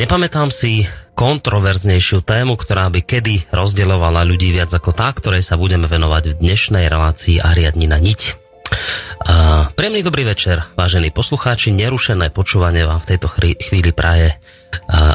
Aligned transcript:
Nepamätám 0.00 0.48
si 0.48 0.88
kontroverznejšiu 1.12 2.24
tému, 2.24 2.56
ktorá 2.56 2.88
by 2.88 3.04
kedy 3.04 3.52
rozdeľovala 3.52 4.24
ľudí 4.24 4.48
viac 4.48 4.72
ako 4.72 4.96
tá, 4.96 5.12
ktorej 5.12 5.44
sa 5.44 5.60
budeme 5.60 5.84
venovať 5.84 6.32
v 6.32 6.38
dnešnej 6.40 6.88
relácii 6.88 7.36
a 7.36 7.52
riadni 7.52 7.84
na 7.84 8.00
niť. 8.00 8.20
A, 9.28 9.68
príjemný 9.76 10.00
dobrý 10.00 10.24
večer, 10.24 10.64
vážení 10.72 11.12
poslucháči, 11.12 11.76
nerušené 11.76 12.32
počúvanie 12.32 12.88
vám 12.88 13.04
v 13.04 13.08
tejto 13.12 13.28
chvíli 13.60 13.92
praje 13.92 14.40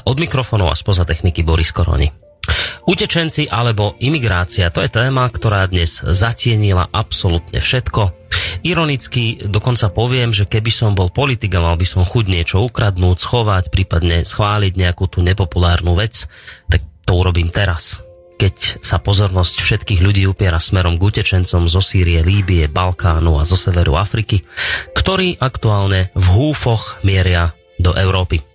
od 0.05 0.21
mikrofónov 0.21 0.69
a 0.69 0.77
spoza 0.77 1.01
techniky 1.01 1.41
Boris 1.41 1.73
Koroni. 1.73 2.24
Utečenci 2.85 3.49
alebo 3.49 3.97
imigrácia, 3.97 4.69
to 4.69 4.85
je 4.85 4.93
téma, 4.93 5.25
ktorá 5.29 5.65
dnes 5.65 6.05
zatienila 6.05 6.85
absolútne 6.93 7.57
všetko 7.57 8.25
Ironicky 8.65 9.37
dokonca 9.45 9.93
poviem, 9.93 10.33
že 10.33 10.49
keby 10.49 10.71
som 10.73 10.97
bol 10.97 11.13
politik 11.13 11.53
a 11.53 11.61
mal 11.61 11.77
by 11.77 11.85
som 11.85 12.01
chuť 12.01 12.25
niečo 12.25 12.65
ukradnúť, 12.65 13.17
schovať, 13.21 13.63
prípadne 13.69 14.25
schváliť 14.25 14.73
nejakú 14.73 15.05
tú 15.05 15.21
nepopulárnu 15.21 15.93
vec, 15.93 16.25
tak 16.65 16.81
to 17.05 17.11
urobím 17.13 17.53
teraz. 17.53 18.01
Keď 18.35 18.83
sa 18.83 18.99
pozornosť 18.99 19.63
všetkých 19.63 20.01
ľudí 20.03 20.27
upiera 20.27 20.59
smerom 20.59 20.99
k 20.99 21.07
utečencom 21.07 21.71
zo 21.71 21.79
Sýrie, 21.79 22.19
Líbie, 22.19 22.67
Balkánu 22.67 23.39
a 23.39 23.47
zo 23.47 23.55
severu 23.55 23.95
Afriky, 23.95 24.43
ktorí 24.91 25.39
aktuálne 25.39 26.11
v 26.17 26.25
húfoch 26.35 26.99
mieria 27.07 27.55
do 27.79 27.95
Európy. 27.95 28.54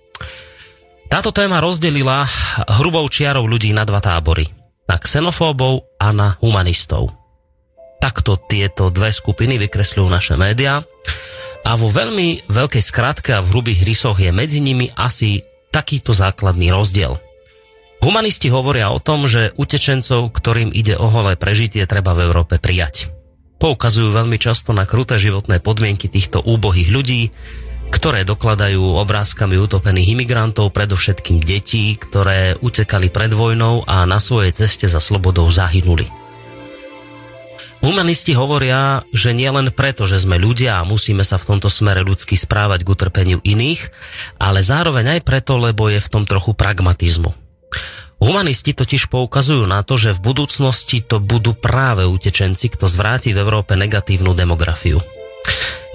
Táto 1.11 1.35
téma 1.35 1.59
rozdelila 1.59 2.23
hrubou 2.79 3.03
čiarou 3.11 3.43
ľudí 3.43 3.75
na 3.75 3.83
dva 3.83 3.99
tábory. 3.99 4.47
Na 4.87 4.95
xenofóbov 4.95 5.99
a 5.99 6.15
na 6.15 6.39
humanistov. 6.39 7.11
Takto 7.99 8.39
tieto 8.39 8.87
dve 8.87 9.11
skupiny 9.11 9.59
vykresľujú 9.59 10.07
naše 10.07 10.39
médiá. 10.39 10.79
A 11.67 11.75
vo 11.75 11.91
veľmi 11.91 12.47
veľkej 12.47 12.79
skratke 12.79 13.35
a 13.35 13.43
v 13.43 13.51
hrubých 13.51 13.83
rysoch 13.83 14.23
je 14.23 14.31
medzi 14.31 14.63
nimi 14.63 14.87
asi 14.95 15.43
takýto 15.75 16.15
základný 16.15 16.71
rozdiel. 16.71 17.19
Humanisti 17.99 18.47
hovoria 18.47 18.87
o 18.95 19.03
tom, 19.03 19.27
že 19.27 19.51
utečencov, 19.59 20.31
ktorým 20.31 20.71
ide 20.71 20.95
o 20.95 21.11
holé 21.11 21.35
prežitie, 21.35 21.83
treba 21.91 22.15
v 22.15 22.31
Európe 22.31 22.55
prijať. 22.55 23.11
Poukazujú 23.59 24.15
veľmi 24.15 24.39
často 24.39 24.71
na 24.71 24.87
kruté 24.87 25.19
životné 25.19 25.59
podmienky 25.59 26.07
týchto 26.07 26.39
úbohých 26.39 26.89
ľudí, 26.89 27.29
ktoré 27.91 28.23
dokladajú 28.23 28.97
obrázkami 28.97 29.59
utopených 29.59 30.15
imigrantov, 30.15 30.71
predovšetkým 30.71 31.43
detí, 31.43 31.99
ktoré 31.99 32.55
utekali 32.63 33.11
pred 33.11 33.35
vojnou 33.35 33.83
a 33.83 34.07
na 34.07 34.17
svojej 34.23 34.55
ceste 34.55 34.87
za 34.87 35.03
slobodou 35.03 35.51
zahynuli. 35.51 36.07
Humanisti 37.81 38.37
hovoria, 38.37 39.01
že 39.09 39.33
nie 39.33 39.49
len 39.49 39.73
preto, 39.73 40.05
že 40.05 40.21
sme 40.21 40.37
ľudia 40.37 40.79
a 40.79 40.87
musíme 40.87 41.25
sa 41.25 41.41
v 41.41 41.49
tomto 41.49 41.65
smere 41.65 42.05
ľudsky 42.05 42.37
správať 42.37 42.85
k 42.85 42.91
utrpeniu 42.93 43.39
iných, 43.41 43.89
ale 44.37 44.61
zároveň 44.61 45.17
aj 45.17 45.21
preto, 45.25 45.57
lebo 45.57 45.89
je 45.89 45.97
v 45.97 46.11
tom 46.13 46.23
trochu 46.29 46.53
pragmatizmu. 46.53 47.33
Humanisti 48.21 48.77
totiž 48.77 49.09
poukazujú 49.09 49.65
na 49.65 49.81
to, 49.81 49.97
že 49.97 50.13
v 50.13 50.21
budúcnosti 50.21 51.01
to 51.01 51.17
budú 51.17 51.57
práve 51.57 52.05
utečenci, 52.05 52.69
kto 52.69 52.85
zvráti 52.85 53.33
v 53.33 53.41
Európe 53.41 53.73
negatívnu 53.73 54.37
demografiu. 54.37 55.01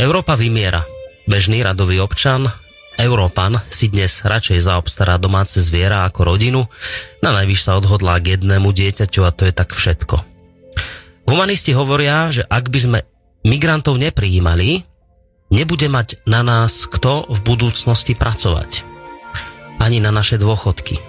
Európa 0.03 0.35
vymiera. 0.35 0.96
Bežný 1.27 1.59
radový 1.67 1.99
občan, 1.99 2.47
Európan 2.95 3.59
si 3.67 3.91
dnes 3.91 4.23
radšej 4.23 4.63
zaobstará 4.63 5.19
domáce 5.19 5.59
zviera 5.59 6.07
ako 6.07 6.23
rodinu, 6.23 6.71
na 7.19 7.35
najvyš 7.35 7.61
sa 7.67 7.75
odhodlá 7.75 8.23
k 8.23 8.39
jednému 8.39 8.71
dieťaťu 8.71 9.27
a 9.27 9.35
to 9.35 9.51
je 9.51 9.53
tak 9.53 9.75
všetko. 9.75 10.23
Humanisti 11.27 11.75
hovoria, 11.75 12.31
že 12.31 12.47
ak 12.47 12.71
by 12.71 12.79
sme 12.79 12.99
migrantov 13.43 13.99
neprijímali, 13.99 14.87
nebude 15.51 15.91
mať 15.91 16.23
na 16.31 16.47
nás 16.47 16.87
kto 16.87 17.27
v 17.27 17.39
budúcnosti 17.43 18.15
pracovať. 18.15 18.87
Ani 19.83 19.99
na 19.99 20.15
naše 20.15 20.39
dôchodky. 20.39 21.03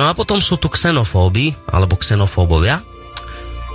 No 0.00 0.08
a 0.08 0.16
potom 0.16 0.40
sú 0.40 0.56
tu 0.56 0.72
xenofóby, 0.72 1.52
alebo 1.68 2.00
xenofóbovia, 2.00 2.80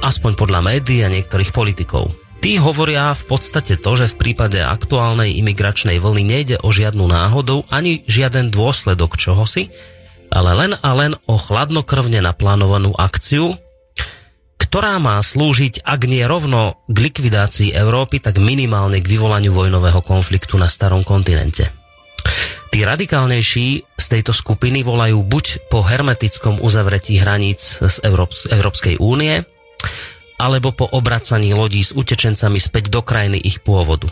aspoň 0.02 0.32
podľa 0.34 0.66
médií 0.66 1.06
a 1.06 1.14
niektorých 1.14 1.54
politikov. 1.54 2.10
Tí 2.40 2.56
hovoria 2.56 3.12
v 3.12 3.24
podstate 3.28 3.76
to, 3.76 3.92
že 4.00 4.16
v 4.16 4.20
prípade 4.32 4.64
aktuálnej 4.64 5.36
imigračnej 5.44 6.00
vlny 6.00 6.24
nejde 6.24 6.56
o 6.64 6.72
žiadnu 6.72 7.04
náhodou 7.04 7.68
ani 7.68 8.08
žiaden 8.08 8.48
dôsledok 8.48 9.20
čohosi, 9.20 9.68
ale 10.32 10.56
len 10.56 10.72
a 10.80 10.90
len 10.96 11.20
o 11.28 11.36
chladnokrvne 11.36 12.24
naplánovanú 12.24 12.96
akciu, 12.96 13.60
ktorá 14.56 15.04
má 15.04 15.20
slúžiť, 15.20 15.84
ak 15.84 16.02
nie 16.08 16.24
rovno 16.24 16.80
k 16.88 17.12
likvidácii 17.12 17.76
Európy, 17.76 18.24
tak 18.24 18.40
minimálne 18.40 19.04
k 19.04 19.12
vyvolaniu 19.12 19.52
vojnového 19.52 20.00
konfliktu 20.00 20.56
na 20.56 20.72
starom 20.72 21.04
kontinente. 21.04 21.76
Tí 22.72 22.88
radikálnejší 22.88 23.68
z 24.00 24.06
tejto 24.06 24.32
skupiny 24.32 24.86
volajú 24.86 25.26
buď 25.28 25.68
po 25.68 25.84
hermetickom 25.84 26.64
uzavretí 26.64 27.20
hraníc 27.20 27.84
z 27.84 27.98
Európskej 28.48 29.02
únie, 29.02 29.44
alebo 30.40 30.72
po 30.72 30.88
obracaní 30.88 31.52
lodí 31.52 31.84
s 31.84 31.92
utečencami 31.92 32.58
späť 32.58 32.88
do 32.88 33.04
krajiny 33.04 33.38
ich 33.44 33.60
pôvodu. 33.60 34.08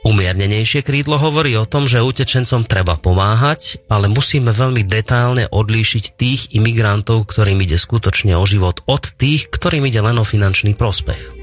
Umiernenejšie 0.00 0.80
krídlo 0.80 1.20
hovorí 1.20 1.52
o 1.60 1.68
tom, 1.68 1.84
že 1.84 2.00
utečencom 2.00 2.64
treba 2.64 2.96
pomáhať, 2.96 3.84
ale 3.92 4.08
musíme 4.08 4.48
veľmi 4.48 4.80
detálne 4.88 5.44
odlíšiť 5.52 6.04
tých 6.16 6.56
imigrantov, 6.56 7.28
ktorým 7.28 7.60
ide 7.60 7.76
skutočne 7.76 8.32
o 8.40 8.44
život, 8.48 8.80
od 8.88 9.12
tých, 9.12 9.52
ktorým 9.52 9.84
ide 9.84 10.00
len 10.00 10.16
o 10.16 10.24
finančný 10.24 10.72
prospech. 10.72 11.36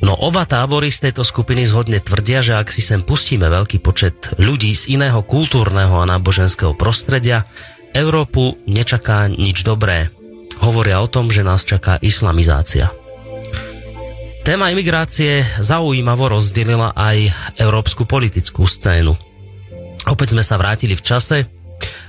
No 0.00 0.16
oba 0.16 0.48
tábory 0.48 0.88
z 0.88 1.12
tejto 1.12 1.28
skupiny 1.28 1.68
zhodne 1.68 2.00
tvrdia, 2.00 2.40
že 2.40 2.56
ak 2.56 2.72
si 2.72 2.80
sem 2.80 3.04
pustíme 3.04 3.46
veľký 3.46 3.84
počet 3.84 4.32
ľudí 4.40 4.72
z 4.72 4.96
iného 4.96 5.20
kultúrneho 5.20 6.00
a 6.00 6.08
náboženského 6.08 6.72
prostredia, 6.72 7.44
Európu 7.92 8.64
nečaká 8.64 9.28
nič 9.28 9.60
dobré. 9.62 10.08
Hovoria 10.62 11.02
o 11.02 11.10
tom, 11.10 11.26
že 11.26 11.42
nás 11.42 11.66
čaká 11.66 11.98
islamizácia. 11.98 12.94
Téma 14.42 14.70
imigrácie 14.70 15.42
zaujímavo 15.62 16.38
rozdelila 16.38 16.94
aj 16.94 17.30
európsku 17.58 18.06
politickú 18.06 18.66
scénu. 18.66 19.14
Opäť 20.06 20.34
sme 20.34 20.42
sa 20.42 20.58
vrátili 20.58 20.98
v 20.98 21.02
čase 21.02 21.46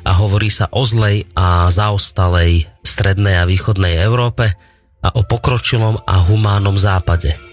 a 0.06 0.12
hovorí 0.18 0.50
sa 0.50 0.69
o 0.69 0.86
zlej 0.86 1.30
a 1.38 1.69
zaostalej 1.69 2.69
strednej 2.81 3.42
a 3.42 3.50
východnej 3.50 4.02
Európe 4.02 4.53
a 5.02 5.09
o 5.13 5.22
pokročilom 5.25 6.02
a 6.06 6.16
humánnom 6.25 6.78
západe– 6.78 7.34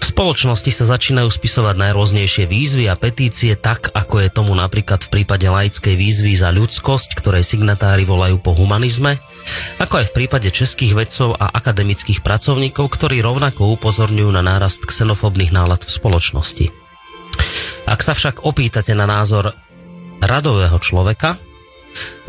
v 0.00 0.04
spoločnosti 0.08 0.72
sa 0.72 0.96
začínajú 0.96 1.28
spisovať 1.28 1.76
najrôznejšie 1.76 2.48
výzvy 2.48 2.88
a 2.88 2.96
petície 2.96 3.52
tak, 3.52 3.92
ako 3.92 4.24
je 4.24 4.32
tomu 4.32 4.56
napríklad 4.56 5.04
v 5.04 5.12
prípade 5.12 5.44
laickej 5.44 5.92
výzvy 5.92 6.32
za 6.40 6.48
ľudskosť, 6.48 7.20
ktorej 7.20 7.44
signatári 7.44 8.08
volajú 8.08 8.40
po 8.40 8.56
humanizme, 8.56 9.20
ako 9.80 10.04
aj 10.04 10.06
v 10.10 10.14
prípade 10.16 10.48
českých 10.52 10.92
vedcov 10.96 11.36
a 11.36 11.50
akademických 11.50 12.20
pracovníkov, 12.20 12.86
ktorí 12.92 13.24
rovnako 13.24 13.72
upozorňujú 13.80 14.30
na 14.30 14.42
nárast 14.44 14.84
xenofobných 14.84 15.54
nálad 15.54 15.82
v 15.86 15.90
spoločnosti. 15.90 16.66
Ak 17.88 18.04
sa 18.04 18.12
však 18.14 18.44
opýtate 18.44 18.92
na 18.92 19.08
názor 19.08 19.56
radového 20.20 20.76
človeka, 20.78 21.40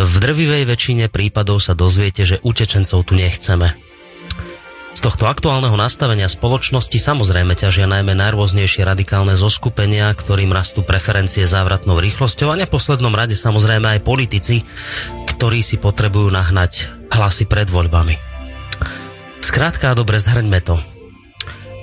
v 0.01 0.13
drvivej 0.17 0.65
väčšine 0.65 1.05
prípadov 1.13 1.61
sa 1.61 1.77
dozviete, 1.77 2.25
že 2.25 2.41
utečencov 2.41 3.05
tu 3.05 3.13
nechceme 3.13 3.77
z 4.91 4.99
tohto 4.99 5.25
aktuálneho 5.25 5.73
nastavenia 5.79 6.27
spoločnosti 6.27 6.99
samozrejme 6.99 7.55
ťažia 7.55 7.87
najmä 7.87 8.11
najrôznejšie 8.11 8.83
radikálne 8.83 9.39
zoskupenia, 9.39 10.11
ktorým 10.11 10.51
rastú 10.51 10.83
preferencie 10.83 11.47
závratnou 11.47 11.97
rýchlosťou 11.97 12.51
a 12.51 12.59
v 12.59 12.69
poslednom 12.69 13.15
rade 13.15 13.33
samozrejme 13.33 13.97
aj 13.97 14.05
politici, 14.05 14.67
ktorí 15.25 15.63
si 15.63 15.79
potrebujú 15.79 16.29
nahnať 16.29 17.00
hlasy 17.11 17.45
pred 17.45 17.67
voľbami. 17.67 18.15
Skrátka 19.43 19.91
a 19.91 19.97
dobre 19.97 20.17
zhrňme 20.17 20.59
to. 20.63 20.79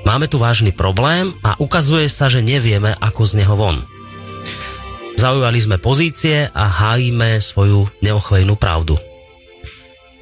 Máme 0.09 0.25
tu 0.25 0.41
vážny 0.41 0.73
problém 0.73 1.37
a 1.45 1.61
ukazuje 1.61 2.09
sa, 2.09 2.33
že 2.33 2.41
nevieme, 2.41 2.97
ako 2.97 3.29
z 3.29 3.33
neho 3.45 3.55
von. 3.55 3.85
Zaujali 5.19 5.59
sme 5.59 5.77
pozície 5.77 6.47
a 6.49 6.65
hájime 6.71 7.43
svoju 7.43 7.91
neochvejnú 8.01 8.55
pravdu. 8.57 8.97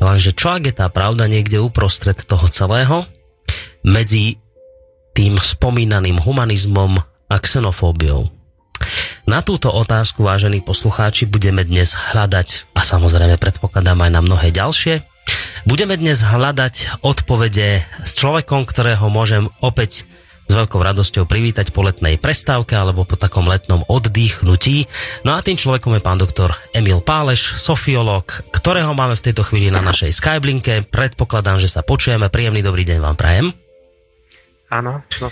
Lenže 0.01 0.37
čo 0.37 0.53
ak 0.53 0.69
je 0.69 0.75
tá 0.77 0.89
pravda 0.93 1.29
niekde 1.29 1.61
uprostred 1.61 2.17
toho 2.17 2.49
celého, 2.49 3.09
medzi 3.87 4.41
tým 5.17 5.41
spomínaným 5.41 6.21
humanizmom 6.21 7.01
a 7.31 7.37
xenofóbiou? 7.41 8.36
Na 9.27 9.43
túto 9.43 9.73
otázku, 9.73 10.23
vážení 10.23 10.63
poslucháči, 10.63 11.27
budeme 11.27 11.67
dnes 11.67 11.95
hľadať, 11.95 12.71
a 12.73 12.81
samozrejme 12.87 13.37
predpokladám 13.37 14.07
aj 14.07 14.11
na 14.11 14.21
mnohé 14.23 14.55
ďalšie, 14.55 15.03
budeme 15.67 15.99
dnes 15.99 16.23
hľadať 16.23 17.03
odpovede 17.03 17.83
s 18.07 18.13
človekom, 18.15 18.65
ktorého 18.65 19.11
môžem 19.11 19.51
opäť 19.59 20.07
s 20.47 20.53
veľkou 20.55 20.79
radosťou 20.79 21.27
privítať 21.27 21.75
po 21.75 21.83
letnej 21.83 22.23
prestávke 22.23 22.79
alebo 22.79 23.03
po 23.03 23.19
takom 23.19 23.51
letnom 23.51 23.83
oddychnutí. 23.91 24.87
No 25.27 25.35
a 25.35 25.43
tým 25.43 25.59
človekom 25.59 25.99
je 25.99 26.07
pán 26.07 26.23
doktor 26.23 26.55
Emil 26.71 27.03
Páleš, 27.03 27.59
sofiológ, 27.59 28.47
ktorého 28.55 28.95
máme 28.95 29.19
v 29.19 29.25
tejto 29.27 29.43
chvíli 29.43 29.75
na 29.75 29.83
našej 29.83 30.15
Skyblinke. 30.15 30.87
Predpokladám, 30.87 31.59
že 31.59 31.67
sa 31.67 31.83
počujeme. 31.83 32.31
Príjemný 32.31 32.63
dobrý 32.63 32.87
deň 32.87 32.99
vám 33.03 33.19
prajem. 33.19 33.51
Áno, 34.71 35.03
no, 35.23 35.29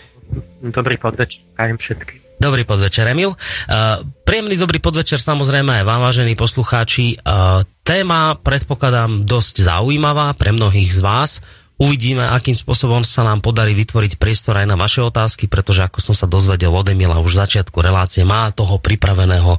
dobrý 0.63 0.99
podvečer, 0.99 1.47
prajem 1.55 1.79
všetky. 1.79 2.24
Dobrý 2.45 2.69
podvečer, 2.69 3.09
Emil. 3.09 3.33
Uh, 3.33 4.05
príjemný 4.29 4.61
dobrý 4.61 4.77
podvečer 4.77 5.17
samozrejme 5.17 5.81
aj 5.81 5.85
vám, 5.89 6.05
vážení 6.05 6.37
poslucháči. 6.37 7.17
Uh, 7.25 7.65
téma, 7.81 8.37
predpokladám, 8.37 9.25
dosť 9.25 9.65
zaujímavá 9.65 10.37
pre 10.37 10.53
mnohých 10.53 10.93
z 10.93 11.01
vás. 11.01 11.41
Uvidíme, 11.81 12.29
akým 12.29 12.53
spôsobom 12.53 13.01
sa 13.01 13.25
nám 13.25 13.41
podarí 13.41 13.73
vytvoriť 13.73 14.21
priestor 14.21 14.61
aj 14.61 14.69
na 14.69 14.77
vaše 14.77 15.01
otázky, 15.01 15.49
pretože 15.49 15.89
ako 15.89 16.05
som 16.05 16.13
sa 16.13 16.29
dozvedel 16.29 16.69
od 16.69 16.85
Emila 16.85 17.17
už 17.17 17.33
v 17.33 17.49
začiatku 17.49 17.81
relácie, 17.81 18.29
má 18.29 18.53
toho 18.53 18.77
pripraveného 18.77 19.57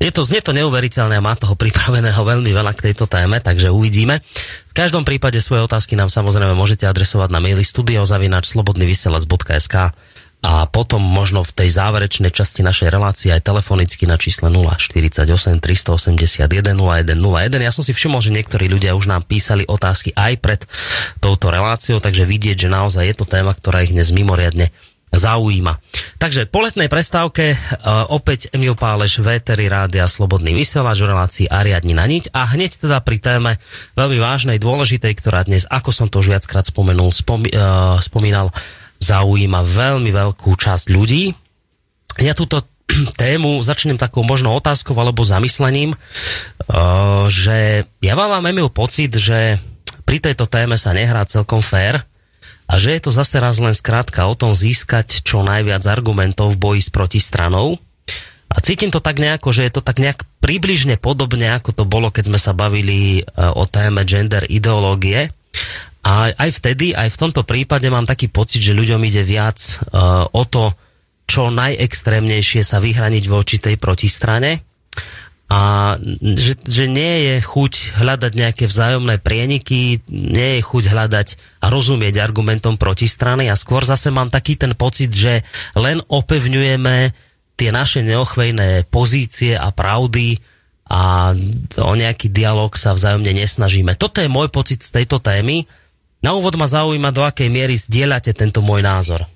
je 0.00 0.08
to, 0.10 0.26
znie 0.26 0.42
to 0.42 0.50
neuveriteľné 0.52 1.16
a 1.16 1.22
má 1.22 1.38
toho 1.38 1.54
pripraveného 1.54 2.18
veľmi 2.18 2.50
veľa 2.50 2.74
k 2.74 2.90
tejto 2.90 3.06
téme, 3.06 3.38
takže 3.38 3.70
uvidíme. 3.70 4.18
V 4.68 4.74
každom 4.74 5.06
prípade 5.06 5.38
svoje 5.38 5.62
otázky 5.62 5.94
nám 5.94 6.10
samozrejme 6.10 6.50
môžete 6.52 6.82
adresovať 6.84 7.30
na 7.30 7.38
maily 7.38 7.62
studiozavinačslobodnyvysielac.sk 7.62 9.74
a 10.44 10.68
potom 10.68 11.00
možno 11.00 11.40
v 11.40 11.56
tej 11.56 11.72
záverečnej 11.72 12.28
časti 12.28 12.60
našej 12.60 12.92
relácie 12.92 13.32
aj 13.32 13.48
telefonicky 13.48 14.04
na 14.04 14.20
čísle 14.20 14.52
048 14.52 15.24
381 15.24 16.44
0101. 16.44 17.64
Ja 17.64 17.72
som 17.72 17.80
si 17.80 17.96
všimol, 17.96 18.20
že 18.20 18.28
niektorí 18.28 18.68
ľudia 18.68 18.92
už 18.92 19.08
nám 19.08 19.24
písali 19.24 19.64
otázky 19.64 20.12
aj 20.12 20.32
pred 20.44 20.60
touto 21.24 21.48
reláciou, 21.48 21.96
takže 21.96 22.28
vidieť, 22.28 22.68
že 22.68 22.68
naozaj 22.68 23.08
je 23.08 23.16
to 23.16 23.24
téma, 23.24 23.56
ktorá 23.56 23.88
ich 23.88 23.96
dnes 23.96 24.12
mimoriadne 24.12 24.68
zaujíma. 25.16 25.80
Takže 26.20 26.50
po 26.50 26.60
letnej 26.60 26.92
prestávke 26.92 27.54
uh, 27.54 28.04
opäť 28.12 28.52
Emil 28.52 28.76
Páleš, 28.76 29.22
Véteri 29.24 29.70
Rádia 29.70 30.04
Slobodný 30.10 30.52
vysielač 30.52 31.00
v 31.00 31.08
relácii 31.08 31.46
Ariadni 31.48 31.96
na 31.96 32.04
niť 32.04 32.34
a 32.34 32.52
hneď 32.52 32.84
teda 32.84 32.98
pri 33.00 33.16
téme 33.22 33.56
veľmi 33.96 34.18
vážnej, 34.20 34.58
dôležitej, 34.60 35.12
ktorá 35.16 35.46
dnes, 35.46 35.64
ako 35.70 35.90
som 35.94 36.06
to 36.10 36.20
už 36.20 36.34
viackrát 36.36 36.66
spomenul, 36.66 37.14
spomí, 37.14 37.48
uh, 37.54 37.96
spomínal, 38.02 38.50
zaujíma 39.04 39.60
veľmi 39.60 40.08
veľkú 40.08 40.56
časť 40.56 40.88
ľudí. 40.88 41.36
Ja 42.24 42.32
túto 42.32 42.64
tému 43.20 43.60
začnem 43.60 44.00
takou 44.00 44.24
možno 44.24 44.56
otázkou 44.56 44.96
alebo 44.96 45.24
zamyslením, 45.24 45.92
uh, 45.92 47.28
že 47.28 47.84
ja 48.00 48.14
vám 48.16 48.40
mám, 48.40 48.48
Emil, 48.48 48.72
pocit, 48.72 49.12
že 49.12 49.60
pri 50.04 50.20
tejto 50.20 50.48
téme 50.48 50.76
sa 50.80 50.96
nehrá 50.96 51.24
celkom 51.28 51.60
fér 51.60 52.04
a 52.64 52.80
že 52.80 52.96
je 52.96 53.00
to 53.04 53.10
zase 53.12 53.36
raz 53.40 53.60
len 53.60 53.76
skrátka 53.76 54.24
o 54.24 54.36
tom 54.36 54.56
získať 54.56 55.20
čo 55.20 55.44
najviac 55.44 55.84
argumentov 55.84 56.56
v 56.56 56.60
boji 56.60 56.80
s 56.80 56.88
protistranou. 56.88 57.76
A 58.54 58.60
cítim 58.60 58.92
to 58.92 59.02
tak 59.02 59.18
nejako, 59.18 59.50
že 59.50 59.66
je 59.66 59.72
to 59.72 59.82
tak 59.82 59.98
nejak 59.98 60.22
približne 60.38 61.00
podobne, 61.00 61.56
ako 61.56 61.74
to 61.74 61.84
bolo, 61.88 62.12
keď 62.12 62.30
sme 62.30 62.40
sa 62.40 62.52
bavili 62.54 63.24
uh, 63.24 63.52
o 63.56 63.64
téme 63.64 64.04
gender 64.04 64.44
ideológie. 64.46 65.32
A 66.04 66.36
aj 66.36 66.50
vtedy, 66.60 66.92
aj 66.92 67.08
v 67.16 67.20
tomto 67.20 67.48
prípade 67.48 67.88
mám 67.88 68.04
taký 68.04 68.28
pocit, 68.28 68.60
že 68.60 68.76
ľuďom 68.76 69.00
ide 69.08 69.24
viac 69.24 69.56
uh, 69.88 70.28
o 70.28 70.44
to, 70.44 70.76
čo 71.24 71.48
najextrémnejšie 71.48 72.60
sa 72.60 72.76
vyhraniť 72.76 73.24
voči 73.24 73.56
tej 73.56 73.80
protistrane. 73.80 74.60
A 75.48 75.94
že, 76.20 76.60
že 76.60 76.84
nie 76.88 77.28
je 77.32 77.34
chuť 77.40 77.96
hľadať 78.00 78.32
nejaké 78.36 78.64
vzájomné 78.68 79.20
prieniky, 79.20 80.04
nie 80.08 80.60
je 80.60 80.62
chuť 80.64 80.84
hľadať 80.92 81.28
a 81.64 81.66
rozumieť 81.72 82.20
argumentom 82.20 82.76
protistrany. 82.76 83.48
A 83.48 83.56
skôr 83.56 83.84
zase 83.84 84.12
mám 84.12 84.28
taký 84.28 84.60
ten 84.60 84.76
pocit, 84.76 85.12
že 85.12 85.44
len 85.72 86.04
opevňujeme 86.04 86.96
tie 87.54 87.70
naše 87.70 88.04
neochvejné 88.04 88.88
pozície 88.92 89.54
a 89.56 89.70
pravdy 89.70 90.42
a 90.84 91.32
o 91.80 91.94
nejaký 91.96 92.28
dialog 92.28 92.76
sa 92.76 92.92
vzájomne 92.92 93.32
nesnažíme. 93.32 93.96
Toto 93.96 94.20
je 94.20 94.28
môj 94.28 94.52
pocit 94.52 94.84
z 94.84 95.00
tejto 95.00 95.22
témy 95.22 95.64
na 96.24 96.32
úvod 96.32 96.56
ma 96.56 96.64
zaujíma, 96.64 97.12
do 97.12 97.20
akej 97.20 97.52
miery 97.52 97.76
zdieľate 97.76 98.32
tento 98.32 98.64
môj 98.64 98.80
názor. 98.80 99.28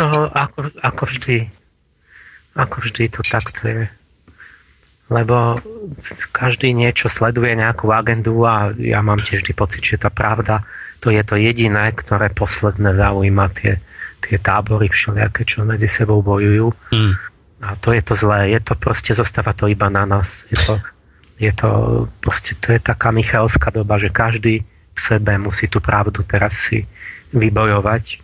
No, 0.00 0.08
ako, 0.32 0.72
ako 0.80 1.02
vždy. 1.04 1.52
Ako 2.56 2.76
vždy 2.80 3.12
to 3.12 3.20
takto 3.20 3.60
je. 3.68 3.84
Lebo 5.12 5.60
každý 6.32 6.72
niečo 6.72 7.12
sleduje 7.12 7.52
nejakú 7.52 7.92
agendu 7.92 8.48
a 8.48 8.72
ja 8.80 9.04
mám 9.04 9.20
tiež 9.20 9.44
vždy 9.44 9.52
pocit, 9.52 9.84
že 9.84 10.00
tá 10.00 10.08
pravda 10.08 10.64
to 11.02 11.10
je 11.10 11.22
to 11.26 11.34
jediné, 11.34 11.90
ktoré 11.90 12.30
posledné 12.30 12.94
zaujíma 12.94 13.50
tie, 13.58 13.82
tie 14.22 14.38
tábory 14.38 14.86
všelijaké, 14.86 15.42
čo 15.42 15.66
medzi 15.66 15.90
sebou 15.90 16.22
bojujú. 16.22 16.70
Mm. 16.94 17.12
A 17.66 17.74
to 17.82 17.90
je 17.90 18.02
to 18.06 18.14
zlé. 18.14 18.54
Je 18.54 18.62
to 18.62 18.78
proste, 18.78 19.10
zostáva 19.10 19.50
to 19.50 19.66
iba 19.66 19.90
na 19.90 20.06
nás. 20.06 20.46
Je 20.46 20.54
to, 20.62 20.78
je 21.42 21.50
to 21.50 21.70
proste, 22.22 22.54
to 22.62 22.70
je 22.70 22.78
taká 22.78 23.10
Michalská 23.10 23.74
doba, 23.74 23.98
že 23.98 24.14
každý 24.14 24.62
v 24.92 25.00
sebe, 25.00 25.32
musí 25.40 25.66
tú 25.66 25.80
pravdu 25.80 26.20
teraz 26.22 26.68
si 26.68 26.84
vybojovať 27.32 28.20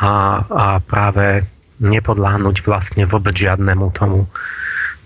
a, 0.00 0.42
a 0.46 0.66
práve 0.78 1.46
nepodláhnuť 1.82 2.56
vlastne 2.62 3.04
vôbec 3.06 3.34
žiadnemu 3.34 3.90
tomu, 3.90 4.30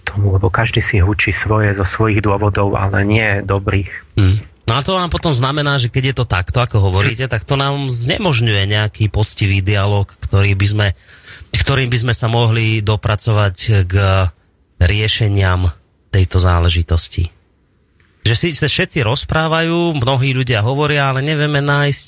tomu, 0.05 0.37
lebo 0.37 0.53
každý 0.53 0.85
si 0.85 1.00
hučí 1.00 1.32
svoje 1.32 1.73
zo 1.73 1.88
svojich 1.88 2.20
dôvodov, 2.20 2.76
ale 2.76 3.05
nie 3.09 3.29
dobrých. 3.41 3.91
Mm. 4.20 4.38
No 4.69 4.76
a 4.76 4.85
to 4.85 5.00
nám 5.00 5.09
potom 5.09 5.32
znamená, 5.32 5.81
že 5.81 5.88
keď 5.88 6.12
je 6.12 6.15
to 6.20 6.26
takto, 6.29 6.61
ako 6.61 6.93
hovoríte, 6.93 7.25
tak 7.25 7.49
to 7.49 7.56
nám 7.56 7.88
znemožňuje 7.88 8.69
nejaký 8.69 9.09
poctivý 9.09 9.65
dialog, 9.65 10.05
ktorý 10.05 10.53
by 10.53 10.67
sme, 10.69 10.87
ktorým 11.56 11.88
by 11.88 11.99
sme 12.05 12.12
sa 12.12 12.29
mohli 12.29 12.85
dopracovať 12.85 13.56
k 13.88 13.94
riešeniam 14.76 15.73
tejto 16.12 16.37
záležitosti 16.37 17.38
že 18.28 18.34
si 18.36 18.48
všetci 18.52 19.00
rozprávajú, 19.00 19.96
mnohí 19.96 20.36
ľudia 20.36 20.60
hovoria, 20.60 21.08
ale 21.08 21.25
nevieme 21.25 21.64
nájsť 21.64 22.06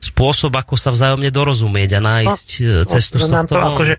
spôsob, 0.00 0.56
ako 0.56 0.80
sa 0.80 0.88
vzájomne 0.88 1.28
dorozumieť 1.28 2.00
a 2.00 2.00
nájsť 2.00 2.48
no, 2.64 2.64
e, 2.64 2.88
cestu 2.88 3.20
no, 3.20 3.24
z 3.24 3.28
tohto. 3.28 3.52
to 3.52 3.60
akože 3.60 3.94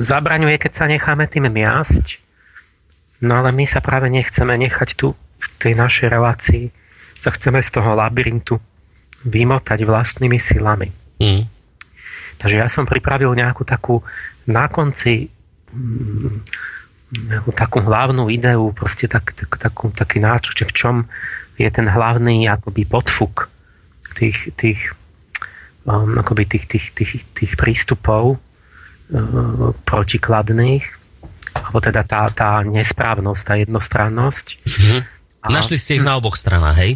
zabraňuje, 0.00 0.56
keď 0.56 0.72
sa 0.72 0.84
necháme 0.88 1.28
tým 1.28 1.52
miasť, 1.52 2.06
no 3.28 3.44
ale 3.44 3.52
my 3.52 3.68
sa 3.68 3.84
práve 3.84 4.08
nechceme 4.08 4.56
nechať 4.56 4.88
tu 4.96 5.12
v 5.12 5.46
tej 5.60 5.76
našej 5.76 6.08
relácii, 6.08 6.64
sa 7.20 7.30
chceme 7.30 7.60
z 7.60 7.70
toho 7.70 7.92
labyrintu 7.92 8.56
vymotať 9.28 9.78
vlastnými 9.84 10.40
silami. 10.40 10.88
Mm. 11.20 11.44
Takže 12.40 12.56
ja 12.58 12.66
som 12.66 12.88
pripravil 12.88 13.30
nejakú 13.38 13.62
takú 13.62 14.02
na 14.50 14.66
konci 14.66 15.30
mm, 17.12 17.52
takú 17.52 17.84
hlavnú 17.84 18.32
ideu, 18.32 18.72
proste 18.72 19.06
tak, 19.06 19.36
tak, 19.36 19.52
takú, 19.60 19.92
taký 19.92 20.18
že 20.56 20.64
v 20.64 20.72
čom 20.72 20.96
je 21.60 21.68
ten 21.68 21.86
hlavný 21.86 22.48
akoby 22.48 22.88
podfuk 22.88 23.52
tých, 24.16 24.52
tých, 24.56 24.80
um, 25.84 26.18
akoby 26.18 26.48
tých, 26.48 26.64
tých, 26.68 26.86
tých, 26.96 27.12
tých 27.36 27.52
prístupov 27.54 28.36
uh, 28.36 29.70
protikladných, 29.84 30.84
alebo 31.52 31.78
teda 31.84 32.02
tá, 32.08 32.28
tá 32.32 32.64
nesprávnosť, 32.64 33.42
tá 33.44 33.54
jednostrannosť. 33.60 34.46
Mm-hmm. 34.64 35.00
A, 35.42 35.46
Našli 35.52 35.76
ste 35.76 36.00
ich 36.00 36.06
na 36.06 36.16
oboch 36.16 36.38
stranách, 36.38 36.76
hej? 36.80 36.92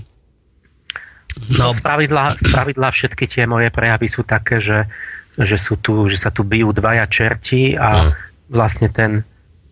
No, 1.53 1.69
no 1.69 1.77
spravidla, 1.77 2.33
spravidla 2.41 2.89
všetky 2.89 3.29
tie 3.29 3.45
moje 3.45 3.69
prejavy 3.69 4.09
sú 4.09 4.25
také, 4.25 4.57
že, 4.57 4.89
že, 5.37 5.61
sú 5.61 5.77
tu, 5.77 6.09
že 6.09 6.17
sa 6.17 6.33
tu 6.33 6.49
bijú 6.49 6.73
dvaja 6.73 7.05
čerti 7.05 7.77
a 7.77 8.09
no. 8.09 8.11
vlastne 8.49 8.89
ten, 8.89 9.21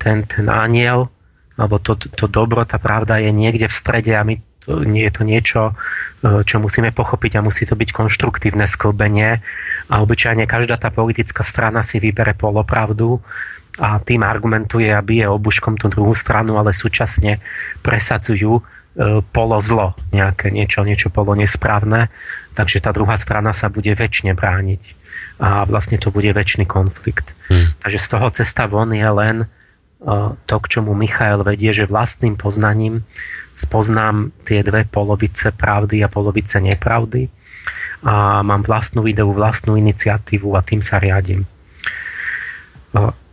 ten, 0.04 0.28
ten 0.28 0.46
aniel, 0.52 1.08
alebo 1.56 1.80
to, 1.80 1.96
to 1.96 2.28
dobro, 2.28 2.60
tá 2.68 2.76
pravda 2.76 3.16
je 3.16 3.32
niekde 3.32 3.72
v 3.72 3.74
strede 3.74 4.12
a 4.12 4.20
my 4.20 4.36
to, 4.60 4.84
nie 4.84 5.08
je 5.08 5.12
to 5.16 5.22
niečo, 5.24 5.62
e, 5.72 6.44
čo 6.44 6.60
musíme 6.60 6.92
pochopiť 6.92 7.40
a 7.40 7.44
musí 7.44 7.64
to 7.64 7.72
byť 7.72 7.90
konštruktívne 7.96 8.68
sklbenie 8.68 9.40
a 9.88 9.94
obyčajne 10.04 10.44
každá 10.44 10.76
tá 10.76 10.92
politická 10.92 11.40
strana 11.40 11.80
si 11.80 11.96
vybere 11.96 12.36
polopravdu 12.36 13.24
a 13.80 13.98
tým 13.98 14.22
argumentuje 14.22 14.92
a 14.92 15.02
bije 15.02 15.26
obuškom 15.26 15.80
tú 15.80 15.90
druhú 15.90 16.14
stranu, 16.14 16.60
ale 16.60 16.76
súčasne 16.76 17.40
presadzujú 17.80 18.60
e, 18.60 18.62
polo 19.24 19.58
zlo, 19.64 19.96
nejaké 20.12 20.52
niečo, 20.52 20.84
niečo 20.84 21.08
polo 21.08 21.32
nesprávne, 21.32 22.12
takže 22.52 22.84
tá 22.84 22.92
druhá 22.92 23.16
strana 23.16 23.56
sa 23.56 23.72
bude 23.72 23.90
väčšine 23.96 24.36
brániť 24.36 25.04
a 25.38 25.66
vlastne 25.66 25.98
to 25.98 26.14
bude 26.14 26.30
väčší 26.30 26.62
konflikt. 26.62 27.34
Hmm. 27.50 27.74
Takže 27.82 27.98
z 27.98 28.08
toho 28.10 28.26
cesta 28.30 28.70
von 28.70 28.94
je 28.94 29.02
len 29.02 29.50
to, 30.44 30.56
k 30.60 30.66
čomu 30.68 30.92
Michael 30.92 31.42
vedie, 31.42 31.72
že 31.72 31.88
vlastným 31.88 32.36
poznaním 32.36 33.08
spoznám 33.56 34.34
tie 34.44 34.60
dve 34.60 34.84
polovice 34.84 35.54
pravdy 35.54 36.04
a 36.04 36.12
polovice 36.12 36.60
nepravdy 36.60 37.32
a 38.04 38.44
mám 38.44 38.60
vlastnú 38.60 39.08
ideu, 39.08 39.32
vlastnú 39.32 39.80
iniciatívu 39.80 40.52
a 40.52 40.60
tým 40.60 40.84
sa 40.84 41.00
riadím. 41.00 41.48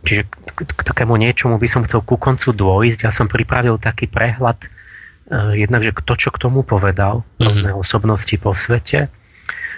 Čiže 0.02 0.22
k 0.58 0.80
takému 0.82 1.14
niečomu 1.14 1.60
by 1.60 1.68
som 1.70 1.84
chcel 1.86 2.02
ku 2.02 2.18
koncu 2.18 2.50
dôjsť. 2.50 3.06
Ja 3.06 3.12
som 3.14 3.30
pripravil 3.30 3.78
taký 3.78 4.10
prehľad, 4.10 4.58
e, 4.58 4.68
jednak, 5.62 5.86
že 5.86 5.94
kto 5.94 6.18
čo 6.18 6.34
k 6.34 6.42
tomu 6.42 6.66
povedal, 6.66 7.22
mhm. 7.38 7.42
rôzne 7.46 7.70
mm-hmm. 7.70 7.84
osobnosti 7.86 8.34
po 8.42 8.50
svete. 8.56 9.06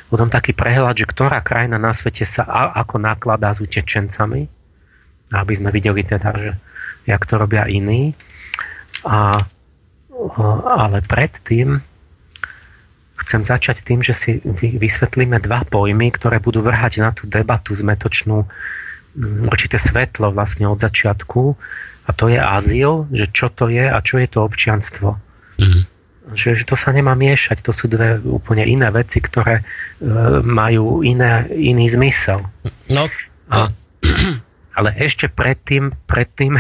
Potom 0.09 0.33
taký 0.33 0.57
prehľad, 0.57 0.97
že 0.97 1.11
ktorá 1.11 1.45
krajina 1.45 1.77
na 1.77 1.93
svete 1.93 2.25
sa 2.25 2.47
ako 2.73 3.03
nakladá 3.03 3.53
s 3.53 3.61
utečencami, 3.61 4.47
aby 5.35 5.53
sme 5.53 5.75
videli 5.75 6.07
teda, 6.07 6.31
že 6.39 6.51
jak 7.07 7.23
to 7.27 7.39
robia 7.39 7.65
iní. 7.69 8.17
A, 9.05 9.45
ale 10.65 10.99
predtým 11.05 11.85
chcem 13.25 13.41
začať 13.41 13.81
tým, 13.87 14.05
že 14.05 14.13
si 14.13 14.31
vysvetlíme 14.59 15.41
dva 15.41 15.65
pojmy, 15.65 16.13
ktoré 16.13 16.43
budú 16.43 16.61
vrhať 16.61 16.93
na 17.01 17.11
tú 17.15 17.25
debatu 17.25 17.73
zmetočnú 17.73 18.45
mm, 18.45 19.49
určité 19.49 19.81
svetlo 19.81 20.35
vlastne 20.35 20.69
od 20.69 20.79
začiatku 20.83 21.43
a 22.05 22.11
to 22.13 22.29
je 22.29 22.41
azyl, 22.41 23.09
že 23.15 23.31
čo 23.33 23.49
to 23.49 23.73
je 23.73 23.89
a 23.89 23.99
čo 24.05 24.21
je 24.21 24.29
to 24.29 24.45
občianstvo. 24.45 25.17
Mm. 25.57 25.89
Že, 26.25 26.49
že 26.57 26.65
to 26.65 26.77
sa 26.77 26.89
nemá 26.93 27.13
miešať, 27.13 27.61
to 27.61 27.77
sú 27.77 27.85
dve 27.85 28.17
úplne 28.25 28.65
iné 28.65 28.89
veci, 28.89 29.21
ktoré 29.21 29.61
e, 29.61 29.65
majú 30.41 31.05
iné, 31.05 31.45
iný 31.53 31.85
zmysel. 31.93 32.49
No, 32.89 33.09
to... 33.53 33.61
a, 33.61 33.69
ale 34.81 34.91
ešte 34.97 35.29
predtým, 35.29 35.93
predtým 36.09 36.57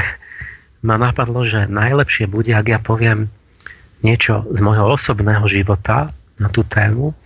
ma 0.84 1.00
napadlo, 1.00 1.48
že 1.48 1.64
najlepšie 1.64 2.28
bude, 2.28 2.52
ak 2.52 2.66
ja 2.68 2.78
poviem 2.78 3.32
niečo 4.04 4.44
z 4.52 4.60
môjho 4.60 4.92
osobného 4.92 5.48
života 5.48 6.12
na 6.36 6.52
tú 6.52 6.60
tému, 6.60 7.16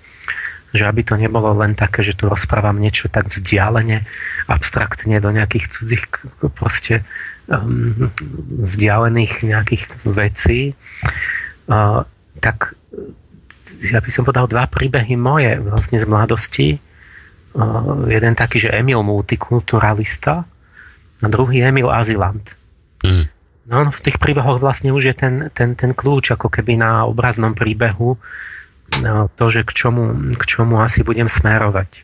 že 0.70 0.86
aby 0.86 1.02
to 1.02 1.18
nebolo 1.18 1.50
len 1.58 1.74
také, 1.74 2.06
že 2.06 2.14
tu 2.14 2.30
rozprávam 2.30 2.78
niečo 2.78 3.10
tak 3.10 3.34
vzdialene, 3.34 4.06
abstraktne 4.46 5.18
do 5.18 5.34
nejakých 5.34 5.74
cudzích 5.74 6.04
proste 6.54 7.02
um, 7.50 8.14
vzdialených 8.62 9.42
nejakých 9.42 9.82
vecí, 10.06 10.60
uh, 11.66 12.06
tak 12.38 12.78
ja 13.82 13.98
by 13.98 14.10
som 14.14 14.22
podal 14.22 14.46
dva 14.46 14.70
príbehy 14.70 15.18
moje 15.18 15.58
vlastne 15.58 15.98
z 15.98 16.06
mladosti. 16.06 16.68
Uh, 17.58 18.06
jeden 18.06 18.38
taký, 18.38 18.62
že 18.62 18.74
Emil 18.74 19.02
multikulturalista 19.02 20.46
a 21.18 21.26
druhý 21.26 21.64
Emil 21.64 21.90
Azilant. 21.90 22.44
Mm. 23.02 23.37
No, 23.68 23.92
v 23.92 24.00
tých 24.00 24.16
príbehoch 24.16 24.64
vlastne 24.64 24.96
už 24.96 25.12
je 25.12 25.14
ten, 25.14 25.34
ten, 25.52 25.76
ten 25.76 25.92
kľúč 25.92 26.32
ako 26.32 26.48
keby 26.48 26.80
na 26.80 27.04
obraznom 27.04 27.52
príbehu 27.52 28.16
no, 29.04 29.28
to, 29.36 29.44
že 29.52 29.68
k 29.68 29.72
čomu, 29.76 30.32
k 30.32 30.42
čomu 30.48 30.80
asi 30.80 31.04
budem 31.04 31.28
smerovať. 31.28 32.00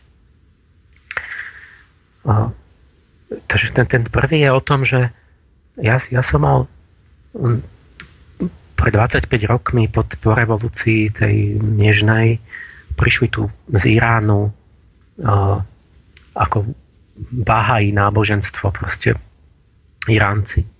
A, 2.28 2.52
takže 3.48 3.72
ten, 3.72 3.88
ten 3.88 4.04
prvý 4.04 4.44
je 4.44 4.50
o 4.52 4.60
tom, 4.60 4.84
že 4.84 5.08
ja, 5.80 5.96
ja 6.12 6.20
som 6.20 6.44
mal 6.44 6.68
pred 8.76 8.92
25 8.92 9.24
rokmi 9.48 9.88
po, 9.88 10.04
po 10.04 10.36
revolúcii 10.36 11.16
tej 11.16 11.56
nežnej 11.64 12.44
prišli 12.92 13.32
tu 13.32 13.48
z 13.72 13.84
Iránu 13.88 14.52
a, 15.24 15.64
ako 16.36 16.56
Bahají 17.30 17.94
náboženstvo 17.94 18.68
proste 18.74 19.16
Iránci 20.10 20.73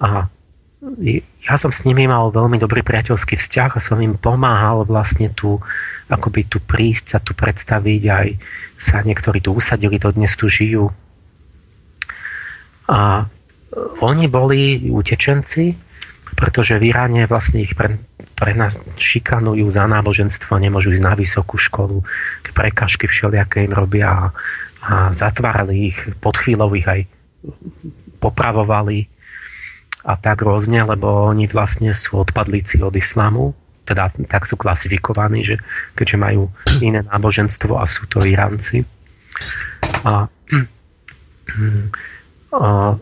a 0.00 0.32
ja 1.44 1.54
som 1.60 1.68
s 1.68 1.84
nimi 1.84 2.08
mal 2.08 2.32
veľmi 2.32 2.56
dobrý 2.56 2.80
priateľský 2.80 3.36
vzťah 3.36 3.76
a 3.76 3.84
som 3.84 4.00
im 4.00 4.16
pomáhal 4.16 4.88
vlastne 4.88 5.28
tu 5.28 5.60
akoby 6.10 6.48
tu 6.50 6.58
prísť 6.58 7.04
sa 7.06 7.18
tu 7.22 7.36
predstaviť 7.36 8.02
aj 8.10 8.28
sa 8.80 9.04
niektorí 9.04 9.38
tu 9.38 9.54
usadili, 9.54 10.02
to 10.02 10.10
dnes 10.10 10.32
tu 10.34 10.50
žijú. 10.50 10.90
A 12.90 13.28
oni 14.02 14.26
boli 14.26 14.90
utečenci, 14.90 15.78
pretože 16.34 16.74
v 16.80 16.90
Iráne 16.90 17.28
vlastne 17.30 17.62
ich 17.62 17.78
pre, 17.78 18.02
pre 18.34 18.56
nás 18.56 18.74
šikanujú 18.98 19.70
za 19.70 19.86
náboženstvo, 19.86 20.58
nemôžu 20.58 20.96
ísť 20.96 21.04
na 21.06 21.14
vysokú 21.14 21.54
školu, 21.54 22.02
prekažky 22.50 23.06
všelijaké 23.06 23.70
im 23.70 23.74
robia 23.76 24.10
a, 24.10 24.24
a 24.82 24.94
zatvárali 25.14 25.94
ich, 25.94 25.98
pod 26.18 26.34
chvíľou 26.34 26.74
ich 26.74 26.88
aj 26.88 27.06
popravovali 28.18 29.06
a 30.04 30.16
tak 30.16 30.40
rôzne, 30.40 30.84
lebo 30.84 31.28
oni 31.28 31.50
vlastne 31.50 31.92
sú 31.92 32.24
odpadlíci 32.24 32.80
od 32.80 32.96
islamu, 32.96 33.52
teda 33.84 34.14
tak 34.30 34.46
sú 34.46 34.56
klasifikovaní, 34.56 35.44
že 35.44 35.56
keďže 35.98 36.16
majú 36.16 36.48
iné 36.86 37.04
náboženstvo 37.04 37.76
a 37.76 37.84
sú 37.90 38.06
to 38.08 38.24
Iránci. 38.24 38.86
A, 40.06 40.24
a, 42.54 42.96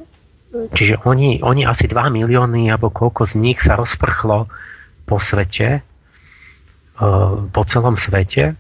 čiže 0.73 0.95
oni, 1.05 1.45
oni 1.45 1.62
asi 1.69 1.87
2 1.87 2.09
milióny 2.09 2.73
alebo 2.73 2.90
koľko 2.90 3.28
z 3.28 3.35
nich 3.38 3.61
sa 3.61 3.76
rozprchlo 3.76 4.49
po 5.05 5.21
svete, 5.21 5.85
po 7.55 7.62
celom 7.62 7.95
svete 7.95 8.59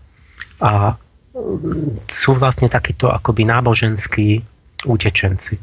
a 0.62 0.94
sú 2.08 2.30
vlastne 2.38 2.70
takíto 2.70 3.10
akoby 3.10 3.42
náboženskí 3.46 4.42
utečenci. 4.86 5.58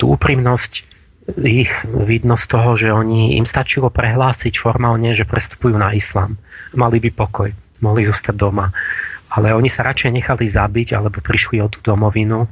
Tú 0.00 0.16
úprimnosť 0.16 0.93
ich 1.24 1.72
vidno 1.88 2.36
z 2.36 2.46
toho, 2.46 2.70
že 2.76 2.92
oni 2.92 3.40
im 3.40 3.48
stačilo 3.48 3.88
prehlásiť 3.88 4.60
formálne, 4.60 5.16
že 5.16 5.24
prestupujú 5.24 5.72
na 5.76 5.96
islám. 5.96 6.36
Mali 6.76 7.00
by 7.00 7.10
pokoj, 7.16 7.48
mohli 7.80 8.04
zostať 8.04 8.34
doma. 8.36 8.68
Ale 9.32 9.56
oni 9.56 9.72
sa 9.72 9.82
radšej 9.88 10.10
nechali 10.14 10.46
zabiť, 10.46 10.94
alebo 10.94 11.24
prišli 11.24 11.64
o 11.64 11.72
tú 11.72 11.80
domovinu 11.80 12.44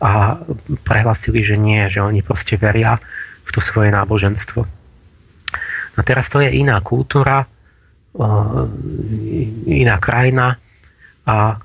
a 0.00 0.38
prehlásili, 0.86 1.42
že 1.42 1.58
nie, 1.58 1.82
že 1.90 2.00
oni 2.00 2.22
proste 2.22 2.54
veria 2.56 3.02
v 3.42 3.50
to 3.50 3.60
svoje 3.60 3.90
náboženstvo. 3.90 4.60
A 5.96 6.00
teraz 6.04 6.28
to 6.28 6.44
je 6.44 6.52
iná 6.52 6.78
kultúra, 6.84 7.48
iná 9.66 9.96
krajina 10.00 10.56
a 11.24 11.60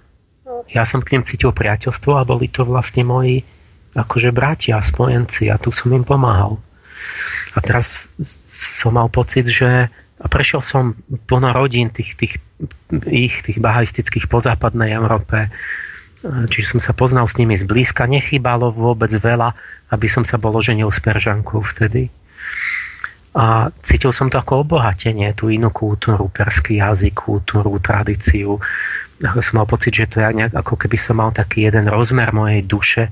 ja 0.72 0.84
som 0.84 1.00
k 1.00 1.16
nim 1.16 1.24
cítil 1.24 1.56
priateľstvo 1.56 2.20
a 2.20 2.28
boli 2.28 2.52
to 2.52 2.68
vlastne 2.68 3.08
moji 3.08 3.44
akože 3.96 4.32
bratia, 4.32 4.80
spojenci 4.80 5.52
a 5.52 5.60
tu 5.60 5.76
som 5.76 5.92
im 5.92 6.08
pomáhal. 6.08 6.60
A 7.52 7.60
teraz 7.60 8.08
som 8.52 8.96
mal 8.96 9.12
pocit, 9.12 9.48
že 9.52 9.92
a 10.22 10.26
prešiel 10.30 10.62
som 10.62 10.94
plno 11.26 11.50
rodín 11.50 11.90
tých, 11.90 12.14
tých, 12.14 12.38
ich, 13.10 13.42
tých 13.42 13.58
bahaistických 13.58 14.30
po 14.30 14.38
západnej 14.38 14.94
Európe, 14.94 15.50
čiže 16.22 16.78
som 16.78 16.82
sa 16.82 16.94
poznal 16.94 17.26
s 17.26 17.42
nimi 17.42 17.58
zblízka, 17.58 18.06
nechýbalo 18.06 18.70
vôbec 18.70 19.10
veľa, 19.10 19.58
aby 19.90 20.06
som 20.06 20.22
sa 20.22 20.38
bol 20.38 20.54
oženil 20.54 20.94
s 20.94 21.02
Peržankou 21.02 21.66
vtedy. 21.66 22.14
A 23.34 23.74
cítil 23.82 24.14
som 24.14 24.30
to 24.30 24.38
ako 24.38 24.68
obohatenie, 24.68 25.34
tú 25.34 25.50
inú 25.50 25.74
kultúru, 25.74 26.30
perský 26.30 26.78
jazyk, 26.84 27.18
kultúru, 27.18 27.82
tradíciu. 27.82 28.62
Som 29.18 29.56
mal 29.58 29.66
pocit, 29.66 29.96
že 29.96 30.06
to 30.06 30.22
je 30.22 30.30
nejak, 30.36 30.54
ako 30.54 30.76
keby 30.78 31.02
som 31.02 31.18
mal 31.18 31.34
taký 31.34 31.66
jeden 31.66 31.90
rozmer 31.90 32.30
mojej 32.30 32.62
duše, 32.62 33.10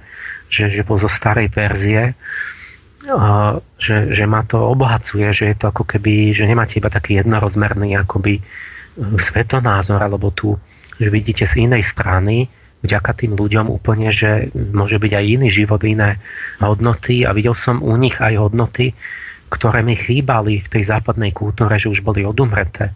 že, 0.49 0.67
že 0.73 0.81
zo 0.83 1.09
starej 1.09 1.53
verzie, 1.53 2.17
a, 3.07 3.57
že, 3.79 4.11
že 4.11 4.25
ma 4.27 4.43
to 4.43 4.59
obohacuje, 4.59 5.31
že 5.31 5.53
je 5.53 5.55
to 5.55 5.71
ako 5.71 5.87
keby, 5.87 6.35
že 6.35 6.49
nemáte 6.49 6.83
iba 6.83 6.91
taký 6.91 7.23
jednorozmerný 7.23 7.95
akoby 7.95 8.37
e, 8.37 8.41
svetonázor, 9.15 10.03
alebo 10.03 10.35
tu, 10.35 10.59
že 10.99 11.07
vidíte 11.07 11.47
z 11.47 11.69
inej 11.69 11.87
strany, 11.87 12.51
vďaka 12.83 13.11
tým 13.15 13.35
ľuďom 13.35 13.71
úplne, 13.71 14.11
že 14.11 14.51
môže 14.55 14.99
byť 14.99 15.11
aj 15.15 15.25
iný 15.25 15.47
život, 15.51 15.79
iné 15.83 16.19
hodnoty 16.63 17.27
a 17.27 17.35
videl 17.35 17.55
som 17.55 17.83
u 17.83 17.95
nich 17.95 18.19
aj 18.19 18.39
hodnoty, 18.39 18.95
ktoré 19.49 19.81
mi 19.83 19.97
chýbali 19.97 20.63
v 20.63 20.71
tej 20.71 20.83
západnej 20.87 21.33
kultúre, 21.33 21.75
že 21.75 21.91
už 21.91 22.05
boli 22.05 22.23
odumreté. 22.23 22.93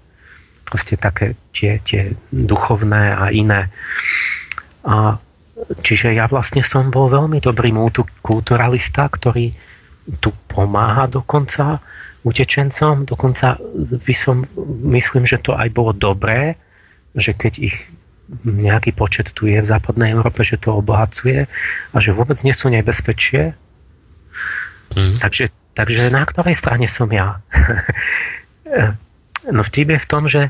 Proste 0.64 0.96
také 0.96 1.36
tie, 1.52 1.84
tie 1.84 2.16
duchovné 2.32 3.12
a 3.12 3.34
iné. 3.34 3.68
A 4.88 5.20
Čiže 5.64 6.16
ja 6.16 6.28
vlastne 6.28 6.66
som 6.66 6.92
bol 6.92 7.08
veľmi 7.08 7.40
dobrý 7.40 7.72
multikulturalista, 7.72 9.08
ktorý 9.08 9.56
tu 10.20 10.36
pomáha 10.52 11.08
dokonca 11.08 11.80
utečencom. 12.28 13.08
Dokonca 13.08 13.60
by 14.04 14.16
som, 14.16 14.48
myslím, 14.88 15.24
že 15.24 15.40
to 15.40 15.56
aj 15.56 15.70
bolo 15.72 15.96
dobré, 15.96 16.60
že 17.16 17.36
keď 17.36 17.54
ich 17.60 17.78
nejaký 18.44 18.96
počet 18.96 19.30
tu 19.36 19.52
je 19.52 19.60
v 19.60 19.68
západnej 19.68 20.16
Európe, 20.16 20.42
že 20.42 20.58
to 20.58 20.80
obohacuje 20.80 21.46
a 21.92 21.98
že 22.00 22.16
vôbec 22.16 22.40
nie 22.42 22.56
sú 22.56 22.72
nebezpečie. 22.72 23.54
Mm. 24.96 25.20
Takže, 25.20 25.52
takže 25.76 26.10
na 26.10 26.24
ktorej 26.24 26.56
strane 26.56 26.88
som 26.88 27.12
ja? 27.12 27.44
no 29.56 29.62
vtip 29.62 29.88
je 29.92 30.00
v 30.00 30.10
tom, 30.10 30.24
že 30.32 30.50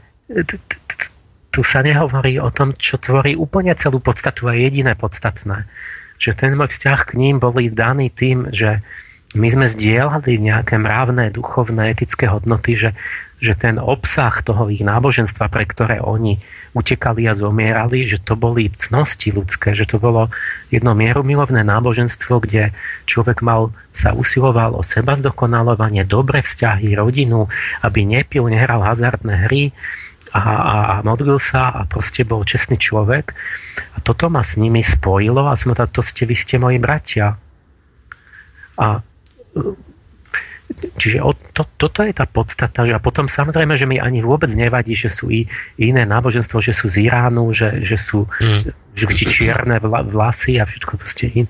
tu 1.54 1.62
sa 1.62 1.86
nehovorí 1.86 2.42
o 2.42 2.50
tom, 2.50 2.74
čo 2.74 2.98
tvorí 2.98 3.38
úplne 3.38 3.78
celú 3.78 4.02
podstatu 4.02 4.50
a 4.50 4.58
jediné 4.58 4.98
podstatné. 4.98 5.70
Že 6.18 6.32
ten 6.34 6.52
môj 6.58 6.74
vzťah 6.74 7.00
k 7.06 7.12
ním 7.14 7.38
boli 7.38 7.70
daný 7.70 8.10
tým, 8.10 8.50
že 8.50 8.82
my 9.38 9.48
sme 9.54 9.66
zdieľali 9.70 10.42
nejaké 10.42 10.82
mravné, 10.82 11.30
duchovné, 11.30 11.94
etické 11.94 12.26
hodnoty, 12.26 12.74
že, 12.74 12.92
že 13.38 13.54
ten 13.54 13.78
obsah 13.78 14.34
toho 14.42 14.70
ich 14.70 14.82
náboženstva, 14.82 15.50
pre 15.50 15.66
ktoré 15.70 16.02
oni 16.02 16.42
utekali 16.74 17.30
a 17.30 17.38
zomierali, 17.38 18.06
že 18.10 18.22
to 18.22 18.34
boli 18.34 18.70
cnosti 18.74 19.30
ľudské, 19.30 19.78
že 19.78 19.86
to 19.86 20.02
bolo 20.02 20.34
jedno 20.74 20.98
mierumilovné 20.98 21.62
náboženstvo, 21.66 22.42
kde 22.46 22.74
človek 23.06 23.46
mal, 23.46 23.70
sa 23.94 24.14
usiloval 24.14 24.74
o 24.74 24.82
seba 24.82 25.14
zdokonalovanie, 25.14 26.02
dobré 26.06 26.42
vzťahy, 26.42 26.98
rodinu, 26.98 27.46
aby 27.86 28.06
nepil, 28.10 28.50
nehral 28.50 28.82
hazardné 28.82 29.50
hry, 29.50 29.70
a, 30.34 30.42
a, 30.42 30.76
a 30.90 30.96
modlil 31.06 31.38
sa 31.38 31.70
a 31.70 31.86
proste 31.86 32.26
bol 32.26 32.42
čestný 32.42 32.82
človek. 32.82 33.38
A 33.94 33.98
toto 34.02 34.28
ma 34.34 34.42
s 34.42 34.58
nimi 34.58 34.82
spojilo 34.82 35.46
a 35.46 35.54
som 35.54 35.78
to 35.78 36.02
ste, 36.02 36.26
vy 36.26 36.36
ste 36.36 36.58
moji 36.58 36.82
bratia. 36.82 37.38
A 38.78 39.02
Čiže 40.74 41.22
o, 41.22 41.38
to, 41.38 41.70
toto 41.78 42.02
je 42.02 42.18
tá 42.18 42.26
podstata. 42.26 42.82
Že, 42.82 42.98
a 42.98 43.04
potom 43.04 43.30
samozrejme, 43.30 43.78
že 43.78 43.86
mi 43.86 44.02
ani 44.02 44.26
vôbec 44.26 44.50
nevadí, 44.58 44.98
že 44.98 45.14
sú 45.14 45.30
i, 45.30 45.46
iné 45.78 46.02
náboženstvo, 46.02 46.58
že 46.66 46.74
sú 46.74 46.90
z 46.90 47.06
Iránu, 47.06 47.54
že, 47.54 47.86
že 47.86 47.94
sú 47.94 48.26
mm. 48.26 48.74
že 48.98 49.06
čierne 49.14 49.78
vlasy 49.86 50.58
a 50.58 50.66
všetko 50.66 50.94
proste 50.98 51.30
in. 51.30 51.46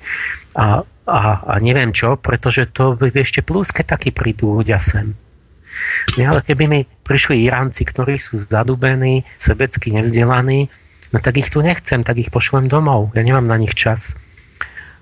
A 0.59 0.83
a, 1.03 1.43
a 1.43 1.53
neviem 1.59 1.91
čo, 1.91 2.15
pretože 2.15 2.71
to 2.71 2.95
ešte 2.95 3.43
plus, 3.43 3.75
keď 3.75 3.99
takí 3.99 4.15
prídu 4.15 4.55
ľudia 4.55 4.79
sem. 4.79 5.11
Nie, 6.19 6.29
ale 6.29 6.45
keby 6.45 6.63
mi 6.69 6.79
prišli 6.85 7.45
Iránci, 7.47 7.87
ktorí 7.87 8.19
sú 8.21 8.39
zadubení, 8.39 9.25
sebecky 9.39 9.89
nevzdelaní, 9.93 10.69
no 11.11 11.17
tak 11.21 11.39
ich 11.39 11.49
tu 11.49 11.61
nechcem, 11.61 12.05
tak 12.05 12.19
ich 12.19 12.33
pošlem 12.33 12.69
domov. 12.69 13.13
Ja 13.17 13.21
nemám 13.25 13.45
na 13.45 13.57
nich 13.57 13.73
čas. 13.73 14.17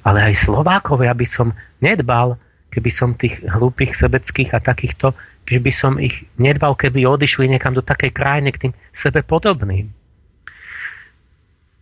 Ale 0.01 0.33
aj 0.33 0.49
Slovákov, 0.49 1.05
ja 1.05 1.13
by 1.13 1.27
som 1.27 1.53
nedbal, 1.83 2.37
keby 2.73 2.89
som 2.89 3.13
tých 3.13 3.43
hlúpých, 3.45 3.93
sebeckých 3.93 4.57
a 4.57 4.59
takýchto, 4.63 5.13
keby 5.45 5.71
som 5.73 6.01
ich 6.01 6.25
nedbal, 6.39 6.73
keby 6.73 7.05
odišli 7.05 7.51
niekam 7.51 7.75
do 7.77 7.83
takej 7.85 8.11
krajiny 8.13 8.49
k 8.55 8.61
tým 8.67 8.73
sebe 8.95 9.21
podobným. 9.21 9.91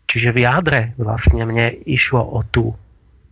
Čiže 0.09 0.33
v 0.33 0.41
jadre 0.41 0.81
vlastne 0.97 1.45
mne 1.45 1.77
išlo 1.85 2.25
o 2.25 2.41
tú 2.49 2.73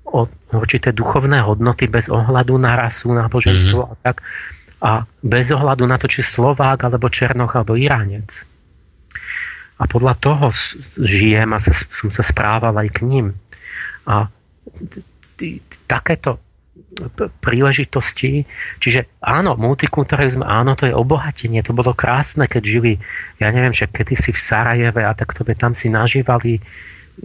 o 0.08 0.24
určité 0.56 0.96
duchovné 0.96 1.44
hodnoty 1.44 1.92
bez 1.92 2.08
ohľadu 2.08 2.56
na 2.56 2.80
rasu, 2.80 3.12
náboženstvo 3.12 3.82
mm-hmm. 3.84 3.96
a 4.00 4.04
tak. 4.08 4.24
A 4.78 5.10
bez 5.26 5.50
ohľadu 5.50 5.90
na 5.90 5.98
to, 5.98 6.06
či 6.06 6.22
Slovák, 6.22 6.86
alebo 6.86 7.10
Černoch, 7.10 7.58
alebo 7.58 7.74
Iránec. 7.74 8.30
A 9.78 9.84
podľa 9.86 10.14
toho 10.18 10.54
žijem 10.98 11.54
a 11.54 11.60
sa, 11.62 11.74
som 11.74 12.10
sa 12.10 12.22
správal 12.26 12.74
aj 12.78 12.90
k 12.94 13.00
ním. 13.06 13.28
A 14.06 14.30
takéto 15.86 16.42
príležitosti. 17.42 18.46
Čiže 18.82 19.22
áno, 19.22 19.54
multikulturalizm, 19.58 20.42
áno, 20.42 20.74
to 20.74 20.90
je 20.90 20.94
obohatenie. 20.94 21.62
To 21.66 21.74
bolo 21.74 21.94
krásne, 21.94 22.50
keď 22.50 22.64
žili, 22.64 22.94
ja 23.38 23.54
neviem, 23.54 23.74
že 23.74 23.90
kedysi 23.90 24.34
v 24.34 24.40
Sarajeve 24.42 25.02
a 25.06 25.14
tak 25.14 25.34
to 25.38 25.46
by 25.46 25.54
tam 25.54 25.78
si 25.78 25.90
nažívali 25.90 26.62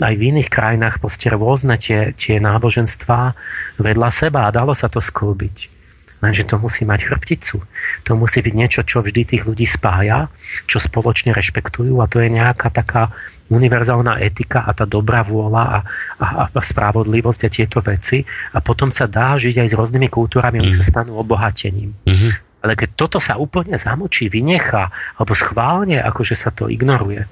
aj 0.01 0.15
v 0.17 0.23
iných 0.33 0.49
krajinách 0.49 1.05
proste 1.05 1.29
rôzne 1.29 1.77
tie, 1.77 2.17
tie 2.17 2.41
náboženstvá 2.41 3.37
vedľa 3.77 4.09
seba 4.09 4.49
a 4.49 4.55
dalo 4.55 4.73
sa 4.73 4.89
to 4.89 5.05
sklbiť. 5.05 5.82
Lenže 6.23 6.47
to 6.47 6.57
musí 6.63 6.87
mať 6.87 7.11
chrbticu. 7.11 7.59
To 8.07 8.13
musí 8.15 8.47
byť 8.47 8.55
niečo, 8.55 8.81
čo 8.87 9.03
vždy 9.03 9.27
tých 9.27 9.43
ľudí 9.43 9.67
spája, 9.67 10.31
čo 10.71 10.79
spoločne 10.79 11.35
rešpektujú 11.35 11.99
a 11.99 12.07
to 12.07 12.23
je 12.23 12.31
nejaká 12.31 12.71
taká 12.71 13.11
univerzálna 13.53 14.17
etika 14.23 14.65
a 14.65 14.73
tá 14.73 14.89
dobrá 14.89 15.21
vôľa 15.27 15.65
a, 15.67 15.79
a, 16.23 16.27
a 16.49 16.63
spravodlivosť 16.63 17.41
a 17.45 17.51
tieto 17.53 17.79
veci 17.85 18.25
a 18.55 18.59
potom 18.65 18.89
sa 18.89 19.05
dá 19.05 19.37
žiť 19.37 19.61
aj 19.61 19.69
s 19.69 19.75
rôznymi 19.77 20.09
kultúrami, 20.09 20.63
oni 20.63 20.73
mm. 20.73 20.79
sa 20.81 20.85
mhm. 20.87 20.91
stanú 20.95 21.13
obohatením. 21.21 21.93
Mm-hmm. 22.09 22.33
Ale 22.63 22.73
keď 22.79 22.91
toto 22.95 23.19
sa 23.19 23.35
úplne 23.37 23.75
zamočí, 23.75 24.31
vynechá 24.31 24.89
alebo 25.19 25.35
schválne, 25.35 25.99
akože 25.99 26.39
sa 26.39 26.55
to 26.55 26.71
ignoruje, 26.71 27.27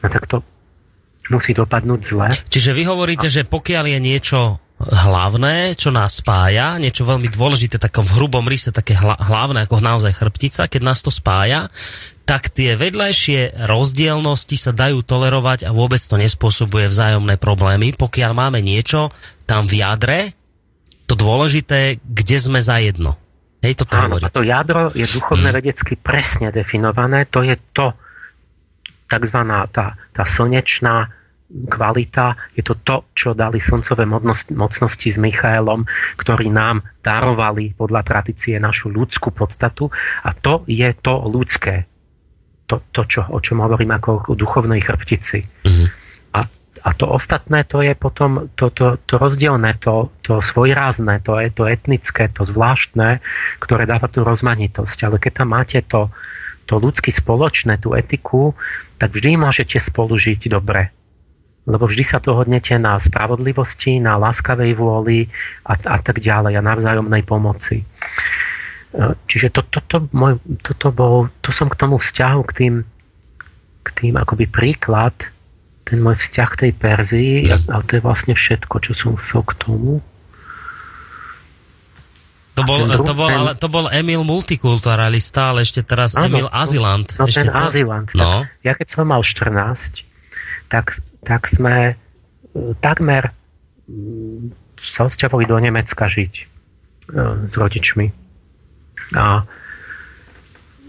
no 0.00 0.06
tak 0.08 0.24
to 0.24 0.40
musí 1.28 1.52
dopadnúť 1.52 2.00
zle. 2.00 2.28
Čiže 2.48 2.72
vy 2.72 2.82
hovoríte, 2.88 3.28
a... 3.28 3.32
že 3.32 3.44
pokiaľ 3.44 3.84
je 3.92 3.98
niečo 4.00 4.63
hlavné, 4.80 5.78
čo 5.78 5.94
nás 5.94 6.18
spája, 6.18 6.76
niečo 6.82 7.06
veľmi 7.06 7.30
dôležité, 7.30 7.78
takom 7.78 8.02
v 8.02 8.20
hrubom 8.20 8.44
rise, 8.44 8.74
také 8.74 8.98
hlavné 8.98 9.64
ako 9.64 9.78
naozaj 9.78 10.12
chrbtica, 10.12 10.66
keď 10.66 10.82
nás 10.82 11.00
to 11.00 11.14
spája, 11.14 11.70
tak 12.24 12.50
tie 12.50 12.74
vedľajšie 12.74 13.68
rozdielnosti 13.68 14.56
sa 14.56 14.72
dajú 14.74 15.04
tolerovať 15.04 15.68
a 15.68 15.70
vôbec 15.70 16.00
to 16.00 16.16
nespôsobuje 16.18 16.90
vzájomné 16.90 17.36
problémy, 17.38 17.94
pokiaľ 17.94 18.32
máme 18.34 18.60
niečo 18.64 19.12
tam 19.44 19.68
v 19.68 19.84
jadre, 19.84 20.18
to 21.04 21.14
dôležité, 21.14 22.00
kde 22.00 22.36
sme 22.40 22.64
za 22.64 22.80
jedno. 22.80 23.20
Hej, 23.60 23.80
to 23.80 23.84
Áno, 23.96 24.20
a 24.20 24.28
to 24.28 24.44
jadro 24.44 24.92
je 24.92 25.08
duchovné 25.08 25.48
hmm. 25.52 25.56
vedecky 25.56 25.96
presne 25.96 26.52
definované, 26.52 27.24
to 27.28 27.40
je 27.40 27.56
to, 27.72 27.96
tzv. 29.08 29.38
tá, 29.72 29.96
tá 29.96 30.24
slnečná 30.24 31.08
kvalita, 31.52 32.34
je 32.56 32.64
to 32.64 32.74
to, 32.80 32.96
čo 33.12 33.28
dali 33.36 33.60
slncové 33.60 34.08
mocnosti 34.52 35.08
s 35.12 35.20
Michaelom, 35.20 35.84
ktorí 36.16 36.48
nám 36.48 36.82
darovali 37.04 37.76
podľa 37.76 38.00
tradície 38.02 38.56
našu 38.56 38.88
ľudskú 38.88 39.30
podstatu 39.30 39.92
a 40.24 40.32
to 40.32 40.64
je 40.64 40.88
to 40.98 41.14
ľudské. 41.28 41.84
To, 42.64 42.80
to 42.90 43.04
čo, 43.04 43.28
o 43.28 43.38
čom 43.44 43.60
hovorím 43.60 43.92
ako 43.92 44.32
o 44.32 44.34
duchovnej 44.34 44.80
chrbtici. 44.80 45.44
Mm-hmm. 45.44 45.88
A, 46.32 46.40
a 46.80 46.90
to 46.96 47.12
ostatné, 47.12 47.68
to 47.68 47.84
je 47.84 47.92
potom 47.92 48.48
to, 48.56 48.72
to, 48.72 48.96
to 49.04 49.20
rozdielne, 49.20 49.76
to, 49.84 50.08
to 50.24 50.40
svojrázne, 50.40 51.20
to 51.20 51.36
je 51.44 51.52
to 51.52 51.68
etnické, 51.68 52.32
to 52.32 52.48
zvláštne, 52.48 53.20
ktoré 53.60 53.84
dáva 53.84 54.08
tú 54.08 54.24
rozmanitosť. 54.24 54.98
Ale 55.04 55.20
keď 55.20 55.44
tam 55.44 55.48
máte 55.52 55.84
to, 55.84 56.08
to 56.64 56.80
ľudské 56.80 57.12
spoločné, 57.12 57.76
tú 57.84 57.92
etiku, 57.92 58.56
tak 58.96 59.12
vždy 59.12 59.36
môžete 59.36 59.76
spolu 59.76 60.16
žiť 60.16 60.48
dobre. 60.48 60.88
Lebo 61.64 61.88
vždy 61.88 62.04
sa 62.04 62.20
dohodnete 62.20 62.76
na 62.76 63.00
spravodlivosti, 63.00 63.96
na 63.96 64.20
láskavej 64.20 64.76
vôli 64.76 65.32
a, 65.64 65.76
a 65.76 65.96
tak 65.96 66.20
ďalej 66.20 66.60
a 66.60 66.62
na 66.62 66.76
vzájomnej 66.76 67.24
pomoci. 67.24 67.80
E, 67.80 67.86
čiže 69.26 69.48
to, 69.48 69.64
to, 69.72 69.80
to, 69.88 69.96
môj, 70.12 70.38
toto 70.60 70.92
bol, 70.92 71.32
to 71.40 71.50
som 71.50 71.72
k 71.72 71.80
tomu 71.80 71.96
vzťahu, 71.96 72.40
k 72.46 72.52
tým, 72.52 72.74
k 73.80 73.88
tým 73.96 74.14
akoby 74.20 74.44
príklad, 74.44 75.16
ten 75.88 76.00
môj 76.04 76.20
vzťah 76.20 76.48
k 76.52 76.60
tej 76.68 76.72
Perzii, 76.76 77.34
a, 77.48 77.80
to 77.80 77.96
je 77.96 78.02
vlastne 78.04 78.36
všetko, 78.36 78.74
čo 78.84 78.92
som 78.92 79.16
chcel 79.16 79.42
k 79.48 79.52
tomu. 79.56 80.04
To 82.54 82.62
bol, 82.62 82.86
druh, 82.86 83.02
to, 83.02 83.14
bol, 83.18 83.28
ten... 83.28 83.38
ale, 83.42 83.52
to 83.58 83.66
bol 83.66 83.90
Emil 83.90 84.22
multikulturalista, 84.22 85.50
ale 85.50 85.66
ešte 85.66 85.82
teraz 85.82 86.14
áno, 86.14 86.30
Emil 86.30 86.46
Azilant. 86.54 87.10
No, 87.18 87.26
ešte 87.26 87.50
ten 87.50 87.50
to... 87.50 87.66
Azilant. 87.66 88.08
No. 88.14 88.46
Tak, 88.46 88.62
ja 88.62 88.72
keď 88.78 88.86
som 88.94 89.10
mal 89.10 89.26
14, 89.26 90.06
tak, 90.70 91.02
tak 91.24 91.48
sme 91.48 91.92
e, 91.92 91.94
takmer 92.78 93.32
mm, 93.88 94.52
sa 94.78 95.08
odsťahovali 95.08 95.44
do 95.48 95.56
Nemecka 95.56 96.04
žiť 96.04 96.32
e, 96.36 96.44
s 97.48 97.54
rodičmi. 97.56 98.06
A, 99.16 99.44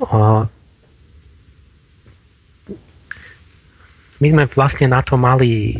a 0.05 0.17
my 4.15 4.27
sme 4.31 4.43
vlastne 4.51 4.87
na 4.91 5.03
to 5.03 5.19
mali 5.19 5.51
e, 5.71 5.75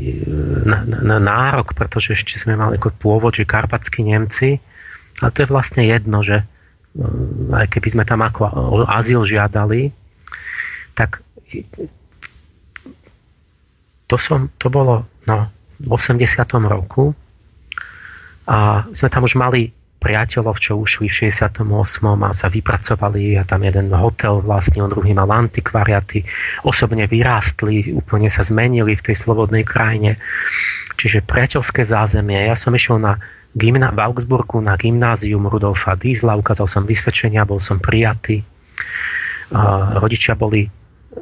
nárok, 1.04 1.76
pretože 1.76 2.16
ešte 2.16 2.40
sme 2.40 2.60
mali 2.60 2.80
ako 2.80 2.96
pôvod, 3.00 3.36
že 3.36 3.48
karpatskí 3.48 4.04
Nemci, 4.04 4.60
ale 5.24 5.32
to 5.32 5.44
je 5.44 5.52
vlastne 5.52 5.84
jedno, 5.84 6.20
že 6.20 6.44
aj 7.52 7.68
keby 7.76 7.88
sme 7.92 8.04
tam 8.08 8.24
ako 8.24 8.48
azyl 8.88 9.28
žiadali, 9.28 9.92
tak 10.96 11.20
to, 14.06 14.16
som, 14.18 14.54
to 14.62 14.70
bolo 14.70 15.06
no, 15.26 15.38
v 15.82 15.90
80. 15.90 16.22
roku 16.70 17.14
a 18.46 18.86
sme 18.94 19.10
tam 19.10 19.26
už 19.26 19.36
mali 19.42 19.74
priateľov, 20.06 20.62
čo 20.62 20.78
ušli 20.78 21.10
v 21.10 21.34
68. 21.34 21.66
a 22.06 22.30
sa 22.38 22.46
vypracovali 22.46 23.42
a 23.42 23.44
tam 23.48 23.66
jeden 23.66 23.90
hotel 23.90 24.38
vlastne, 24.38 24.86
on 24.86 24.94
druhý 24.94 25.18
mal 25.18 25.26
antikvariaty, 25.34 26.22
osobne 26.62 27.10
vyrástli, 27.10 27.90
úplne 27.90 28.30
sa 28.30 28.46
zmenili 28.46 28.94
v 28.94 29.02
tej 29.02 29.18
slobodnej 29.18 29.66
krajine. 29.66 30.22
Čiže 30.96 31.26
priateľské 31.26 31.82
zázemie. 31.82 32.38
Ja 32.38 32.54
som 32.54 32.78
išiel 32.78 33.02
na 33.02 33.18
gymna- 33.58 33.90
v 33.90 34.00
Augsburgu 34.06 34.62
na 34.62 34.78
gymnázium 34.78 35.50
Rudolfa 35.50 35.98
Diesla, 35.98 36.38
ukázal 36.38 36.70
som 36.70 36.86
vysvedčenia, 36.86 37.42
bol 37.50 37.58
som 37.58 37.82
prijatý. 37.82 38.46
Uh, 39.50 39.98
rodičia 40.02 40.38
boli, 40.38 40.70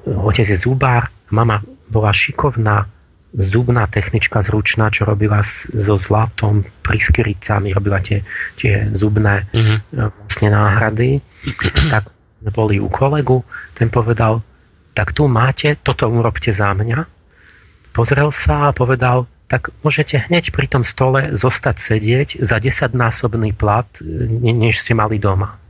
otec 0.07 0.47
je 0.47 0.59
zubár, 0.59 1.07
mama 1.31 1.63
bola 1.93 2.09
šikovná, 2.09 2.89
zubná 3.37 3.85
technička 3.85 4.41
zručná, 4.41 4.89
čo 4.89 5.05
robila 5.05 5.45
so 5.45 5.97
zlatom, 5.97 6.65
priskyricami, 6.81 7.73
robila 7.73 8.01
tie, 8.01 8.25
tie 8.57 8.89
zubné 8.93 9.45
uh-huh. 9.53 10.09
vlastne 10.09 10.49
náhrady. 10.49 11.21
tak 11.93 12.09
boli 12.51 12.81
u 12.81 12.89
kolegu, 12.89 13.45
ten 13.77 13.93
povedal, 13.93 14.41
tak 14.93 15.13
tu 15.13 15.25
máte, 15.29 15.77
toto 15.81 16.09
urobte 16.09 16.53
za 16.53 16.73
mňa. 16.73 17.05
Pozrel 17.93 18.33
sa 18.33 18.69
a 18.69 18.75
povedal, 18.75 19.29
tak 19.49 19.69
môžete 19.85 20.29
hneď 20.29 20.49
pri 20.49 20.65
tom 20.65 20.81
stole 20.81 21.37
zostať 21.37 21.77
sedieť 21.77 22.29
za 22.41 22.57
10-násobný 22.57 23.53
plat, 23.53 23.85
než 24.41 24.81
ste 24.81 24.97
mali 24.97 25.21
doma. 25.21 25.61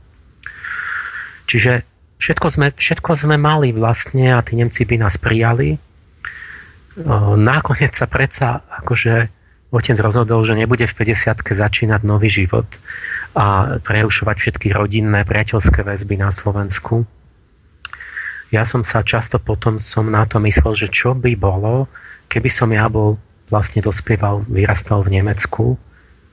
Čiže 1.44 1.84
všetko 2.16 2.46
sme, 2.48 2.66
všetko 2.72 3.10
sme 3.20 3.36
mali 3.36 3.76
vlastne 3.76 4.32
a 4.32 4.40
tí 4.40 4.56
Nemci 4.56 4.88
by 4.88 4.96
nás 5.04 5.20
prijali. 5.20 5.76
Nakoniec 7.34 7.98
sa 7.98 8.06
predsa 8.06 8.62
akože 8.70 9.26
otec 9.74 9.98
rozhodol, 9.98 10.46
že 10.46 10.54
nebude 10.54 10.86
v 10.86 10.94
50 10.94 11.42
začínať 11.42 12.06
nový 12.06 12.30
život 12.30 12.70
a 13.34 13.78
prerušovať 13.82 14.36
všetky 14.38 14.70
rodinné, 14.70 15.26
priateľské 15.26 15.82
väzby 15.82 16.22
na 16.22 16.30
Slovensku. 16.30 17.02
Ja 18.54 18.62
som 18.62 18.86
sa 18.86 19.02
často 19.02 19.42
potom 19.42 19.82
som 19.82 20.06
na 20.06 20.22
to 20.30 20.38
myslel, 20.38 20.78
že 20.78 20.86
čo 20.86 21.18
by 21.18 21.34
bolo, 21.34 21.90
keby 22.30 22.46
som 22.46 22.70
ja 22.70 22.86
bol 22.86 23.18
vlastne 23.50 23.82
dospieval, 23.82 24.46
vyrastal 24.46 25.02
v 25.02 25.18
Nemecku 25.18 25.74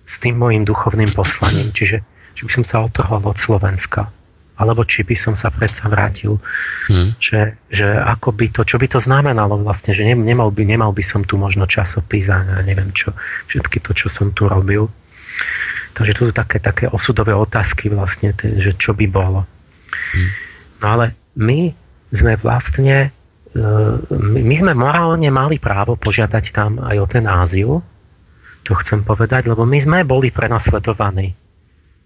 s 0.06 0.22
tým 0.22 0.38
môjim 0.38 0.62
duchovným 0.62 1.10
poslaním. 1.18 1.74
Čiže 1.74 2.06
či 2.38 2.42
by 2.46 2.52
som 2.62 2.66
sa 2.66 2.86
otrhol 2.86 3.26
od 3.26 3.42
Slovenska 3.42 4.14
alebo 4.62 4.86
či 4.86 5.02
by 5.02 5.18
som 5.18 5.34
sa 5.34 5.50
predsa 5.50 5.90
vrátil, 5.90 6.38
hmm. 6.94 7.18
že, 7.18 7.58
že 7.74 7.98
ako 7.98 8.38
by 8.38 8.54
to, 8.54 8.62
čo 8.62 8.78
by 8.78 8.86
to 8.86 9.02
znamenalo 9.02 9.58
vlastne, 9.66 9.98
že 9.98 10.06
nemal 10.06 10.54
by, 10.54 10.62
nemal 10.62 10.94
by 10.94 11.02
som 11.02 11.26
tu 11.26 11.42
možno 11.42 11.66
časopis 11.66 12.30
a 12.30 12.62
neviem 12.62 12.94
čo, 12.94 13.18
všetky 13.50 13.82
to, 13.82 13.98
čo 13.98 14.14
som 14.14 14.30
tu 14.30 14.46
robil. 14.46 14.86
Takže 15.98 16.14
tu 16.14 16.30
sú 16.30 16.34
také, 16.38 16.62
také 16.62 16.86
osudové 16.86 17.34
otázky 17.34 17.90
vlastne, 17.90 18.38
že 18.38 18.78
čo 18.78 18.94
by 18.94 19.10
bolo. 19.10 19.50
Hmm. 20.14 20.30
No 20.80 20.86
ale 20.94 21.18
my 21.34 21.74
sme 22.14 22.38
vlastne 22.38 23.10
my 23.52 24.56
sme 24.56 24.72
morálne 24.72 25.28
mali 25.28 25.60
právo 25.60 26.00
požiadať 26.00 26.56
tam 26.56 26.80
aj 26.80 26.96
o 27.04 27.08
ten 27.08 27.28
azyl, 27.28 27.84
to 28.64 28.72
chcem 28.80 29.04
povedať, 29.04 29.52
lebo 29.52 29.68
my 29.68 29.80
sme 29.82 30.08
boli 30.08 30.32
prenasledovaní. 30.32 31.36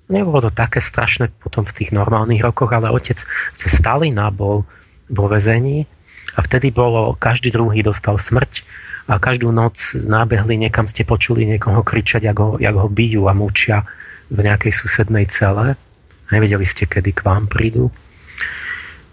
Nebolo 0.05 0.37
to 0.43 0.51
také 0.53 0.81
strašné 0.81 1.33
potom 1.41 1.65
v 1.65 1.75
tých 1.81 1.89
normálnych 1.89 2.45
rokoch, 2.45 2.69
ale 2.69 2.93
otec 2.93 3.17
cez 3.57 3.71
Stalina 3.73 4.29
bol 4.29 4.65
vo 5.09 5.25
vezení 5.25 5.89
a 6.37 6.45
vtedy 6.45 6.69
bolo, 6.69 7.17
každý 7.17 7.49
druhý 7.49 7.81
dostal 7.81 8.21
smrť 8.21 8.61
a 9.09 9.17
každú 9.17 9.49
noc 9.53 9.97
nábehli, 9.97 10.57
niekam 10.57 10.89
ste 10.89 11.05
počuli 11.05 11.45
niekoho 11.45 11.85
kričať, 11.85 12.25
jak 12.25 12.37
ho, 12.37 12.57
jak 12.57 12.73
ho 12.73 12.89
bijú 12.89 13.29
a 13.29 13.33
mučia 13.33 13.85
v 14.29 14.45
nejakej 14.45 14.73
susednej 14.73 15.29
cele. 15.29 15.77
Nevedeli 16.33 16.65
ste, 16.65 16.89
kedy 16.89 17.13
k 17.13 17.21
vám 17.21 17.45
prídu 17.45 17.93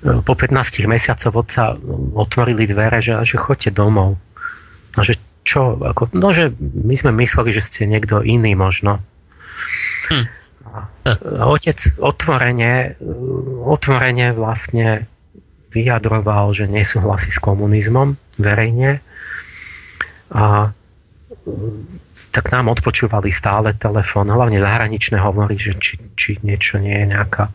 po 0.02 0.34
15 0.34 0.82
mesiacoch 0.90 1.30
otca 1.30 1.78
otvorili 2.18 2.66
dvere, 2.66 2.98
že, 2.98 3.22
že 3.22 3.38
chodte 3.38 3.70
domov. 3.70 4.18
A 4.98 5.06
že 5.06 5.14
čo? 5.46 5.78
Ako, 5.78 6.10
no, 6.18 6.34
že 6.34 6.50
my 6.58 6.94
sme 6.98 7.14
mysleli, 7.22 7.54
že 7.54 7.62
ste 7.62 7.86
niekto 7.86 8.18
iný 8.26 8.58
možno. 8.58 8.98
Hm. 10.10 10.26
A 10.72 11.44
otec 11.52 11.78
otvorene, 12.00 12.96
otvorene 13.68 14.32
vlastne 14.32 15.04
vyjadroval, 15.72 16.52
že 16.56 16.68
nesúhlasí 16.68 17.28
s 17.28 17.40
komunizmom 17.40 18.16
verejne. 18.40 19.04
A 20.32 20.72
tak 22.32 22.44
nám 22.48 22.72
odpočúvali 22.72 23.28
stále 23.28 23.76
telefón, 23.76 24.32
hlavne 24.32 24.56
zahraničné 24.60 25.20
hovorí, 25.20 25.60
že 25.60 25.76
či, 25.76 26.00
či 26.16 26.40
niečo 26.40 26.80
nie 26.80 27.04
je 27.04 27.06
nejaká 27.12 27.52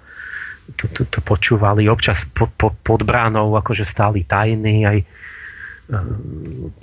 to, 0.75 0.91
to, 0.91 1.08
to 1.08 1.19
počúvali 1.23 1.88
občas 1.88 2.27
po, 2.27 2.51
po, 2.51 2.75
pod 2.75 3.08
bránou, 3.08 3.56
akože 3.56 3.88
stáli 3.88 4.27
tajní, 4.27 4.84
aj 4.84 4.97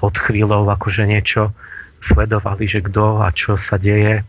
pod 0.00 0.14
chvíľou 0.16 0.64
akože 0.64 1.04
niečo 1.04 1.52
sledovali, 2.00 2.64
že 2.64 2.80
kto 2.80 3.20
a 3.20 3.28
čo 3.36 3.60
sa 3.60 3.76
deje. 3.76 4.24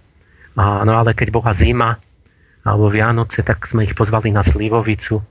A, 0.55 0.83
no 0.87 0.95
ale 0.95 1.11
keď 1.11 1.27
bola 1.35 1.51
zima 1.51 1.99
alebo 2.65 2.89
Vianoce, 2.89 3.45
tak 3.45 3.69
sme 3.69 3.85
ich 3.85 3.93
pozvali 3.93 4.33
na 4.33 4.41
Slivovicu 4.41 5.21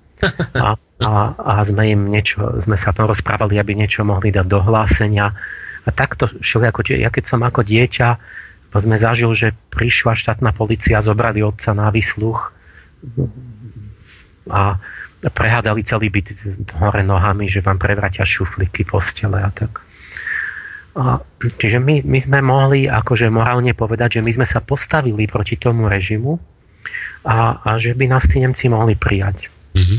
a, 0.54 0.78
a, 1.02 1.12
a 1.34 1.52
sme 1.66 1.90
im 1.90 2.06
niečo, 2.06 2.62
sme 2.62 2.78
sa 2.78 2.94
rozprávali, 2.94 3.58
aby 3.58 3.74
niečo 3.74 4.06
mohli 4.06 4.30
dať 4.30 4.46
do 4.46 4.62
hlásenia. 4.62 5.34
A 5.84 5.88
takto 5.90 6.30
šli 6.40 6.70
ako, 6.70 6.80
ja 6.94 7.10
keď 7.10 7.24
som 7.26 7.40
ako 7.42 7.66
dieťa 7.66 8.08
sme 8.74 8.98
zažil, 8.98 9.30
že 9.38 9.54
prišla 9.70 10.18
štátna 10.18 10.50
policia, 10.50 10.98
zobrali 10.98 11.46
otca 11.46 11.70
na 11.78 11.94
výsluch 11.94 12.50
a 14.50 14.82
prehádzali 15.22 15.86
celý 15.86 16.10
byt 16.10 16.34
hore 16.74 17.06
nohami, 17.06 17.46
že 17.46 17.62
vám 17.62 17.78
prevratia 17.78 18.26
šuflíky, 18.26 18.82
postele 18.82 19.38
a 19.40 19.50
tak. 19.54 19.78
A, 20.94 21.18
čiže 21.58 21.82
my, 21.82 22.06
my 22.06 22.18
sme 22.22 22.38
mohli 22.38 22.86
akože 22.86 23.26
morálne 23.26 23.74
povedať, 23.74 24.18
že 24.18 24.20
my 24.22 24.30
sme 24.30 24.46
sa 24.46 24.62
postavili 24.62 25.26
proti 25.26 25.58
tomu 25.58 25.90
režimu 25.90 26.38
a, 27.26 27.58
a 27.66 27.70
že 27.82 27.98
by 27.98 28.06
nás 28.06 28.30
tí 28.30 28.38
Nemci 28.38 28.70
mohli 28.70 28.94
prijať. 28.94 29.50
Mm-hmm. 29.74 29.98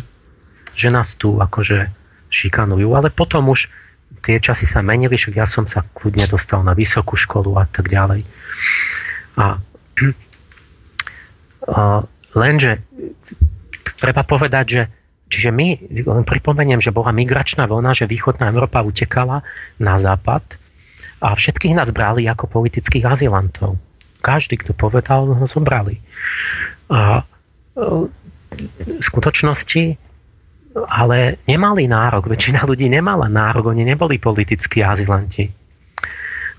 Že 0.71 0.87
nás 0.95 1.19
tu 1.19 1.35
akože 1.35 1.91
šikanujú, 2.31 2.87
ale 2.95 3.11
potom 3.11 3.51
už 3.51 3.67
tie 4.23 4.39
časy 4.39 4.63
sa 4.63 4.79
menili, 4.79 5.19
však 5.19 5.35
ja 5.35 5.43
som 5.43 5.67
sa 5.67 5.83
kľudne 5.83 6.31
dostal 6.31 6.63
na 6.63 6.71
vysokú 6.71 7.19
školu 7.19 7.59
a 7.59 7.67
tak 7.67 7.91
ďalej. 7.91 8.23
A, 9.35 9.59
a 11.75 11.79
lenže 12.39 12.79
treba 13.99 14.23
povedať, 14.23 14.67
že 14.67 14.83
Čiže 15.25 15.49
my, 15.49 15.67
len 16.05 16.21
pripomeniem, 16.21 16.77
že 16.77 16.93
bola 16.93 17.09
migračná 17.09 17.65
vlna, 17.65 17.97
že 17.97 18.05
východná 18.05 18.53
Európa 18.53 18.85
utekala 18.85 19.41
na 19.81 19.97
západ 19.97 20.45
a 21.23 21.35
všetkých 21.35 21.77
nás 21.77 21.89
brali 21.95 22.27
ako 22.27 22.49
politických 22.49 23.07
azylantov. 23.07 23.79
Každý, 24.19 24.59
kto 24.59 24.73
povedal, 24.73 25.29
ho 25.29 25.45
zobrali. 25.45 26.01
A 26.89 27.21
e, 27.21 27.23
v 28.83 29.03
skutočnosti 29.03 30.05
ale 30.75 31.39
nemali 31.47 31.87
nárok, 31.87 32.27
väčšina 32.27 32.67
ľudí 32.67 32.91
nemala 32.91 33.31
nárok, 33.31 33.71
oni 33.71 33.87
neboli 33.87 34.19
politickí 34.19 34.83
azylanti. 34.83 35.47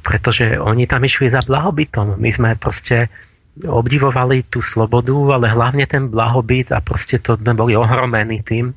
Pretože 0.00 0.56
oni 0.56 0.88
tam 0.88 1.04
išli 1.04 1.28
za 1.28 1.44
blahobytom. 1.44 2.16
My 2.16 2.30
sme 2.32 2.56
proste 2.56 3.12
obdivovali 3.60 4.48
tú 4.48 4.64
slobodu, 4.64 5.12
ale 5.36 5.52
hlavne 5.52 5.84
ten 5.84 6.08
blahobyt 6.08 6.72
a 6.72 6.80
proste 6.80 7.20
to 7.20 7.36
sme 7.36 7.52
boli 7.52 7.76
ohromení 7.76 8.40
tým. 8.40 8.72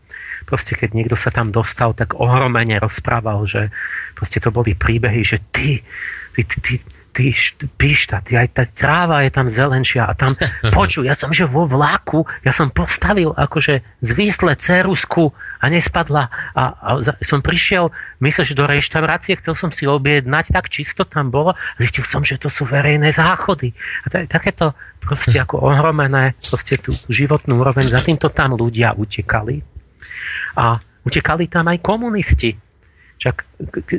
Proste 0.48 0.76
keď 0.76 0.96
niekto 0.96 1.16
sa 1.16 1.30
tam 1.30 1.54
dostal, 1.54 1.94
tak 1.94 2.18
ohromene 2.18 2.80
rozprával, 2.82 3.46
že 3.46 3.70
proste 4.20 4.44
to 4.44 4.52
boli 4.52 4.76
príbehy, 4.76 5.24
že 5.24 5.40
ty, 5.56 5.80
ty, 6.36 6.44
ty, 6.44 6.60
ty 6.60 6.74
ty 7.10 7.34
píšta, 7.76 8.22
ty 8.22 8.38
aj 8.38 8.48
tá 8.54 8.64
tráva 8.70 9.26
je 9.26 9.32
tam 9.34 9.50
zelenšia 9.50 10.08
a 10.08 10.14
tam 10.14 10.38
poču, 10.78 11.04
ja 11.04 11.18
som 11.18 11.34
že 11.34 11.50
vo 11.50 11.66
vláku, 11.66 12.26
ja 12.46 12.54
som 12.54 12.70
postavil 12.70 13.34
akože 13.34 13.82
zvísle 14.00 14.56
cerusku 14.56 15.34
a 15.60 15.66
nespadla 15.68 16.32
a, 16.56 16.64
a 16.80 16.90
som 17.20 17.44
prišiel, 17.44 17.92
myslel, 18.24 18.46
že 18.48 18.56
do 18.56 18.64
reštaurácie, 18.64 19.36
chcel 19.42 19.58
som 19.58 19.70
si 19.74 19.90
objednať, 19.90 20.56
tak 20.56 20.72
čisto 20.72 21.04
tam 21.04 21.34
bolo 21.34 21.58
a 21.58 21.78
zistil 21.82 22.06
som, 22.06 22.24
že 22.24 22.40
to 22.40 22.48
sú 22.48 22.64
verejné 22.64 23.12
záchody. 23.12 23.76
A 24.06 24.14
to, 24.14 24.24
takéto 24.30 24.78
proste 25.04 25.36
ako 25.36 25.60
ohromené 25.60 26.40
proste 26.48 26.80
tú 26.80 26.96
životnú 27.12 27.60
úroveň, 27.60 27.92
za 27.92 28.00
týmto 28.00 28.32
tam 28.32 28.56
ľudia 28.56 28.96
utekali. 28.96 29.60
A 30.56 30.80
utekali 31.04 31.52
tam 31.52 31.68
aj 31.68 31.84
komunisti. 31.84 32.69
Však 33.20 33.36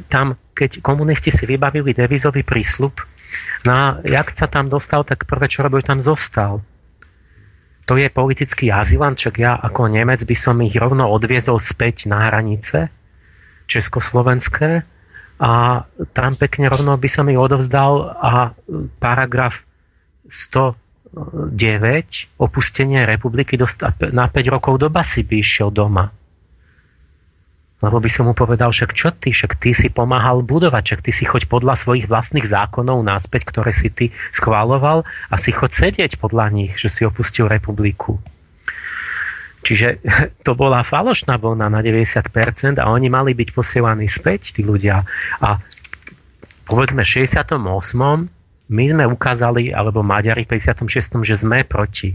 tam, 0.09 0.41
keď 0.57 0.81
komunisti 0.81 1.29
si 1.29 1.45
vybavili 1.45 1.93
devizový 1.93 2.41
prísľub, 2.41 2.95
no 3.69 3.71
a 3.71 3.85
jak 4.03 4.33
sa 4.35 4.49
tam 4.49 4.73
dostal, 4.73 5.05
tak 5.05 5.29
prvé, 5.29 5.47
čo 5.47 5.63
robil, 5.63 5.85
tam 5.85 6.01
zostal 6.01 6.65
to 7.91 7.99
je 7.99 8.07
politický 8.07 8.71
azylant, 8.71 9.19
čak 9.19 9.43
ja 9.43 9.59
ako 9.59 9.91
Nemec 9.91 10.23
by 10.23 10.37
som 10.39 10.63
ich 10.63 10.79
rovno 10.79 11.11
odviezol 11.11 11.59
späť 11.59 12.07
na 12.07 12.31
hranice 12.31 12.87
československé 13.67 14.87
a 15.43 15.53
tam 16.15 16.39
pekne 16.39 16.71
rovno 16.71 16.95
by 16.95 17.09
som 17.11 17.27
ich 17.27 17.35
odovzdal 17.35 18.15
a 18.15 18.55
paragraf 19.03 19.67
109 20.31 21.59
opustenie 22.39 23.03
republiky 23.03 23.59
na 24.15 24.31
5 24.31 24.55
rokov 24.55 24.79
do 24.79 24.87
basy 24.87 25.27
by 25.27 25.43
išiel 25.43 25.75
doma. 25.75 26.15
Lebo 27.81 27.97
by 27.97 28.11
som 28.13 28.29
mu 28.29 28.37
povedal, 28.37 28.69
však 28.69 28.93
čo 28.93 29.09
ty, 29.09 29.33
však 29.33 29.57
ty 29.57 29.73
si 29.73 29.89
pomáhal 29.89 30.45
budovať, 30.45 30.83
však 30.85 31.01
ty 31.01 31.13
si 31.17 31.25
choď 31.25 31.49
podľa 31.49 31.81
svojich 31.81 32.07
vlastných 32.13 32.45
zákonov 32.45 33.01
náspäť, 33.01 33.49
ktoré 33.49 33.73
si 33.73 33.89
ty 33.89 34.13
schváloval 34.37 35.09
a 35.33 35.35
si 35.41 35.49
choď 35.57 35.89
sedieť 35.89 36.21
podľa 36.21 36.53
nich, 36.53 36.77
že 36.77 36.93
si 36.93 37.09
opustil 37.09 37.49
republiku. 37.49 38.21
Čiže 39.65 40.05
to 40.47 40.53
bola 40.53 40.85
falošná 40.85 41.41
vlna 41.41 41.73
na 41.73 41.81
90% 41.81 42.77
a 42.77 42.85
oni 42.93 43.09
mali 43.09 43.33
byť 43.33 43.49
posielaní 43.57 44.13
späť, 44.13 44.53
tí 44.57 44.61
ľudia. 44.61 45.05
A 45.41 45.57
povedzme 46.69 47.01
v 47.01 47.11
68. 47.25 47.57
my 48.71 48.85
sme 48.93 49.05
ukázali, 49.09 49.73
alebo 49.73 50.05
Maďari 50.05 50.45
v 50.45 50.61
56. 50.61 51.25
že 51.25 51.35
sme 51.41 51.65
proti 51.65 52.13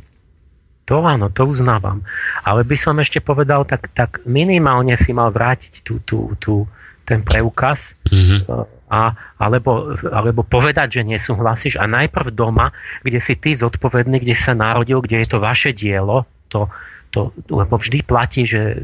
to 0.85 1.01
áno, 1.01 1.33
to 1.33 1.49
uznávam. 1.49 2.05
Ale 2.45 2.61
by 2.61 2.77
som 2.77 3.01
ešte 3.01 3.17
povedal, 3.17 3.65
tak, 3.65 3.89
tak 3.97 4.21
minimálne 4.29 4.93
si 4.95 5.11
mal 5.17 5.33
vrátiť 5.33 5.81
tú, 5.81 5.97
tú, 6.05 6.37
tú, 6.37 6.69
ten 7.05 7.25
preukaz 7.25 7.97
mm-hmm. 8.05 8.45
a, 8.93 9.17
alebo, 9.41 9.97
alebo 10.09 10.45
povedať, 10.45 11.01
že 11.01 11.09
nesúhlasíš 11.09 11.81
a 11.81 11.89
najprv 11.89 12.29
doma, 12.33 12.69
kde 13.01 13.17
si 13.17 13.33
ty 13.37 13.57
zodpovedný, 13.57 14.21
kde 14.21 14.37
sa 14.37 14.53
narodil, 14.53 15.01
kde 15.01 15.25
je 15.25 15.27
to 15.29 15.37
vaše 15.41 15.73
dielo, 15.73 16.29
to, 16.53 16.69
to, 17.09 17.33
lebo 17.49 17.81
vždy 17.81 18.05
platí, 18.05 18.45
že 18.45 18.77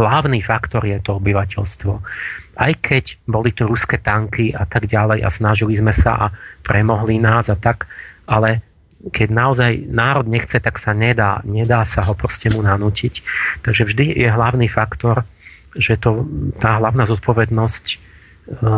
hlavný 0.00 0.44
faktor 0.44 0.84
je 0.84 1.00
to 1.00 1.16
obyvateľstvo. 1.16 1.92
Aj 2.60 2.72
keď 2.84 3.16
boli 3.24 3.56
tu 3.56 3.64
ruské 3.64 3.96
tanky 3.96 4.52
a 4.52 4.68
tak 4.68 4.84
ďalej 4.84 5.24
a 5.24 5.32
snažili 5.32 5.80
sme 5.80 5.96
sa 5.96 6.28
a 6.28 6.32
premohli 6.60 7.16
nás 7.16 7.48
a 7.48 7.56
tak, 7.56 7.88
ale 8.28 8.71
keď 9.10 9.28
naozaj 9.34 9.72
národ 9.90 10.30
nechce, 10.30 10.62
tak 10.62 10.78
sa 10.78 10.94
nedá, 10.94 11.42
nedá 11.42 11.82
sa 11.82 12.06
ho 12.06 12.14
proste 12.14 12.46
mu 12.54 12.62
nanútiť. 12.62 13.14
Takže 13.66 13.82
vždy 13.90 14.06
je 14.14 14.28
hlavný 14.30 14.70
faktor, 14.70 15.26
že 15.74 15.98
to, 15.98 16.22
tá 16.62 16.78
hlavná 16.78 17.02
zodpovednosť 17.08 17.84
e, 17.90 17.96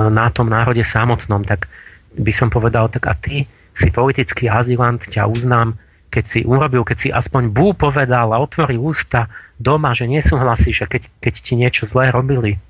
na 0.09 0.33
tom 0.33 0.49
národe 0.49 0.81
samotnom, 0.81 1.45
tak 1.45 1.69
by 2.15 2.33
som 2.33 2.49
povedal, 2.49 2.89
tak 2.89 3.05
a 3.11 3.15
ty 3.19 3.45
si 3.75 3.91
politický 3.91 4.49
azylant, 4.49 5.03
ťa 5.03 5.29
uznám, 5.29 5.77
keď 6.09 6.25
si 6.25 6.41
urobil, 6.47 6.87
keď 6.87 6.97
si 6.97 7.09
aspoň 7.11 7.51
bú 7.51 7.75
povedal 7.75 8.31
a 8.31 8.39
otvoril 8.39 8.79
ústa 8.79 9.27
doma, 9.59 9.91
že 9.99 10.07
nesúhlasíš 10.07 10.87
a 10.87 10.91
keď, 10.91 11.11
keď 11.19 11.35
ti 11.43 11.53
niečo 11.59 11.85
zlé 11.91 12.15
robili. 12.15 12.63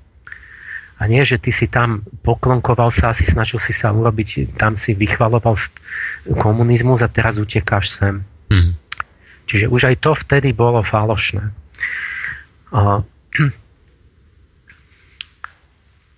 A 0.95 1.11
nie, 1.11 1.21
že 1.27 1.37
ty 1.37 1.51
si 1.51 1.67
tam 1.67 2.07
poklonkoval 2.23 2.89
sa, 2.89 3.11
si 3.11 3.27
snažil 3.27 3.59
si 3.59 3.75
sa 3.75 3.91
urobiť, 3.91 4.55
tam 4.55 4.79
si 4.79 4.95
vychvaloval 4.95 5.59
komunizmus 6.33 7.05
a 7.05 7.09
teraz 7.09 7.37
utekáš 7.37 7.93
sem. 7.93 8.25
Mm. 8.49 8.73
Čiže 9.45 9.69
už 9.69 9.81
aj 9.93 9.95
to 10.01 10.11
vtedy 10.17 10.57
bolo 10.57 10.81
falošné. 10.81 11.53
A, 12.73 13.05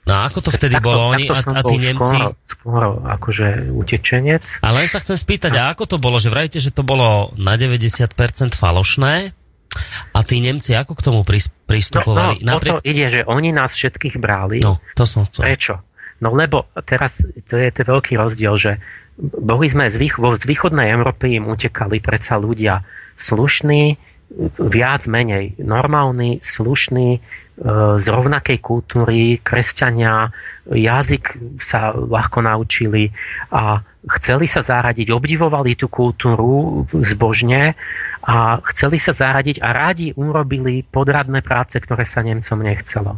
No 0.08 0.24
a 0.24 0.32
ako 0.32 0.40
to 0.40 0.50
vtedy 0.56 0.80
takto, 0.80 0.88
bolo? 0.88 1.12
Oni, 1.12 1.28
a, 1.28 1.36
a 1.36 1.62
tí 1.68 1.76
Nemci... 1.84 2.16
Skoro, 2.16 2.28
skoro 2.48 2.88
akože 3.04 3.76
utečenec. 3.76 4.64
Ale 4.64 4.80
len 4.80 4.88
sa 4.88 5.04
chcem 5.04 5.20
spýtať, 5.20 5.52
a 5.60 5.76
ako 5.76 5.84
to 5.84 5.98
bolo? 6.00 6.16
Že 6.16 6.32
vrajte, 6.32 6.58
že 6.64 6.72
to 6.72 6.88
bolo 6.88 7.36
na 7.36 7.60
90% 7.60 8.08
falošné? 8.56 9.36
A 10.16 10.20
tí 10.24 10.40
Nemci 10.40 10.74
ako 10.80 10.96
k 10.96 11.02
tomu 11.04 11.22
pristupovali? 11.68 12.40
No, 12.40 12.56
no, 12.56 12.56
Napriek... 12.56 12.80
to 12.80 12.88
ide, 12.88 13.06
že 13.12 13.22
oni 13.28 13.52
nás 13.52 13.76
všetkých 13.76 14.16
brali. 14.16 14.64
No, 14.64 14.80
to 14.96 15.04
som 15.04 15.28
chcel. 15.28 15.44
Prečo? 15.44 15.84
No 16.18 16.34
lebo 16.34 16.66
teraz 16.82 17.22
to 17.46 17.60
je 17.60 17.70
ten 17.70 17.86
veľký 17.86 18.18
rozdiel, 18.18 18.56
že 18.58 18.72
boli 19.18 19.66
sme 19.66 19.90
z, 19.90 19.98
vých, 19.98 20.16
z 20.22 20.46
východnej 20.46 20.94
Európy 20.94 21.42
im 21.42 21.50
utekali 21.50 21.98
predsa 22.00 22.38
ľudia 22.38 22.86
slušní, 23.18 23.98
viac 24.60 25.08
menej 25.10 25.58
normálni, 25.58 26.44
slušní, 26.46 27.20
z 27.98 28.06
rovnakej 28.06 28.62
kultúry, 28.62 29.42
kresťania, 29.42 30.30
jazyk 30.70 31.58
sa 31.58 31.90
ľahko 31.90 32.46
naučili 32.46 33.10
a 33.50 33.82
chceli 34.22 34.46
sa 34.46 34.62
zaradiť, 34.62 35.10
obdivovali 35.10 35.74
tú 35.74 35.90
kultúru 35.90 36.86
zbožne 37.02 37.74
a 38.22 38.62
chceli 38.70 39.02
sa 39.02 39.10
zaradiť 39.10 39.58
a 39.58 39.74
rádi 39.74 40.14
urobili 40.14 40.86
podradné 40.86 41.42
práce, 41.42 41.82
ktoré 41.82 42.06
sa 42.06 42.22
Nemcom 42.22 42.62
nechcelo. 42.62 43.18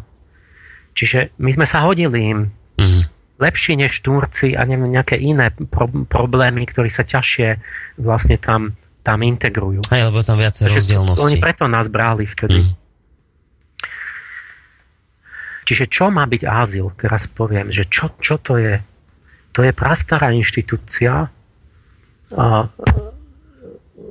Čiže 0.96 1.36
my 1.36 1.52
sme 1.60 1.68
sa 1.68 1.84
hodili 1.84 2.32
im 2.32 2.40
mm. 2.80 3.19
Lepší 3.40 3.80
než 3.80 4.04
Turci 4.04 4.54
a 4.54 4.68
neviem, 4.68 4.92
nejaké 4.92 5.16
iné 5.16 5.50
pro- 5.50 6.06
problémy, 6.06 6.68
ktorí 6.68 6.92
sa 6.92 7.08
ťažšie 7.08 7.48
vlastne 8.04 8.36
tam, 8.36 8.76
tam 9.02 9.20
integrujú. 9.24 9.88
Aj, 9.88 10.04
lebo 10.04 10.20
tam 10.22 10.38
viacej 10.38 10.68
rozdielnosti. 10.68 11.24
Oni 11.24 11.40
preto 11.40 11.66
nás 11.72 11.88
brali 11.88 12.28
vtedy. 12.28 12.68
Mm. 12.68 12.76
Čiže 15.64 15.86
čo 15.86 16.10
má 16.10 16.26
byť 16.26 16.44
azyl? 16.44 16.92
Teraz 16.98 17.30
poviem, 17.30 17.70
že 17.70 17.86
čo, 17.86 18.12
čo 18.18 18.42
to 18.42 18.58
je? 18.58 18.82
To 19.54 19.62
je 19.62 19.72
prastará 19.74 20.34
inštitúcia, 20.34 21.30
a, 22.34 22.46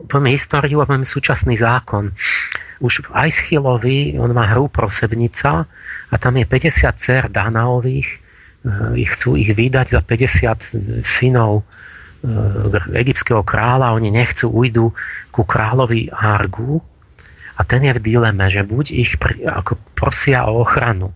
poviem 0.09 0.35
históriu 0.35 0.83
a 0.83 0.89
poviem 0.89 1.07
súčasný 1.07 1.59
zákon. 1.59 2.15
Už 2.79 3.07
v 3.07 3.09
Aischylovi, 3.27 4.17
on 4.23 4.31
má 4.31 4.47
hru 4.55 4.71
Prosebnica 4.71 5.67
a 6.09 6.15
tam 6.17 6.39
je 6.39 6.47
50 6.47 6.95
dcer 6.95 7.23
Danaových, 7.27 8.28
ich 8.97 9.11
chcú 9.17 9.35
ich 9.35 9.51
vydať 9.53 9.87
za 9.95 10.01
50 10.05 11.05
synov 11.07 11.63
e, 11.63 12.33
egyptského 12.99 13.43
kráľa, 13.43 13.97
oni 13.97 14.13
nechcú, 14.13 14.53
ujdu 14.53 14.93
ku 15.33 15.43
kráľovi 15.45 16.13
Argu. 16.13 16.81
A 17.59 17.67
ten 17.67 17.83
je 17.83 17.93
v 17.97 18.05
dileme, 18.05 18.47
že 18.47 18.63
buď 18.63 18.87
ich 18.95 19.19
ako 19.43 19.81
prosia 19.99 20.47
o 20.47 20.63
ochranu, 20.63 21.11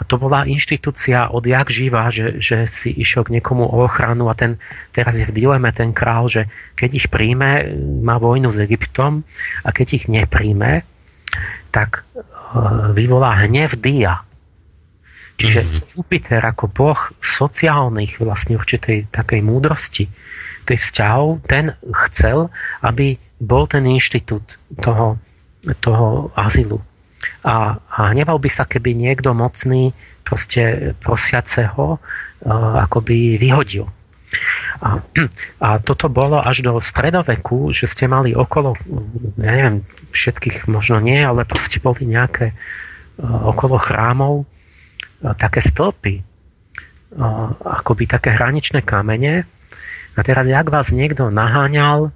a 0.00 0.02
to 0.08 0.16
bola 0.16 0.48
inštitúcia 0.48 1.28
odjak 1.28 1.68
živá, 1.68 2.08
že, 2.08 2.40
že 2.40 2.64
si 2.64 2.88
išiel 2.88 3.28
k 3.28 3.36
niekomu 3.36 3.68
o 3.68 3.84
ochranu. 3.84 4.32
A 4.32 4.34
ten, 4.34 4.56
teraz 4.96 5.20
je 5.20 5.28
v 5.28 5.36
dileme 5.44 5.68
ten 5.76 5.92
král, 5.92 6.24
že 6.24 6.48
keď 6.72 6.90
ich 6.96 7.06
príjme, 7.12 7.68
má 8.00 8.16
vojnu 8.16 8.48
s 8.48 8.64
Egyptom. 8.64 9.28
A 9.60 9.68
keď 9.76 10.00
ich 10.00 10.04
nepríjme, 10.08 10.88
tak 11.68 12.08
e, 12.16 12.24
vyvolá 12.96 13.44
hnev 13.44 13.76
dia. 13.76 14.24
Čiže 15.40 15.60
mm-hmm. 15.64 15.96
Jupiter 15.96 16.42
ako 16.44 16.68
boh 16.68 17.00
sociálnych 17.24 18.20
vlastne 18.20 18.60
určitej 18.60 19.08
takej 19.08 19.40
múdrosti 19.40 20.04
tých 20.68 20.80
vzťahov, 20.84 21.40
ten 21.48 21.72
chcel, 22.06 22.52
aby 22.84 23.16
bol 23.40 23.64
ten 23.64 23.88
inštitút 23.88 24.60
toho, 24.84 25.16
toho 25.80 26.28
azylu. 26.36 26.84
A, 27.40 27.80
a 27.80 28.00
hneval 28.12 28.36
by 28.36 28.52
sa, 28.52 28.68
keby 28.68 28.92
niekto 28.92 29.32
mocný 29.32 29.96
proste 30.24 30.92
prosiaceho 31.00 31.96
uh, 31.96 32.84
akoby 32.84 33.40
vyhodil. 33.40 33.88
A, 34.84 35.00
a 35.58 35.68
toto 35.80 36.12
bolo 36.12 36.38
až 36.38 36.62
do 36.68 36.78
stredoveku, 36.84 37.72
že 37.72 37.88
ste 37.88 38.06
mali 38.06 38.36
okolo, 38.36 38.76
ja 39.40 39.50
neviem, 39.56 39.88
všetkých 40.12 40.68
možno 40.68 41.00
nie, 41.00 41.18
ale 41.18 41.48
proste 41.48 41.80
boli 41.80 42.04
nejaké 42.04 42.52
uh, 42.52 43.48
okolo 43.56 43.80
chrámov 43.80 44.44
také 45.36 45.60
stĺpy, 45.60 46.14
uh, 47.16 47.50
akoby 47.60 48.04
také 48.08 48.34
hraničné 48.34 48.82
kamene. 48.82 49.44
A 50.14 50.20
teraz, 50.26 50.44
jak 50.44 50.66
vás 50.68 50.90
niekto 50.90 51.30
naháňal, 51.30 52.10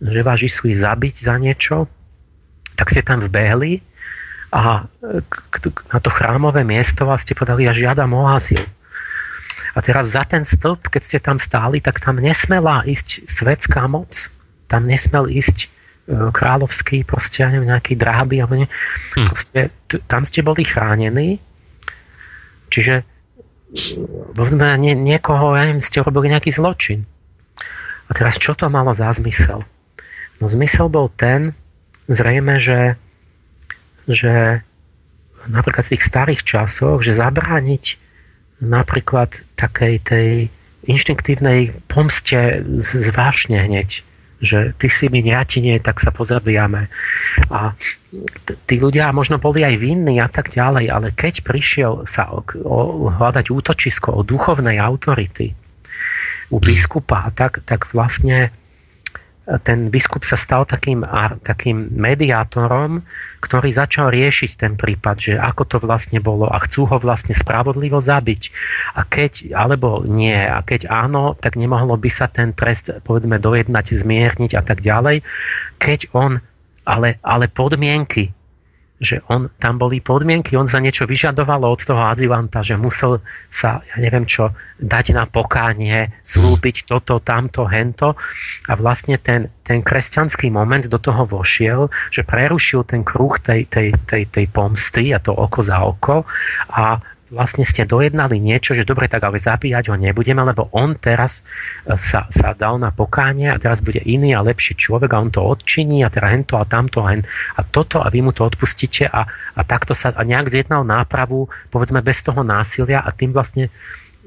že 0.00 0.20
vás 0.24 0.40
išli 0.40 0.72
zabiť 0.72 1.14
za 1.20 1.36
niečo, 1.36 1.90
tak 2.78 2.88
ste 2.88 3.04
tam 3.04 3.20
vbehli 3.20 3.84
a 4.50 4.88
na 5.92 5.98
to 6.02 6.10
chrámové 6.10 6.66
miesto 6.66 7.06
vás 7.06 7.22
ste 7.22 7.38
podali 7.38 7.70
a 7.70 7.76
žiadam 7.76 8.10
o 8.16 8.26
azyl. 8.26 8.64
A 9.76 9.78
teraz 9.84 10.16
za 10.18 10.26
ten 10.26 10.42
stĺp, 10.42 10.90
keď 10.90 11.02
ste 11.06 11.18
tam 11.22 11.38
stáli, 11.38 11.78
tak 11.78 12.02
tam 12.02 12.18
nesmela 12.18 12.82
ísť 12.82 13.30
svetská 13.30 13.86
moc. 13.86 14.26
Tam 14.66 14.88
nesmel 14.90 15.30
ísť 15.30 15.66
e, 15.66 15.68
kráľovský, 16.34 17.06
proste, 17.06 17.46
ja 17.46 17.54
neviem, 17.54 17.70
nejaký 17.70 17.94
dráby, 17.94 18.42
alebo 18.42 18.58
ne. 18.58 18.66
Hm. 19.14 19.28
Proste, 19.30 19.60
tam 20.10 20.26
ste 20.26 20.42
boli 20.42 20.66
chránení, 20.66 21.38
čiže 22.70 23.02
povedzme, 24.34 24.74
nie, 24.82 24.98
niekoho, 24.98 25.54
ja 25.54 25.66
neviem, 25.66 25.82
ste 25.82 26.02
robili 26.02 26.30
nejaký 26.30 26.50
zločin. 26.50 27.06
A 28.06 28.10
teraz 28.10 28.38
čo 28.38 28.58
to 28.58 28.66
malo 28.66 28.90
za 28.90 29.14
zmysel? 29.14 29.62
No 30.42 30.50
zmysel 30.50 30.90
bol 30.90 31.12
ten, 31.14 31.54
zrejme, 32.10 32.58
že 32.58 32.98
že 34.10 34.64
napríklad 35.46 35.86
v 35.86 35.92
tých 35.96 36.04
starých 36.04 36.42
časoch, 36.42 37.00
že 37.00 37.14
zabrániť 37.14 37.96
napríklad 38.60 39.32
takej 39.56 39.94
tej 40.04 40.28
inštinktívnej 40.84 41.72
pomste 41.88 42.64
zvážne 42.82 43.62
hneď, 43.62 44.04
že 44.40 44.72
ty 44.80 44.88
si 44.88 45.12
mi 45.12 45.20
neatinie, 45.20 45.78
tak 45.84 46.00
sa 46.00 46.08
pozabijame. 46.10 46.88
A 47.52 47.76
tí 48.66 48.80
ľudia 48.80 49.12
možno 49.12 49.36
boli 49.36 49.62
aj 49.62 49.76
vinní 49.76 50.16
a 50.18 50.26
tak 50.32 50.50
ďalej, 50.50 50.88
ale 50.88 51.06
keď 51.12 51.44
prišiel 51.44 52.08
sa 52.08 52.32
o, 52.32 52.40
o, 52.64 53.12
hľadať 53.12 53.52
útočisko 53.52 54.16
o 54.16 54.24
duchovnej 54.24 54.80
autority 54.80 55.52
u 56.50 56.58
biskupa, 56.58 57.30
tak, 57.36 57.62
tak 57.68 57.92
vlastne 57.94 58.50
ten 59.64 59.90
biskup 59.90 60.22
sa 60.22 60.38
stal 60.38 60.62
takým, 60.68 61.02
takým 61.42 61.90
mediátorom, 61.90 63.02
ktorý 63.40 63.72
začal 63.74 64.12
riešiť 64.12 64.60
ten 64.60 64.78
prípad, 64.78 65.16
že 65.16 65.34
ako 65.40 65.62
to 65.66 65.76
vlastne 65.82 66.20
bolo 66.22 66.46
a 66.46 66.60
chcú 66.62 66.86
ho 66.86 66.96
vlastne 67.02 67.34
spravodlivo 67.34 67.98
zabiť. 67.98 68.42
A 68.94 69.02
keď, 69.02 69.50
alebo 69.56 70.04
nie, 70.06 70.36
a 70.36 70.60
keď 70.62 70.86
áno, 70.92 71.34
tak 71.34 71.58
nemohlo 71.58 71.98
by 71.98 72.10
sa 72.12 72.30
ten 72.30 72.54
trest, 72.54 72.92
povedzme, 73.02 73.40
dojednať, 73.42 73.86
zmierniť 73.98 74.52
a 74.54 74.62
tak 74.62 74.84
ďalej. 74.84 75.26
Keď 75.80 76.14
on, 76.14 76.38
ale, 76.86 77.18
ale 77.24 77.50
podmienky, 77.50 78.30
že 79.00 79.24
on, 79.32 79.48
tam 79.56 79.80
boli 79.80 80.04
podmienky, 80.04 80.52
on 80.60 80.68
za 80.68 80.76
niečo 80.76 81.08
vyžadovalo 81.08 81.64
od 81.72 81.80
toho 81.80 82.04
azylanta, 82.12 82.60
že 82.60 82.76
musel 82.76 83.24
sa, 83.48 83.80
ja 83.80 83.96
neviem 83.96 84.28
čo, 84.28 84.52
dať 84.76 85.16
na 85.16 85.24
pokánie, 85.24 86.12
slúbiť 86.20 86.84
toto, 86.84 87.16
tamto, 87.24 87.64
hento. 87.64 88.12
A 88.68 88.72
vlastne 88.76 89.16
ten, 89.16 89.48
ten 89.64 89.80
kresťanský 89.80 90.52
moment 90.52 90.84
do 90.84 91.00
toho 91.00 91.24
vošiel, 91.24 91.88
že 92.12 92.28
prerušil 92.28 92.84
ten 92.84 93.00
kruh 93.00 93.40
tej, 93.40 93.64
tej, 93.72 93.96
tej, 94.04 94.28
tej 94.28 94.46
pomsty 94.52 95.16
a 95.16 95.18
to 95.18 95.32
oko 95.32 95.60
za 95.64 95.80
oko. 95.80 96.28
A 96.76 97.00
vlastne 97.30 97.62
ste 97.62 97.86
dojednali 97.86 98.42
niečo, 98.42 98.74
že 98.74 98.82
dobre, 98.82 99.06
tak 99.06 99.22
ale 99.22 99.38
zabíjať 99.38 99.94
ho 99.94 99.96
nebudeme, 99.96 100.42
lebo 100.42 100.66
on 100.74 100.98
teraz 100.98 101.46
e, 101.86 101.94
sa, 102.02 102.26
sa 102.28 102.52
dal 102.58 102.76
na 102.82 102.90
pokánie 102.90 103.46
a 103.46 103.56
teraz 103.62 103.80
bude 103.80 104.02
iný 104.02 104.34
a 104.34 104.42
lepší 104.42 104.74
človek 104.74 105.14
a 105.14 105.22
on 105.22 105.30
to 105.30 105.40
odčiní 105.40 106.02
a 106.02 106.10
teda 106.10 106.26
hento 106.26 106.58
a 106.58 106.66
tamto 106.66 107.06
a, 107.06 107.14
hen, 107.14 107.22
a 107.54 107.62
toto 107.62 108.02
a 108.02 108.10
vy 108.10 108.20
mu 108.26 108.34
to 108.34 108.42
odpustíte 108.42 109.06
a, 109.06 109.24
a 109.54 109.60
takto 109.62 109.94
sa 109.94 110.10
a 110.10 110.22
nejak 110.26 110.50
zjednal 110.50 110.82
nápravu, 110.82 111.46
povedzme 111.70 112.02
bez 112.02 112.20
toho 112.26 112.42
násilia 112.42 113.00
a 113.06 113.14
tým 113.14 113.30
vlastne 113.30 113.70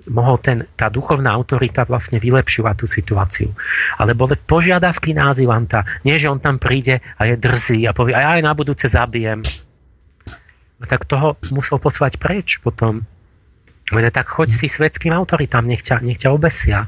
mohol 0.07 0.39
ten, 0.39 0.67
tá 0.75 0.91
duchovná 0.91 1.31
autorita 1.31 1.87
vlastne 1.87 2.19
vylepšovať 2.19 2.75
tú 2.75 2.87
situáciu. 2.87 3.49
Ale 3.99 4.11
boli 4.11 4.35
požiadavky 4.35 5.15
na 5.15 5.31
azylanta. 5.31 5.87
Nie, 6.03 6.19
že 6.19 6.27
on 6.27 6.43
tam 6.43 6.59
príde 6.59 6.99
a 7.15 7.21
je 7.23 7.39
drzý 7.39 7.87
a 7.87 7.95
povie, 7.95 8.11
a 8.11 8.19
ja 8.19 8.29
aj 8.39 8.43
na 8.43 8.51
budúce 8.51 8.91
zabijem 8.91 9.43
tak 10.87 11.07
toho 11.07 11.39
musel 11.51 11.79
poslať 11.79 12.19
preč 12.19 12.59
potom. 12.59 13.07
Veď 13.91 14.15
tak 14.15 14.31
choď 14.31 14.55
si 14.55 14.67
svetským 14.71 15.11
autoritám, 15.11 15.67
nech 15.67 15.83
ťa, 15.83 15.99
nech 16.01 16.19
ťa 16.19 16.29
obesia. 16.31 16.87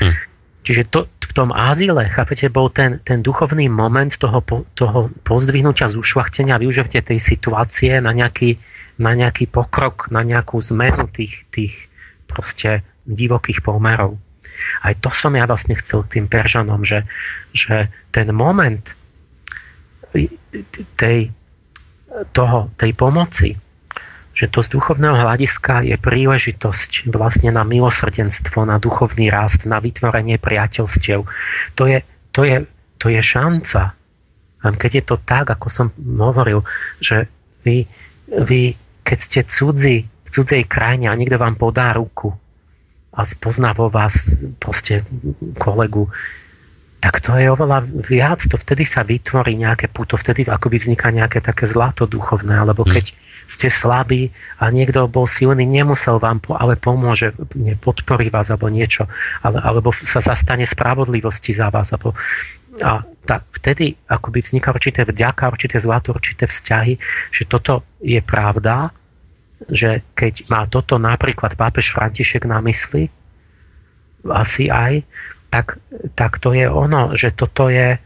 Hm. 0.00 0.14
Čiže 0.60 0.82
to, 0.92 1.08
v 1.08 1.32
tom 1.32 1.54
azile, 1.54 2.10
chápete, 2.10 2.50
bol 2.52 2.68
ten, 2.68 3.00
ten 3.06 3.24
duchovný 3.24 3.70
moment 3.70 4.12
toho, 4.12 4.44
toho 4.76 5.08
pozdvihnutia, 5.24 5.88
zušvachtenia, 5.88 6.60
využitia 6.60 7.00
tej 7.00 7.22
situácie 7.22 7.96
na 8.02 8.12
nejaký, 8.12 8.60
na 9.00 9.16
nejaký 9.16 9.48
pokrok, 9.48 10.12
na 10.12 10.20
nejakú 10.20 10.60
zmenu 10.60 11.08
tých, 11.08 11.48
tých 11.54 11.72
proste 12.28 12.84
divokých 13.08 13.64
pomerov. 13.64 14.20
Aj 14.84 14.92
to 15.00 15.08
som 15.16 15.32
ja 15.32 15.48
vlastne 15.48 15.78
chcel 15.80 16.04
tým 16.04 16.28
Peržanom, 16.28 16.84
že, 16.84 17.08
že 17.56 17.88
ten 18.12 18.28
moment 18.28 18.84
tej, 20.98 21.32
toho, 22.32 22.70
tej 22.74 22.92
pomoci, 22.94 23.54
že 24.34 24.46
to 24.46 24.62
z 24.62 24.72
duchovného 24.72 25.20
hľadiska 25.26 25.84
je 25.84 25.96
príležitosť 25.98 27.10
vlastne 27.10 27.50
na 27.50 27.66
milosrdenstvo, 27.66 28.62
na 28.64 28.78
duchovný 28.78 29.28
rast, 29.28 29.66
na 29.66 29.82
vytvorenie 29.82 30.38
priateľstiev. 30.38 31.26
To 31.76 31.84
je, 31.84 32.02
to 32.30 32.46
je, 32.46 32.56
to 32.96 33.06
je 33.10 33.20
šanca. 33.20 33.94
Keď 34.60 34.90
je 34.92 35.04
to 35.04 35.16
tak, 35.20 35.50
ako 35.50 35.66
som 35.72 35.86
hovoril, 35.98 36.62
že 37.02 37.26
vy, 37.64 37.84
vy 38.28 38.76
keď 39.04 39.18
ste 39.18 39.40
cudzí, 39.42 39.96
v 40.06 40.28
cudzej 40.30 40.62
krajine 40.70 41.10
a 41.10 41.18
niekto 41.18 41.42
vám 41.42 41.58
podá 41.58 41.90
ruku 41.90 42.30
a 43.10 43.26
spozná 43.26 43.74
vo 43.74 43.90
vás 43.90 44.38
proste 44.62 45.02
kolegu, 45.58 46.06
tak 47.00 47.24
to 47.24 47.32
je 47.40 47.48
oveľa 47.48 47.88
viac. 48.04 48.44
To 48.44 48.60
vtedy 48.60 48.84
sa 48.84 49.00
vytvorí 49.00 49.56
nejaké 49.56 49.88
puto, 49.88 50.20
vtedy 50.20 50.44
akoby 50.44 50.76
vzniká 50.76 51.08
nejaké 51.08 51.40
také 51.40 51.64
zlato 51.64 52.04
duchovné, 52.04 52.60
alebo 52.60 52.84
keď 52.84 53.16
ste 53.50 53.66
slabí 53.66 54.30
a 54.62 54.70
niekto 54.70 55.10
bol 55.10 55.26
silný, 55.26 55.66
nemusel 55.66 56.22
vám, 56.22 56.38
po, 56.38 56.54
ale 56.54 56.78
pomôže, 56.78 57.34
podporí 57.82 58.30
vás 58.30 58.46
alebo 58.52 58.70
niečo, 58.70 59.10
ale, 59.42 59.58
alebo 59.58 59.90
sa 59.90 60.22
zastane 60.22 60.62
spravodlivosti 60.62 61.56
za 61.56 61.66
vás. 61.72 61.90
Alebo, 61.90 62.14
a 62.78 63.02
tá, 63.26 63.42
vtedy 63.58 63.98
akoby 64.06 64.46
vzniká 64.46 64.70
určité 64.70 65.02
vďaka, 65.02 65.50
určité 65.50 65.82
zlato, 65.82 66.14
určité 66.14 66.46
vzťahy, 66.46 66.94
že 67.34 67.42
toto 67.50 67.82
je 67.98 68.22
pravda, 68.22 68.94
že 69.66 70.06
keď 70.14 70.46
má 70.46 70.70
toto 70.70 70.96
napríklad 70.96 71.58
pápež 71.58 71.90
František 71.90 72.46
na 72.46 72.62
mysli, 72.62 73.10
asi 74.30 74.68
aj, 74.68 75.02
tak, 75.50 75.82
tak 76.14 76.38
to 76.38 76.54
je 76.54 76.70
ono, 76.70 77.18
že 77.18 77.34
toto 77.34 77.66
je 77.68 77.98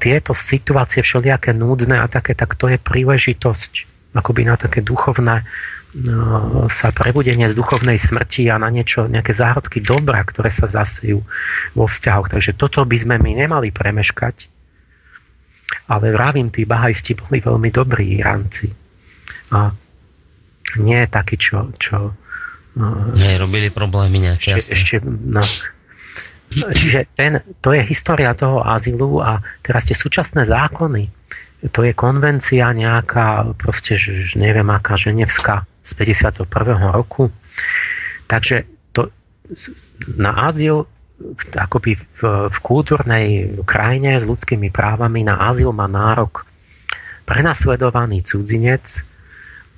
tieto 0.00 0.32
situácie 0.32 1.04
všelijaké 1.04 1.52
núdzne 1.52 2.00
a 2.00 2.06
také, 2.08 2.32
tak 2.32 2.56
to 2.56 2.68
je 2.68 2.80
príležitosť 2.80 3.72
akoby 4.16 4.42
na 4.48 4.56
také 4.56 4.80
duchovné 4.80 5.44
no, 5.94 6.66
sa 6.70 6.90
prebudenie 6.90 7.46
z 7.46 7.54
duchovnej 7.54 7.98
smrti 7.98 8.50
a 8.50 8.58
na 8.58 8.70
niečo, 8.72 9.06
nejaké 9.06 9.30
zárodky 9.34 9.78
dobra, 9.82 10.22
ktoré 10.22 10.50
sa 10.50 10.66
zasejú 10.66 11.22
vo 11.74 11.86
vzťahoch. 11.86 12.30
Takže 12.32 12.56
toto 12.56 12.82
by 12.82 12.96
sme 12.96 13.16
my 13.18 13.46
nemali 13.46 13.70
premeškať. 13.70 14.50
Ale 15.86 16.10
vravím, 16.10 16.50
tí 16.50 16.66
bahajsti 16.66 17.14
boli 17.14 17.38
veľmi 17.38 17.70
dobrí 17.70 18.18
Iránci. 18.18 18.66
A 19.54 19.70
nie 20.82 20.98
je 20.98 21.08
taký, 21.10 21.36
čo... 21.38 21.70
čo 21.78 22.14
no, 22.74 22.86
nie, 23.14 23.38
robili 23.38 23.70
problémy 23.70 24.30
nejaké. 24.30 24.58
Ešte, 24.58 24.74
ešte, 24.74 24.94
no, 25.06 25.42
Čiže 26.50 27.14
ten, 27.14 27.38
to 27.62 27.70
je 27.70 27.82
história 27.86 28.34
toho 28.34 28.66
azylu 28.66 29.22
a 29.22 29.38
teraz 29.62 29.86
tie 29.86 29.94
súčasné 29.94 30.50
zákony, 30.50 31.06
to 31.70 31.86
je 31.86 31.92
konvencia 31.94 32.72
nejaká, 32.74 33.54
proste, 33.54 34.00
neviem 34.34 34.66
aká, 34.72 34.96
ženevská 34.96 35.68
z 35.86 35.92
51. 35.94 36.48
roku. 36.90 37.30
Takže 38.26 38.66
to, 38.90 39.14
na 40.16 40.50
azyl 40.50 40.88
akoby 41.52 42.00
v, 42.00 42.20
v 42.48 42.58
kultúrnej 42.64 43.26
krajine 43.68 44.16
s 44.16 44.24
ľudskými 44.24 44.72
právami 44.72 45.20
na 45.20 45.52
azyl 45.52 45.68
má 45.76 45.84
nárok 45.84 46.48
prenasledovaný 47.28 48.24
cudzinec, 48.24 49.04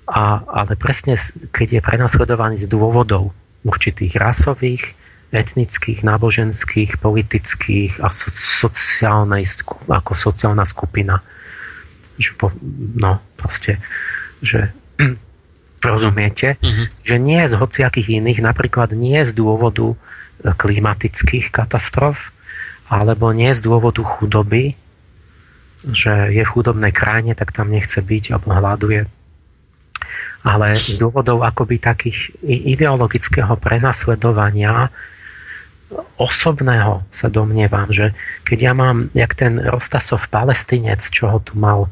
a, 0.07 0.39
ale 0.47 0.79
presne 0.79 1.19
keď 1.51 1.69
je 1.79 1.81
prenasledovaný 1.83 2.57
z 2.63 2.67
dôvodov 2.71 3.35
určitých 3.67 4.15
rasových, 4.19 5.02
etnických, 5.33 6.05
náboženských, 6.05 7.01
politických 7.01 8.05
a 8.05 8.12
so, 8.12 8.29
sociálnej, 8.33 9.49
ako 9.88 10.12
sociálna 10.12 10.68
skupina 10.68 11.25
že 12.21 12.33
po, 12.37 12.53
no 12.97 13.21
proste, 13.35 13.81
že 14.45 14.71
rozumiete, 15.87 16.61
uh-huh. 16.61 16.87
že 17.03 17.16
nie 17.18 17.42
z 17.42 17.55
hociakých 17.57 18.23
iných, 18.23 18.40
napríklad 18.45 18.92
nie 18.92 19.18
z 19.25 19.33
dôvodu 19.35 19.95
e, 19.95 19.97
klimatických 20.53 21.51
katastrof, 21.51 22.31
alebo 22.92 23.33
nie 23.33 23.51
z 23.51 23.64
dôvodu 23.64 24.05
chudoby, 24.05 24.77
že 25.83 26.31
je 26.31 26.42
v 26.45 26.53
chudobnej 26.53 26.95
krajine, 26.95 27.35
tak 27.35 27.51
tam 27.51 27.73
nechce 27.73 27.99
byť 27.99 28.37
alebo 28.37 28.49
hľaduje. 28.55 29.03
Ale 30.42 30.75
z 30.75 30.99
dôvodov 30.99 31.47
akoby 31.47 31.79
takých 31.79 32.35
ideologického 32.47 33.55
prenasledovania 33.59 34.90
osobného 36.17 37.05
sa 37.13 37.29
domnievam, 37.29 37.91
že 37.93 38.17
keď 38.49 38.59
ja 38.61 38.73
mám, 38.73 39.13
jak 39.13 39.37
ten 39.37 39.61
Rostasov 39.61 40.29
palestinec, 40.33 41.05
čo 41.13 41.29
ho 41.29 41.39
tu 41.41 41.59
mal 41.59 41.91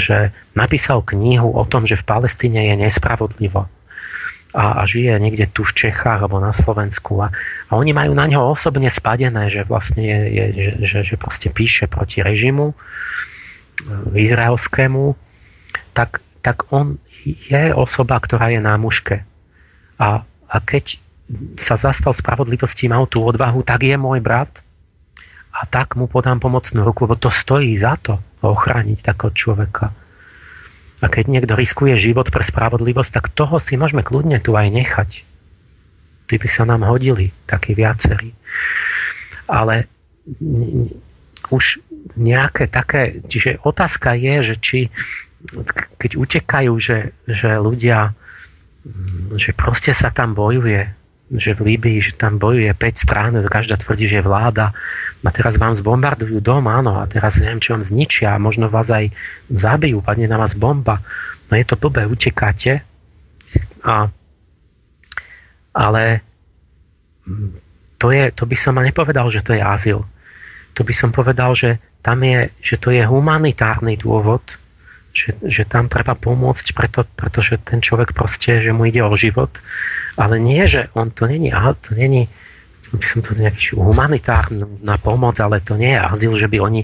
že 0.00 0.32
napísal 0.56 1.04
knihu 1.04 1.52
o 1.52 1.64
tom, 1.68 1.84
že 1.84 2.00
v 2.00 2.08
Palestíne 2.08 2.72
je 2.72 2.74
nespravodlivo 2.80 3.68
a, 4.56 4.64
a 4.80 4.82
žije 4.88 5.20
niekde 5.20 5.52
tu 5.52 5.60
v 5.60 5.76
Čechách 5.76 6.24
alebo 6.24 6.40
na 6.40 6.56
Slovensku 6.56 7.20
a, 7.20 7.28
a 7.68 7.72
oni 7.76 7.92
majú 7.92 8.16
na 8.16 8.24
ňo 8.24 8.56
osobne 8.56 8.88
spadené, 8.88 9.52
že 9.52 9.68
vlastne 9.68 10.00
je, 10.00 10.20
je, 10.32 10.44
že, 10.56 10.72
že, 10.80 10.98
že 11.12 11.14
proste 11.20 11.52
píše 11.52 11.84
proti 11.84 12.24
režimu 12.24 12.72
e, 12.72 12.74
izraelskému, 14.16 15.12
tak, 15.92 16.24
tak 16.40 16.72
on 16.72 16.96
je 17.26 17.76
osoba, 17.76 18.16
ktorá 18.16 18.48
je 18.48 18.60
na 18.64 18.80
muške. 18.80 19.20
A, 20.00 20.24
a 20.24 20.56
keď 20.64 20.96
sa 21.58 21.74
zastal 21.74 22.14
spravodlivosti, 22.14 22.86
mal 22.86 23.10
tú 23.10 23.22
odvahu, 23.26 23.66
tak 23.66 23.82
je 23.82 23.96
môj 23.98 24.22
brat 24.22 24.50
a 25.50 25.66
tak 25.66 25.98
mu 25.98 26.06
podám 26.06 26.38
pomocnú 26.38 26.86
ruku, 26.86 27.08
lebo 27.08 27.18
to 27.18 27.32
stojí 27.32 27.74
za 27.74 27.98
to 27.98 28.22
ochrániť 28.44 29.02
takého 29.02 29.32
človeka. 29.34 29.90
A 31.02 31.06
keď 31.12 31.24
niekto 31.28 31.54
riskuje 31.58 31.98
život 31.98 32.30
pre 32.30 32.40
spravodlivosť, 32.40 33.10
tak 33.10 33.34
toho 33.34 33.58
si 33.60 33.76
môžeme 33.76 34.06
kľudne 34.06 34.38
tu 34.40 34.56
aj 34.56 34.68
nechať. 34.70 35.10
Tí 36.26 36.34
by 36.38 36.48
sa 36.48 36.64
nám 36.64 36.86
hodili, 36.86 37.34
takí 37.44 37.76
viacerí. 37.76 38.32
Ale 39.50 39.90
už 41.52 41.64
nejaké 42.16 42.70
také... 42.70 43.20
Čiže 43.26 43.60
otázka 43.62 44.16
je, 44.16 44.34
že 44.42 44.54
či 44.58 44.78
keď 46.00 46.10
utekajú, 46.18 46.72
že, 46.80 47.14
že 47.28 47.54
ľudia 47.60 48.16
že 49.34 49.50
proste 49.50 49.90
sa 49.90 50.14
tam 50.14 50.34
bojuje, 50.38 50.86
že 51.26 51.58
v 51.58 51.74
Líbii, 51.74 51.98
že 51.98 52.14
tam 52.14 52.38
bojuje 52.38 52.70
5 52.70 53.02
strán, 53.02 53.34
každá 53.50 53.74
tvrdí, 53.74 54.06
že 54.06 54.22
je 54.22 54.26
vláda. 54.26 54.70
A 55.26 55.30
teraz 55.34 55.58
vám 55.58 55.74
zbombardujú 55.74 56.38
dom, 56.38 56.70
áno, 56.70 57.02
a 57.02 57.10
teraz 57.10 57.42
neviem, 57.42 57.58
čo 57.58 57.74
vám 57.74 57.82
zničia, 57.82 58.38
a 58.38 58.42
možno 58.42 58.70
vás 58.70 58.86
aj 58.86 59.10
zabijú, 59.50 59.98
padne 59.98 60.30
na 60.30 60.38
vás 60.38 60.54
bomba. 60.54 61.02
No 61.50 61.58
je 61.58 61.66
to 61.66 61.74
blbé, 61.74 62.06
utekáte. 62.06 62.86
A, 63.82 64.06
ale 65.74 66.22
to, 67.98 68.14
je, 68.14 68.30
to 68.30 68.46
by 68.46 68.54
som 68.54 68.78
nepovedal, 68.78 69.26
že 69.26 69.42
to 69.42 69.58
je 69.58 69.62
azyl. 69.62 70.06
To 70.78 70.86
by 70.86 70.94
som 70.94 71.10
povedal, 71.10 71.58
že 71.58 71.82
tam 72.06 72.22
je, 72.22 72.54
že 72.62 72.78
to 72.78 72.94
je 72.94 73.02
humanitárny 73.02 73.98
dôvod, 73.98 74.46
že, 75.10 75.34
že 75.42 75.66
tam 75.66 75.90
treba 75.90 76.14
pomôcť, 76.14 76.66
preto, 76.70 77.02
pretože 77.18 77.58
ten 77.66 77.82
človek 77.82 78.14
proste, 78.14 78.62
že 78.62 78.70
mu 78.70 78.86
ide 78.86 79.02
o 79.02 79.10
život 79.18 79.50
ale 80.16 80.40
nie, 80.40 80.64
že 80.64 80.88
on 80.96 81.12
to 81.12 81.28
není, 81.28 81.52
to 81.84 81.92
není 81.94 82.28
by 82.96 83.06
som 83.06 83.20
to 83.20 83.34
nejaký 83.34 83.76
humanitárna 83.76 84.96
pomoc, 85.02 85.36
ale 85.42 85.60
to 85.60 85.74
nie 85.74 85.92
je 85.92 86.00
azyl, 86.00 86.32
že 86.38 86.48
by 86.48 86.58
oni, 86.62 86.82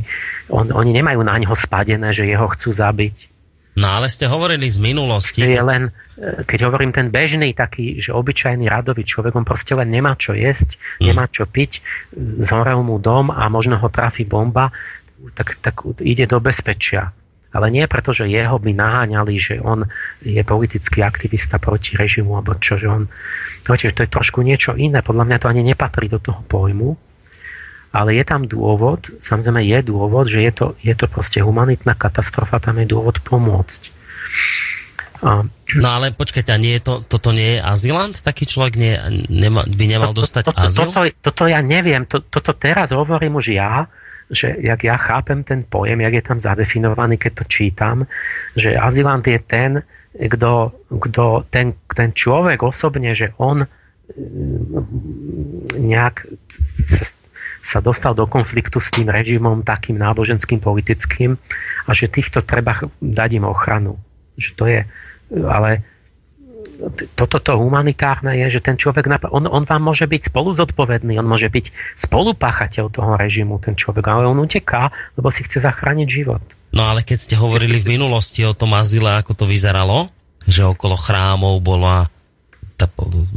on, 0.50 0.68
oni 0.74 0.90
nemajú 0.92 1.20
na 1.22 1.38
ňo 1.38 1.54
spadené, 1.54 2.10
že 2.10 2.28
jeho 2.28 2.46
chcú 2.52 2.74
zabiť. 2.74 3.32
No 3.72 3.88
ale 3.88 4.12
ste 4.12 4.28
hovorili 4.28 4.68
z 4.68 4.76
minulosti. 4.84 5.40
Je 5.40 5.56
len, 5.56 5.88
e, 6.20 6.44
keď 6.44 6.68
hovorím 6.68 6.92
ten 6.92 7.08
bežný 7.08 7.56
taký, 7.56 7.96
že 7.96 8.12
obyčajný 8.12 8.68
radový 8.68 9.00
človek, 9.00 9.32
on 9.32 9.48
proste 9.48 9.72
len 9.72 9.88
nemá 9.88 10.12
čo 10.12 10.36
jesť, 10.36 10.76
hmm. 10.76 11.08
nemá 11.08 11.24
čo 11.32 11.48
piť, 11.48 11.80
zhorel 12.44 12.84
mu 12.84 13.00
dom 13.00 13.32
a 13.32 13.48
možno 13.48 13.80
ho 13.80 13.88
trafi 13.88 14.28
bomba, 14.28 14.68
tak, 15.32 15.56
tak 15.64 15.80
ide 16.04 16.28
do 16.28 16.36
bezpečia 16.42 17.14
ale 17.52 17.68
nie 17.68 17.84
preto, 17.84 18.16
že 18.16 18.32
jeho 18.32 18.56
by 18.56 18.72
naháňali, 18.72 19.34
že 19.36 19.60
on 19.60 19.84
je 20.24 20.40
politický 20.40 21.04
aktivista 21.04 21.60
proti 21.60 22.00
režimu, 22.00 22.40
alebo 22.40 22.56
čo, 22.56 22.80
že 22.80 22.88
on... 22.88 23.12
Viete, 23.62 23.92
to 23.92 24.02
je 24.02 24.10
trošku 24.10 24.40
niečo 24.40 24.72
iné, 24.74 25.04
podľa 25.04 25.28
mňa 25.28 25.38
to 25.38 25.46
ani 25.52 25.62
nepatrí 25.62 26.08
do 26.08 26.18
toho 26.18 26.40
pojmu, 26.48 26.96
ale 27.92 28.16
je 28.16 28.24
tam 28.24 28.48
dôvod, 28.48 29.12
samozrejme 29.20 29.60
je 29.68 29.78
dôvod, 29.84 30.26
že 30.32 30.40
je 30.40 30.52
to, 30.52 30.66
je 30.80 30.96
to 30.96 31.06
proste 31.12 31.44
humanitná 31.44 31.92
katastrofa, 31.92 32.56
tam 32.56 32.80
je 32.80 32.88
dôvod 32.88 33.20
pomôcť. 33.20 33.92
A... 35.22 35.46
No 35.78 35.88
ale 35.88 36.10
počkajte, 36.10 36.50
a 36.50 36.58
nie 36.58 36.80
je 36.80 36.82
to, 36.82 36.94
toto 37.06 37.30
nie 37.30 37.56
je 37.56 37.58
azylant? 37.62 38.16
Taký 38.18 38.48
človek 38.48 38.74
nie, 38.74 38.96
nema, 39.30 39.62
by 39.62 39.84
nemal 39.86 40.10
to, 40.10 40.26
dostať 40.26 40.42
to, 40.50 40.52
to, 40.52 40.58
azyl? 40.58 40.88
Toto, 40.90 41.00
toto 41.22 41.42
ja 41.46 41.60
neviem, 41.62 42.08
to, 42.08 42.24
toto 42.26 42.56
teraz 42.58 42.90
hovorím 42.90 43.38
už 43.38 43.54
ja, 43.54 43.86
že 44.32 44.56
jak 44.64 44.80
ja 44.80 44.96
chápem 44.96 45.44
ten 45.44 45.60
pojem, 45.68 46.00
jak 46.00 46.14
je 46.16 46.24
tam 46.24 46.38
zadefinovaný, 46.40 47.20
keď 47.20 47.32
to 47.36 47.44
čítam, 47.44 47.96
že 48.56 48.72
azylant 48.72 49.28
je 49.28 49.38
ten, 49.38 49.84
kto, 50.16 50.72
kto 50.88 51.44
ten, 51.52 51.76
ten 51.92 52.16
človek 52.16 52.64
osobne, 52.64 53.12
že 53.12 53.36
on 53.36 53.68
nejak 55.76 56.26
sa, 56.88 57.04
sa 57.62 57.78
dostal 57.84 58.16
do 58.16 58.24
konfliktu 58.24 58.80
s 58.80 58.88
tým 58.92 59.12
režimom 59.12 59.62
takým 59.62 60.00
náboženským, 60.00 60.58
politickým 60.58 61.36
a 61.86 61.90
že 61.92 62.08
týchto 62.08 62.42
treba 62.42 62.88
dať 62.98 63.30
im 63.36 63.44
ochranu. 63.46 64.00
Že 64.40 64.50
to 64.56 64.64
je, 64.68 64.80
ale 65.44 65.70
toto 67.14 67.38
to 67.38 67.52
humanitárne 67.58 68.34
je, 68.44 68.58
že 68.58 68.60
ten 68.64 68.76
človek, 68.80 69.06
on, 69.30 69.46
on 69.46 69.64
vám 69.64 69.82
môže 69.82 70.08
byť 70.08 70.32
spolu 70.32 70.50
zodpovedný, 70.56 71.18
on 71.20 71.28
môže 71.28 71.46
byť 71.52 71.96
spolupáchateľ 72.00 72.90
toho 72.90 73.14
režimu, 73.14 73.62
ten 73.62 73.78
človek, 73.78 74.02
ale 74.08 74.26
on 74.26 74.40
uteká, 74.42 74.90
lebo 75.14 75.30
si 75.30 75.46
chce 75.46 75.62
zachrániť 75.62 76.08
život. 76.08 76.42
No 76.72 76.88
ale 76.88 77.04
keď 77.04 77.18
ste 77.20 77.36
hovorili 77.36 77.78
v 77.78 78.00
minulosti 78.00 78.42
o 78.48 78.56
tom 78.56 78.72
azile, 78.74 79.20
ako 79.20 79.36
to 79.36 79.44
vyzeralo, 79.44 80.08
že 80.48 80.66
okolo 80.66 80.96
chrámov 80.98 81.60
bola 81.62 82.08
tá, 82.74 82.88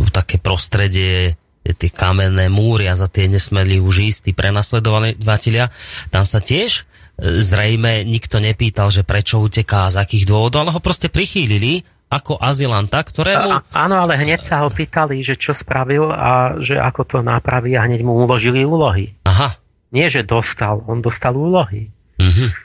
také 0.09 0.39
prostredie, 0.39 1.37
tie 1.65 1.89
kamenné 1.89 2.47
múry 2.47 2.85
a 2.85 2.95
za 2.97 3.09
tie 3.09 3.25
nesmeli 3.25 3.81
už 3.81 3.95
istí 4.05 4.31
prenasledovateľia, 4.31 5.73
tam 6.13 6.23
sa 6.23 6.37
tiež 6.37 6.81
e, 6.81 7.41
zrejme 7.41 8.05
nikto 8.05 8.37
nepýtal, 8.37 8.93
že 8.93 9.01
prečo 9.01 9.41
uteká, 9.41 9.89
z 9.89 9.97
akých 9.97 10.29
dôvodov, 10.29 10.65
ale 10.65 10.73
ho 10.73 10.81
proste 10.81 11.09
prichýlili 11.09 11.81
ako 12.15 12.39
azylanta, 12.39 13.03
ktorému... 13.03 13.49
A, 13.51 13.63
áno, 13.75 13.99
ale 13.99 14.15
hneď 14.15 14.47
sa 14.47 14.63
ho 14.63 14.71
pýtali, 14.71 15.19
že 15.19 15.35
čo 15.35 15.51
spravil 15.51 16.07
a 16.07 16.55
že 16.63 16.79
ako 16.79 17.01
to 17.03 17.17
napraví 17.19 17.75
a 17.75 17.83
hneď 17.83 18.07
mu 18.07 18.15
uložili 18.23 18.63
úlohy. 18.63 19.11
Aha. 19.27 19.59
Nie, 19.91 20.07
že 20.07 20.23
dostal, 20.23 20.79
on 20.87 21.03
dostal 21.03 21.35
úlohy. 21.35 21.91
Mhm. 22.17 22.55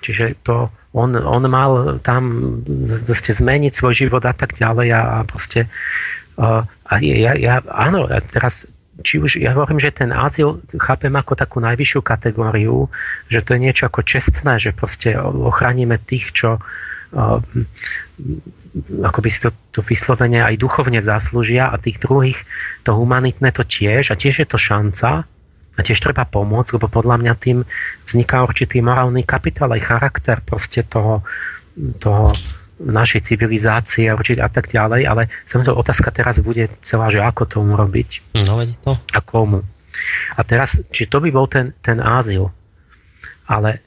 Čiže 0.00 0.40
to, 0.44 0.72
on, 0.96 1.12
on 1.12 1.44
mal 1.48 2.00
tam 2.00 2.56
proste 3.04 3.36
zmeniť 3.36 3.72
svoj 3.72 3.94
život 4.06 4.24
a 4.24 4.32
tak 4.32 4.56
ďalej 4.56 4.88
a, 4.96 5.00
a 5.00 5.28
proste 5.28 5.68
uh, 6.40 6.64
a 6.64 6.92
ja, 7.04 7.36
ja, 7.36 7.60
áno, 7.68 8.08
teraz 8.32 8.64
či 9.00 9.16
už 9.16 9.40
ja 9.40 9.56
hovorím, 9.56 9.80
že 9.80 9.96
ten 9.96 10.12
azyl 10.12 10.60
chápem 10.76 11.12
ako 11.16 11.32
takú 11.36 11.56
najvyššiu 11.60 12.00
kategóriu, 12.04 12.88
že 13.32 13.40
to 13.40 13.56
je 13.56 13.60
niečo 13.64 13.88
ako 13.88 14.04
čestné, 14.04 14.60
že 14.60 14.76
proste 14.76 15.16
ochránime 15.20 15.96
tých, 15.96 16.32
čo 16.36 16.60
uh, 17.14 17.40
ako 19.02 19.18
by 19.18 19.28
si 19.30 19.40
to, 19.42 19.50
to 19.74 19.80
vyslovene 19.82 20.38
aj 20.38 20.54
duchovne 20.54 21.02
zaslúžia 21.02 21.70
a 21.70 21.76
tých 21.80 21.98
druhých 21.98 22.38
to 22.86 22.94
humanitné 22.94 23.50
to 23.50 23.66
tiež 23.66 24.14
a 24.14 24.18
tiež 24.18 24.44
je 24.44 24.46
to 24.46 24.58
šanca 24.58 25.26
a 25.74 25.80
tiež 25.80 25.98
treba 25.98 26.28
pomôcť, 26.28 26.76
lebo 26.76 26.86
podľa 26.86 27.16
mňa 27.18 27.34
tým 27.40 27.58
vzniká 28.04 28.44
určitý 28.44 28.84
morálny 28.84 29.24
kapitál 29.24 29.72
aj 29.74 29.82
charakter 29.82 30.36
proste 30.44 30.84
toho, 30.86 31.24
toho 31.98 32.36
našej 32.80 33.28
civilizácie 33.28 34.08
a 34.08 34.48
tak 34.48 34.72
ďalej, 34.72 35.04
ale 35.04 35.22
samozrejme 35.48 35.76
otázka 35.76 36.08
teraz 36.14 36.40
bude 36.40 36.72
celá, 36.80 37.12
že 37.12 37.20
ako 37.20 37.42
to 37.44 37.56
urobiť. 37.60 38.40
No, 38.44 38.60
to. 38.80 38.96
A 39.12 39.20
komu. 39.20 39.60
A 40.32 40.40
teraz, 40.46 40.80
či 40.88 41.04
to 41.04 41.20
by 41.20 41.28
bol 41.28 41.44
ten, 41.44 41.76
ten 41.84 42.00
azyl, 42.00 42.48
ale 43.44 43.84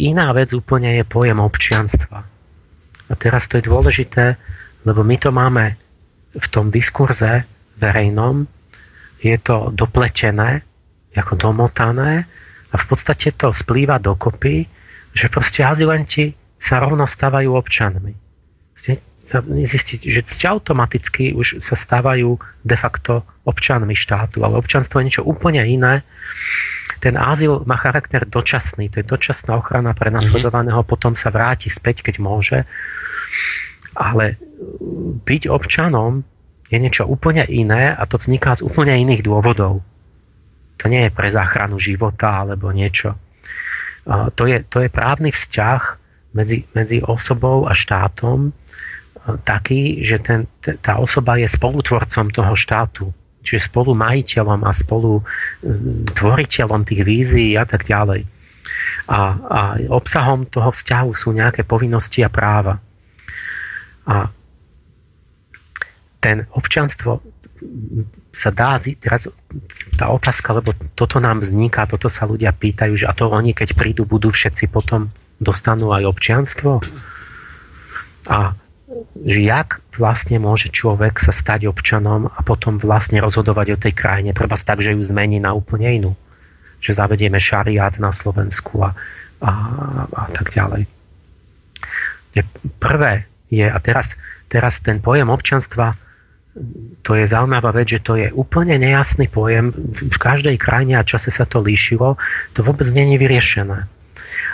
iná 0.00 0.32
vec 0.32 0.56
úplne 0.56 0.96
je 0.96 1.04
pojem 1.04 1.36
občianstva. 1.36 2.24
A 3.10 3.18
teraz 3.18 3.50
to 3.50 3.58
je 3.58 3.66
dôležité, 3.66 4.38
lebo 4.86 5.02
my 5.02 5.16
to 5.18 5.34
máme 5.34 5.74
v 6.30 6.46
tom 6.46 6.70
diskurze 6.70 7.42
verejnom, 7.76 8.46
je 9.20 9.36
to 9.42 9.74
dopletené, 9.74 10.62
ako 11.12 11.34
domotané 11.34 12.24
a 12.70 12.74
v 12.78 12.84
podstate 12.86 13.34
to 13.34 13.50
splýva 13.50 13.98
dokopy, 13.98 14.64
že 15.10 15.26
proste 15.26 15.66
azylanti 15.66 16.32
sa 16.56 16.78
rovno 16.78 17.04
stávajú 17.04 17.50
občanmi. 17.50 18.14
Zistiť, 19.66 20.00
že 20.06 20.22
automaticky 20.46 21.34
už 21.34 21.62
sa 21.62 21.74
stávajú 21.74 22.38
de 22.62 22.76
facto 22.78 23.26
občanmi 23.46 23.94
štátu, 23.94 24.42
ale 24.46 24.58
občanstvo 24.58 25.02
je 25.02 25.06
niečo 25.10 25.26
úplne 25.26 25.62
iné. 25.66 26.06
Ten 27.00 27.16
azyl 27.16 27.64
má 27.64 27.80
charakter 27.80 28.28
dočasný, 28.28 28.92
to 28.92 29.00
je 29.00 29.06
dočasná 29.08 29.56
ochrana 29.56 29.96
pre 29.96 30.12
nasledovaného, 30.12 30.84
mm-hmm. 30.84 30.92
potom 30.92 31.12
sa 31.16 31.32
vráti 31.32 31.72
späť, 31.72 32.04
keď 32.04 32.14
môže 32.20 32.58
ale 33.96 34.38
byť 35.26 35.42
občanom 35.50 36.22
je 36.70 36.78
niečo 36.78 37.04
úplne 37.10 37.42
iné 37.50 37.90
a 37.90 38.06
to 38.06 38.20
vzniká 38.20 38.54
z 38.54 38.62
úplne 38.62 38.94
iných 38.94 39.26
dôvodov. 39.26 39.82
To 40.80 40.84
nie 40.86 41.04
je 41.08 41.12
pre 41.12 41.28
záchranu 41.28 41.76
života 41.76 42.46
alebo 42.46 42.70
niečo. 42.70 43.18
To 44.08 44.42
je, 44.46 44.64
to 44.64 44.86
je 44.86 44.88
právny 44.88 45.34
vzťah 45.34 45.82
medzi, 46.32 46.64
medzi 46.72 47.02
osobou 47.02 47.66
a 47.66 47.74
štátom 47.74 48.54
taký, 49.44 50.00
že 50.00 50.22
ten, 50.22 50.48
tá 50.80 50.96
osoba 50.96 51.36
je 51.36 51.50
spolutvorcom 51.50 52.32
toho 52.32 52.54
štátu. 52.56 53.04
Čiže 53.40 53.72
spolu 53.72 53.96
majiteľom 53.96 54.64
a 54.64 54.72
spolu 54.72 55.24
tvoriteľom 56.16 56.84
tých 56.84 57.02
vízií 57.04 57.56
a 57.56 57.64
tak 57.64 57.88
ďalej. 57.88 58.24
A, 59.10 59.20
a 59.36 59.60
obsahom 59.90 60.46
toho 60.46 60.70
vzťahu 60.72 61.10
sú 61.12 61.32
nejaké 61.34 61.64
povinnosti 61.66 62.24
a 62.24 62.30
práva. 62.32 62.80
A 64.10 64.26
ten 66.18 66.50
občanstvo 66.50 67.22
sa 68.34 68.50
dá, 68.50 68.80
teraz 68.80 69.30
tá 69.94 70.10
otázka, 70.10 70.58
lebo 70.58 70.74
toto 70.98 71.22
nám 71.22 71.44
vzniká, 71.44 71.86
toto 71.86 72.10
sa 72.10 72.26
ľudia 72.26 72.50
pýtajú, 72.50 72.92
že 72.96 73.06
a 73.06 73.14
to 73.14 73.30
oni, 73.30 73.54
keď 73.54 73.78
prídu, 73.78 74.02
budú 74.08 74.32
všetci 74.32 74.66
potom 74.72 75.12
dostanú 75.38 75.92
aj 75.94 76.08
občianstvo? 76.08 76.82
A 78.28 78.54
že 79.22 79.40
jak 79.46 79.78
vlastne 79.94 80.42
môže 80.42 80.72
človek 80.74 81.22
sa 81.22 81.30
stať 81.30 81.70
občanom 81.70 82.26
a 82.26 82.40
potom 82.42 82.76
vlastne 82.82 83.22
rozhodovať 83.22 83.66
o 83.78 83.80
tej 83.80 83.92
krajine. 83.94 84.34
Treba 84.34 84.58
tak, 84.58 84.82
že 84.82 84.92
ju 84.92 85.02
zmení 85.06 85.38
na 85.38 85.54
úplne 85.54 85.88
inú. 85.94 86.12
Že 86.82 87.06
zavedieme 87.06 87.38
šariát 87.38 88.02
na 88.02 88.10
Slovensku 88.10 88.82
a, 88.82 88.90
a, 89.44 89.50
a 90.10 90.24
tak 90.34 90.50
ďalej. 90.50 90.90
Prvé, 92.82 93.29
je, 93.50 93.66
a 93.66 93.78
teraz, 93.82 94.14
teraz 94.46 94.78
ten 94.80 95.02
pojem 95.02 95.26
občanstva, 95.28 95.98
to 97.02 97.14
je 97.14 97.26
zaujímavá 97.30 97.70
vec, 97.70 97.94
že 97.98 98.02
to 98.02 98.18
je 98.18 98.30
úplne 98.34 98.78
nejasný 98.78 99.30
pojem, 99.30 99.70
v 99.94 100.18
každej 100.18 100.58
krajine 100.58 100.98
a 100.98 101.06
čase 101.06 101.30
sa 101.30 101.46
to 101.46 101.62
líšilo, 101.62 102.18
to 102.54 102.62
vôbec 102.62 102.90
je 102.90 103.18
vyriešené. 103.18 103.86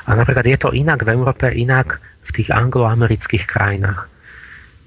A 0.07 0.11
napríklad 0.15 0.45
je 0.49 0.59
to 0.61 0.71
inak 0.77 1.03
v 1.05 1.13
Európe, 1.13 1.49
inak 1.49 2.01
v 2.25 2.31
tých 2.31 2.49
angloamerických 2.53 3.45
krajinách. 3.49 4.09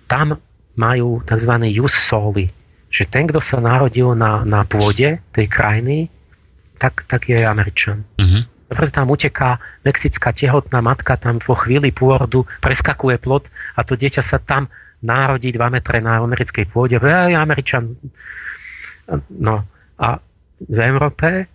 Tam 0.10 0.38
majú 0.80 1.22
tzv. 1.26 1.54
jus 1.70 1.94
soli, 1.94 2.50
že 2.90 3.06
ten, 3.06 3.30
kto 3.30 3.42
sa 3.42 3.62
narodil 3.62 4.16
na, 4.18 4.42
na 4.46 4.66
pôde 4.66 5.22
tej 5.34 5.48
krajiny, 5.50 6.10
tak, 6.80 7.04
tak 7.06 7.28
je 7.28 7.44
Američan. 7.44 8.06
Uh-huh 8.16 8.59
preto 8.70 8.94
tam 8.94 9.10
uteká 9.10 9.58
mexická 9.82 10.30
tehotná 10.30 10.80
matka, 10.80 11.18
tam 11.18 11.42
vo 11.42 11.58
chvíli 11.58 11.90
pôrodu 11.90 12.46
preskakuje 12.62 13.18
plot 13.18 13.50
a 13.74 13.82
to 13.82 13.98
dieťa 13.98 14.22
sa 14.22 14.38
tam 14.38 14.70
národí 15.02 15.50
2 15.50 15.74
metre 15.74 15.98
na 16.00 16.22
americkej 16.22 16.70
pôde. 16.70 17.02
Aj 17.02 17.34
Američan. 17.34 17.98
No 19.34 19.66
a 19.98 20.08
v 20.62 20.80
Európe 20.80 21.50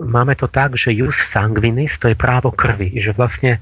máme 0.00 0.32
to 0.32 0.48
tak, 0.48 0.80
že 0.80 0.96
jus 0.96 1.18
sanguinis 1.20 2.00
to 2.00 2.08
je 2.08 2.16
právo 2.16 2.48
krvi, 2.54 2.96
že 2.96 3.12
vlastne 3.12 3.60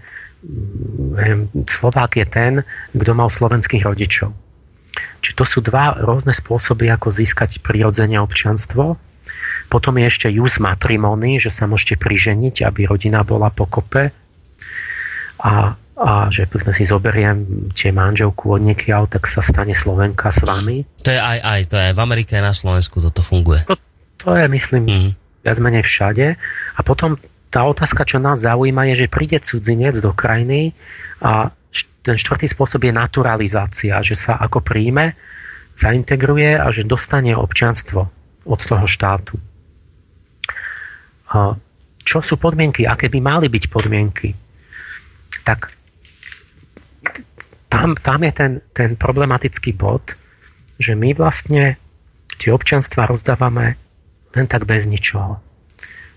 neviem, 1.19 1.51
Slovák 1.67 2.15
je 2.15 2.27
ten, 2.31 2.53
kto 2.95 3.11
mal 3.11 3.27
slovenských 3.27 3.83
rodičov. 3.83 4.31
Čiže 5.19 5.35
to 5.35 5.45
sú 5.47 5.59
dva 5.67 5.99
rôzne 5.99 6.31
spôsoby, 6.31 6.91
ako 6.95 7.11
získať 7.11 7.59
prirodzene 7.59 8.23
občianstvo. 8.23 8.95
Potom 9.69 10.01
je 10.01 10.09
ešte 10.09 10.29
jus 10.33 10.57
matrimony, 10.59 11.37
že 11.37 11.53
sa 11.53 11.69
môžete 11.69 12.01
priženiť, 12.01 12.65
aby 12.65 12.89
rodina 12.89 13.21
bola 13.21 13.53
pokope. 13.53 14.09
A, 15.39 15.77
a 15.77 16.11
že 16.33 16.49
sme 16.49 16.73
si 16.73 16.89
zoberiem 16.89 17.69
tie 17.77 17.93
manželku 17.93 18.57
od 18.57 18.65
niekiaľ, 18.65 19.13
tak 19.13 19.29
sa 19.29 19.45
stane 19.45 19.77
Slovenka 19.77 20.33
s 20.33 20.41
vami. 20.41 20.89
To 21.05 21.13
je 21.13 21.21
aj, 21.21 21.39
aj, 21.45 21.61
to 21.69 21.75
je 21.77 21.85
aj 21.93 21.95
v 21.95 22.01
Amerike, 22.01 22.33
aj 22.41 22.45
na 22.49 22.57
Slovensku 22.57 23.05
toto 23.05 23.21
funguje. 23.21 23.69
To, 23.69 23.77
to 24.17 24.31
je, 24.35 24.49
myslím, 24.49 24.85
mm. 24.89 25.11
viac 25.45 25.59
menej 25.61 25.85
všade. 25.85 26.27
A 26.75 26.81
potom 26.81 27.21
tá 27.53 27.69
otázka, 27.69 28.09
čo 28.09 28.17
nás 28.17 28.41
zaujíma, 28.41 28.89
je, 28.93 29.05
že 29.05 29.13
príde 29.13 29.39
cudzinec 29.45 30.01
do 30.01 30.17
krajiny 30.17 30.73
a 31.21 31.53
ten 32.01 32.17
štvrtý 32.17 32.49
spôsob 32.49 32.89
je 32.89 32.93
naturalizácia, 32.97 34.01
že 34.01 34.17
sa 34.17 34.41
ako 34.41 34.65
príjme, 34.65 35.13
zaintegruje 35.77 36.57
a 36.57 36.67
že 36.73 36.89
dostane 36.89 37.37
občianstvo 37.37 38.01
od 38.49 38.61
toho 38.65 38.89
štátu 38.89 39.37
čo 42.05 42.19
sú 42.25 42.41
podmienky, 42.41 42.89
aké 42.89 43.13
by 43.13 43.21
mali 43.21 43.47
byť 43.53 43.65
podmienky, 43.69 44.33
tak 45.45 45.73
tam, 47.69 47.95
tam 48.01 48.21
je 48.25 48.33
ten, 48.33 48.53
ten 48.73 48.91
problematický 48.97 49.77
bod, 49.77 50.17
že 50.81 50.97
my 50.97 51.13
vlastne 51.13 51.77
tie 52.41 52.51
občanstva 52.55 53.05
rozdávame 53.05 53.77
len 54.33 54.47
tak 54.49 54.65
bez 54.65 54.89
ničoho. 54.89 55.37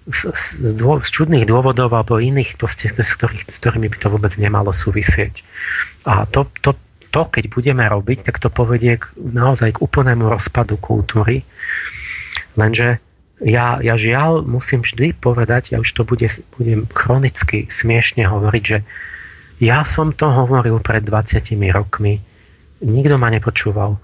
Z, 0.10 0.34
z, 0.34 0.74
z 0.82 1.10
čudných 1.12 1.46
dôvodov 1.46 1.94
alebo 1.94 2.18
iných, 2.18 2.58
proste, 2.58 2.90
s, 2.90 3.14
ktorých, 3.20 3.52
s 3.52 3.58
ktorými 3.62 3.92
by 3.92 3.98
to 4.02 4.08
vôbec 4.10 4.34
nemalo 4.40 4.74
súvisieť. 4.74 5.46
A 6.10 6.26
to, 6.26 6.50
to, 6.66 6.74
to, 7.14 7.22
keď 7.30 7.52
budeme 7.52 7.86
robiť, 7.86 8.26
tak 8.26 8.42
to 8.42 8.50
povedie 8.50 8.98
k, 8.98 9.06
naozaj 9.20 9.78
k 9.78 9.84
úplnému 9.84 10.26
rozpadu 10.26 10.80
kultúry 10.82 11.46
Lenže 12.60 13.00
ja, 13.42 13.82
ja 13.82 13.96
žiaľ 13.98 14.46
musím 14.46 14.86
vždy 14.86 15.18
povedať, 15.18 15.74
ja 15.74 15.82
už 15.82 15.90
to 15.90 16.06
bude, 16.06 16.30
budem 16.56 16.86
chronicky 16.94 17.66
smiešne 17.74 18.30
hovoriť, 18.30 18.64
že 18.64 18.86
ja 19.62 19.82
som 19.86 20.14
to 20.14 20.30
hovoril 20.30 20.82
pred 20.82 21.02
20 21.06 21.42
rokmi, 21.74 22.22
nikto 22.82 23.18
ma 23.18 23.34
nepočúval. 23.34 23.98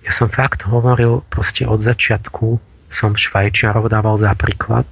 Ja 0.00 0.12
som 0.16 0.32
fakt 0.32 0.64
hovoril 0.64 1.20
proste 1.28 1.68
od 1.68 1.84
začiatku, 1.84 2.56
som 2.88 3.16
Švajčiarov 3.16 3.92
dával 3.92 4.16
za 4.16 4.32
príklad, 4.32 4.88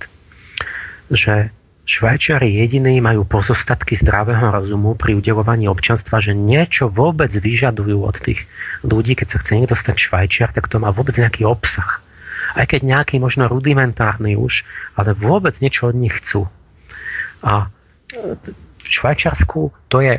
že 1.09 1.49
Švajčiari 1.89 2.61
jediní 2.61 3.01
majú 3.01 3.25
pozostatky 3.25 3.97
zdravého 3.97 4.53
rozumu 4.53 4.93
pri 4.93 5.17
udelovaní 5.17 5.65
občanstva, 5.73 6.21
že 6.21 6.37
niečo 6.37 6.93
vôbec 6.93 7.33
vyžadujú 7.33 8.05
od 8.05 8.21
tých 8.21 8.45
ľudí, 8.85 9.17
keď 9.17 9.29
sa 9.33 9.41
chce 9.41 9.57
niekto 9.57 9.73
stať 9.73 9.97
Švajčiar, 9.97 10.53
tak 10.53 10.69
to 10.69 10.77
má 10.77 10.93
vôbec 10.93 11.17
nejaký 11.17 11.49
obsah. 11.49 12.05
Aj 12.59 12.67
keď 12.67 12.83
nejaký 12.83 13.23
možno 13.23 13.47
rudimentárny 13.47 14.35
už, 14.35 14.67
ale 14.99 15.15
vôbec 15.15 15.55
niečo 15.63 15.95
od 15.95 15.97
nich 15.97 16.19
chcú. 16.19 16.51
A 17.47 17.71
v 18.83 18.87
Švajčiarsku 18.87 19.71
to 19.87 20.03
je 20.03 20.19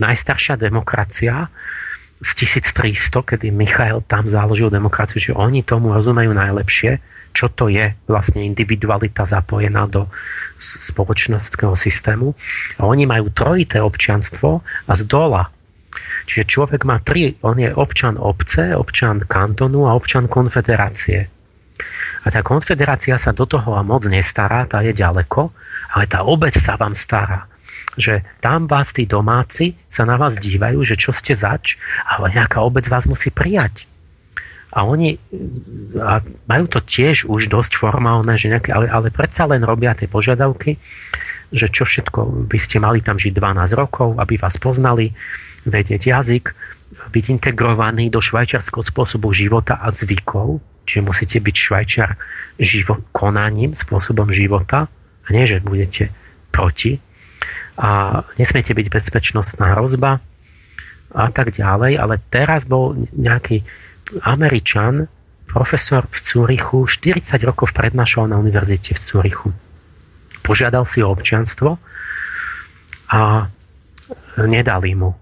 najstaršia 0.00 0.56
demokracia, 0.56 1.52
z 2.24 2.30
1300, 2.48 3.20
kedy 3.20 3.52
Michael 3.52 4.00
tam 4.08 4.24
založil 4.32 4.72
demokraciu, 4.72 5.20
že 5.20 5.32
oni 5.36 5.60
tomu 5.60 5.92
rozumejú 5.92 6.32
najlepšie, 6.32 7.02
čo 7.36 7.52
to 7.52 7.68
je 7.68 7.92
vlastne 8.08 8.40
individualita 8.40 9.28
zapojená 9.28 9.84
do 9.90 10.08
spoločenského 10.56 11.76
systému. 11.76 12.32
A 12.80 12.88
oni 12.88 13.04
majú 13.04 13.28
trojité 13.28 13.84
občianstvo 13.84 14.64
a 14.64 14.92
z 14.96 15.02
dola. 15.04 15.52
Čiže 16.24 16.48
človek 16.48 16.88
má 16.88 17.00
tri, 17.04 17.36
on 17.44 17.60
je 17.60 17.68
občan 17.72 18.16
obce, 18.16 18.72
občan 18.72 19.24
kantonu 19.24 19.84
a 19.88 19.96
občan 19.96 20.28
konfederácie. 20.28 21.28
A 22.24 22.26
tá 22.32 22.40
konfederácia 22.40 23.20
sa 23.20 23.36
do 23.36 23.44
toho 23.44 23.76
moc 23.84 24.08
nestará, 24.08 24.64
tá 24.64 24.80
je 24.80 24.96
ďaleko, 24.96 25.52
ale 25.92 26.04
tá 26.08 26.24
obec 26.24 26.56
sa 26.56 26.80
vám 26.80 26.96
stará 26.96 27.44
že 27.94 28.26
tam 28.42 28.66
vás 28.66 28.90
tí 28.90 29.06
domáci 29.06 29.78
sa 29.86 30.02
na 30.02 30.18
vás 30.18 30.38
dívajú, 30.38 30.82
že 30.82 30.98
čo 30.98 31.14
ste 31.14 31.34
zač, 31.34 31.78
ale 32.06 32.34
nejaká 32.34 32.58
obec 32.62 32.86
vás 32.90 33.06
musí 33.06 33.30
prijať. 33.30 33.86
A 34.74 34.82
oni 34.82 35.22
a 36.02 36.18
majú 36.50 36.66
to 36.66 36.82
tiež 36.82 37.30
už 37.30 37.46
dosť 37.46 37.78
formálne, 37.78 38.34
že 38.34 38.50
nejaké, 38.50 38.74
ale, 38.74 38.90
ale 38.90 39.14
predsa 39.14 39.46
len 39.46 39.62
robia 39.62 39.94
tie 39.94 40.10
požiadavky, 40.10 40.82
že 41.54 41.70
čo 41.70 41.86
všetko 41.86 42.50
by 42.50 42.58
ste 42.58 42.82
mali 42.82 42.98
tam 42.98 43.14
žiť 43.14 43.30
12 43.30 43.70
rokov, 43.78 44.18
aby 44.18 44.34
vás 44.34 44.58
poznali, 44.58 45.14
vedieť 45.64 46.02
jazyk, 46.12 46.54
byť 47.10 47.24
integrovaný 47.28 48.08
do 48.12 48.22
švajčiarského 48.22 48.84
spôsobu 48.86 49.34
života 49.34 49.80
a 49.80 49.90
zvykov, 49.90 50.62
čiže 50.86 51.02
musíte 51.02 51.38
byť 51.42 51.56
švajčiar 51.56 52.10
živo, 52.60 53.02
konaním, 53.10 53.74
spôsobom 53.74 54.30
života, 54.30 54.86
a 55.24 55.28
nie, 55.32 55.48
že 55.48 55.64
budete 55.64 56.12
proti 56.52 57.00
a 57.74 58.22
nesmiete 58.38 58.76
byť 58.76 58.86
bezpečnostná 58.92 59.74
hrozba 59.74 60.22
a 61.10 61.26
tak 61.32 61.56
ďalej, 61.56 61.98
ale 61.98 62.20
teraz 62.30 62.68
bol 62.68 62.94
nejaký 63.16 63.64
Američan, 64.22 65.08
profesor 65.48 66.06
v 66.10 66.18
Cúrichu, 66.18 66.86
40 66.86 67.38
rokov 67.46 67.70
prednášal 67.72 68.26
na 68.30 68.36
univerzite 68.38 68.98
v 68.98 69.00
Cúrichu. 69.00 69.48
Požiadal 70.44 70.84
si 70.84 71.00
o 71.00 71.08
občianstvo 71.08 71.78
a 73.08 73.48
nedali 74.38 74.92
mu. 74.98 75.14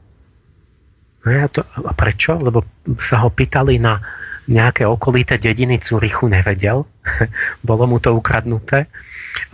No 1.23 1.29
a, 1.31 1.47
to, 1.47 1.63
a 1.63 1.93
prečo? 1.95 2.39
Lebo 2.39 2.67
sa 2.99 3.23
ho 3.23 3.31
pýtali 3.31 3.79
na 3.79 4.03
nejaké 4.51 4.83
okolité 4.83 5.39
dediny 5.39 5.79
Cúrichu, 5.79 6.27
nevedel. 6.27 6.83
Bolo 7.69 7.87
mu 7.87 8.03
to 8.03 8.11
ukradnuté 8.15 8.91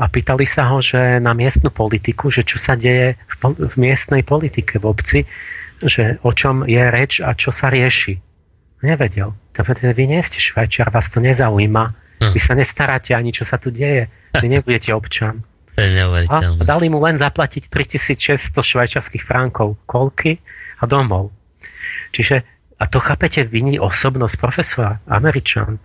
a 0.00 0.04
pýtali 0.10 0.48
sa 0.48 0.74
ho, 0.74 0.82
že 0.82 1.22
na 1.22 1.36
miestnu 1.36 1.70
politiku, 1.70 2.32
že 2.32 2.42
čo 2.42 2.58
sa 2.58 2.74
deje 2.74 3.14
v, 3.14 3.34
v 3.54 3.74
miestnej 3.78 4.26
politike 4.26 4.82
v 4.82 4.84
obci, 4.88 5.20
že 5.78 6.18
o 6.26 6.34
čom 6.34 6.66
je 6.66 6.82
reč 6.82 7.22
a 7.22 7.36
čo 7.38 7.54
sa 7.54 7.70
rieši. 7.70 8.18
Nevedel. 8.82 9.34
Vy 9.54 10.04
nie 10.06 10.22
ste 10.22 10.38
švajčiar, 10.38 10.90
vás 10.90 11.10
to 11.10 11.18
nezaujíma. 11.18 11.84
Hm. 12.22 12.32
Vy 12.34 12.40
sa 12.42 12.54
nestaráte 12.58 13.14
ani, 13.14 13.30
čo 13.30 13.46
sa 13.46 13.58
tu 13.58 13.70
deje. 13.70 14.10
Vy 14.34 14.46
nebudete 14.58 14.90
občan. 14.94 15.42
A 16.58 16.66
dali 16.66 16.90
mu 16.90 16.98
len 16.98 17.22
zaplatiť 17.22 17.70
3600 17.70 18.50
švajčiarských 18.50 19.22
frankov 19.22 19.78
kolky 19.86 20.42
a 20.82 20.90
domov. 20.90 21.30
Čiže, 22.12 22.36
a 22.78 22.84
to 22.86 22.98
chápete, 23.02 23.44
viní 23.44 23.76
osobnosť 23.80 24.36
profesora, 24.38 25.00
Američan. 25.08 25.78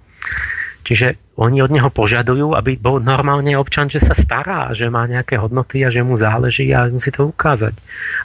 Čiže 0.84 1.40
oni 1.40 1.64
od 1.64 1.72
neho 1.72 1.88
požadujú, 1.88 2.54
aby 2.60 2.76
bol 2.76 3.00
normálne 3.00 3.56
občan, 3.56 3.88
že 3.88 4.04
sa 4.04 4.12
stará, 4.12 4.76
že 4.76 4.92
má 4.92 5.08
nejaké 5.08 5.40
hodnoty 5.40 5.80
a 5.82 5.90
že 5.90 6.04
mu 6.04 6.20
záleží 6.20 6.76
a 6.76 6.92
musí 6.92 7.10
to 7.10 7.32
ukázať. 7.32 7.74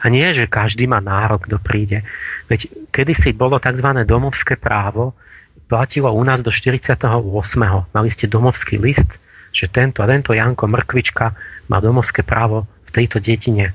A 0.03 0.11
nie, 0.11 0.27
že 0.35 0.51
každý 0.51 0.91
má 0.91 0.99
nárok, 0.99 1.47
kto 1.47 1.63
príde. 1.63 2.03
Veď 2.51 2.67
kedysi 2.91 3.31
bolo 3.31 3.63
tzv. 3.63 3.87
domovské 4.03 4.59
právo, 4.59 5.15
platilo 5.71 6.11
u 6.11 6.23
nás 6.27 6.43
do 6.43 6.51
48. 6.51 7.07
Mali 7.95 8.09
ste 8.11 8.27
domovský 8.27 8.75
list, 8.83 9.15
že 9.55 9.71
tento 9.71 10.03
a 10.03 10.11
tento 10.11 10.35
Janko 10.35 10.67
Mrkvička 10.67 11.39
má 11.71 11.79
domovské 11.79 12.27
právo 12.27 12.67
v 12.89 12.91
tejto 12.91 13.23
dedine. 13.23 13.71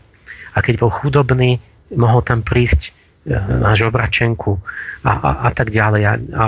A 0.53 0.59
keď 0.59 0.83
bol 0.83 0.91
chudobný, 0.91 1.63
mohol 1.95 2.19
tam 2.21 2.43
prísť 2.43 2.91
na 3.31 3.71
žobračenku 3.71 4.59
a, 5.03 5.11
a, 5.11 5.29
a 5.47 5.49
tak 5.55 5.71
ďalej. 5.71 6.01
A, 6.03 6.13
a, 6.19 6.45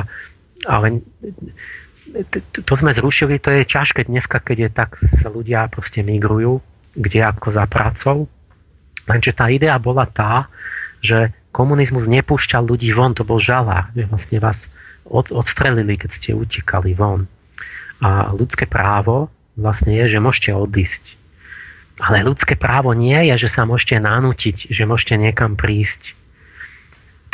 ale 0.68 0.88
to 2.64 2.74
sme 2.76 2.92
zrušili, 2.92 3.40
to 3.40 3.52
je 3.52 3.64
ťažké 3.68 4.08
dneska, 4.08 4.40
keď 4.40 4.58
je 4.58 4.70
tak, 4.72 4.90
sa 5.12 5.32
ľudia 5.32 5.68
proste 5.72 6.04
migrujú, 6.04 6.60
kde 6.96 7.20
ako 7.24 7.48
za 7.52 7.66
pracou. 7.68 8.20
Lenže 9.06 9.32
tá 9.36 9.52
idea 9.52 9.76
bola 9.78 10.08
tá, 10.08 10.50
že 11.00 11.32
komunizmus 11.54 12.10
nepúšťal 12.10 12.66
ľudí 12.66 12.92
von, 12.92 13.14
to 13.16 13.24
bol 13.24 13.40
žalár, 13.40 13.92
že 13.94 14.10
vlastne 14.10 14.38
vás 14.42 14.68
od, 15.06 15.30
odstrelili, 15.32 15.96
keď 15.96 16.12
ste 16.12 16.30
utekali 16.36 16.98
von. 16.98 17.30
A 18.04 18.34
ľudské 18.36 18.68
právo 18.68 19.32
vlastne 19.56 19.96
je, 20.04 20.18
že 20.18 20.20
môžete 20.20 20.52
odísť. 20.52 21.16
Ale 21.96 22.28
ľudské 22.28 22.60
právo 22.60 22.92
nie 22.92 23.16
je, 23.32 23.48
že 23.48 23.50
sa 23.56 23.64
môžete 23.64 24.04
nanútiť, 24.04 24.68
že 24.68 24.84
môžete 24.84 25.16
niekam 25.16 25.56
prísť 25.56 26.25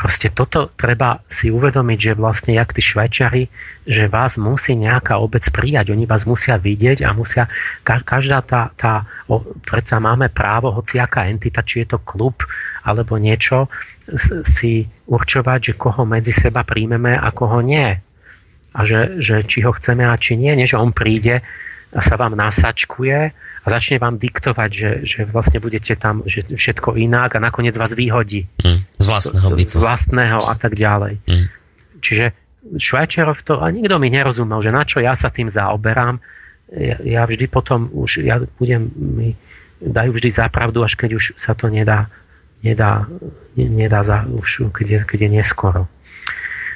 Proste 0.02 0.34
toto 0.34 0.74
treba 0.74 1.22
si 1.30 1.54
uvedomiť, 1.54 2.00
že 2.02 2.18
vlastne 2.18 2.58
jak 2.58 2.74
tí 2.74 2.82
švajčari, 2.82 3.44
že 3.86 4.10
vás 4.10 4.34
musí 4.42 4.74
nejaká 4.74 5.22
obec 5.22 5.46
prijať. 5.54 5.94
Oni 5.94 6.10
vás 6.10 6.26
musia 6.26 6.58
vidieť 6.58 7.06
a 7.06 7.14
musia, 7.14 7.46
každá 7.86 8.42
tá, 8.42 8.74
tá 8.74 9.06
o, 9.30 9.46
predsa 9.62 10.02
máme 10.02 10.34
právo, 10.34 10.74
hociaká 10.74 11.30
entita, 11.30 11.62
či 11.62 11.86
je 11.86 11.94
to 11.94 12.00
klub 12.02 12.42
alebo 12.82 13.22
niečo, 13.22 13.70
si 14.42 14.90
určovať, 15.06 15.60
že 15.62 15.74
koho 15.78 16.02
medzi 16.02 16.34
seba 16.34 16.66
príjmeme 16.66 17.14
a 17.14 17.30
koho 17.30 17.62
nie. 17.62 17.94
A 18.74 18.80
že, 18.82 19.22
že 19.22 19.46
či 19.46 19.62
ho 19.62 19.70
chceme 19.70 20.02
a 20.02 20.18
či 20.18 20.34
nie. 20.34 20.58
Nie, 20.58 20.66
on 20.74 20.98
príde 20.98 21.46
a 21.94 22.02
sa 22.02 22.18
vám 22.18 22.34
nasačkuje 22.34 23.51
a 23.62 23.68
začne 23.70 24.02
vám 24.02 24.18
diktovať, 24.18 24.70
že, 24.74 24.92
že 25.06 25.20
vlastne 25.30 25.62
budete 25.62 25.94
tam 25.94 26.26
že 26.26 26.42
všetko 26.50 26.98
inak 26.98 27.38
a 27.38 27.44
nakoniec 27.44 27.78
vás 27.78 27.94
vyhodí. 27.94 28.50
Mm, 28.66 28.82
z 28.98 29.06
vlastného 29.06 29.48
bytu. 29.54 29.76
Z 29.78 29.82
vlastného 29.82 30.40
a 30.50 30.54
tak 30.58 30.74
ďalej. 30.74 31.22
Mm. 31.30 31.46
Čiže 32.02 32.26
Švajčiarov 32.62 33.42
to, 33.42 33.58
a 33.58 33.74
nikto 33.74 33.98
mi 33.98 34.14
nerozumel, 34.14 34.62
že 34.62 34.70
na 34.70 34.86
čo 34.86 35.02
ja 35.02 35.18
sa 35.18 35.34
tým 35.34 35.50
zaoberám. 35.50 36.22
Ja, 36.70 36.98
ja 37.02 37.22
vždy 37.26 37.50
potom 37.50 37.90
už, 37.90 38.22
ja 38.22 38.38
budem, 38.62 38.94
mi 38.96 39.34
dajú 39.82 40.14
vždy 40.14 40.30
zapravdu, 40.30 40.86
až 40.86 40.94
keď 40.94 41.18
už 41.18 41.24
sa 41.42 41.58
to 41.58 41.74
nedá, 41.74 42.08
nedá, 42.62 43.10
nedá 43.58 44.06
za, 44.06 44.30
už 44.30 44.70
keď 44.70 44.88
je, 44.88 45.00
keď 45.10 45.20
je 45.26 45.30
neskoro. 45.42 45.84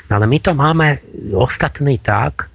No 0.09 0.11
ale 0.17 0.25
my 0.25 0.37
to 0.41 0.51
máme 0.57 1.01
ostatní 1.33 2.01
tak, 2.01 2.49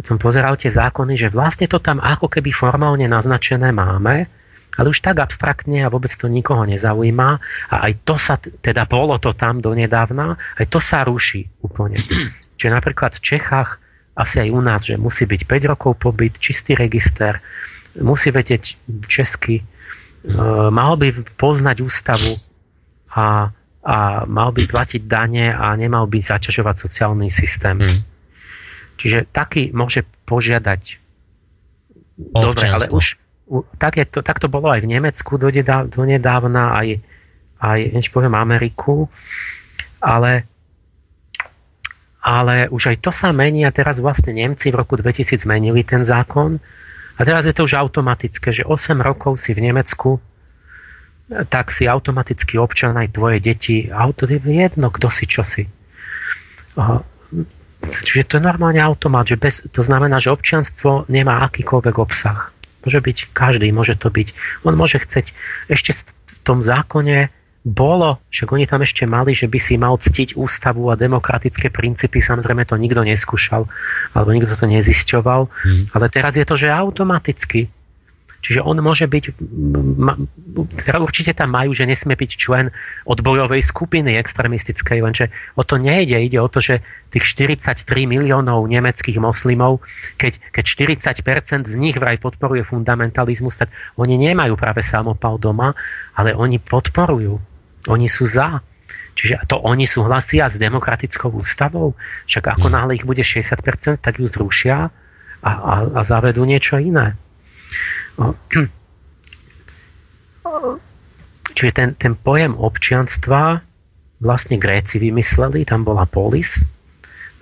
som 0.00 0.16
pozeral 0.16 0.56
tie 0.56 0.72
zákony, 0.72 1.20
že 1.20 1.28
vlastne 1.28 1.68
to 1.68 1.76
tam 1.76 2.00
ako 2.00 2.32
keby 2.32 2.48
formálne 2.48 3.04
naznačené 3.04 3.76
máme, 3.76 4.24
ale 4.72 4.86
už 4.88 5.04
tak 5.04 5.20
abstraktne 5.20 5.84
a 5.84 5.92
vôbec 5.92 6.08
to 6.16 6.32
nikoho 6.32 6.64
nezaujíma 6.64 7.30
a 7.68 7.74
aj 7.88 7.92
to 8.08 8.16
sa, 8.16 8.40
teda 8.40 8.88
bolo 8.88 9.20
to 9.20 9.36
tam 9.36 9.60
donedávna, 9.60 10.40
aj 10.56 10.66
to 10.72 10.80
sa 10.80 11.04
ruší 11.04 11.44
úplne. 11.60 12.00
Čiže 12.56 12.72
napríklad 12.72 13.20
v 13.20 13.24
Čechách, 13.36 13.70
asi 14.12 14.44
aj 14.44 14.48
u 14.52 14.60
nás, 14.60 14.80
že 14.84 14.96
musí 15.00 15.24
byť 15.28 15.44
5 15.44 15.72
rokov 15.72 15.92
pobyt, 16.00 16.36
čistý 16.40 16.76
register, 16.76 17.40
musí 18.00 18.32
vedieť 18.32 18.76
česky, 19.08 19.60
e, 19.60 19.64
mal 20.72 20.96
by 20.96 21.36
poznať 21.36 21.76
ústavu 21.84 22.36
a, 23.12 23.48
a 23.84 23.96
mal 24.28 24.50
by 24.52 24.68
platiť 24.68 25.04
dane 25.04 25.52
a 25.52 25.72
nemal 25.76 26.08
by 26.08 26.20
zaťažovať 26.20 26.76
sociálny 26.76 27.28
systém. 27.28 27.80
Mm. 27.80 28.11
Čiže 28.96 29.28
taký 29.30 29.72
môže 29.74 30.06
požiadať. 30.28 31.00
Dobre, 32.32 32.66
ale 32.68 32.86
už 32.92 33.18
tak, 33.76 34.00
je 34.00 34.06
to, 34.08 34.24
tak 34.24 34.40
to 34.40 34.48
bolo 34.48 34.72
aj 34.72 34.80
v 34.80 34.90
Nemecku 34.96 35.36
donedávna, 35.36 36.64
aj, 36.72 36.88
aj 37.60 37.80
než 37.92 38.08
poviem 38.08 38.32
Ameriku, 38.32 39.12
ale, 40.00 40.48
ale 42.24 42.72
už 42.72 42.94
aj 42.94 42.96
to 43.04 43.10
sa 43.12 43.28
mení 43.34 43.68
a 43.68 43.74
teraz 43.74 44.00
vlastne 44.00 44.32
Nemci 44.32 44.72
v 44.72 44.80
roku 44.80 44.96
2000 44.96 45.44
zmenili 45.44 45.84
ten 45.84 46.00
zákon 46.00 46.56
a 47.18 47.20
teraz 47.28 47.44
je 47.44 47.52
to 47.52 47.68
už 47.68 47.76
automatické, 47.76 48.56
že 48.56 48.64
8 48.64 48.96
rokov 49.04 49.36
si 49.36 49.52
v 49.52 49.68
Nemecku 49.68 50.16
tak 51.48 51.72
si 51.72 51.88
automaticky 51.88 52.60
občan 52.60 52.98
aj 52.98 53.16
tvoje 53.16 53.38
deti, 53.40 53.88
auto 53.88 54.28
je 54.28 54.36
jedno, 54.36 54.92
kto 54.92 55.08
si, 55.08 55.24
čo 55.24 55.46
si. 55.46 55.64
Čiže 57.82 58.28
to 58.28 58.34
je 58.38 58.46
normálne 58.46 58.78
automat, 58.78 59.26
že 59.26 59.36
bez, 59.36 59.66
to 59.74 59.82
znamená, 59.82 60.22
že 60.22 60.30
občianstvo 60.30 61.10
nemá 61.10 61.42
akýkoľvek 61.46 61.96
obsah. 61.98 62.54
Môže 62.82 62.98
byť 63.02 63.18
každý, 63.34 63.70
môže 63.70 63.94
to 63.98 64.10
byť. 64.10 64.28
On 64.66 64.74
môže 64.74 65.02
chceť, 65.02 65.30
ešte 65.70 65.90
v 65.94 66.02
tom 66.42 66.62
zákone 66.62 67.30
bolo, 67.62 68.18
však 68.34 68.48
oni 68.50 68.66
tam 68.66 68.82
ešte 68.82 69.06
mali, 69.06 69.38
že 69.38 69.46
by 69.46 69.58
si 69.62 69.78
mal 69.78 69.94
ctiť 69.94 70.34
ústavu 70.34 70.90
a 70.90 70.98
demokratické 70.98 71.70
princípy, 71.70 72.18
samozrejme 72.18 72.66
to 72.66 72.74
nikto 72.74 73.06
neskúšal, 73.06 73.70
alebo 74.18 74.34
nikto 74.34 74.58
to 74.58 74.66
nezisťoval, 74.66 75.46
mm. 75.46 75.94
ale 75.94 76.06
teraz 76.10 76.34
je 76.34 76.42
to, 76.42 76.58
že 76.58 76.74
automaticky. 76.74 77.70
Čiže 78.42 78.60
on 78.66 78.82
môže 78.82 79.06
byť, 79.06 79.38
teda 80.82 80.98
určite 80.98 81.30
tam 81.38 81.54
majú, 81.54 81.70
že 81.78 81.86
nesmie 81.86 82.18
byť 82.18 82.30
člen 82.34 82.74
odbojovej 83.06 83.62
skupiny 83.62 84.18
extremistickej, 84.18 84.98
lenže 84.98 85.30
o 85.54 85.62
to 85.62 85.78
nejde. 85.78 86.18
Ide 86.18 86.42
o 86.42 86.50
to, 86.50 86.58
že 86.58 86.82
tých 87.14 87.22
43 87.22 87.86
miliónov 88.10 88.66
nemeckých 88.66 89.22
moslimov, 89.22 89.86
keď, 90.18 90.42
keď 90.50 90.64
40% 90.66 91.70
z 91.70 91.74
nich 91.78 91.94
vraj 91.94 92.18
podporuje 92.18 92.66
fundamentalizmus, 92.66 93.62
tak 93.62 93.70
oni 93.94 94.18
nemajú 94.18 94.58
práve 94.58 94.82
samopal 94.82 95.38
doma, 95.38 95.78
ale 96.18 96.34
oni 96.34 96.58
podporujú 96.58 97.52
oni 97.90 98.06
sú 98.06 98.28
za. 98.30 98.62
Čiže 99.12 99.44
to 99.50 99.60
oni 99.60 99.84
súhlasia 99.84 100.48
s 100.48 100.56
demokratickou 100.56 101.28
ústavou? 101.34 101.98
Však 102.30 102.56
ako 102.56 102.66
hmm. 102.70 102.74
náhle 102.74 102.92
ich 102.96 103.04
bude 103.04 103.20
60%, 103.20 104.00
tak 104.00 104.22
ju 104.22 104.26
zrušia 104.30 104.88
a, 105.42 105.50
a, 105.50 105.74
a 105.90 106.00
zavedú 106.06 106.46
niečo 106.46 106.78
iné. 106.78 107.18
Čiže 111.52 111.72
ten, 111.72 111.94
ten 111.94 112.14
pojem 112.16 112.56
občianstva 112.56 113.62
vlastne 114.22 114.56
Gréci 114.56 115.02
vymysleli, 115.02 115.66
tam 115.66 115.82
bola 115.82 116.06
polis 116.06 116.62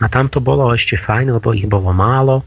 a 0.01 0.09
tam 0.09 0.33
to 0.33 0.41
bolo 0.41 0.73
ešte 0.73 0.97
fajn, 0.97 1.37
lebo 1.37 1.53
ich 1.53 1.69
bolo 1.69 1.93
málo. 1.93 2.43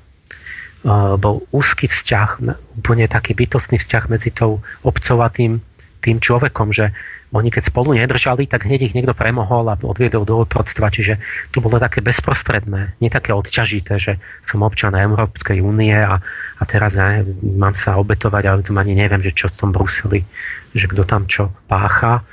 Bol 1.16 1.48
úzky 1.56 1.88
vzťah, 1.88 2.44
úplne 2.76 3.08
taký 3.08 3.38
bytostný 3.38 3.80
vzťah 3.80 4.04
medzi 4.12 4.36
tou 4.36 4.60
obcov 4.84 5.18
a 5.24 5.30
tým, 5.32 5.64
tým 6.04 6.20
človekom, 6.20 6.76
že 6.76 6.92
oni 7.34 7.50
keď 7.50 7.64
spolu 7.66 7.98
nedržali, 7.98 8.46
tak 8.46 8.70
hneď 8.70 8.92
ich 8.92 8.96
niekto 8.98 9.18
premohol 9.18 9.66
a 9.72 9.80
odviedol 9.80 10.22
do 10.22 10.38
otroctva. 10.38 10.94
Čiže 10.94 11.18
to 11.50 11.66
bolo 11.66 11.82
také 11.82 12.04
bezprostredné, 12.06 13.00
nie 13.02 13.10
také 13.10 13.34
odťažité, 13.34 13.98
že 13.98 14.22
som 14.46 14.62
občan 14.62 14.94
Európskej 14.94 15.58
únie 15.64 15.98
a, 15.98 16.22
a 16.64 16.66
teraz 16.66 16.95
ja 16.95 17.20
mám 17.43 17.76
sa 17.76 17.99
obetovať, 17.99 18.43
ale 18.47 18.64
tam 18.64 18.80
ani 18.80 18.95
neviem, 18.95 19.20
že 19.20 19.36
čo 19.36 19.51
v 19.51 19.59
tom 19.59 19.70
Bruseli, 19.76 20.24
že 20.72 20.88
kto 20.88 21.03
tam 21.03 21.28
čo 21.28 21.51
pácha. 21.68 22.24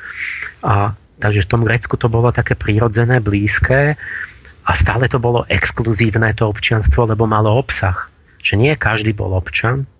A, 0.62 0.94
takže 1.18 1.42
v 1.42 1.50
tom 1.50 1.66
Grécku 1.66 1.98
to 1.98 2.06
bolo 2.06 2.30
také 2.30 2.54
prírodzené, 2.54 3.18
blízke 3.18 3.98
a 4.62 4.70
stále 4.78 5.10
to 5.10 5.18
bolo 5.18 5.42
exkluzívne 5.50 6.30
to 6.38 6.46
občianstvo, 6.46 7.10
lebo 7.10 7.26
malo 7.26 7.58
obsah. 7.58 8.06
Že 8.38 8.54
nie 8.54 8.72
každý 8.78 9.10
bol 9.10 9.34
občan 9.34 9.90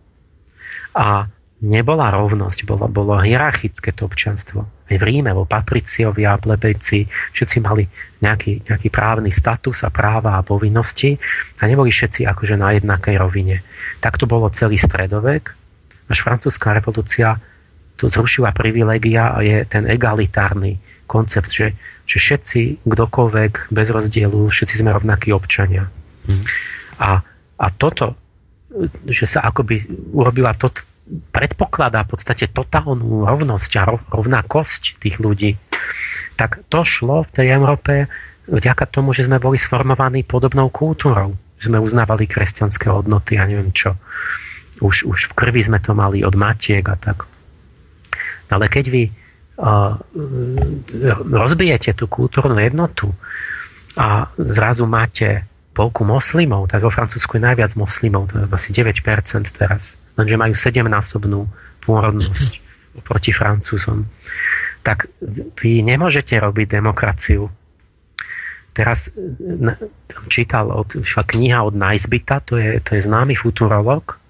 a 0.95 1.27
nebola 1.61 2.09
rovnosť, 2.09 2.65
bolo, 2.65 2.89
bolo 2.89 3.21
hierarchické 3.21 3.93
to 3.93 4.09
občanstvo. 4.09 4.65
Aj 4.65 4.97
v 4.97 5.05
Ríme, 5.05 5.37
bo 5.37 5.45
patriciovia, 5.45 6.41
plebejci, 6.41 7.05
všetci 7.37 7.57
mali 7.61 7.85
nejaký, 8.25 8.65
nejaký 8.65 8.89
právny 8.89 9.29
status 9.29 9.85
a 9.85 9.93
práva 9.93 10.41
a 10.41 10.45
povinnosti 10.45 11.21
a 11.61 11.69
neboli 11.69 11.93
všetci 11.93 12.25
akože 12.25 12.57
na 12.57 12.73
jednakej 12.81 13.17
rovine. 13.21 13.61
Tak 14.01 14.17
to 14.17 14.25
bolo 14.25 14.49
celý 14.51 14.81
stredovek, 14.81 15.53
až 16.11 16.19
francúzska 16.25 16.73
revolúcia 16.75 17.39
tu 18.01 18.09
zrušila 18.09 18.57
privilegia 18.57 19.37
a 19.37 19.45
je 19.45 19.61
ten 19.69 19.85
egalitárny 19.85 20.81
koncept, 21.05 21.53
že, 21.53 21.77
že 22.09 22.17
všetci, 22.17 22.89
kdokoľvek, 22.89 23.69
bez 23.69 23.93
rozdielu, 23.93 24.49
všetci 24.49 24.81
sme 24.81 24.97
rovnakí 24.97 25.29
občania. 25.37 25.93
Mm. 26.25 26.45
A, 27.05 27.21
a 27.61 27.67
toto, 27.77 28.17
že 29.05 29.29
sa 29.29 29.45
akoby 29.45 29.85
urobila 30.17 30.57
to, 30.57 30.73
predpokladá 31.35 32.07
v 32.07 32.11
podstate 32.17 32.47
totálnu 32.51 33.27
rovnosť 33.27 33.73
a 33.83 33.83
rovnakosť 34.15 35.03
tých 35.03 35.19
ľudí, 35.19 35.59
tak 36.39 36.63
to 36.71 36.87
šlo 36.87 37.27
v 37.27 37.31
tej 37.35 37.47
Európe 37.53 38.07
vďaka 38.47 38.89
tomu, 38.89 39.13
že 39.13 39.27
sme 39.27 39.43
boli 39.43 39.59
sformovaní 39.59 40.25
podobnou 40.25 40.71
kultúrou. 40.73 41.37
Že 41.61 41.77
sme 41.77 41.79
uznávali 41.85 42.25
kresťanské 42.25 42.89
hodnoty 42.89 43.37
a 43.37 43.45
neviem 43.45 43.71
čo. 43.75 44.01
Už, 44.81 45.05
už 45.05 45.19
v 45.31 45.37
krvi 45.37 45.61
sme 45.61 45.77
to 45.77 45.93
mali 45.93 46.25
od 46.25 46.33
matiek 46.33 46.83
a 46.89 46.97
tak. 46.97 47.29
Ale 48.49 48.67
keď 48.73 48.85
vy 48.89 49.03
uh, 49.07 49.95
rozbijete 51.29 51.93
tú 51.93 52.09
kultúrnu 52.09 52.57
jednotu 52.57 53.13
a 54.01 54.33
zrazu 54.41 54.89
máte 54.89 55.45
polku 55.77 56.03
moslimov, 56.09 56.73
tak 56.73 56.81
vo 56.81 56.91
Francúzsku 56.91 57.37
je 57.37 57.45
najviac 57.45 57.77
moslimov, 57.77 58.33
to 58.33 58.41
je 58.41 58.49
asi 58.49 58.71
9% 58.73 59.05
teraz 59.53 60.00
lenže 60.21 60.37
majú 60.37 60.55
sedemnásobnú 60.55 61.49
pôrodnosť 61.81 62.61
proti 63.01 63.33
Francúzom. 63.33 64.05
Tak 64.85 65.09
vy 65.61 65.81
nemôžete 65.85 66.37
robiť 66.37 66.81
demokraciu. 66.81 67.49
Teraz 68.71 69.11
e, 69.11 69.77
čítal 70.31 70.71
od, 70.71 70.95
kniha 71.05 71.61
od 71.65 71.75
Najzbyta, 71.75 72.45
to 72.45 72.61
je, 72.61 72.79
to 72.81 72.97
je 72.97 73.01
známy 73.03 73.35
futurolog, 73.35 74.21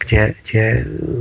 kde, 0.00 0.34
kde 0.42 0.64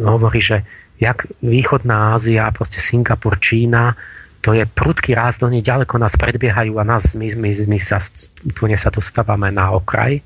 hovorí, 0.07 0.39
že 0.39 0.63
jak 0.99 1.27
východná 1.43 2.15
Ázia, 2.15 2.51
proste 2.51 2.79
Singapur, 2.79 3.39
Čína, 3.39 3.95
to 4.39 4.55
je 4.55 4.63
prudký 4.63 5.19
rast, 5.19 5.43
oni 5.43 5.59
ďaleko 5.59 5.99
nás 5.99 6.15
predbiehajú 6.15 6.79
a 6.79 6.87
nás, 6.87 7.11
my, 7.15 7.27
my, 7.35 7.51
my 7.75 7.79
sa, 7.79 7.99
sa 7.99 8.89
dostávame 8.91 9.51
na 9.51 9.75
okraj, 9.75 10.23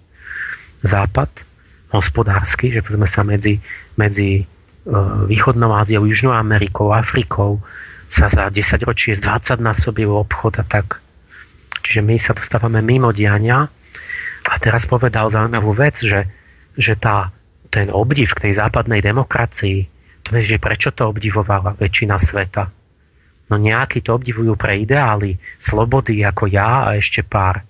západ 0.86 1.53
hospodársky, 1.94 2.74
že 2.74 2.82
sme 2.82 3.06
sa 3.06 3.22
medzi, 3.22 3.62
medzi 3.96 4.42
e, 4.42 4.44
východnou 5.30 5.70
Áziou, 5.70 6.10
Južnou 6.10 6.34
Amerikou, 6.34 6.90
Afrikou 6.90 7.62
sa 8.10 8.28
za 8.28 8.50
10 8.50 8.82
ročí 8.90 9.14
20 9.14 9.62
násobil 9.62 10.10
obchod 10.10 10.58
a 10.62 10.66
tak. 10.66 11.00
Čiže 11.86 12.02
my 12.02 12.16
sa 12.18 12.34
dostávame 12.34 12.82
mimo 12.82 13.14
diania 13.14 13.70
a 14.44 14.54
teraz 14.58 14.90
povedal 14.90 15.30
zaujímavú 15.30 15.78
vec, 15.78 16.02
že, 16.02 16.26
že 16.74 16.98
tá, 16.98 17.30
ten 17.70 17.94
obdiv 17.94 18.34
k 18.34 18.50
tej 18.50 18.54
západnej 18.58 19.02
demokracii, 19.02 19.90
to 20.24 20.30
je, 20.40 20.56
že 20.56 20.64
prečo 20.64 20.90
to 20.96 21.10
obdivovala 21.10 21.76
väčšina 21.78 22.16
sveta. 22.18 22.72
No 23.52 23.60
nejakí 23.60 24.02
to 24.02 24.16
obdivujú 24.16 24.56
pre 24.56 24.82
ideály, 24.82 25.36
slobody 25.60 26.24
ako 26.24 26.48
ja 26.48 26.90
a 26.90 26.96
ešte 26.96 27.22
pár. 27.22 27.62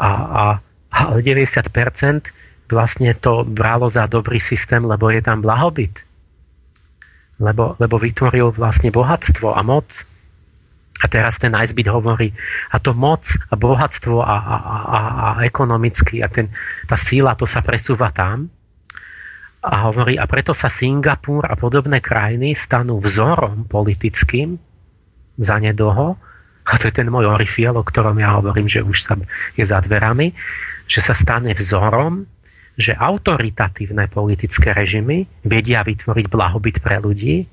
A, 0.00 0.08
a, 0.08 0.44
ale 0.88 1.20
90% 1.20 2.41
vlastne 2.72 3.12
to 3.12 3.44
bralo 3.44 3.86
za 3.92 4.08
dobrý 4.08 4.40
systém, 4.40 4.82
lebo 4.82 5.12
je 5.12 5.20
tam 5.20 5.44
blahobyt. 5.44 5.92
Lebo, 7.36 7.76
lebo 7.76 7.96
vytvoril 8.00 8.56
vlastne 8.56 8.88
bohatstvo 8.88 9.52
a 9.52 9.60
moc. 9.60 10.08
A 11.02 11.06
teraz 11.10 11.36
ten 11.36 11.52
Icebit 11.52 11.90
hovorí, 11.90 12.32
a 12.70 12.78
to 12.78 12.96
moc 12.96 13.26
a 13.50 13.54
bohatstvo 13.58 14.22
a, 14.22 14.36
a, 14.38 14.56
a, 14.56 14.98
a 14.98 15.28
ekonomicky 15.42 16.22
a 16.22 16.30
ten, 16.30 16.48
tá 16.86 16.96
síla, 16.96 17.36
to 17.36 17.44
sa 17.44 17.60
presúva 17.60 18.14
tam. 18.14 18.48
A 19.62 19.90
hovorí, 19.90 20.18
a 20.18 20.26
preto 20.26 20.54
sa 20.54 20.66
Singapur 20.66 21.46
a 21.46 21.54
podobné 21.54 22.02
krajiny 22.02 22.54
stanú 22.54 22.98
vzorom 22.98 23.66
politickým 23.66 24.58
za 25.38 25.58
nedoho, 25.58 26.18
a 26.62 26.78
to 26.78 26.86
je 26.86 26.94
ten 26.94 27.10
môj 27.10 27.26
orifiel, 27.26 27.74
o 27.74 27.82
ktorom 27.82 28.22
ja 28.22 28.38
hovorím, 28.38 28.70
že 28.70 28.86
už 28.86 29.02
sa 29.02 29.18
je 29.58 29.66
za 29.66 29.82
dverami, 29.82 30.30
že 30.86 31.02
sa 31.02 31.14
stane 31.14 31.50
vzorom 31.58 32.22
že 32.76 32.96
autoritatívne 32.96 34.08
politické 34.08 34.72
režimy 34.72 35.28
vedia 35.44 35.84
vytvoriť 35.84 36.26
blahobyt 36.32 36.80
pre 36.80 36.98
ľudí 36.98 37.44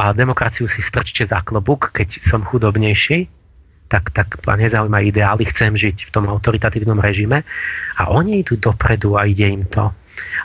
a 0.00 0.16
demokraciu 0.16 0.66
si 0.66 0.80
strčte 0.80 1.28
za 1.28 1.44
klobúk, 1.44 1.92
keď 1.92 2.24
som 2.24 2.40
chudobnejší, 2.40 3.28
tak, 3.90 4.14
tak 4.14 4.40
ma 4.46 4.54
nezaujíma 4.54 5.02
ideály, 5.02 5.44
chcem 5.50 5.74
žiť 5.74 6.08
v 6.08 6.10
tom 6.14 6.30
autoritatívnom 6.30 6.96
režime 7.02 7.42
a 7.98 8.02
oni 8.08 8.46
idú 8.46 8.56
dopredu 8.56 9.18
a 9.18 9.26
ide 9.26 9.50
im 9.50 9.66
to. 9.66 9.90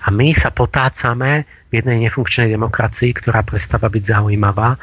A 0.03 0.07
my 0.09 0.33
sa 0.33 0.49
potácame 0.49 1.45
v 1.69 1.71
jednej 1.79 2.09
nefunkčnej 2.09 2.51
demokracii, 2.51 3.11
ktorá 3.15 3.45
prestáva 3.45 3.87
byť 3.87 4.03
zaujímavá. 4.03 4.75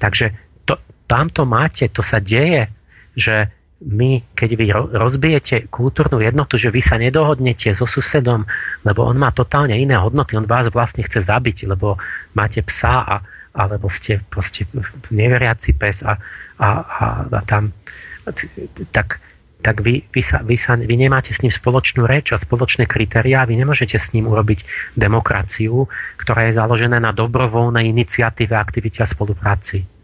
Takže 0.00 0.32
to, 0.64 0.80
tamto 1.04 1.44
máte, 1.44 1.86
to 1.92 2.00
sa 2.00 2.18
deje, 2.18 2.72
že 3.16 3.52
my, 3.76 4.24
keď 4.32 4.50
vy 4.56 4.66
rozbijete 4.72 5.56
kultúrnu 5.68 6.24
jednotu, 6.24 6.56
že 6.56 6.72
vy 6.72 6.80
sa 6.80 6.96
nedohodnete 6.96 7.76
so 7.76 7.84
susedom, 7.84 8.48
lebo 8.88 9.04
on 9.04 9.20
má 9.20 9.28
totálne 9.36 9.76
iné 9.76 10.00
hodnoty, 10.00 10.32
on 10.32 10.48
vás 10.48 10.72
vlastne 10.72 11.04
chce 11.04 11.28
zabiť, 11.28 11.68
lebo 11.68 12.00
máte 12.32 12.64
psa 12.64 13.04
a, 13.04 13.16
alebo 13.52 13.92
ste 13.92 14.24
proste 14.32 14.64
neveriaci 15.12 15.76
pes 15.76 16.00
a, 16.08 16.16
a, 16.56 16.68
a, 16.80 17.06
a 17.28 17.40
tam 17.44 17.76
tak, 18.96 19.20
tak 19.60 19.76
vy, 19.84 20.08
vy, 20.08 20.22
sa, 20.24 20.40
vy, 20.40 20.56
sa, 20.56 20.80
vy 20.80 20.96
nemáte 20.96 21.36
s 21.36 21.44
ním 21.44 21.52
spoločnú 21.52 22.08
reč 22.08 22.32
a 22.32 22.40
spoločné 22.40 22.88
kritériá, 22.88 23.44
vy 23.44 23.60
nemôžete 23.60 24.00
s 24.00 24.16
ním 24.16 24.28
urobiť 24.28 24.64
demokraciu, 24.96 25.84
ktorá 26.16 26.48
je 26.48 26.56
založená 26.56 26.96
na 26.96 27.12
dobrovoľnej 27.12 27.92
iniciatíve, 27.92 28.56
aktivite 28.56 29.04
a 29.04 29.08
spolupráci. 29.08 29.95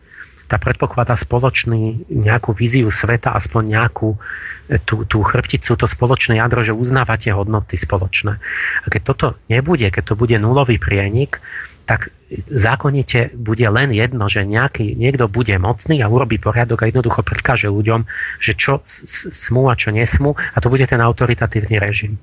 Tá 0.53 0.61
predpokladá 0.61 1.17
spoločný 1.17 2.13
nejakú 2.13 2.53
víziu 2.53 2.93
sveta, 2.93 3.33
aspoň 3.33 3.63
nejakú 3.73 4.21
e, 4.69 4.77
tú, 4.85 5.09
tú 5.09 5.25
chrbticu, 5.25 5.81
to 5.81 5.89
spoločné 5.89 6.37
jadro, 6.37 6.61
že 6.61 6.77
uznávate 6.77 7.33
hodnoty 7.33 7.81
spoločné. 7.81 8.37
A 8.85 8.87
keď 8.93 9.01
toto 9.01 9.27
nebude, 9.49 9.89
keď 9.89 10.13
to 10.13 10.15
bude 10.21 10.37
nulový 10.37 10.77
prienik, 10.77 11.41
tak 11.89 12.13
zákonite 12.49 13.35
bude 13.35 13.65
len 13.67 13.91
jedno, 13.93 14.29
že 14.31 14.47
nejaký, 14.47 14.95
niekto 14.95 15.27
bude 15.27 15.57
mocný 15.59 16.01
a 16.05 16.13
urobí 16.13 16.39
poriadok 16.39 16.85
a 16.85 16.89
jednoducho 16.89 17.25
prikáže 17.27 17.69
ľuďom, 17.69 18.07
že 18.39 18.53
čo 18.55 18.85
smú 18.87 19.69
a 19.69 19.75
čo 19.75 19.91
nesmú 19.91 20.37
a 20.37 20.57
to 20.61 20.71
bude 20.71 20.87
ten 20.87 21.03
autoritatívny 21.03 21.81
režim. 21.83 22.21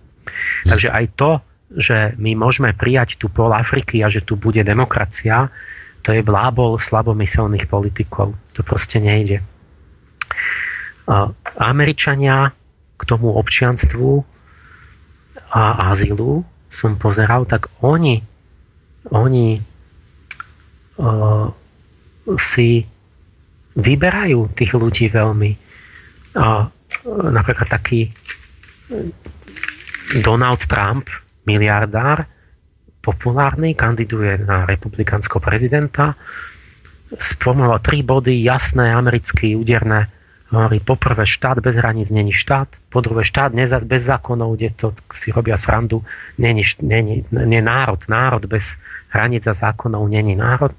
Takže 0.63 0.89
aj 0.93 1.05
to, 1.17 1.31
že 1.69 2.17
my 2.17 2.33
môžeme 2.33 2.73
prijať 2.73 3.21
tu 3.21 3.29
pol 3.29 3.53
Afriky 3.53 4.01
a 4.01 4.09
že 4.09 4.25
tu 4.25 4.33
bude 4.39 4.65
demokracia, 4.65 5.53
to 6.03 6.15
je 6.15 6.21
blábol 6.23 6.79
slabomyselných 6.79 7.67
politikov. 7.67 8.35
To 8.55 8.61
proste 8.63 9.03
nejde. 9.03 9.43
Američania 11.59 12.53
k 12.99 13.01
tomu 13.03 13.33
občianstvu 13.35 14.23
a 15.49 15.91
azylu 15.91 16.45
som 16.69 16.95
pozeral, 16.95 17.49
tak 17.49 17.71
oni 17.81 18.21
oni 19.09 19.57
uh, 19.57 21.47
si 22.37 22.83
vyberajú 23.73 24.39
tých 24.53 24.71
ľudí 24.75 25.09
veľmi. 25.09 25.51
A 26.37 26.67
uh, 26.67 27.29
napríklad 27.31 27.71
taký 27.71 28.11
Donald 30.21 30.61
Trump, 30.69 31.09
miliardár, 31.45 32.27
populárny, 33.01 33.73
kandiduje 33.73 34.43
na 34.43 34.65
republikánskeho 34.67 35.39
prezidenta, 35.39 36.15
spomenul 37.17 37.79
tri 37.79 38.03
body, 38.05 38.43
jasné, 38.43 38.93
americké, 38.93 39.55
úderné, 39.55 40.11
Hovorí, 40.49 40.81
poprvé 40.81 41.29
štát 41.29 41.61
bez 41.61 41.77
hraníc 41.77 42.09
není 42.09 42.33
štát, 42.33 42.65
po 42.89 43.05
druhé 43.05 43.21
štát 43.21 43.53
bez 43.85 44.03
zákonov, 44.03 44.57
kde 44.57 44.69
to 44.73 44.97
si 45.13 45.29
robia 45.29 45.61
srandu, 45.61 46.01
není, 46.41 46.65
není, 46.81 47.21
nie 47.29 47.61
národ. 47.61 48.01
Národ 48.09 48.49
bez 48.49 48.81
hraníc 49.13 49.45
a 49.45 49.53
zákonov 49.53 50.09
není 50.09 50.33
národ. 50.33 50.73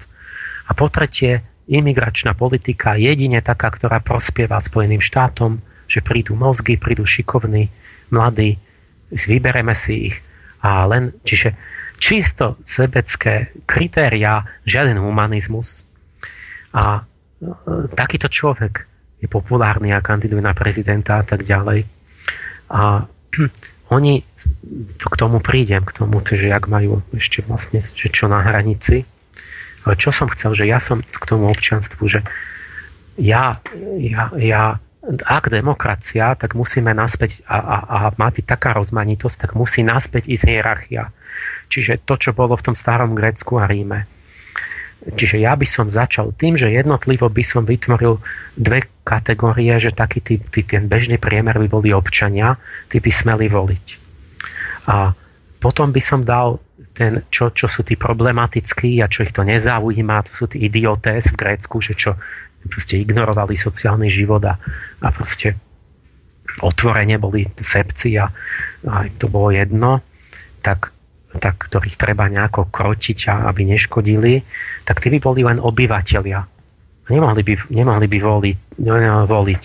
A 0.67 0.75
po 0.75 0.91
tretie, 0.91 1.39
imigračná 1.71 2.35
politika 2.35 2.99
jedine 2.99 3.39
taká, 3.39 3.71
ktorá 3.71 4.03
prospieva 4.03 4.59
Spojeným 4.59 4.99
štátom, 4.99 5.63
že 5.87 6.03
prídu 6.03 6.35
mozgy, 6.35 6.75
prídu 6.75 7.07
šikovní, 7.07 7.71
mladí, 8.11 8.59
vybereme 9.07 9.71
si 9.71 10.11
ich. 10.11 10.17
A 10.59 10.83
len, 10.83 11.15
čiže 11.23 11.55
čisto 12.01 12.57
sebecké 12.65 13.53
kritéria, 13.69 14.41
žiaden 14.65 14.97
humanizmus. 14.97 15.85
A 16.73 16.99
e, 16.99 17.01
takýto 17.93 18.25
človek 18.25 18.89
je 19.21 19.29
populárny 19.29 19.93
a 19.93 20.01
kandiduje 20.01 20.41
na 20.41 20.57
prezidenta 20.57 21.21
a 21.21 21.23
tak 21.23 21.45
ďalej. 21.45 21.85
A 22.73 23.05
oni, 23.95 24.25
to 24.97 25.07
k 25.07 25.15
tomu 25.15 25.37
prídem, 25.37 25.85
k 25.85 25.93
tomu, 25.93 26.17
že 26.25 26.49
jak 26.49 26.65
majú 26.65 27.05
ešte 27.13 27.45
vlastne, 27.45 27.85
že 27.85 28.09
čo 28.09 28.25
na 28.25 28.41
hranici. 28.41 29.05
Ale 29.85 29.93
čo 29.97 30.09
som 30.09 30.29
chcel, 30.33 30.57
že 30.57 30.65
ja 30.65 30.81
som 30.81 31.05
k 31.05 31.25
tomu 31.25 31.49
občanstvu, 31.49 32.05
že 32.09 32.25
ja, 33.17 33.61
ja, 33.97 34.29
ja 34.37 34.81
ak 35.25 35.49
demokracia, 35.49 36.37
tak 36.37 36.53
musíme 36.53 36.93
naspäť 36.93 37.41
a, 37.49 37.57
a, 37.57 37.77
a 37.81 37.97
má 38.21 38.29
byť 38.29 38.45
taká 38.45 38.77
rozmanitosť, 38.77 39.37
tak 39.49 39.51
musí 39.57 39.81
naspäť 39.81 40.29
ísť 40.29 40.45
hierarchia. 40.45 41.09
Čiže 41.71 42.03
to, 42.03 42.19
čo 42.19 42.35
bolo 42.35 42.59
v 42.59 42.71
tom 42.71 42.75
starom 42.75 43.15
Grécku 43.15 43.55
a 43.55 43.63
Ríme 43.63 44.21
Čiže 45.01 45.41
ja 45.41 45.57
by 45.57 45.65
som 45.65 45.89
začal 45.89 46.29
tým, 46.37 46.53
že 46.53 46.69
jednotlivo 46.69 47.25
by 47.25 47.41
som 47.41 47.65
vytvoril 47.65 48.21
dve 48.53 48.85
kategórie, 49.01 49.73
že 49.81 49.89
taký 49.89 50.21
tí, 50.21 50.37
tí, 50.37 50.61
ten 50.61 50.85
bežný 50.85 51.17
priemer 51.17 51.57
by 51.57 51.65
boli 51.65 51.89
občania, 51.89 52.61
tí 52.85 53.01
by 53.01 53.09
smeli 53.09 53.49
voliť. 53.49 53.85
A 54.93 55.09
potom 55.57 55.89
by 55.89 56.01
som 56.05 56.21
dal 56.21 56.61
ten, 56.93 57.25
čo, 57.33 57.49
čo 57.49 57.65
sú 57.65 57.81
tí 57.81 57.97
problematickí 57.97 59.01
a 59.01 59.09
čo 59.09 59.25
ich 59.25 59.33
to 59.33 59.41
nezaujíma, 59.41 60.29
to 60.29 60.31
sú 60.37 60.45
tí 60.53 60.69
idiotés 60.69 61.33
v 61.33 61.39
Grécku, 61.49 61.81
že 61.81 61.97
čo 61.97 62.21
proste 62.69 63.01
ignorovali 63.01 63.57
sociálny 63.57 64.05
život 64.05 64.45
a, 64.45 64.53
a 65.01 65.07
proste 65.09 65.57
otvorene 66.61 67.17
boli 67.17 67.49
sebci 67.57 68.21
a, 68.21 68.29
a 68.85 68.93
to 69.17 69.25
bolo 69.33 69.49
jedno, 69.49 70.05
tak 70.61 70.93
tak, 71.39 71.55
ktorých 71.69 71.95
treba 71.95 72.27
nejako 72.27 72.67
krotiť, 72.67 73.19
a 73.31 73.47
aby 73.47 73.63
neškodili, 73.63 74.43
tak 74.83 74.99
tí 74.99 75.07
by 75.13 75.19
boli 75.23 75.41
len 75.47 75.61
obyvateľia. 75.61 76.39
Nemohli 77.11 77.41
by, 77.43 77.53
nemohli 77.71 78.07
by 78.07 78.17
voliť, 78.19 78.57
voliť. 79.27 79.63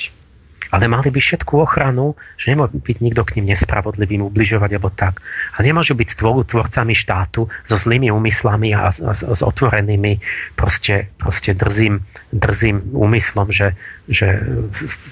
Ale 0.75 0.91
mali 0.91 1.15
by 1.15 1.21
všetku 1.23 1.63
ochranu, 1.63 2.19
že 2.35 2.51
nemôže 2.51 2.75
byť 2.83 2.99
nikto 2.99 3.23
k 3.23 3.39
ním 3.39 3.55
nespravodlivým, 3.55 4.27
ubližovať 4.27 4.71
alebo 4.75 4.91
tak. 4.91 5.23
A 5.55 5.63
nemôžu 5.63 5.95
byť 5.95 6.19
tvorcami 6.19 6.95
štátu 6.95 7.47
so 7.71 7.77
zlými 7.79 8.11
úmyslami 8.11 8.75
a, 8.75 8.91
a, 8.91 8.91
a 8.91 9.13
s 9.15 9.43
otvorenými 9.47 10.19
proste, 10.59 11.07
proste 11.23 11.55
drzým, 11.55 12.03
drzým 12.35 12.83
úmyslom, 12.99 13.47
že, 13.55 13.79
že 14.11 14.43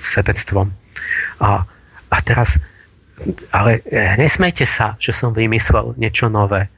sebectvom. 0.02 0.74
A, 1.38 1.62
a 2.10 2.16
teraz 2.26 2.58
ale 3.54 3.82
e, 3.86 4.18
nesmejte 4.18 4.66
sa, 4.66 4.98
že 4.98 5.14
som 5.14 5.30
vymyslel 5.30 5.94
niečo 5.94 6.26
nové. 6.26 6.68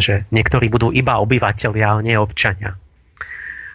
Že 0.00 0.24
niektorí 0.32 0.72
budú 0.72 0.88
iba 0.88 1.20
obyvateľia, 1.20 1.84
ale 1.84 2.00
nie 2.08 2.16
občania. 2.16 2.72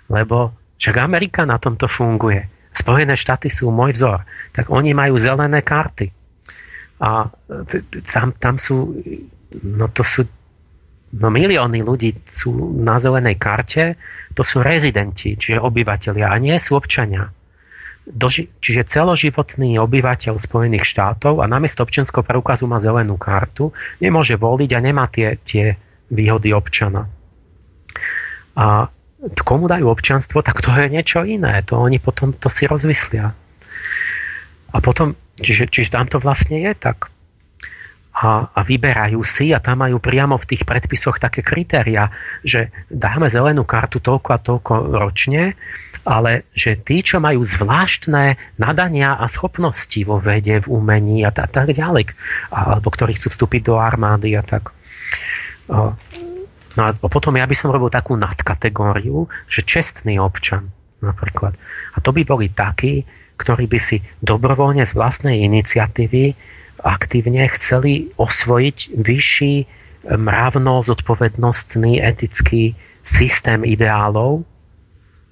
Lebo 0.09 0.53
však 0.81 0.95
Amerika 0.97 1.45
na 1.45 1.61
tomto 1.61 1.85
funguje. 1.85 2.49
Spojené 2.73 3.13
štáty 3.17 3.49
sú 3.49 3.69
môj 3.69 3.97
vzor. 3.97 4.25
Tak 4.53 4.69
oni 4.69 4.93
majú 4.97 5.17
zelené 5.17 5.61
karty. 5.61 6.09
A 6.97 7.29
tam, 8.09 8.33
tam 8.33 8.55
sú, 8.57 8.97
no 9.61 9.85
to 9.93 10.01
sú, 10.01 10.25
no 11.13 11.29
milióny 11.29 11.85
ľudí 11.85 12.17
sú 12.33 12.73
na 12.81 12.97
zelenej 12.97 13.37
karte, 13.37 13.97
to 14.33 14.41
sú 14.41 14.65
rezidenti, 14.65 15.37
čiže 15.37 15.61
obyvateľia 15.61 16.33
a 16.33 16.41
nie 16.41 16.57
sú 16.57 16.73
občania 16.73 17.29
doži- 18.07 18.47
čiže 18.63 18.87
celoživotný 18.87 19.75
obyvateľ 19.83 20.39
Spojených 20.39 20.87
štátov 20.87 21.43
a 21.43 21.45
namiesto 21.45 21.83
občianského 21.83 22.23
preukazu 22.23 22.65
má 22.65 22.79
zelenú 22.79 23.19
kartu, 23.19 23.75
nemôže 23.99 24.39
voliť 24.39 24.69
a 24.73 24.79
nemá 24.79 25.05
tie, 25.11 25.35
tie 25.43 25.75
výhody 26.07 26.55
občana. 26.55 27.11
A 28.57 28.87
komu 29.43 29.67
dajú 29.67 29.91
občanstvo, 29.91 30.39
tak 30.45 30.63
to 30.63 30.71
je 30.71 30.87
niečo 30.87 31.25
iné. 31.27 31.61
To 31.67 31.83
oni 31.83 31.99
potom 31.99 32.31
to 32.33 32.47
si 32.47 32.69
rozvyslia. 32.69 33.33
A 34.71 34.77
potom, 34.79 35.17
čiže, 35.41 35.67
čiže 35.67 35.93
tam 35.93 36.05
to 36.07 36.21
vlastne 36.21 36.61
je 36.61 36.71
tak. 36.77 37.09
A, 38.17 38.49
a 38.49 38.61
vyberajú 38.65 39.21
si 39.21 39.53
a 39.53 39.61
tam 39.61 39.85
majú 39.85 40.01
priamo 40.01 40.41
v 40.41 40.49
tých 40.49 40.65
predpisoch 40.65 41.21
také 41.21 41.45
kritéria, 41.45 42.09
že 42.41 42.73
dáme 42.89 43.29
zelenú 43.29 43.61
kartu 43.61 44.01
toľko 44.01 44.29
a 44.33 44.41
toľko 44.41 44.73
ročne 44.97 45.53
ale 46.07 46.47
že 46.55 46.79
tí, 46.79 47.03
čo 47.03 47.19
majú 47.19 47.43
zvláštne 47.43 48.39
nadania 48.55 49.19
a 49.19 49.27
schopnosti 49.27 49.99
vo 50.07 50.23
vede, 50.23 50.63
v 50.63 50.71
umení 50.71 51.27
a 51.27 51.35
tak, 51.35 51.51
tak 51.51 51.75
ďalej, 51.75 52.15
alebo 52.47 52.87
ktorí 52.87 53.19
chcú 53.19 53.27
vstúpiť 53.27 53.61
do 53.67 53.75
armády 53.75 54.31
a 54.39 54.41
tak. 54.41 54.71
No 55.67 56.81
a 56.87 56.89
potom 56.95 57.35
ja 57.35 57.43
by 57.43 57.55
som 57.59 57.75
robil 57.75 57.91
takú 57.91 58.15
nadkategóriu, 58.15 59.27
že 59.51 59.67
čestný 59.67 60.15
občan 60.15 60.71
napríklad. 61.03 61.59
A 61.91 61.99
to 61.99 62.15
by 62.15 62.23
boli 62.23 62.55
takí, 62.55 63.03
ktorí 63.35 63.67
by 63.67 63.79
si 63.81 63.99
dobrovoľne 64.23 64.87
z 64.87 64.95
vlastnej 64.95 65.43
iniciatívy 65.43 66.33
aktívne 66.87 67.43
chceli 67.51 68.15
osvojiť 68.15 68.77
vyšší 68.95 69.55
mravno 70.15 70.79
zodpovednostný 70.87 71.99
etický 71.99 72.79
systém 73.03 73.67
ideálov, 73.67 74.47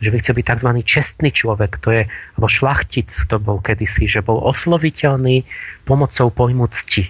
že 0.04 0.12
by 0.12 0.18
chcel 0.20 0.36
byť 0.36 0.46
tzv. 0.52 0.70
čestný 0.84 1.30
človek, 1.32 1.80
to 1.80 1.96
je, 1.96 2.04
alebo 2.36 2.48
šlachtic 2.52 3.08
to 3.08 3.40
bol 3.40 3.64
kedysi, 3.64 4.12
že 4.12 4.20
bol 4.20 4.44
osloviteľný 4.44 5.48
pomocou 5.88 6.28
pojmu 6.28 6.68
cti. 6.76 7.08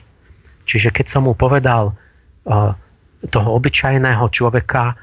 Čiže 0.66 0.94
keď 0.94 1.06
som 1.10 1.26
mu 1.26 1.34
povedal 1.34 1.94
uh, 1.94 2.74
toho 3.26 3.50
obyčajného 3.58 4.26
človeka, 4.30 4.98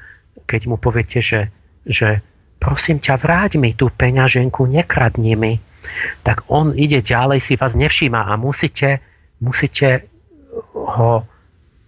keď 0.47 0.61
mu 0.67 0.79
poviete, 0.79 1.19
že, 1.19 1.51
že 1.83 2.23
prosím 2.59 3.03
ťa, 3.03 3.19
vráť 3.19 3.59
mi 3.59 3.75
tú 3.75 3.91
peňaženku, 3.91 4.63
nekradni 4.67 5.35
mi, 5.35 5.53
tak 6.23 6.47
on 6.47 6.71
ide 6.79 7.03
ďalej, 7.03 7.43
si 7.43 7.59
vás 7.59 7.75
nevšíma 7.75 8.31
a 8.31 8.39
musíte, 8.39 9.03
musíte 9.43 10.07
ho 10.71 11.27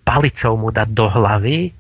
palicou 0.06 0.54
mu 0.60 0.70
dať 0.70 0.90
do 0.92 1.08
hlavy, 1.10 1.74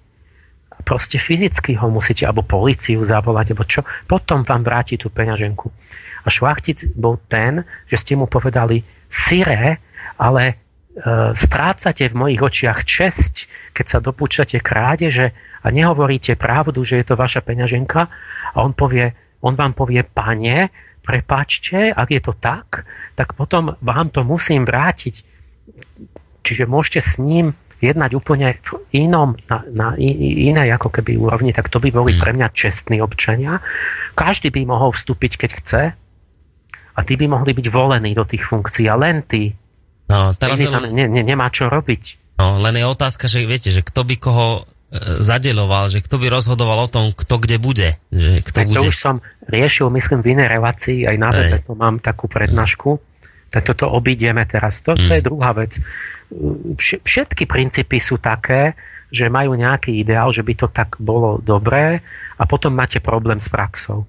proste 0.81 1.21
fyzicky 1.21 1.77
ho 1.77 1.87
musíte, 1.89 2.25
alebo 2.25 2.45
policiu 2.45 3.05
zavolať, 3.05 3.53
alebo 3.53 3.65
čo, 3.65 3.81
potom 4.09 4.41
vám 4.41 4.65
vráti 4.65 4.97
tú 4.97 5.13
peňaženku. 5.13 5.67
A 6.25 6.27
šlachtic 6.27 6.89
bol 6.97 7.21
ten, 7.29 7.63
že 7.85 8.01
ste 8.01 8.13
mu 8.17 8.25
povedali, 8.25 8.81
Sire, 9.05 9.77
ale 10.17 10.43
e, 10.49 10.53
strácate 11.37 12.09
v 12.09 12.17
mojich 12.17 12.41
očiach 12.41 12.81
česť, 12.81 13.33
keď 13.77 13.85
sa 13.85 13.99
dopúčate 14.01 14.57
krádeže 14.57 15.31
a 15.61 15.67
nehovoríte 15.69 16.33
pravdu, 16.33 16.81
že 16.81 17.01
je 17.01 17.05
to 17.13 17.15
vaša 17.15 17.45
peňaženka 17.45 18.01
a 18.53 18.57
on, 18.57 18.73
povie, 18.73 19.13
on 19.45 19.53
vám 19.53 19.77
povie, 19.77 20.01
pane, 20.01 20.73
prepačte, 21.05 21.93
ak 21.93 22.09
je 22.09 22.21
to 22.25 22.33
tak, 22.33 22.89
tak 23.13 23.37
potom 23.37 23.77
vám 23.85 24.09
to 24.09 24.25
musím 24.25 24.65
vrátiť. 24.65 25.34
Čiže 26.45 26.69
môžete 26.69 27.01
s 27.01 27.17
ním 27.17 27.57
jednať 27.83 28.11
úplne 28.15 28.55
v 28.63 29.03
inom, 29.05 29.35
na, 29.51 29.65
na 29.67 29.87
inej 29.99 30.73
ako 30.79 30.89
keby 30.89 31.19
úrovni, 31.19 31.51
tak 31.51 31.67
to 31.67 31.83
by 31.83 31.91
boli 31.91 32.15
hmm. 32.15 32.21
pre 32.21 32.31
mňa 32.33 32.47
čestní 32.55 33.03
občania. 33.03 33.59
Každý 34.15 34.49
by 34.53 34.61
mohol 34.63 34.95
vstúpiť, 34.95 35.31
keď 35.35 35.51
chce 35.59 35.81
a 36.95 36.99
tí 37.03 37.13
by 37.19 37.25
mohli 37.27 37.51
byť 37.51 37.67
volení 37.67 38.15
do 38.15 38.23
tých 38.23 38.47
funkcií 38.47 38.87
a 38.87 38.95
len 38.95 39.27
tí. 39.27 39.51
No, 40.07 40.31
teraz 40.37 40.63
len... 40.63 40.95
ne, 40.95 41.05
ne, 41.11 41.21
nemá 41.25 41.51
čo 41.51 41.67
robiť. 41.67 42.35
No, 42.39 42.59
len 42.59 42.79
je 42.79 42.85
otázka, 42.87 43.27
že 43.27 43.43
viete, 43.43 43.71
že 43.71 43.83
kto 43.83 44.07
by 44.07 44.15
koho 44.19 44.47
e, 44.91 45.23
zadeloval, 45.23 45.91
že 45.91 46.03
kto 46.03 46.19
by 46.19 46.27
rozhodoval 46.31 46.87
o 46.87 46.91
tom, 46.91 47.11
kto 47.11 47.39
kde 47.39 47.57
bude. 47.59 47.89
Že 48.11 48.31
kto 48.43 48.57
tak 48.59 48.67
bude. 48.71 48.79
to 48.79 48.91
už 48.91 48.97
som 48.99 49.15
riešil, 49.47 49.87
myslím, 49.91 50.19
v 50.23 50.27
inej 50.39 50.47
relácii, 50.51 51.03
aj 51.07 51.15
na 51.19 51.29
webe 51.31 51.57
to 51.63 51.73
mám 51.75 51.99
takú 51.99 52.27
prednášku. 52.31 52.99
Tak 53.55 53.71
toto 53.71 53.87
obídeme 53.87 54.43
teraz. 54.43 54.83
To, 54.83 54.99
to 54.99 55.15
je 55.15 55.23
mm. 55.23 55.27
druhá 55.31 55.55
vec. 55.55 55.79
Všetky 57.07 57.47
princípy 57.47 58.03
sú 58.03 58.19
také, 58.19 58.75
že 59.07 59.31
majú 59.31 59.55
nejaký 59.55 59.95
ideál, 59.95 60.27
že 60.35 60.43
by 60.43 60.53
to 60.59 60.67
tak 60.67 60.99
bolo 60.99 61.39
dobré 61.39 62.03
a 62.35 62.43
potom 62.43 62.75
máte 62.75 62.99
problém 62.99 63.39
s 63.39 63.47
praxou. 63.47 64.03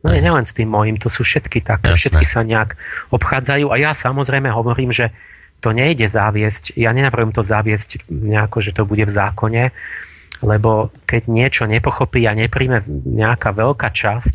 No 0.00 0.08
nie, 0.14 0.24
nielen 0.24 0.48
s 0.48 0.56
tým 0.56 0.70
mojim, 0.70 0.96
to 0.96 1.12
sú 1.12 1.26
všetky 1.26 1.60
také. 1.60 1.92
Jasné. 1.92 2.00
Všetky 2.00 2.24
sa 2.24 2.40
nejak 2.46 2.78
obchádzajú 3.12 3.68
a 3.68 3.76
ja 3.76 3.92
samozrejme 3.92 4.48
hovorím, 4.48 4.94
že 4.94 5.12
to 5.60 5.76
nejde 5.76 6.06
zaviesť, 6.08 6.76
ja 6.78 6.94
nenavrhujem 6.94 7.32
to 7.32 7.42
zaviesť 7.42 8.06
nejako, 8.08 8.60
že 8.60 8.76
to 8.76 8.86
bude 8.86 9.02
v 9.02 9.12
zákone, 9.12 9.64
lebo 10.44 10.92
keď 11.08 11.32
niečo 11.32 11.64
nepochopí 11.64 12.28
a 12.28 12.36
nepríjme 12.36 12.84
nejaká 13.08 13.56
veľká 13.56 13.88
časť, 13.88 14.34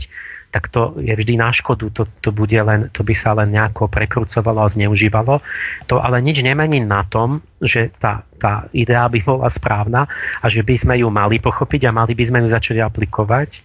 tak 0.51 0.67
to 0.67 0.99
je 0.99 1.15
vždy 1.15 1.39
na 1.39 1.55
škodu, 1.55 1.87
to, 1.95 2.03
to, 2.19 2.35
bude 2.35 2.51
len, 2.51 2.91
to 2.91 3.07
by 3.07 3.15
sa 3.15 3.31
len 3.31 3.55
nejako 3.55 3.87
prekrucovalo 3.87 4.67
a 4.67 4.67
zneužívalo. 4.67 5.39
To 5.87 5.95
ale 6.03 6.19
nič 6.19 6.43
nemení 6.43 6.83
na 6.83 7.07
tom, 7.07 7.39
že 7.63 7.95
tá, 7.95 8.27
tá 8.35 8.67
idea 8.75 9.07
by 9.07 9.23
bola 9.23 9.47
správna 9.47 10.11
a 10.43 10.45
že 10.51 10.67
by 10.67 10.75
sme 10.75 10.95
ju 10.99 11.07
mali 11.07 11.39
pochopiť 11.39 11.87
a 11.87 11.95
mali 11.95 12.11
by 12.11 12.23
sme 12.27 12.43
ju 12.43 12.47
začať 12.51 12.83
aplikovať 12.83 13.63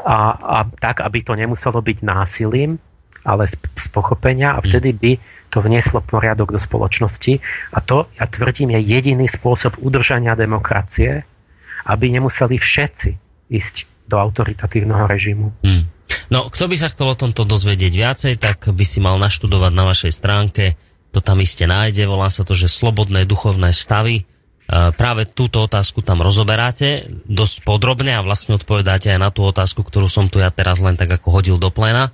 a, 0.00 0.18
a 0.32 0.58
tak, 0.80 1.04
aby 1.04 1.20
to 1.20 1.36
nemuselo 1.36 1.84
byť 1.84 1.98
násilím, 2.00 2.80
ale 3.28 3.44
z, 3.44 3.60
z 3.60 3.86
pochopenia 3.92 4.56
a 4.56 4.64
vtedy 4.64 4.96
by 4.96 5.12
to 5.52 5.60
vnieslo 5.60 6.00
poriadok 6.00 6.56
do 6.56 6.60
spoločnosti 6.60 7.44
a 7.76 7.78
to, 7.84 8.08
ja 8.16 8.24
tvrdím, 8.24 8.72
je 8.80 8.80
jediný 8.80 9.28
spôsob 9.28 9.76
udržania 9.76 10.32
demokracie, 10.32 11.28
aby 11.84 12.04
nemuseli 12.16 12.56
všetci 12.56 13.10
ísť 13.52 13.76
do 14.08 14.16
autoritatívneho 14.16 15.04
režimu. 15.04 15.52
Hmm. 15.60 15.84
No, 16.28 16.52
kto 16.52 16.68
by 16.68 16.76
sa 16.76 16.92
chcel 16.92 17.08
o 17.08 17.16
tomto 17.16 17.48
dozvedieť 17.48 17.92
viacej, 17.92 18.34
tak 18.36 18.68
by 18.68 18.84
si 18.84 19.00
mal 19.00 19.16
naštudovať 19.16 19.72
na 19.72 19.84
vašej 19.88 20.12
stránke, 20.12 20.76
to 21.08 21.24
tam 21.24 21.40
iste 21.40 21.64
nájde, 21.64 22.04
volá 22.04 22.28
sa 22.28 22.44
to, 22.44 22.52
že 22.52 22.68
Slobodné 22.68 23.24
duchovné 23.24 23.72
stavy. 23.72 24.22
E, 24.22 24.24
práve 24.92 25.24
túto 25.24 25.64
otázku 25.64 26.04
tam 26.04 26.20
rozoberáte 26.20 27.08
dosť 27.24 27.64
podrobne 27.64 28.12
a 28.12 28.24
vlastne 28.24 28.60
odpovedáte 28.60 29.08
aj 29.08 29.20
na 29.20 29.32
tú 29.32 29.48
otázku, 29.48 29.80
ktorú 29.80 30.12
som 30.12 30.28
tu 30.28 30.44
ja 30.44 30.52
teraz 30.52 30.84
len 30.84 31.00
tak 31.00 31.08
ako 31.08 31.32
hodil 31.32 31.56
do 31.56 31.72
pléna. 31.72 32.12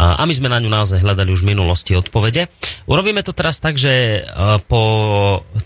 A 0.00 0.24
my 0.24 0.32
sme 0.32 0.48
na 0.48 0.64
ňu 0.64 0.72
naozaj 0.72 1.04
hľadali 1.04 1.28
už 1.28 1.44
v 1.44 1.52
minulosti 1.52 1.92
odpovede. 1.92 2.48
Urobíme 2.88 3.20
to 3.20 3.36
teraz 3.36 3.60
tak, 3.60 3.76
že 3.76 4.24
e, 4.24 4.30
po 4.64 4.82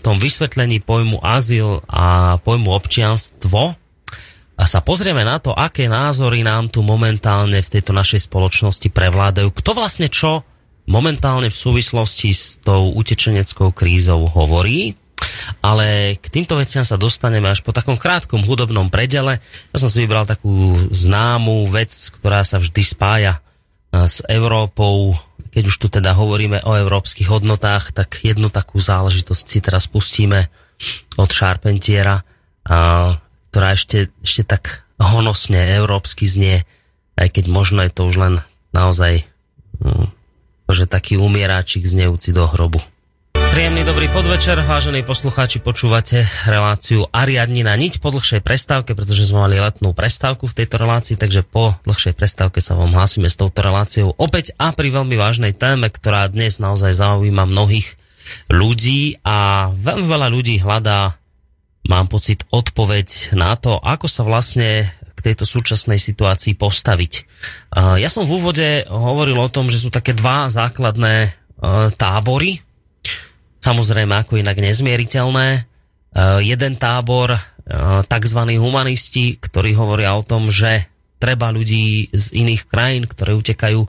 tom 0.01 0.17
vysvetlení 0.17 0.81
pojmu 0.83 1.23
azyl 1.23 1.85
a 1.87 2.35
pojmu 2.41 2.73
občianstvo 2.73 3.77
a 4.53 4.69
sa 4.69 4.85
pozrieme 4.85 5.25
na 5.25 5.41
to, 5.41 5.49
aké 5.49 5.89
názory 5.89 6.45
nám 6.45 6.69
tu 6.69 6.85
momentálne 6.85 7.57
v 7.57 7.71
tejto 7.73 7.89
našej 7.89 8.29
spoločnosti 8.29 8.85
prevládajú. 8.93 9.49
Kto 9.49 9.73
vlastne 9.73 10.07
čo 10.13 10.45
momentálne 10.85 11.49
v 11.49 11.57
súvislosti 11.57 12.29
s 12.35 12.61
tou 12.61 12.93
utečeneckou 12.93 13.73
krízou 13.73 14.29
hovorí. 14.29 14.93
Ale 15.63 16.19
k 16.19 16.25
týmto 16.27 16.59
veciam 16.59 16.83
sa 16.83 16.99
dostaneme 16.99 17.47
až 17.47 17.63
po 17.63 17.71
takom 17.71 17.95
krátkom 17.95 18.43
hudobnom 18.43 18.91
predele. 18.91 19.39
Ja 19.71 19.77
som 19.79 19.87
si 19.87 20.03
vybral 20.03 20.27
takú 20.27 20.75
známú 20.91 21.71
vec, 21.71 22.11
ktorá 22.11 22.43
sa 22.43 22.59
vždy 22.59 22.83
spája 22.83 23.39
s 23.89 24.21
Európou. 24.27 25.15
Keď 25.49 25.63
už 25.65 25.75
tu 25.79 25.87
teda 25.87 26.13
hovoríme 26.13 26.61
o 26.67 26.75
európskych 26.75 27.31
hodnotách, 27.31 27.95
tak 27.95 28.19
jednu 28.21 28.51
takú 28.51 28.77
záležitosť 28.83 29.45
si 29.47 29.59
teraz 29.63 29.87
pustíme 29.87 30.51
od 31.15 31.29
Charpentiera 31.31 32.21
ktorá 33.53 33.77
ešte, 33.77 34.09
ešte 34.25 34.49
tak 34.49 34.81
honosne 34.97 35.61
európsky 35.77 36.25
znie, 36.25 36.65
aj 37.13 37.37
keď 37.37 37.53
možno 37.53 37.85
je 37.85 37.93
to 37.93 38.09
už 38.09 38.17
len 38.17 38.33
naozaj 38.73 39.29
hm, 39.77 40.09
že 40.73 40.89
taký 40.89 41.21
umieráčik 41.21 41.85
znejúci 41.85 42.33
do 42.33 42.49
hrobu. 42.49 42.81
Príjemný 43.53 43.85
dobrý 43.85 44.09
podvečer, 44.09 44.57
vážení 44.65 45.05
poslucháči, 45.05 45.61
počúvate 45.61 46.25
reláciu 46.49 47.05
Ariadnina 47.13 47.77
niť 47.77 48.01
po 48.01 48.09
dlhšej 48.09 48.41
prestávke, 48.41 48.97
pretože 48.97 49.29
sme 49.29 49.45
mali 49.45 49.61
letnú 49.61 49.93
prestávku 49.93 50.49
v 50.49 50.57
tejto 50.57 50.81
relácii, 50.81 51.21
takže 51.21 51.45
po 51.45 51.77
dlhšej 51.85 52.17
prestávke 52.17 52.57
sa 52.57 52.73
vám 52.73 52.97
hlásime 52.97 53.29
s 53.29 53.37
touto 53.37 53.61
reláciou 53.61 54.17
opäť 54.17 54.57
a 54.57 54.73
pri 54.73 54.89
veľmi 54.89 55.13
vážnej 55.13 55.53
téme, 55.53 55.93
ktorá 55.93 56.25
dnes 56.25 56.57
naozaj 56.57 56.97
zaujíma 56.97 57.45
mnohých 57.45 58.01
ľudí 58.49 59.21
a 59.21 59.69
veľmi 59.69 60.09
veľa 60.09 60.27
ľudí 60.33 60.57
hľadá 60.57 61.21
mám 61.87 62.07
pocit, 62.07 62.47
odpoveď 62.49 63.35
na 63.35 63.55
to, 63.59 63.79
ako 63.79 64.07
sa 64.07 64.23
vlastne 64.23 64.87
k 65.13 65.19
tejto 65.19 65.47
súčasnej 65.47 65.99
situácii 65.99 66.55
postaviť. 66.55 67.13
Ja 67.75 68.09
som 68.11 68.27
v 68.27 68.39
úvode 68.39 68.67
hovoril 68.87 69.35
o 69.39 69.51
tom, 69.51 69.67
že 69.67 69.79
sú 69.79 69.91
také 69.91 70.11
dva 70.15 70.47
základné 70.51 71.15
e, 71.23 71.29
tábory, 71.95 72.59
samozrejme 73.63 74.11
ako 74.19 74.43
inak 74.43 74.59
nezmieriteľné. 74.59 75.47
E, 75.55 75.61
jeden 76.43 76.75
tábor, 76.75 77.35
e, 77.35 77.41
tzv. 78.03 78.39
humanisti, 78.59 79.39
ktorí 79.39 79.75
hovoria 79.79 80.15
o 80.15 80.25
tom, 80.27 80.51
že 80.51 80.91
treba 81.23 81.55
ľudí 81.55 82.11
z 82.11 82.25
iných 82.35 82.67
krajín, 82.67 83.07
ktoré 83.07 83.31
utekajú 83.39 83.79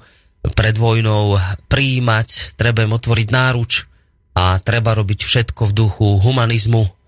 pred 0.55 0.77
vojnou, 0.77 1.41
prijímať, 1.67 2.55
treba 2.55 2.85
im 2.85 2.95
otvoriť 2.95 3.29
náruč 3.33 3.89
a 4.37 4.61
treba 4.61 4.93
robiť 4.95 5.25
všetko 5.25 5.67
v 5.67 5.73
duchu 5.73 6.07
humanizmu, 6.21 7.04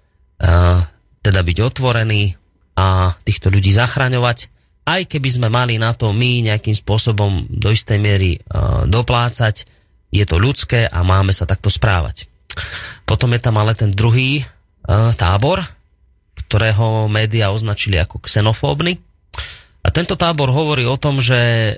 teda 1.22 1.41
byť 1.43 1.59
otvorený 1.64 2.37
a 2.76 3.16
týchto 3.24 3.49
ľudí 3.49 3.72
zachraňovať, 3.72 4.53
aj 4.87 5.03
keby 5.11 5.28
sme 5.32 5.49
mali 5.51 5.80
na 5.80 5.97
to 5.97 6.14
my 6.14 6.47
nejakým 6.47 6.76
spôsobom 6.76 7.49
do 7.51 7.74
istej 7.74 7.99
miery 7.99 8.39
doplácať, 8.87 9.66
je 10.14 10.24
to 10.28 10.39
ľudské 10.39 10.87
a 10.87 11.03
máme 11.03 11.34
sa 11.34 11.49
takto 11.49 11.72
správať. 11.72 12.30
Potom 13.03 13.34
je 13.34 13.41
tam 13.43 13.59
ale 13.59 13.74
ten 13.74 13.91
druhý 13.91 14.47
tábor, 15.18 15.66
ktorého 16.47 17.11
médiá 17.11 17.51
označili 17.51 17.99
ako 17.99 18.22
xenofóbny. 18.22 19.03
A 19.82 19.89
tento 19.91 20.14
tábor 20.14 20.55
hovorí 20.55 20.87
o 20.87 20.95
tom, 20.95 21.18
že 21.18 21.74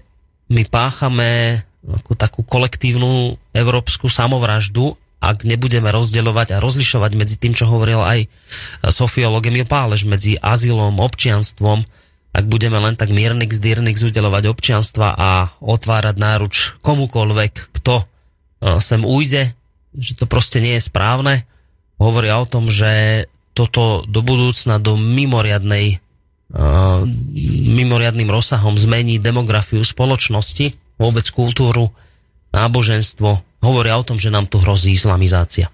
my 0.53 0.69
páchame 0.69 1.63
takú 2.21 2.45
kolektívnu 2.45 3.41
európsku 3.57 4.13
samovraždu 4.13 4.93
ak 5.19 5.43
nebudeme 5.43 5.91
rozdeľovať 5.91 6.55
a 6.55 6.63
rozlišovať 6.63 7.13
medzi 7.19 7.37
tým, 7.43 7.53
čo 7.55 7.67
hovoril 7.67 7.99
aj 7.99 8.31
sofiolog 8.87 9.43
Emil 9.43 9.67
Pálež, 9.67 10.07
medzi 10.07 10.39
azylom, 10.39 11.03
občianstvom, 11.03 11.83
ak 12.31 12.45
budeme 12.47 12.79
len 12.79 12.95
tak 12.95 13.11
miernix, 13.11 13.59
dyrnix 13.59 13.99
udelovať 13.99 14.47
občianstva 14.47 15.19
a 15.19 15.31
otvárať 15.59 16.17
náruč 16.23 16.55
komukolvek, 16.85 17.75
kto 17.83 17.99
e, 17.99 18.05
sem 18.79 19.03
ujde, 19.03 19.59
že 19.99 20.13
to 20.15 20.31
proste 20.31 20.63
nie 20.63 20.79
je 20.79 20.87
správne. 20.87 21.43
Hovoria 21.99 22.39
o 22.39 22.47
tom, 22.47 22.71
že 22.71 23.27
toto 23.59 24.07
do 24.07 24.23
budúcna 24.23 24.79
do 24.79 24.95
mimoriadnej 24.95 25.99
uh, 26.55 27.03
mimoriadným 27.75 28.31
rozsahom 28.31 28.79
zmení 28.79 29.19
demografiu 29.19 29.83
spoločnosti, 29.83 30.79
vôbec 30.95 31.27
kultúru, 31.35 31.91
náboženstvo, 32.55 33.43
hovoria 33.63 33.99
o 33.99 34.07
tom, 34.07 34.19
že 34.19 34.31
nám 34.31 34.47
tu 34.47 34.63
hrozí 34.63 34.95
islamizácia. 34.95 35.71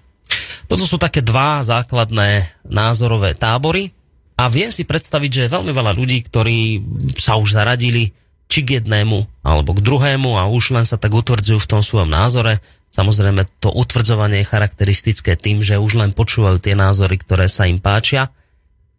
Toto 0.65 0.89
sú 0.89 0.97
také 0.97 1.21
dva 1.21 1.61
základné 1.61 2.61
názorové 2.65 3.37
tábory 3.37 3.93
a 4.35 4.49
viem 4.49 4.73
si 4.73 4.83
predstaviť, 4.83 5.29
že 5.31 5.43
je 5.45 5.53
veľmi 5.53 5.71
veľa 5.71 5.93
ľudí, 5.93 6.25
ktorí 6.25 6.81
sa 7.21 7.37
už 7.37 7.55
zaradili 7.55 8.11
či 8.49 8.65
k 8.65 8.81
jednému 8.81 9.45
alebo 9.45 9.73
k 9.77 9.83
druhému 9.85 10.37
a 10.37 10.49
už 10.49 10.73
len 10.73 10.85
sa 10.85 10.97
tak 10.97 11.13
utvrdzujú 11.13 11.61
v 11.61 11.69
tom 11.69 11.81
svojom 11.81 12.09
názore. 12.09 12.61
Samozrejme 12.93 13.45
to 13.61 13.73
utvrdzovanie 13.73 14.41
je 14.41 14.51
charakteristické 14.51 15.37
tým, 15.37 15.61
že 15.61 15.81
už 15.81 15.97
len 15.99 16.11
počúvajú 16.13 16.61
tie 16.61 16.73
názory, 16.77 17.19
ktoré 17.21 17.45
sa 17.49 17.69
im 17.69 17.77
páčia 17.77 18.33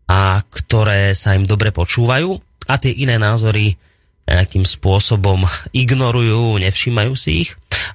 a 0.07 0.41
ktoré 0.43 1.15
sa 1.19 1.35
im 1.35 1.43
dobre 1.43 1.75
počúvajú 1.75 2.39
a 2.71 2.75
tie 2.79 2.95
iné 2.95 3.19
názory 3.19 3.75
nejakým 4.27 4.67
spôsobom 4.67 5.47
ignorujú, 5.71 6.59
nevšímajú 6.59 7.13
si 7.15 7.47
ich, 7.47 7.51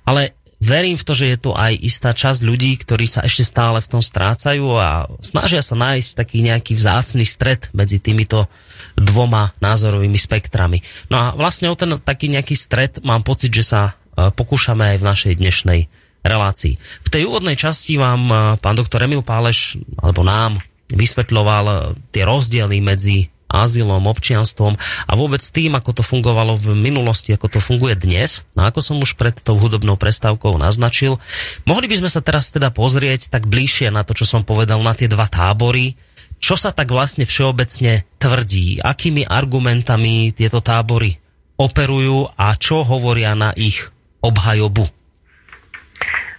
ale 0.07 0.40
verím 0.61 0.93
v 0.95 1.03
to, 1.03 1.17
že 1.17 1.25
je 1.33 1.37
tu 1.41 1.51
aj 1.57 1.73
istá 1.81 2.13
časť 2.13 2.45
ľudí, 2.45 2.77
ktorí 2.77 3.09
sa 3.09 3.25
ešte 3.25 3.41
stále 3.41 3.81
v 3.81 3.89
tom 3.89 4.01
strácajú 4.05 4.77
a 4.77 5.09
snažia 5.19 5.65
sa 5.65 5.73
nájsť 5.73 6.09
taký 6.13 6.45
nejaký 6.45 6.77
vzácný 6.77 7.25
stred 7.25 7.73
medzi 7.73 7.97
týmito 7.97 8.45
dvoma 8.93 9.57
názorovými 9.57 10.15
spektrami. 10.21 10.85
No 11.09 11.17
a 11.17 11.25
vlastne 11.33 11.73
o 11.73 11.75
ten 11.75 11.97
taký 11.97 12.29
nejaký 12.29 12.53
stred 12.53 13.01
mám 13.01 13.25
pocit, 13.25 13.49
že 13.49 13.65
sa 13.65 13.81
e, 14.15 14.29
pokúšame 14.29 14.95
aj 14.95 14.97
v 15.01 15.07
našej 15.09 15.33
dnešnej 15.41 15.81
relácii. 16.21 16.77
V 17.01 17.09
tej 17.09 17.25
úvodnej 17.25 17.57
časti 17.57 17.97
vám 17.97 18.21
e, 18.29 18.35
pán 18.61 18.77
doktor 18.77 19.01
Emil 19.01 19.25
Páleš, 19.25 19.81
alebo 19.97 20.21
nám, 20.21 20.61
vysvetľoval 20.93 21.65
e, 21.65 21.75
tie 22.13 22.23
rozdiely 22.23 22.77
medzi 22.85 23.33
azylom, 23.51 24.07
občianstvom 24.07 24.79
a 24.79 25.11
vôbec 25.19 25.43
tým, 25.43 25.75
ako 25.75 25.99
to 25.99 26.03
fungovalo 26.07 26.55
v 26.55 26.73
minulosti, 26.73 27.35
ako 27.35 27.47
to 27.51 27.59
funguje 27.59 27.99
dnes. 27.99 28.47
No 28.55 28.63
ako 28.63 28.79
som 28.79 28.97
už 29.03 29.19
pred 29.19 29.35
tou 29.35 29.59
hudobnou 29.59 29.99
prestávkou 29.99 30.55
naznačil, 30.55 31.19
mohli 31.67 31.91
by 31.91 31.99
sme 32.01 32.09
sa 32.09 32.23
teraz 32.23 32.49
teda 32.49 32.71
pozrieť 32.71 33.27
tak 33.27 33.45
bližšie 33.51 33.91
na 33.91 34.07
to, 34.07 34.15
čo 34.15 34.23
som 34.23 34.47
povedal, 34.47 34.79
na 34.79 34.95
tie 34.95 35.11
dva 35.11 35.27
tábory, 35.27 35.99
čo 36.41 36.57
sa 36.57 36.73
tak 36.73 36.89
vlastne 36.89 37.27
všeobecne 37.27 38.07
tvrdí, 38.17 38.81
akými 38.81 39.29
argumentami 39.29 40.33
tieto 40.33 40.63
tábory 40.63 41.21
operujú 41.61 42.33
a 42.33 42.57
čo 42.57 42.81
hovoria 42.81 43.37
na 43.37 43.53
ich 43.53 43.93
obhajobu. 44.25 44.89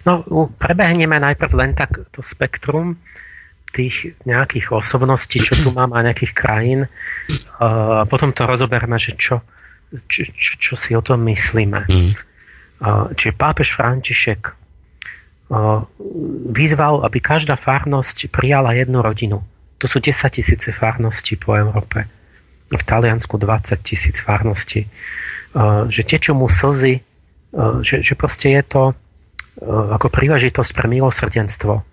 No, 0.03 0.27
prebehneme 0.59 1.23
najprv 1.23 1.53
len 1.55 1.73
tak 1.79 1.95
to 2.11 2.27
spektrum 2.27 2.99
tých 3.73 4.15
nejakých 4.29 4.71
osobností, 4.71 5.41
čo 5.41 5.57
tu 5.59 5.73
mám 5.73 5.97
a 5.97 6.05
nejakých 6.05 6.33
krajín. 6.37 6.81
A 7.59 8.05
potom 8.05 8.31
to 8.37 8.45
rozoberme, 8.45 9.01
že 9.01 9.17
čo, 9.17 9.41
čo, 10.07 10.29
čo, 10.29 10.53
čo 10.61 10.75
si 10.77 10.93
o 10.93 11.03
tom 11.03 11.25
myslíme. 11.25 11.89
Mm. 11.89 12.13
Čiže 13.17 13.33
pápež 13.35 13.73
František 13.75 14.53
vyzval, 16.53 17.05
aby 17.05 17.19
každá 17.21 17.57
farnosť 17.57 18.33
prijala 18.33 18.73
jednu 18.77 19.01
rodinu. 19.05 19.45
To 19.81 19.91
sú 19.91 19.99
10 20.01 20.15
tisíce 20.33 20.71
farností 20.73 21.37
po 21.37 21.57
Európe. 21.57 22.09
V 22.73 22.83
Taliansku 22.85 23.37
20 23.37 23.77
tisíc 23.85 24.17
farností. 24.21 24.89
Že 25.89 26.03
tečú 26.09 26.33
mu 26.33 26.49
slzy, 26.49 27.05
že, 27.85 27.97
že 28.01 28.15
proste 28.17 28.49
je 28.57 28.63
to 28.65 28.83
ako 29.69 30.09
príležitosť 30.09 30.71
pre 30.73 30.89
milosrdenstvo 30.89 31.92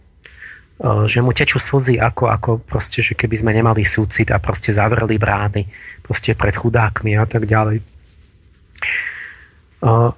že 0.80 1.20
mu 1.20 1.36
tečú 1.36 1.60
slzy 1.60 2.00
ako, 2.00 2.32
ako 2.32 2.50
proste, 2.64 3.04
že 3.04 3.12
keby 3.12 3.36
sme 3.36 3.52
nemali 3.52 3.84
súcit 3.84 4.32
a 4.32 4.40
proste 4.40 4.72
zavreli 4.72 5.20
brány 5.20 5.68
proste 6.00 6.32
pred 6.40 6.56
chudákmi 6.56 7.20
a 7.20 7.28
tak 7.28 7.44
ďalej. 7.44 7.84
Eh, 9.80 10.12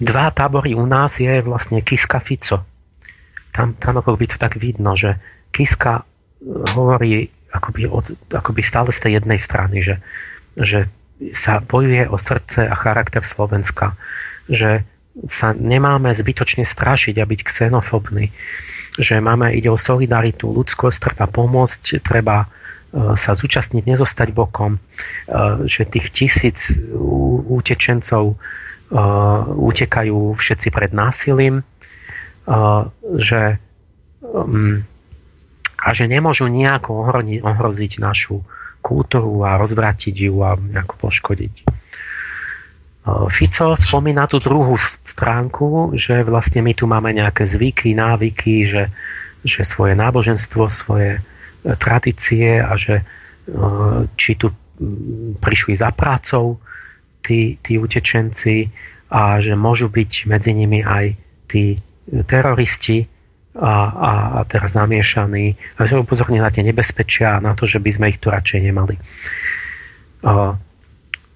dva 0.00 0.26
tábory 0.32 0.76
u 0.76 0.84
nás 0.84 1.16
je 1.20 1.32
vlastne 1.40 1.80
Kiska 1.80 2.20
Fico. 2.20 2.64
Tam, 3.56 3.72
tam 3.80 3.94
ako 4.00 4.20
by 4.20 4.26
to 4.28 4.36
tak 4.36 4.60
vidno, 4.60 4.92
že 4.96 5.16
Kiska 5.48 6.00
eh, 6.00 6.04
hovorí 6.76 7.32
akoby, 7.56 7.88
od, 7.88 8.04
akoby 8.36 8.60
stále 8.60 8.92
z 8.92 9.00
tej 9.00 9.12
jednej 9.22 9.40
strany, 9.40 9.80
že, 9.80 9.96
že 10.60 10.92
sa 11.32 11.62
bojuje 11.62 12.10
o 12.10 12.18
srdce 12.18 12.66
a 12.66 12.74
charakter 12.74 13.22
Slovenska, 13.22 13.96
že 14.50 14.82
sa 15.30 15.54
nemáme 15.54 16.10
zbytočne 16.10 16.66
strašiť 16.66 17.22
a 17.22 17.24
byť 17.24 17.40
xenofobní. 17.46 18.34
Že 18.94 19.22
máme, 19.22 19.54
ide 19.54 19.70
o 19.70 19.78
solidaritu, 19.78 20.50
ľudskosť, 20.50 21.10
treba 21.10 21.26
pomôcť, 21.26 22.02
treba 22.02 22.46
e, 22.46 22.46
sa 23.18 23.34
zúčastniť, 23.34 23.82
nezostať 23.82 24.28
bokom, 24.30 24.78
e, 24.78 24.80
že 25.66 25.86
tých 25.86 26.14
tisíc 26.14 26.78
utečencov 27.50 28.34
e, 28.34 28.36
utekajú 29.50 30.38
všetci 30.38 30.68
pred 30.70 30.90
násilím, 30.94 31.66
že, 33.16 33.56
mm, 34.20 34.76
a 35.80 35.88
že 35.96 36.04
nemôžu 36.04 36.44
nejako 36.52 37.08
ohroziť 37.40 37.92
našu 37.96 38.44
kultúru 38.84 39.48
a 39.48 39.56
rozvrátiť 39.56 40.12
ju 40.28 40.44
a 40.44 40.60
nejako 40.60 41.08
poškodiť. 41.08 41.83
Fico 43.04 43.76
spomína 43.76 44.24
tú 44.24 44.40
druhú 44.40 44.80
stránku, 44.80 45.92
že 45.92 46.24
vlastne 46.24 46.64
my 46.64 46.72
tu 46.72 46.88
máme 46.88 47.12
nejaké 47.12 47.44
zvyky, 47.44 47.92
návyky, 47.92 48.64
že, 48.64 48.88
že 49.44 49.60
svoje 49.60 49.92
náboženstvo, 49.92 50.72
svoje 50.72 51.20
e, 51.20 51.76
tradície 51.76 52.64
a 52.64 52.72
že 52.80 53.04
e, 53.04 53.04
či 54.16 54.40
tu 54.40 54.48
prišli 55.36 55.76
za 55.76 55.92
prácou 55.92 56.56
tí, 57.20 57.60
tí 57.60 57.76
utečenci 57.76 58.72
a 59.12 59.36
že 59.36 59.52
môžu 59.52 59.92
byť 59.92 60.24
medzi 60.24 60.56
nimi 60.56 60.80
aj 60.80 61.12
tí 61.44 61.76
teroristi 62.24 63.04
a, 63.52 63.74
a, 63.92 64.12
a 64.40 64.48
teraz 64.48 64.80
zamiešaní. 64.80 65.76
A 65.76 65.84
že 65.84 66.00
upozorní 66.00 66.40
na 66.40 66.48
tie 66.48 66.64
nebezpečia 66.64 67.36
a 67.36 67.44
na 67.44 67.52
to, 67.52 67.68
že 67.68 67.84
by 67.84 67.90
sme 67.92 68.10
ich 68.10 68.18
tu 68.18 68.32
radšej 68.32 68.60
nemali. 68.64 68.96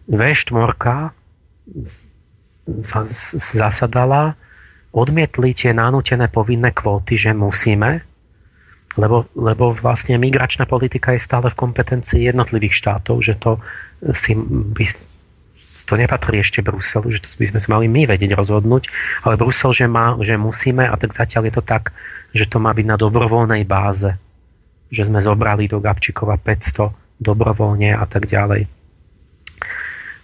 V4 0.09 1.18
zasadala, 3.45 4.37
odmietli 4.93 5.53
tie 5.53 5.73
nanútené 5.73 6.29
povinné 6.29 6.73
kvóty, 6.73 7.17
že 7.17 7.33
musíme, 7.33 8.05
lebo, 8.99 9.29
lebo 9.37 9.77
vlastne 9.79 10.19
migračná 10.19 10.67
politika 10.67 11.15
je 11.15 11.23
stále 11.23 11.53
v 11.53 11.59
kompetencii 11.61 12.29
jednotlivých 12.29 12.75
štátov, 12.75 13.23
že 13.23 13.39
to 13.39 13.63
si 14.17 14.35
by, 14.35 14.85
to 15.87 15.95
nepatrí 15.95 16.43
ešte 16.43 16.61
Bruselu, 16.61 17.09
že 17.15 17.23
to 17.23 17.29
by 17.39 17.47
sme 17.49 17.61
mali 17.73 17.87
my 17.87 18.03
vedieť 18.11 18.35
rozhodnúť, 18.35 18.91
ale 19.25 19.39
Brusel, 19.39 19.71
že, 19.73 19.87
má, 19.87 20.19
že 20.21 20.35
musíme 20.37 20.85
a 20.85 20.95
tak 20.99 21.15
zatiaľ 21.15 21.49
je 21.49 21.55
to 21.57 21.65
tak, 21.65 21.95
že 22.35 22.45
to 22.51 22.59
má 22.61 22.75
byť 22.75 22.87
na 22.89 22.97
dobrovoľnej 23.01 23.63
báze, 23.65 24.13
že 24.93 25.07
sme 25.07 25.23
zobrali 25.23 25.71
do 25.71 25.81
Gabčíkova 25.81 26.37
500 26.41 27.23
dobrovoľne 27.23 27.97
a 27.97 28.05
tak 28.05 28.29
ďalej. 28.29 28.78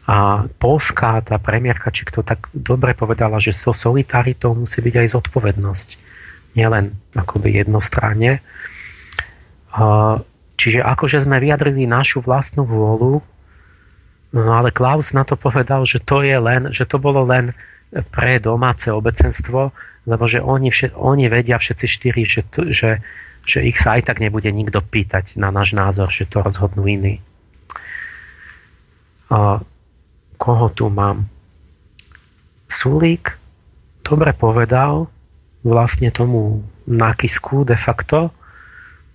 A 0.05 0.45
Polská, 0.61 1.25
tá 1.25 1.41
premiérka, 1.41 1.89
či 1.89 2.05
kto 2.05 2.21
tak 2.21 2.53
dobre 2.53 2.93
povedala, 2.93 3.41
že 3.41 3.57
so 3.57 3.73
solidaritou 3.73 4.53
musí 4.53 4.85
byť 4.85 4.95
aj 5.01 5.09
zodpovednosť. 5.17 5.89
Nielen 6.61 6.93
akoby 7.17 7.65
jednostranne. 7.65 8.45
Čiže 10.55 10.85
akože 10.85 11.25
sme 11.25 11.41
vyjadrili 11.41 11.89
našu 11.89 12.21
vlastnú 12.21 12.69
vôľu, 12.69 13.25
no 14.37 14.51
ale 14.55 14.71
Klaus 14.71 15.17
na 15.17 15.25
to 15.25 15.41
povedal, 15.41 15.83
že 15.89 15.99
to 16.05 16.23
je 16.23 16.37
len, 16.37 16.71
že 16.71 16.85
to 16.85 17.01
bolo 17.01 17.25
len 17.27 17.57
pre 18.13 18.39
domáce 18.39 18.87
obecenstvo, 18.93 19.73
lebo 20.05 20.25
že 20.29 20.45
oni, 20.45 20.69
všet, 20.69 20.95
oni 20.95 21.27
vedia 21.33 21.59
všetci 21.59 21.87
štyri, 21.91 22.23
že, 22.29 22.43
to, 22.47 22.71
že, 22.71 23.03
že 23.43 23.67
ich 23.67 23.81
sa 23.81 23.99
aj 23.99 24.15
tak 24.15 24.23
nebude 24.23 24.47
nikto 24.53 24.79
pýtať 24.79 25.41
na 25.41 25.49
náš 25.51 25.75
názor, 25.75 26.13
že 26.13 26.29
to 26.29 26.45
rozhodnú 26.45 26.87
iní 26.87 27.25
koho 30.45 30.69
tu 30.69 30.93
mám. 30.93 31.25
Sulík 32.69 33.41
dobre 34.05 34.37
povedal 34.37 35.09
vlastne 35.65 36.13
tomu 36.13 36.61
nákisku 36.85 37.65
de 37.65 37.81
facto, 37.81 38.29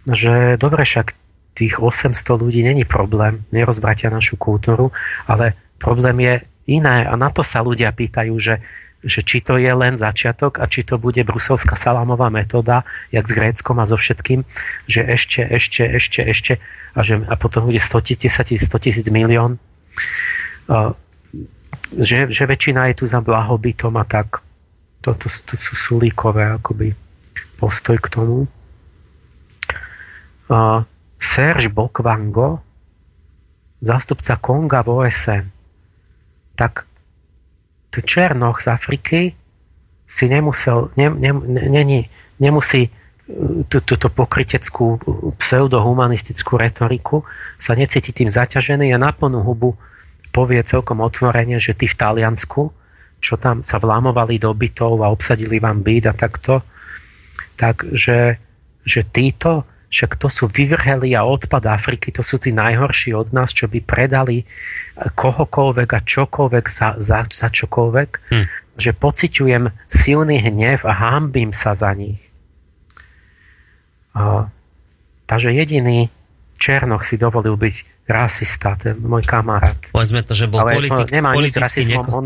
že 0.10 0.58
dobre 0.58 0.82
však 0.82 1.14
tých 1.54 1.78
800 1.78 2.18
ľudí 2.34 2.66
není 2.66 2.82
problém, 2.82 3.46
nerozvratia 3.54 4.10
našu 4.10 4.42
kultúru, 4.42 4.90
ale 5.30 5.54
problém 5.78 6.18
je 6.18 6.36
iné 6.66 7.06
a 7.06 7.14
na 7.14 7.30
to 7.30 7.46
sa 7.46 7.62
ľudia 7.62 7.94
pýtajú, 7.94 8.34
že, 8.42 8.58
že 9.06 9.22
či 9.22 9.46
to 9.46 9.62
je 9.62 9.70
len 9.70 10.02
začiatok 10.02 10.58
a 10.58 10.66
či 10.66 10.82
to 10.82 10.98
bude 10.98 11.22
bruselská 11.22 11.78
salámová 11.78 12.34
metóda, 12.34 12.82
jak 13.14 13.30
s 13.30 13.34
Gréckom 13.38 13.78
a 13.78 13.86
so 13.86 14.02
všetkým, 14.02 14.42
že 14.90 15.06
ešte, 15.06 15.46
ešte, 15.46 15.86
ešte, 15.86 16.22
ešte 16.26 16.54
a, 16.98 17.06
že, 17.06 17.22
a 17.22 17.36
potom 17.38 17.70
bude 17.70 17.78
100 17.78 18.18
tisíc, 18.18 18.66
100 18.66 18.82
tisíc 18.82 19.08
milión 19.14 19.62
že, 21.94 22.30
že 22.30 22.44
väčšina 22.46 22.94
je 22.94 23.04
tu 23.04 23.06
za 23.10 23.20
blahobytom 23.20 23.98
a 23.98 24.06
tak. 24.06 24.42
Toto 25.00 25.32
to, 25.32 25.54
sú 25.56 25.74
sulíkové 25.74 26.60
akoby 26.60 26.94
postoj 27.56 27.98
k 27.98 28.08
tomu. 28.12 28.38
Uh, 30.50 30.84
Serge 31.20 31.70
Bokvango, 31.70 32.64
zástupca 33.84 34.40
Konga 34.40 34.82
v 34.84 34.90
OSN, 34.90 35.46
tak 36.56 36.90
Černoch 37.90 38.64
z 38.64 38.68
Afriky 38.72 39.22
si 40.08 40.26
nemusel, 40.32 40.90
ne, 40.96 41.12
ne, 41.12 41.32
ne, 41.68 41.84
nemusí 42.40 42.90
túto 43.70 44.10
pokryteckú 44.10 44.98
pseudohumanistickú 45.38 46.58
retoriku 46.58 47.22
sa 47.62 47.78
necíti 47.78 48.10
tým 48.10 48.34
zaťažený 48.34 48.90
a 48.90 48.98
na 48.98 49.14
plnú 49.14 49.46
hubu 49.46 49.78
povie 50.30 50.62
celkom 50.64 51.02
otvorene, 51.02 51.58
že 51.58 51.76
tí 51.76 51.90
v 51.90 52.00
Taliansku, 52.00 52.70
čo 53.20 53.36
tam 53.36 53.66
sa 53.66 53.82
vlámovali 53.82 54.40
do 54.40 54.56
bytov 54.56 55.04
a 55.04 55.12
obsadili 55.12 55.60
vám 55.60 55.84
byt 55.84 56.06
a 56.10 56.14
takto, 56.16 56.64
takže 57.60 58.40
že 58.88 59.02
títo 59.12 59.68
však 59.90 60.22
to 60.22 60.30
sú 60.30 60.46
vyvrheli 60.46 61.18
a 61.18 61.26
odpad 61.26 61.66
Afriky, 61.66 62.14
to 62.14 62.22
sú 62.22 62.38
tí 62.38 62.54
najhorší 62.54 63.18
od 63.18 63.34
nás, 63.34 63.50
čo 63.50 63.66
by 63.66 63.82
predali 63.82 64.46
kohokoľvek 65.02 65.90
a 65.98 66.00
čokoľvek 66.06 66.66
za, 66.70 67.02
za, 67.02 67.26
za 67.26 67.50
čokoľvek, 67.50 68.10
hm. 68.30 68.46
že 68.78 68.92
pociťujem 68.94 69.74
silný 69.90 70.38
hnev 70.46 70.86
a 70.86 70.94
hámbim 70.94 71.50
sa 71.58 71.74
za 71.74 71.90
nich. 71.98 72.22
Uh, 74.14 74.46
takže 75.26 75.58
jediný 75.58 76.14
Černoch 76.60 77.08
si 77.08 77.16
dovolil 77.16 77.56
byť 77.56 77.76
rasista, 78.10 78.76
ten 78.76 79.00
môj 79.00 79.24
kamarát. 79.24 79.78
Povedzme 79.96 80.26
to, 80.26 80.36
že 80.36 80.50
bol 80.50 80.66
Ale 80.66 80.82
politik, 80.82 81.14
nemá 81.14 81.32
politický 81.32 81.86
nič 81.86 81.94
nieko... 81.96 82.10
on, 82.10 82.26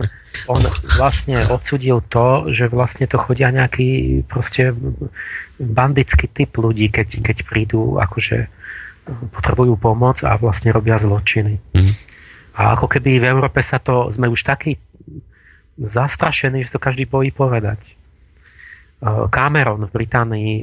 on 0.50 0.62
vlastne 0.98 1.44
odsudil 1.52 2.02
to, 2.08 2.50
že 2.50 2.72
vlastne 2.72 3.06
to 3.06 3.22
chodia 3.22 3.54
nejaký 3.54 4.24
proste 4.26 4.74
bandický 5.60 6.32
typ 6.32 6.56
ľudí, 6.56 6.90
keď, 6.90 7.20
keď 7.22 7.38
prídu 7.46 8.00
akože 8.00 8.48
potrebujú 9.36 9.76
pomoc 9.76 10.24
a 10.24 10.40
vlastne 10.40 10.72
robia 10.72 10.96
zločiny. 10.96 11.60
Mm. 11.76 11.94
A 12.56 12.80
ako 12.80 12.88
keby 12.88 13.20
v 13.20 13.28
Európe 13.28 13.60
sa 13.60 13.78
to, 13.84 14.08
sme 14.10 14.32
už 14.32 14.40
takí 14.48 14.80
zastrašení, 15.78 16.64
že 16.64 16.74
to 16.74 16.80
každý 16.80 17.10
bojí 17.10 17.34
povedať. 17.34 17.82
Cameron 19.34 19.84
v 19.84 19.92
Británii 19.92 20.54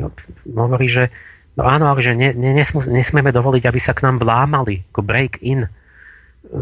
hovorí, 0.49 0.89
že 0.89 1.13
No 1.59 1.67
áno, 1.67 1.91
ale 1.91 2.01
že 2.01 2.15
ne, 2.15 2.31
ne, 2.31 2.55
nesmú, 2.55 2.79
nesmieme 2.85 3.35
dovoliť, 3.35 3.67
aby 3.67 3.81
sa 3.83 3.91
k 3.91 4.07
nám 4.07 4.23
vlámali, 4.23 4.87
ako 4.95 5.01
break 5.03 5.43
in, 5.43 5.67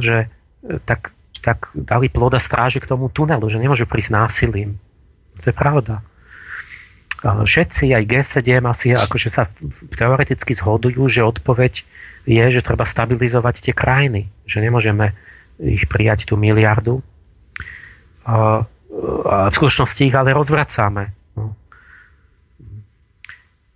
že 0.01 0.27
e, 0.65 0.81
tak, 0.89 1.13
tak 1.45 1.69
dali 1.77 2.09
ploda 2.09 2.41
stráži 2.41 2.81
k 2.81 2.89
tomu 2.89 3.13
tunelu, 3.13 3.45
že 3.47 3.61
nemôžu 3.61 3.85
prísť 3.85 4.17
násilím. 4.17 4.81
To 5.45 5.53
je 5.53 5.55
pravda. 5.55 6.03
Všetci, 7.19 7.91
aj 7.99 8.05
G7 8.07 8.63
asi 8.63 8.95
akože 8.95 9.29
sa 9.31 9.51
teoreticky 9.99 10.55
zhodujú, 10.55 11.11
že 11.11 11.27
odpoveď 11.27 11.83
je, 12.31 12.45
že 12.55 12.63
treba 12.63 12.87
stabilizovať 12.87 13.59
tie 13.59 13.75
krajiny, 13.75 14.31
že 14.47 14.63
nemôžeme 14.63 15.19
ich 15.59 15.91
prijať 15.91 16.31
tú 16.31 16.39
miliardu. 16.39 17.03
A 18.23 18.63
v 19.51 19.55
skutočnosti 19.55 19.99
ich 20.07 20.15
ale 20.15 20.31
rozvracáme 20.31 21.18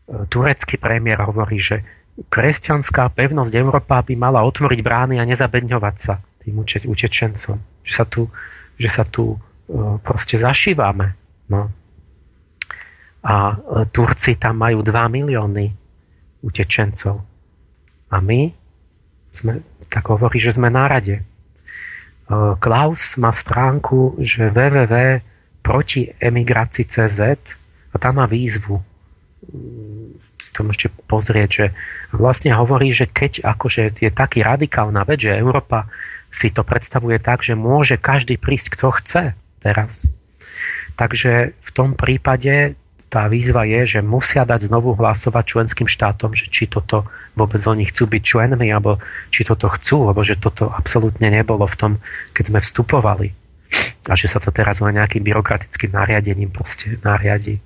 turecký 0.07 0.77
premiér 0.77 1.23
hovorí, 1.25 1.63
že 1.63 1.87
kresťanská 2.29 3.09
pevnosť 3.17 3.53
Európa 3.57 4.05
by 4.05 4.15
mala 4.19 4.45
otvoriť 4.45 4.81
brány 4.85 5.17
a 5.17 5.29
nezabedňovať 5.29 5.97
sa 5.97 6.21
tým 6.45 6.61
utečencom. 6.65 7.57
Že 7.83 7.93
sa 7.93 8.05
tu, 8.05 8.29
že 8.77 8.89
sa 8.93 9.05
tu 9.07 9.35
e, 9.35 9.37
proste 10.03 10.37
zašívame. 10.37 11.17
No. 11.49 11.71
A 13.25 13.35
e, 13.35 13.55
Turci 13.89 14.37
tam 14.37 14.61
majú 14.61 14.85
2 14.85 14.93
milióny 14.93 15.67
utečencov. 16.45 17.23
A 18.13 18.17
my 18.21 18.53
sme, 19.33 19.65
tak 19.89 20.13
hovorí, 20.13 20.37
že 20.43 20.53
sme 20.53 20.69
na 20.69 20.85
rade. 20.91 21.23
E, 21.23 21.25
Klaus 22.61 23.17
má 23.17 23.33
stránku, 23.33 24.21
že 24.21 24.53
www 24.53 25.23
proti 25.63 26.11
emigrácii 26.11 26.91
CZ 26.91 27.39
a 27.95 27.97
tam 27.97 28.19
má 28.19 28.27
výzvu 28.27 28.83
si 30.39 30.51
to 30.55 30.67
môžete 30.67 30.89
pozrieť, 31.07 31.51
že 31.51 31.67
vlastne 32.15 32.55
hovorí, 32.55 32.91
že 32.95 33.11
keď 33.11 33.47
akože 33.47 33.99
je 33.99 34.11
taký 34.11 34.43
radikálna 34.43 35.03
vec, 35.07 35.27
že 35.27 35.39
Európa 35.39 35.91
si 36.33 36.49
to 36.49 36.65
predstavuje 36.65 37.21
tak, 37.21 37.45
že 37.45 37.59
môže 37.59 38.01
každý 38.01 38.41
prísť, 38.41 38.79
kto 38.79 38.87
chce 39.03 39.23
teraz. 39.61 40.09
Takže 40.97 41.53
v 41.53 41.71
tom 41.71 41.95
prípade 41.95 42.75
tá 43.13 43.29
výzva 43.29 43.69
je, 43.69 43.99
že 43.99 44.01
musia 44.01 44.49
dať 44.49 44.73
znovu 44.73 44.97
hlasovať 44.97 45.45
členským 45.45 45.85
štátom, 45.85 46.33
že 46.33 46.49
či 46.49 46.65
toto 46.65 47.05
vôbec 47.37 47.61
oni 47.69 47.85
chcú 47.85 48.09
byť 48.09 48.23
členmi, 48.25 48.73
alebo 48.73 49.05
či 49.29 49.45
toto 49.45 49.69
chcú, 49.69 50.09
alebo 50.09 50.25
že 50.25 50.41
toto 50.41 50.73
absolútne 50.73 51.29
nebolo 51.29 51.69
v 51.69 51.77
tom, 51.77 51.93
keď 52.33 52.45
sme 52.49 52.61
vstupovali. 52.65 53.29
A 54.09 54.17
že 54.17 54.33
sa 54.33 54.41
to 54.41 54.49
teraz 54.49 54.81
len 54.81 54.97
nejakým 54.97 55.21
byrokratickým 55.21 55.93
nariadením 55.93 56.49
proste 56.49 56.97
nariadi 57.05 57.61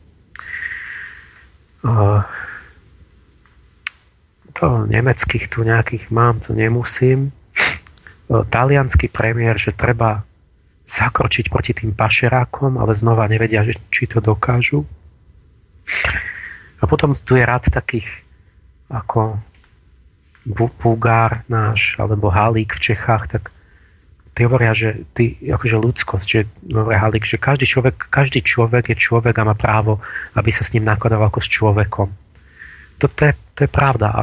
to 4.56 4.66
nemeckých 4.88 5.52
tu 5.52 5.62
nejakých 5.62 6.08
mám, 6.08 6.40
to 6.40 6.56
nemusím. 6.56 7.30
Talianský 8.26 9.12
premiér, 9.12 9.60
že 9.60 9.76
treba 9.76 10.26
zakročiť 10.86 11.50
proti 11.50 11.72
tým 11.74 11.92
pašerákom, 11.94 12.78
ale 12.78 12.94
znova 12.94 13.26
nevedia, 13.26 13.66
že, 13.66 13.78
či 13.90 14.06
to 14.06 14.22
dokážu. 14.22 14.86
A 16.78 16.84
potom 16.86 17.14
tu 17.14 17.34
je 17.38 17.44
rád 17.46 17.66
takých 17.70 18.06
ako 18.86 19.38
Bugár 20.78 21.42
náš, 21.50 21.98
alebo 21.98 22.30
Halík 22.30 22.78
v 22.78 22.94
Čechách, 22.94 23.34
tak 23.34 23.50
tí 24.36 24.44
hovoria, 24.44 24.76
že 24.76 25.08
ty, 25.16 25.40
akože 25.40 25.80
ľudskosť, 25.80 26.26
že 26.28 26.44
hovoria 26.68 27.00
Halik, 27.00 27.24
že 27.24 27.40
každý 27.40 27.64
človek, 27.64 28.12
každý 28.12 28.44
človek 28.44 28.92
je 28.92 28.96
človek 29.00 29.32
a 29.32 29.48
má 29.48 29.56
právo, 29.56 30.04
aby 30.36 30.52
sa 30.52 30.60
s 30.60 30.76
ním 30.76 30.84
nakladal 30.84 31.24
ako 31.24 31.40
s 31.40 31.48
človekom. 31.48 32.12
To, 33.00 33.06
to, 33.08 33.22
je, 33.28 33.34
to 33.56 33.60
je 33.64 33.70
pravda. 33.72 34.08
A, 34.12 34.22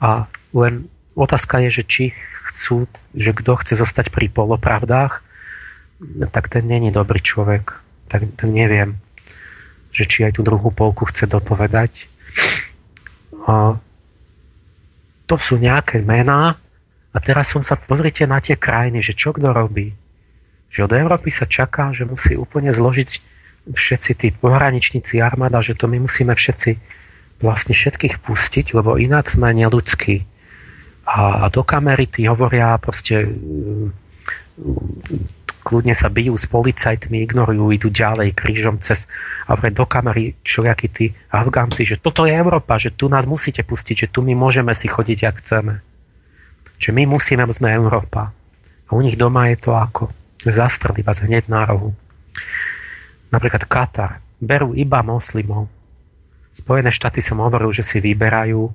a 0.00 0.08
len 0.56 0.88
otázka 1.12 1.60
je, 1.68 1.84
že 1.84 1.84
či 1.84 2.04
chcú, 2.50 2.88
že 3.12 3.36
kto 3.36 3.60
chce 3.60 3.76
zostať 3.76 4.08
pri 4.08 4.32
polopravdách, 4.32 5.20
tak 6.32 6.48
ten 6.48 6.64
není 6.64 6.88
dobrý 6.88 7.20
človek. 7.20 7.76
Tak, 8.08 8.40
tak 8.40 8.48
neviem, 8.48 8.96
že 9.92 10.08
či 10.08 10.24
aj 10.24 10.40
tú 10.40 10.42
druhú 10.42 10.72
polku 10.72 11.04
chce 11.04 11.28
dopovedať. 11.28 12.08
A 13.44 13.76
to 15.28 15.36
sú 15.36 15.60
nejaké 15.60 16.00
mená, 16.00 16.56
a 17.10 17.18
teraz 17.18 17.50
som 17.50 17.62
sa, 17.66 17.74
pozrite 17.74 18.22
na 18.26 18.38
tie 18.38 18.54
krajiny, 18.54 19.02
že 19.02 19.18
čo 19.18 19.34
kto 19.34 19.50
robí. 19.50 19.90
Že 20.70 20.86
od 20.86 20.92
Európy 20.94 21.34
sa 21.34 21.50
čaká, 21.50 21.90
že 21.90 22.06
musí 22.06 22.38
úplne 22.38 22.70
zložiť 22.70 23.10
všetci 23.74 24.12
tí 24.14 24.28
pohraničníci 24.30 25.18
armáda, 25.18 25.58
že 25.58 25.74
to 25.74 25.90
my 25.90 25.98
musíme 26.06 26.30
všetci 26.30 26.78
vlastne 27.42 27.74
všetkých 27.74 28.22
pustiť, 28.22 28.76
lebo 28.78 28.94
inak 28.94 29.26
sme 29.26 29.50
neludskí. 29.50 30.22
A, 31.10 31.42
a 31.42 31.50
do 31.50 31.66
kamery 31.66 32.06
tí 32.06 32.30
hovoria 32.30 32.78
proste 32.78 33.26
mm, 33.26 33.90
kľudne 35.66 35.92
sa 35.98 36.06
bijú 36.06 36.38
s 36.38 36.46
policajtmi, 36.46 37.26
ignorujú, 37.26 37.74
idú 37.74 37.88
ďalej 37.90 38.38
krížom 38.38 38.78
cez 38.78 39.10
a 39.50 39.58
do 39.58 39.82
kamery 39.82 40.38
všelijakí 40.46 40.86
tí 40.94 41.06
Afgánci, 41.34 41.82
že 41.82 41.98
toto 41.98 42.22
je 42.22 42.32
Európa, 42.38 42.78
že 42.78 42.94
tu 42.94 43.10
nás 43.10 43.26
musíte 43.26 43.66
pustiť, 43.66 44.06
že 44.06 44.10
tu 44.14 44.22
my 44.22 44.38
môžeme 44.38 44.70
si 44.78 44.86
chodiť, 44.86 45.18
ak 45.26 45.36
chceme. 45.42 45.74
Že 46.80 46.90
my 46.96 47.02
musíme, 47.06 47.44
sme 47.52 47.76
Európa. 47.76 48.32
A 48.88 48.90
u 48.96 49.04
nich 49.04 49.20
doma 49.20 49.52
je 49.52 49.60
to 49.60 49.76
ako 49.76 50.08
zastreli 50.40 51.04
vás 51.04 51.20
hneď 51.20 51.46
na 51.52 51.68
rohu. 51.68 51.92
Napríklad 53.30 53.68
Katar. 53.68 54.24
Berú 54.40 54.72
iba 54.72 55.04
moslimov. 55.04 55.68
Spojené 56.50 56.88
štáty 56.88 57.20
som 57.20 57.44
hovoril, 57.44 57.70
že 57.70 57.84
si 57.84 58.00
vyberajú 58.00 58.72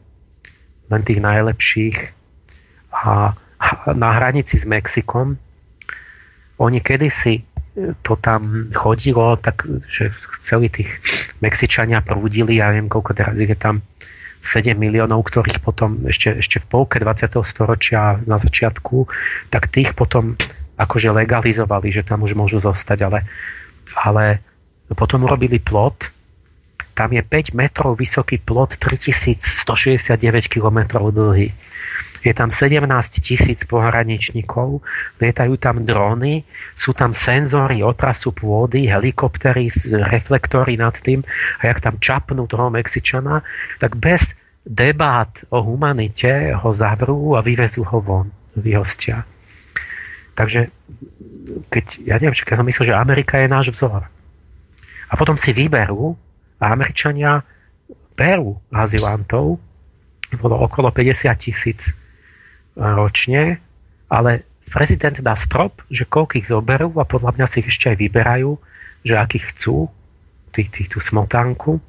len 0.93 1.01
tých 1.01 1.19
najlepších. 1.19 1.97
A 2.93 3.33
na 3.91 4.09
hranici 4.13 4.61
s 4.61 4.69
Mexikom 4.69 5.35
oni 6.61 6.79
kedysi 6.79 7.43
to 8.05 8.15
tam 8.15 8.71
chodilo, 8.71 9.35
tak 9.35 9.67
že 9.91 10.15
celí 10.39 10.71
tých 10.71 10.87
Mexičania 11.43 11.99
prúdili, 11.99 12.63
ja 12.63 12.71
neviem 12.71 12.87
koľko 12.87 13.11
teraz 13.11 13.35
je 13.35 13.57
tam 13.59 13.83
7 14.45 14.77
miliónov, 14.77 15.25
ktorých 15.25 15.57
potom 15.65 16.05
ešte, 16.05 16.37
ešte 16.37 16.61
v 16.61 16.65
polke 16.69 17.01
20. 17.01 17.41
storočia 17.41 18.21
na 18.29 18.37
začiatku, 18.37 19.09
tak 19.49 19.73
tých 19.73 19.97
potom 19.97 20.37
akože 20.77 21.09
legalizovali, 21.09 21.89
že 21.89 22.05
tam 22.05 22.21
už 22.21 22.37
môžu 22.37 22.61
zostať, 22.61 22.99
ale, 23.09 23.19
ale 23.97 24.23
potom 24.93 25.25
urobili 25.25 25.57
plot, 25.57 26.13
tam 26.93 27.11
je 27.11 27.25
5 27.25 27.57
metrov 27.57 27.97
vysoký 27.97 28.39
plot, 28.39 28.77
3169 28.79 30.47
km 30.47 30.79
dlhý. 31.11 31.51
Je 32.25 32.33
tam 32.33 32.49
17 32.49 32.89
tisíc 33.21 33.69
pohraničníkov, 33.69 34.81
lietajú 35.21 35.61
tam 35.61 35.85
dróny, 35.85 36.41
sú 36.73 36.97
tam 36.97 37.13
senzory 37.13 37.85
otrasu 37.85 38.33
pôdy, 38.33 38.89
helikoptery, 38.89 39.69
reflektory 40.09 40.73
nad 40.73 40.97
tým 40.97 41.21
a 41.61 41.69
jak 41.69 41.85
tam 41.85 42.01
čapnú 42.01 42.49
toho 42.49 42.73
Mexičana, 42.73 43.45
tak 43.77 44.01
bez 44.01 44.33
debát 44.65 45.29
o 45.53 45.61
humanite 45.61 46.57
ho 46.57 46.73
zavrú 46.73 47.37
a 47.37 47.45
vyvezú 47.45 47.85
ho 47.85 48.01
von, 48.01 48.33
vyhostia. 48.57 49.21
Takže 50.33 50.73
keď, 51.69 51.85
ja 52.09 52.17
neviem, 52.17 52.33
keď 52.33 52.57
som 52.57 52.65
myslel, 52.65 52.89
že 52.89 52.97
Amerika 52.97 53.37
je 53.37 53.47
náš 53.53 53.69
vzor. 53.69 54.09
A 55.05 55.13
potom 55.13 55.37
si 55.37 55.53
vyberú 55.53 56.17
a 56.57 56.73
Američania 56.73 57.45
berú 58.17 58.57
azylantov, 58.73 59.61
bolo 60.41 60.55
okolo 60.57 60.89
50 60.89 61.29
tisíc 61.37 61.93
ročne, 62.75 63.63
ale 64.11 64.43
prezident 64.69 65.15
dá 65.19 65.33
strop, 65.39 65.81
že 65.87 66.07
koľkých 66.07 66.51
zoberú 66.51 66.91
a 66.99 67.07
podľa 67.07 67.35
mňa 67.39 67.45
si 67.47 67.63
ich 67.63 67.71
ešte 67.71 67.95
aj 67.95 67.97
vyberajú, 67.97 68.51
že 69.05 69.15
akých 69.15 69.45
chcú, 69.55 69.87
tých, 70.51 70.69
tých 70.71 70.87
tú 70.91 70.99
smotánku. 70.99 71.79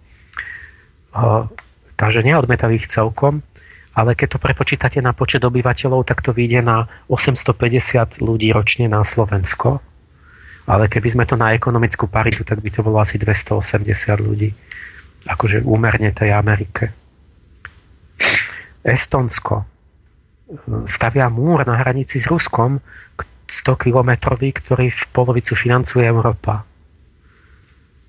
Takže 1.97 2.21
neodmetajú 2.23 2.73
ich 2.77 2.91
celkom, 2.93 3.41
ale 3.97 4.13
keď 4.13 4.37
to 4.37 4.43
prepočítate 4.43 4.99
na 5.01 5.17
počet 5.17 5.41
obyvateľov, 5.41 6.05
tak 6.05 6.21
to 6.21 6.37
vyjde 6.37 6.61
na 6.61 6.85
850 7.09 8.21
ľudí 8.21 8.53
ročne 8.53 8.87
na 8.93 9.01
Slovensko. 9.03 9.81
Ale 10.67 10.91
keby 10.91 11.09
sme 11.15 11.25
to 11.25 11.39
na 11.39 11.55
ekonomickú 11.55 12.11
paritu, 12.11 12.43
tak 12.43 12.59
by 12.59 12.69
to 12.75 12.83
bolo 12.83 12.99
asi 12.99 13.17
280 13.17 13.87
ľudí. 14.19 14.51
Akože 15.25 15.63
úmerne 15.63 16.11
tej 16.11 16.35
Amerike. 16.35 16.91
Estonsko 18.83 19.76
stavia 20.87 21.27
múr 21.27 21.67
na 21.67 21.79
hranici 21.83 22.23
s 22.23 22.31
Ruskom 22.31 22.79
100 23.47 23.83
kilometrový, 23.83 24.55
ktorý 24.55 24.91
v 24.91 25.03
polovicu 25.11 25.59
financuje 25.59 26.07
Európa. 26.07 26.63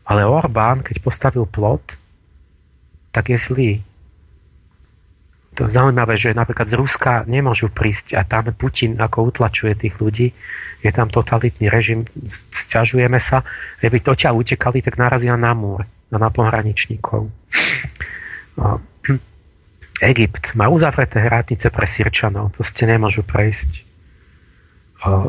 Ale 0.08 0.24
Orbán, 0.24 0.86
keď 0.86 1.02
postavil 1.04 1.46
plot, 1.50 1.98
tak 3.12 3.34
je 3.34 3.38
zlý 3.38 3.72
to 5.58 5.66
je 5.66 5.74
zaujímavé, 5.74 6.14
že 6.14 6.38
napríklad 6.38 6.70
z 6.70 6.78
Ruska 6.78 7.26
nemôžu 7.26 7.74
prísť 7.74 8.14
a 8.14 8.22
tam 8.22 8.54
Putin 8.54 9.02
ako 9.02 9.34
utlačuje 9.34 9.74
tých 9.74 9.98
ľudí, 9.98 10.30
je 10.86 10.92
tam 10.94 11.10
totalitný 11.10 11.74
režim, 11.74 12.06
sťažujeme 12.30 13.18
sa, 13.18 13.42
keby 13.82 14.06
to 14.06 14.14
ťa 14.14 14.38
utekali, 14.38 14.86
tak 14.86 15.02
narazia 15.02 15.34
na 15.34 15.58
múr, 15.58 15.82
na 16.14 16.30
pohraničníkov. 16.30 17.34
Egypt 20.02 20.54
má 20.54 20.70
uzavreté 20.70 21.22
hranice 21.22 21.74
pre 21.74 21.90
Sirčanov, 21.90 22.54
proste 22.54 22.86
nemôžu 22.86 23.26
prejsť. 23.26 23.86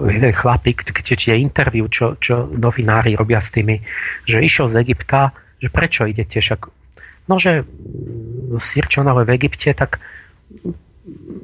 Jeden 0.09 0.33
chlapík, 0.33 0.81
keď 0.81 1.05
je 1.29 1.35
interviu, 1.37 1.89
čo, 1.93 2.17
čo 2.17 2.49
novinári 2.49 3.13
robia 3.17 3.41
s 3.41 3.53
tými, 3.53 3.85
že 4.25 4.41
išiel 4.41 4.69
z 4.69 4.81
Egypta, 4.81 5.37
že 5.61 5.69
prečo 5.69 6.09
idete, 6.09 6.41
však 6.41 6.61
no, 7.29 7.37
že 7.37 7.69
Sirčanové 8.57 9.29
v 9.29 9.35
Egypte, 9.37 9.77
tak 9.77 10.01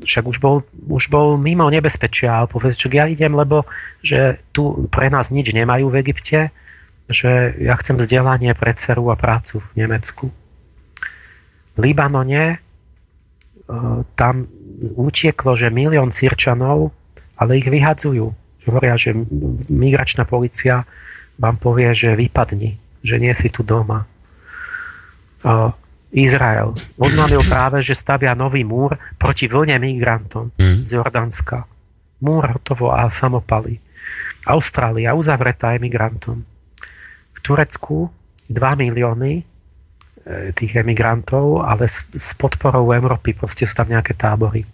však 0.04 0.24
už 0.24 0.38
bol, 0.40 0.64
už 0.88 1.08
bol 1.08 1.40
mimo 1.40 1.68
nebezpečia 1.68 2.44
a 2.44 2.48
povedz, 2.48 2.76
že 2.76 2.92
ja 2.92 3.08
idem, 3.08 3.32
lebo 3.32 3.64
že 4.04 4.40
tu 4.52 4.88
pre 4.92 5.08
nás 5.08 5.32
nič 5.32 5.52
nemajú 5.52 5.88
v 5.88 6.04
Egypte, 6.04 6.52
že 7.08 7.56
ja 7.60 7.76
chcem 7.80 7.96
vzdelanie 8.00 8.52
pre 8.56 8.72
dceru 8.76 9.12
a 9.12 9.16
prácu 9.16 9.60
v 9.60 9.84
Nemecku. 9.84 10.32
V 11.74 11.78
Libanone 11.80 12.64
tam 14.14 14.34
utieklo, 14.94 15.56
že 15.56 15.72
milión 15.72 16.12
Sirčanov, 16.12 16.92
ale 17.40 17.60
ich 17.60 17.68
vyhadzujú. 17.68 18.26
Hovoria, 18.64 18.96
že 18.96 19.12
migračná 19.68 20.24
policia 20.24 20.88
vám 21.36 21.56
povie, 21.60 21.92
že 21.92 22.16
vypadni, 22.16 22.76
že 23.04 23.16
nie 23.20 23.32
si 23.36 23.52
tu 23.52 23.60
doma. 23.60 24.04
E, 24.04 24.06
Izrael 26.14 26.72
oznámil 26.96 27.44
práve, 27.52 27.84
že 27.84 27.98
stavia 27.98 28.32
nový 28.32 28.64
múr 28.64 28.96
proti 29.20 29.50
vlne 29.50 29.76
migrantom 29.76 30.54
mm. 30.56 30.88
z 30.88 30.90
Jordánska. 30.96 31.68
Múr 32.24 32.56
hotovo 32.56 32.94
a 32.94 33.12
samopaly. 33.12 33.76
Austrália 34.48 35.12
uzavretá 35.16 35.76
emigrantom. 35.76 36.40
V 37.34 37.38
Turecku 37.44 38.08
2 38.48 38.80
milióny 38.80 39.32
e, 39.40 39.44
tých 40.56 40.72
emigrantov, 40.80 41.60
ale 41.60 41.84
s, 41.84 42.08
s 42.16 42.32
podporou 42.32 42.96
Európy, 42.96 43.36
proste 43.36 43.68
sú 43.68 43.76
tam 43.76 43.92
nejaké 43.92 44.16
tábory. 44.16 44.64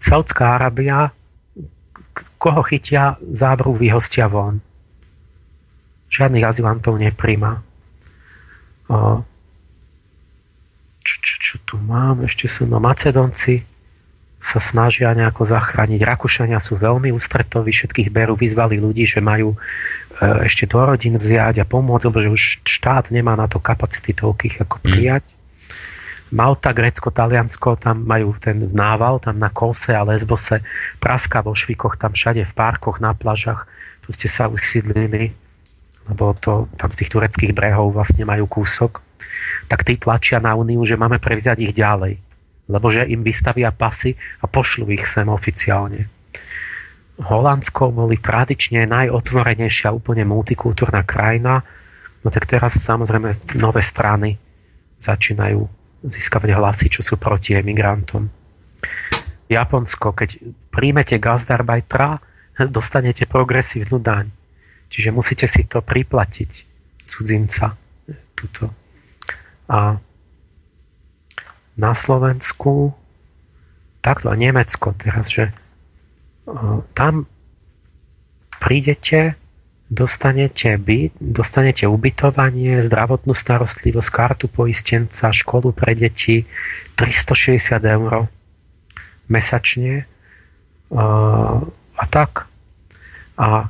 Saudská 0.00 0.56
Arábia, 0.56 1.12
koho 2.40 2.64
chytia, 2.64 3.20
zábru 3.20 3.76
vyhostia 3.76 4.32
von. 4.32 4.64
Žiadnych 6.08 6.44
azylantov 6.46 6.96
nepríjma 6.96 7.66
čo, 11.06 11.16
čo, 11.22 11.34
čo 11.38 11.56
tu 11.62 11.78
mám, 11.78 12.26
ešte 12.26 12.50
sú 12.50 12.66
no 12.66 12.82
Macedonci 12.82 13.62
sa 14.42 14.62
snažia 14.62 15.10
nejako 15.10 15.42
zachrániť. 15.42 16.06
Rakúšania 16.06 16.62
sú 16.62 16.78
veľmi 16.78 17.10
ústretoví, 17.10 17.74
všetkých 17.74 18.14
berú, 18.14 18.38
vyzvali 18.38 18.78
ľudí, 18.78 19.02
že 19.02 19.18
majú 19.18 19.54
e, 19.54 19.58
ešte 20.20 20.64
do 20.64 20.80
rodín 20.80 21.20
vziať 21.20 21.60
a 21.60 21.68
pomôcť, 21.68 22.04
lebo 22.08 22.18
že 22.22 22.30
už 22.32 22.42
štát 22.64 23.12
nemá 23.12 23.36
na 23.36 23.46
to 23.48 23.60
kapacity 23.60 24.16
toľkých 24.16 24.64
ako 24.64 24.76
mm. 24.80 24.84
prijať. 24.84 25.26
Malta, 26.26 26.74
Grécko, 26.74 27.14
Taliansko, 27.14 27.78
tam 27.78 28.02
majú 28.02 28.34
ten 28.42 28.58
nával, 28.74 29.22
tam 29.22 29.38
na 29.38 29.46
Kose 29.46 29.94
a 29.94 30.02
Lesbose, 30.02 30.58
Praska 30.98 31.38
vo 31.38 31.54
Švikoch, 31.54 31.94
tam 31.94 32.18
všade 32.18 32.42
v 32.42 32.52
parkoch, 32.56 32.98
na 32.98 33.14
plažach, 33.14 33.70
ste 34.10 34.26
sa 34.26 34.50
usídlili, 34.50 35.30
lebo 36.10 36.34
to 36.38 36.66
tam 36.74 36.90
z 36.90 37.02
tých 37.02 37.10
tureckých 37.14 37.54
brehov 37.54 37.94
vlastne 37.94 38.26
majú 38.26 38.50
kúsok 38.50 39.06
tak 39.66 39.82
tí 39.82 39.98
tlačia 39.98 40.38
na 40.38 40.54
Úniu, 40.54 40.82
že 40.86 40.98
máme 40.98 41.18
prevziať 41.18 41.58
ich 41.62 41.74
ďalej. 41.74 42.22
Lebo 42.66 42.90
že 42.90 43.06
im 43.06 43.22
vystavia 43.22 43.70
pasy 43.70 44.18
a 44.42 44.50
pošlu 44.50 44.90
ich 44.90 45.06
sem 45.06 45.26
oficiálne. 45.26 46.10
Holandsko 47.16 47.96
boli 47.96 48.20
tradične 48.20 48.84
najotvorenejšia, 48.84 49.88
úplne 49.92 50.28
multikultúrna 50.28 51.00
krajina, 51.08 51.64
no 52.20 52.28
tak 52.28 52.44
teraz 52.44 52.76
samozrejme 52.84 53.56
nové 53.56 53.80
strany 53.80 54.36
začínajú 55.00 55.64
získavať 56.04 56.50
hlasy, 56.52 56.86
čo 56.92 57.00
sú 57.00 57.16
proti 57.16 57.56
emigrantom. 57.56 58.28
Japonsko, 59.48 60.12
keď 60.12 60.42
príjmete 60.68 61.16
gazdarbajtra, 61.16 62.20
dostanete 62.76 63.24
progresívnu 63.24 63.96
daň. 63.96 64.28
Čiže 64.86 65.10
musíte 65.10 65.46
si 65.50 65.66
to 65.66 65.82
priplatiť, 65.82 66.50
cudzinca. 67.10 67.74
Tuto. 68.36 68.68
A 69.66 69.98
na 71.76 71.92
Slovensku 71.96 72.94
takto 74.04 74.30
a 74.30 74.38
Nemecko 74.38 74.94
teraz, 74.94 75.26
že 75.32 75.50
tam 76.94 77.26
prídete, 78.62 79.34
dostanete 79.90 80.78
byt, 80.78 81.14
dostanete 81.18 81.86
ubytovanie, 81.86 82.82
zdravotnú 82.86 83.34
starostlivosť, 83.34 84.10
kartu 84.10 84.46
poistenca, 84.50 85.34
školu 85.34 85.74
pre 85.74 85.94
deti, 85.94 86.46
360 86.98 87.82
eur 87.82 88.30
mesačne 89.26 90.06
a 90.90 92.04
tak. 92.10 92.46
A 93.36 93.68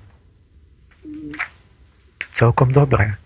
celkom 2.37 2.71
dobré. 2.71 3.17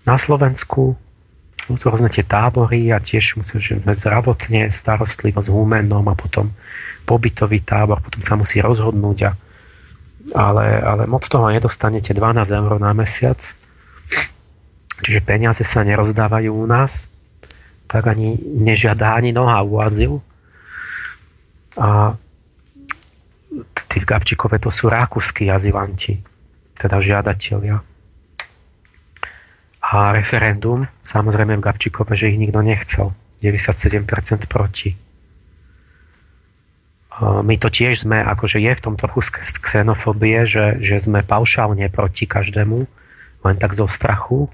Na 0.00 0.16
Slovensku 0.16 0.96
sú 1.70 1.78
to 1.78 1.86
rôzne 1.94 2.10
tie 2.10 2.26
tábory 2.26 2.90
a 2.90 2.98
tiež 2.98 3.38
musím, 3.38 3.62
že 3.62 3.78
zdravotne 3.78 4.74
starostlivosť 4.74 5.46
s 5.46 5.54
humenom 5.54 6.02
a 6.10 6.18
potom 6.18 6.50
pobytový 7.06 7.62
tábor, 7.62 8.02
potom 8.02 8.18
sa 8.26 8.34
musí 8.34 8.58
rozhodnúť 8.58 9.18
a 9.22 9.32
ale, 10.34 10.66
ale 10.84 11.02
moc 11.08 11.24
toho 11.24 11.48
nedostanete 11.48 12.12
12 12.12 12.44
eur 12.44 12.72
na 12.76 12.92
mesiac. 12.92 13.40
Čiže 15.00 15.24
peniaze 15.24 15.64
sa 15.64 15.80
nerozdávajú 15.80 16.52
u 16.52 16.66
nás, 16.68 17.08
tak 17.88 18.04
ani 18.12 18.36
nežiadá 18.36 19.16
ani 19.16 19.32
noha 19.32 19.64
u 19.64 19.80
azyl. 19.80 20.20
A 21.80 22.20
tí 23.88 23.96
v 23.96 24.06
Gabčíkove 24.06 24.60
to 24.60 24.68
sú 24.68 24.92
rakúsky 24.92 25.48
azylanti, 25.48 26.20
teda 26.76 27.00
žiadatelia 27.00 27.80
a 29.90 30.14
referendum, 30.14 30.86
samozrejme 31.02 31.58
v 31.58 31.66
Gabčíkove, 31.66 32.14
že 32.14 32.30
ich 32.30 32.38
nikto 32.38 32.62
nechcel. 32.62 33.10
97% 33.42 34.46
proti. 34.46 34.94
My 37.20 37.58
to 37.58 37.68
tiež 37.68 38.06
sme, 38.06 38.22
akože 38.22 38.62
je 38.62 38.72
v 38.72 38.80
tom 38.80 38.94
trochu 38.94 39.26
xenofobie, 39.60 40.46
že, 40.46 40.78
že 40.78 41.02
sme 41.02 41.26
paušálne 41.26 41.90
proti 41.90 42.24
každému, 42.24 42.78
len 43.44 43.56
tak 43.58 43.74
zo 43.74 43.90
strachu, 43.90 44.48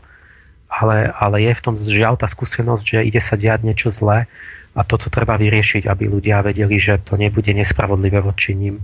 ale, 0.66 1.12
ale 1.14 1.46
je 1.46 1.52
v 1.52 1.62
tom 1.62 1.74
žiaľ 1.76 2.16
tá 2.16 2.26
skúsenosť, 2.26 2.82
že 2.82 3.06
ide 3.06 3.20
sa 3.20 3.36
diať 3.38 3.62
niečo 3.62 3.92
zlé 3.92 4.26
a 4.74 4.80
toto 4.82 5.12
treba 5.12 5.38
vyriešiť, 5.38 5.86
aby 5.86 6.10
ľudia 6.10 6.42
vedeli, 6.42 6.80
že 6.80 6.98
to 6.98 7.14
nebude 7.20 7.52
nespravodlivé 7.52 8.18
voči 8.24 8.56
ním. 8.56 8.82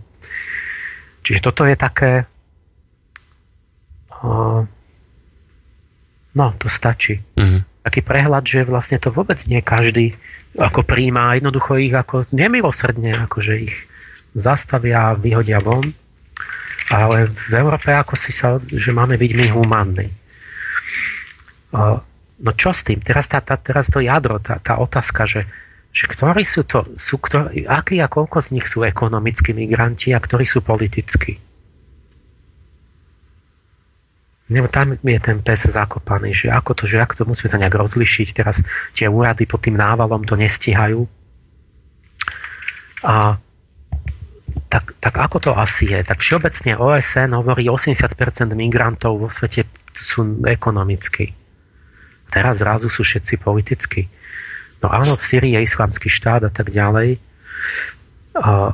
Čiže 1.26 1.40
toto 1.42 1.66
je 1.66 1.76
také 1.78 2.12
uh, 4.22 4.62
No, 6.32 6.56
to 6.56 6.72
stačí. 6.72 7.20
Mm-hmm. 7.36 7.60
Taký 7.84 8.00
prehľad, 8.00 8.44
že 8.46 8.64
vlastne 8.64 8.96
to 8.96 9.12
vôbec 9.12 9.42
nie 9.50 9.60
každý 9.60 10.16
ako 10.56 10.84
príjma, 10.84 11.36
jednoducho 11.36 11.80
ich 11.80 11.92
ako 11.92 12.28
nemilosrdne, 12.32 13.16
akože 13.28 13.52
ich 13.68 13.74
zastavia 14.36 15.12
a 15.12 15.16
vyhodia 15.16 15.60
von. 15.60 15.92
Ale 16.92 17.32
v 17.32 17.54
Európe 17.56 17.88
ako 17.92 18.16
si 18.16 18.36
sa, 18.36 18.60
že 18.60 18.92
máme 18.92 19.16
byť 19.16 19.32
my 19.32 19.46
humánni. 19.48 20.09
No 22.42 22.50
čo 22.59 22.74
s 22.74 22.84
tým? 22.84 23.00
Teraz, 23.00 23.30
tá, 23.30 23.40
tá, 23.40 23.56
teraz 23.56 23.88
to 23.88 24.02
jadro, 24.02 24.42
tá, 24.42 24.60
tá 24.60 24.76
otázka, 24.76 25.24
že, 25.24 25.48
že 25.94 26.10
ktorí 26.10 26.42
sú 26.44 26.66
to, 26.66 26.84
sú, 26.98 27.16
ktorí, 27.16 27.64
akí 27.64 28.02
a 28.02 28.10
koľko 28.10 28.42
z 28.44 28.48
nich 28.59 28.66
sú 28.68 28.84
ekonomickí 28.84 29.56
migranti 29.56 30.12
a 30.12 30.20
ktorí 30.20 30.44
sú 30.44 30.60
politickí. 30.60 31.38
Nebo 34.52 34.68
tam 34.68 35.00
je 35.00 35.20
ten 35.20 35.40
pes 35.40 35.64
zakopaný, 35.64 36.36
že 36.36 36.52
ako 36.52 36.76
to, 36.76 36.84
že 36.84 37.00
ako 37.00 37.24
to 37.24 37.24
musíme 37.24 37.48
to 37.48 37.56
nejak 37.56 37.72
rozlišiť. 37.72 38.28
Teraz 38.36 38.60
tie 38.92 39.08
úrady 39.08 39.48
pod 39.48 39.64
tým 39.64 39.80
návalom 39.80 40.28
to 40.28 40.36
nestihajú. 40.36 41.08
A 43.02 43.40
tak, 44.68 44.92
tak 45.00 45.14
ako 45.16 45.36
to 45.40 45.50
asi 45.56 45.88
je? 45.88 46.00
Tak 46.04 46.20
všeobecne 46.20 46.76
OSN 46.76 47.32
hovorí 47.32 47.72
80% 47.72 48.12
migrantov 48.52 49.16
vo 49.20 49.28
svete 49.32 49.64
sú 49.96 50.44
ekonomicky. 50.44 51.32
Teraz 52.32 52.60
zrazu 52.60 52.88
sú 52.88 53.04
všetci 53.04 53.40
politicky. 53.40 54.08
No 54.80 54.88
áno, 54.88 55.16
v 55.16 55.24
Syrii 55.24 55.56
je 55.56 55.68
islamský 55.68 56.08
štát 56.08 56.48
a 56.48 56.52
tak 56.52 56.72
ďalej. 56.72 57.20
A 58.36 58.72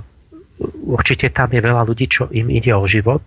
určite 0.86 1.30
tam 1.34 1.50
je 1.50 1.60
veľa 1.62 1.82
ľudí, 1.86 2.06
čo 2.06 2.30
im 2.30 2.50
ide 2.50 2.74
o 2.74 2.86
život 2.86 3.22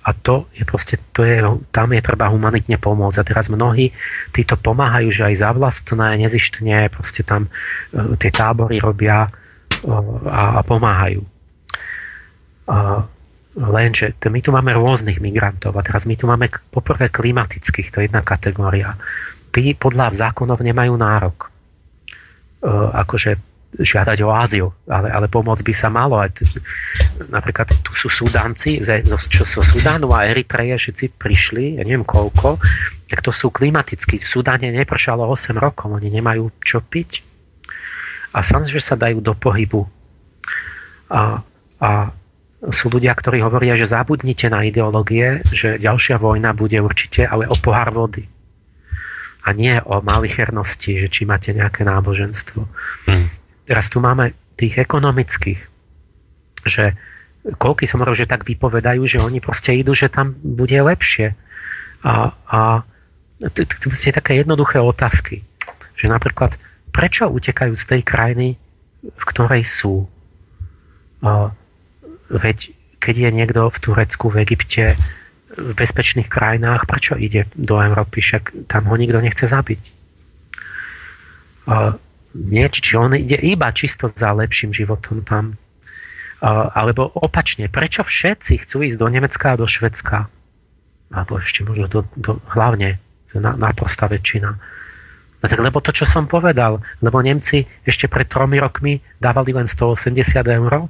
a 0.00 0.16
to 0.16 0.48
je 0.56 0.64
proste, 0.64 0.96
to 1.12 1.28
je, 1.28 1.44
tam 1.68 1.92
je 1.92 2.00
treba 2.00 2.32
humanitne 2.32 2.80
pomôcť. 2.80 3.20
A 3.20 3.28
teraz 3.28 3.52
mnohí 3.52 3.92
títo 4.32 4.56
pomáhajú, 4.56 5.12
že 5.12 5.28
aj 5.28 5.34
za 5.36 5.50
vlastné, 5.52 6.24
nezištne, 6.24 6.88
proste 6.88 7.20
tam 7.20 7.52
uh, 7.52 8.16
tie 8.16 8.32
tábory 8.32 8.80
robia 8.80 9.28
uh, 9.28 9.92
a, 10.24 10.42
a 10.56 10.60
pomáhajú. 10.64 11.20
Uh, 12.64 13.04
lenže 13.60 14.16
my 14.24 14.40
tu 14.40 14.56
máme 14.56 14.72
rôznych 14.72 15.20
migrantov 15.20 15.76
a 15.76 15.84
teraz 15.84 16.08
my 16.08 16.16
tu 16.16 16.24
máme 16.24 16.48
poprvé 16.72 17.12
klimatických, 17.12 17.92
to 17.92 18.00
je 18.00 18.08
jedna 18.08 18.24
kategória. 18.24 18.96
Tí 19.52 19.76
podľa 19.76 20.16
zákonov 20.16 20.64
nemajú 20.64 20.96
nárok. 20.96 21.52
Uh, 22.64 22.88
akože 23.04 23.49
žiadať 23.78 24.18
o 24.26 24.30
áziu, 24.34 24.66
ale, 24.90 25.14
ale 25.14 25.26
pomôcť 25.30 25.62
by 25.62 25.74
sa 25.74 25.88
malo. 25.92 26.18
Aj 26.18 26.30
t- 26.30 26.42
napríklad 27.30 27.70
tu 27.86 27.94
sú 27.94 28.10
Sudánci, 28.10 28.82
čo 29.30 29.46
sú 29.46 29.62
Sudánu 29.62 30.10
a 30.10 30.26
Eritreje, 30.26 30.74
všetci 30.74 31.14
prišli, 31.14 31.78
ja 31.78 31.82
neviem 31.86 32.02
koľko, 32.02 32.58
tak 33.06 33.22
to 33.22 33.30
sú 33.30 33.54
klimatickí. 33.54 34.18
V 34.18 34.26
Sudáne 34.26 34.74
nepršalo 34.74 35.22
8 35.22 35.54
rokov, 35.54 35.86
oni 35.90 36.10
nemajú 36.10 36.50
čo 36.62 36.82
piť. 36.82 37.22
A 38.34 38.42
samozrejme 38.42 38.82
sa 38.82 38.94
dajú 38.98 39.18
do 39.22 39.34
pohybu. 39.34 39.82
A, 41.10 41.42
a 41.82 41.90
sú 42.70 42.92
ľudia, 42.92 43.16
ktorí 43.16 43.42
hovoria, 43.42 43.74
že 43.74 43.88
zabudnite 43.88 44.52
na 44.52 44.62
ideológie, 44.62 45.42
že 45.48 45.80
ďalšia 45.80 46.20
vojna 46.20 46.52
bude 46.52 46.76
určite, 46.78 47.24
ale 47.24 47.48
o 47.48 47.56
pohár 47.56 47.90
vody. 47.90 48.28
A 49.40 49.56
nie 49.56 49.80
o 49.80 50.04
malichernosti, 50.04 51.00
že 51.00 51.08
či 51.08 51.24
máte 51.24 51.56
nejaké 51.56 51.82
náboženstvo. 51.88 52.60
Hmm. 53.08 53.39
Teraz 53.70 53.86
tu 53.86 54.02
máme 54.02 54.34
tých 54.58 54.82
ekonomických, 54.82 55.62
že 56.66 56.98
koľky 57.54 57.86
som 57.86 58.02
hovoril, 58.02 58.18
že 58.18 58.26
tak 58.26 58.42
vypovedajú, 58.42 59.06
že 59.06 59.22
oni 59.22 59.38
proste 59.38 59.78
idú, 59.78 59.94
že 59.94 60.10
tam 60.10 60.34
bude 60.42 60.74
lepšie. 60.74 61.38
A, 62.02 62.34
a 62.50 62.82
to 63.40 63.94
sú 63.94 64.10
také 64.10 64.42
jednoduché 64.42 64.82
otázky. 64.82 65.46
Že 65.94 66.10
napríklad, 66.10 66.58
prečo 66.90 67.30
utekajú 67.30 67.78
z 67.78 67.84
tej 67.86 68.00
krajiny, 68.02 68.48
v 69.06 69.24
ktorej 69.30 69.62
sú? 69.62 70.10
A, 71.22 71.54
veď 72.26 72.74
keď 72.98 73.14
je 73.16 73.30
niekto 73.30 73.70
v 73.70 73.78
Turecku, 73.78 74.34
v 74.34 74.44
Egypte, 74.44 74.98
v 75.54 75.72
bezpečných 75.78 76.26
krajinách, 76.26 76.90
prečo 76.90 77.14
ide 77.14 77.46
do 77.54 77.78
Európy? 77.78 78.18
Však 78.18 78.66
tam 78.66 78.90
ho 78.90 78.98
nikto 78.98 79.22
nechce 79.22 79.46
zabiť. 79.46 79.82
A, 81.70 81.96
nie, 82.34 82.66
či 82.70 82.94
on 82.94 83.14
ide 83.18 83.38
iba 83.38 83.74
čisto 83.74 84.06
za 84.06 84.30
lepším 84.30 84.70
životom 84.70 85.26
tam. 85.26 85.58
Alebo 86.40 87.10
opačne, 87.20 87.68
prečo 87.68 88.06
všetci 88.06 88.64
chcú 88.64 88.86
ísť 88.86 88.96
do 88.96 89.08
Nemecka 89.10 89.52
a 89.52 89.60
do 89.60 89.66
Švedska? 89.68 90.30
Alebo 91.10 91.42
ešte 91.42 91.66
možno 91.66 91.90
do, 91.90 92.00
do, 92.16 92.38
hlavne 92.54 93.02
na, 93.34 93.58
naprostá 93.58 94.06
väčšina. 94.06 94.50
No 95.40 95.44
tak 95.48 95.58
lebo 95.58 95.80
to, 95.80 95.90
čo 95.90 96.04
som 96.04 96.28
povedal, 96.28 96.84
lebo 97.00 97.18
Nemci 97.20 97.64
ešte 97.82 98.06
pred 98.06 98.28
tromi 98.28 98.60
rokmi 98.60 99.00
dávali 99.18 99.56
len 99.56 99.66
180 99.66 100.20
eur 100.44 100.88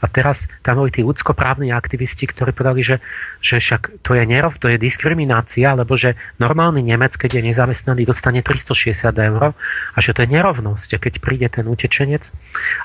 a 0.00 0.06
teraz 0.08 0.48
tam 0.60 0.82
boli 0.82 0.92
tí 0.92 1.00
ľudskoprávni 1.00 1.72
aktivisti, 1.72 2.28
ktorí 2.28 2.52
povedali, 2.52 2.84
že, 2.84 2.96
že 3.40 3.60
však 3.60 4.04
to 4.04 4.12
je 4.16 4.24
nerov, 4.28 4.60
to 4.60 4.68
je 4.68 4.76
diskriminácia, 4.76 5.72
lebo 5.72 5.96
že 5.96 6.18
normálny 6.36 6.84
Nemec, 6.84 7.16
keď 7.16 7.40
je 7.40 7.42
nezamestnaný, 7.52 8.04
dostane 8.04 8.44
360 8.44 9.12
eur 9.16 9.56
a 9.92 9.98
že 9.98 10.12
to 10.12 10.24
je 10.24 10.32
nerovnosť, 10.36 11.00
keď 11.00 11.14
príde 11.20 11.48
ten 11.48 11.64
utečenec. 11.64 12.28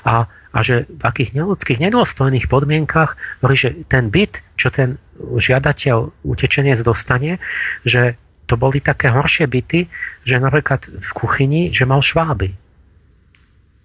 A, 0.08 0.26
a 0.28 0.58
že 0.64 0.88
v 0.88 1.02
akých 1.04 1.36
neludských, 1.36 1.80
nedôstojných 1.80 2.48
podmienkach, 2.48 3.16
že 3.52 3.84
ten 3.88 4.08
byt, 4.08 4.40
čo 4.56 4.72
ten 4.72 4.96
žiadateľ, 5.20 6.24
utečenec 6.24 6.80
dostane, 6.80 7.40
že 7.84 8.16
to 8.48 8.58
boli 8.58 8.82
také 8.82 9.08
horšie 9.08 9.48
byty, 9.48 9.88
že 10.28 10.36
napríklad 10.36 10.84
v 10.88 11.10
kuchyni, 11.14 11.72
že 11.72 11.88
mal 11.88 12.04
šváby 12.04 12.71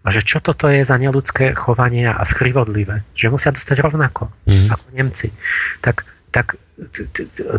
a 0.08 0.12
že 0.16 0.24
čo 0.24 0.40
toto 0.40 0.72
je 0.72 0.88
za 0.88 0.96
neludské 0.96 1.52
chovanie 1.52 2.08
a 2.08 2.24
skrivodlivé. 2.24 3.04
Že 3.12 3.36
musia 3.36 3.52
dostať 3.52 3.84
rovnako 3.84 4.32
mm. 4.48 4.72
ako 4.72 4.86
Nemci. 4.96 5.36
Tak, 5.84 6.08
tak 6.32 6.56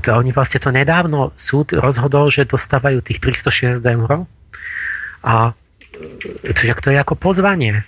to, 0.00 0.08
oni 0.08 0.32
vlastne 0.32 0.56
to 0.56 0.72
nedávno 0.72 1.36
súd 1.36 1.76
rozhodol, 1.76 2.32
že 2.32 2.48
dostávajú 2.48 3.04
tých 3.04 3.20
360 3.20 3.84
eur 3.84 4.24
a 5.20 5.52
čiže 6.56 6.80
to 6.80 6.88
je 6.88 6.96
ako 6.96 7.20
pozvanie. 7.20 7.84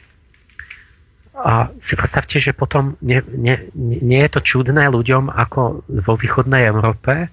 A 1.40 1.72
si 1.80 1.96
predstavte, 1.96 2.36
že 2.36 2.52
potom 2.52 3.00
nie, 3.00 3.24
nie, 3.32 3.56
nie 3.80 4.20
je 4.28 4.30
to 4.36 4.40
čudné 4.44 4.92
ľuďom 4.92 5.32
ako 5.32 5.88
vo 5.88 6.14
východnej 6.20 6.68
Európe, 6.68 7.32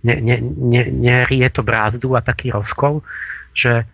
nie, 0.00 0.16
nie, 0.16 0.40
nie, 0.40 0.88
nie 0.88 1.18
je 1.28 1.50
to 1.52 1.60
brázdu 1.60 2.16
a 2.16 2.24
taký 2.24 2.56
rozkol, 2.56 3.04
že 3.52 3.84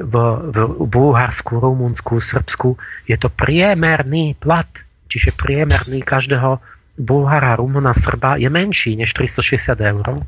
v, 0.00 0.14
v 0.48 0.56
Bulharsku, 0.88 1.60
Rumunsku, 1.60 2.24
Srbsku 2.24 2.76
je 3.04 3.16
to 3.20 3.28
priemerný 3.28 4.34
plat, 4.40 4.68
čiže 5.12 5.36
priemerný 5.36 6.00
každého 6.00 6.56
Bulhara, 7.00 7.56
Rumuna, 7.56 7.92
Srba 7.92 8.40
je 8.40 8.48
menší 8.48 8.96
než 8.96 9.12
360 9.16 9.76
eur. 9.80 10.24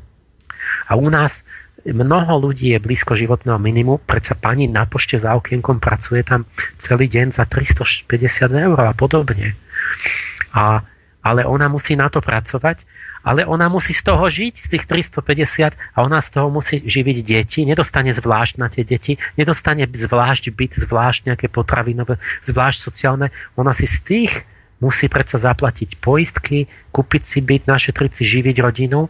A 0.89 0.91
u 0.97 1.07
nás 1.09 1.45
mnoho 1.85 2.49
ľudí 2.49 2.73
je 2.73 2.79
blízko 2.79 3.17
životného 3.17 3.57
minimu, 3.57 4.01
predsa 4.05 4.37
pani 4.37 4.69
na 4.69 4.85
pošte 4.85 5.17
za 5.19 5.35
okienkom 5.35 5.81
pracuje 5.81 6.23
tam 6.23 6.47
celý 6.79 7.09
deň 7.09 7.33
za 7.33 7.45
350 7.45 8.09
eur 8.53 8.77
a 8.77 8.93
podobne. 8.93 9.57
A, 10.53 10.81
ale 11.25 11.41
ona 11.43 11.67
musí 11.67 11.97
na 11.97 12.07
to 12.07 12.21
pracovať 12.21 12.92
ale 13.23 13.47
ona 13.47 13.71
musí 13.71 13.95
z 13.95 14.03
toho 14.03 14.27
žiť, 14.27 14.53
z 14.59 14.67
tých 14.75 14.83
350 14.85 15.73
a 15.95 15.97
ona 16.03 16.19
z 16.19 16.29
toho 16.35 16.51
musí 16.51 16.83
živiť 16.83 17.17
deti, 17.23 17.63
nedostane 17.63 18.11
zvlášť 18.11 18.53
na 18.59 18.67
tie 18.67 18.83
deti, 18.83 19.15
nedostane 19.39 19.87
zvlášť 19.87 20.51
byt, 20.51 20.75
zvlášť 20.75 21.31
nejaké 21.31 21.47
potravinové, 21.47 22.19
zvlášť 22.43 22.77
sociálne, 22.83 23.31
ona 23.55 23.71
si 23.71 23.87
z 23.87 23.97
tých 24.03 24.33
musí 24.83 25.07
predsa 25.07 25.39
zaplatiť 25.39 26.03
poistky, 26.03 26.67
kúpiť 26.91 27.23
si 27.23 27.39
byt, 27.39 27.71
našetriť 27.71 28.11
si, 28.11 28.23
živiť 28.27 28.59
rodinu. 28.59 29.07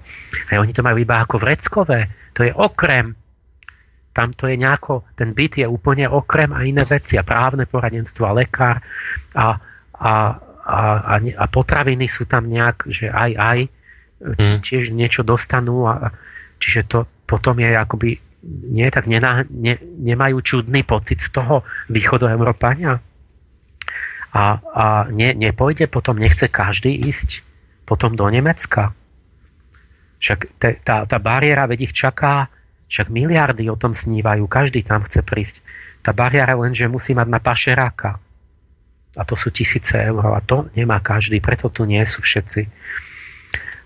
A 0.53 0.61
oni 0.61 0.69
to 0.69 0.85
majú 0.85 1.01
iba 1.01 1.17
ako 1.17 1.41
vreckové. 1.41 2.29
To 2.37 2.45
je 2.45 2.53
okrem. 2.53 3.17
Tam 4.13 4.29
to 4.37 4.45
je 4.45 4.61
nejako, 4.61 5.09
ten 5.17 5.33
byt 5.33 5.57
je 5.57 5.65
úplne 5.65 6.05
okrem 6.05 6.53
a 6.53 6.61
iné 6.61 6.85
veci 6.85 7.17
a 7.17 7.25
právne 7.25 7.65
poradenstvo 7.65 8.29
a 8.29 8.37
lekár 8.37 8.77
a, 9.33 9.57
a, 9.97 10.13
a, 10.61 10.81
a, 11.01 11.15
a 11.17 11.45
potraviny 11.49 12.05
sú 12.05 12.29
tam 12.29 12.45
nejak, 12.45 12.85
že 12.93 13.09
aj, 13.09 13.31
aj 13.33 13.59
mm. 14.23 14.63
tiež 14.63 14.95
niečo 14.95 15.27
dostanú 15.27 15.85
a 15.85 16.15
čiže 16.57 16.81
to 16.87 16.99
potom 17.27 17.59
je 17.59 17.71
akoby 17.75 18.09
nie, 18.43 18.87
tak 18.91 19.07
nená, 19.07 19.47
ne, 19.47 19.79
nemajú 19.79 20.43
čudný 20.43 20.83
pocit 20.83 21.23
z 21.23 21.31
toho 21.31 21.63
východoeurópania. 21.87 22.99
A, 24.33 24.43
a 24.59 24.85
ne, 25.07 25.31
nepojde, 25.31 25.87
potom 25.87 26.19
nechce 26.19 26.51
každý 26.51 26.91
ísť 26.91 27.45
potom 27.87 28.17
do 28.19 28.27
Nemecka. 28.27 28.91
Však 30.19 30.39
te, 30.59 30.69
tá, 30.83 31.07
tá 31.07 31.17
bariéra, 31.19 31.67
veď 31.67 31.91
ich 31.91 31.93
čaká, 31.95 32.51
však 32.87 33.11
miliardy 33.11 33.67
o 33.71 33.79
tom 33.79 33.95
snívajú, 33.95 34.47
každý 34.47 34.83
tam 34.83 35.07
chce 35.07 35.23
prísť. 35.23 35.55
Tá 36.03 36.11
bariéra 36.11 36.59
len, 36.59 36.75
že 36.75 36.91
musí 36.91 37.15
mať 37.15 37.27
na 37.31 37.39
pašeráka. 37.39 38.19
A 39.13 39.21
to 39.23 39.37
sú 39.37 39.53
tisíce 39.53 39.93
eur 39.93 40.33
a 40.33 40.41
to 40.41 40.67
nemá 40.73 40.97
každý, 40.99 41.37
preto 41.37 41.69
tu 41.69 41.85
nie 41.85 42.01
sú 42.03 42.25
všetci. 42.25 42.61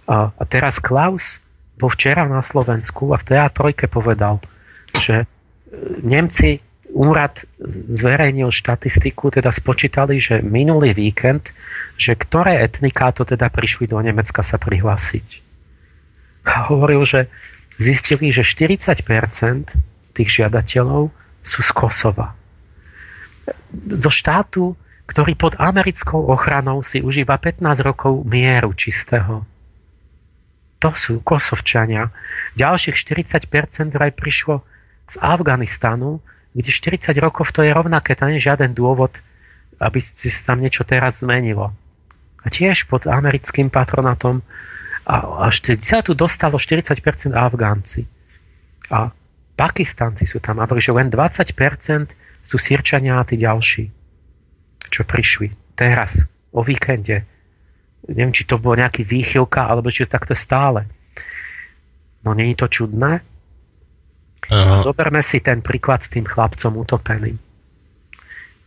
A, 0.07 0.31
a 0.31 0.43
teraz 0.47 0.79
Klaus 0.79 1.43
vo 1.75 1.91
včera 1.91 2.23
na 2.25 2.39
Slovensku 2.39 3.11
a 3.11 3.19
v 3.19 3.27
TA3 3.27 3.85
povedal, 3.91 4.39
že 4.95 5.23
e, 5.23 5.25
Nemci 6.01 6.63
úrad 6.95 7.43
zverejnil 7.91 8.49
štatistiku, 8.49 9.29
teda 9.29 9.51
spočítali, 9.51 10.17
že 10.17 10.39
minulý 10.39 10.95
víkend, 10.95 11.51
že 11.99 12.15
ktoré 12.15 12.63
etniká 12.63 13.11
to 13.11 13.27
teda 13.27 13.51
prišli 13.51 13.91
do 13.91 13.99
Nemecka 13.99 14.41
sa 14.41 14.55
prihlásiť. 14.55 15.43
A 16.47 16.71
hovoril, 16.71 17.03
že 17.03 17.27
zistili, 17.75 18.31
že 18.31 18.47
40% 18.47 19.03
tých 20.15 20.29
žiadateľov 20.31 21.11
sú 21.43 21.59
z 21.59 21.71
Kosova. 21.75 22.31
Zo 23.75 24.11
štátu, 24.11 24.79
ktorý 25.05 25.35
pod 25.35 25.59
americkou 25.59 26.31
ochranou 26.31 26.79
si 26.81 27.03
užíva 27.03 27.35
15 27.35 27.83
rokov 27.83 28.23
mieru 28.23 28.71
čistého 28.71 29.43
to 30.77 30.93
sú 30.93 31.19
Kosovčania. 31.25 32.13
Ďalších 32.57 32.95
40% 32.95 33.93
vraj 33.93 34.13
prišlo 34.13 34.61
z 35.09 35.15
Afganistanu, 35.21 36.21
kde 36.53 36.69
40 36.69 37.13
rokov 37.21 37.53
to 37.53 37.65
je 37.65 37.73
rovnaké, 37.73 38.13
tam 38.13 38.29
nie 38.29 38.41
je 38.41 38.49
žiaden 38.49 38.73
dôvod, 38.73 39.13
aby 39.77 39.99
si 40.01 40.29
tam 40.45 40.61
niečo 40.61 40.85
teraz 40.85 41.21
zmenilo. 41.21 41.73
A 42.41 42.47
tiež 42.49 42.89
pod 42.89 43.05
americkým 43.05 43.69
patronatom 43.69 44.41
a 45.07 45.47
až 45.47 45.63
sa 45.79 46.03
tu 46.03 46.11
dostalo 46.11 46.59
40% 46.59 46.99
Afgánci. 47.31 48.03
A 48.91 49.07
Pakistanci 49.57 50.27
sú 50.27 50.43
tam, 50.43 50.59
a 50.59 50.67
že 50.77 50.91
len 50.91 51.07
20% 51.09 51.55
sú 52.43 52.55
Sirčania 52.59 53.17
a 53.17 53.25
tí 53.25 53.39
ďalší, 53.39 53.89
čo 54.91 55.01
prišli 55.07 55.75
teraz, 55.79 56.27
o 56.51 56.61
víkende. 56.61 57.23
Neviem, 58.07 58.31
či 58.31 58.47
to 58.47 58.55
bolo 58.55 58.79
nejaký 58.79 59.03
výchylka, 59.03 59.67
alebo 59.67 59.91
či 59.91 60.07
to 60.07 60.15
takto 60.15 60.35
stále. 60.35 60.87
No 62.23 62.35
je 62.35 62.55
to 62.55 62.67
čudné? 62.67 63.23
Aha. 64.47 64.79
Zoberme 64.79 65.19
si 65.19 65.43
ten 65.43 65.59
príklad 65.59 66.07
s 66.07 66.11
tým 66.11 66.23
chlapcom 66.23 66.79
utopeným. 66.79 67.35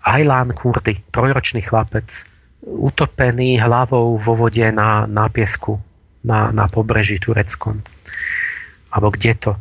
Ajlán 0.00 0.52
Kurdy, 0.56 1.08
trojročný 1.12 1.64
chlapec, 1.64 2.24
utopený 2.64 3.60
hlavou 3.60 4.16
vo 4.20 4.32
vode 4.36 4.64
na, 4.72 5.08
na 5.08 5.28
piesku, 5.28 5.80
na, 6.24 6.52
na 6.52 6.68
pobreží 6.68 7.20
tureckom. 7.20 7.80
Alebo 8.92 9.08
kde 9.12 9.32
to? 9.36 9.52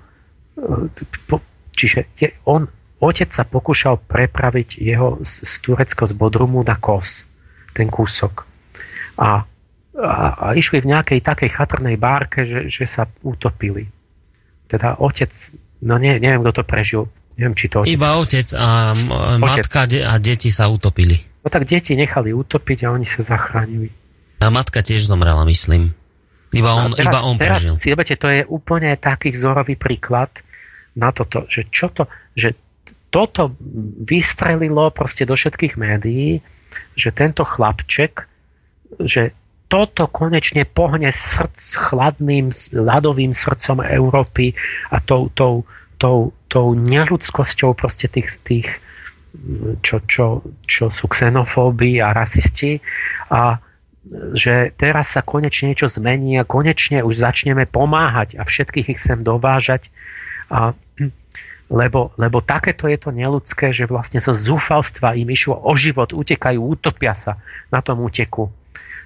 Čiže 1.75 2.11
je, 2.19 2.35
on, 2.43 2.67
otec 2.99 3.31
sa 3.31 3.47
pokúšal 3.47 4.03
prepraviť 4.03 4.79
jeho 4.79 5.23
z, 5.23 5.47
z 5.47 5.53
Turecko 5.63 6.03
z 6.03 6.13
Bodrumu 6.19 6.59
na 6.67 6.75
Kos, 6.75 7.23
ten 7.71 7.87
kúsok. 7.87 8.43
A, 9.15 9.47
a, 9.99 10.35
a 10.35 10.45
išli 10.55 10.79
v 10.81 10.95
nejakej 10.95 11.19
takej 11.19 11.49
chatrnej 11.51 11.95
bárke, 11.99 12.47
že, 12.47 12.71
že 12.71 12.87
sa 12.87 13.05
utopili. 13.21 13.87
Teda 14.69 14.95
otec, 14.97 15.31
no 15.83 15.99
nie, 15.99 16.15
neviem, 16.17 16.41
kto 16.45 16.61
to 16.61 16.63
prežil. 16.63 17.03
Neviem, 17.35 17.55
či 17.55 17.67
to 17.71 17.83
otec... 17.83 17.91
Iba 17.91 18.09
otec 18.19 18.47
a 18.55 18.95
otec. 18.95 19.39
matka 19.39 19.81
a 19.87 20.13
deti 20.19 20.49
sa 20.51 20.67
utopili. 20.67 21.15
No 21.43 21.47
tak 21.47 21.67
deti 21.67 21.95
nechali 21.95 22.35
utopiť 22.35 22.87
a 22.87 22.91
oni 22.91 23.07
sa 23.07 23.23
zachránili. 23.23 23.91
A 24.39 24.47
matka 24.51 24.83
tiež 24.83 25.07
zomrela, 25.07 25.43
myslím. 25.47 25.95
Iba 26.55 26.71
on, 26.75 26.91
teraz, 26.95 27.05
iba 27.05 27.19
on 27.23 27.35
teraz, 27.37 27.61
prežil. 27.61 27.75
Si, 27.77 28.15
to 28.17 28.27
je 28.27 28.41
úplne 28.47 28.91
taký 28.97 29.35
vzorový 29.35 29.75
príklad, 29.77 30.31
na 30.99 31.15
toto, 31.15 31.45
že 31.47 31.69
čo 31.71 31.87
to, 31.93 32.11
že 32.35 32.57
toto 33.09 33.55
vystrelilo 34.05 34.91
proste 34.93 35.25
do 35.25 35.33
všetkých 35.33 35.79
médií, 35.79 36.43
že 36.93 37.09
tento 37.15 37.41
chlapček, 37.47 38.27
že 39.01 39.33
toto 39.69 40.09
konečne 40.09 40.65
pohne 40.65 41.13
srdc 41.13 41.61
chladným, 41.77 42.49
ľadovým 42.73 43.37
srdcom 43.37 43.85
Európy 43.85 44.57
a 44.89 44.97
tou, 44.99 45.29
tou, 45.31 45.63
tou, 46.01 46.33
tou 46.49 46.67
neľudskosťou 46.73 47.77
proste 47.77 48.09
tých, 48.09 48.33
tých 48.41 48.67
čo, 49.85 50.01
čo, 50.09 50.41
čo 50.65 50.89
sú 50.89 51.05
xenofóby 51.05 52.01
a 52.01 52.11
rasisti. 52.11 52.81
A 53.29 53.61
že 54.33 54.73
teraz 54.73 55.13
sa 55.13 55.21
konečne 55.21 55.69
niečo 55.75 55.85
zmení 55.85 56.41
a 56.41 56.47
konečne 56.47 57.05
už 57.05 57.19
začneme 57.19 57.69
pomáhať 57.69 58.41
a 58.41 58.47
všetkých 58.47 58.97
ich 58.97 58.99
sem 58.99 59.21
dovážať. 59.21 59.93
A, 60.49 60.73
lebo, 61.69 62.09
lebo 62.17 62.41
takéto 62.41 62.89
je 62.89 62.97
to 62.97 63.13
neludské, 63.13 63.69
že 63.69 63.85
vlastne 63.85 64.17
zo 64.17 64.33
zúfalstva 64.33 65.13
im 65.13 65.29
išlo 65.29 65.61
o 65.61 65.77
život, 65.77 66.09
utekajú, 66.09 66.57
utopia 66.57 67.13
sa 67.13 67.37
na 67.69 67.85
tom 67.85 68.01
úteku. 68.01 68.49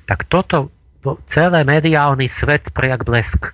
Tak 0.06 0.28
toto 0.28 0.74
celé 1.28 1.68
mediálny 1.68 2.28
svet 2.32 2.72
prejak 2.72 3.04
blesk. 3.04 3.52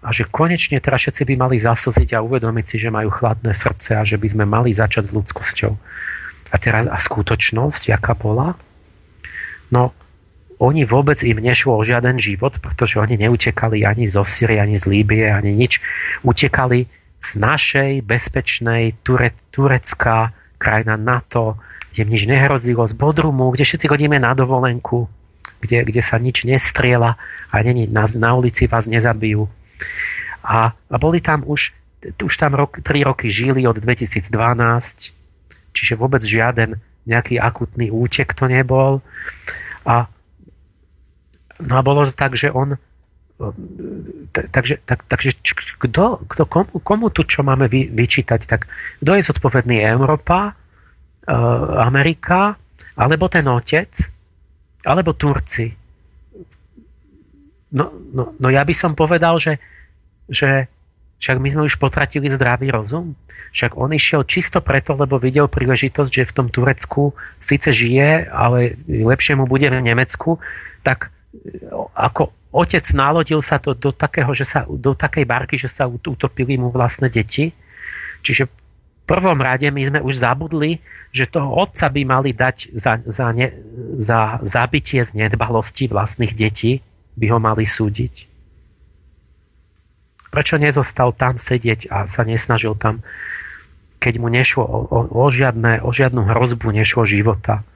A 0.00 0.16
že 0.16 0.24
konečne 0.24 0.80
teraz 0.80 1.04
všetci 1.04 1.28
by 1.28 1.34
mali 1.36 1.56
zaslziť 1.60 2.16
a 2.16 2.24
uvedomiť 2.24 2.64
si, 2.64 2.76
že 2.80 2.88
majú 2.88 3.12
chladné 3.12 3.52
srdce 3.52 4.00
a 4.00 4.02
že 4.02 4.16
by 4.16 4.32
sme 4.32 4.44
mali 4.48 4.72
začať 4.72 5.12
s 5.12 5.14
ľudskosťou. 5.14 5.72
A 6.50 6.56
teraz 6.56 6.88
a 6.88 6.96
skutočnosť, 6.96 7.92
jaká 7.92 8.16
bola? 8.16 8.56
No, 9.68 9.92
oni 10.56 10.88
vôbec 10.88 11.20
im 11.20 11.40
nešlo 11.40 11.76
o 11.76 11.86
žiaden 11.86 12.16
život, 12.16 12.60
pretože 12.64 12.96
oni 12.96 13.20
neutekali 13.20 13.84
ani 13.84 14.08
zo 14.08 14.24
Syrie, 14.24 14.60
ani 14.60 14.80
z 14.80 14.88
Líbie, 14.88 15.28
ani 15.28 15.52
nič. 15.52 15.84
Utekali 16.24 16.88
z 17.20 17.30
našej 17.36 18.00
bezpečnej 18.00 18.96
Ture, 19.04 19.36
turecká 19.52 20.32
krajina 20.56 20.96
NATO, 20.96 21.60
kde 21.92 22.08
nič 22.08 22.24
nehrozilo, 22.24 22.88
z 22.88 22.96
Bodrumu, 22.96 23.52
kde 23.52 23.68
všetci 23.68 23.86
chodíme 23.88 24.16
na 24.16 24.32
dovolenku, 24.32 25.08
kde, 25.60 25.84
kde 25.84 26.02
sa 26.02 26.16
nič 26.16 26.48
nestriela 26.48 27.20
a 27.52 27.54
není, 27.60 27.86
na, 27.86 28.08
na 28.16 28.34
ulici 28.34 28.66
vás 28.66 28.88
nezabijú. 28.88 29.48
A, 30.40 30.72
a 30.72 30.96
boli 30.96 31.20
tam 31.20 31.44
už, 31.44 31.72
už 32.20 32.34
tam 32.36 32.56
rok, 32.56 32.80
3 32.80 33.04
roky 33.04 33.28
žili 33.28 33.68
od 33.68 33.76
2012, 33.76 34.32
čiže 35.76 35.94
vôbec 36.00 36.24
žiaden 36.24 36.80
nejaký 37.04 37.40
akutný 37.40 37.92
útek 37.92 38.32
to 38.32 38.48
nebol. 38.48 39.04
A, 39.84 40.08
no 41.60 41.72
a 41.76 41.82
bolo 41.84 42.08
to 42.08 42.12
tak, 42.12 42.36
že 42.36 42.52
on 42.52 42.80
takže, 44.32 44.84
tak, 44.84 45.08
takže 45.08 45.40
kto, 45.80 46.20
kto, 46.28 46.42
komu, 46.44 46.72
komu 46.84 47.06
tu 47.08 47.24
čo 47.24 47.40
máme 47.40 47.72
vy, 47.72 47.88
vyčítať? 47.88 48.40
Tak 48.44 48.68
kto 49.00 49.10
je 49.16 49.22
zodpovedný? 49.24 49.80
Európa, 49.80 50.52
e, 51.24 51.32
Amerika, 51.80 52.60
alebo 53.00 53.32
ten 53.32 53.48
otec, 53.48 53.88
alebo 54.84 55.12
Turci? 55.12 55.72
No, 57.70 57.92
no, 57.92 58.34
no 58.34 58.48
ja 58.50 58.66
by 58.66 58.74
som 58.74 58.98
povedal, 58.98 59.38
že, 59.38 59.62
že 60.26 60.66
však 61.20 61.36
my 61.38 61.48
sme 61.52 61.62
už 61.68 61.76
potratili 61.76 62.32
zdravý 62.32 62.72
rozum. 62.72 63.14
Však 63.50 63.74
on 63.76 63.90
išiel 63.92 64.24
čisto 64.24 64.62
preto, 64.62 64.94
lebo 64.94 65.18
videl 65.18 65.50
príležitosť, 65.50 66.10
že 66.10 66.28
v 66.30 66.34
tom 66.34 66.46
Turecku 66.48 67.14
síce 67.42 67.70
žije, 67.74 68.30
ale 68.30 68.78
lepšie 68.86 69.34
mu 69.36 69.44
bude 69.44 69.66
v 69.66 69.82
Nemecku, 69.82 70.38
tak 70.86 71.10
ako 71.94 72.32
otec 72.50 72.82
nálodil 72.94 73.42
sa 73.42 73.62
to 73.62 73.74
do, 73.74 73.94
takého, 73.94 74.30
že 74.34 74.46
sa, 74.46 74.66
do 74.66 74.94
takej 74.94 75.26
barky, 75.26 75.54
že 75.58 75.70
sa 75.70 75.86
utopili 75.86 76.58
mu 76.58 76.74
vlastné 76.74 77.10
deti. 77.10 77.54
Čiže 78.22 78.50
prvom 79.10 79.42
rade 79.42 79.66
my 79.66 79.82
sme 79.82 79.98
už 80.06 80.22
zabudli, 80.22 80.78
že 81.10 81.26
toho 81.26 81.50
otca 81.58 81.90
by 81.90 82.02
mali 82.06 82.30
dať 82.30 82.70
za, 82.78 83.02
za, 83.02 83.34
ne, 83.34 83.50
za 83.98 84.38
zabitie 84.46 85.02
z 85.02 85.10
nedbalosti 85.18 85.90
vlastných 85.90 86.38
detí, 86.38 86.78
by 87.18 87.26
ho 87.34 87.38
mali 87.42 87.66
súdiť. 87.66 88.30
Prečo 90.30 90.62
nezostal 90.62 91.10
tam 91.10 91.42
sedieť 91.42 91.90
a 91.90 92.06
sa 92.06 92.22
nesnažil 92.22 92.78
tam, 92.78 93.02
keď 93.98 94.14
mu 94.22 94.30
nešlo 94.30 94.62
o, 94.62 94.78
o, 94.86 95.00
o, 95.10 95.26
žiadne, 95.26 95.82
o 95.82 95.90
žiadnu 95.90 96.30
hrozbu, 96.30 96.70
nešlo 96.70 97.02
života. 97.02 97.66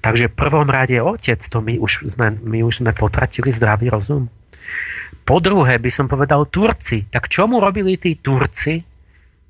Takže 0.00 0.32
v 0.32 0.38
prvom 0.38 0.64
rade 0.72 0.96
otec, 0.96 1.44
to 1.44 1.60
my 1.60 1.76
už 1.76 2.08
sme, 2.08 2.32
my 2.40 2.64
už 2.64 2.80
sme 2.80 2.96
potratili 2.96 3.52
zdravý 3.52 3.92
rozum. 3.92 4.32
Po 5.28 5.44
druhé 5.44 5.76
by 5.76 5.90
som 5.92 6.08
povedal 6.08 6.48
Turci. 6.48 7.04
Tak 7.04 7.28
čo 7.28 7.44
mu 7.44 7.60
robili 7.60 8.00
tí 8.00 8.16
Turci, 8.16 8.80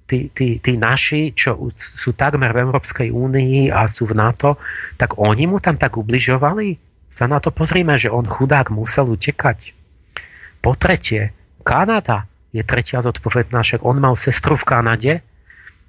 tí, 0.09 0.33
tí, 0.33 0.57
tí 0.59 0.73
naši, 0.81 1.37
čo 1.37 1.69
sú 1.77 2.17
takmer 2.17 2.57
v 2.57 2.65
Európskej 2.65 3.13
únii 3.13 3.69
a 3.69 3.85
sú 3.93 4.09
v 4.09 4.17
NATO, 4.17 4.57
tak 4.97 5.21
oni 5.21 5.45
mu 5.45 5.61
tam 5.61 5.77
tak 5.77 6.01
ubližovali? 6.01 6.81
Sa 7.13 7.29
na 7.29 7.39
to 7.39 7.53
pozrime, 7.53 7.95
že 8.01 8.09
on 8.09 8.25
chudák 8.25 8.73
musel 8.73 9.13
utekať. 9.13 9.77
Po 10.65 10.73
tretie, 10.75 11.37
Kanada 11.61 12.25
je 12.51 12.65
tretia 12.65 13.05
zodpovedná, 13.05 13.61
však 13.61 13.85
on 13.85 14.01
mal 14.01 14.17
sestru 14.17 14.57
v 14.57 14.65
Kanade, 14.65 15.13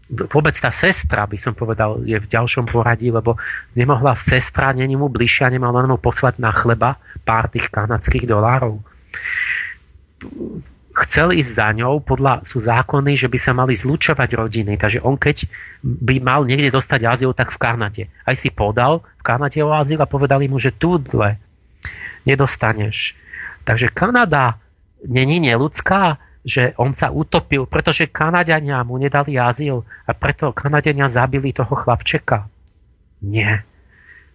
vôbec 0.09 0.57
tá 0.57 0.73
sestra, 0.73 1.29
by 1.29 1.37
som 1.37 1.53
povedal, 1.53 2.01
je 2.01 2.17
v 2.17 2.27
ďalšom 2.27 2.65
poradí, 2.65 3.13
lebo 3.13 3.37
nemohla 3.77 4.17
sestra, 4.17 4.73
není 4.73 4.97
mu 4.97 5.05
bližšia, 5.07 5.53
nemala 5.53 5.85
mu 5.85 6.01
poslať 6.01 6.41
na 6.41 6.49
chleba 6.49 6.97
pár 7.21 7.47
tých 7.53 7.69
kanadských 7.69 8.25
dolárov. 8.25 8.81
Chcel 10.99 11.31
ísť 11.39 11.51
za 11.55 11.69
ňou, 11.71 12.03
podľa 12.03 12.43
sú 12.43 12.59
zákony, 12.59 13.15
že 13.15 13.31
by 13.31 13.39
sa 13.39 13.55
mali 13.55 13.71
zlučovať 13.71 14.35
rodiny, 14.35 14.75
takže 14.75 14.99
on 14.99 15.15
keď 15.15 15.47
by 15.79 16.19
mal 16.19 16.43
niekde 16.43 16.75
dostať 16.75 17.07
azyl, 17.07 17.31
tak 17.31 17.55
v 17.55 17.61
Kanade. 17.61 18.03
Aj 18.27 18.35
si 18.35 18.51
podal 18.51 18.99
v 18.99 19.23
Kanade 19.23 19.63
o 19.63 19.71
azyl 19.71 20.03
a 20.03 20.11
povedali 20.11 20.51
mu, 20.51 20.59
že 20.59 20.75
tu 20.75 20.99
dle 20.99 21.39
nedostaneš. 22.27 23.15
Takže 23.63 23.95
Kanada 23.95 24.59
není 25.07 25.39
neludská, 25.39 26.19
že 26.43 26.75
on 26.75 26.91
sa 26.91 27.15
utopil, 27.15 27.63
pretože 27.63 28.11
Kanadiania 28.11 28.83
mu 28.83 28.99
nedali 28.99 29.39
azyl 29.39 29.87
a 30.03 30.11
preto 30.11 30.51
Kanadiania 30.51 31.07
zabili 31.07 31.55
toho 31.55 31.79
chlapčeka. 31.79 32.51
Nie. 33.23 33.68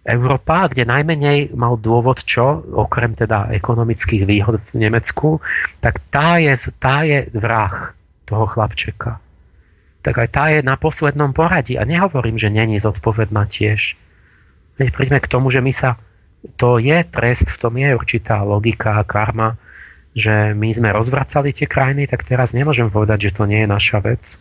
Európa, 0.05 0.69
kde 0.69 0.85
najmenej 0.85 1.57
mal 1.57 1.81
dôvod 1.81 2.21
čo, 2.21 2.61
okrem 2.61 3.17
teda 3.17 3.49
ekonomických 3.57 4.23
výhod 4.29 4.61
v 4.69 4.85
Nemecku, 4.85 5.41
tak 5.81 5.97
tá 6.13 6.37
je, 6.37 6.53
tá 6.77 7.01
je 7.01 7.25
vrah 7.33 7.97
toho 8.29 8.45
chlapčeka. 8.45 9.17
Tak 10.05 10.13
aj 10.21 10.29
tá 10.29 10.53
je 10.53 10.61
na 10.61 10.77
poslednom 10.77 11.33
poradí. 11.33 11.81
A 11.81 11.89
nehovorím, 11.89 12.37
že 12.37 12.53
není 12.53 12.77
zodpovedná 12.77 13.49
tiež. 13.49 13.97
Veď 14.77 14.93
príďme 14.93 15.19
k 15.25 15.31
tomu, 15.31 15.49
že 15.49 15.65
my 15.65 15.73
sa... 15.73 15.97
To 16.61 16.77
je 16.77 17.01
trest, 17.09 17.49
v 17.49 17.57
tom 17.57 17.73
je 17.73 17.89
určitá 17.97 18.45
logika 18.45 19.01
a 19.01 19.07
karma, 19.09 19.57
že 20.13 20.53
my 20.53 20.69
sme 20.69 20.93
rozvracali 20.93 21.57
tie 21.57 21.65
krajiny, 21.65 22.05
tak 22.05 22.21
teraz 22.21 22.53
nemôžem 22.53 22.93
povedať, 22.93 23.33
že 23.33 23.41
to 23.41 23.49
nie 23.49 23.65
je 23.65 23.69
naša 23.73 24.05
vec. 24.05 24.37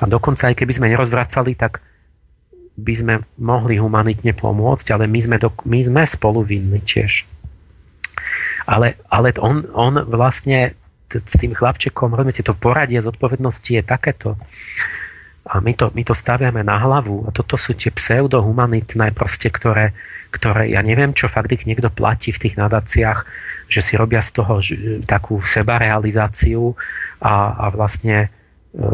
A 0.00 0.08
dokonca 0.08 0.48
aj 0.48 0.56
keby 0.56 0.72
sme 0.72 0.88
nerozvracali, 0.88 1.52
tak 1.60 1.84
by 2.80 2.94
sme 2.96 3.14
mohli 3.36 3.76
humanitne 3.76 4.32
pomôcť, 4.32 4.96
ale 4.96 5.04
my 5.04 5.20
sme, 5.20 5.36
do, 5.36 5.52
my 5.68 5.80
sme 5.84 6.02
spolu 6.04 6.42
vinní 6.42 6.80
tiež. 6.82 7.28
Ale, 8.68 8.96
ale 9.10 9.34
on, 9.40 9.66
on 9.74 10.00
vlastne 10.08 10.74
s 11.10 11.34
tým 11.36 11.52
chlapčekom, 11.52 12.14
rozumiete, 12.14 12.46
to 12.46 12.54
poradie 12.54 13.02
zodpovednosti 13.02 13.66
je 13.66 13.82
takéto. 13.82 14.38
A 15.50 15.58
my 15.58 15.74
to, 15.74 15.90
my 15.90 16.06
to 16.06 16.14
staviame 16.14 16.62
na 16.62 16.78
hlavu. 16.78 17.26
A 17.26 17.34
toto 17.34 17.58
sú 17.58 17.74
tie 17.74 17.90
pseudohumanitné 17.90 19.10
proste, 19.10 19.50
ktoré, 19.50 19.90
ktoré, 20.30 20.70
ja 20.70 20.86
neviem, 20.86 21.10
čo 21.10 21.26
fakt 21.26 21.50
ich 21.50 21.66
niekto 21.66 21.90
platí 21.90 22.30
v 22.30 22.46
tých 22.46 22.54
nadáciách, 22.54 23.26
že 23.66 23.80
si 23.82 23.98
robia 23.98 24.22
z 24.22 24.30
toho 24.38 24.62
takú 25.06 25.42
sebarealizáciu 25.42 26.78
a, 27.18 27.54
a 27.58 27.66
vlastne 27.74 28.26
e, 28.26 28.28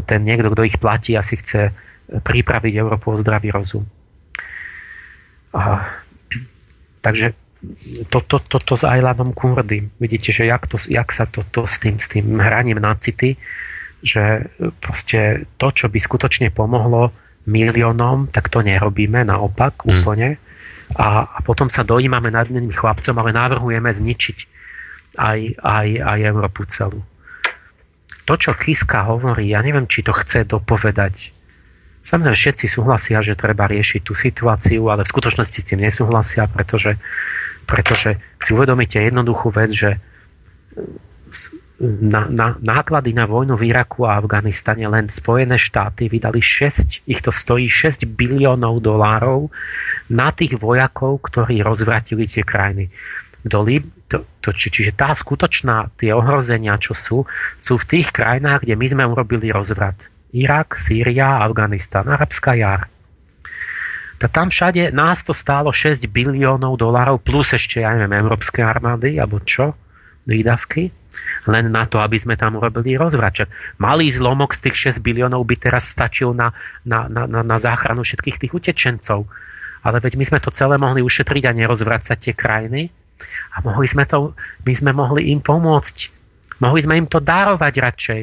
ten 0.08 0.24
niekto, 0.24 0.52
kto 0.52 0.62
ich 0.64 0.80
platí, 0.80 1.16
asi 1.16 1.36
chce 1.36 1.76
pripraviť 2.10 2.72
Európu 2.78 3.14
o 3.14 3.20
zdravý 3.20 3.50
rozum. 3.50 3.86
A, 5.56 5.90
takže 7.02 7.34
toto 8.12 8.38
to, 8.38 8.58
to, 8.58 8.58
to 8.62 8.74
s 8.78 8.84
Ajlanom 8.86 9.32
Kurdym. 9.32 9.90
Vidíte, 9.98 10.30
že 10.30 10.46
jak, 10.46 10.66
to, 10.70 10.78
jak 10.86 11.08
sa 11.10 11.26
to, 11.26 11.42
to 11.48 11.66
s, 11.66 11.82
tým, 11.82 11.98
s 11.98 12.06
tým 12.06 12.38
hraním 12.38 12.78
na 12.78 12.94
city, 12.94 13.40
že 14.04 14.52
proste 14.78 15.50
to, 15.56 15.72
čo 15.72 15.88
by 15.88 15.98
skutočne 15.98 16.52
pomohlo 16.52 17.10
miliónom, 17.46 18.30
tak 18.30 18.50
to 18.52 18.62
nerobíme, 18.62 19.24
naopak 19.24 19.82
mm. 19.82 19.88
úplne. 19.88 20.28
A, 20.94 21.26
a 21.26 21.38
potom 21.42 21.66
sa 21.66 21.82
dojímame 21.82 22.30
nad 22.30 22.46
iným 22.46 22.70
chlapcom, 22.70 23.16
ale 23.18 23.34
navrhujeme 23.34 23.90
zničiť 23.90 24.38
aj, 25.18 25.38
aj, 25.58 25.88
aj 25.98 26.18
Európu 26.22 26.62
celú. 26.70 27.02
To, 28.26 28.34
čo 28.34 28.54
Kiska 28.54 29.06
hovorí, 29.06 29.54
ja 29.54 29.62
neviem, 29.62 29.86
či 29.86 30.02
to 30.02 30.10
chce 30.14 30.46
dopovedať. 30.46 31.35
Samozrejme, 32.06 32.38
všetci 32.38 32.66
súhlasia, 32.70 33.18
že 33.18 33.34
treba 33.34 33.66
riešiť 33.66 34.00
tú 34.06 34.14
situáciu, 34.14 34.86
ale 34.94 35.02
v 35.02 35.10
skutočnosti 35.10 35.58
s 35.58 35.66
tým 35.66 35.82
nesúhlasia, 35.82 36.46
pretože, 36.46 36.94
pretože 37.66 38.22
si 38.46 38.54
uvedomíte 38.54 39.02
jednoduchú 39.02 39.50
vec, 39.50 39.74
že 39.74 39.90
na, 41.82 42.24
na, 42.30 42.56
náklady 42.56 43.12
na 43.12 43.28
vojnu 43.28 43.58
v 43.58 43.68
Iraku 43.68 44.08
a 44.08 44.16
Afganistane 44.16 44.88
len 44.88 45.12
Spojené 45.12 45.60
štáty 45.60 46.08
vydali 46.08 46.40
6, 46.40 47.04
ich 47.04 47.20
to 47.20 47.34
stojí 47.34 47.68
6 47.68 48.08
biliónov 48.08 48.80
dolárov 48.80 49.52
na 50.08 50.32
tých 50.32 50.56
vojakov, 50.56 51.20
ktorí 51.26 51.60
rozvratili 51.60 52.24
tie 52.30 52.46
krajiny. 52.46 52.88
Do 53.44 53.66
Lib, 53.66 53.84
to, 54.08 54.24
to, 54.40 54.54
či, 54.54 54.72
čiže 54.72 54.96
tá 54.96 55.12
skutočná, 55.12 55.92
tie 56.00 56.14
ohrozenia, 56.16 56.80
čo 56.80 56.96
sú, 56.96 57.28
sú 57.60 57.74
v 57.76 57.88
tých 57.98 58.08
krajinách, 58.14 58.64
kde 58.64 58.74
my 58.78 58.86
sme 58.86 59.04
urobili 59.04 59.52
rozvrat. 59.52 59.98
Irak, 60.36 60.76
Sýria, 60.76 61.40
Afganistan, 61.40 62.04
Arabská 62.04 62.52
jar. 62.52 62.92
Tak 64.16 64.32
tam 64.32 64.48
všade 64.48 64.92
nás 64.92 65.24
to 65.24 65.36
stálo 65.36 65.72
6 65.72 66.08
biliónov 66.08 66.80
dolárov 66.80 67.20
plus 67.20 67.52
ešte, 67.52 67.84
ja 67.84 67.92
neviem, 67.92 68.20
európske 68.20 68.64
armády, 68.64 69.20
alebo 69.20 69.40
čo, 69.44 69.76
výdavky 70.24 70.92
len 71.46 71.70
na 71.70 71.86
to, 71.86 72.02
aby 72.02 72.18
sme 72.18 72.34
tam 72.34 72.58
urobili 72.58 72.98
rozvračak. 72.98 73.48
Malý 73.78 74.10
zlomok 74.10 74.52
z 74.52 74.68
tých 74.68 74.98
6 74.98 75.04
biliónov 75.04 75.46
by 75.46 75.56
teraz 75.56 75.88
stačil 75.88 76.34
na, 76.34 76.52
na, 76.82 77.06
na, 77.06 77.24
na, 77.24 77.40
na 77.46 77.56
záchranu 77.56 78.02
všetkých 78.02 78.36
tých 78.42 78.52
utečencov. 78.52 79.30
Ale 79.86 80.02
veď 80.02 80.18
my 80.18 80.24
sme 80.26 80.38
to 80.42 80.50
celé 80.50 80.76
mohli 80.76 81.00
ušetriť 81.00 81.46
a 81.46 81.56
nerozvracať 81.56 82.18
tie 82.18 82.34
krajiny. 82.34 82.90
A 83.54 83.62
mohli 83.62 83.86
sme 83.86 84.04
to, 84.04 84.34
my 84.66 84.74
sme 84.74 84.90
mohli 84.90 85.30
im 85.30 85.38
pomôcť. 85.38 85.96
Mohli 86.58 86.80
sme 86.82 86.94
im 86.98 87.06
to 87.06 87.22
darovať 87.22 87.74
radšej. 87.78 88.22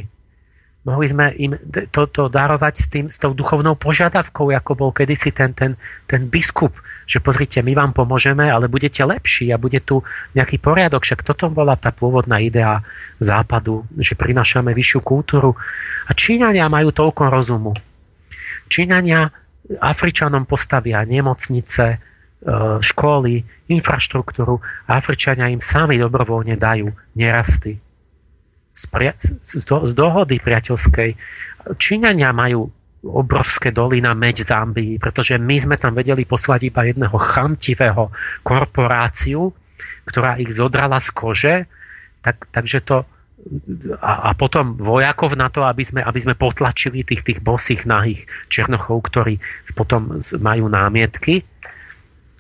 Mohli 0.83 1.07
sme 1.07 1.25
im 1.39 1.55
to, 1.95 2.11
to 2.11 2.27
darovať 2.27 2.73
s, 2.75 2.87
tým, 2.91 3.05
s 3.07 3.15
tou 3.15 3.31
duchovnou 3.31 3.79
požiadavkou, 3.79 4.51
ako 4.51 4.71
bol 4.75 4.91
kedysi 4.91 5.31
ten, 5.31 5.55
ten, 5.55 5.79
ten 6.03 6.27
biskup, 6.27 6.75
že 7.07 7.23
pozrite, 7.23 7.63
my 7.63 7.71
vám 7.71 7.95
pomôžeme, 7.95 8.51
ale 8.51 8.67
budete 8.67 8.99
lepší 8.99 9.55
a 9.55 9.59
bude 9.59 9.79
tu 9.79 10.03
nejaký 10.35 10.59
poriadok. 10.59 11.07
Však 11.07 11.23
toto 11.23 11.47
bola 11.47 11.79
tá 11.79 11.95
pôvodná 11.95 12.43
idea 12.43 12.83
západu, 13.19 13.87
že 13.95 14.19
prinášame 14.19 14.75
vyššiu 14.75 14.99
kultúru. 15.03 15.55
A 16.07 16.11
Číňania 16.11 16.67
majú 16.67 16.91
toľko 16.91 17.31
rozumu. 17.31 17.71
Číňania 18.67 19.31
Afričanom 19.79 20.43
postavia 20.43 21.03
nemocnice, 21.07 21.85
e, 21.87 21.97
školy, 22.83 23.39
infraštruktúru 23.71 24.59
a 24.87 24.99
Afričania 24.99 25.47
im 25.47 25.63
sami 25.63 25.95
dobrovoľne 25.95 26.59
dajú 26.59 26.91
nerasty. 27.15 27.79
Z, 28.73 28.83
pria- 28.89 29.17
z, 29.21 29.61
do- 29.65 29.85
z 29.89 29.93
dohody 29.93 30.41
priateľskej 30.41 31.15
Číňania 31.77 32.33
majú 32.33 32.67
obrovské 33.03 33.75
doly 33.75 33.99
na 33.99 34.15
meď 34.15 34.47
Zambii, 34.47 34.95
pretože 34.97 35.35
my 35.35 35.55
sme 35.59 35.75
tam 35.75 35.91
vedeli 35.91 36.23
poslať 36.23 36.71
iba 36.71 36.87
jedného 36.87 37.15
chamtivého 37.19 38.09
korporáciu, 38.47 39.51
ktorá 40.07 40.39
ich 40.39 40.55
zodrala 40.55 41.03
z 41.03 41.09
kože, 41.11 41.55
tak, 42.23 42.47
takže 42.55 42.79
to 42.87 42.97
a, 43.99 44.31
a 44.31 44.39
potom 44.39 44.79
vojakov 44.79 45.35
na 45.35 45.51
to, 45.51 45.67
aby 45.67 45.83
sme, 45.83 45.99
aby 45.99 46.19
sme 46.23 46.35
potlačili 46.39 47.03
tých, 47.03 47.27
tých 47.27 47.39
bosých 47.43 47.83
nahých 47.83 48.23
černochov, 48.47 49.03
ktorí 49.11 49.35
potom 49.75 50.23
majú 50.39 50.71
námietky. 50.71 51.43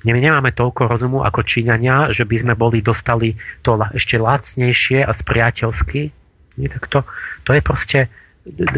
My 0.03 0.19
nemáme 0.19 0.51
toľko 0.51 0.87
rozumu 0.87 1.19
ako 1.23 1.43
Číňania, 1.43 2.11
že 2.11 2.27
by 2.27 2.35
sme 2.43 2.53
boli 2.55 2.79
dostali 2.83 3.35
to 3.63 3.75
ešte 3.95 4.19
lacnejšie 4.19 5.03
a 5.03 5.11
spriateľsky. 5.11 6.22
Tak 6.57 6.85
to, 6.87 6.99
to 7.43 7.51
je 7.53 7.61
proste 7.61 7.99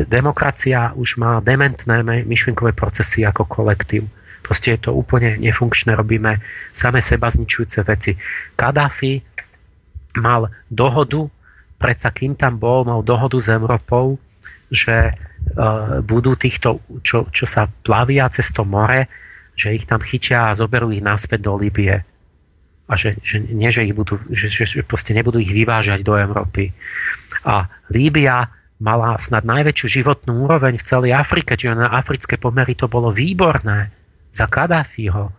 demokracia 0.06 0.94
už 0.94 1.18
má 1.18 1.42
dementné 1.42 2.06
myšlienkové 2.24 2.78
procesy 2.78 3.26
ako 3.26 3.50
kolektív. 3.50 4.06
Proste 4.46 4.78
je 4.78 4.90
to 4.90 4.92
úplne 4.94 5.42
nefunkčné, 5.42 5.98
robíme 5.98 6.38
same 6.70 7.02
seba 7.02 7.34
zničujúce 7.34 7.82
veci. 7.82 8.14
Kadáfi 8.54 9.26
mal 10.22 10.54
dohodu, 10.70 11.26
predsa 11.82 12.14
kým 12.14 12.38
tam 12.38 12.62
bol, 12.62 12.86
mal 12.86 13.02
dohodu 13.02 13.42
s 13.42 13.50
Európou, 13.50 14.22
že 14.70 15.18
uh, 15.18 15.98
budú 16.06 16.38
týchto, 16.38 16.86
čo, 17.02 17.26
čo 17.34 17.50
sa 17.50 17.66
plavia 17.66 18.30
cez 18.30 18.54
to 18.54 18.62
more, 18.62 19.10
že 19.58 19.74
ich 19.74 19.90
tam 19.90 20.04
chytia 20.04 20.54
a 20.54 20.58
zoberú 20.58 20.94
ich 20.94 21.02
naspäť 21.02 21.42
do 21.42 21.58
Libie. 21.58 22.06
A 22.86 22.94
že, 22.94 23.18
že 23.26 23.42
nie, 23.42 23.74
že 23.74 23.82
ich 23.82 23.98
budú, 23.98 24.22
že, 24.30 24.54
že 24.54 24.86
proste 24.86 25.18
nebudú 25.18 25.42
ich 25.42 25.50
vyvážať 25.50 26.06
do 26.06 26.14
Európy. 26.14 26.70
A 27.46 27.70
Líbia 27.94 28.50
mala 28.82 29.16
snad 29.22 29.48
najväčšiu 29.48 30.02
životnú 30.02 30.50
úroveň 30.50 30.82
v 30.82 30.88
celej 30.88 31.12
Afrike, 31.16 31.56
čiže 31.56 31.78
na 31.78 31.94
africké 31.96 32.36
pomery 32.36 32.76
to 32.76 32.92
bolo 32.92 33.14
výborné 33.14 33.94
za 34.36 34.52
Kadáfiho. 34.52 35.32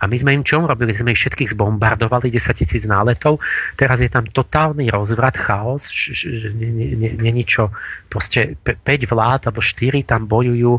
A 0.00 0.04
my 0.04 0.16
sme 0.20 0.36
im 0.36 0.44
čo 0.44 0.60
robili? 0.60 0.92
Sme 0.92 1.16
ich 1.16 1.20
všetkých 1.20 1.56
zbombardovali, 1.56 2.28
10 2.28 2.60
tisíc 2.60 2.84
náletov. 2.84 3.40
Teraz 3.72 4.04
je 4.04 4.12
tam 4.12 4.28
totálny 4.28 4.92
rozvrat, 4.92 5.32
chaos, 5.40 5.88
není 7.16 7.44
čo. 7.48 7.72
Proste 8.12 8.60
5 8.60 8.84
vlád 9.08 9.48
alebo 9.48 9.64
4 9.64 10.04
tam 10.04 10.28
bojujú 10.28 10.76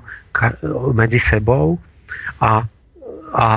medzi 0.93 1.17
sebou 1.17 1.81
a, 2.37 2.69
a, 3.33 3.47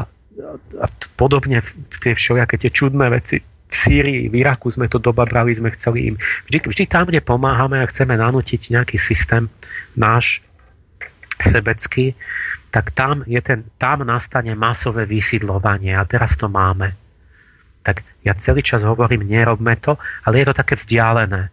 a 0.78 0.86
podobne 1.20 1.60
tie 2.00 2.16
všelijaké 2.16 2.56
tie 2.56 2.70
čudné 2.72 3.12
veci 3.12 3.36
v 3.68 3.74
Sýrii, 3.76 4.32
v 4.32 4.40
Iraku 4.40 4.72
sme 4.72 4.88
to 4.88 4.96
dobabrali, 4.96 5.52
sme 5.52 5.68
chceli 5.76 6.12
im. 6.12 6.16
Vždy, 6.48 6.58
vždy 6.64 6.84
tam, 6.88 7.04
kde 7.04 7.20
pomáhame 7.20 7.84
a 7.84 7.90
chceme 7.92 8.16
nanútiť 8.16 8.72
nejaký 8.72 8.96
systém 8.96 9.52
náš 9.92 10.40
sebecký, 11.38 12.16
tak 12.72 12.92
tam, 12.92 13.24
je 13.28 13.40
ten, 13.40 13.64
tam 13.76 14.04
nastane 14.04 14.52
masové 14.56 15.04
vysídlovanie 15.04 15.96
a 15.96 16.04
teraz 16.08 16.36
to 16.36 16.48
máme. 16.48 16.96
Tak 17.84 18.04
ja 18.24 18.36
celý 18.36 18.60
čas 18.60 18.84
hovorím, 18.84 19.24
nerobme 19.24 19.76
to, 19.80 19.96
ale 20.24 20.44
je 20.44 20.46
to 20.48 20.54
také 20.56 20.76
vzdialené. 20.76 21.48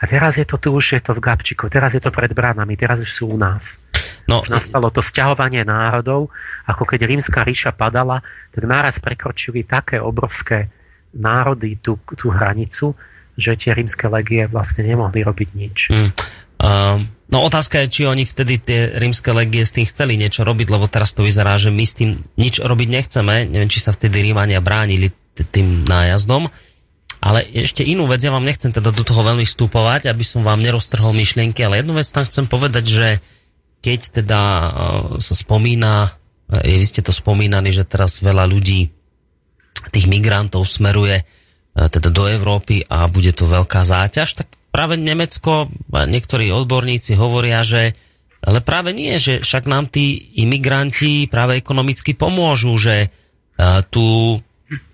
A 0.00 0.02
teraz 0.08 0.40
je 0.40 0.46
to 0.48 0.56
tu 0.56 0.72
už, 0.72 0.96
je 0.96 1.02
to 1.02 1.12
v 1.12 1.20
Gabčiku, 1.20 1.68
teraz 1.68 1.92
je 1.92 2.02
to 2.02 2.08
pred 2.14 2.32
bránami, 2.32 2.78
teraz 2.78 3.02
už 3.02 3.10
sú 3.10 3.24
u 3.34 3.38
nás. 3.38 3.76
No, 4.30 4.40
už 4.46 4.48
nastalo 4.48 4.88
to 4.94 5.02
sťahovanie 5.02 5.66
národov, 5.66 6.30
ako 6.64 6.86
keď 6.86 7.04
rímska 7.04 7.42
ríša 7.42 7.74
padala, 7.74 8.22
tak 8.54 8.62
náraz 8.64 9.02
prekročili 9.02 9.66
také 9.66 9.98
obrovské 9.98 10.70
národy 11.14 11.78
tú, 11.80 11.98
tú 12.14 12.30
hranicu, 12.30 12.94
že 13.34 13.56
tie 13.56 13.72
rímske 13.72 14.06
legie 14.06 14.46
vlastne 14.46 14.84
nemohli 14.84 15.24
robiť 15.24 15.48
nič. 15.56 15.78
Mm. 15.90 16.10
Uh, 16.60 17.00
no 17.32 17.48
otázka 17.48 17.80
je, 17.84 17.88
či 17.88 18.02
oni 18.04 18.28
vtedy 18.28 18.60
tie 18.60 19.00
rímske 19.00 19.32
legie 19.32 19.64
s 19.64 19.72
tým 19.72 19.88
chceli 19.88 20.20
niečo 20.20 20.44
robiť, 20.44 20.68
lebo 20.68 20.92
teraz 20.92 21.16
to 21.16 21.24
vyzerá, 21.24 21.56
že 21.56 21.72
my 21.72 21.84
s 21.88 21.96
tým 21.96 22.20
nič 22.36 22.60
robiť 22.60 22.88
nechceme. 22.92 23.48
Neviem, 23.48 23.72
či 23.72 23.80
sa 23.80 23.96
vtedy 23.96 24.20
Rímania 24.20 24.60
bránili 24.60 25.08
tým 25.34 25.88
nájazdom. 25.88 26.52
Ale 27.20 27.44
ešte 27.52 27.84
inú 27.84 28.08
vec, 28.08 28.24
ja 28.24 28.32
vám 28.32 28.48
nechcem 28.48 28.72
teda 28.72 28.92
do 28.96 29.04
toho 29.04 29.20
veľmi 29.20 29.44
vstupovať, 29.44 30.08
aby 30.08 30.24
som 30.24 30.40
vám 30.40 30.64
neroztrhol 30.64 31.12
myšlienky, 31.12 31.60
ale 31.60 31.84
jednu 31.84 31.96
vec 32.00 32.08
tam 32.08 32.24
chcem 32.24 32.48
povedať, 32.48 32.84
že 32.88 33.08
keď 33.84 34.24
teda 34.24 34.40
uh, 34.40 34.68
sa 35.20 35.34
spomína, 35.36 36.08
uh, 36.08 36.64
vy 36.64 36.84
ste 36.84 37.04
to 37.04 37.12
spomínali, 37.12 37.72
že 37.72 37.84
teraz 37.84 38.24
veľa 38.24 38.48
ľudí 38.48 38.99
tých 39.88 40.04
migrantov 40.04 40.68
smeruje 40.68 41.24
teda 41.72 42.12
do 42.12 42.28
Európy 42.28 42.84
a 42.84 43.08
bude 43.08 43.32
to 43.32 43.48
veľká 43.48 43.80
záťaž, 43.86 44.44
tak 44.44 44.48
práve 44.68 45.00
Nemecko, 45.00 45.72
niektorí 45.88 46.52
odborníci 46.52 47.16
hovoria, 47.16 47.64
že 47.64 47.96
ale 48.40 48.64
práve 48.64 48.96
nie, 48.96 49.20
že 49.20 49.44
však 49.44 49.68
nám 49.68 49.92
tí 49.92 50.32
imigranti 50.40 51.28
práve 51.28 51.60
ekonomicky 51.60 52.16
pomôžu, 52.16 52.72
že 52.80 53.12
tu 53.92 54.36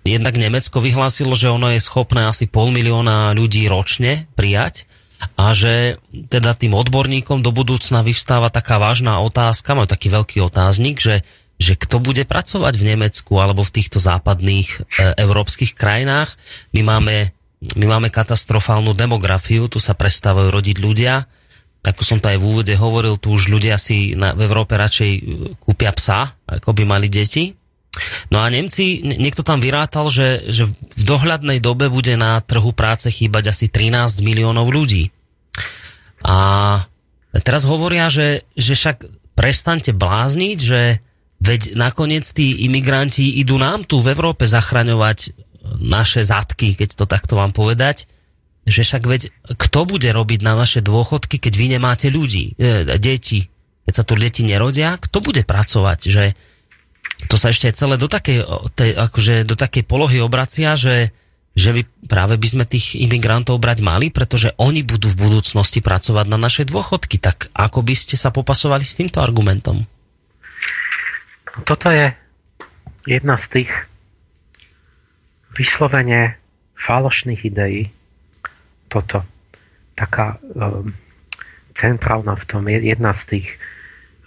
jednak 0.03 0.35
Nemecko 0.35 0.83
vyhlásilo, 0.83 1.31
že 1.31 1.47
ono 1.47 1.71
je 1.71 1.79
schopné 1.79 2.27
asi 2.27 2.51
pol 2.51 2.75
milióna 2.75 3.31
ľudí 3.31 3.71
ročne 3.71 4.27
prijať 4.35 4.83
a 5.39 5.55
že 5.55 5.97
teda 6.11 6.59
tým 6.59 6.75
odborníkom 6.75 7.39
do 7.39 7.55
budúcna 7.55 8.03
vyvstáva 8.03 8.51
taká 8.51 8.83
vážna 8.83 9.23
otázka, 9.23 9.79
majú 9.79 9.87
taký 9.87 10.11
veľký 10.11 10.43
otáznik, 10.43 10.99
že, 10.99 11.23
že 11.57 11.73
kto 11.73 11.97
bude 11.97 12.21
pracovať 12.23 12.73
v 12.77 12.87
Nemecku 12.93 13.33
alebo 13.41 13.65
v 13.65 13.73
týchto 13.73 13.97
západných 13.97 14.67
e, 14.69 14.77
európskych 15.17 15.73
krajinách. 15.73 16.37
My 16.77 16.85
máme, 16.85 17.33
my 17.73 17.85
máme 17.85 18.13
katastrofálnu 18.13 18.93
demografiu, 18.93 19.65
tu 19.65 19.81
sa 19.81 19.97
prestávajú 19.97 20.53
rodiť 20.53 20.77
ľudia. 20.77 21.25
Ako 21.81 22.03
som 22.05 22.21
to 22.21 22.29
aj 22.29 22.37
v 22.37 22.45
úvode 22.45 22.73
hovoril, 22.77 23.17
tu 23.17 23.33
už 23.33 23.49
ľudia 23.49 23.81
si 23.81 24.13
na, 24.13 24.37
v 24.37 24.45
Európe 24.45 24.77
radšej 24.77 25.11
e, 25.17 25.21
kúpia 25.57 25.89
psa, 25.97 26.37
ako 26.45 26.77
by 26.77 26.83
mali 26.85 27.09
deti. 27.09 27.57
No 28.29 28.37
a 28.37 28.47
Nemci, 28.53 29.01
niekto 29.01 29.41
tam 29.41 29.57
vyrátal, 29.57 30.13
že, 30.13 30.45
že 30.53 30.69
v 30.69 31.03
dohľadnej 31.03 31.57
dobe 31.57 31.89
bude 31.89 32.13
na 32.13 32.37
trhu 32.45 32.69
práce 32.69 33.09
chýbať 33.09 33.49
asi 33.49 33.65
13 33.73 34.21
miliónov 34.21 34.69
ľudí. 34.69 35.09
A 36.21 36.37
teraz 37.41 37.65
hovoria, 37.65 38.13
že, 38.13 38.45
že 38.53 38.77
však 38.77 38.97
prestante 39.33 39.93
blázniť, 39.93 40.57
že 40.61 40.81
veď 41.41 41.77
nakoniec 41.77 42.25
tí 42.25 42.65
imigranti 42.65 43.37
idú 43.41 43.61
nám 43.61 43.85
tu 43.85 44.01
v 44.01 44.13
Európe 44.13 44.49
zachraňovať 44.49 45.37
naše 45.77 46.23
zadky, 46.23 46.73
keď 46.73 46.95
to 46.97 47.05
takto 47.05 47.37
vám 47.37 47.51
povedať, 47.51 48.07
že 48.67 48.83
však 48.83 49.03
veď 49.07 49.21
kto 49.55 49.79
bude 49.87 50.09
robiť 50.11 50.39
na 50.43 50.59
vaše 50.59 50.83
dôchodky, 50.83 51.39
keď 51.39 51.53
vy 51.55 51.65
nemáte 51.79 52.07
ľudí, 52.11 52.55
e, 52.59 52.83
deti, 52.99 53.47
keď 53.87 53.93
sa 53.95 54.03
tu 54.03 54.19
deti 54.19 54.43
nerodia, 54.43 54.99
kto 54.99 55.23
bude 55.23 55.47
pracovať, 55.47 55.99
že 56.11 56.23
to 57.31 57.39
sa 57.39 57.49
ešte 57.55 57.71
celé 57.71 57.95
do 57.95 58.11
takej, 58.11 58.43
tej, 58.75 58.91
akože 58.93 59.47
do 59.47 59.55
takej 59.55 59.87
polohy 59.87 60.19
obracia, 60.19 60.75
že, 60.75 61.15
že 61.57 61.73
my 61.73 61.81
práve 62.05 62.35
by 62.37 62.47
sme 62.47 62.65
tých 62.67 62.99
imigrantov 62.99 63.57
brať 63.57 63.81
mali, 63.81 64.13
pretože 64.13 64.53
oni 64.59 64.83
budú 64.85 65.09
v 65.09 65.25
budúcnosti 65.25 65.81
pracovať 65.81 66.25
na 66.29 66.37
naše 66.37 66.67
dôchodky. 66.67 67.17
Tak 67.17 67.49
ako 67.55 67.81
by 67.81 67.95
ste 67.97 68.19
sa 68.19 68.29
popasovali 68.29 68.85
s 68.85 68.99
týmto 68.99 69.23
argumentom? 69.23 69.87
Toto 71.65 71.89
je 71.89 72.13
jedna 73.07 73.39
z 73.39 73.45
tých 73.49 73.71
vyslovene 75.57 76.37
falošných 76.77 77.41
ideí. 77.47 77.89
Toto. 78.91 79.25
Taká 79.97 80.37
um, 80.37 80.93
centrálna 81.73 82.37
v 82.37 82.43
tom. 82.45 82.61
Jedna 82.69 83.15
z 83.17 83.21
tých. 83.25 83.47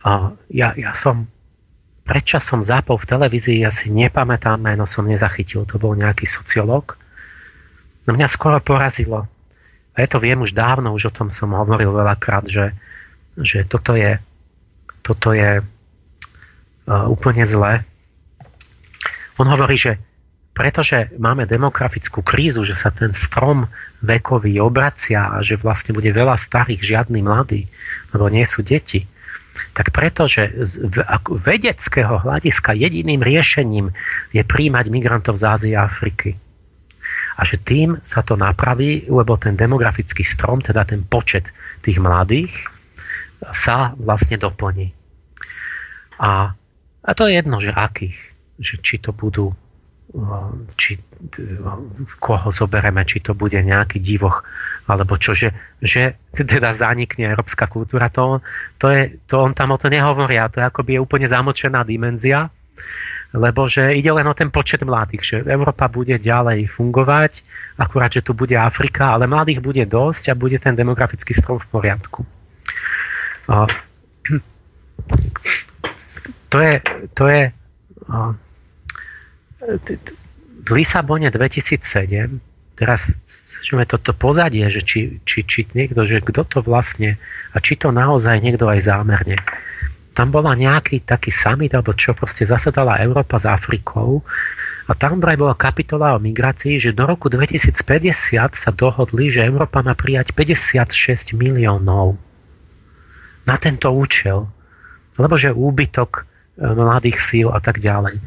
Uh, 0.03 0.35
ja, 0.51 0.75
ja 0.75 0.97
som 0.99 1.31
predčasom 2.11 2.67
zápol 2.67 2.99
v 2.99 3.07
televízii, 3.07 3.63
ja 3.63 3.71
si 3.71 3.87
nepamätám, 3.87 4.59
meno 4.59 4.83
som 4.83 5.07
nezachytil, 5.07 5.63
to 5.63 5.79
bol 5.79 5.95
nejaký 5.95 6.27
sociológ. 6.27 6.99
No 8.03 8.19
mňa 8.19 8.27
skoro 8.27 8.59
porazilo. 8.59 9.31
A 9.95 9.97
ja 10.03 10.09
to 10.11 10.19
viem 10.19 10.43
už 10.43 10.51
dávno, 10.51 10.91
už 10.91 11.13
o 11.13 11.15
tom 11.15 11.31
som 11.31 11.55
hovoril 11.55 11.95
veľakrát, 11.95 12.51
že, 12.51 12.75
že 13.39 13.63
toto 13.63 13.95
je, 13.95 14.19
toto 15.07 15.31
je 15.31 15.63
úplne 16.91 17.47
zlé. 17.47 17.87
On 19.39 19.47
hovorí, 19.47 19.79
že 19.79 20.03
pretože 20.51 21.15
máme 21.17 21.47
demografickú 21.47 22.21
krízu, 22.21 22.67
že 22.67 22.75
sa 22.75 22.91
ten 22.91 23.15
strom 23.15 23.71
vekový 24.03 24.59
obracia 24.61 25.31
a 25.31 25.41
že 25.41 25.57
vlastne 25.57 25.95
bude 25.95 26.11
veľa 26.11 26.37
starých, 26.37 26.83
žiadny 26.83 27.23
mladý, 27.23 27.65
lebo 28.13 28.27
nie 28.29 28.43
sú 28.45 28.61
deti, 28.61 29.07
tak 29.73 29.95
pretože 29.95 30.51
z 30.53 30.91
vedeckého 31.31 32.21
hľadiska 32.21 32.75
jediným 32.75 33.23
riešením 33.23 33.95
je 34.35 34.43
príjmať 34.43 34.85
migrantov 34.91 35.39
z 35.39 35.45
Ázie 35.47 35.75
a 35.79 35.87
Afriky. 35.87 36.35
A 37.41 37.47
že 37.49 37.57
tým 37.57 37.97
sa 38.05 38.21
to 38.21 38.37
napraví, 38.37 39.09
lebo 39.09 39.41
ten 39.41 39.57
demografický 39.57 40.27
strom, 40.27 40.61
teda 40.61 40.85
ten 40.85 41.07
počet 41.09 41.49
tých 41.81 41.97
mladých, 41.97 42.53
sa 43.57 43.97
vlastne 43.97 44.37
doplní. 44.37 44.93
A, 46.21 46.53
a 47.01 47.11
to 47.17 47.27
je 47.27 47.33
jedno, 47.39 47.57
že 47.61 47.73
akých. 47.73 48.19
Že 48.61 48.75
či 48.85 48.95
to 49.01 49.11
budú 49.17 49.57
či 50.75 50.99
koho 52.19 52.51
zobereme, 52.51 53.07
či 53.07 53.23
to 53.23 53.33
bude 53.39 53.55
nejaký 53.55 54.03
divoch 54.03 54.43
alebo 54.91 55.15
čo, 55.15 55.39
že, 55.39 55.55
že 55.79 56.19
teda 56.35 56.75
zanikne 56.75 57.31
európska 57.31 57.71
kultúra, 57.71 58.11
to, 58.11 58.43
to, 58.75 58.91
je, 58.91 59.03
to 59.31 59.39
on 59.39 59.55
tam 59.55 59.71
o 59.71 59.79
to 59.79 59.87
nehovorí 59.87 60.35
a 60.35 60.51
to 60.51 60.59
je 60.59 60.67
akoby 60.67 60.99
je 60.99 61.05
úplne 61.05 61.31
zamočená 61.31 61.87
dimenzia, 61.87 62.51
lebo 63.31 63.71
že 63.71 63.95
ide 63.95 64.11
len 64.11 64.27
o 64.27 64.35
ten 64.35 64.51
počet 64.51 64.83
mladých, 64.83 65.23
že 65.23 65.37
Európa 65.47 65.87
bude 65.87 66.19
ďalej 66.19 66.67
fungovať, 66.75 67.47
akurát, 67.79 68.11
že 68.11 68.27
tu 68.27 68.35
bude 68.35 68.59
Afrika, 68.59 69.15
ale 69.15 69.31
mladých 69.31 69.63
bude 69.63 69.87
dosť 69.87 70.35
a 70.35 70.39
bude 70.39 70.59
ten 70.59 70.75
demografický 70.75 71.39
strom 71.39 71.63
v 71.63 71.71
poriadku. 71.71 72.27
To 76.51 76.59
je, 76.59 76.75
to 77.15 77.25
je 77.31 77.43
v 80.61 80.69
Lisabone 80.71 81.31
2007 81.31 82.51
teraz 82.81 83.13
skúšame 83.61 83.85
toto 83.85 84.17
pozadie, 84.17 84.65
že 84.73 84.81
či, 84.81 85.21
či, 85.29 85.45
či 85.45 85.69
niekto, 85.77 86.09
že 86.09 86.25
kto 86.25 86.49
to 86.49 86.59
vlastne 86.65 87.21
a 87.53 87.57
či 87.61 87.77
to 87.77 87.93
naozaj 87.93 88.41
niekto 88.41 88.65
aj 88.65 88.89
zámerne. 88.89 89.37
Tam 90.17 90.33
bola 90.33 90.57
nejaký 90.57 91.05
taký 91.05 91.29
summit, 91.29 91.77
alebo 91.77 91.93
čo 91.93 92.17
proste 92.17 92.49
zasadala 92.49 93.05
Európa 93.05 93.37
s 93.37 93.45
Afrikou 93.45 94.25
a 94.89 94.97
tam 94.97 95.21
vraj 95.21 95.37
bola 95.37 95.53
kapitola 95.55 96.17
o 96.17 96.25
migrácii, 96.25 96.81
že 96.81 96.97
do 96.97 97.05
roku 97.05 97.29
2050 97.29 97.77
sa 98.57 98.71
dohodli, 98.73 99.29
že 99.29 99.45
Európa 99.45 99.85
má 99.85 99.93
prijať 99.93 100.33
56 100.33 101.37
miliónov 101.37 102.17
na 103.45 103.57
tento 103.61 103.93
účel. 103.93 104.49
Lebo 105.21 105.37
že 105.37 105.53
úbytok 105.53 106.30
mladých 106.61 107.19
síl 107.25 107.49
a 107.49 107.59
tak 107.59 107.81
ďalej. 107.81 108.21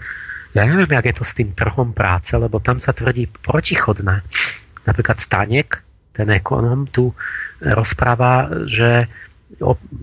Ja 0.54 0.66
neviem, 0.66 0.90
jak 0.90 1.10
je 1.10 1.18
to 1.18 1.26
s 1.26 1.38
tým 1.38 1.54
trhom 1.54 1.94
práce, 1.94 2.34
lebo 2.34 2.62
tam 2.62 2.78
sa 2.78 2.94
tvrdí 2.94 3.30
protichodné. 3.30 4.22
Napríklad 4.86 5.18
Stanek, 5.22 5.82
ten 6.14 6.30
ekonom, 6.30 6.86
tu 6.86 7.14
rozpráva, 7.62 8.66
že 8.70 9.10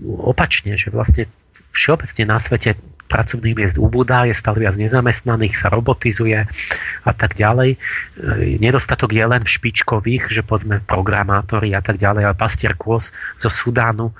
opačne, 0.03 0.75
že 0.75 0.91
vlastne 0.91 1.27
všeobecne 1.71 2.27
na 2.27 2.39
svete 2.39 2.75
pracovných 3.07 3.55
miest 3.59 3.75
ubúda, 3.75 4.23
je 4.27 4.35
stále 4.35 4.63
viac 4.63 4.79
nezamestnaných, 4.79 5.59
sa 5.59 5.67
robotizuje 5.67 6.47
a 7.03 7.11
tak 7.11 7.35
ďalej. 7.35 7.75
Nedostatok 8.59 9.11
je 9.11 9.23
len 9.23 9.43
v 9.43 9.51
špičkových, 9.51 10.31
že 10.31 10.43
povedzme 10.43 10.83
programátori 10.83 11.75
a 11.75 11.83
tak 11.83 11.99
ďalej, 11.99 12.31
ale 12.31 12.39
Pastier 12.39 12.75
Kôs 12.79 13.11
zo 13.39 13.51
Sudánu, 13.51 14.15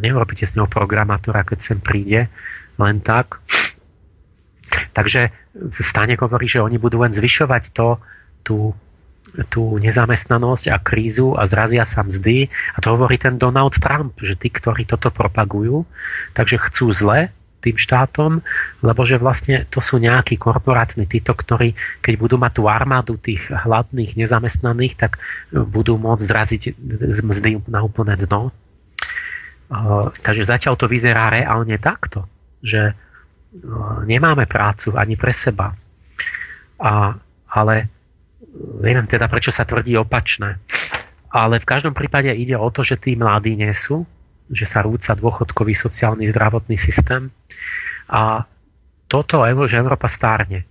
neurobíte 0.00 0.44
s 0.44 0.56
ňou 0.56 0.68
programátora, 0.68 1.44
keď 1.44 1.58
sem 1.60 1.78
príde, 1.80 2.28
len 2.78 3.02
tak. 3.02 3.42
Takže 4.94 5.30
Stanek 5.82 6.22
hovorí, 6.22 6.46
že 6.46 6.62
oni 6.62 6.78
budú 6.78 7.02
len 7.02 7.12
zvyšovať 7.14 7.74
to, 7.74 7.98
tú 8.46 8.72
tú 9.52 9.76
nezamestnanosť 9.76 10.72
a 10.72 10.80
krízu 10.80 11.36
a 11.36 11.44
zrazia 11.44 11.84
sa 11.84 12.00
mzdy. 12.00 12.48
A 12.48 12.78
to 12.80 12.96
hovorí 12.96 13.20
ten 13.20 13.36
Donald 13.36 13.76
Trump, 13.76 14.16
že 14.18 14.34
tí, 14.40 14.48
ktorí 14.48 14.88
toto 14.88 15.12
propagujú, 15.12 15.84
takže 16.32 16.56
chcú 16.70 16.90
zle 16.96 17.28
tým 17.58 17.74
štátom, 17.74 18.38
lebo 18.86 19.02
že 19.02 19.18
vlastne 19.18 19.66
to 19.66 19.82
sú 19.82 19.98
nejakí 19.98 20.38
korporátni 20.38 21.10
títo, 21.10 21.34
ktorí 21.34 21.74
keď 22.00 22.14
budú 22.14 22.38
mať 22.38 22.52
tú 22.54 22.70
armádu 22.70 23.18
tých 23.18 23.42
hladných 23.50 24.14
nezamestnaných, 24.14 24.94
tak 24.94 25.18
budú 25.50 25.98
môcť 25.98 26.22
zraziť 26.22 26.62
mzdy 27.18 27.66
na 27.66 27.82
úplné 27.82 28.14
dno. 28.14 28.54
Takže 30.22 30.46
zatiaľ 30.46 30.78
to 30.78 30.86
vyzerá 30.86 31.34
reálne 31.34 31.76
takto, 31.82 32.24
že 32.62 32.94
nemáme 34.04 34.46
prácu 34.46 34.94
ani 34.98 35.14
pre 35.14 35.32
seba. 35.32 35.74
A, 36.78 37.14
ale 37.54 37.74
neviem 38.80 39.06
teda, 39.06 39.26
prečo 39.26 39.50
sa 39.50 39.66
tvrdí 39.66 39.94
opačné. 39.98 40.58
Ale 41.28 41.60
v 41.60 41.68
každom 41.68 41.92
prípade 41.92 42.32
ide 42.32 42.56
o 42.56 42.68
to, 42.72 42.80
že 42.80 42.98
tí 42.98 43.14
mladí 43.14 43.54
nie 43.54 43.70
sú, 43.76 44.04
že 44.48 44.64
sa 44.64 44.80
rúca 44.80 45.12
dôchodkový 45.12 45.76
sociálny 45.76 46.32
zdravotný 46.32 46.80
systém 46.80 47.28
a 48.08 48.48
toto, 49.08 49.44
že 49.44 49.80
Európa 49.80 50.08
stárne. 50.08 50.64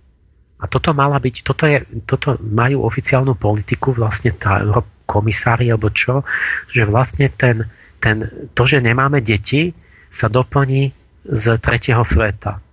A 0.58 0.66
toto 0.66 0.90
mala 0.90 1.22
byť, 1.22 1.34
toto, 1.46 1.70
je, 1.70 1.86
toto 2.02 2.34
majú 2.42 2.82
oficiálnu 2.82 3.38
politiku 3.38 3.94
vlastne 3.94 4.34
tá 4.34 4.58
komisári 5.06 5.70
alebo 5.70 5.94
čo, 5.94 6.26
že 6.74 6.82
vlastne 6.82 7.30
ten, 7.30 7.70
ten, 8.02 8.50
to, 8.58 8.66
že 8.66 8.82
nemáme 8.82 9.22
deti, 9.22 9.70
sa 10.10 10.26
doplní 10.26 10.97
z 11.28 11.60
tretieho 11.60 12.02
sveta. 12.02 12.64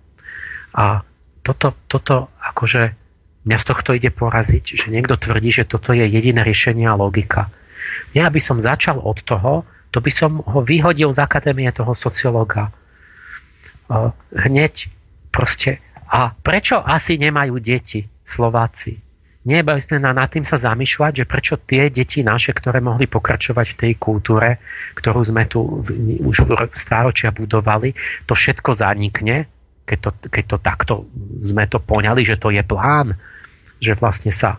A 0.72 1.04
toto, 1.44 1.76
toto 1.86 2.32
akože 2.40 2.96
Mňa 3.46 3.58
z 3.62 3.66
tohto 3.70 3.94
ide 3.94 4.10
poraziť, 4.10 4.74
že 4.74 4.90
niekto 4.90 5.14
tvrdí, 5.14 5.54
že 5.54 5.70
toto 5.70 5.94
je 5.94 6.02
jediné 6.02 6.42
riešenie 6.42 6.82
a 6.90 6.98
logika. 6.98 7.46
Ja 8.10 8.26
by 8.26 8.42
som 8.42 8.58
začal 8.58 8.98
od 8.98 9.22
toho, 9.22 9.62
to 9.94 10.02
by 10.02 10.10
som 10.10 10.42
ho 10.42 10.66
vyhodil 10.66 11.14
z 11.14 11.22
akadémie 11.22 11.70
toho 11.70 11.94
sociológa. 11.94 12.74
Hneď 14.34 14.90
proste. 15.30 15.78
A 16.10 16.34
prečo 16.34 16.82
asi 16.82 17.22
nemajú 17.22 17.62
deti 17.62 18.10
Slováci? 18.26 18.98
By 19.46 19.78
sme 19.78 20.02
nad 20.02 20.26
tým 20.26 20.42
sa 20.42 20.58
zamýšľať, 20.58 21.22
že 21.22 21.24
prečo 21.30 21.54
tie 21.54 21.86
deti 21.86 22.26
naše, 22.26 22.50
ktoré 22.50 22.82
mohli 22.82 23.06
pokračovať 23.06 23.66
v 23.72 23.78
tej 23.78 23.92
kultúre, 23.94 24.58
ktorú 24.98 25.22
sme 25.22 25.46
tu 25.46 25.86
už 26.26 26.50
stáročia 26.74 27.30
budovali, 27.30 27.94
to 28.26 28.34
všetko 28.34 28.74
zanikne, 28.74 29.46
keď 29.86 29.98
to, 30.02 30.10
keď 30.34 30.44
to 30.50 30.56
takto 30.58 30.94
sme 31.46 31.62
to 31.70 31.78
poňali, 31.78 32.26
že 32.26 32.42
to 32.42 32.50
je 32.50 32.66
plán, 32.66 33.14
že 33.78 33.94
vlastne 33.94 34.34
sa 34.34 34.58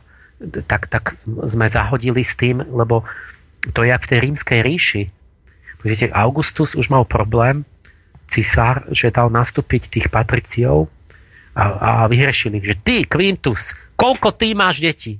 tak, 0.71 0.87
tak 0.87 1.19
sme 1.43 1.67
zahodili 1.67 2.23
s 2.23 2.39
tým, 2.39 2.63
lebo 2.63 3.03
to 3.75 3.83
je 3.83 3.91
jak 3.91 4.07
v 4.07 4.11
tej 4.15 4.19
rímskej 4.23 4.59
ríši. 4.63 5.03
Viete, 5.83 6.07
Augustus 6.15 6.79
už 6.79 6.87
mal 6.87 7.03
problém, 7.03 7.67
cisár, 8.31 8.87
že 8.95 9.11
dal 9.11 9.27
nastúpiť 9.27 9.91
tých 9.91 10.07
patriciov 10.07 10.87
a, 11.57 11.63
a 11.65 11.89
vyhrešili, 12.05 12.61
že 12.61 12.77
ty, 12.77 13.01
Quintus, 13.09 13.73
koľko 13.97 14.37
ty 14.37 14.53
máš 14.53 14.77
detí? 14.77 15.17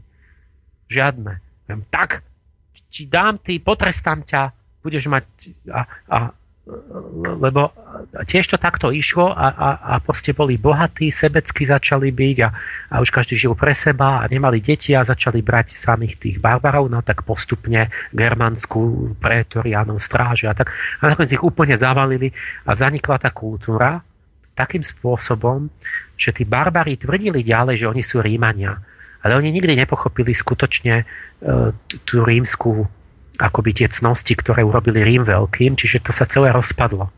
Žiadne. 0.85 1.41
Tak, 1.89 2.21
ti 2.93 3.09
dám 3.09 3.41
ty, 3.41 3.57
potrestám 3.57 4.21
ťa, 4.21 4.53
budeš 4.85 5.09
mať... 5.09 5.25
A, 5.73 5.81
a, 6.13 6.17
lebo 7.39 7.71
tiež 8.27 8.43
to 8.51 8.59
takto 8.59 8.91
išlo 8.91 9.31
a, 9.31 9.47
a, 9.55 9.69
a 9.87 9.93
proste 10.03 10.35
boli 10.35 10.59
bohatí, 10.59 11.15
sebecky 11.15 11.63
začali 11.63 12.11
byť 12.11 12.37
a, 12.43 12.49
a 12.91 12.95
už 12.99 13.07
každý 13.07 13.39
žil 13.39 13.55
pre 13.55 13.71
seba 13.71 14.19
a 14.19 14.27
nemali 14.27 14.59
deti 14.59 14.91
a 14.91 15.07
začali 15.07 15.39
brať 15.39 15.79
samých 15.79 16.19
tých 16.19 16.37
barbarov, 16.43 16.91
no 16.91 16.99
tak 16.99 17.23
postupne 17.23 17.87
germanskú 18.11 19.15
pretorianov 19.15 20.03
stráže 20.03 20.51
a 20.51 20.53
tak. 20.59 20.75
A 20.99 21.07
nakoniec 21.07 21.39
ich 21.39 21.43
úplne 21.43 21.79
zavalili 21.79 22.35
a 22.67 22.75
zanikla 22.75 23.15
tá 23.15 23.31
kultúra 23.31 24.03
takým 24.57 24.83
spôsobom, 24.83 25.71
že 26.17 26.33
tí 26.33 26.43
barbari 26.43 26.97
tvrdili 26.97 27.45
ďalej, 27.45 27.85
že 27.85 27.89
oni 27.89 28.03
sú 28.03 28.19
Rímania. 28.19 28.81
Ale 29.21 29.37
oni 29.37 29.53
nikdy 29.53 29.77
nepochopili 29.77 30.33
skutočne 30.33 30.95
e, 31.01 31.05
tú 32.05 32.15
rímskú 32.25 32.85
akoby 33.37 33.71
tie 33.83 33.87
cnosti, 33.87 34.33
ktoré 34.33 34.65
urobili 34.65 35.05
Rím 35.05 35.23
veľkým, 35.23 35.77
čiže 35.77 36.01
to 36.01 36.11
sa 36.11 36.25
celé 36.25 36.49
rozpadlo. 36.49 37.13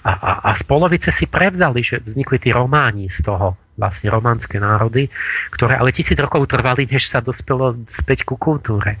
A, 0.00 0.12
a, 0.16 0.32
a 0.48 0.50
z 0.56 0.64
polovice 0.64 1.12
si 1.12 1.28
prevzali, 1.28 1.84
že 1.84 2.00
vznikli 2.00 2.40
tí 2.40 2.52
románi 2.52 3.12
z 3.12 3.20
toho, 3.20 3.56
vlastne 3.76 4.12
románske 4.12 4.60
národy, 4.60 5.08
ktoré 5.52 5.76
ale 5.80 5.92
tisíc 5.92 6.16
rokov 6.20 6.48
trvali, 6.48 6.84
než 6.84 7.08
sa 7.08 7.24
dospelo 7.24 7.80
späť 7.88 8.28
ku 8.28 8.36
kultúre. 8.36 9.00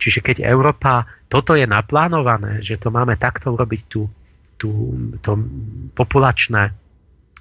Čiže 0.00 0.24
keď 0.24 0.36
Európa, 0.44 1.04
toto 1.28 1.52
je 1.52 1.68
naplánované, 1.68 2.64
že 2.64 2.80
to 2.80 2.88
máme 2.88 3.20
takto 3.20 3.52
urobiť 3.52 3.80
tú, 3.88 4.08
tú, 4.56 4.70
to 5.20 5.36
populačné 5.92 6.72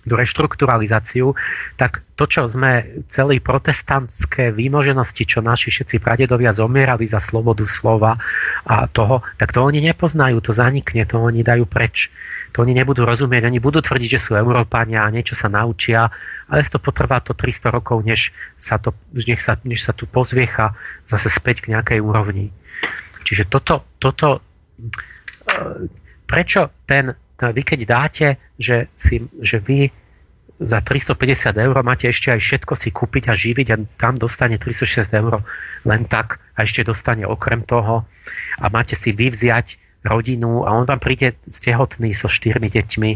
tú 0.03 0.19
reštrukturalizáciu, 0.19 1.31
tak 1.79 2.03
to, 2.19 2.27
čo 2.27 2.51
sme 2.51 3.03
celý 3.07 3.39
protestantské 3.39 4.51
výmoženosti, 4.51 5.23
čo 5.23 5.39
naši 5.39 5.71
všetci 5.71 6.03
pradedovia 6.03 6.51
zomierali 6.51 7.07
za 7.07 7.23
slobodu 7.23 7.63
slova 7.65 8.19
a 8.67 8.85
toho, 8.91 9.23
tak 9.39 9.55
to 9.55 9.63
oni 9.63 9.79
nepoznajú, 9.79 10.43
to 10.43 10.51
zanikne, 10.51 11.07
to 11.07 11.19
oni 11.19 11.41
dajú 11.41 11.63
preč. 11.63 12.11
To 12.53 12.61
oni 12.61 12.77
nebudú 12.77 13.01
rozumieť, 13.01 13.49
oni 13.49 13.57
budú 13.57 13.81
tvrdiť, 13.81 14.09
že 14.13 14.23
sú 14.29 14.31
Európania 14.37 15.01
a 15.01 15.09
niečo 15.09 15.33
sa 15.33 15.49
naučia, 15.49 16.13
ale 16.45 16.61
to 16.69 16.77
potrvá 16.77 17.17
to 17.17 17.33
300 17.33 17.73
rokov, 17.73 18.05
než 18.05 18.29
sa, 18.61 18.77
to, 18.77 18.93
než 19.09 19.41
sa, 19.41 19.57
než 19.65 19.81
sa 19.81 19.89
tu 19.89 20.05
pozviecha 20.05 20.77
zase 21.09 21.33
späť 21.33 21.65
k 21.65 21.73
nejakej 21.73 21.97
úrovni. 21.97 22.53
Čiže 23.25 23.49
toto, 23.49 23.89
toto 23.97 24.37
e, 24.37 24.39
prečo 26.29 26.69
ten 26.85 27.17
vy 27.39 27.61
keď 27.65 27.79
dáte, 27.87 28.27
že, 28.59 28.91
si, 28.95 29.25
že 29.41 29.57
vy 29.59 29.89
za 30.61 30.79
350 30.79 31.57
eur 31.57 31.75
máte 31.81 32.07
ešte 32.07 32.29
aj 32.29 32.39
všetko 32.39 32.73
si 32.77 32.89
kúpiť 32.93 33.23
a 33.27 33.33
živiť 33.33 33.67
a 33.73 33.75
tam 33.97 34.21
dostane 34.21 34.61
360 34.61 35.09
eur 35.11 35.41
len 35.83 36.01
tak 36.05 36.39
a 36.55 36.63
ešte 36.63 36.85
dostane 36.85 37.25
okrem 37.25 37.65
toho 37.65 38.05
a 38.61 38.65
máte 38.69 38.93
si 38.93 39.11
vyvziať 39.11 39.81
rodinu 40.05 40.67
a 40.67 40.75
on 40.75 40.85
vám 40.85 40.99
príde 40.99 41.39
stehotný 41.47 42.11
so 42.11 42.27
štyrmi 42.27 42.67
deťmi, 42.69 43.11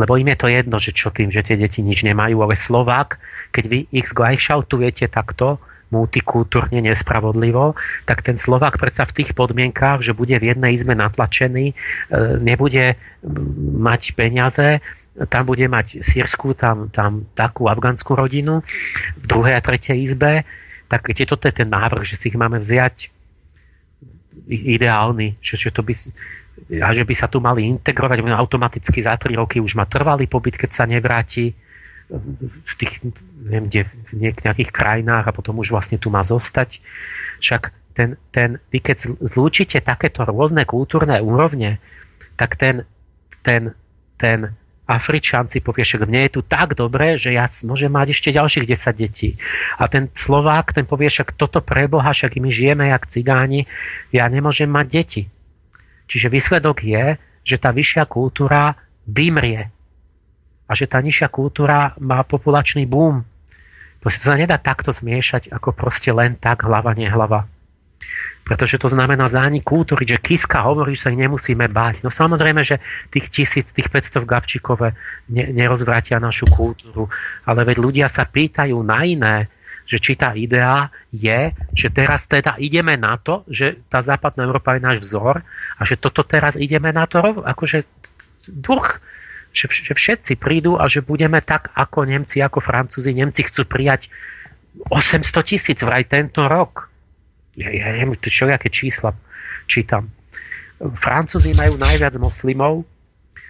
lebo 0.00 0.12
im 0.16 0.28
je 0.32 0.36
to 0.40 0.48
jedno, 0.48 0.76
že 0.80 0.96
čo 0.96 1.12
tým, 1.12 1.28
že 1.28 1.44
tie 1.44 1.60
deti 1.60 1.84
nič 1.84 2.02
nemajú, 2.02 2.40
ale 2.40 2.56
Slovák, 2.56 3.20
keď 3.52 3.64
vy 3.68 3.78
ich 3.92 4.08
zglajšautujete 4.10 5.12
takto, 5.12 5.60
multikultúrne 5.94 6.82
nespravodlivo, 6.82 7.78
tak 8.04 8.26
ten 8.26 8.34
Slovák 8.34 8.78
predsa 8.78 9.06
v 9.06 9.22
tých 9.22 9.30
podmienkách, 9.38 10.02
že 10.02 10.18
bude 10.18 10.34
v 10.34 10.50
jednej 10.50 10.74
izbe 10.74 10.98
natlačený, 10.98 11.70
e, 11.70 11.74
nebude 12.42 12.98
mať 13.78 14.18
peniaze, 14.18 14.82
tam 15.30 15.48
bude 15.48 15.64
mať 15.64 16.04
sírsku, 16.04 16.52
tam, 16.52 16.92
tam 16.92 17.24
takú 17.32 17.70
afgánsku 17.70 18.12
rodinu, 18.12 18.60
v 19.16 19.24
druhej 19.24 19.56
a 19.56 19.64
tretej 19.64 19.96
izbe, 19.96 20.44
tak 20.90 21.08
keď 21.08 21.34
toto 21.34 21.48
je 21.48 21.64
ten 21.64 21.70
návrh, 21.70 22.04
že 22.04 22.18
si 22.20 22.28
ich 22.28 22.38
máme 22.38 22.60
vziať 22.60 23.08
ideálny, 24.52 25.40
že, 25.40 25.56
že 25.56 25.72
to 25.72 25.80
by, 25.80 25.96
a 26.78 26.88
že 26.92 27.02
by 27.02 27.14
sa 27.16 27.26
tu 27.26 27.40
mali 27.40 27.64
integrovať, 27.66 28.20
automaticky 28.22 29.00
za 29.00 29.16
3 29.16 29.40
roky 29.40 29.58
už 29.58 29.74
má 29.74 29.88
trvalý 29.88 30.28
pobyt, 30.28 30.60
keď 30.60 30.70
sa 30.76 30.84
nevráti, 30.84 31.56
v 32.10 32.72
tých, 32.78 33.02
neviem, 33.42 33.66
kde, 33.66 33.82
v 34.14 34.42
nejakých 34.46 34.70
krajinách 34.70 35.26
a 35.26 35.34
potom 35.34 35.58
už 35.58 35.74
vlastne 35.74 35.98
tu 35.98 36.06
má 36.06 36.22
zostať. 36.22 36.78
Však 37.42 37.74
ten, 37.98 38.20
ten, 38.30 38.62
vy 38.70 38.78
keď 38.78 39.18
zlúčite 39.24 39.82
takéto 39.82 40.22
rôzne 40.22 40.62
kultúrne 40.68 41.18
úrovne, 41.18 41.82
tak 42.38 42.54
ten, 42.60 42.86
ten, 43.42 43.74
ten 44.20 44.54
Afričan 44.86 45.50
si 45.50 45.58
povie, 45.58 45.82
že 45.82 45.98
mne 45.98 46.30
je 46.30 46.38
tu 46.38 46.40
tak 46.46 46.78
dobre, 46.78 47.18
že 47.18 47.34
ja 47.34 47.50
môžem 47.66 47.90
mať 47.90 48.14
ešte 48.14 48.30
ďalších 48.30 48.66
10 48.70 49.02
detí. 49.02 49.34
A 49.82 49.90
ten 49.90 50.06
Slovák, 50.14 50.70
ten 50.70 50.86
povie, 50.86 51.10
však 51.10 51.34
toto 51.34 51.58
preboha, 51.58 52.14
však 52.14 52.38
my 52.38 52.50
žijeme 52.54 52.86
jak 52.94 53.10
cigáni, 53.10 53.66
ja 54.14 54.30
nemôžem 54.30 54.70
mať 54.70 54.86
deti. 54.86 55.22
Čiže 56.06 56.30
výsledok 56.30 56.86
je, 56.86 57.18
že 57.42 57.56
tá 57.58 57.74
vyššia 57.74 58.06
kultúra 58.06 58.78
vymrie 59.10 59.74
a 60.66 60.72
že 60.74 60.90
tá 60.90 60.98
nižšia 60.98 61.30
kultúra 61.30 61.94
má 62.02 62.26
populačný 62.26 62.84
boom. 62.86 63.22
Proste 64.02 64.22
to 64.22 64.30
sa 64.30 64.38
nedá 64.38 64.58
takto 64.58 64.90
zmiešať, 64.90 65.50
ako 65.50 65.74
proste 65.74 66.10
len 66.10 66.38
tak 66.38 66.66
hlava, 66.66 66.94
nehlava. 66.94 67.46
Pretože 68.46 68.78
to 68.78 68.86
znamená 68.86 69.26
zánik 69.26 69.66
kultúry, 69.66 70.06
že 70.06 70.22
Kiska 70.22 70.62
hovorí, 70.62 70.94
že 70.94 71.10
sa 71.10 71.10
ich 71.10 71.18
nemusíme 71.18 71.66
báť. 71.66 72.06
No 72.06 72.14
samozrejme, 72.14 72.62
že 72.62 72.78
tých 73.10 73.26
tisíc, 73.26 73.66
tých 73.74 73.90
500 73.90 74.22
v 74.22 74.30
Gabčíkove 74.30 74.88
ne, 75.34 75.44
nerozvrátia 75.50 76.22
našu 76.22 76.46
kultúru. 76.46 77.10
Ale 77.42 77.66
veď 77.66 77.76
ľudia 77.82 78.06
sa 78.06 78.22
pýtajú 78.22 78.78
na 78.86 79.02
iné, 79.02 79.36
že 79.82 79.98
či 79.98 80.14
tá 80.14 80.34
idea 80.38 80.94
je, 81.10 81.54
že 81.74 81.88
teraz 81.90 82.30
teda 82.30 82.54
ideme 82.62 82.94
na 82.94 83.18
to, 83.18 83.42
že 83.50 83.82
tá 83.90 83.98
západná 84.02 84.46
Európa 84.46 84.78
je 84.78 84.82
náš 84.82 84.98
vzor 85.02 85.42
a 85.78 85.82
že 85.82 85.98
toto 85.98 86.22
teraz 86.22 86.54
ideme 86.54 86.94
na 86.94 87.06
to, 87.06 87.42
akože 87.42 87.82
duch 88.46 89.02
že, 89.56 89.72
že 89.72 89.96
všetci 89.96 90.36
prídu 90.36 90.76
a 90.76 90.84
že 90.84 91.00
budeme 91.00 91.40
tak 91.40 91.72
ako 91.72 92.04
Nemci, 92.04 92.44
ako 92.44 92.60
Francúzi. 92.60 93.16
Nemci 93.16 93.48
chcú 93.48 93.64
prijať 93.64 94.12
800 94.92 95.24
tisíc 95.48 95.80
vraj 95.80 96.04
tento 96.04 96.44
rok. 96.44 96.92
Ja, 97.56 97.72
ja 97.72 97.96
neviem, 97.96 98.12
čo, 98.20 98.44
aké 98.52 98.68
čísla 98.68 99.16
čítam. 99.64 100.12
Francúzi 101.00 101.56
majú 101.56 101.80
najviac 101.80 102.20
moslimov, 102.20 102.84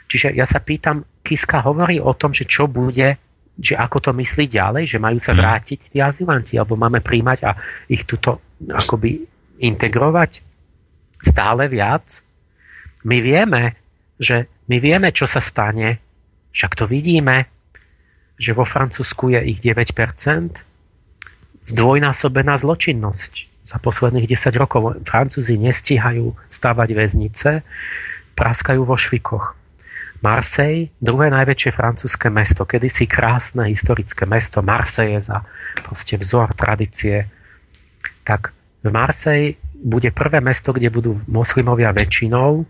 čiže 0.06 0.30
ja 0.30 0.46
sa 0.46 0.62
pýtam, 0.62 1.02
Kiska 1.26 1.58
hovorí 1.66 1.98
o 1.98 2.14
tom, 2.14 2.30
že 2.30 2.46
čo 2.46 2.70
bude, 2.70 3.18
že 3.58 3.74
ako 3.74 3.98
to 3.98 4.10
myslí 4.14 4.46
ďalej, 4.46 4.86
že 4.86 5.02
majú 5.02 5.18
sa 5.18 5.34
mhm. 5.34 5.38
vrátiť 5.42 5.78
tí 5.90 5.98
azylanti, 5.98 6.54
alebo 6.54 6.78
máme 6.78 7.02
príjmať 7.02 7.38
a 7.42 7.58
ich 7.90 8.06
tuto 8.06 8.38
akoby 8.62 9.26
integrovať 9.58 10.38
stále 11.26 11.66
viac. 11.66 12.22
My 13.02 13.18
vieme, 13.18 13.74
že 14.22 14.46
my 14.66 14.76
vieme, 14.82 15.14
čo 15.14 15.30
sa 15.30 15.38
stane, 15.38 16.02
však 16.50 16.72
to 16.74 16.84
vidíme, 16.90 17.46
že 18.36 18.52
vo 18.52 18.68
Francúzsku 18.68 19.32
je 19.32 19.40
ich 19.46 19.58
9%, 19.62 20.56
zdvojnásobená 21.66 22.54
zločinnosť 22.60 23.32
za 23.66 23.76
posledných 23.82 24.30
10 24.30 24.54
rokov. 24.62 25.02
Francúzi 25.02 25.58
nestíhajú 25.58 26.34
stavať 26.50 26.88
väznice, 26.94 27.50
praskajú 28.38 28.86
vo 28.86 28.94
švikoch. 28.94 29.58
Marseille, 30.24 30.88
druhé 30.96 31.28
najväčšie 31.28 31.70
francúzske 31.76 32.32
mesto, 32.32 32.64
kedysi 32.64 33.04
krásne 33.04 33.68
historické 33.68 34.24
mesto, 34.24 34.64
Marseille 34.64 35.20
za 35.20 35.44
proste 35.84 36.16
vzor 36.16 36.56
tradície, 36.56 37.28
tak 38.24 38.56
v 38.80 38.88
Marseille 38.88 39.60
bude 39.76 40.08
prvé 40.10 40.40
mesto, 40.40 40.72
kde 40.72 40.88
budú 40.88 41.20
moslimovia 41.28 41.92
väčšinou, 41.92 42.64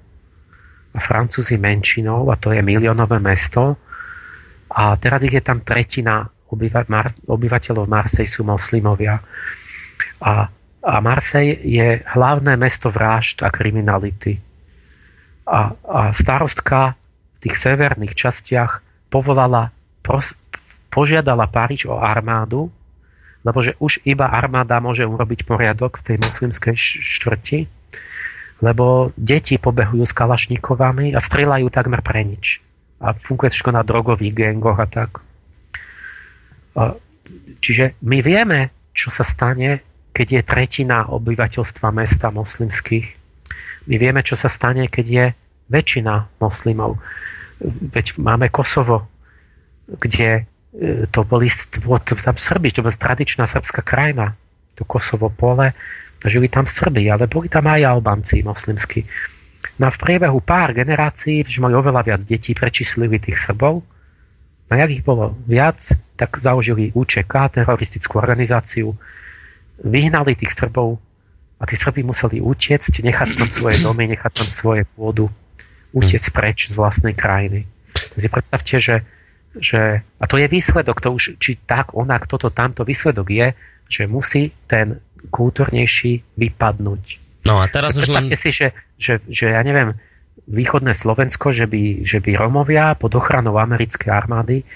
Francúzi 0.98 1.60
menšinou 1.60 2.28
a 2.32 2.36
to 2.36 2.52
je 2.52 2.60
miliónové 2.64 3.20
mesto 3.20 3.76
a 4.70 4.98
teraz 4.98 5.22
ich 5.22 5.34
je 5.34 5.44
tam 5.44 5.62
tretina 5.62 6.26
obyva, 6.50 6.86
Mar, 6.90 7.10
obyvateľov 7.26 7.86
Marsej 7.86 8.26
sú 8.26 8.46
moslimovia. 8.46 9.22
A, 10.22 10.50
a 10.82 10.94
Marsej 11.02 11.62
je 11.62 12.02
hlavné 12.02 12.54
mesto 12.58 12.90
vražd 12.90 13.42
a 13.42 13.50
kriminality. 13.50 14.38
A, 15.46 15.74
a 15.74 16.00
starostka 16.10 16.98
v 17.38 17.48
tých 17.48 17.56
severných 17.56 18.14
častiach 18.14 18.82
povolala, 19.10 19.70
pros, 20.02 20.34
požiadala 20.90 21.46
Paríž 21.46 21.86
o 21.86 21.98
armádu, 21.98 22.70
lebo 23.46 23.62
že 23.62 23.78
už 23.78 24.02
iba 24.02 24.26
armáda 24.26 24.82
môže 24.82 25.06
urobiť 25.06 25.46
poriadok 25.46 26.02
v 26.02 26.04
tej 26.12 26.16
moslimskej 26.18 26.74
štvrti, 26.82 27.70
lebo 28.62 29.12
deti 29.16 29.60
pobehujú 29.60 30.04
s 30.04 30.16
kalašníkovami 30.16 31.12
a 31.12 31.20
strieľajú 31.20 31.66
takmer 31.68 32.00
pre 32.00 32.24
nič. 32.24 32.60
A 33.02 33.12
funguje 33.12 33.52
všetko 33.52 33.70
na 33.76 33.82
drogových 33.84 34.32
gengoch 34.32 34.80
a 34.80 34.88
tak. 34.88 35.20
Čiže 37.60 38.00
my 38.00 38.18
vieme, 38.24 38.72
čo 38.96 39.12
sa 39.12 39.24
stane, 39.24 39.84
keď 40.16 40.40
je 40.40 40.42
tretina 40.48 41.04
obyvateľstva 41.12 41.92
mesta 41.92 42.32
moslimských. 42.32 43.06
My 43.86 43.94
vieme, 44.00 44.24
čo 44.24 44.32
sa 44.32 44.48
stane, 44.48 44.88
keď 44.88 45.06
je 45.06 45.24
väčšina 45.68 46.40
moslimov. 46.40 46.96
Veď 47.92 48.16
máme 48.16 48.48
Kosovo, 48.48 49.04
kde 50.00 50.48
E, 50.76 51.08
to 51.08 51.24
boli 51.24 51.48
tam 52.20 52.36
Srbi, 52.36 52.68
to 52.68 52.84
bola 52.84 52.92
tradičná 52.92 53.48
srbská 53.48 53.80
krajina, 53.80 54.36
to 54.76 54.84
Kosovo 54.84 55.32
pole, 55.32 55.72
žili 56.28 56.50
tam 56.50 56.66
Srbi, 56.66 57.10
ale 57.10 57.30
boli 57.30 57.50
tam 57.50 57.66
aj 57.66 57.86
Albanci 57.86 58.42
moslimskí. 58.42 59.04
No 59.76 59.88
a 59.88 59.90
v 59.92 60.00
priebehu 60.00 60.40
pár 60.40 60.72
generácií, 60.72 61.44
že 61.44 61.60
mali 61.60 61.76
oveľa 61.76 62.02
viac 62.06 62.22
detí, 62.24 62.56
prečíslili 62.56 63.20
tých 63.20 63.40
Srbov. 63.40 63.84
No 64.66 64.72
jak 64.74 64.90
ich 64.90 65.04
bolo 65.04 65.36
viac, 65.46 65.78
tak 66.16 66.40
založili 66.40 66.90
UČK, 66.96 67.60
teroristickú 67.60 68.18
organizáciu, 68.18 68.96
vyhnali 69.84 70.34
tých 70.34 70.56
Srbov 70.56 70.98
a 71.60 71.64
tí 71.68 71.76
Srby 71.76 72.02
museli 72.02 72.40
utiecť, 72.40 73.04
nechať 73.04 73.28
tam 73.36 73.50
svoje 73.52 73.76
domy, 73.84 74.10
nechať 74.16 74.32
tam 74.32 74.48
svoje 74.48 74.82
pôdu, 74.96 75.28
utiecť 75.92 76.28
preč 76.32 76.72
z 76.72 76.74
vlastnej 76.74 77.14
krajiny. 77.14 77.68
Takže 78.16 78.28
predstavte, 78.28 78.76
že 78.80 78.94
že, 79.60 80.04
a 80.20 80.24
to 80.28 80.36
je 80.36 80.48
výsledok, 80.48 81.00
to 81.00 81.08
už, 81.12 81.24
či 81.40 81.56
tak, 81.64 81.96
onak, 81.96 82.28
toto, 82.28 82.52
tamto, 82.52 82.84
výsledok 82.84 83.28
je, 83.32 83.48
že 83.88 84.02
musí 84.04 84.52
ten 84.66 85.00
kultúrnejší 85.30 86.22
vypadnúť. 86.36 87.02
No 87.46 87.62
a 87.62 87.70
teraz 87.70 87.94
už 87.94 88.10
len... 88.10 88.26
si, 88.34 88.50
že, 88.50 88.74
že, 88.98 89.22
že 89.30 89.54
ja 89.54 89.62
neviem, 89.62 89.94
východné 90.50 90.94
Slovensko, 90.94 91.54
že 91.54 91.66
by, 91.66 92.02
že 92.06 92.18
by 92.22 92.38
Romovia 92.38 92.94
pod 92.98 93.14
ochranou 93.14 93.58
americkej 93.58 94.10
armády 94.10 94.66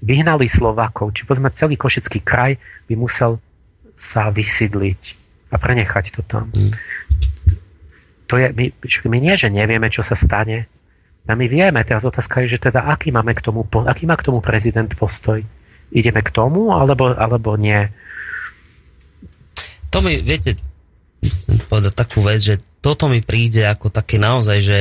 vyhnali 0.00 0.48
Slovákov, 0.48 1.12
či 1.12 1.26
povedzme 1.26 1.52
celý 1.52 1.76
Košický 1.76 2.24
kraj 2.24 2.56
by 2.88 2.94
musel 2.96 3.42
sa 4.00 4.32
vysídliť 4.32 5.00
a 5.52 5.56
prenechať 5.60 6.16
to 6.16 6.22
tam. 6.24 6.48
Mm. 6.56 6.72
To 8.30 8.34
je, 8.38 8.46
my, 8.54 8.66
my 8.86 9.18
nie, 9.18 9.34
že 9.34 9.50
nevieme, 9.50 9.90
čo 9.90 10.06
sa 10.06 10.14
stane, 10.14 10.70
a 11.28 11.36
my 11.36 11.46
vieme, 11.46 11.84
teraz 11.84 12.02
otázka 12.02 12.42
je, 12.42 12.56
že 12.56 12.70
teda 12.70 12.88
aký, 12.88 13.12
máme 13.12 13.36
k 13.36 13.44
tomu, 13.44 13.62
aký 13.86 14.08
má 14.08 14.16
k 14.16 14.26
tomu 14.26 14.40
prezident 14.40 14.88
postoj? 14.96 15.44
Ideme 15.94 16.26
k 16.26 16.30
tomu, 16.32 16.72
alebo, 16.72 17.12
alebo 17.12 17.54
nie? 17.54 17.86
To 19.90 19.98
mi, 20.02 20.22
viete, 20.22 20.54
chcem 21.20 21.58
povedať 21.66 21.92
takú 21.94 22.22
vec, 22.22 22.40
že 22.40 22.54
toto 22.80 23.10
mi 23.10 23.20
príde 23.20 23.66
ako 23.66 23.92
také 23.92 24.16
naozaj, 24.16 24.58
že 24.62 24.78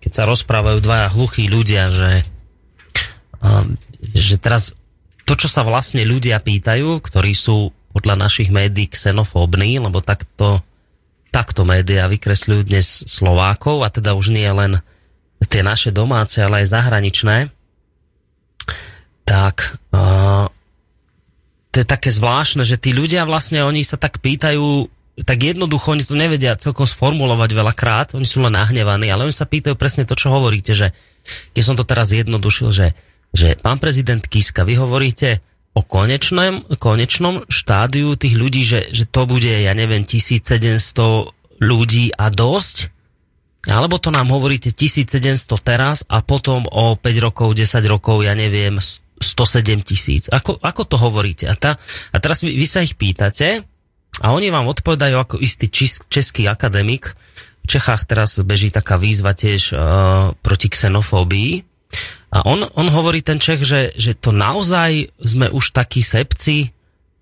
keď 0.00 0.12
sa 0.12 0.24
rozprávajú 0.28 0.78
dvaja 0.84 1.08
hluchí 1.12 1.48
ľudia, 1.48 1.88
že, 1.88 2.12
že 4.14 4.36
teraz 4.36 4.76
to, 5.24 5.34
čo 5.34 5.48
sa 5.48 5.64
vlastne 5.64 6.04
ľudia 6.04 6.38
pýtajú, 6.38 7.00
ktorí 7.00 7.32
sú 7.32 7.72
podľa 7.90 8.28
našich 8.28 8.54
médií 8.54 8.86
xenofóbni, 8.86 9.82
lebo 9.82 9.98
takto, 9.98 10.62
takto 11.34 11.66
médiá 11.66 12.06
vykresľujú 12.06 12.62
dnes 12.70 12.86
Slovákov 13.08 13.82
a 13.82 13.88
teda 13.90 14.14
už 14.14 14.30
nie 14.30 14.46
len 14.46 14.78
tie 15.48 15.64
naše 15.64 15.90
domáce, 15.90 16.38
ale 16.38 16.62
aj 16.62 16.70
zahraničné, 16.70 17.36
tak 19.24 19.78
to 21.70 21.82
je 21.82 21.86
také 21.86 22.10
zvláštne, 22.10 22.66
že 22.66 22.78
tí 22.78 22.90
ľudia 22.90 23.22
vlastne, 23.22 23.62
oni 23.62 23.86
sa 23.86 23.94
tak 23.94 24.18
pýtajú, 24.18 24.90
tak 25.22 25.38
jednoducho, 25.38 25.94
oni 25.94 26.02
to 26.02 26.18
nevedia 26.18 26.58
celkom 26.58 26.86
sformulovať 26.86 27.50
veľakrát, 27.54 28.08
oni 28.18 28.26
sú 28.26 28.42
len 28.42 28.58
nahnevaní, 28.58 29.06
ale 29.10 29.30
oni 29.30 29.34
sa 29.34 29.46
pýtajú 29.46 29.78
presne 29.78 30.02
to, 30.02 30.18
čo 30.18 30.34
hovoríte, 30.34 30.74
že 30.74 30.90
keď 31.54 31.62
som 31.62 31.78
to 31.78 31.86
teraz 31.86 32.10
jednodušil, 32.10 32.74
že, 32.74 32.98
že 33.30 33.54
pán 33.54 33.78
prezident 33.78 34.22
Kiska, 34.22 34.66
vy 34.66 34.82
hovoríte 34.82 35.38
o 35.70 35.86
konečnom, 35.86 36.66
konečnom 36.82 37.46
štádiu 37.46 38.18
tých 38.18 38.34
ľudí, 38.34 38.62
že, 38.66 38.90
že 38.90 39.06
to 39.06 39.30
bude, 39.30 39.46
ja 39.46 39.70
neviem, 39.70 40.02
1700 40.02 40.82
ľudí 41.62 42.10
a 42.18 42.26
dosť, 42.32 42.90
alebo 43.68 44.00
to 44.00 44.10
nám 44.10 44.32
hovoríte 44.32 44.72
1700 44.72 45.46
teraz 45.60 46.02
a 46.08 46.24
potom 46.24 46.64
o 46.66 46.96
5 46.96 47.06
rokov, 47.20 47.54
10 47.54 47.78
rokov, 47.86 48.24
ja 48.24 48.34
neviem, 48.34 48.80
107 49.20 49.84
tisíc. 49.84 50.24
Ako, 50.32 50.56
ako 50.58 50.82
to 50.88 50.96
hovoríte? 50.96 51.44
A, 51.46 51.54
tá, 51.54 51.76
a 52.10 52.16
teraz 52.18 52.40
vy, 52.40 52.56
vy 52.56 52.66
sa 52.66 52.80
ich 52.80 52.96
pýtate 52.96 53.62
a 54.18 54.26
oni 54.32 54.48
vám 54.48 54.66
odpovedajú 54.72 55.16
ako 55.20 55.36
istý 55.38 55.68
čis, 55.68 56.00
český 56.08 56.48
akademik. 56.48 57.12
V 57.62 57.66
Čechách 57.68 58.08
teraz 58.08 58.40
beží 58.40 58.72
taká 58.72 58.96
výzva 58.96 59.36
tiež 59.36 59.76
uh, 59.76 59.78
proti 60.40 60.72
xenofóbii. 60.72 61.62
A 62.30 62.46
on, 62.46 62.64
on 62.64 62.88
hovorí 62.88 63.20
ten 63.20 63.42
Čech, 63.42 63.66
že, 63.66 63.92
že 63.98 64.14
to 64.14 64.30
naozaj 64.30 65.10
sme 65.18 65.50
už 65.50 65.74
takí 65.74 66.00
sepci, 66.00 66.70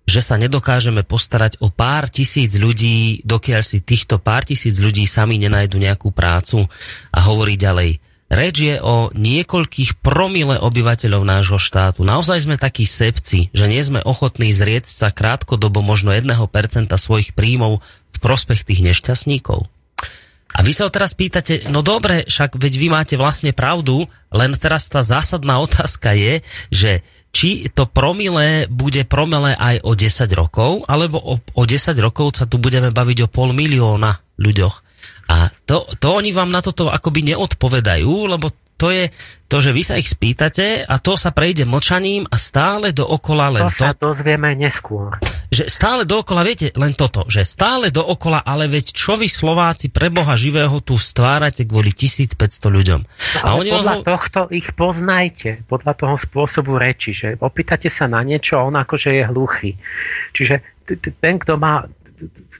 že 0.09 0.21
sa 0.25 0.41
nedokážeme 0.41 1.05
postarať 1.05 1.61
o 1.61 1.69
pár 1.69 2.09
tisíc 2.09 2.57
ľudí, 2.57 3.21
dokiaľ 3.25 3.61
si 3.61 3.85
týchto 3.85 4.17
pár 4.17 4.45
tisíc 4.45 4.81
ľudí 4.81 5.05
sami 5.05 5.37
nenajdu 5.37 5.77
nejakú 5.77 6.09
prácu 6.09 6.65
a 7.13 7.19
hovorí 7.29 7.57
ďalej. 7.57 8.01
Reč 8.29 8.61
je 8.61 8.77
o 8.77 9.09
niekoľkých 9.09 10.05
promile 10.05 10.61
obyvateľov 10.61 11.25
nášho 11.25 11.57
štátu. 11.57 12.05
Naozaj 12.05 12.45
sme 12.45 12.61
takí 12.61 12.85
sepci, 12.85 13.49
že 13.57 13.65
nie 13.65 13.81
sme 13.81 14.05
ochotní 14.05 14.53
zrieť 14.53 14.85
sa 14.85 15.09
krátkodobo 15.09 15.81
možno 15.81 16.13
1% 16.13 16.29
svojich 16.93 17.33
príjmov 17.33 17.81
v 18.13 18.17
prospech 18.21 18.69
tých 18.69 18.85
nešťastníkov. 18.85 19.65
A 20.49 20.65
vy 20.65 20.71
sa 20.73 20.85
ho 20.85 20.93
teraz 20.93 21.13
pýtate, 21.13 21.69
no 21.69 21.85
dobre, 21.85 22.25
však 22.25 22.57
veď 22.57 22.73
vy 22.77 22.87
máte 22.89 23.15
vlastne 23.17 23.53
pravdu, 23.53 24.09
len 24.33 24.53
teraz 24.57 24.89
tá 24.89 25.01
zásadná 25.05 25.61
otázka 25.61 26.13
je, 26.13 26.41
že 26.73 26.91
či 27.29 27.69
to 27.69 27.85
promile 27.85 28.65
bude 28.65 29.05
promile 29.05 29.53
aj 29.53 29.85
o 29.85 29.93
10 29.93 30.25
rokov, 30.33 30.85
alebo 30.89 31.21
o, 31.21 31.37
o 31.37 31.63
10 31.65 31.93
rokov 32.01 32.41
sa 32.41 32.49
tu 32.49 32.57
budeme 32.57 32.89
baviť 32.89 33.25
o 33.25 33.27
pol 33.29 33.53
milióna 33.53 34.41
ľuďoch. 34.41 34.88
A 35.29 35.53
to, 35.69 35.85
to 36.01 36.07
oni 36.09 36.33
vám 36.33 36.49
na 36.49 36.65
toto 36.65 36.89
akoby 36.89 37.33
neodpovedajú, 37.33 38.13
lebo 38.25 38.49
to 38.79 38.95
je 38.95 39.11
to, 39.51 39.59
že 39.59 39.75
vy 39.75 39.81
sa 39.83 39.99
ich 39.99 40.07
spýtate 40.07 40.87
a 40.87 40.95
to 41.03 41.19
sa 41.19 41.35
prejde 41.35 41.67
mlčaním 41.67 42.23
a 42.31 42.39
stále 42.39 42.95
dookola 42.95 43.59
len 43.59 43.67
to. 43.67 43.75
To 43.75 43.91
sa 43.91 43.91
dozvieme 43.91 44.55
neskôr. 44.55 45.19
Že 45.51 45.67
stále 45.67 46.01
dookola, 46.07 46.47
viete, 46.47 46.71
len 46.79 46.95
toto, 46.95 47.27
že 47.27 47.43
stále 47.43 47.91
dookola, 47.91 48.39
ale 48.45 48.71
veď 48.71 48.95
čo 48.95 49.19
vy 49.19 49.27
Slováci 49.27 49.91
pre 49.91 50.07
Boha 50.07 50.39
živého 50.39 50.79
tu 50.79 50.95
stvárate 50.95 51.67
kvôli 51.67 51.91
1500 51.91 52.39
ľuďom. 52.71 53.01
No, 53.03 53.41
a 53.43 53.49
oni 53.59 53.69
podľa 53.73 53.95
ho... 53.99 54.01
tohto 54.07 54.39
ich 54.53 54.71
poznajte, 54.71 55.67
podľa 55.67 55.93
toho 55.99 56.15
spôsobu 56.15 56.79
reči, 56.79 57.11
že 57.11 57.35
opýtate 57.35 57.91
sa 57.91 58.07
na 58.07 58.23
niečo 58.23 58.55
a 58.55 58.63
on 58.63 58.79
akože 58.79 59.11
je 59.11 59.23
hluchý. 59.27 59.71
Čiže 60.31 60.55
ten, 61.19 61.35
kto 61.35 61.59
má 61.59 61.83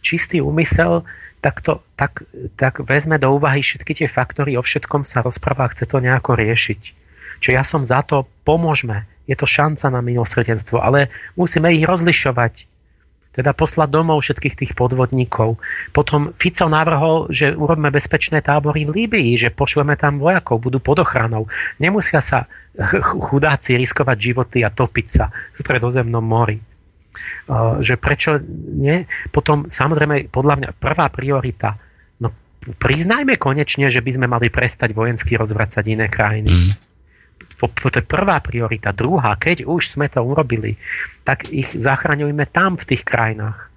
čistý 0.04 0.44
úmysel, 0.44 1.08
tak, 1.40 1.64
to, 1.64 1.80
tak, 1.96 2.28
tak 2.60 2.84
vezme 2.84 3.16
do 3.16 3.32
úvahy 3.32 3.64
všetky 3.64 3.96
tie 3.96 4.08
faktory, 4.12 4.60
o 4.60 4.64
všetkom 4.64 5.08
sa 5.08 5.24
rozpráva 5.24 5.68
a 5.68 5.72
chce 5.72 5.88
to 5.88 6.04
nejako 6.04 6.36
riešiť. 6.36 6.82
Čiže 7.40 7.56
ja 7.56 7.64
som 7.64 7.88
za 7.88 8.04
to, 8.04 8.28
pomôžme. 8.44 9.08
Je 9.24 9.36
to 9.40 9.48
šanca 9.48 9.88
na 9.88 10.04
milosrdenstvo, 10.04 10.84
ale 10.84 11.08
musíme 11.40 11.72
ich 11.72 11.88
rozlišovať. 11.88 12.68
Teda 13.30 13.56
poslať 13.56 13.94
domov 13.94 14.26
všetkých 14.26 14.58
tých 14.58 14.72
podvodníkov. 14.76 15.62
Potom 15.96 16.36
Fico 16.36 16.68
navrhol, 16.68 17.32
že 17.32 17.56
urobíme 17.56 17.94
bezpečné 17.94 18.44
tábory 18.44 18.84
v 18.84 19.06
Líbii, 19.06 19.38
že 19.40 19.54
pošleme 19.54 19.96
tam 19.96 20.20
vojakov, 20.20 20.60
budú 20.60 20.84
pod 20.84 21.06
ochranou. 21.06 21.48
Nemusia 21.80 22.20
sa 22.20 22.50
chudáci 23.00 23.80
riskovať 23.80 24.18
životy 24.18 24.66
a 24.66 24.74
topiť 24.74 25.08
sa 25.08 25.32
v 25.56 25.62
predozemnom 25.64 26.26
mori 26.26 26.69
že 27.82 27.96
prečo 27.98 28.38
nie. 28.78 29.10
Potom 29.34 29.70
samozrejme, 29.74 30.30
podľa 30.30 30.56
mňa 30.62 30.70
prvá 30.78 31.10
priorita, 31.10 31.78
no 32.22 32.30
priznajme 32.78 33.42
konečne, 33.42 33.90
že 33.90 34.06
by 34.06 34.12
sme 34.16 34.28
mali 34.30 34.54
prestať 34.54 34.94
vojensky 34.94 35.34
rozvracať 35.36 35.84
iné 35.90 36.08
krajiny. 36.12 36.52
Mm. 36.52 36.90
To 37.60 37.92
je 37.92 38.06
prvá 38.08 38.40
priorita. 38.40 38.96
Druhá, 38.96 39.36
keď 39.36 39.68
už 39.68 40.00
sme 40.00 40.08
to 40.08 40.24
urobili, 40.24 40.80
tak 41.28 41.52
ich 41.52 41.68
zachraňujme 41.76 42.48
tam 42.48 42.80
v 42.80 42.88
tých 42.96 43.04
krajinách. 43.04 43.68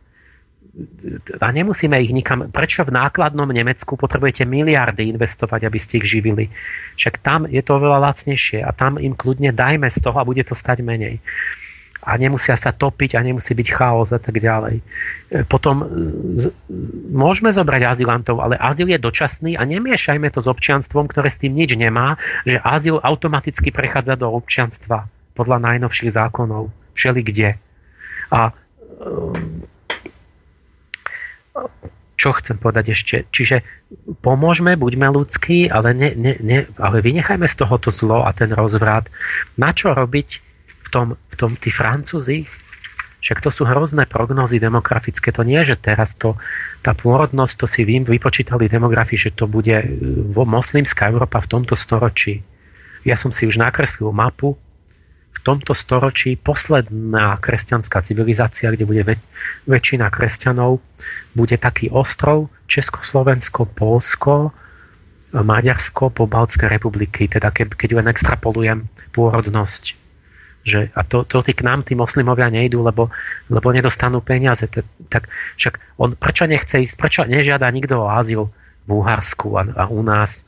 a 1.43 1.49
nemusíme 1.51 1.99
ich 1.99 2.15
nikam... 2.15 2.49
Prečo 2.49 2.87
v 2.87 2.95
nákladnom 2.95 3.51
Nemecku 3.51 3.99
potrebujete 3.99 4.47
miliardy 4.47 5.11
investovať, 5.11 5.67
aby 5.67 5.79
ste 5.83 5.99
ich 5.99 6.07
živili? 6.07 6.49
Však 6.95 7.19
tam 7.21 7.51
je 7.51 7.59
to 7.59 7.77
oveľa 7.77 8.13
lacnejšie 8.13 8.63
a 8.63 8.71
tam 8.71 9.03
im 9.03 9.19
kľudne 9.19 9.51
dajme 9.51 9.91
z 9.91 9.99
toho 9.99 10.17
a 10.17 10.29
bude 10.29 10.47
to 10.47 10.55
stať 10.55 10.81
menej. 10.87 11.19
A 12.03 12.19
nemusia 12.19 12.59
sa 12.59 12.75
topiť 12.75 13.15
a 13.15 13.23
nemusí 13.23 13.55
byť 13.55 13.69
chaos 13.71 14.11
a 14.11 14.19
tak 14.19 14.43
ďalej. 14.43 14.83
E, 14.83 14.83
potom 15.47 15.87
z, 16.35 16.51
môžeme 17.15 17.55
zobrať 17.55 17.83
azylantov, 17.95 18.43
ale 18.43 18.59
azyl 18.59 18.91
je 18.91 18.99
dočasný 18.99 19.55
a 19.55 19.63
nemiešajme 19.63 20.27
to 20.35 20.43
s 20.43 20.51
občianstvom, 20.51 21.07
ktoré 21.07 21.31
s 21.31 21.39
tým 21.39 21.55
nič 21.55 21.79
nemá, 21.79 22.19
že 22.43 22.59
azyl 22.59 22.99
automaticky 22.99 23.71
prechádza 23.71 24.19
do 24.19 24.35
občianstva 24.35 25.07
podľa 25.39 25.63
najnovších 25.63 26.11
zákonov. 26.11 26.75
Všeli 26.93 27.23
kde. 27.23 27.57
A 28.35 28.51
čo 32.23 32.31
chcem 32.39 32.55
povedať 32.55 32.95
ešte? 32.95 33.17
Čiže 33.35 33.67
pomôžme, 34.23 34.79
buďme 34.79 35.11
ľudskí, 35.11 35.67
ale, 35.67 35.91
ne, 35.91 36.15
ne, 36.15 36.39
ne, 36.39 36.59
ale 36.79 37.03
vynechajme 37.03 37.51
z 37.51 37.59
tohoto 37.59 37.91
zlo 37.91 38.23
a 38.23 38.31
ten 38.31 38.55
rozvrat. 38.55 39.11
Na 39.59 39.75
čo 39.75 39.91
robiť 39.91 40.52
tom, 40.93 41.07
v 41.17 41.35
tom 41.41 41.57
tí 41.57 41.73
Francúzi? 41.73 42.45
Však 43.23 43.39
to 43.39 43.55
sú 43.55 43.63
hrozné 43.63 44.05
prognozy 44.11 44.59
demografické. 44.59 45.31
To 45.31 45.47
nie 45.47 45.63
že 45.63 45.79
teraz 45.79 46.19
to, 46.19 46.35
tá 46.83 46.91
pôrodnosť, 46.93 47.55
to 47.55 47.67
si 47.71 47.87
vy, 47.87 48.03
vypočítali 48.03 48.67
demografii, 48.67 49.31
že 49.31 49.31
to 49.33 49.47
bude 49.47 49.73
e, 49.73 49.87
moslimská 50.35 51.07
Európa 51.09 51.39
v 51.39 51.51
tomto 51.55 51.79
storočí. 51.79 52.43
Ja 53.07 53.15
som 53.15 53.31
si 53.31 53.47
už 53.47 53.63
nakreslil 53.63 54.11
mapu, 54.11 54.59
v 55.33 55.39
tomto 55.41 55.73
storočí 55.73 56.37
posledná 56.37 57.41
kresťanská 57.41 58.05
civilizácia, 58.05 58.69
kde 58.69 58.85
bude 58.85 59.03
väč- 59.07 59.27
väčšina 59.65 60.13
kresťanov, 60.13 60.83
bude 61.33 61.57
taký 61.57 61.89
ostrov 61.89 62.53
Československo, 62.69 63.71
Polsko, 63.71 64.53
Maďarsko, 65.33 66.13
Pobaltské 66.13 66.69
republiky, 66.69 67.25
teda 67.25 67.49
ke, 67.49 67.65
keď 67.65 68.05
len 68.05 68.07
extrapolujem 68.13 68.93
pôrodnosť. 69.17 70.02
Že, 70.63 70.95
a 70.95 71.01
to, 71.03 71.27
to 71.27 71.43
tí 71.43 71.59
k 71.59 71.67
nám, 71.67 71.83
tí 71.83 71.99
moslimovia 71.99 72.47
nejdú, 72.47 72.87
lebo, 72.87 73.11
lebo 73.51 73.69
nedostanú 73.75 74.23
peniaze. 74.23 74.71
Tak 75.11 75.27
však 75.59 75.99
on 75.99 76.15
prečo 76.15 76.47
nechce 76.47 76.79
ísť, 76.83 76.95
prečo 76.95 77.23
nežiada 77.27 77.67
nikto 77.75 77.99
o 77.99 78.07
azyl 78.07 78.47
v 78.87 78.91
Úharsku 78.91 79.59
a, 79.59 79.63
a 79.75 79.85
u 79.91 80.03
nás 80.07 80.47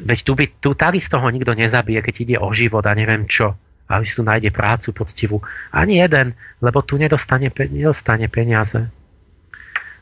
Veď 0.00 0.18
tu, 0.24 0.32
by, 0.32 0.44
tu 0.60 0.70
takisto 0.72 1.20
ho 1.20 1.28
nikto 1.28 1.52
nezabije, 1.52 2.00
keď 2.00 2.14
ide 2.16 2.36
o 2.40 2.48
život 2.56 2.84
a 2.88 2.96
neviem 2.96 3.28
čo. 3.28 3.52
A 3.90 4.00
si 4.06 4.16
tu 4.16 4.22
nájde 4.24 4.54
prácu 4.54 4.94
poctivú. 4.94 5.42
Ani 5.74 6.00
jeden, 6.00 6.32
lebo 6.62 6.80
tu 6.80 6.96
nedostane, 6.96 7.50
nedostane 7.50 8.30
peniaze. 8.30 8.88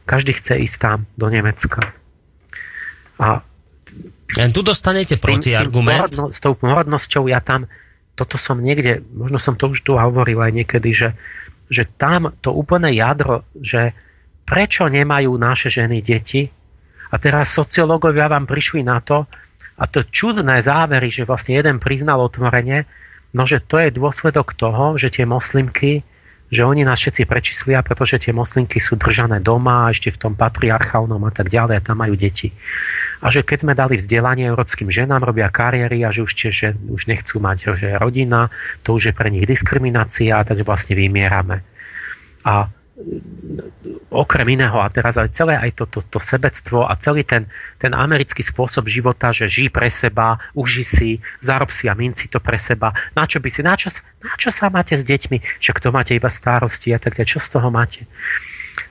Každý 0.06 0.38
chce 0.38 0.60
ísť 0.60 0.76
tam, 0.78 0.98
do 1.18 1.26
Nemecka. 1.32 1.92
A 3.18 3.42
Len 4.36 4.50
tu 4.52 4.60
dostanete 4.60 5.16
protiargument. 5.18 6.12
S, 6.14 6.20
s 6.36 6.38
tou 6.38 6.54
porodnosťou 6.54 7.26
ja 7.32 7.40
tam, 7.40 7.66
toto 8.18 8.34
som 8.34 8.58
niekde, 8.58 9.06
možno 9.14 9.38
som 9.38 9.54
to 9.54 9.70
už 9.70 9.86
tu 9.86 9.94
hovoril 9.94 10.42
aj 10.42 10.50
niekedy, 10.50 10.90
že, 10.90 11.14
že 11.70 11.86
tam 11.86 12.34
to 12.42 12.50
úplné 12.50 12.98
jadro, 12.98 13.46
že 13.54 13.94
prečo 14.42 14.90
nemajú 14.90 15.30
naše 15.38 15.70
ženy 15.70 16.02
deti, 16.02 16.50
a 17.08 17.16
teraz 17.16 17.56
sociológovia 17.56 18.28
vám 18.28 18.44
prišli 18.44 18.84
na 18.84 19.00
to, 19.00 19.24
a 19.78 19.86
to 19.86 20.02
čudné 20.04 20.58
závery, 20.58 21.08
že 21.08 21.24
vlastne 21.24 21.56
jeden 21.56 21.78
priznal 21.78 22.18
otvorene, 22.20 22.84
no 23.30 23.46
že 23.46 23.62
to 23.62 23.78
je 23.78 23.94
dôsledok 23.94 24.58
toho, 24.58 24.98
že 24.98 25.14
tie 25.14 25.24
moslimky, 25.24 26.02
že 26.48 26.64
oni 26.64 26.80
nás 26.84 26.96
všetci 26.96 27.28
prečíslia, 27.28 27.84
pretože 27.84 28.16
tie 28.24 28.32
moslimky 28.32 28.80
sú 28.80 28.96
držané 28.96 29.44
doma, 29.44 29.92
ešte 29.92 30.08
v 30.16 30.20
tom 30.28 30.32
patriarchálnom 30.32 31.20
a 31.28 31.32
tak 31.32 31.52
ďalej, 31.52 31.74
a 31.76 31.84
tam 31.84 32.00
majú 32.00 32.16
deti. 32.16 32.56
A 33.20 33.28
že 33.28 33.44
keď 33.44 33.58
sme 33.66 33.74
dali 33.74 34.00
vzdelanie 34.00 34.48
európskym 34.48 34.88
ženám, 34.88 35.28
robia 35.28 35.50
kariéry 35.52 36.06
a 36.06 36.14
že 36.14 36.24
už, 36.24 36.32
tie, 36.32 36.50
že 36.54 36.68
už 36.72 37.10
nechcú 37.10 37.42
mať 37.42 37.76
že 37.76 37.98
rodina, 37.98 38.48
to 38.86 38.96
už 38.96 39.10
je 39.10 39.14
pre 39.14 39.28
nich 39.28 39.44
diskriminácia, 39.44 40.40
takže 40.46 40.64
vlastne 40.64 40.94
vymierame. 40.96 41.66
A 42.46 42.70
okrem 44.10 44.58
iného 44.58 44.78
a 44.82 44.90
teraz 44.90 45.14
aj 45.14 45.30
celé 45.36 45.54
aj 45.54 45.70
to, 45.78 45.84
to, 45.86 46.00
to 46.02 46.18
sebectvo 46.18 46.82
a 46.82 46.98
celý 46.98 47.22
ten, 47.22 47.46
ten 47.78 47.94
americký 47.94 48.42
spôsob 48.42 48.90
života, 48.90 49.30
že 49.30 49.46
žij 49.46 49.70
pre 49.70 49.86
seba, 49.86 50.40
uži 50.58 50.84
si, 50.84 51.10
zarob 51.38 51.70
si 51.70 51.86
a 51.86 51.94
minci 51.94 52.26
to 52.26 52.42
pre 52.42 52.58
seba. 52.58 52.90
Na 53.14 53.28
čo 53.28 53.38
by 53.38 53.48
si, 53.52 53.60
na 53.62 53.78
čo, 53.78 53.92
na 54.24 54.34
čo 54.34 54.50
sa 54.50 54.72
máte 54.72 54.98
s 54.98 55.06
deťmi? 55.06 55.62
Však 55.62 55.78
to 55.78 55.94
máte 55.94 56.16
iba 56.18 56.26
starosti 56.32 56.90
a 56.90 56.98
tak 56.98 57.20
ďalej. 57.20 57.30
Čo 57.30 57.40
z 57.44 57.48
toho 57.54 57.68
máte? 57.70 58.08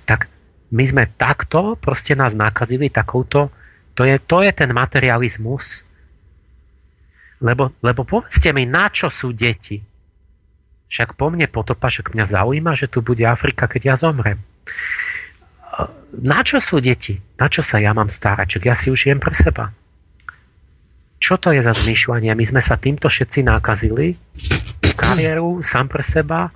Tak 0.08 0.32
my 0.72 0.84
sme 0.84 1.04
takto, 1.20 1.76
proste 1.80 2.16
nás 2.16 2.36
nakazili 2.36 2.92
takouto, 2.92 3.52
to 3.98 4.06
je, 4.06 4.22
to 4.24 4.46
je 4.46 4.52
ten 4.54 4.70
materializmus. 4.72 5.82
Lebo, 7.42 7.74
lebo 7.82 8.02
povedzte 8.06 8.54
mi, 8.54 8.66
na 8.66 8.90
čo 8.90 9.10
sú 9.10 9.34
deti? 9.34 9.82
Však 10.88 11.20
po 11.20 11.28
mne 11.28 11.52
potopa, 11.52 11.92
však 11.92 12.16
mňa 12.16 12.26
zaujíma, 12.32 12.72
že 12.80 12.88
tu 12.88 13.04
bude 13.04 13.24
Afrika, 13.28 13.68
keď 13.68 13.82
ja 13.94 13.96
zomrem. 14.00 14.40
Na 16.18 16.42
čo 16.42 16.58
sú 16.64 16.80
deti? 16.80 17.20
Na 17.38 17.52
čo 17.52 17.62
sa 17.62 17.78
ja 17.78 17.92
mám 17.92 18.08
starať? 18.08 18.58
Čak 18.58 18.64
ja 18.66 18.76
si 18.76 18.88
už 18.90 19.12
jem 19.12 19.20
pre 19.20 19.36
seba. 19.36 19.70
Čo 21.18 21.38
to 21.38 21.52
je 21.52 21.62
za 21.62 21.74
zmýšľanie? 21.74 22.32
My 22.34 22.46
sme 22.46 22.62
sa 22.64 22.80
týmto 22.80 23.10
všetci 23.10 23.46
nakazili, 23.46 24.16
kariéru, 24.96 25.62
sám 25.66 25.92
pre 25.92 26.06
seba, 26.06 26.50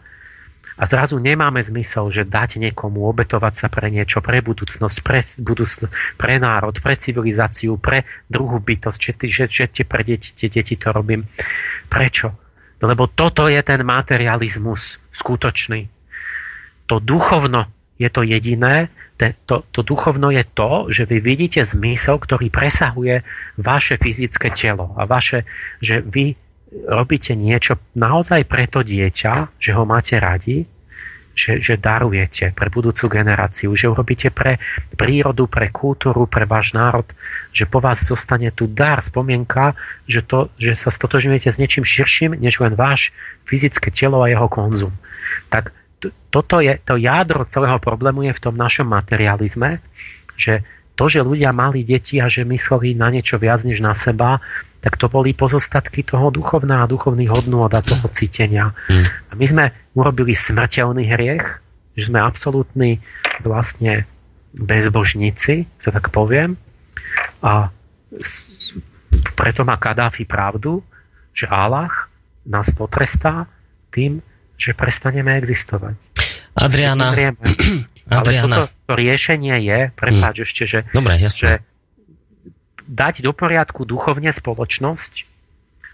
a 0.82 0.90
zrazu 0.90 1.22
nemáme 1.22 1.62
zmysel, 1.62 2.10
že 2.10 2.26
dať 2.26 2.58
niekomu, 2.58 3.06
obetovať 3.06 3.54
sa 3.54 3.68
pre 3.70 3.94
niečo, 3.94 4.18
pre 4.18 4.42
budúcnosť, 4.42 4.98
pre, 5.06 5.22
budúcnosť, 5.22 6.18
pre 6.18 6.42
národ, 6.42 6.74
pre 6.82 6.98
civilizáciu, 6.98 7.78
pre 7.78 8.10
druhú 8.26 8.58
bytosť, 8.58 8.98
že, 8.98 9.46
že, 9.46 9.66
že 9.70 9.84
pre 9.86 10.02
deti, 10.02 10.34
tie 10.34 10.50
deti 10.50 10.74
to 10.82 10.90
robím. 10.90 11.30
Prečo? 11.86 12.41
Lebo 12.82 13.06
toto 13.06 13.46
je 13.46 13.62
ten 13.62 13.86
materializmus 13.86 14.98
skutočný. 15.14 15.88
To 16.90 16.98
duchovno 16.98 17.70
je 18.02 18.10
to 18.10 18.26
jediné, 18.26 18.90
to, 19.46 19.62
to 19.70 19.86
duchovno 19.86 20.34
je 20.34 20.42
to, 20.42 20.90
že 20.90 21.06
vy 21.06 21.22
vidíte 21.22 21.62
zmysel, 21.62 22.18
ktorý 22.18 22.50
presahuje 22.50 23.22
vaše 23.62 24.02
fyzické 24.02 24.50
telo 24.50 24.98
a 24.98 25.06
vaše, 25.06 25.46
že 25.78 26.02
vy 26.02 26.34
robíte 26.90 27.38
niečo 27.38 27.78
naozaj 27.94 28.50
pre 28.50 28.66
to 28.66 28.82
dieťa, 28.82 29.62
že 29.62 29.72
ho 29.78 29.86
máte 29.86 30.18
radi, 30.18 30.66
že, 31.32 31.64
že 31.64 31.80
darujete 31.80 32.52
pre 32.52 32.68
budúcu 32.68 33.08
generáciu, 33.08 33.72
že 33.74 33.88
urobíte 33.88 34.30
pre 34.30 34.60
prírodu, 34.94 35.48
pre 35.48 35.72
kultúru, 35.72 36.28
pre 36.28 36.44
váš 36.44 36.76
národ, 36.76 37.08
že 37.56 37.66
po 37.66 37.80
vás 37.80 38.04
zostane 38.04 38.52
tu 38.52 38.68
dar, 38.68 39.00
spomienka, 39.00 39.74
že, 40.06 40.22
to, 40.24 40.52
že 40.60 40.76
sa 40.76 40.92
stotožňujete 40.92 41.50
s 41.50 41.60
niečím 41.60 41.88
širším, 41.88 42.38
než 42.38 42.60
len 42.60 42.76
váš 42.76 43.16
fyzické 43.48 43.90
telo 43.92 44.22
a 44.22 44.32
jeho 44.32 44.48
konzum. 44.52 44.94
Tak 45.48 45.72
t- 46.04 46.14
toto 46.30 46.60
je, 46.60 46.78
to 46.84 47.00
jádro 47.00 47.48
celého 47.48 47.80
problému 47.80 48.28
je 48.28 48.34
v 48.36 48.44
tom 48.44 48.56
našom 48.56 48.88
materializme, 48.88 49.80
že 50.36 50.64
to, 51.00 51.08
že 51.08 51.24
ľudia 51.24 51.56
mali 51.56 51.88
deti 51.88 52.20
a 52.20 52.28
že 52.28 52.46
mysleli 52.46 52.94
na 52.94 53.10
niečo 53.10 53.40
viac 53.40 53.64
než 53.64 53.80
na 53.80 53.96
seba, 53.96 54.44
tak 54.82 54.98
to 54.98 55.08
boli 55.08 55.32
pozostatky 55.32 56.02
toho 56.02 56.34
duchovná 56.34 56.84
a 56.84 56.90
duchovných 56.90 57.30
hodnôt 57.30 57.70
a 57.70 57.82
toho 57.86 58.10
cítenia. 58.10 58.74
Mm. 58.90 59.06
A 59.32 59.34
my 59.40 59.46
sme 59.48 59.66
urobili 59.96 60.36
smrteľný 60.36 61.08
hriech, 61.08 61.46
že 61.96 62.12
sme 62.12 62.20
absolútni 62.20 63.00
vlastne 63.44 64.04
bezbožníci, 64.52 65.68
to 65.80 65.90
tak 65.90 66.12
poviem. 66.12 66.60
A 67.40 67.72
preto 69.40 69.64
má 69.64 69.80
Kadáfi 69.80 70.28
pravdu, 70.28 70.84
že 71.32 71.48
Allah 71.48 72.12
nás 72.44 72.68
potrestá 72.76 73.48
tým, 73.96 74.20
že 74.60 74.76
prestaneme 74.76 75.40
existovať. 75.40 75.96
Adriana, 76.52 77.16
Adriana. 77.16 77.40
Ale 78.12 78.44
toto 78.44 78.64
to 78.92 78.94
riešenie 79.00 79.56
je, 79.64 79.80
prepáč 79.96 80.36
mm. 80.36 80.44
ešte, 80.44 80.64
že, 80.68 80.80
Dobre, 80.92 81.16
že 81.32 81.64
dať 82.84 83.24
do 83.24 83.32
poriadku 83.32 83.88
duchovne 83.88 84.36
spoločnosť, 84.36 85.31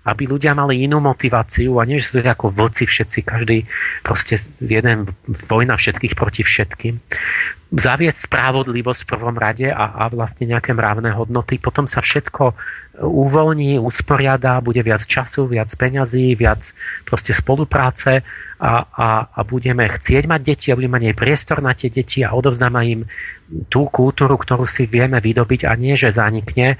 aby 0.07 0.23
ľudia 0.23 0.55
mali 0.55 0.87
inú 0.87 1.03
motiváciu 1.03 1.75
a 1.77 1.83
nie, 1.83 1.99
že 1.99 2.15
sú 2.15 2.23
ako 2.23 2.55
vlci 2.55 2.87
všetci, 2.87 3.19
každý 3.27 3.67
proste 4.07 4.39
jeden 4.63 5.11
vojna 5.51 5.75
všetkých 5.75 6.15
proti 6.15 6.47
všetkým. 6.47 7.03
Zaviesť 7.67 8.31
spravodlivosť 8.31 9.03
v 9.03 9.11
prvom 9.11 9.35
rade 9.35 9.67
a, 9.67 10.07
a 10.07 10.07
vlastne 10.07 10.47
nejaké 10.47 10.71
mravné 10.71 11.11
hodnoty, 11.11 11.59
potom 11.59 11.91
sa 11.91 11.99
všetko 11.99 12.55
uvoľní, 13.03 13.77
usporiada, 13.77 14.63
bude 14.63 14.79
viac 14.81 15.03
času, 15.03 15.51
viac 15.51 15.67
peňazí, 15.75 16.33
viac 16.39 16.71
proste 17.03 17.35
spolupráce 17.35 18.23
a, 18.57 18.73
a, 18.87 19.09
a 19.27 19.39
budeme 19.43 19.85
chcieť 19.85 20.23
mať 20.25 20.41
deti 20.41 20.67
a 20.71 20.79
budeme 20.79 20.97
mať 20.97 21.03
aj 21.11 21.19
priestor 21.19 21.59
na 21.59 21.75
tie 21.75 21.91
deti 21.91 22.23
a 22.23 22.31
odovzdáme 22.31 22.79
im 22.87 23.01
tú 23.67 23.91
kultúru, 23.91 24.39
ktorú 24.39 24.63
si 24.63 24.87
vieme 24.87 25.19
vydobiť 25.19 25.67
a 25.67 25.75
nie, 25.75 25.99
že 25.99 26.15
zanikne. 26.15 26.79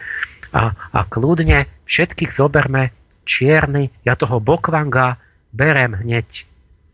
A, 0.55 0.71
a 0.73 0.99
kľudne 1.03 1.67
všetkých 1.85 2.31
zoberme 2.31 2.95
čierny, 3.27 3.91
ja 4.07 4.15
toho 4.15 4.39
Bokvanga 4.39 5.19
berem 5.51 5.99
hneď, 5.99 6.47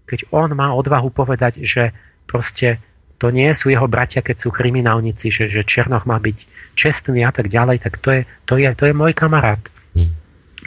keď 0.09 0.19
on 0.33 0.57
má 0.57 0.73
odvahu 0.73 1.13
povedať, 1.13 1.61
že 1.61 1.93
proste 2.25 2.81
to 3.21 3.31
nie 3.31 3.53
sú 3.55 3.71
jeho 3.71 3.87
bratia, 3.87 4.19
keď 4.19 4.35
sú 4.43 4.49
kriminálnici, 4.51 5.31
že, 5.31 5.47
že 5.47 5.63
Černoch 5.63 6.03
má 6.03 6.19
byť 6.19 6.37
čestný 6.75 7.23
a 7.23 7.31
tak 7.31 7.47
ďalej, 7.47 7.79
tak 7.79 8.01
to 8.01 8.09
je, 8.11 8.21
to 8.43 8.59
je, 8.59 8.67
to 8.75 8.83
je 8.89 8.93
môj 8.97 9.13
kamarát. 9.15 9.61
Hmm. 9.95 10.11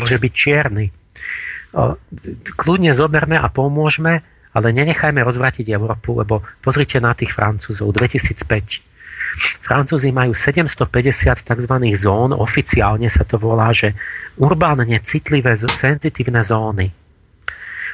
Môže 0.01 0.17
byť 0.17 0.33
čierny. 0.33 0.89
Kľudne 2.57 2.97
zoberme 2.97 3.37
a 3.37 3.53
pomôžeme, 3.53 4.25
ale 4.57 4.67
nenechajme 4.73 5.21
rozvratiť 5.21 5.69
Európu, 5.69 6.17
lebo 6.17 6.41
pozrite 6.65 6.97
na 6.97 7.13
tých 7.13 7.37
Francúzov. 7.37 7.93
2005. 7.93 8.86
Francúzi 9.61 10.11
majú 10.15 10.33
750 10.33 11.45
tzv. 11.45 11.75
zón, 11.99 12.33
oficiálne 12.33 13.13
sa 13.13 13.29
to 13.29 13.37
volá, 13.37 13.69
že 13.71 13.93
urbánne 14.41 14.97
citlivé, 15.05 15.57
senzitívne 15.61 16.41
zóny. 16.41 16.89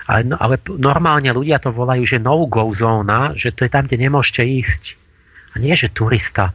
Ale, 0.06 0.22
no, 0.26 0.34
ale 0.38 0.58
normálne 0.66 1.30
ľudia 1.30 1.62
to 1.62 1.70
volajú, 1.70 2.02
že 2.02 2.18
no-go 2.18 2.66
zóna, 2.74 3.38
že 3.38 3.54
to 3.54 3.66
je 3.66 3.70
tam, 3.70 3.86
kde 3.86 4.10
nemôžete 4.10 4.42
ísť. 4.42 4.82
A 5.54 5.62
nie, 5.62 5.74
že 5.78 5.94
turista. 5.94 6.54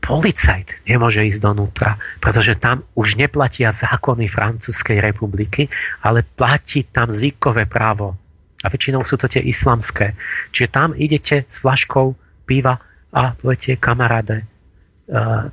Policajt 0.00 0.86
nemôže 0.86 1.26
ísť 1.26 1.40
donútra, 1.42 1.98
pretože 2.22 2.54
tam 2.62 2.86
už 2.94 3.18
neplatia 3.18 3.74
zákony 3.74 4.30
Francúzskej 4.30 5.02
republiky, 5.02 5.66
ale 6.04 6.22
platí 6.22 6.86
tam 6.86 7.10
zvykové 7.10 7.66
právo. 7.66 8.14
A 8.62 8.70
väčšinou 8.70 9.02
sú 9.02 9.18
to 9.18 9.26
tie 9.26 9.42
islamské. 9.42 10.14
Čiže 10.54 10.68
tam 10.70 10.94
idete 10.94 11.44
s 11.50 11.58
flaškou 11.58 12.14
piva 12.46 12.78
a 13.16 13.32
poviete, 13.32 13.80
kamaráde, 13.80 14.44
uh, 15.08 15.48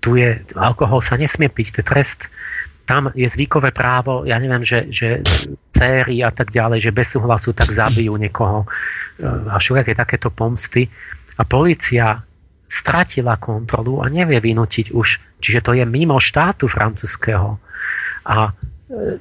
tu 0.00 0.16
je, 0.16 0.40
alkohol 0.56 1.04
sa 1.04 1.20
nesmie 1.20 1.52
piť, 1.52 1.68
to 1.68 1.78
je 1.84 1.86
trest. 1.86 2.20
Tam 2.88 3.12
je 3.12 3.28
zvykové 3.28 3.76
právo, 3.76 4.24
ja 4.24 4.40
neviem, 4.40 4.64
že, 4.64 4.88
že 4.88 5.20
céry 5.76 6.24
a 6.24 6.32
tak 6.32 6.48
ďalej, 6.48 6.88
že 6.88 6.96
bez 6.96 7.12
súhlasu 7.12 7.52
tak 7.52 7.68
zabijú 7.68 8.16
niekoho 8.16 8.64
uh, 8.64 9.52
a 9.52 9.60
všelijaké 9.60 9.92
takéto 9.92 10.32
pomsty. 10.32 10.88
A 11.36 11.44
policia 11.44 12.24
stratila 12.68 13.40
kontrolu 13.40 14.04
a 14.04 14.12
nevie 14.12 14.40
vynútiť 14.40 14.92
už, 14.92 15.40
čiže 15.40 15.60
to 15.64 15.72
je 15.72 15.84
mimo 15.88 16.20
štátu 16.20 16.68
francúzského. 16.68 17.56
A 18.28 18.52
e, 18.52 19.16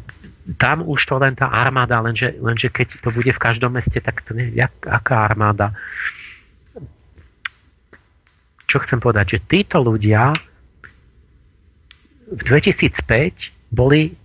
tam 0.59 0.83
už 0.83 0.99
to 1.07 1.15
len 1.15 1.31
tá 1.31 1.47
armáda, 1.47 2.03
lenže, 2.03 2.35
lenže 2.43 2.67
keď 2.67 2.99
to 2.99 3.09
bude 3.15 3.31
v 3.31 3.39
každom 3.39 3.79
meste, 3.79 4.03
tak 4.03 4.19
to 4.27 4.35
nie, 4.35 4.51
jak, 4.51 4.75
aká 4.83 5.23
armáda 5.23 5.71
čo 8.67 8.83
chcem 8.83 8.99
povedať, 8.99 9.39
že 9.39 9.45
títo 9.47 9.79
ľudia 9.79 10.35
v 12.27 12.41
2005 12.43 13.71
boli 13.71 14.11
eh, 14.11 14.15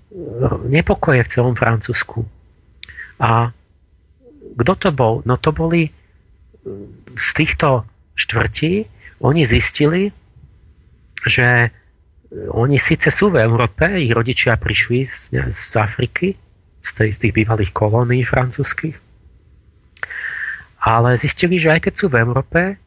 nepokoje 0.66 1.22
v 1.22 1.30
celom 1.30 1.54
Francúzsku. 1.54 2.26
A 3.22 3.54
kto 4.58 4.72
to 4.74 4.90
bol? 4.90 5.22
No 5.22 5.38
to 5.38 5.54
boli 5.54 5.86
eh, 5.86 5.92
z 7.14 7.28
týchto 7.38 7.86
štvrtí, 8.18 8.90
oni 9.22 9.46
zistili, 9.46 10.10
že 11.22 11.70
eh, 11.70 12.50
oni 12.50 12.82
síce 12.82 13.14
sú 13.14 13.30
v 13.30 13.46
Európe, 13.46 13.86
ich 13.94 14.10
rodičia 14.10 14.58
prišli 14.58 15.06
z, 15.06 15.54
z 15.54 15.72
Afriky, 15.78 16.34
z, 16.82 16.90
tej, 16.98 17.08
z 17.14 17.18
tých 17.22 17.34
bývalých 17.38 17.70
kolónií 17.70 18.26
francúzskych, 18.26 18.98
ale 20.82 21.14
zistili, 21.14 21.62
že 21.62 21.78
aj 21.78 21.86
keď 21.86 21.94
sú 21.94 22.06
v 22.10 22.18
Európe, 22.18 22.81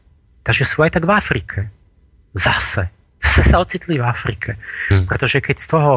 Takže 0.46 0.64
sú 0.70 0.86
aj 0.86 1.02
tak 1.02 1.10
v 1.10 1.12
Afrike. 1.12 1.60
Zase. 2.38 2.94
Zase 3.18 3.42
sa 3.42 3.58
ocitli 3.58 3.98
v 3.98 4.06
Afrike. 4.06 4.62
Hmm. 4.94 5.10
Pretože 5.10 5.42
keď 5.42 5.58
z 5.58 5.68
toho 5.68 5.92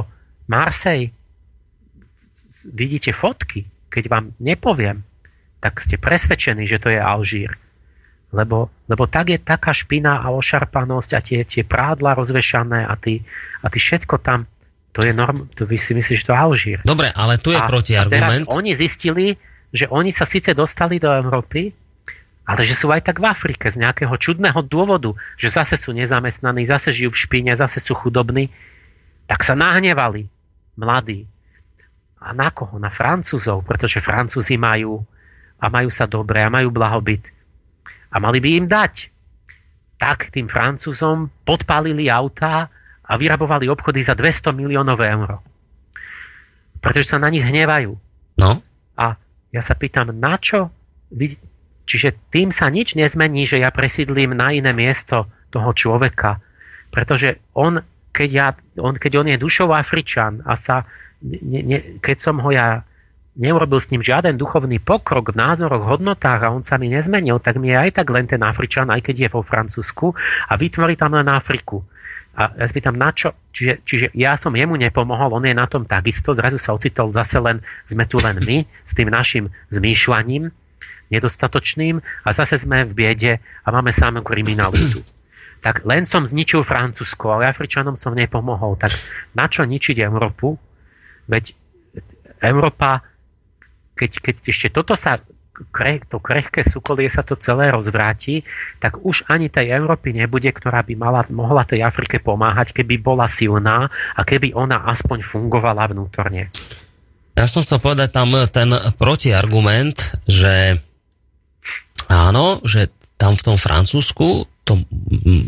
Marseille 0.48 1.12
vidíte 2.72 3.12
fotky, 3.12 3.68
keď 3.92 4.04
vám 4.08 4.24
nepoviem, 4.40 5.04
tak 5.60 5.84
ste 5.84 6.00
presvedčení, 6.00 6.64
že 6.64 6.80
to 6.80 6.88
je 6.88 6.98
Alžír. 6.98 7.52
Lebo, 8.32 8.68
lebo 8.88 9.04
tak 9.08 9.32
je 9.32 9.38
taká 9.40 9.72
špina 9.72 10.20
a 10.20 10.32
ošarpanosť 10.32 11.10
a 11.16 11.20
tie, 11.20 11.40
tie 11.48 11.64
prádla 11.64 12.16
rozvešané 12.16 12.84
a 12.84 12.94
ty, 12.96 13.24
a 13.64 13.66
ty 13.72 13.78
všetko 13.80 14.20
tam, 14.20 14.44
to 14.92 15.04
je 15.04 15.12
norm, 15.16 15.48
to 15.56 15.64
vy 15.64 15.80
si 15.80 15.96
myslíš, 15.96 16.24
že 16.24 16.26
to 16.28 16.32
je 16.32 16.38
Alžír. 16.38 16.78
Dobre, 16.84 17.08
ale 17.12 17.40
tu 17.40 17.52
je 17.52 17.60
a, 17.60 17.64
protiargument. 17.64 18.44
A 18.44 18.44
teraz 18.44 18.52
oni 18.52 18.76
zistili, 18.76 19.36
že 19.72 19.88
oni 19.88 20.12
sa 20.12 20.28
síce 20.28 20.52
dostali 20.52 21.00
do 21.00 21.08
Európy, 21.08 21.72
ale 22.48 22.64
že 22.64 22.72
sú 22.72 22.88
aj 22.88 23.04
tak 23.04 23.20
v 23.20 23.28
Afrike 23.28 23.68
z 23.68 23.76
nejakého 23.84 24.16
čudného 24.16 24.64
dôvodu, 24.64 25.12
že 25.36 25.52
zase 25.52 25.76
sú 25.76 25.92
nezamestnaní, 25.92 26.64
zase 26.64 26.96
žijú 26.96 27.12
v 27.12 27.20
špíne, 27.20 27.52
zase 27.52 27.76
sú 27.76 27.92
chudobní, 27.92 28.48
tak 29.28 29.44
sa 29.44 29.52
nahnevali 29.52 30.32
mladí. 30.80 31.28
A 32.24 32.32
na 32.32 32.48
koho? 32.48 32.80
Na 32.80 32.88
Francúzov, 32.88 33.68
pretože 33.68 34.00
Francúzi 34.00 34.56
majú 34.56 35.04
a 35.60 35.68
majú 35.68 35.92
sa 35.92 36.08
dobre 36.08 36.40
a 36.40 36.48
majú 36.48 36.72
blahobyt. 36.72 37.20
A 38.08 38.16
mali 38.16 38.40
by 38.40 38.64
im 38.64 38.66
dať. 38.66 39.12
Tak 40.00 40.32
tým 40.32 40.48
Francúzom 40.48 41.28
podpálili 41.44 42.08
autá 42.08 42.72
a 43.04 43.12
vyrabovali 43.20 43.68
obchody 43.68 44.00
za 44.00 44.16
200 44.16 44.56
miliónov 44.56 44.96
eur. 45.04 45.44
Pretože 46.80 47.12
sa 47.12 47.20
na 47.20 47.28
nich 47.28 47.44
hnevajú. 47.44 47.92
No. 48.40 48.64
A 48.96 49.20
ja 49.52 49.60
sa 49.60 49.76
pýtam, 49.76 50.16
na 50.16 50.40
čo 50.40 50.72
Čiže 51.88 52.20
tým 52.28 52.52
sa 52.52 52.68
nič 52.68 52.92
nezmení, 52.92 53.48
že 53.48 53.64
ja 53.64 53.72
presídlím 53.72 54.36
na 54.36 54.52
iné 54.52 54.76
miesto 54.76 55.24
toho 55.48 55.72
človeka. 55.72 56.36
Pretože 56.92 57.40
on, 57.56 57.80
keď, 58.12 58.28
ja, 58.28 58.48
on, 58.76 59.00
keď 59.00 59.24
on 59.24 59.28
je 59.32 59.40
dušou 59.40 59.72
Afričan 59.72 60.44
a 60.44 60.52
sa, 60.60 60.84
ne, 61.24 61.60
ne, 61.64 61.78
keď 62.04 62.16
som 62.20 62.44
ho 62.44 62.52
ja 62.52 62.84
neurobil 63.38 63.78
s 63.80 63.88
ním 63.88 64.02
žiaden 64.02 64.36
duchovný 64.36 64.82
pokrok 64.82 65.32
v 65.32 65.40
názoroch, 65.40 65.86
hodnotách 65.86 66.42
a 66.44 66.52
on 66.52 66.66
sa 66.66 66.76
mi 66.76 66.90
nezmenil, 66.90 67.38
tak 67.40 67.56
mi 67.56 67.70
je 67.72 67.78
aj 67.78 68.02
tak 68.02 68.10
len 68.10 68.26
ten 68.26 68.42
Afričan, 68.42 68.90
aj 68.90 69.08
keď 69.08 69.16
je 69.24 69.28
vo 69.30 69.46
Francúzsku 69.46 70.12
a 70.50 70.52
vytvorí 70.58 70.98
tam 70.98 71.16
len 71.16 71.30
Afriku. 71.30 71.80
A 72.38 72.54
ja 72.54 72.66
spýtam, 72.70 72.94
na 72.94 73.10
čo? 73.10 73.34
Čiže, 73.50 73.74
čiže 73.82 74.06
ja 74.14 74.38
som 74.38 74.54
jemu 74.54 74.78
nepomohol, 74.78 75.34
on 75.34 75.46
je 75.46 75.54
na 75.54 75.66
tom 75.66 75.86
takisto, 75.86 76.34
zrazu 76.34 76.58
sa 76.58 76.74
ocitol 76.74 77.10
zase 77.10 77.38
len, 77.42 77.62
sme 77.90 78.06
tu 78.06 78.18
len 78.22 78.38
my, 78.38 78.62
s 78.86 78.92
tým 78.94 79.10
našim 79.10 79.50
zmýšľaním 79.74 80.50
nedostatočným 81.08 82.00
a 82.24 82.28
zase 82.32 82.60
sme 82.60 82.84
v 82.88 82.92
biede 82.92 83.32
a 83.64 83.68
máme 83.68 83.92
samú 83.92 84.24
kriminalitu. 84.24 85.04
Tak 85.58 85.82
len 85.90 86.06
som 86.06 86.22
zničil 86.22 86.62
Francúzsko, 86.62 87.34
ale 87.34 87.50
Afričanom 87.50 87.98
som 87.98 88.14
nepomohol. 88.14 88.78
Tak 88.78 88.94
na 89.34 89.50
čo 89.50 89.66
ničiť 89.66 89.98
Európu? 90.06 90.54
Veď 91.26 91.50
Európa, 92.38 93.02
keď, 93.98 94.22
keď 94.22 94.34
ešte 94.46 94.70
toto 94.70 94.94
sa 94.94 95.18
to 96.06 96.22
krehké 96.22 96.62
sukolie 96.62 97.10
sa 97.10 97.26
to 97.26 97.34
celé 97.34 97.74
rozvráti, 97.74 98.46
tak 98.78 99.02
už 99.02 99.26
ani 99.26 99.50
tej 99.50 99.74
Európy 99.74 100.14
nebude, 100.14 100.46
ktorá 100.54 100.86
by 100.86 100.94
mala, 100.94 101.26
mohla 101.34 101.66
tej 101.66 101.82
Afrike 101.82 102.22
pomáhať, 102.22 102.70
keby 102.70 103.02
bola 103.02 103.26
silná 103.26 103.90
a 104.14 104.20
keby 104.22 104.54
ona 104.54 104.86
aspoň 104.86 105.26
fungovala 105.26 105.90
vnútorne. 105.90 106.54
Ja 107.34 107.46
som 107.46 107.62
chcel 107.62 107.82
povedať 107.82 108.14
tam 108.14 108.34
ten 108.50 108.70
protiargument, 108.98 109.98
že 110.26 110.82
Áno, 112.08 112.64
že 112.64 112.88
tam 113.20 113.36
v 113.36 113.44
tom 113.44 113.56
Francúzsku 113.60 114.48
to 114.64 114.84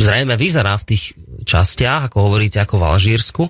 zrejme 0.00 0.36
vyzerá 0.36 0.80
v 0.80 0.96
tých 0.96 1.12
častiach, 1.44 2.08
ako 2.08 2.30
hovoríte, 2.30 2.60
ako 2.60 2.80
v 2.80 2.88
Alžírsku, 2.88 3.42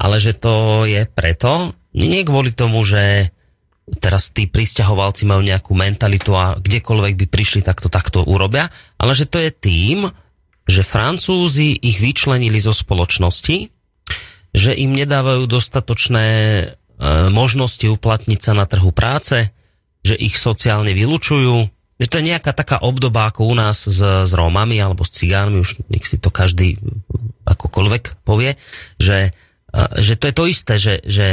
ale 0.00 0.16
že 0.16 0.32
to 0.36 0.84
je 0.88 1.04
preto, 1.08 1.76
nie 1.92 2.24
kvôli 2.24 2.52
tomu, 2.56 2.80
že 2.84 3.32
teraz 3.98 4.30
tí 4.30 4.46
pristahovalci 4.46 5.26
majú 5.26 5.42
nejakú 5.42 5.72
mentalitu 5.74 6.30
a 6.36 6.56
kdekoľvek 6.56 7.14
by 7.20 7.26
prišli, 7.26 7.60
tak 7.60 7.82
to 7.82 7.90
takto 7.90 8.22
urobia, 8.22 8.70
ale 8.96 9.12
že 9.12 9.26
to 9.26 9.42
je 9.42 9.50
tým, 9.50 10.08
že 10.70 10.86
Francúzi 10.86 11.74
ich 11.74 11.98
vyčlenili 11.98 12.62
zo 12.62 12.70
spoločnosti, 12.70 13.68
že 14.54 14.72
im 14.74 14.94
nedávajú 14.94 15.50
dostatočné 15.50 16.26
e, 16.26 16.64
možnosti 17.34 17.86
uplatniť 17.86 18.40
sa 18.40 18.52
na 18.54 18.66
trhu 18.70 18.94
práce, 18.94 19.50
že 20.06 20.14
ich 20.14 20.38
sociálne 20.38 20.94
vylučujú, 20.94 21.79
že 22.00 22.08
to 22.08 22.18
je 22.18 22.28
nejaká 22.32 22.56
taká 22.56 22.80
obdoba 22.80 23.28
ako 23.28 23.52
u 23.52 23.54
nás 23.54 23.84
s, 23.84 24.00
s 24.00 24.32
Rómami 24.32 24.80
alebo 24.80 25.04
s 25.04 25.12
cigánmi, 25.12 25.60
už 25.60 25.84
nech 25.92 26.08
si 26.08 26.16
to 26.16 26.32
každý 26.32 26.80
akokoľvek 27.44 28.24
povie, 28.24 28.56
že, 28.96 29.36
že 30.00 30.16
to 30.16 30.24
je 30.32 30.34
to 30.34 30.44
isté, 30.48 30.74
že, 30.80 30.94
že 31.04 31.28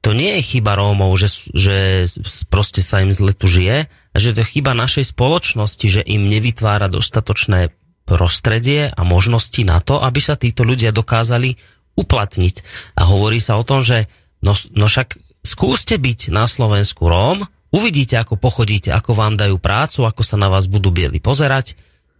to 0.00 0.16
nie 0.16 0.40
je 0.40 0.56
chyba 0.56 0.80
Rómov, 0.80 1.12
že, 1.20 1.28
že 1.52 2.08
proste 2.48 2.80
sa 2.80 3.04
im 3.04 3.12
zle 3.12 3.36
tu 3.36 3.44
žije, 3.50 3.90
a 3.90 4.16
že 4.16 4.32
to 4.32 4.40
je 4.42 4.52
chyba 4.58 4.72
našej 4.72 5.12
spoločnosti, 5.12 5.86
že 5.86 6.02
im 6.02 6.32
nevytvára 6.32 6.88
dostatočné 6.88 7.76
prostredie 8.08 8.88
a 8.88 9.00
možnosti 9.04 9.60
na 9.68 9.84
to, 9.84 10.00
aby 10.00 10.18
sa 10.24 10.40
títo 10.40 10.64
ľudia 10.64 10.96
dokázali 10.96 11.60
uplatniť. 12.00 12.54
A 12.96 13.04
hovorí 13.04 13.36
sa 13.42 13.60
o 13.60 13.66
tom, 13.66 13.84
že 13.84 14.08
no, 14.40 14.56
no 14.72 14.88
však 14.88 15.20
skúste 15.44 16.00
byť 16.00 16.32
na 16.32 16.48
Slovensku 16.48 17.04
Róm, 17.04 17.44
Uvidíte, 17.68 18.16
ako 18.16 18.40
pochodíte, 18.40 18.92
ako 18.92 19.12
vám 19.12 19.36
dajú 19.36 19.60
prácu, 19.60 20.08
ako 20.08 20.22
sa 20.24 20.40
na 20.40 20.48
vás 20.48 20.66
budú 20.66 20.88
bieli 20.88 21.20
pozerať 21.20 21.76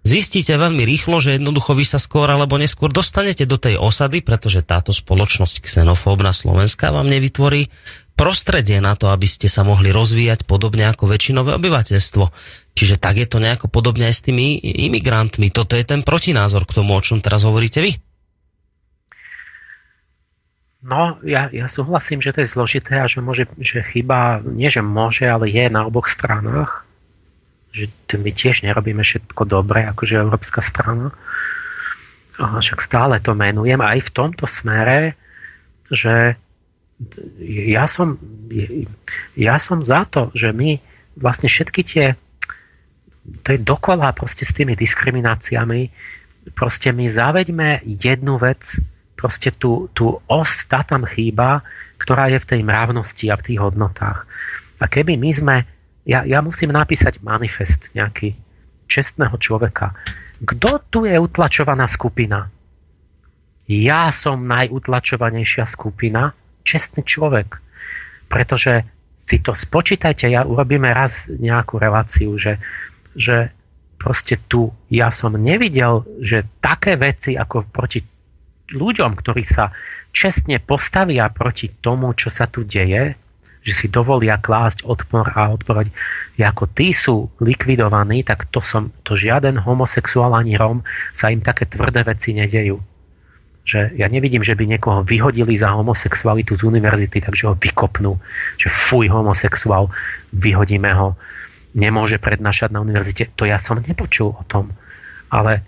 zistíte 0.08 0.56
veľmi 0.56 0.88
rýchlo, 0.88 1.20
že 1.20 1.36
jednoducho 1.36 1.76
vy 1.76 1.84
sa 1.84 2.00
skôr 2.00 2.24
alebo 2.32 2.56
neskôr 2.56 2.88
dostanete 2.88 3.44
do 3.44 3.60
tej 3.60 3.76
osady, 3.76 4.24
pretože 4.24 4.64
táto 4.64 4.96
spoločnosť 4.96 5.60
xenofóbna 5.60 6.32
Slovenska 6.32 6.88
vám 6.88 7.12
nevytvorí 7.12 7.68
prostredie 8.16 8.82
na 8.82 8.98
to, 8.98 9.12
aby 9.12 9.28
ste 9.30 9.46
sa 9.46 9.62
mohli 9.62 9.94
rozvíjať 9.94 10.48
podobne 10.48 10.88
ako 10.90 11.06
väčšinové 11.06 11.54
obyvateľstvo. 11.60 12.24
Čiže 12.74 12.96
tak 12.98 13.20
je 13.20 13.28
to 13.28 13.38
nejako 13.38 13.70
podobne 13.70 14.10
aj 14.10 14.14
s 14.16 14.24
tými 14.26 14.58
imigrantmi. 14.58 15.52
Toto 15.54 15.78
je 15.78 15.84
ten 15.86 16.02
protinázor 16.02 16.66
k 16.66 16.82
tomu, 16.82 16.98
o 16.98 17.02
čom 17.04 17.22
teraz 17.22 17.46
hovoríte 17.46 17.78
vy. 17.84 17.94
No, 20.78 21.18
ja, 21.26 21.50
ja 21.50 21.66
súhlasím, 21.66 22.22
že 22.22 22.30
to 22.30 22.46
je 22.46 22.54
zložité 22.54 23.02
a 23.02 23.10
že, 23.10 23.18
môže, 23.18 23.50
že 23.58 23.82
chyba, 23.82 24.38
nie 24.46 24.70
že 24.70 24.78
môže, 24.78 25.26
ale 25.26 25.50
je 25.50 25.66
na 25.66 25.82
oboch 25.82 26.06
stranách. 26.06 26.86
Že 27.74 27.90
my 28.14 28.30
tiež 28.30 28.62
nerobíme 28.62 29.02
všetko 29.02 29.42
dobre, 29.42 29.82
akože 29.90 30.22
Európska 30.22 30.62
strana. 30.62 31.10
A 32.38 32.62
však 32.62 32.78
stále 32.78 33.18
to 33.18 33.34
menujem 33.34 33.82
aj 33.82 34.06
v 34.06 34.14
tomto 34.14 34.46
smere, 34.46 35.18
že 35.90 36.38
ja 37.42 37.84
som, 37.90 38.18
ja 39.34 39.58
som 39.58 39.82
za 39.82 40.06
to, 40.06 40.30
že 40.34 40.54
my 40.54 40.78
vlastne 41.18 41.50
všetky 41.50 41.82
tie 41.82 42.06
to 43.44 43.48
je 43.54 43.60
dokola 43.60 44.14
proste 44.16 44.48
s 44.48 44.56
tými 44.56 44.72
diskrimináciami 44.72 45.92
proste 46.56 46.94
my 46.96 47.06
zaveďme 47.12 47.84
jednu 47.84 48.40
vec 48.40 48.80
proste 49.18 49.50
tú, 49.50 49.90
tú 49.90 50.22
os, 50.30 50.62
tá 50.70 50.86
tam 50.86 51.02
chýba, 51.02 51.66
ktorá 51.98 52.30
je 52.30 52.38
v 52.38 52.48
tej 52.54 52.60
mravnosti 52.62 53.26
a 53.26 53.34
v 53.34 53.44
tých 53.50 53.58
hodnotách. 53.58 54.22
A 54.78 54.84
keby 54.86 55.18
my 55.18 55.30
sme, 55.34 55.56
ja, 56.06 56.22
ja 56.22 56.38
musím 56.38 56.70
napísať 56.70 57.18
manifest 57.18 57.90
nejaký 57.98 58.38
čestného 58.86 59.34
človeka. 59.42 59.98
Kto 60.38 60.86
tu 60.86 60.98
je 61.02 61.18
utlačovaná 61.18 61.90
skupina? 61.90 62.46
Ja 63.66 64.08
som 64.14 64.46
najutlačovanejšia 64.46 65.66
skupina, 65.66 66.32
čestný 66.62 67.02
človek. 67.02 67.58
Pretože 68.30 68.86
si 69.18 69.42
to 69.42 69.52
spočítajte, 69.52 70.30
ja 70.30 70.46
urobíme 70.46 70.88
raz 70.88 71.28
nejakú 71.28 71.76
reláciu, 71.76 72.38
že, 72.40 72.56
že 73.12 73.52
proste 73.98 74.40
tu 74.46 74.72
ja 74.88 75.10
som 75.12 75.34
nevidel, 75.36 76.06
že 76.22 76.46
také 76.62 76.96
veci 76.96 77.34
ako 77.36 77.68
proti 77.68 78.00
ľuďom, 78.72 79.16
ktorí 79.16 79.44
sa 79.44 79.72
čestne 80.12 80.60
postavia 80.60 81.28
proti 81.28 81.72
tomu, 81.80 82.12
čo 82.16 82.28
sa 82.28 82.48
tu 82.48 82.64
deje, 82.64 83.16
že 83.64 83.72
si 83.74 83.86
dovolia 83.90 84.40
klásť 84.40 84.86
odpor 84.86 85.28
a 85.34 85.52
odporovať, 85.52 85.92
ako 86.38 86.64
tí 86.72 86.94
sú 86.94 87.28
likvidovaní, 87.42 88.22
tak 88.24 88.48
to, 88.48 88.62
som, 88.62 88.94
to 89.02 89.18
žiaden 89.18 89.60
homosexuál 89.60 90.32
ani 90.32 90.54
Rom 90.56 90.86
sa 91.12 91.28
im 91.28 91.42
také 91.42 91.68
tvrdé 91.68 92.06
veci 92.06 92.32
nedejú 92.32 92.80
že 93.68 93.92
ja 94.00 94.08
nevidím, 94.08 94.40
že 94.40 94.56
by 94.56 94.64
niekoho 94.64 95.04
vyhodili 95.04 95.52
za 95.52 95.76
homosexualitu 95.76 96.56
z 96.56 96.64
univerzity, 96.64 97.20
takže 97.20 97.52
ho 97.52 97.54
vykopnú, 97.54 98.16
že 98.56 98.72
fuj 98.72 99.12
homosexuál, 99.12 99.92
vyhodíme 100.32 100.88
ho, 100.96 101.20
nemôže 101.76 102.16
prednášať 102.16 102.72
na 102.72 102.80
univerzite. 102.80 103.28
To 103.36 103.44
ja 103.44 103.60
som 103.60 103.76
nepočul 103.84 104.32
o 104.32 104.42
tom. 104.48 104.72
Ale, 105.28 105.60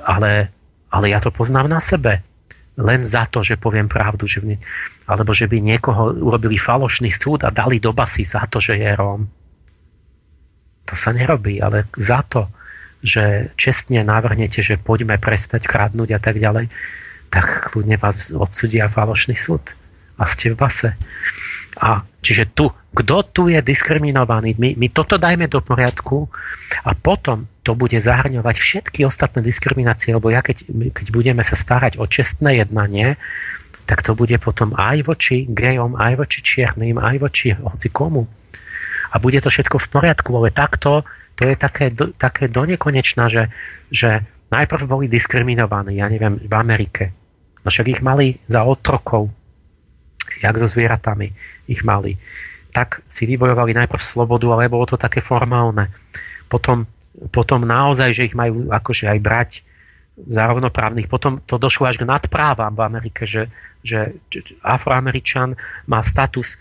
ale, 0.00 0.48
ale 0.88 1.12
ja 1.12 1.20
to 1.20 1.32
poznám 1.32 1.68
na 1.68 1.80
sebe. 1.80 2.24
Len 2.78 3.02
za 3.02 3.26
to, 3.26 3.42
že 3.42 3.58
poviem 3.58 3.90
pravdu. 3.90 4.24
Že 4.30 4.40
by, 4.44 4.54
alebo 5.10 5.34
že 5.34 5.50
by 5.50 5.58
niekoho 5.58 6.14
urobili 6.14 6.56
falošný 6.56 7.10
súd 7.10 7.42
a 7.42 7.50
dali 7.50 7.82
do 7.82 7.90
basy 7.90 8.22
za 8.22 8.46
to, 8.46 8.62
že 8.62 8.78
je 8.78 8.90
Róm. 8.94 9.26
To 10.88 10.94
sa 10.96 11.12
nerobí, 11.12 11.60
ale 11.60 11.90
za 11.98 12.24
to, 12.24 12.48
že 13.04 13.54
čestne 13.54 14.02
navrhnete, 14.02 14.64
že 14.64 14.80
poďme 14.80 15.20
prestať 15.20 15.68
kradnúť 15.68 16.16
a 16.16 16.20
tak 16.22 16.40
ďalej, 16.40 16.66
tak 17.28 17.70
kľudne 17.70 18.00
vás 18.00 18.32
odsudia 18.32 18.88
falošný 18.88 19.36
súd 19.36 19.62
a 20.18 20.24
ste 20.26 20.50
v 20.52 20.56
base. 20.58 20.90
A 21.78 22.02
čiže 22.24 22.50
tu, 22.56 22.72
kto 22.90 23.16
tu 23.30 23.42
je 23.52 23.60
diskriminovaný, 23.62 24.58
my, 24.58 24.74
my 24.74 24.88
toto 24.90 25.14
dajme 25.20 25.46
do 25.46 25.62
poriadku 25.62 26.26
a 26.82 26.90
potom 26.96 27.46
to 27.68 27.76
bude 27.76 28.00
zahrňovať 28.00 28.56
všetky 28.56 29.04
ostatné 29.04 29.44
diskriminácie, 29.44 30.16
lebo 30.16 30.32
ja 30.32 30.40
keď, 30.40 30.64
keď 30.96 31.06
budeme 31.12 31.44
sa 31.44 31.52
starať 31.52 32.00
o 32.00 32.08
čestné 32.08 32.64
jednanie, 32.64 33.20
tak 33.84 34.00
to 34.00 34.16
bude 34.16 34.32
potom 34.40 34.72
aj 34.72 35.04
voči 35.04 35.44
gejom, 35.44 36.00
aj 36.00 36.16
voči 36.16 36.40
čiernym, 36.40 36.96
aj 36.96 37.16
voči 37.20 37.52
hoci 37.52 37.92
komu. 37.92 38.24
A 39.12 39.20
bude 39.20 39.36
to 39.44 39.52
všetko 39.52 39.84
v 39.84 39.88
poriadku, 39.92 40.32
ale 40.32 40.48
takto 40.48 41.04
to 41.36 41.44
je 41.44 41.60
také, 41.60 41.92
do, 41.92 42.08
také 42.16 42.48
donekonečná, 42.48 43.28
že, 43.28 43.52
že 43.92 44.24
najprv 44.48 44.88
boli 44.88 45.06
diskriminovaní, 45.12 46.00
ja 46.00 46.08
neviem, 46.08 46.40
v 46.40 46.52
Amerike. 46.56 47.12
No 47.64 47.68
však 47.68 48.00
ich 48.00 48.00
mali 48.00 48.40
za 48.48 48.64
otrokov, 48.64 49.28
jak 50.40 50.56
so 50.56 50.64
zvieratami 50.64 51.36
ich 51.68 51.84
mali. 51.84 52.16
Tak 52.72 53.04
si 53.12 53.28
vybojovali 53.28 53.76
najprv 53.76 54.00
slobodu, 54.00 54.48
ale 54.56 54.72
bolo 54.72 54.88
to 54.88 54.96
také 54.96 55.20
formálne. 55.20 55.92
Potom, 56.48 56.88
potom 57.34 57.66
naozaj, 57.66 58.10
že 58.14 58.26
ich 58.30 58.36
majú 58.38 58.70
akože 58.70 59.10
aj 59.10 59.18
brať 59.18 59.50
za 60.18 60.50
rovnoprávnych. 60.50 61.06
Potom 61.06 61.38
to 61.42 61.58
došlo 61.58 61.86
až 61.86 62.02
k 62.02 62.08
nadprávam 62.08 62.74
v 62.74 62.84
Amerike, 62.84 63.26
že, 63.26 63.50
že 63.82 64.18
afroameričan 64.62 65.54
má 65.86 66.02
status 66.02 66.54
e, 66.54 66.56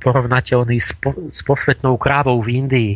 porovnateľný 0.00 0.80
s, 0.80 0.96
po, 0.96 1.12
s 1.28 1.44
posvetnou 1.44 2.00
krávou 2.00 2.40
v 2.40 2.64
Indii 2.64 2.92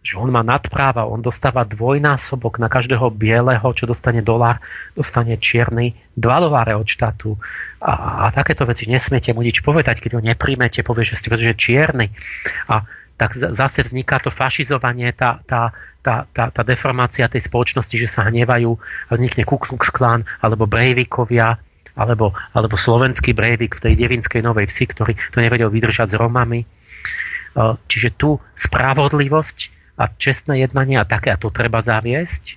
že 0.00 0.16
on 0.16 0.32
má 0.32 0.40
nadpráva, 0.40 1.04
on 1.04 1.20
dostáva 1.20 1.60
dvojnásobok 1.68 2.56
na 2.56 2.72
každého 2.72 3.12
bieleho, 3.12 3.68
čo 3.76 3.84
dostane 3.84 4.24
dolár, 4.24 4.56
dostane 4.96 5.36
čierny 5.36 5.92
2 6.16 6.24
doláre 6.24 6.72
od 6.72 6.88
štátu. 6.88 7.36
A, 7.84 8.24
a 8.24 8.32
takéto 8.32 8.64
veci 8.64 8.88
nesmiete 8.88 9.36
mu 9.36 9.44
nič 9.44 9.60
povedať, 9.60 10.00
keď 10.00 10.16
ho 10.16 10.24
nepríjmete, 10.24 10.80
povie, 10.80 11.04
že 11.04 11.20
ste 11.20 11.28
čierny. 11.52 12.16
A 12.72 12.88
tak 13.20 13.36
zase 13.36 13.84
vzniká 13.84 14.16
to 14.16 14.32
fašizovanie, 14.32 15.12
tá, 15.12 15.44
tá, 15.44 15.76
tá, 16.00 16.24
tá, 16.32 16.48
tá 16.48 16.62
deformácia 16.64 17.28
tej 17.28 17.44
spoločnosti, 17.44 17.92
že 17.92 18.08
sa 18.08 18.24
hnevajú 18.24 18.72
a 18.80 19.10
vznikne 19.12 19.44
Ku 19.44 19.60
Klux 19.60 19.92
Klan 19.92 20.24
alebo 20.40 20.64
Breivikovia, 20.64 21.60
alebo, 22.00 22.32
alebo 22.56 22.80
slovenský 22.80 23.36
Breivik 23.36 23.76
v 23.76 23.92
tej 23.92 23.94
devinskej 24.00 24.40
Novej 24.40 24.72
Vsi, 24.72 24.88
ktorý 24.88 25.12
to 25.36 25.44
nevedel 25.44 25.68
vydržať 25.68 26.16
s 26.16 26.16
Romami. 26.16 26.64
Čiže 27.92 28.16
tu 28.16 28.40
spravodlivosť 28.56 29.58
a 30.00 30.08
čestné 30.08 30.64
jednanie 30.64 30.96
a 30.96 31.04
také, 31.04 31.28
a 31.28 31.36
to 31.36 31.52
treba 31.52 31.84
zaviesť. 31.84 32.56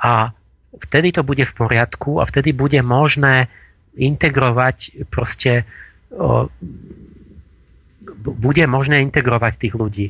A 0.00 0.32
vtedy 0.80 1.12
to 1.12 1.20
bude 1.20 1.44
v 1.44 1.52
poriadku 1.52 2.24
a 2.24 2.24
vtedy 2.24 2.56
bude 2.56 2.80
možné 2.80 3.52
integrovať 4.00 5.08
proste 5.12 5.68
bude 8.14 8.64
možné 8.70 9.02
integrovať 9.02 9.52
tých 9.58 9.74
ľudí. 9.74 10.08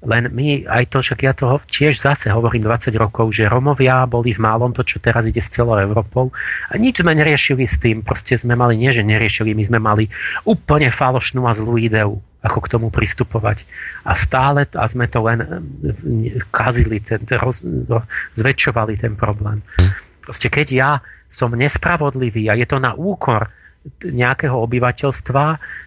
Len 0.00 0.32
my, 0.32 0.64
aj 0.64 0.96
to, 0.96 1.04
však 1.04 1.20
ja 1.20 1.36
to 1.36 1.60
tiež 1.68 2.00
zase 2.00 2.32
hovorím 2.32 2.64
20 2.64 2.88
rokov, 2.96 3.36
že 3.36 3.44
Romovia 3.44 4.08
boli 4.08 4.32
v 4.32 4.40
málom 4.40 4.72
to, 4.72 4.80
čo 4.80 4.96
teraz 4.96 5.28
ide 5.28 5.44
s 5.44 5.52
celou 5.52 5.76
Európou 5.76 6.32
a 6.72 6.80
nič 6.80 7.04
sme 7.04 7.12
neriešili 7.12 7.68
s 7.68 7.76
tým. 7.76 8.00
Proste 8.00 8.40
sme 8.40 8.56
mali, 8.56 8.80
nie 8.80 8.88
že 8.96 9.04
neriešili, 9.04 9.52
my 9.52 9.64
sme 9.68 9.76
mali 9.76 10.08
úplne 10.48 10.88
falošnú 10.88 11.44
a 11.44 11.52
zlú 11.52 11.76
ideu, 11.76 12.16
ako 12.40 12.58
k 12.64 12.70
tomu 12.72 12.88
pristupovať. 12.88 13.68
A 14.08 14.16
stále, 14.16 14.64
a 14.72 14.88
sme 14.88 15.04
to 15.04 15.20
len 15.20 15.68
kazili, 16.48 17.04
ten, 17.04 17.20
roz, 17.36 17.60
zväčšovali 18.40 18.96
ten 18.96 19.20
problém. 19.20 19.60
Proste 20.24 20.48
keď 20.48 20.66
ja 20.72 20.90
som 21.28 21.52
nespravodlivý 21.52 22.48
a 22.48 22.56
je 22.56 22.64
to 22.64 22.80
na 22.80 22.96
úkor 22.96 23.52
nejakého 24.04 24.52
obyvateľstva, 24.52 25.44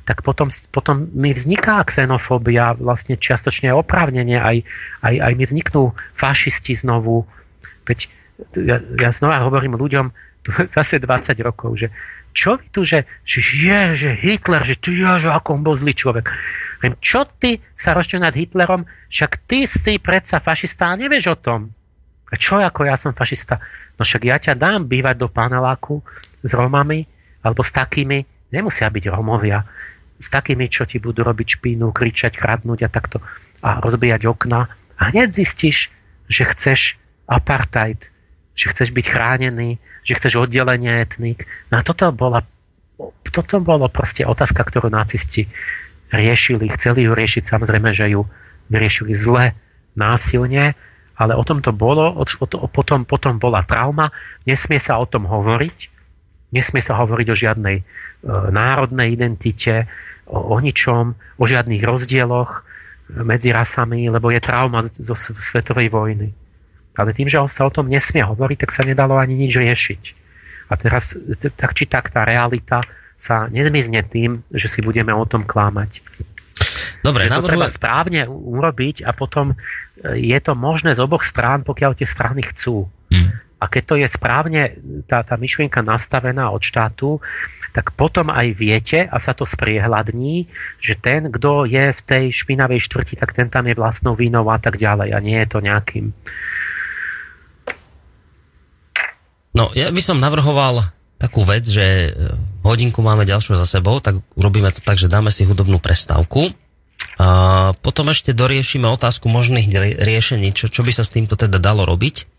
tak 0.10 0.26
potom, 0.26 0.50
potom 0.74 1.14
mi 1.14 1.30
vzniká 1.30 1.86
xenofóbia, 1.86 2.74
vlastne 2.74 3.22
čiastočne 3.22 3.70
oprávnenie, 3.70 4.42
aj, 4.42 4.58
aj, 5.06 5.16
aj 5.22 5.34
mi 5.38 5.46
vzniknú 5.46 5.94
fašisti 6.18 6.74
znovu. 6.74 7.30
Veď 7.86 8.10
ja, 8.58 8.82
ja 8.82 9.10
znova 9.14 9.46
hovorím 9.46 9.78
ľuďom 9.78 10.10
zase 10.78 10.98
20 10.98 11.38
rokov, 11.46 11.78
že 11.78 11.88
čo 12.34 12.58
vy 12.58 12.66
tu, 12.74 12.82
že, 12.82 13.06
že 13.22 13.40
je, 13.46 13.82
že 13.94 14.10
Hitler, 14.18 14.66
že 14.66 14.82
tu 14.82 14.90
je, 14.90 15.06
že 15.06 15.30
ako 15.30 15.62
on 15.62 15.62
bol 15.62 15.78
zlý 15.78 15.94
človek. 15.94 16.34
Čo 17.00 17.30
ty 17.40 17.64
sa 17.78 17.96
rozčil 17.96 18.20
nad 18.20 18.36
Hitlerom, 18.36 18.90
však 19.08 19.48
ty 19.48 19.70
si 19.70 20.02
predsa 20.02 20.42
fašista 20.42 20.92
a 20.92 21.00
nevieš 21.00 21.32
o 21.32 21.38
tom. 21.40 21.72
A 22.28 22.36
čo 22.36 22.58
ako 22.58 22.90
ja 22.90 22.98
som 22.98 23.14
fašista? 23.14 23.62
No 23.96 24.04
však 24.04 24.22
ja 24.26 24.42
ťa 24.42 24.58
dám 24.58 24.90
bývať 24.90 25.16
do 25.22 25.30
paneláku 25.30 26.02
s 26.42 26.52
Romami, 26.52 27.06
alebo 27.44 27.62
s 27.62 27.72
takými, 27.76 28.24
nemusia 28.50 28.88
byť 28.88 29.04
Romovia, 29.12 29.62
s 30.18 30.28
takými, 30.32 30.72
čo 30.72 30.88
ti 30.88 31.04
budú 31.04 31.22
robiť 31.22 31.60
špínu, 31.60 31.92
kričať, 31.92 32.40
kradnúť 32.40 32.88
a 32.88 32.90
takto 32.90 33.20
a 33.60 33.84
rozbíjať 33.84 34.24
okna. 34.28 34.72
A 34.96 35.02
hneď 35.12 35.36
zistíš, 35.36 35.92
že 36.32 36.48
chceš 36.48 36.96
apartheid, 37.28 38.00
že 38.56 38.72
chceš 38.72 38.96
byť 38.96 39.06
chránený, 39.12 39.84
že 40.08 40.16
chceš 40.16 40.48
oddelenie 40.48 41.04
etník. 41.04 41.44
No 41.68 41.80
a 41.80 41.86
toto 41.86 42.12
bola 42.16 42.48
toto 43.34 43.58
bolo 43.60 43.90
proste 43.90 44.24
otázka, 44.24 44.62
ktorú 44.62 44.94
nacisti 44.94 45.50
riešili, 46.14 46.70
chceli 46.78 47.10
ju 47.10 47.12
riešiť, 47.18 47.44
samozrejme, 47.50 47.90
že 47.90 48.14
ju 48.14 48.30
vyriešili 48.70 49.18
zle, 49.18 49.58
násilne, 49.98 50.78
ale 51.18 51.34
o 51.34 51.44
tom 51.46 51.62
to 51.62 51.74
bolo, 51.74 52.14
o, 52.14 52.24
o, 52.26 52.68
potom, 52.70 53.06
potom 53.06 53.42
bola 53.42 53.66
trauma, 53.66 54.14
nesmie 54.46 54.78
sa 54.78 55.02
o 55.02 55.10
tom 55.10 55.26
hovoriť, 55.26 55.78
nesmie 56.54 56.86
sa 56.86 57.02
hovoriť 57.02 57.28
o 57.34 57.36
žiadnej 57.36 57.78
e, 57.82 57.84
národnej 58.54 59.18
identite, 59.18 59.90
o, 60.30 60.54
o 60.54 60.58
ničom, 60.62 61.18
o 61.18 61.44
žiadnych 61.44 61.82
rozdieloch 61.82 62.64
medzi 63.10 63.52
rasami, 63.52 64.08
lebo 64.08 64.32
je 64.32 64.40
trauma 64.40 64.86
zo 64.88 65.14
svetovej 65.18 65.92
vojny. 65.92 66.30
Ale 66.94 67.12
tým, 67.12 67.28
že 67.28 67.42
sa 67.50 67.66
o 67.66 67.74
tom 67.74 67.90
nesmie 67.90 68.22
hovoriť, 68.22 68.58
tak 68.64 68.72
sa 68.72 68.86
nedalo 68.86 69.18
ani 69.18 69.34
nič 69.34 69.54
riešiť. 69.58 70.04
A 70.70 70.74
teraz 70.80 71.18
tak 71.58 71.74
či 71.76 71.90
tak 71.90 72.14
tá 72.14 72.24
realita 72.24 72.86
sa 73.18 73.50
nezmizne 73.50 74.06
tým, 74.06 74.46
že 74.54 74.70
si 74.70 74.80
budeme 74.80 75.12
o 75.12 75.26
tom 75.26 75.44
klámať. 75.44 76.00
Dobre, 77.04 77.28
to 77.28 77.44
treba 77.44 77.68
správne 77.68 78.28
urobiť 78.32 79.04
a 79.04 79.12
potom 79.12 79.52
e, 79.52 79.56
je 80.24 80.40
to 80.40 80.56
možné 80.56 80.96
z 80.96 81.04
oboch 81.04 81.28
strán, 81.28 81.68
pokiaľ 81.68 82.00
tie 82.00 82.08
strany 82.08 82.40
chcú. 82.48 82.88
Mm. 83.12 83.32
A 83.64 83.72
keď 83.72 83.84
to 83.88 83.96
je 83.96 84.08
správne 84.12 84.76
tá, 85.08 85.24
tá 85.24 85.40
myšlienka 85.40 85.80
nastavená 85.80 86.52
od 86.52 86.60
štátu, 86.60 87.24
tak 87.72 87.96
potom 87.96 88.28
aj 88.28 88.48
viete 88.54 89.00
a 89.08 89.18
sa 89.24 89.32
to 89.32 89.48
spriehľadní, 89.48 90.52
že 90.84 91.00
ten, 91.00 91.32
kto 91.32 91.64
je 91.64 91.96
v 91.96 92.02
tej 92.04 92.24
špinavej 92.36 92.84
štvrti, 92.84 93.16
tak 93.16 93.32
ten 93.32 93.48
tam 93.48 93.66
je 93.66 93.80
vlastnou 93.80 94.20
vínou 94.20 94.46
a 94.52 94.60
tak 94.60 94.76
ďalej. 94.76 95.16
A 95.16 95.18
nie 95.24 95.40
je 95.40 95.48
to 95.48 95.64
nejakým... 95.64 96.12
No, 99.56 99.72
ja 99.72 99.88
by 99.90 100.02
som 100.04 100.20
navrhoval 100.20 100.92
takú 101.18 101.46
vec, 101.48 101.64
že 101.64 101.86
e, 101.86 102.10
hodinku 102.68 103.00
máme 103.00 103.24
ďalšiu 103.24 103.56
za 103.56 103.66
sebou, 103.66 104.02
tak 104.04 104.20
urobíme 104.36 104.70
to 104.76 104.84
tak, 104.84 105.00
že 105.00 105.08
dáme 105.08 105.32
si 105.32 105.48
hudobnú 105.48 105.80
prestávku 105.80 106.52
a 107.18 107.28
potom 107.78 108.10
ešte 108.10 108.34
doriešime 108.34 108.90
otázku 108.90 109.30
možných 109.30 109.70
riešení, 110.02 110.50
čo, 110.58 110.70
čo 110.70 110.82
by 110.82 110.92
sa 110.92 111.06
s 111.06 111.14
týmto 111.14 111.38
teda 111.38 111.62
dalo 111.62 111.86
robiť. 111.86 112.33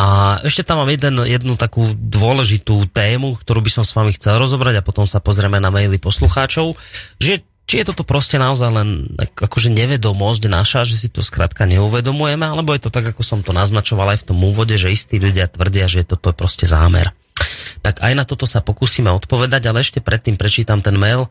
A 0.00 0.40
ešte 0.48 0.64
tam 0.64 0.80
mám 0.80 0.88
jeden, 0.88 1.12
jednu 1.28 1.60
takú 1.60 1.92
dôležitú 1.92 2.88
tému, 2.88 3.36
ktorú 3.36 3.60
by 3.60 3.70
som 3.70 3.84
s 3.84 3.92
vami 3.92 4.16
chcel 4.16 4.40
rozobrať 4.40 4.80
a 4.80 4.86
potom 4.86 5.04
sa 5.04 5.20
pozrieme 5.20 5.60
na 5.60 5.68
maily 5.68 6.00
poslucháčov, 6.00 6.72
že 7.20 7.44
či 7.68 7.84
je 7.84 7.92
toto 7.92 8.02
proste 8.02 8.34
naozaj 8.40 8.70
len 8.72 8.88
akože 9.20 9.70
nevedomosť 9.70 10.42
naša, 10.50 10.82
že 10.82 10.96
si 10.98 11.08
to 11.12 11.22
skrátka 11.22 11.68
neuvedomujeme, 11.70 12.42
alebo 12.42 12.74
je 12.74 12.82
to 12.82 12.90
tak, 12.90 13.14
ako 13.14 13.22
som 13.22 13.46
to 13.46 13.54
naznačoval 13.54 14.10
aj 14.10 14.24
v 14.24 14.28
tom 14.34 14.42
úvode, 14.42 14.74
že 14.74 14.90
istí 14.90 15.22
ľudia 15.22 15.46
tvrdia, 15.46 15.86
že 15.86 16.02
toto 16.02 16.32
je 16.32 16.36
proste 16.40 16.66
zámer. 16.66 17.14
Tak 17.84 18.02
aj 18.02 18.12
na 18.16 18.24
toto 18.26 18.48
sa 18.48 18.58
pokúsime 18.58 19.12
odpovedať, 19.14 19.70
ale 19.70 19.86
ešte 19.86 20.02
predtým 20.02 20.34
prečítam 20.34 20.82
ten 20.82 20.98
mail, 20.98 21.30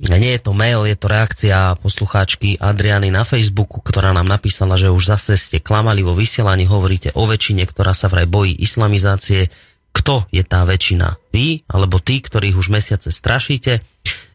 nie 0.00 0.32
je 0.34 0.40
to 0.40 0.52
mail, 0.56 0.88
je 0.88 0.96
to 0.96 1.06
reakcia 1.06 1.76
poslucháčky 1.78 2.56
Adriany 2.56 3.12
na 3.12 3.28
Facebooku, 3.28 3.84
ktorá 3.84 4.16
nám 4.16 4.26
napísala, 4.26 4.80
že 4.80 4.88
už 4.88 5.04
zase 5.16 5.36
ste 5.36 5.60
klamali 5.60 6.00
vo 6.00 6.16
vysielaní, 6.16 6.64
hovoríte 6.64 7.12
o 7.12 7.28
väčšine, 7.28 7.68
ktorá 7.68 7.92
sa 7.92 8.08
vraj 8.08 8.24
bojí 8.26 8.56
islamizácie. 8.56 9.52
Kto 9.92 10.24
je 10.32 10.40
tá 10.42 10.64
väčšina? 10.64 11.20
Vy 11.36 11.68
alebo 11.68 12.00
tí, 12.00 12.24
ktorých 12.24 12.56
už 12.56 12.72
mesiace 12.72 13.12
strašíte? 13.12 13.84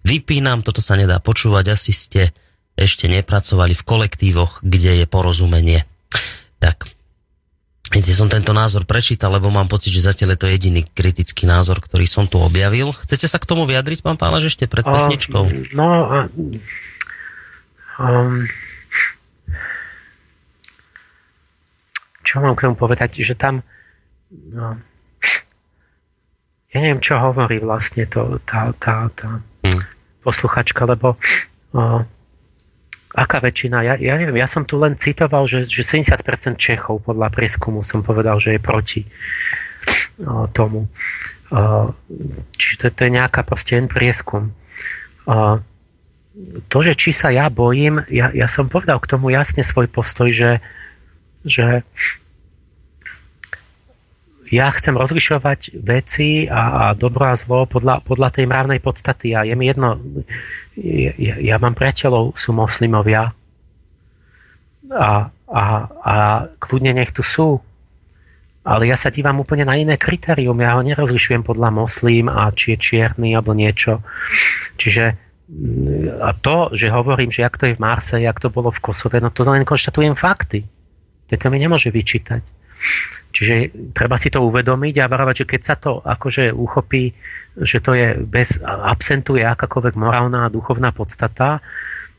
Vypínam, 0.05 0.61
toto 0.61 0.79
sa 0.79 0.93
nedá 0.93 1.17
počúvať, 1.17 1.73
asi 1.73 1.91
ste 1.91 2.21
ešte 2.77 3.09
nepracovali 3.09 3.73
v 3.73 3.83
kolektívoch, 3.83 4.61
kde 4.61 5.03
je 5.03 5.05
porozumenie. 5.09 5.89
Tak, 6.61 6.96
Viete, 7.87 8.11
som 8.11 8.27
tento 8.27 8.51
názor 8.51 8.83
prečítal, 8.83 9.31
lebo 9.31 9.47
mám 9.47 9.71
pocit, 9.71 9.95
že 9.95 10.03
zatiaľ 10.03 10.35
je 10.35 10.39
to 10.43 10.51
jediný 10.51 10.81
kritický 10.91 11.47
názor, 11.47 11.79
ktorý 11.79 12.03
som 12.03 12.27
tu 12.27 12.35
objavil. 12.35 12.91
Chcete 12.91 13.31
sa 13.31 13.39
k 13.39 13.47
tomu 13.47 13.63
vyjadriť, 13.63 14.03
pán 14.03 14.19
Pálež, 14.19 14.51
ešte 14.51 14.67
pred 14.67 14.83
pesničkou? 14.83 15.71
No, 15.71 15.87
um, 17.95 18.43
čo 22.27 22.43
mám 22.43 22.59
k 22.59 22.67
tomu 22.67 22.75
povedať, 22.75 23.23
že 23.23 23.39
tam 23.39 23.63
no, 24.51 24.75
ja 26.75 26.77
neviem, 26.83 26.99
čo 26.99 27.15
hovorí 27.15 27.63
vlastne 27.63 28.03
to, 28.11 28.43
tá, 28.43 28.75
tá, 28.75 29.07
tá 29.15 29.39
hmm. 29.63 29.81
posluchačka, 30.27 30.83
lebo 30.83 31.15
uh, 31.71 32.03
Aká 33.17 33.41
väčšina? 33.41 33.81
Ja, 33.81 33.93
ja 33.97 34.13
neviem, 34.13 34.37
ja 34.37 34.45
som 34.45 34.61
tu 34.61 34.77
len 34.77 34.93
citoval, 34.93 35.49
že, 35.49 35.65
že 35.65 35.81
70% 35.81 36.21
Čechov 36.61 37.01
podľa 37.01 37.33
prieskumu 37.33 37.81
som 37.81 38.05
povedal, 38.05 38.37
že 38.37 38.53
je 38.53 38.61
proti 38.61 39.01
o, 40.21 40.45
tomu. 40.53 40.85
O, 41.49 41.97
čiže 42.53 42.75
to, 42.77 42.85
to 42.93 43.01
je 43.09 43.11
nejaká 43.17 43.41
proste 43.41 43.73
jen 43.73 43.89
prieskum. 43.89 44.53
O, 45.25 45.57
to, 46.69 46.77
že 46.85 46.93
či 46.93 47.09
sa 47.09 47.33
ja 47.33 47.49
bojím, 47.49 48.05
ja, 48.13 48.29
ja 48.29 48.45
som 48.45 48.69
povedal 48.69 49.01
k 49.01 49.09
tomu 49.09 49.33
jasne 49.33 49.65
svoj 49.65 49.89
postoj, 49.89 50.29
že, 50.29 50.61
že 51.41 51.81
ja 54.53 54.69
chcem 54.71 54.93
rozlišovať 54.93 55.73
veci 55.81 56.45
a, 56.45 56.61
a 56.61 56.83
dobro 56.93 57.33
a 57.33 57.35
zlo 57.35 57.65
podľa, 57.65 58.05
podľa 58.05 58.29
tej 58.29 58.45
mravnej 58.45 58.79
podstaty 58.79 59.33
a 59.33 59.43
je 59.43 59.57
mi 59.57 59.65
jedno, 59.65 59.97
ja, 60.77 61.35
ja 61.41 61.55
mám 61.57 61.73
priateľov, 61.73 62.37
sú 62.37 62.53
moslimovia 62.53 63.33
a, 64.93 65.09
a, 65.49 65.63
a 65.89 66.13
kľudne 66.61 66.93
nech 66.93 67.11
tu 67.11 67.25
sú. 67.25 67.57
Ale 68.67 68.83
ja 68.91 68.99
sa 68.99 69.07
dívam 69.07 69.39
úplne 69.39 69.63
na 69.63 69.79
iné 69.79 69.95
kritérium. 69.95 70.59
Ja 70.59 70.75
ho 70.75 70.83
nerozlišujem 70.83 71.47
podľa 71.47 71.71
moslím 71.71 72.27
a 72.27 72.51
či 72.51 72.75
je 72.75 72.77
čierny 72.83 73.31
alebo 73.31 73.55
niečo. 73.55 74.03
Čiže 74.75 75.15
mm, 75.47 76.19
a 76.19 76.35
to, 76.35 76.75
že 76.75 76.91
hovorím, 76.91 77.31
že 77.31 77.47
jak 77.47 77.55
to 77.55 77.71
je 77.71 77.79
v 77.79 77.81
Marse, 77.81 78.19
jak 78.19 78.37
to 78.43 78.51
bolo 78.51 78.69
v 78.69 78.83
Kosove, 78.83 79.23
no 79.23 79.31
to 79.31 79.47
len 79.47 79.63
konštatujem 79.63 80.19
fakty. 80.19 80.67
To 81.31 81.47
mi 81.47 81.59
nemôže 81.63 81.91
vyčítať. 81.91 82.43
Čiže 83.31 83.53
treba 83.93 84.17
si 84.17 84.33
to 84.33 84.41
uvedomiť 84.41 84.95
a 84.97 85.11
varovať, 85.11 85.45
že 85.45 85.49
keď 85.49 85.61
sa 85.61 85.75
to 85.77 86.01
akože 86.01 86.49
uchopí 86.49 87.13
že 87.57 87.81
to 87.81 87.97
je 87.97 88.13
bez, 88.21 88.61
absentuje 88.65 89.41
akákoľvek 89.41 89.97
morálna 89.97 90.45
a 90.45 90.53
duchovná 90.53 90.93
podstata, 90.93 91.65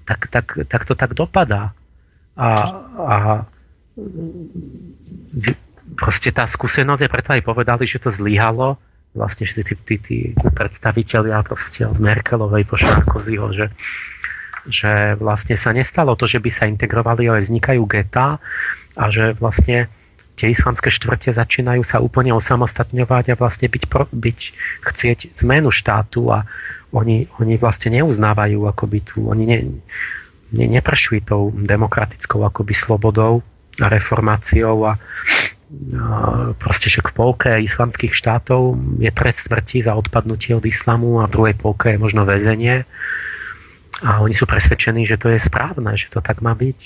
tak, 0.02 0.26
tak, 0.32 0.66
tak 0.66 0.82
to 0.82 0.98
tak 0.98 1.14
dopadá. 1.14 1.70
A, 2.34 2.48
a 2.98 3.16
proste 5.94 6.34
tá 6.34 6.46
skúsenosť 6.46 7.02
je 7.06 7.12
preto 7.12 7.30
aj 7.34 7.42
povedali, 7.46 7.84
že 7.86 8.02
to 8.02 8.10
zlyhalo, 8.10 8.78
vlastne, 9.14 9.46
že 9.46 9.62
tí, 9.62 9.74
tí, 9.78 9.96
tí 9.98 10.18
predstaviteľia 10.34 11.42
proste 11.46 11.86
od 11.86 11.98
Merkelovej 12.02 12.66
po 12.66 12.74
Šarkozyho, 12.78 13.46
že, 13.54 13.66
že 14.66 15.14
vlastne 15.18 15.54
sa 15.54 15.70
nestalo 15.70 16.18
to, 16.18 16.26
že 16.26 16.42
by 16.42 16.50
sa 16.50 16.66
integrovali, 16.66 17.30
ale 17.30 17.46
vznikajú 17.46 17.82
geta 17.86 18.42
a 18.98 19.04
že 19.10 19.38
vlastne 19.38 19.86
tie 20.38 20.54
islamské 20.54 20.94
štvrte 20.94 21.34
začínajú 21.34 21.82
sa 21.82 21.98
úplne 21.98 22.30
osamostatňovať 22.30 23.34
a 23.34 23.38
vlastne 23.38 23.66
byť, 23.66 23.84
byť 24.14 24.38
chcieť 24.86 25.18
zmenu 25.42 25.74
štátu 25.74 26.30
a 26.30 26.46
oni, 26.94 27.26
oni 27.42 27.54
vlastne 27.58 27.98
neuznávajú 27.98 28.64
akoby 28.70 28.98
tú, 29.02 29.28
oni 29.28 29.44
ne, 29.44 29.58
ne, 30.54 30.66
nepršujú 30.78 31.20
tou 31.26 31.42
demokratickou 31.52 32.46
akoby 32.46 32.72
slobodou 32.72 33.42
a 33.82 33.86
reformáciou 33.90 34.86
a, 34.86 34.92
proste, 36.56 36.88
že 36.88 37.04
v 37.04 37.12
polke 37.12 37.50
islamských 37.60 38.16
štátov 38.16 38.80
je 39.04 39.10
trest 39.12 39.52
smrti 39.52 39.84
za 39.84 39.92
odpadnutie 39.92 40.56
od 40.56 40.64
islamu 40.64 41.20
a 41.20 41.28
v 41.28 41.32
druhej 41.36 41.56
polke 41.60 41.92
je 41.92 42.00
možno 42.00 42.24
väzenie 42.24 42.88
a 44.00 44.24
oni 44.24 44.32
sú 44.32 44.48
presvedčení, 44.48 45.04
že 45.04 45.20
to 45.20 45.28
je 45.28 45.36
správne, 45.42 45.92
že 45.98 46.08
to 46.08 46.24
tak 46.24 46.40
má 46.40 46.56
byť. 46.56 46.78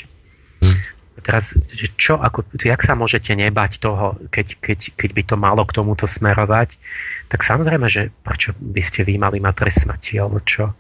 Teraz, 1.21 1.53
že 1.53 1.93
čo, 2.01 2.17
ako, 2.17 2.57
jak 2.57 2.81
sa 2.81 2.97
môžete 2.97 3.37
nebať 3.37 3.85
toho, 3.85 4.17
keď, 4.33 4.57
keď, 4.65 4.79
keď 4.97 5.11
by 5.13 5.23
to 5.29 5.37
malo 5.37 5.63
k 5.69 5.77
tomuto 5.77 6.09
smerovať, 6.09 6.81
tak 7.29 7.45
samozrejme, 7.45 7.85
že 7.93 8.09
prečo 8.25 8.57
by 8.57 8.81
ste 8.81 9.05
vy 9.05 9.21
mali 9.21 9.37
mať 9.37 9.55
trest 9.61 9.85
smrti, 9.85 10.17
alebo 10.17 10.41
čo? 10.41 10.73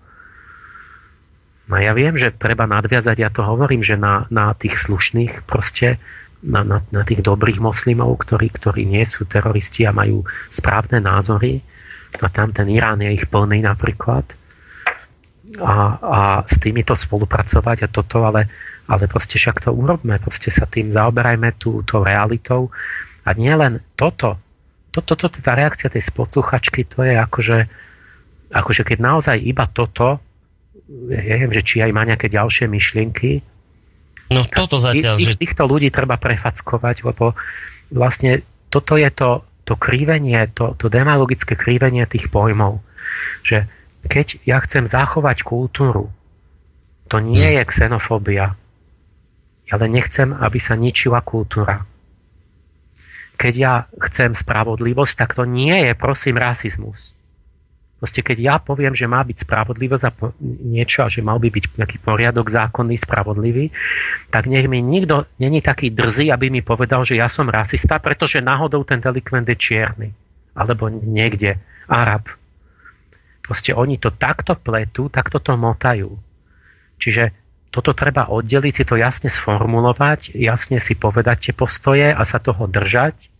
No 1.68 1.76
ja 1.76 1.92
viem, 1.92 2.16
že 2.16 2.32
treba 2.32 2.64
nadviazať, 2.64 3.16
ja 3.20 3.28
to 3.28 3.44
hovorím, 3.44 3.84
že 3.84 4.00
na, 4.00 4.24
na 4.32 4.56
tých 4.56 4.80
slušných 4.80 5.44
proste, 5.44 6.00
na, 6.42 6.64
na, 6.64 6.80
na 6.90 7.04
tých 7.04 7.22
dobrých 7.22 7.60
moslimov, 7.60 8.24
ktorí, 8.24 8.50
ktorí 8.50 8.88
nie 8.88 9.04
sú 9.04 9.28
teroristi 9.28 9.84
a 9.84 9.94
majú 9.94 10.24
správne 10.48 10.98
názory, 10.98 11.60
a 12.20 12.28
tam 12.28 12.52
ten 12.52 12.68
Irán 12.68 13.00
je 13.00 13.14
ich 13.14 13.24
plný 13.28 13.64
napríklad, 13.64 14.26
a, 15.60 15.74
a 16.00 16.20
s 16.48 16.56
týmito 16.56 16.96
spolupracovať 16.96 17.84
a 17.84 17.92
toto, 17.92 18.24
ale 18.24 18.48
ale 18.90 19.06
proste 19.06 19.38
však 19.38 19.66
to 19.66 19.70
urobme, 19.70 20.18
proste 20.18 20.50
sa 20.50 20.66
tým 20.66 20.90
zaoberajme 20.90 21.54
túto 21.58 22.02
realitou 22.02 22.70
a 23.22 23.30
nielen 23.34 23.82
toto, 23.94 24.38
toto, 24.90 25.14
toto, 25.16 25.38
tá 25.38 25.54
reakcia 25.54 25.88
tej 25.88 26.02
posluchačky, 26.12 26.84
to 26.84 27.06
je 27.06 27.14
akože, 27.16 27.58
akože 28.52 28.82
keď 28.84 28.98
naozaj 29.00 29.36
iba 29.40 29.64
toto, 29.70 30.20
ja 31.08 31.20
neviem, 31.38 31.54
že 31.54 31.64
či 31.64 31.80
aj 31.80 31.90
má 31.94 32.02
nejaké 32.04 32.28
ďalšie 32.28 32.68
myšlienky, 32.68 33.40
No 34.32 34.48
toto 34.48 34.80
zatiaľ, 34.80 35.20
tých, 35.20 35.36
že... 35.36 35.40
Týchto 35.40 35.68
ľudí 35.68 35.92
treba 35.92 36.16
prefackovať, 36.16 37.04
lebo 37.04 37.36
vlastne 37.92 38.40
toto 38.72 38.96
je 38.96 39.12
to, 39.12 39.44
to 39.68 39.76
krívenie, 39.76 40.48
to, 40.56 40.72
to 40.80 40.88
demagologické 40.88 41.52
krívenie 41.54 42.08
tých 42.08 42.32
pojmov. 42.32 42.80
Že 43.44 43.68
keď 44.08 44.40
ja 44.48 44.58
chcem 44.64 44.88
zachovať 44.88 45.44
kultúru, 45.44 46.08
to 47.12 47.20
nie 47.20 47.44
hmm. 47.44 47.56
je 47.60 47.62
xenofóbia, 47.68 48.56
ale 49.72 49.88
nechcem, 49.88 50.36
aby 50.36 50.60
sa 50.60 50.76
ničila 50.76 51.24
kultúra. 51.24 51.88
Keď 53.40 53.54
ja 53.56 53.88
chcem 54.12 54.36
spravodlivosť, 54.36 55.14
tak 55.16 55.30
to 55.32 55.48
nie 55.48 55.72
je, 55.88 55.92
prosím, 55.96 56.36
rasizmus. 56.36 57.16
Proste 58.02 58.18
keď 58.18 58.38
ja 58.42 58.56
poviem, 58.58 58.98
že 58.98 59.06
má 59.06 59.22
byť 59.22 59.46
spravodlivosť 59.46 60.04
a 60.04 60.12
niečo 60.42 61.06
a 61.06 61.08
že 61.08 61.22
mal 61.22 61.38
by 61.38 61.54
byť 61.54 61.64
nejaký 61.78 62.02
poriadok 62.02 62.50
zákonný, 62.50 62.98
spravodlivý, 62.98 63.70
tak 64.26 64.50
nech 64.50 64.66
mi 64.66 64.82
nikto 64.82 65.30
není 65.38 65.62
taký 65.62 65.94
drzý, 65.94 66.34
aby 66.34 66.50
mi 66.50 66.66
povedal, 66.66 67.06
že 67.06 67.14
ja 67.14 67.30
som 67.30 67.46
rasista, 67.46 68.02
pretože 68.02 68.42
náhodou 68.42 68.82
ten 68.82 68.98
delikvent 68.98 69.46
je 69.46 69.54
čierny. 69.54 70.08
Alebo 70.58 70.90
niekde 70.90 71.62
Arab. 71.86 72.26
Proste 73.46 73.70
oni 73.70 74.02
to 74.02 74.10
takto 74.10 74.58
pletú, 74.58 75.06
takto 75.06 75.38
to 75.38 75.54
motajú. 75.54 76.10
Čiže 76.98 77.41
toto 77.72 77.96
treba 77.96 78.28
oddeliť, 78.28 78.72
si 78.76 78.84
to 78.84 79.00
jasne 79.00 79.32
sformulovať, 79.32 80.36
jasne 80.36 80.76
si 80.76 80.92
povedať 80.92 81.50
tie 81.50 81.54
postoje 81.56 82.12
a 82.12 82.22
sa 82.28 82.36
toho 82.36 82.68
držať 82.68 83.32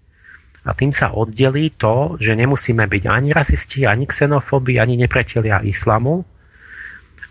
a 0.64 0.72
tým 0.72 0.94
sa 0.94 1.12
oddelí 1.12 1.74
to, 1.76 2.16
že 2.16 2.38
nemusíme 2.38 2.86
byť 2.86 3.02
ani 3.12 3.36
rasisti, 3.36 3.84
ani 3.84 4.08
xenofóbi, 4.08 4.80
ani 4.80 4.96
nepriatelia 4.96 5.60
islamu, 5.66 6.24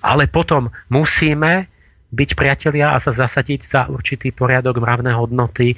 ale 0.04 0.30
potom 0.30 0.70
musíme 0.94 1.72
byť 2.12 2.30
priatelia 2.36 2.92
a 2.92 3.00
sa 3.00 3.16
zasadiť 3.16 3.62
za 3.64 3.82
určitý 3.88 4.36
poriadok, 4.36 4.84
mravné 4.84 5.16
hodnoty, 5.16 5.74
e, 5.74 5.76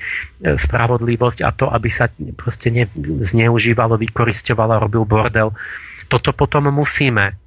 spravodlivosť 0.58 1.46
a 1.46 1.54
to, 1.54 1.70
aby 1.70 1.94
sa 1.94 2.10
proste 2.34 2.74
ne, 2.74 2.90
zneužívalo, 3.22 4.02
vykoristovalo, 4.02 4.82
robil 4.82 5.06
bordel. 5.06 5.54
Toto 6.10 6.34
potom 6.34 6.74
musíme. 6.74 7.38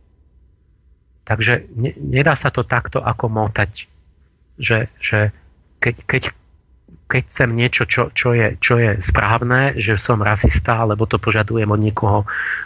Takže 1.27 1.67
ne, 1.75 1.91
nedá 1.99 2.39
sa 2.39 2.55
to 2.55 2.63
takto 2.63 3.03
ako 3.03 3.27
motať, 3.27 3.91
že, 4.63 4.87
že 5.03 5.35
keď, 5.83 5.95
keď 6.07 6.23
keď 7.07 7.23
chcem 7.31 7.51
niečo, 7.55 7.87
čo, 7.87 8.11
čo, 8.11 8.35
je, 8.35 8.59
čo 8.59 8.83
je 8.83 8.99
správne, 8.99 9.79
že 9.79 9.95
som 9.95 10.19
rasista, 10.19 10.83
alebo 10.83 11.07
to 11.07 11.23
požadujem 11.23 11.71
od 11.71 11.79
niekoho, 11.79 12.19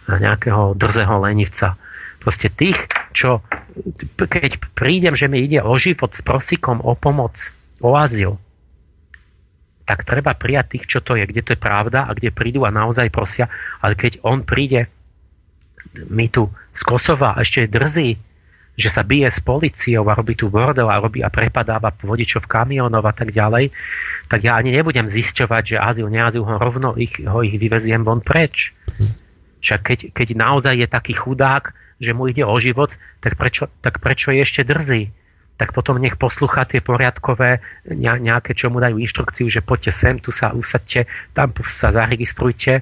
nejakého 0.08 0.72
drzého 0.80 1.20
lenivca. 1.20 1.76
Proste 2.20 2.48
tých, 2.48 2.88
čo, 3.12 3.44
keď 4.16 4.60
prídem, 4.72 5.12
že 5.12 5.28
mi 5.28 5.44
ide 5.44 5.60
o 5.60 5.76
život 5.76 6.16
s 6.16 6.24
prosikom, 6.24 6.80
o 6.80 6.96
pomoc, 6.96 7.52
o 7.84 7.96
azyl, 7.96 8.40
tak 9.84 10.08
treba 10.08 10.36
prijať 10.36 10.66
tých, 10.76 10.84
čo 10.88 11.00
to 11.04 11.20
je, 11.20 11.24
kde 11.28 11.42
to 11.44 11.52
je 11.56 11.60
pravda 11.60 12.08
a 12.08 12.14
kde 12.16 12.32
prídu 12.32 12.64
a 12.64 12.72
naozaj 12.72 13.12
prosia. 13.12 13.52
Ale 13.84 13.92
keď 13.96 14.24
on 14.24 14.44
príde 14.46 14.88
mi 16.08 16.30
tu 16.32 16.48
z 16.76 16.82
Kosova 16.86 17.34
a 17.36 17.42
ešte 17.42 17.66
je 17.66 17.72
drzý, 17.72 18.08
že 18.78 18.88
sa 18.88 19.02
bije 19.02 19.28
s 19.28 19.42
policiou 19.42 20.06
a 20.08 20.16
robí 20.16 20.38
tu 20.38 20.48
bordel 20.48 20.88
a 20.88 21.02
robí 21.02 21.20
a 21.20 21.28
prepadáva 21.28 21.92
vodičov 21.92 22.46
kamionov 22.46 23.04
a 23.04 23.14
tak 23.14 23.34
ďalej, 23.34 23.74
tak 24.30 24.40
ja 24.46 24.56
ani 24.56 24.72
nebudem 24.72 25.10
zisťovať, 25.10 25.62
že 25.62 25.76
azyl, 25.76 26.08
neazyl, 26.08 26.46
ho 26.46 26.56
rovno 26.56 26.94
ich, 26.96 27.18
ho 27.20 27.42
ich 27.42 27.58
vyveziem 27.58 28.06
von 28.06 28.22
preč. 28.22 28.72
Však 29.60 29.80
keď, 29.84 29.98
keď 30.16 30.28
naozaj 30.38 30.74
je 30.80 30.88
taký 30.88 31.12
chudák, 31.12 31.76
že 32.00 32.16
mu 32.16 32.30
ide 32.32 32.46
o 32.46 32.56
život, 32.56 32.96
tak 33.20 33.36
prečo, 33.36 33.68
tak 33.84 34.00
prečo 34.00 34.32
je 34.32 34.40
ešte 34.40 34.64
drzý? 34.64 35.12
Tak 35.60 35.76
potom 35.76 36.00
nech 36.00 36.16
poslucha 36.16 36.64
tie 36.64 36.80
poriadkové 36.80 37.60
nejaké, 37.92 38.56
čo 38.56 38.72
mu 38.72 38.80
dajú 38.80 38.96
inštrukciu, 38.96 39.52
že 39.52 39.60
poďte 39.60 39.92
sem, 39.92 40.16
tu 40.16 40.32
sa 40.32 40.56
usadte, 40.56 41.04
tam 41.36 41.52
sa 41.68 41.92
zaregistrujte 41.92 42.80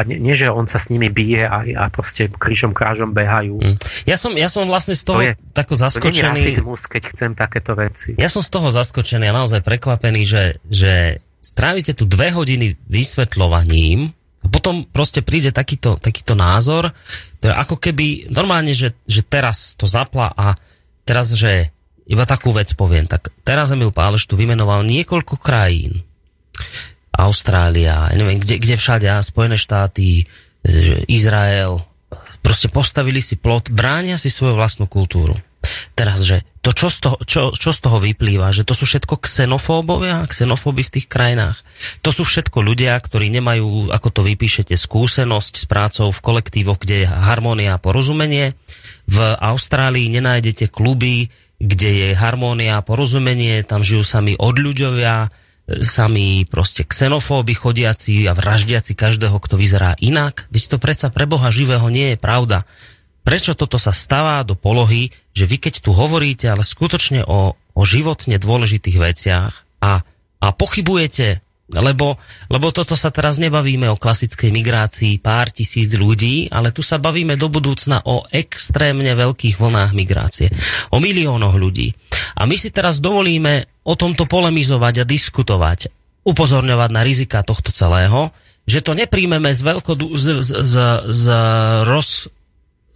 a 0.00 0.08
nie, 0.08 0.16
nie, 0.16 0.32
že 0.32 0.48
on 0.48 0.64
sa 0.64 0.80
s 0.80 0.88
nimi 0.88 1.12
bije 1.12 1.44
a, 1.44 1.60
a 1.60 1.84
proste 1.92 2.32
krížom 2.32 2.72
krážom 2.72 3.12
behajú. 3.12 3.60
Mm. 3.60 3.76
Ja, 4.08 4.16
som, 4.16 4.32
ja 4.32 4.48
som 4.48 4.64
vlastne 4.64 4.96
z 4.96 5.04
toho 5.04 5.20
to 5.20 5.26
je, 5.28 5.32
tako 5.52 5.76
zaskočený. 5.76 6.40
To 6.40 6.48
rasizmus, 6.48 6.80
keď 6.88 7.02
chcem 7.12 7.30
takéto 7.36 7.76
veci. 7.76 8.16
Ja 8.16 8.32
som 8.32 8.40
z 8.40 8.48
toho 8.48 8.72
zaskočený 8.72 9.28
a 9.28 9.36
naozaj 9.36 9.60
prekvapený, 9.60 10.24
že, 10.24 10.44
že 10.64 11.20
strávite 11.44 11.92
tu 11.92 12.08
dve 12.08 12.32
hodiny 12.32 12.80
vysvetľovaním 12.88 14.16
a 14.40 14.46
potom 14.48 14.88
proste 14.88 15.20
príde 15.20 15.52
takýto, 15.52 16.00
takýto 16.00 16.32
názor. 16.32 16.96
To 17.44 17.52
je 17.52 17.52
ako 17.52 17.76
keby 17.76 18.32
normálne, 18.32 18.72
že, 18.72 18.96
že 19.04 19.20
teraz 19.20 19.76
to 19.76 19.84
zapla 19.84 20.32
a 20.32 20.56
teraz, 21.04 21.36
že 21.36 21.68
iba 22.08 22.24
takú 22.24 22.56
vec 22.56 22.72
poviem. 22.72 23.04
Tak 23.04 23.28
teraz 23.44 23.68
Emil 23.68 23.92
Páleš 23.92 24.24
tu 24.24 24.40
vymenoval 24.40 24.82
niekoľko 24.88 25.36
krajín 25.36 26.08
Austrália, 27.20 28.08
neviem, 28.16 28.40
kde, 28.40 28.56
kde 28.56 28.74
všade, 28.80 29.06
Spojené 29.20 29.60
štáty, 29.60 30.24
e, 30.64 31.04
Izrael, 31.10 31.82
proste 32.40 32.72
postavili 32.72 33.20
si 33.20 33.36
plot, 33.36 33.68
bránia 33.68 34.16
si 34.16 34.32
svoju 34.32 34.56
vlastnú 34.56 34.88
kultúru. 34.88 35.36
Teraz, 35.92 36.24
že 36.24 36.40
to, 36.64 36.72
čo 36.72 36.88
z, 36.88 36.98
toho, 37.04 37.16
čo, 37.24 37.42
čo 37.52 37.70
z 37.72 37.80
toho 37.84 38.00
vyplýva, 38.00 38.52
že 38.52 38.64
to 38.64 38.72
sú 38.72 38.88
všetko 38.88 39.20
xenofóbovia, 39.20 40.24
xenofóby 40.28 40.84
v 40.88 40.92
tých 40.96 41.06
krajinách. 41.08 41.60
To 42.00 42.10
sú 42.12 42.24
všetko 42.24 42.64
ľudia, 42.64 42.96
ktorí 42.96 43.28
nemajú, 43.28 43.92
ako 43.92 44.08
to 44.08 44.20
vypíšete, 44.24 44.72
skúsenosť 44.72 45.52
s 45.60 45.64
prácou 45.68 46.08
v 46.08 46.20
kolektívoch, 46.24 46.80
kde 46.80 47.04
je 47.04 47.06
harmónia 47.08 47.76
a 47.76 47.82
porozumenie. 47.82 48.56
V 49.04 49.18
Austrálii 49.20 50.08
nenájdete 50.08 50.72
kluby, 50.72 51.28
kde 51.60 51.90
je 51.92 52.08
harmónia 52.16 52.80
a 52.80 52.84
porozumenie, 52.84 53.60
tam 53.64 53.84
žijú 53.84 54.00
sami 54.00 54.32
odľuďovia, 54.40 55.28
sami 55.82 56.44
proste 56.50 56.82
xenofóby 56.82 57.54
chodiaci 57.54 58.26
a 58.26 58.34
vraždiaci 58.34 58.98
každého, 58.98 59.38
kto 59.38 59.54
vyzerá 59.54 59.94
inak. 60.02 60.50
Veď 60.50 60.74
to 60.74 60.76
predsa 60.82 61.08
pre 61.14 61.30
Boha 61.30 61.54
živého 61.54 61.86
nie 61.86 62.14
je 62.14 62.18
pravda. 62.18 62.66
Prečo 63.22 63.54
toto 63.54 63.78
sa 63.78 63.94
stáva 63.94 64.42
do 64.42 64.58
polohy, 64.58 65.14
že 65.30 65.46
vy 65.46 65.62
keď 65.62 65.84
tu 65.84 65.94
hovoríte, 65.94 66.50
ale 66.50 66.66
skutočne 66.66 67.22
o, 67.22 67.54
o 67.54 67.82
životne 67.86 68.40
dôležitých 68.40 68.96
veciach 68.98 69.52
a, 69.84 70.02
a 70.40 70.46
pochybujete, 70.56 71.44
lebo, 71.70 72.18
lebo 72.50 72.66
toto 72.74 72.98
sa 72.98 73.14
teraz 73.14 73.38
nebavíme 73.38 73.86
o 73.86 74.00
klasickej 74.00 74.50
migrácii 74.50 75.22
pár 75.22 75.54
tisíc 75.54 75.94
ľudí, 75.94 76.50
ale 76.50 76.74
tu 76.74 76.82
sa 76.82 76.98
bavíme 76.98 77.38
do 77.38 77.46
budúcna 77.46 78.02
o 78.02 78.26
extrémne 78.34 79.14
veľkých 79.14 79.60
vlnách 79.60 79.90
migrácie. 79.94 80.50
O 80.90 80.98
miliónoch 80.98 81.54
ľudí. 81.54 81.94
A 82.34 82.46
my 82.50 82.56
si 82.58 82.74
teraz 82.74 82.98
dovolíme 82.98 83.70
o 83.86 83.94
tomto 83.94 84.26
polemizovať 84.26 85.02
a 85.02 85.08
diskutovať, 85.08 85.78
upozorňovať 86.26 86.90
na 86.90 87.02
rizika 87.06 87.46
tohto 87.46 87.70
celého, 87.70 88.34
že 88.66 88.82
to 88.82 88.94
nepríjmeme 88.94 89.50
s, 89.50 89.62
veľko, 89.62 89.98
z, 90.14 90.26
z, 90.46 90.74
z, 91.10 91.24
roz, 91.86 92.30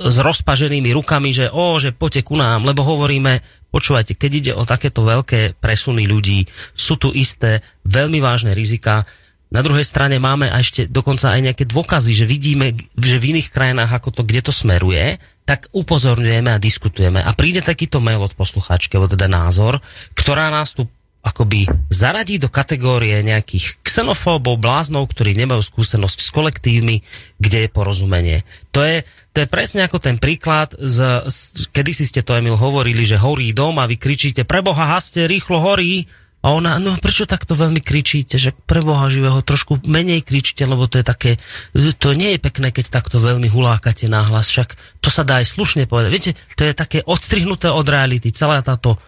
s 0.05 0.17
rozpaženými 0.21 0.93
rukami, 0.93 1.33
že 1.33 1.49
o, 1.49 1.81
že 1.81 1.97
poďte 1.97 2.29
ku 2.29 2.37
nám, 2.37 2.69
lebo 2.69 2.85
hovoríme, 2.85 3.41
počúvajte, 3.73 4.15
keď 4.21 4.31
ide 4.37 4.53
o 4.53 4.69
takéto 4.69 5.01
veľké 5.01 5.57
presuny 5.57 6.05
ľudí, 6.05 6.45
sú 6.77 7.01
tu 7.01 7.09
isté 7.17 7.65
veľmi 7.89 8.21
vážne 8.21 8.53
rizika, 8.53 9.09
na 9.55 9.63
druhej 9.63 9.87
strane 9.87 10.19
máme 10.19 10.51
a 10.51 10.59
ešte 10.59 10.91
dokonca 10.91 11.31
aj 11.31 11.41
nejaké 11.47 11.65
dôkazy, 11.71 12.19
že 12.19 12.27
vidíme, 12.27 12.75
že 12.99 13.23
v 13.23 13.39
iných 13.39 13.55
krajinách, 13.55 14.03
ako 14.03 14.11
to, 14.11 14.23
kde 14.27 14.51
to 14.51 14.51
smeruje, 14.51 15.15
tak 15.47 15.71
upozorňujeme 15.71 16.51
a 16.51 16.59
diskutujeme. 16.59 17.23
A 17.23 17.31
príde 17.39 17.63
takýto 17.63 18.03
mail 18.03 18.19
od 18.19 18.35
poslucháčky, 18.35 18.99
alebo 18.99 19.15
teda 19.15 19.31
názor, 19.31 19.79
ktorá 20.19 20.51
nás 20.51 20.75
tu 20.75 20.91
akoby 21.25 21.65
zaradí 21.89 22.37
do 22.37 22.53
kategórie 22.53 23.25
nejakých 23.25 23.81
xenofóbov, 23.81 24.61
bláznov, 24.61 25.09
ktorí 25.09 25.33
nemajú 25.33 25.65
skúsenosť 25.65 26.19
s 26.21 26.29
kolektívmi, 26.29 27.01
kde 27.41 27.65
je 27.65 27.69
porozumenie. 27.73 28.39
To 28.77 28.85
je, 28.85 29.09
to 29.33 29.43
je 29.43 29.49
presne 29.49 29.89
ako 29.89 30.05
ten 30.05 30.21
príklad, 30.21 30.77
z, 30.77 31.25
z, 31.25 31.73
kedy 31.73 31.91
si 31.97 32.05
ste 32.05 32.21
to, 32.21 32.37
Emil, 32.37 32.61
hovorili, 32.61 33.09
že 33.09 33.17
horí 33.17 33.57
dom 33.57 33.81
a 33.81 33.89
vy 33.89 33.97
kričíte, 33.97 34.45
preboha, 34.45 34.95
haste, 34.95 35.25
rýchlo 35.25 35.65
horí, 35.65 36.05
a 36.45 36.53
ona, 36.53 36.77
no 36.77 36.93
prečo 37.01 37.25
takto 37.25 37.57
veľmi 37.57 37.81
kričíte, 37.81 38.37
že 38.37 38.53
pre 38.53 38.85
Boha 38.85 39.09
živého 39.09 39.41
trošku 39.41 39.81
menej 39.89 40.21
kričte, 40.21 40.69
lebo 40.69 40.85
to 40.85 41.01
je 41.01 41.07
také, 41.09 41.33
to 41.73 42.13
nie 42.13 42.37
je 42.37 42.45
pekné, 42.45 42.69
keď 42.69 42.93
takto 42.93 43.17
veľmi 43.17 43.49
hulákate 43.49 44.13
náhlas, 44.13 44.53
však 44.53 44.77
to 45.01 45.09
sa 45.09 45.25
dá 45.25 45.41
aj 45.41 45.49
slušne 45.57 45.89
povedať. 45.89 46.11
Viete, 46.13 46.33
to 46.53 46.69
je 46.69 46.77
také 46.77 47.01
odstrihnuté 47.01 47.73
od 47.73 47.89
reality, 47.89 48.29
celá 48.29 48.61
táto 48.61 49.01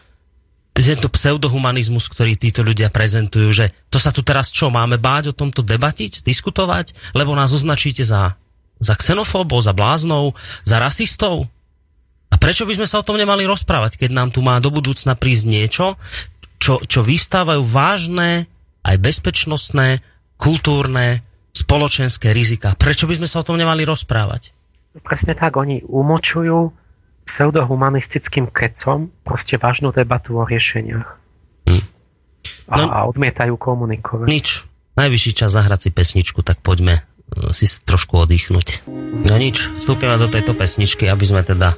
tento 0.85 1.09
pseudohumanizmus, 1.09 2.12
ktorý 2.12 2.36
títo 2.36 2.61
ľudia 2.61 2.93
prezentujú, 2.93 3.48
že 3.53 3.66
to 3.89 3.97
sa 3.97 4.12
tu 4.12 4.20
teraz 4.20 4.53
čo, 4.53 4.69
máme 4.69 5.01
báť 5.01 5.32
o 5.32 5.36
tomto 5.36 5.65
debatiť, 5.65 6.20
diskutovať, 6.20 7.16
lebo 7.16 7.32
nás 7.32 7.57
označíte 7.57 8.05
za, 8.05 8.36
za 8.77 8.94
xenofóbov, 8.97 9.65
za 9.65 9.73
bláznov, 9.73 10.36
za 10.69 10.77
rasistov? 10.77 11.48
A 12.28 12.36
prečo 12.36 12.69
by 12.69 12.77
sme 12.77 12.86
sa 12.90 13.01
o 13.01 13.07
tom 13.07 13.16
nemali 13.16 13.48
rozprávať, 13.48 13.97
keď 13.97 14.11
nám 14.12 14.28
tu 14.35 14.44
má 14.44 14.61
do 14.61 14.69
budúcna 14.69 15.16
prísť 15.16 15.44
niečo, 15.48 15.86
čo, 16.61 16.81
čo 16.85 17.01
vystávajú 17.01 17.65
vážne 17.65 18.51
aj 18.85 18.97
bezpečnostné, 19.01 20.05
kultúrne, 20.36 21.24
spoločenské 21.57 22.36
rizika. 22.36 22.77
Prečo 22.77 23.09
by 23.09 23.16
sme 23.16 23.28
sa 23.28 23.40
o 23.40 23.47
tom 23.47 23.57
nemali 23.57 23.89
rozprávať? 23.89 24.53
Presne 25.01 25.32
tak, 25.32 25.57
oni 25.57 25.81
umočujú 25.85 26.86
pseudohumanistickým 27.27 28.48
kecom 28.55 29.11
proste 29.27 29.59
vážnu 29.59 29.90
debatu 29.90 30.39
o 30.39 30.47
riešeniach. 30.47 31.09
Hm. 31.66 31.85
No, 32.70 32.85
a, 32.90 33.07
odmietajú 33.11 33.59
komunikovať. 33.59 34.27
Nič. 34.31 34.62
Najvyšší 34.97 35.32
čas 35.36 35.53
zahrať 35.53 35.81
si 35.86 35.90
pesničku, 35.93 36.40
tak 36.40 36.65
poďme 36.65 37.03
e, 37.03 37.03
si 37.53 37.69
trošku 37.69 38.16
oddychnúť. 38.16 38.86
No 39.27 39.35
nič, 39.36 39.74
vstúpime 39.77 40.16
do 40.16 40.31
tejto 40.31 40.57
pesničky, 40.57 41.11
aby 41.11 41.24
sme 41.27 41.43
teda 41.44 41.77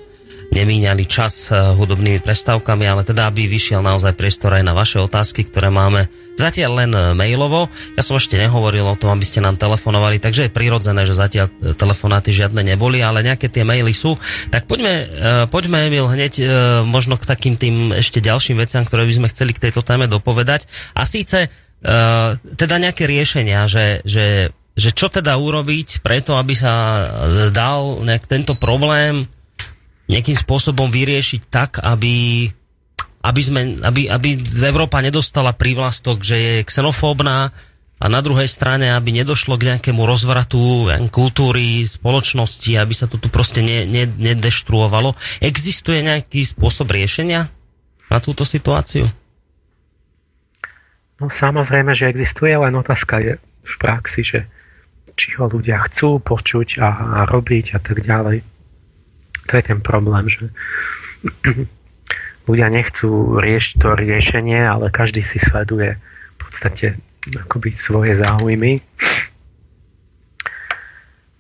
nemíňali 0.52 1.04
čas 1.04 1.52
eh, 1.52 1.60
hudobnými 1.76 2.20
prestávkami, 2.24 2.84
ale 2.88 3.02
teda 3.04 3.28
aby 3.28 3.44
vyšiel 3.48 3.84
naozaj 3.84 4.16
priestor 4.16 4.56
aj 4.56 4.64
na 4.64 4.72
vaše 4.72 4.98
otázky, 5.00 5.44
ktoré 5.44 5.68
máme 5.68 6.08
zatiaľ 6.38 6.86
len 6.86 6.90
eh, 6.94 7.10
mailovo. 7.18 7.66
Ja 7.98 8.02
som 8.06 8.14
ešte 8.14 8.38
nehovoril 8.38 8.86
o 8.86 8.94
tom, 8.94 9.10
aby 9.10 9.26
ste 9.26 9.42
nám 9.42 9.58
telefonovali, 9.58 10.22
takže 10.22 10.46
je 10.46 10.54
prirodzené, 10.54 11.02
že 11.02 11.18
zatiaľ 11.18 11.50
eh, 11.50 11.74
telefonáty 11.74 12.30
žiadne 12.30 12.62
neboli, 12.62 13.02
ale 13.02 13.26
nejaké 13.26 13.50
tie 13.50 13.66
maily 13.66 13.90
sú. 13.90 14.14
Tak 14.54 14.70
poďme, 14.70 15.10
poďme 15.50 15.90
Emil, 15.90 16.06
hneď 16.06 16.40
možno 16.84 17.16
k 17.16 17.26
takým 17.26 17.58
tým 17.58 17.90
ešte 17.96 18.22
ďalším 18.22 18.60
veciam, 18.60 18.84
ktoré 18.84 19.08
by 19.08 19.14
sme 19.18 19.30
chceli 19.32 19.56
k 19.56 19.68
tejto 19.68 19.82
téme 19.82 20.06
dopovedať. 20.06 20.68
A 20.94 21.08
síce 21.08 21.50
teda 22.58 22.74
nejaké 22.78 23.06
riešenia, 23.08 23.66
že, 23.70 24.04
že, 24.04 24.52
že 24.76 24.90
čo 24.92 25.08
teda 25.08 25.34
urobiť 25.38 26.04
preto, 26.04 26.36
aby 26.36 26.54
sa 26.54 26.74
dal 27.50 28.02
nejak 28.04 28.28
tento 28.28 28.54
problém 28.58 29.26
nejakým 30.08 30.36
spôsobom 30.36 30.88
vyriešiť 30.88 31.40
tak, 31.52 31.70
aby, 31.84 32.48
aby, 33.18 33.42
sme, 33.42 33.60
aby, 33.82 34.06
aby 34.06 34.38
Európa 34.62 35.02
nedostala 35.02 35.50
prívlastok, 35.50 36.22
že 36.22 36.36
je 36.38 36.54
xenofóbna 36.66 37.50
a 37.98 38.06
na 38.06 38.22
druhej 38.22 38.46
strane, 38.46 38.94
aby 38.94 39.10
nedošlo 39.10 39.58
k 39.58 39.74
nejakému 39.74 40.06
rozvratu 40.06 40.86
kultúry, 41.10 41.82
spoločnosti, 41.82 42.70
aby 42.78 42.94
sa 42.94 43.10
to 43.10 43.18
tu 43.18 43.26
proste 43.26 43.58
ne, 43.58 43.82
ne, 43.90 44.06
nedeštruovalo. 44.06 45.18
Existuje 45.42 46.06
nejaký 46.06 46.46
spôsob 46.46 46.94
riešenia 46.94 47.50
na 48.06 48.18
túto 48.22 48.46
situáciu? 48.46 49.10
No 51.18 51.26
samozrejme, 51.26 51.98
že 51.98 52.06
existuje, 52.06 52.54
len 52.54 52.78
otázka 52.78 53.18
je 53.18 53.34
v 53.42 53.74
praxi, 53.82 54.22
že 54.22 54.46
či 55.18 55.34
ho 55.34 55.50
ľudia 55.50 55.82
chcú 55.90 56.22
počuť 56.22 56.78
a, 56.78 56.88
a 56.94 57.18
robiť 57.26 57.74
a 57.74 57.78
tak 57.82 58.06
ďalej. 58.06 58.46
To 59.50 59.52
je 59.58 59.64
ten 59.66 59.82
problém, 59.82 60.30
že 60.30 60.54
ľudia 62.48 62.72
nechcú 62.72 63.36
riešiť 63.38 63.74
to 63.78 63.88
riešenie, 63.94 64.64
ale 64.64 64.88
každý 64.88 65.20
si 65.20 65.36
sleduje 65.36 66.00
v 66.00 66.36
podstate 66.40 66.96
akoby 67.36 67.76
svoje 67.76 68.16
záujmy. 68.16 68.80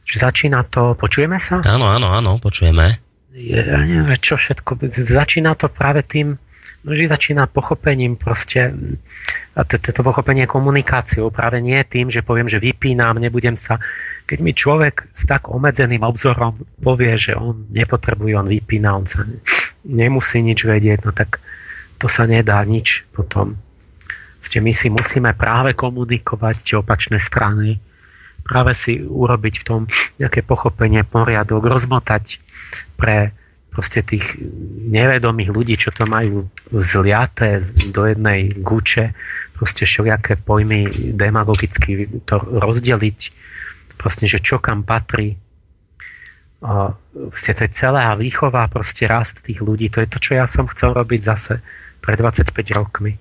Začína 0.08 0.64
to, 0.68 0.96
počujeme 0.96 1.36
sa? 1.36 1.60
Áno, 1.64 1.88
áno, 1.88 2.08
áno, 2.12 2.40
počujeme. 2.40 2.96
Ja 3.32 3.80
neviem, 3.84 4.18
čo 4.18 4.40
všetko, 4.40 4.88
začína 5.04 5.52
to 5.54 5.68
práve 5.68 6.02
tým, 6.02 6.34
no, 6.82 6.90
že 6.90 7.12
začína 7.12 7.46
pochopením 7.46 8.16
proste, 8.16 8.72
a 9.54 9.60
toto 9.62 10.00
pochopenie 10.02 10.48
komunikáciou, 10.48 11.28
práve 11.30 11.60
nie 11.60 11.78
tým, 11.84 12.08
že 12.08 12.24
poviem, 12.24 12.48
že 12.48 12.58
vypínam, 12.58 13.20
nebudem 13.20 13.54
sa 13.54 13.78
keď 14.28 14.38
mi 14.44 14.52
človek 14.52 15.08
s 15.16 15.24
tak 15.24 15.48
obmedzeným 15.48 16.04
obzorom 16.04 16.60
povie, 16.84 17.16
že 17.16 17.32
on 17.32 17.64
nepotrebuje, 17.72 18.36
on 18.36 18.52
vypína, 18.52 18.92
on 18.92 19.08
sa 19.08 19.24
nemusí 19.88 20.44
nič 20.44 20.68
vedieť, 20.68 21.08
no 21.08 21.16
tak 21.16 21.40
to 21.96 22.12
sa 22.12 22.28
nedá 22.28 22.60
nič 22.68 23.08
potom. 23.16 23.56
Ste 24.44 24.60
my 24.60 24.76
si 24.76 24.92
musíme 24.92 25.32
práve 25.32 25.72
komunikovať 25.72 26.56
tie 26.60 26.76
opačné 26.76 27.16
strany, 27.16 27.80
práve 28.44 28.76
si 28.76 29.00
urobiť 29.00 29.54
v 29.60 29.64
tom 29.64 29.80
nejaké 30.20 30.44
pochopenie, 30.44 31.08
poriadok, 31.08 31.64
rozmotať 31.64 32.36
pre 33.00 33.32
proste 33.72 34.04
tých 34.04 34.36
nevedomých 34.92 35.50
ľudí, 35.56 35.74
čo 35.80 35.88
to 35.92 36.04
majú 36.04 36.48
zliaté 36.72 37.64
do 37.92 38.04
jednej 38.04 38.52
guče, 38.60 39.16
proste 39.56 39.88
všelijaké 39.88 40.36
pojmy 40.36 41.12
demagogicky 41.16 42.08
to 42.28 42.36
rozdeliť, 42.38 43.37
proste, 43.98 44.30
že 44.30 44.38
čo 44.38 44.62
kam 44.62 44.86
patrí. 44.86 45.34
A 46.62 46.94
to 46.94 47.62
je 47.66 47.70
celá 47.74 48.14
výchova, 48.14 48.70
proste 48.70 49.10
rast 49.10 49.42
tých 49.42 49.58
ľudí. 49.58 49.90
To 49.94 50.02
je 50.02 50.08
to, 50.10 50.18
čo 50.22 50.38
ja 50.38 50.46
som 50.46 50.70
chcel 50.70 50.94
robiť 50.94 51.20
zase 51.22 51.58
pred 51.98 52.18
25 52.18 52.54
rokmi. 52.78 53.18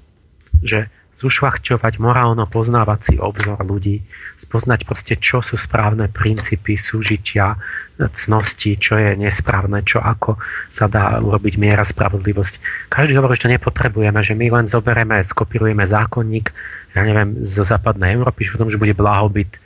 Že 0.62 0.90
zušľachťovať 1.18 1.98
morálno-poznávací 1.98 3.18
obzor 3.18 3.58
ľudí, 3.66 4.06
spoznať 4.38 4.86
proste, 4.86 5.18
čo 5.18 5.42
sú 5.42 5.58
správne 5.58 6.14
princípy 6.14 6.78
súžitia, 6.78 7.58
cnosti, 7.98 8.78
čo 8.78 9.02
je 9.02 9.18
nesprávne, 9.18 9.82
čo 9.82 9.98
ako 9.98 10.38
sa 10.70 10.86
dá 10.86 11.18
urobiť 11.18 11.58
miera 11.58 11.82
spravodlivosť. 11.82 12.62
Každý 12.94 13.18
hovorí, 13.18 13.34
že 13.34 13.50
to 13.50 13.54
nepotrebujeme, 13.58 14.22
že 14.22 14.38
my 14.38 14.62
len 14.62 14.70
zoberieme, 14.70 15.18
skopirujeme 15.26 15.82
zákonník, 15.90 16.54
ja 16.94 17.02
neviem, 17.02 17.42
zo 17.42 17.66
západnej 17.66 18.14
Európy, 18.14 18.46
že 18.46 18.54
potom, 18.54 18.70
že 18.70 18.78
bude 18.78 18.94
blahobyt 18.94 19.58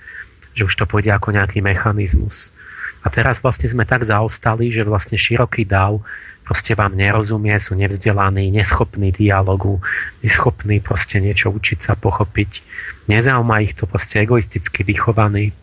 že 0.55 0.67
už 0.67 0.73
to 0.73 0.85
pôjde 0.87 1.11
ako 1.13 1.35
nejaký 1.35 1.63
mechanizmus. 1.63 2.51
A 3.01 3.09
teraz 3.09 3.41
vlastne 3.41 3.65
sme 3.65 3.87
tak 3.87 4.05
zaostali, 4.05 4.69
že 4.69 4.85
vlastne 4.85 5.17
široký 5.17 5.65
dáv 5.65 6.05
proste 6.45 6.75
vám 6.75 6.97
nerozumie, 6.97 7.55
sú 7.57 7.77
nevzdelaní, 7.77 8.51
neschopní 8.51 9.13
dialogu, 9.13 9.79
neschopní 10.19 10.83
proste 10.83 11.21
niečo 11.21 11.53
učiť 11.53 11.79
sa, 11.79 11.93
pochopiť. 11.95 12.61
Nezaujíma 13.07 13.63
ich 13.63 13.73
to 13.77 13.87
proste 13.87 14.19
egoisticky 14.19 14.83
vychovaní. 14.83 15.55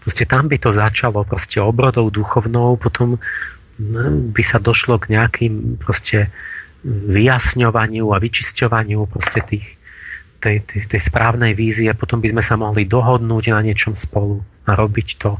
Proste 0.00 0.24
tam 0.24 0.48
by 0.48 0.56
to 0.56 0.70
začalo 0.72 1.26
proste 1.26 1.60
obrodou 1.60 2.08
duchovnou, 2.08 2.80
potom 2.80 3.20
no, 3.76 4.00
by 4.32 4.42
sa 4.44 4.56
došlo 4.56 4.96
k 5.02 5.18
nejakým 5.18 5.76
proste 5.76 6.32
vyjasňovaniu 6.86 8.08
a 8.08 8.16
vyčisťovaniu 8.16 9.04
proste 9.04 9.44
tých 9.44 9.79
tej, 10.40 10.64
tej, 10.64 10.88
tej 10.88 11.00
správnej 11.00 11.52
vízie, 11.52 11.92
potom 11.92 12.18
by 12.18 12.32
sme 12.32 12.42
sa 12.42 12.56
mohli 12.56 12.88
dohodnúť 12.88 13.52
na 13.52 13.60
niečom 13.60 13.92
spolu 13.92 14.40
a 14.64 14.72
robiť 14.72 15.08
to. 15.20 15.36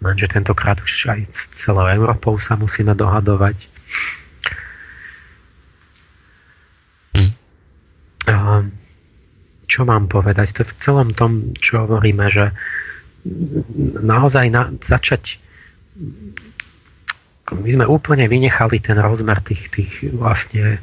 Lenže 0.00 0.32
tentokrát 0.32 0.80
už 0.80 1.12
aj 1.12 1.20
s 1.32 1.42
celou 1.56 1.88
Európou 1.88 2.36
sa 2.40 2.56
musíme 2.56 2.92
dohadovať. 2.96 3.56
Hm. 7.16 7.32
Čo 9.70 9.80
mám 9.86 10.08
povedať? 10.08 10.56
To 10.56 10.62
v 10.64 10.74
celom 10.80 11.08
tom, 11.12 11.52
čo 11.56 11.84
hovoríme, 11.84 12.28
že 12.32 12.52
naozaj 14.00 14.48
na, 14.48 14.72
začať 14.80 15.40
my 17.50 17.70
sme 17.70 17.86
úplne 17.86 18.30
vynechali 18.30 18.78
ten 18.78 18.94
rozmer 18.98 19.42
tých, 19.42 19.74
tých 19.74 19.92
vlastne 20.14 20.78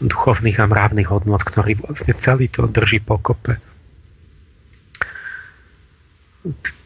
duchovných 0.00 0.58
a 0.60 0.66
mravných 0.68 1.08
hodnot, 1.08 1.42
ktorý 1.44 1.80
vlastne 1.80 2.14
celý 2.18 2.48
to 2.50 2.66
drží 2.68 3.00
pokope. 3.00 3.60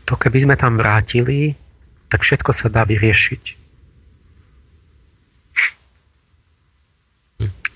To 0.09 0.15
keby 0.15 0.39
sme 0.49 0.55
tam 0.57 0.79
vrátili, 0.79 1.59
tak 2.09 2.25
všetko 2.25 2.51
sa 2.55 2.73
dá 2.73 2.87
vyriešiť. 2.89 3.45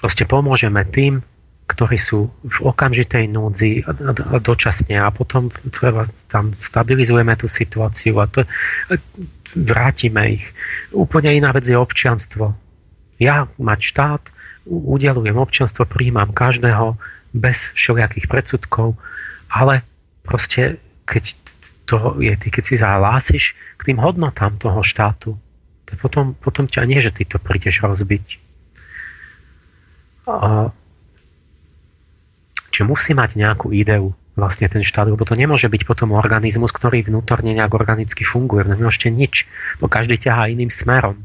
Proste 0.03 0.27
pomôžeme 0.27 0.83
tým, 0.91 1.23
ktorí 1.71 1.97
sú 1.97 2.27
v 2.43 2.59
okamžitej 2.67 3.31
núdzi 3.31 3.87
a 3.87 4.37
dočasne 4.43 4.99
a 4.99 5.09
potom 5.15 5.49
treba, 5.71 6.11
tam 6.27 6.53
stabilizujeme 6.59 7.39
tú 7.39 7.47
situáciu 7.47 8.19
a, 8.19 8.27
to, 8.27 8.43
a 8.91 8.95
vrátime 9.55 10.43
ich. 10.43 10.45
Úplne 10.91 11.39
iná 11.39 11.55
vec 11.55 11.71
je 11.71 11.79
občianstvo. 11.79 12.53
Ja 13.23 13.47
mať 13.57 13.81
štát, 13.81 14.23
udelujem 14.67 15.37
občanstvo, 15.39 15.89
príjmam 15.89 16.31
každého 16.31 16.99
bez 17.33 17.73
všelijakých 17.75 18.27
predsudkov, 18.29 18.95
ale 19.51 19.83
proste 20.23 20.79
keď 21.09 21.35
to 21.89 22.23
je, 22.23 22.33
ty 22.39 22.49
keď 22.49 22.65
si 22.65 22.77
zahlásiš 22.79 23.45
k 23.77 23.83
tým 23.93 23.99
hodnotám 23.99 24.57
toho 24.57 24.81
štátu, 24.87 25.35
to 25.85 25.93
potom, 25.99 26.39
potom 26.39 26.65
ťa 26.71 26.87
nie, 26.87 27.03
že 27.03 27.13
ty 27.13 27.27
to 27.27 27.43
prídeš 27.43 27.83
rozbiť. 27.83 28.39
A, 30.31 30.71
či 32.73 32.81
musí 32.87 33.13
mať 33.13 33.37
nejakú 33.37 33.75
ideu 33.75 34.15
vlastne 34.33 34.65
ten 34.71 34.81
štát, 34.81 35.13
lebo 35.13 35.29
to 35.29 35.37
nemôže 35.37 35.69
byť 35.69 35.83
potom 35.85 36.17
organizmus, 36.17 36.73
ktorý 36.73 37.05
vnútorne 37.05 37.53
nejak 37.53 37.77
organicky 37.77 38.25
funguje. 38.25 38.65
Nemôžete 38.65 39.13
nič, 39.13 39.45
bo 39.77 39.93
každý 39.93 40.17
ťahá 40.17 40.49
iným 40.49 40.73
smerom 40.73 41.21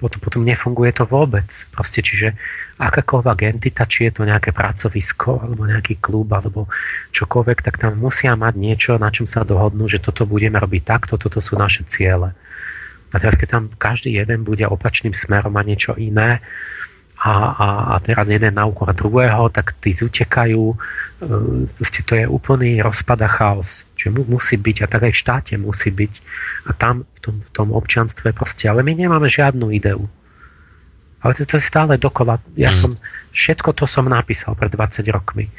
potom, 0.00 0.18
potom 0.18 0.42
nefunguje 0.42 0.96
to 0.96 1.04
vôbec. 1.04 1.46
Proste, 1.70 2.00
čiže 2.00 2.32
akákoľvek 2.80 3.38
entita, 3.52 3.84
či 3.84 4.08
je 4.08 4.16
to 4.16 4.22
nejaké 4.24 4.56
pracovisko, 4.56 5.44
alebo 5.44 5.68
nejaký 5.68 6.00
klub, 6.00 6.32
alebo 6.32 6.66
čokoľvek, 7.12 7.58
tak 7.60 7.76
tam 7.76 8.00
musia 8.00 8.32
mať 8.32 8.54
niečo, 8.56 8.96
na 8.96 9.12
čom 9.12 9.28
sa 9.28 9.44
dohodnú, 9.44 9.84
že 9.84 10.00
toto 10.00 10.24
budeme 10.24 10.56
robiť 10.56 10.82
takto, 10.82 11.20
toto 11.20 11.44
sú 11.44 11.60
naše 11.60 11.84
ciele. 11.84 12.32
A 13.12 13.16
teraz, 13.20 13.36
keď 13.36 13.48
tam 13.52 13.64
každý 13.76 14.16
jeden 14.16 14.48
bude 14.48 14.64
opačným 14.64 15.12
smerom 15.12 15.52
a 15.60 15.62
niečo 15.62 15.92
iné, 16.00 16.40
a, 17.20 17.32
a, 17.52 17.66
a 17.92 17.94
teraz 18.00 18.32
jeden 18.32 18.56
na 18.56 18.64
úkor 18.64 18.96
druhého, 18.96 19.52
tak 19.52 19.76
tí 19.76 19.92
zutekajú. 19.92 20.72
Proste 21.76 22.00
to 22.00 22.16
je 22.16 22.24
úplný 22.24 22.80
rozpad 22.80 23.18
a 23.20 23.28
chaos. 23.28 23.84
Čiže 24.00 24.24
musí 24.24 24.56
byť, 24.56 24.76
a 24.82 24.86
tak 24.88 25.04
aj 25.04 25.12
v 25.12 25.20
štáte 25.20 25.52
musí 25.60 25.92
byť. 25.92 26.12
A 26.66 26.70
tam, 26.72 27.04
v 27.04 27.18
tom, 27.20 27.34
v 27.44 27.50
tom 27.52 27.68
občanstve 27.76 28.32
proste. 28.32 28.72
Ale 28.72 28.80
my 28.80 28.96
nemáme 28.96 29.28
žiadnu 29.28 29.68
ideu. 29.68 30.08
Ale 31.20 31.36
to, 31.36 31.44
to 31.44 31.60
je 31.60 31.64
stále 31.64 31.92
dokola. 32.00 32.40
Ja 32.56 32.72
mm. 32.72 32.76
som, 32.76 32.90
všetko 33.36 33.76
to 33.76 33.84
som 33.84 34.08
napísal 34.08 34.56
pred 34.56 34.72
20 34.72 35.04
rokmi. 35.12 35.52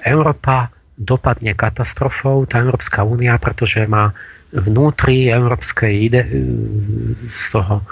Európa 0.00 0.72
dopadne 0.96 1.52
katastrofou 1.52 2.48
tá 2.48 2.64
Európska 2.64 3.04
únia, 3.04 3.36
pretože 3.36 3.84
má 3.84 4.16
vnútri 4.52 5.28
európskej 5.28 5.92
ide, 5.96 6.22
z 7.28 7.44
toho 7.52 7.84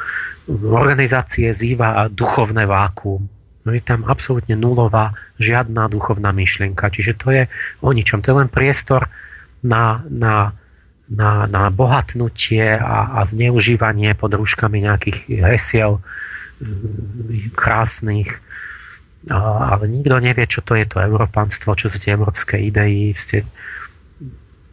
organizácie 0.49 1.53
zýva 1.53 2.09
duchovné 2.09 2.65
vákuum. 2.65 3.40
No 3.61 3.77
je 3.77 3.83
tam 3.85 4.09
absolútne 4.09 4.57
nulová, 4.57 5.13
žiadna 5.37 5.93
duchovná 5.93 6.33
myšlienka. 6.33 6.89
Čiže 6.89 7.13
to 7.21 7.29
je 7.29 7.43
o 7.85 7.93
ničom. 7.93 8.25
To 8.25 8.33
je 8.33 8.39
len 8.41 8.49
priestor 8.49 9.13
na, 9.61 10.01
na, 10.09 10.57
na, 11.13 11.45
na 11.45 11.69
bohatnutie 11.69 12.81
a, 12.81 13.21
a 13.21 13.29
zneužívanie 13.29 14.17
pod 14.17 14.33
rúškami 14.33 14.89
nejakých 14.89 15.19
hesiel 15.45 16.01
mm, 16.61 17.53
krásnych. 17.53 18.33
Ale 19.29 19.85
nikto 19.85 20.17
nevie, 20.17 20.49
čo 20.49 20.65
to 20.65 20.73
je 20.81 20.89
to 20.89 20.97
európanstvo, 20.97 21.77
čo 21.77 21.93
sú 21.93 22.01
tie 22.01 22.17
európske 22.17 22.57
idei. 22.57 23.13
Ste, 23.13 23.45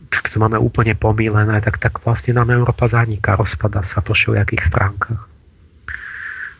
to 0.08 0.38
máme 0.40 0.56
úplne 0.56 0.96
pomílené, 0.96 1.60
tak, 1.60 1.84
tak 1.84 2.00
vlastne 2.00 2.40
nám 2.40 2.56
Európa 2.56 2.88
zaniká, 2.88 3.36
rozpada 3.36 3.84
sa 3.84 4.00
po 4.00 4.16
všelijakých 4.16 4.64
stránkach. 4.64 5.37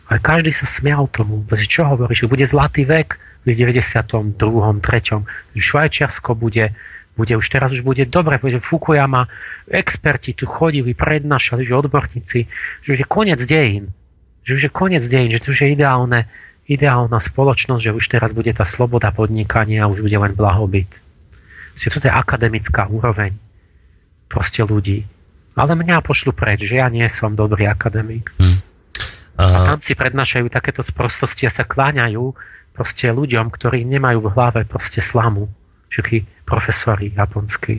Ale 0.08 0.18
každý 0.24 0.56
sa 0.56 0.64
smial 0.64 1.04
tomu. 1.12 1.44
Čo 1.52 1.84
hovoríš? 1.84 2.24
Bude 2.24 2.48
zlatý 2.48 2.88
vek 2.88 3.20
v 3.44 3.52
92. 3.52 4.40
3. 4.40 5.56
Švajčiarsko 5.56 6.32
bude, 6.32 6.72
bude 7.16 7.32
už 7.36 7.46
teraz 7.48 7.76
už 7.76 7.84
bude 7.84 8.08
dobre, 8.08 8.40
bude 8.40 8.60
Fukuyama, 8.64 9.28
experti 9.68 10.32
tu 10.32 10.48
chodili, 10.48 10.96
prednášali, 10.96 11.68
že 11.68 11.76
odborníci, 11.76 12.38
že 12.84 12.88
už 12.88 12.98
je 13.04 13.08
koniec 13.08 13.40
dejín. 13.44 13.92
Že 14.48 14.52
už 14.56 14.62
je 14.64 14.70
koniec 14.72 15.04
dejín, 15.04 15.28
že 15.28 15.44
to 15.44 15.52
už 15.52 15.60
je 15.60 15.68
ideálne, 15.76 16.24
ideálna 16.64 17.20
spoločnosť, 17.20 17.82
že 17.84 17.92
už 17.92 18.04
teraz 18.08 18.32
bude 18.32 18.52
tá 18.56 18.64
sloboda 18.64 19.12
podnikania 19.12 19.84
a 19.84 19.92
už 19.92 20.04
bude 20.04 20.16
len 20.16 20.32
blahobyt. 20.32 20.88
Proste 21.76 21.88
toto 21.92 22.08
je 22.08 22.14
akademická 22.16 22.88
úroveň 22.88 23.36
proste 24.28 24.64
ľudí. 24.64 25.08
Ale 25.58 25.74
mňa 25.74 26.04
pošlu 26.04 26.30
preč, 26.36 26.62
že 26.64 26.78
ja 26.78 26.86
nie 26.86 27.04
som 27.10 27.34
dobrý 27.34 27.66
akademik. 27.66 28.30
Hmm. 28.38 28.62
A 29.38 29.70
tam 29.74 29.78
si 29.78 29.94
prednášajú 29.94 30.50
takéto 30.50 30.82
sprostosti 30.82 31.46
a 31.46 31.54
sa 31.54 31.62
kláňajú 31.62 32.34
proste 32.74 33.06
ľuďom, 33.10 33.54
ktorí 33.54 33.86
nemajú 33.86 34.26
v 34.26 34.32
hlave 34.34 34.60
proste 34.66 34.98
slamu. 34.98 35.46
Všetky 35.88 36.26
profesori 36.42 37.14
japonskí. 37.14 37.78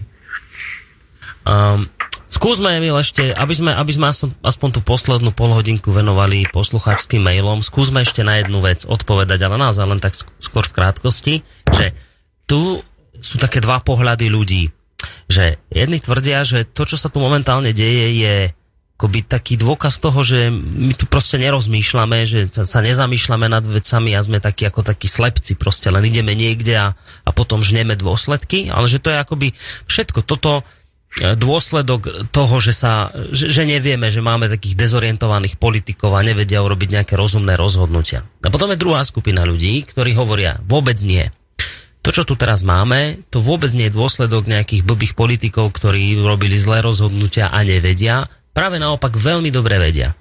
Um, 1.43 1.87
skúsme, 2.31 2.79
Emil, 2.79 2.95
ešte, 2.95 3.35
aby 3.35 3.53
sme, 3.55 3.71
aby 3.75 3.91
sme 3.91 4.07
aspoň 4.43 4.69
tú 4.75 4.81
poslednú 4.83 5.35
polhodinku 5.35 5.91
venovali 5.91 6.47
poslucháčským 6.47 7.19
mailom, 7.19 7.59
skúsme 7.59 8.07
ešte 8.07 8.23
na 8.23 8.39
jednu 8.39 8.63
vec 8.63 8.87
odpovedať, 8.87 9.39
ale 9.43 9.59
naozaj 9.59 9.85
len 9.87 9.99
tak 9.99 10.15
skôr 10.15 10.63
v 10.63 10.75
krátkosti, 10.75 11.33
že 11.75 11.91
tu 12.47 12.79
sú 13.19 13.35
také 13.35 13.59
dva 13.59 13.83
pohľady 13.83 14.31
ľudí. 14.31 14.71
Že 15.31 15.59
jedni 15.71 15.99
tvrdia, 15.99 16.43
že 16.43 16.67
to, 16.67 16.83
čo 16.87 16.95
sa 16.99 17.11
tu 17.11 17.19
momentálne 17.23 17.71
deje, 17.71 18.07
je 18.19 18.35
akoby 18.99 19.23
taký 19.23 19.55
dôkaz 19.55 20.03
toho, 20.03 20.27
že 20.27 20.51
my 20.51 20.91
tu 20.91 21.07
proste 21.07 21.39
nerozmýšľame, 21.39 22.27
že 22.27 22.51
sa, 22.51 22.83
nezamýšľame 22.83 23.47
nad 23.47 23.63
vecami 23.63 24.11
a 24.11 24.19
sme 24.19 24.43
takí 24.43 24.67
ako 24.67 24.83
takí 24.83 25.07
slepci, 25.07 25.55
proste 25.55 25.87
len 25.87 26.03
ideme 26.03 26.35
niekde 26.35 26.75
a, 26.75 26.87
a 27.23 27.29
potom 27.31 27.63
žneme 27.63 27.95
dôsledky, 27.95 28.67
ale 28.67 28.91
že 28.91 28.99
to 28.99 29.15
je 29.15 29.23
akoby 29.23 29.47
všetko 29.87 30.19
toto 30.27 30.67
e, 31.15 31.31
dôsledok 31.31 32.27
toho, 32.35 32.59
že, 32.59 32.75
sa, 32.75 33.15
že, 33.31 33.47
že 33.47 33.63
nevieme, 33.63 34.11
že 34.11 34.19
máme 34.19 34.51
takých 34.51 34.75
dezorientovaných 34.75 35.55
politikov 35.55 36.19
a 36.19 36.27
nevedia 36.27 36.59
urobiť 36.59 36.99
nejaké 36.99 37.15
rozumné 37.15 37.55
rozhodnutia. 37.55 38.27
A 38.43 38.51
potom 38.51 38.67
je 38.67 38.83
druhá 38.83 38.99
skupina 39.07 39.47
ľudí, 39.47 39.87
ktorí 39.87 40.11
hovoria, 40.11 40.59
vôbec 40.67 40.99
nie. 41.07 41.23
To, 42.03 42.11
čo 42.11 42.27
tu 42.27 42.35
teraz 42.35 42.67
máme, 42.67 43.23
to 43.31 43.39
vôbec 43.39 43.71
nie 43.79 43.87
je 43.87 43.95
dôsledok 43.95 44.43
nejakých 44.43 44.83
blbých 44.83 45.15
politikov, 45.15 45.71
ktorí 45.71 46.19
robili 46.19 46.59
zlé 46.59 46.83
rozhodnutia 46.83 47.47
a 47.47 47.63
nevedia, 47.63 48.27
práve 48.59 48.75
naopak 48.75 49.15
veľmi 49.15 49.47
dobre 49.55 49.79
vedia. 49.79 50.11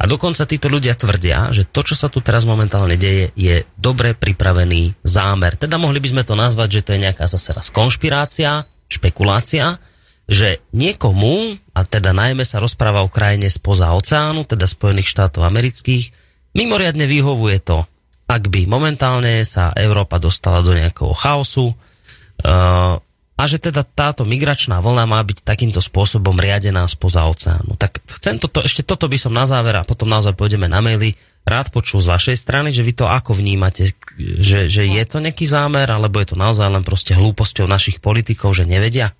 A 0.00 0.08
dokonca 0.08 0.48
títo 0.48 0.72
ľudia 0.72 0.96
tvrdia, 0.96 1.52
že 1.52 1.68
to, 1.68 1.84
čo 1.84 1.92
sa 1.92 2.08
tu 2.08 2.24
teraz 2.24 2.48
momentálne 2.48 2.96
deje, 2.96 3.36
je 3.36 3.68
dobre 3.76 4.16
pripravený 4.16 4.96
zámer. 5.04 5.60
Teda 5.60 5.76
mohli 5.76 6.00
by 6.00 6.08
sme 6.16 6.22
to 6.24 6.32
nazvať, 6.32 6.80
že 6.80 6.84
to 6.88 6.90
je 6.96 7.04
nejaká 7.04 7.28
zase 7.28 7.52
raz 7.52 7.68
konšpirácia, 7.68 8.64
špekulácia, 8.88 9.76
že 10.24 10.64
niekomu, 10.72 11.60
a 11.76 11.84
teda 11.84 12.16
najmä 12.16 12.48
sa 12.48 12.64
rozpráva 12.64 13.04
o 13.04 13.12
krajine 13.12 13.52
spoza 13.52 13.92
oceánu, 13.92 14.48
teda 14.48 14.64
Spojených 14.64 15.12
štátov 15.12 15.44
amerických, 15.44 16.10
mimoriadne 16.56 17.04
vyhovuje 17.04 17.60
to, 17.60 17.84
ak 18.26 18.48
by 18.48 18.64
momentálne 18.66 19.44
sa 19.44 19.70
Európa 19.76 20.16
dostala 20.16 20.64
do 20.64 20.74
nejakého 20.74 21.14
chaosu, 21.14 21.70
uh, 21.70 22.98
a 23.36 23.42
že 23.44 23.60
teda 23.60 23.84
táto 23.84 24.24
migračná 24.24 24.80
vlna 24.80 25.04
má 25.04 25.20
byť 25.20 25.44
takýmto 25.44 25.84
spôsobom 25.84 26.40
riadená 26.40 26.88
spoza 26.88 27.28
oceánu. 27.28 27.76
Tak 27.76 28.00
chcem 28.08 28.40
toto, 28.40 28.64
ešte 28.64 28.80
toto 28.80 29.12
by 29.12 29.20
som 29.20 29.36
na 29.36 29.44
záver 29.44 29.76
a 29.76 29.84
potom 29.84 30.08
naozaj 30.08 30.32
pôjdeme 30.32 30.64
na 30.64 30.80
maily, 30.80 31.12
rád 31.44 31.68
počul 31.70 32.00
z 32.00 32.10
vašej 32.10 32.36
strany, 32.40 32.72
že 32.72 32.80
vy 32.80 32.96
to 32.96 33.06
ako 33.06 33.36
vnímate, 33.36 33.92
že, 34.18 34.66
že 34.72 34.82
je 34.88 35.04
to 35.04 35.20
nejaký 35.20 35.44
zámer, 35.44 35.86
alebo 35.86 36.18
je 36.18 36.32
to 36.32 36.36
naozaj 36.36 36.66
len 36.66 36.82
proste 36.82 37.12
hlúposťou 37.12 37.68
našich 37.68 38.00
politikov, 38.00 38.56
že 38.56 38.64
nevedia? 38.64 39.12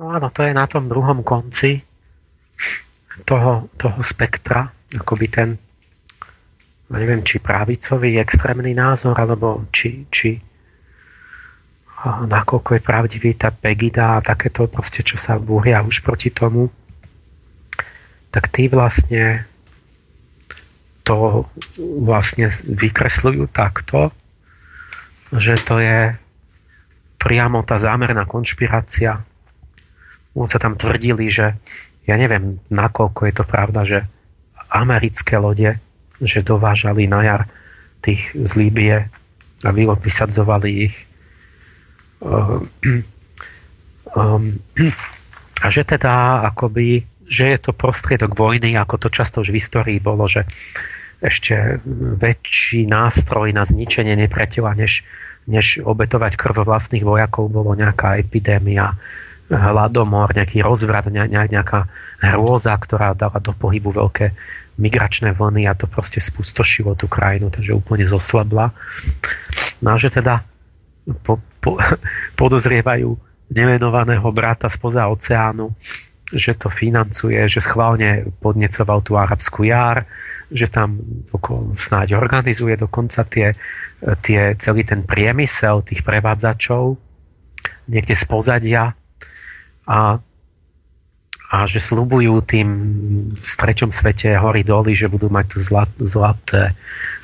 No 0.00 0.10
áno, 0.10 0.32
to 0.32 0.42
je 0.42 0.56
na 0.56 0.64
tom 0.64 0.88
druhom 0.88 1.20
konci 1.20 1.84
toho, 3.28 3.68
toho 3.76 4.00
spektra, 4.00 4.72
akoby 4.96 5.26
ten, 5.28 5.48
neviem, 6.90 7.20
či 7.22 7.44
pravicový 7.44 8.16
extrémny 8.16 8.72
názor, 8.72 9.16
alebo 9.16 9.68
či, 9.68 10.08
či 10.08 10.36
nakoľko 12.04 12.76
je 12.76 12.82
pravdivý 12.84 13.30
tá 13.34 13.48
Pegida 13.48 14.20
a 14.20 14.24
takéto 14.24 14.68
proste, 14.68 15.00
čo 15.00 15.16
sa 15.16 15.40
búria 15.40 15.80
už 15.80 16.04
proti 16.04 16.28
tomu, 16.28 16.68
tak 18.28 18.52
tí 18.52 18.68
vlastne 18.68 19.48
to 21.06 21.46
vlastne 21.78 22.50
vykresľujú 22.52 23.48
takto, 23.48 24.10
že 25.32 25.56
to 25.62 25.78
je 25.78 26.12
priamo 27.16 27.62
tá 27.62 27.78
zámerná 27.80 28.26
konšpirácia. 28.28 29.22
On 30.36 30.50
sa 30.50 30.60
tam 30.60 30.76
tvrdili, 30.76 31.32
že 31.32 31.56
ja 32.04 32.14
neviem, 32.18 32.60
nakoľko 32.68 33.20
je 33.24 33.34
to 33.34 33.44
pravda, 33.46 33.80
že 33.86 33.98
americké 34.68 35.40
lode, 35.40 35.78
že 36.20 36.44
dovážali 36.44 37.08
na 37.08 37.24
jar 37.24 37.42
tých 38.04 38.34
z 38.36 38.52
Líbie 38.58 39.08
a 39.64 39.70
vysadzovali 39.72 40.90
ich 40.90 40.94
a 45.56 45.66
že 45.70 45.82
teda 45.84 46.44
akoby, 46.52 47.06
že 47.26 47.44
je 47.56 47.58
to 47.58 47.72
prostriedok 47.72 48.34
vojny, 48.34 48.76
ako 48.76 49.06
to 49.06 49.08
často 49.10 49.42
už 49.42 49.50
v 49.50 49.58
histórii 49.58 49.98
bolo, 50.02 50.28
že 50.28 50.46
ešte 51.20 51.80
väčší 52.20 52.84
nástroj 52.84 53.56
na 53.56 53.64
zničenie 53.64 54.12
nepriateľa, 54.26 54.72
než, 54.76 55.02
než 55.48 55.80
obetovať 55.80 56.36
krv 56.36 56.68
vlastných 56.68 57.06
vojakov, 57.06 57.48
bolo 57.48 57.72
nejaká 57.72 58.20
epidémia, 58.20 58.92
hladomor, 59.48 60.34
nejaký 60.34 60.60
rozvrat, 60.60 61.08
nejaká 61.08 61.88
hrôza, 62.20 62.74
ktorá 62.74 63.14
dala 63.14 63.38
do 63.38 63.54
pohybu 63.54 63.94
veľké 63.94 64.26
migračné 64.76 65.32
vlny 65.32 65.64
a 65.64 65.72
to 65.72 65.88
proste 65.88 66.20
spustošilo 66.20 66.98
tú 66.98 67.08
krajinu, 67.08 67.48
takže 67.48 67.72
úplne 67.72 68.04
zoslabla. 68.04 68.76
No 69.80 69.88
a 69.88 69.96
že 69.96 70.12
teda 70.12 70.44
po, 71.24 71.40
po, 71.66 71.82
podozrievajú 72.38 73.18
nemenovaného 73.50 74.30
brata 74.30 74.70
spoza 74.70 75.10
oceánu, 75.10 75.74
že 76.30 76.54
to 76.54 76.70
financuje, 76.70 77.38
že 77.50 77.58
schválne 77.58 78.30
podnecoval 78.38 79.02
tú 79.02 79.18
arabskú 79.18 79.66
jar, 79.66 80.06
že 80.50 80.70
tam 80.70 81.02
snáď 81.74 82.14
organizuje 82.14 82.78
dokonca 82.78 83.26
tie, 83.26 83.58
tie, 84.22 84.54
celý 84.62 84.86
ten 84.86 85.02
priemysel 85.02 85.82
tých 85.82 86.06
prevádzačov 86.06 86.98
niekde 87.90 88.14
z 88.14 88.24
pozadia 88.26 88.94
a, 89.86 90.18
a 91.50 91.56
že 91.66 91.82
slubujú 91.82 92.42
tým 92.46 92.68
v 93.34 93.54
treťom 93.58 93.90
svete 93.90 94.34
hory 94.38 94.62
doly, 94.66 94.94
že 94.94 95.10
budú 95.10 95.30
mať 95.30 95.46
tu 95.50 95.58
zlat, 95.62 95.90
zlaté, 95.98 96.74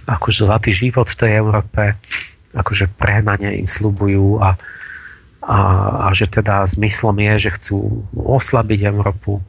akože 0.06 0.46
zlatý 0.46 0.70
život 0.74 1.06
v 1.10 1.18
tej 1.18 1.30
Európe 1.38 1.82
akože 2.52 2.92
prehnane 3.00 3.56
im 3.56 3.68
slubujú 3.68 4.40
a, 4.40 4.56
a, 5.42 5.58
a 6.06 6.08
že 6.12 6.28
teda 6.28 6.68
zmyslom 6.68 7.16
je, 7.18 7.48
že 7.48 7.50
chcú 7.56 8.04
oslabiť 8.14 8.92
Európu, 8.92 9.40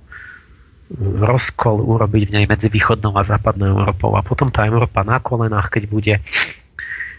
rozkol 0.99 1.83
urobiť 1.83 2.23
v 2.29 2.33
nej 2.39 2.45
medzi 2.45 2.69
východnou 2.69 3.15
a 3.17 3.27
západnou 3.27 3.75
Európou 3.79 4.15
a 4.15 4.21
potom 4.25 4.51
tá 4.51 4.63
Európa 4.67 5.01
na 5.03 5.19
kolenách, 5.19 5.73
keď 5.73 5.83
bude, 5.89 6.15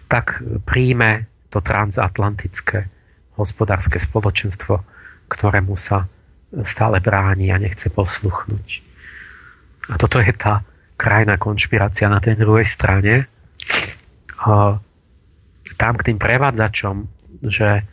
tak 0.07 0.41
príjme 0.69 1.27
to 1.51 1.59
transatlantické 1.61 2.87
hospodárske 3.35 3.99
spoločenstvo, 3.99 4.79
ktorému 5.27 5.75
sa 5.75 6.07
stále 6.63 7.03
bráni 7.03 7.51
a 7.51 7.59
nechce 7.59 7.91
posluchnúť. 7.91 8.83
A 9.91 9.99
toto 9.99 10.23
je 10.23 10.31
tá 10.33 10.63
krajná 10.95 11.35
konšpirácia 11.35 12.07
na 12.07 12.23
tej 12.23 12.39
druhej 12.39 12.71
strane 12.71 13.27
tam 15.75 15.99
k 15.99 16.13
tým 16.13 16.19
prevádzačom, 16.19 16.95
že 17.45 17.85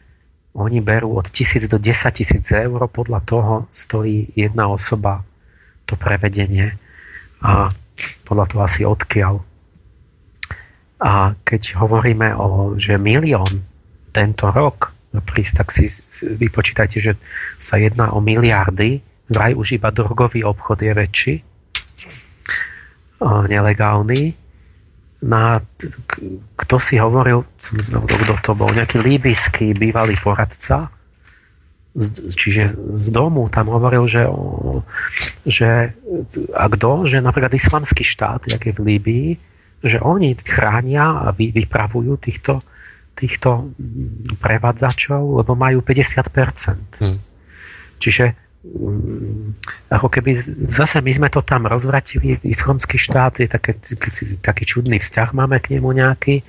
oni 0.51 0.83
berú 0.83 1.15
od 1.15 1.31
tisíc 1.31 1.67
do 1.67 1.79
10 1.79 2.11
tisíc 2.11 2.45
eur, 2.51 2.79
podľa 2.91 3.19
toho 3.23 3.53
stojí 3.71 4.35
jedna 4.35 4.67
osoba 4.67 5.23
to 5.87 5.95
prevedenie 5.95 6.75
a 7.41 7.71
podľa 8.27 8.45
toho 8.51 8.61
asi 8.63 8.81
odkiaľ. 8.83 9.43
A 11.01 11.33
keď 11.41 11.81
hovoríme 11.81 12.35
o, 12.37 12.77
že 12.77 13.01
milión 13.01 13.65
tento 14.13 14.53
rok 14.53 14.93
prísť, 15.11 15.53
tak 15.57 15.67
si 15.73 15.89
vypočítajte, 16.23 16.97
že 17.01 17.13
sa 17.59 17.75
jedná 17.81 18.13
o 18.13 18.21
miliardy, 18.23 19.01
vraj 19.27 19.55
už 19.55 19.81
iba 19.81 19.91
drogový 19.91 20.45
obchod 20.45 20.79
je 20.83 20.93
väčší, 20.93 21.35
nelegálny. 23.21 24.33
Na, 25.21 25.61
kto 26.57 26.75
si 26.81 26.97
hovoril, 26.97 27.45
som 27.61 27.77
znovu, 27.77 28.09
kto 28.09 28.33
to 28.41 28.51
bol, 28.57 28.73
nejaký 28.73 28.97
líbyský 29.05 29.77
bývalý 29.77 30.17
poradca, 30.17 30.89
z, 31.91 32.31
čiže 32.31 32.73
z 32.95 33.07
domu 33.11 33.51
tam 33.51 33.67
hovoril, 33.67 34.07
že, 34.07 34.23
že 35.43 35.91
a 36.55 36.65
kto, 36.71 37.03
že 37.03 37.19
napríklad 37.19 37.51
islamský 37.51 38.01
štát, 38.07 38.47
jak 38.47 38.63
je 38.63 38.73
v 38.73 38.81
Líbii, 38.81 39.27
že 39.83 39.99
oni 39.99 40.37
chránia 40.39 41.27
a 41.27 41.35
vy, 41.35 41.51
vypravujú 41.51 42.15
týchto, 42.21 42.63
týchto 43.17 43.75
prevádzačov, 44.39 45.43
lebo 45.43 45.51
majú 45.57 45.83
50%. 45.83 47.01
Hmm. 47.01 47.19
Čiže 47.99 48.33
ako 49.89 50.07
keby 50.07 50.37
zase 50.69 51.01
my 51.01 51.11
sme 51.11 51.29
to 51.33 51.41
tam 51.41 51.65
rozvratili, 51.65 52.37
islamský 52.45 53.01
štát 53.01 53.41
je 53.41 53.49
také, 53.49 53.73
taký 54.37 54.63
čudný 54.69 55.01
vzťah 55.01 55.33
máme 55.33 55.57
k 55.57 55.77
nemu 55.77 55.89
nejaký. 55.89 56.45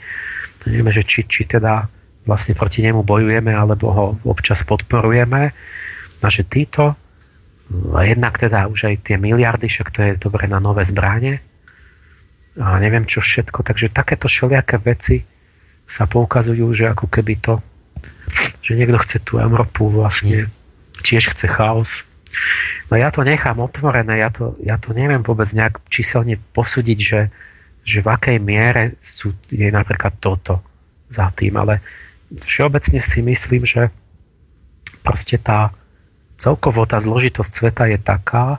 Nevieme, 0.69 0.93
že 0.93 1.09
či, 1.09 1.25
či 1.25 1.49
teda 1.49 1.89
vlastne 2.29 2.53
proti 2.53 2.85
nemu 2.85 3.01
bojujeme, 3.03 3.51
alebo 3.51 3.87
ho 3.91 4.07
občas 4.29 4.61
podporujeme. 4.63 5.43
A 6.23 6.27
že 6.29 6.45
títo, 6.47 6.95
a 7.97 8.01
jednak 8.05 8.37
teda 8.37 8.69
už 8.69 8.93
aj 8.93 9.09
tie 9.09 9.17
miliardy, 9.17 9.67
však 9.67 9.89
to 9.91 9.99
je 10.05 10.11
dobre 10.21 10.47
na 10.47 10.61
nové 10.61 10.85
zbranie. 10.85 11.41
A 12.61 12.77
neviem 12.77 13.09
čo 13.09 13.25
všetko. 13.25 13.65
Takže 13.65 13.89
takéto 13.89 14.29
všelijaké 14.29 14.77
veci 14.85 15.25
sa 15.89 16.05
poukazujú, 16.05 16.69
že 16.77 16.93
ako 16.93 17.09
keby 17.09 17.41
to, 17.41 17.65
že 18.61 18.77
niekto 18.77 19.01
chce 19.01 19.19
tú 19.25 19.41
Európu 19.41 19.89
vlastne 19.89 20.53
tiež 21.03 21.35
chce 21.35 21.51
chaos. 21.51 22.07
No 22.89 22.97
ja 22.97 23.13
to 23.13 23.27
nechám 23.27 23.61
otvorené, 23.61 24.23
ja 24.23 24.33
to, 24.33 24.57
ja 24.65 24.81
to 24.81 24.97
neviem 24.97 25.21
vôbec 25.21 25.53
nejak 25.53 25.85
číselne 25.93 26.41
posúdiť, 26.57 26.99
že, 26.99 27.21
že 27.85 27.99
v 28.01 28.09
akej 28.09 28.39
miere 28.41 28.97
sú, 29.05 29.37
je 29.53 29.69
napríklad 29.69 30.17
toto 30.17 30.65
za 31.13 31.29
tým, 31.37 31.61
ale 31.61 31.85
všeobecne 32.41 33.05
si 33.05 33.21
myslím, 33.21 33.69
že 33.69 33.93
proste 35.05 35.37
tá 35.37 35.77
celkovo 36.41 36.89
tá 36.89 36.99
zložitosť 36.99 37.53
sveta 37.53 37.85
je 37.93 37.99
taká, 38.01 38.59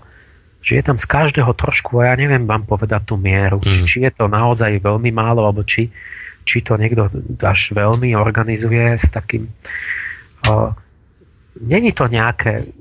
že 0.64 0.80
je 0.80 0.84
tam 0.86 0.96
z 0.96 1.10
každého 1.10 1.52
trošku, 1.58 2.00
a 2.00 2.14
ja 2.14 2.16
neviem 2.16 2.48
vám 2.48 2.64
povedať 2.64 3.10
tú 3.10 3.20
mieru, 3.20 3.60
mm. 3.60 3.84
či 3.90 4.06
je 4.06 4.12
to 4.14 4.32
naozaj 4.32 4.80
veľmi 4.80 5.12
málo, 5.12 5.44
alebo 5.44 5.66
či, 5.68 5.92
či 6.48 6.64
to 6.64 6.80
niekto 6.80 7.10
až 7.42 7.74
veľmi 7.74 8.14
organizuje 8.14 8.96
s 8.96 9.10
takým... 9.10 9.50
Uh, 10.48 10.72
Není 11.62 11.92
to 11.94 12.10
nejaké, 12.10 12.74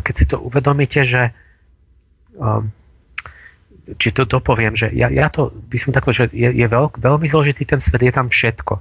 keď 0.00 0.14
si 0.16 0.24
to 0.24 0.40
uvedomíte, 0.40 1.04
že 1.04 1.32
um, 2.38 2.72
či 3.98 4.14
to 4.14 4.28
dopoviem, 4.28 4.76
že 4.76 4.92
ja, 4.94 5.10
ja 5.10 5.32
to 5.32 5.50
by 5.50 5.78
som 5.80 5.90
takto, 5.90 6.14
že 6.14 6.30
je, 6.30 6.46
je 6.46 6.66
veľk, 6.66 7.00
veľmi 7.00 7.26
zložitý 7.26 7.66
ten 7.66 7.82
svet, 7.82 8.02
je 8.04 8.14
tam 8.14 8.30
všetko. 8.30 8.78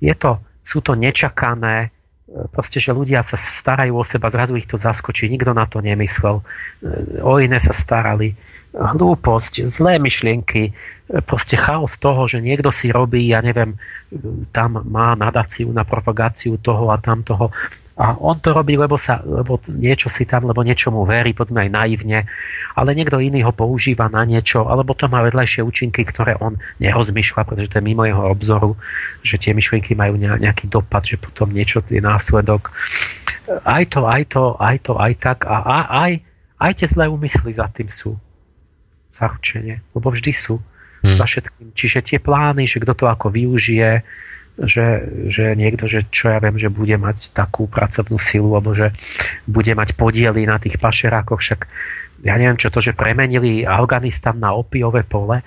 Je 0.00 0.14
to, 0.16 0.40
sú 0.64 0.80
to 0.80 0.96
nečakané, 0.96 1.90
e, 1.90 2.48
proste, 2.48 2.80
že 2.80 2.96
ľudia 2.96 3.20
sa 3.26 3.36
starajú 3.36 4.00
o 4.00 4.04
seba, 4.06 4.32
zrazu 4.32 4.56
ich 4.56 4.70
to 4.70 4.80
zaskočí, 4.80 5.28
nikto 5.28 5.52
na 5.52 5.68
to 5.68 5.84
nemyslel, 5.84 6.40
e, 6.40 6.44
o 7.20 7.36
iné 7.36 7.60
sa 7.60 7.76
starali, 7.76 8.32
hlúposť, 8.70 9.66
zlé 9.66 9.98
myšlienky, 9.98 10.70
e, 10.70 10.72
proste 11.20 11.58
chaos 11.58 11.98
toho, 12.00 12.24
že 12.30 12.40
niekto 12.40 12.70
si 12.72 12.88
robí, 12.88 13.28
ja 13.28 13.42
neviem, 13.44 13.76
tam 14.54 14.80
má 14.86 15.18
nadáciu 15.18 15.68
na 15.74 15.82
propagáciu 15.84 16.56
toho 16.62 16.88
a 16.94 16.96
tamtoho 17.02 17.50
a 18.00 18.16
on 18.16 18.40
to 18.40 18.56
robí, 18.56 18.80
lebo, 18.80 18.96
sa, 18.96 19.20
lebo 19.20 19.60
niečo 19.68 20.08
si 20.08 20.24
tam, 20.24 20.48
lebo 20.48 20.64
niečomu 20.64 21.04
verí, 21.04 21.36
poďme 21.36 21.68
aj 21.68 21.70
naivne, 21.70 22.18
ale 22.72 22.96
niekto 22.96 23.20
iný 23.20 23.44
ho 23.44 23.52
používa 23.52 24.08
na 24.08 24.24
niečo, 24.24 24.64
alebo 24.64 24.96
to 24.96 25.04
má 25.12 25.20
vedľajšie 25.28 25.60
účinky, 25.60 26.08
ktoré 26.08 26.40
on 26.40 26.56
nerozmýšľa, 26.80 27.44
pretože 27.44 27.68
to 27.68 27.76
je 27.76 27.84
mimo 27.84 28.08
jeho 28.08 28.24
obzoru, 28.32 28.72
že 29.20 29.36
tie 29.36 29.52
myšlienky 29.52 29.92
majú 29.92 30.16
nejaký 30.16 30.72
dopad, 30.72 31.04
že 31.04 31.20
potom 31.20 31.52
niečo 31.52 31.84
je 31.84 32.00
následok. 32.00 32.72
Aj 33.68 33.84
to, 33.84 34.08
aj 34.08 34.22
to, 34.32 34.56
aj 34.56 34.76
to, 34.80 34.92
aj 34.96 35.12
tak 35.20 35.38
a 35.44 35.84
aj, 36.08 36.24
aj 36.56 36.72
tie 36.80 36.88
zlé 36.88 37.04
úmysly 37.04 37.52
za 37.52 37.68
tým 37.68 37.92
sú. 37.92 38.16
Zaručenie, 39.12 39.84
lebo 39.92 40.08
vždy 40.08 40.32
sú. 40.32 40.56
Hmm. 41.04 41.16
Za 41.16 41.28
všetkým. 41.28 41.76
Čiže 41.76 42.00
tie 42.00 42.18
plány, 42.20 42.64
že 42.64 42.80
kto 42.80 42.92
to 42.96 43.04
ako 43.08 43.32
využije, 43.32 44.04
že, 44.58 45.06
že 45.30 45.54
niekto, 45.54 45.86
že 45.86 46.08
čo 46.10 46.32
ja 46.32 46.38
viem, 46.42 46.58
že 46.58 46.72
bude 46.72 46.96
mať 46.98 47.30
takú 47.30 47.70
pracovnú 47.70 48.18
silu, 48.18 48.52
alebo 48.56 48.74
že 48.74 48.92
bude 49.46 49.72
mať 49.72 49.94
podiely 49.94 50.48
na 50.48 50.58
tých 50.58 50.76
pašerákoch, 50.80 51.40
však 51.40 51.60
ja 52.20 52.36
neviem 52.36 52.60
čo 52.60 52.68
to, 52.68 52.84
že 52.84 52.96
premenili 52.96 53.64
Afganistan 53.64 54.36
na 54.36 54.52
opiové 54.52 55.06
pole, 55.06 55.40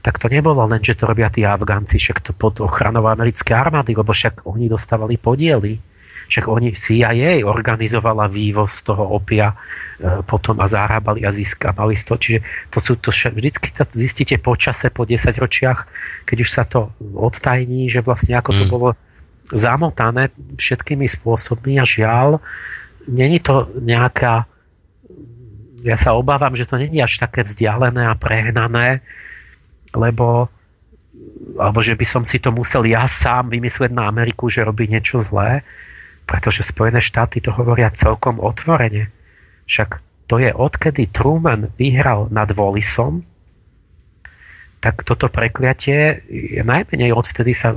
tak 0.00 0.16
to 0.16 0.32
nebolo 0.32 0.64
len, 0.64 0.80
že 0.80 0.96
to 0.96 1.04
robia 1.04 1.28
tí 1.28 1.44
Afgánci, 1.44 2.00
však 2.00 2.24
to 2.24 2.32
pod 2.32 2.62
ochranou 2.64 3.04
americké 3.04 3.52
armády, 3.52 3.92
lebo 3.92 4.16
však 4.16 4.48
oni 4.48 4.70
dostávali 4.70 5.20
podiely. 5.20 5.76
Však 6.30 6.46
oni 6.46 6.78
CIA 6.78 7.42
organizovala 7.42 8.30
vývoz 8.30 8.86
toho 8.86 9.02
opia 9.18 9.50
e, 9.50 10.22
potom 10.22 10.62
a 10.62 10.70
zarábali 10.70 11.26
a 11.26 11.34
získavali 11.34 11.98
toho. 11.98 12.14
Čiže 12.14 12.38
to 12.70 12.78
sú 12.78 12.92
to 13.02 13.10
vždycky 13.10 13.74
to 13.74 13.82
zistíte 13.90 14.38
po 14.38 14.54
čase, 14.54 14.94
po 14.94 15.02
10 15.02 15.26
ročiach, 15.34 15.90
keď 16.22 16.36
už 16.38 16.50
sa 16.50 16.62
to 16.62 16.94
odtajní, 17.02 17.90
že 17.90 18.06
vlastne 18.06 18.38
ako 18.38 18.50
to 18.54 18.64
mm. 18.64 18.70
bolo 18.70 18.88
zamotané 19.50 20.30
všetkými 20.54 21.10
spôsobmi 21.10 21.82
a 21.82 21.84
žiaľ, 21.84 22.38
není 23.10 23.42
to 23.42 23.66
nejaká 23.82 24.46
ja 25.80 25.96
sa 25.96 26.12
obávam, 26.12 26.52
že 26.52 26.68
to 26.68 26.76
není 26.76 27.00
až 27.00 27.24
také 27.24 27.40
vzdialené 27.40 28.04
a 28.04 28.14
prehnané, 28.14 29.00
lebo 29.96 30.52
alebo 31.58 31.80
že 31.82 31.98
by 31.98 32.06
som 32.06 32.22
si 32.24 32.38
to 32.38 32.54
musel 32.54 32.86
ja 32.86 33.04
sám 33.04 33.50
vymyslieť 33.50 33.92
na 33.92 34.08
Ameriku, 34.08 34.48
že 34.48 34.64
robí 34.64 34.86
niečo 34.86 35.20
zlé, 35.20 35.66
pretože 36.30 36.62
Spojené 36.62 37.02
štáty 37.02 37.42
to 37.42 37.50
hovoria 37.50 37.90
celkom 37.90 38.38
otvorene. 38.38 39.10
Však 39.66 39.98
to 40.30 40.38
je 40.38 40.54
odkedy 40.54 41.10
Truman 41.10 41.74
vyhral 41.74 42.30
nad 42.30 42.54
Wallisom, 42.54 43.26
tak 44.80 45.04
toto 45.04 45.28
prekliatie 45.28 46.24
najmenej 46.64 47.12
odvtedy 47.12 47.52
sa 47.52 47.76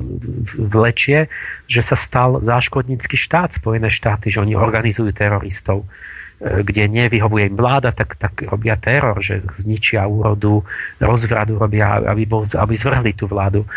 vlečie, 0.56 1.28
že 1.68 1.82
sa 1.84 2.00
stal 2.00 2.40
záškodnícky 2.40 3.20
štát 3.20 3.58
Spojené 3.60 3.92
štáty, 3.92 4.32
že 4.32 4.40
oni 4.40 4.56
organizujú 4.56 5.12
teroristov 5.12 5.84
e, 5.84 6.64
kde 6.64 6.88
nevyhovuje 6.88 7.52
im 7.52 7.60
vláda, 7.60 7.92
tak, 7.92 8.16
tak 8.16 8.48
robia 8.48 8.80
teror, 8.80 9.20
že 9.20 9.44
zničia 9.60 10.08
úrodu, 10.08 10.64
rozvradu 11.04 11.60
robia, 11.60 12.00
aby, 12.08 12.24
bol, 12.24 12.48
aby 12.48 12.74
zvrhli 12.80 13.12
tú 13.20 13.28
vládu. 13.28 13.68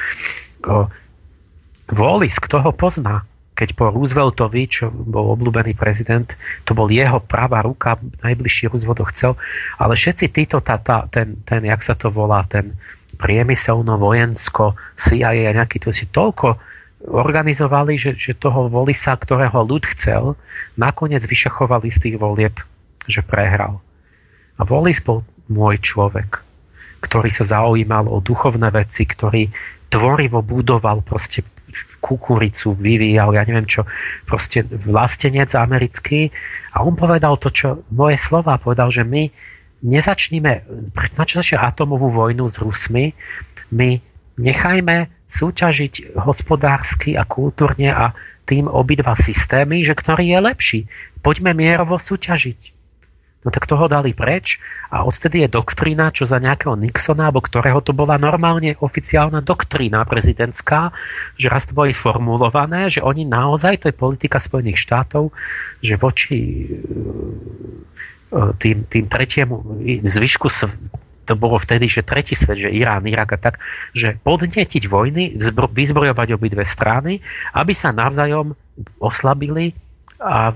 Wallis, 1.91 2.39
kto 2.39 2.63
ho 2.63 2.71
pozná? 2.71 3.27
Keď 3.57 3.73
po 3.73 3.89
Rooseveltovi, 3.89 4.63
čo 4.69 4.93
bol 4.93 5.33
obľúbený 5.33 5.73
prezident, 5.73 6.29
to 6.69 6.77
bol 6.77 6.93
jeho 6.93 7.25
pravá 7.25 7.65
ruka, 7.65 7.97
najbližší 8.21 8.69
Roosevelt 8.69 9.01
chcel, 9.17 9.33
ale 9.81 9.97
všetci 9.97 10.29
títo, 10.29 10.61
tá, 10.61 10.77
tá, 10.77 11.09
ten, 11.09 11.41
ten, 11.49 11.65
jak 11.65 11.81
sa 11.81 11.97
to 11.97 12.13
volá, 12.13 12.45
ten 12.45 12.77
priemyselno, 13.17 13.97
vojensko, 13.97 14.77
CIA 15.01 15.49
a 15.49 15.57
nejaký, 15.57 15.81
to 15.81 15.89
si 15.89 16.05
toľko 16.13 16.61
organizovali, 17.09 17.97
že, 17.97 18.13
že 18.13 18.37
toho 18.37 18.69
volisa, 18.69 19.17
ktorého 19.17 19.65
ľud 19.65 19.89
chcel, 19.97 20.37
nakoniec 20.77 21.25
vyšachovali 21.25 21.89
z 21.89 21.99
tých 21.99 22.17
volieb, 22.21 22.61
že 23.09 23.25
prehral. 23.25 23.81
A 24.61 24.69
Volis 24.69 25.01
bol 25.01 25.25
môj 25.49 25.81
človek, 25.81 26.45
ktorý 27.01 27.33
sa 27.33 27.45
zaujímal 27.45 28.09
o 28.09 28.21
duchovné 28.21 28.69
veci, 28.73 29.09
ktorý 29.09 29.49
tvorivo 29.89 30.43
budoval 30.45 31.01
proste 31.01 31.45
kukuricu 32.07 32.79
vyvíjal, 32.79 33.35
ja 33.35 33.43
neviem 33.43 33.67
čo, 33.67 33.83
proste 34.31 34.63
vlastenec 34.63 35.51
americký 35.59 36.31
a 36.71 36.87
on 36.87 36.95
povedal 36.95 37.35
to, 37.43 37.51
čo 37.51 37.83
moje 37.91 38.15
slova, 38.23 38.63
povedal, 38.63 38.95
že 38.95 39.03
my 39.03 39.27
nezačníme, 39.83 40.53
na 40.95 41.25
čo 41.27 41.43
začne 41.43 41.59
atomovú 41.59 42.15
vojnu 42.15 42.47
s 42.47 42.63
Rusmi, 42.63 43.11
my 43.75 43.99
nechajme 44.39 45.11
súťažiť 45.27 46.15
hospodársky 46.23 47.19
a 47.19 47.27
kultúrne 47.27 47.91
a 47.91 48.15
tým 48.47 48.71
obidva 48.71 49.19
systémy, 49.19 49.83
že 49.83 49.99
ktorý 49.99 50.31
je 50.31 50.39
lepší. 50.39 50.81
Poďme 51.19 51.51
mierovo 51.51 51.99
súťažiť. 51.99 52.76
No 53.47 53.55
tak 53.55 53.71
toho 53.71 53.87
dali 53.87 54.11
preč 54.11 54.59
a 54.91 55.07
odtedy 55.07 55.47
je 55.47 55.55
doktrína, 55.55 56.11
čo 56.11 56.27
za 56.27 56.43
nejakého 56.43 56.75
Nixona, 56.75 57.31
alebo 57.31 57.39
ktorého 57.39 57.79
to 57.79 57.95
bola 57.95 58.19
normálne 58.19 58.75
oficiálna 58.83 59.39
doktrína 59.39 60.03
prezidentská, 60.03 60.91
že 61.39 61.47
raz 61.47 61.71
to 61.71 61.79
boli 61.79 61.95
formulované, 61.95 62.91
že 62.91 63.07
oni 63.07 63.23
naozaj, 63.23 63.87
to 63.87 63.95
je 63.95 63.95
politika 63.95 64.43
Spojených 64.43 64.83
štátov, 64.83 65.31
že 65.79 65.95
voči 65.95 66.39
e, 66.43 66.67
tým, 68.59 68.83
tým 68.91 69.07
tretiemu 69.07 69.63
zvyšku 70.03 70.51
to 71.27 71.35
bolo 71.39 71.63
vtedy, 71.63 71.87
že 71.87 72.03
tretí 72.03 72.35
svet, 72.35 72.67
že 72.67 72.71
Irán, 72.75 73.07
Irak 73.07 73.35
a 73.35 73.39
tak, 73.39 73.63
že 73.95 74.19
podnetiť 74.27 74.91
vojny, 74.91 75.39
vyzbrojovať 75.75 76.29
obidve 76.35 76.67
strany, 76.67 77.23
aby 77.55 77.75
sa 77.75 77.95
navzájom 77.95 78.59
oslabili 78.99 79.86
a, 80.21 80.53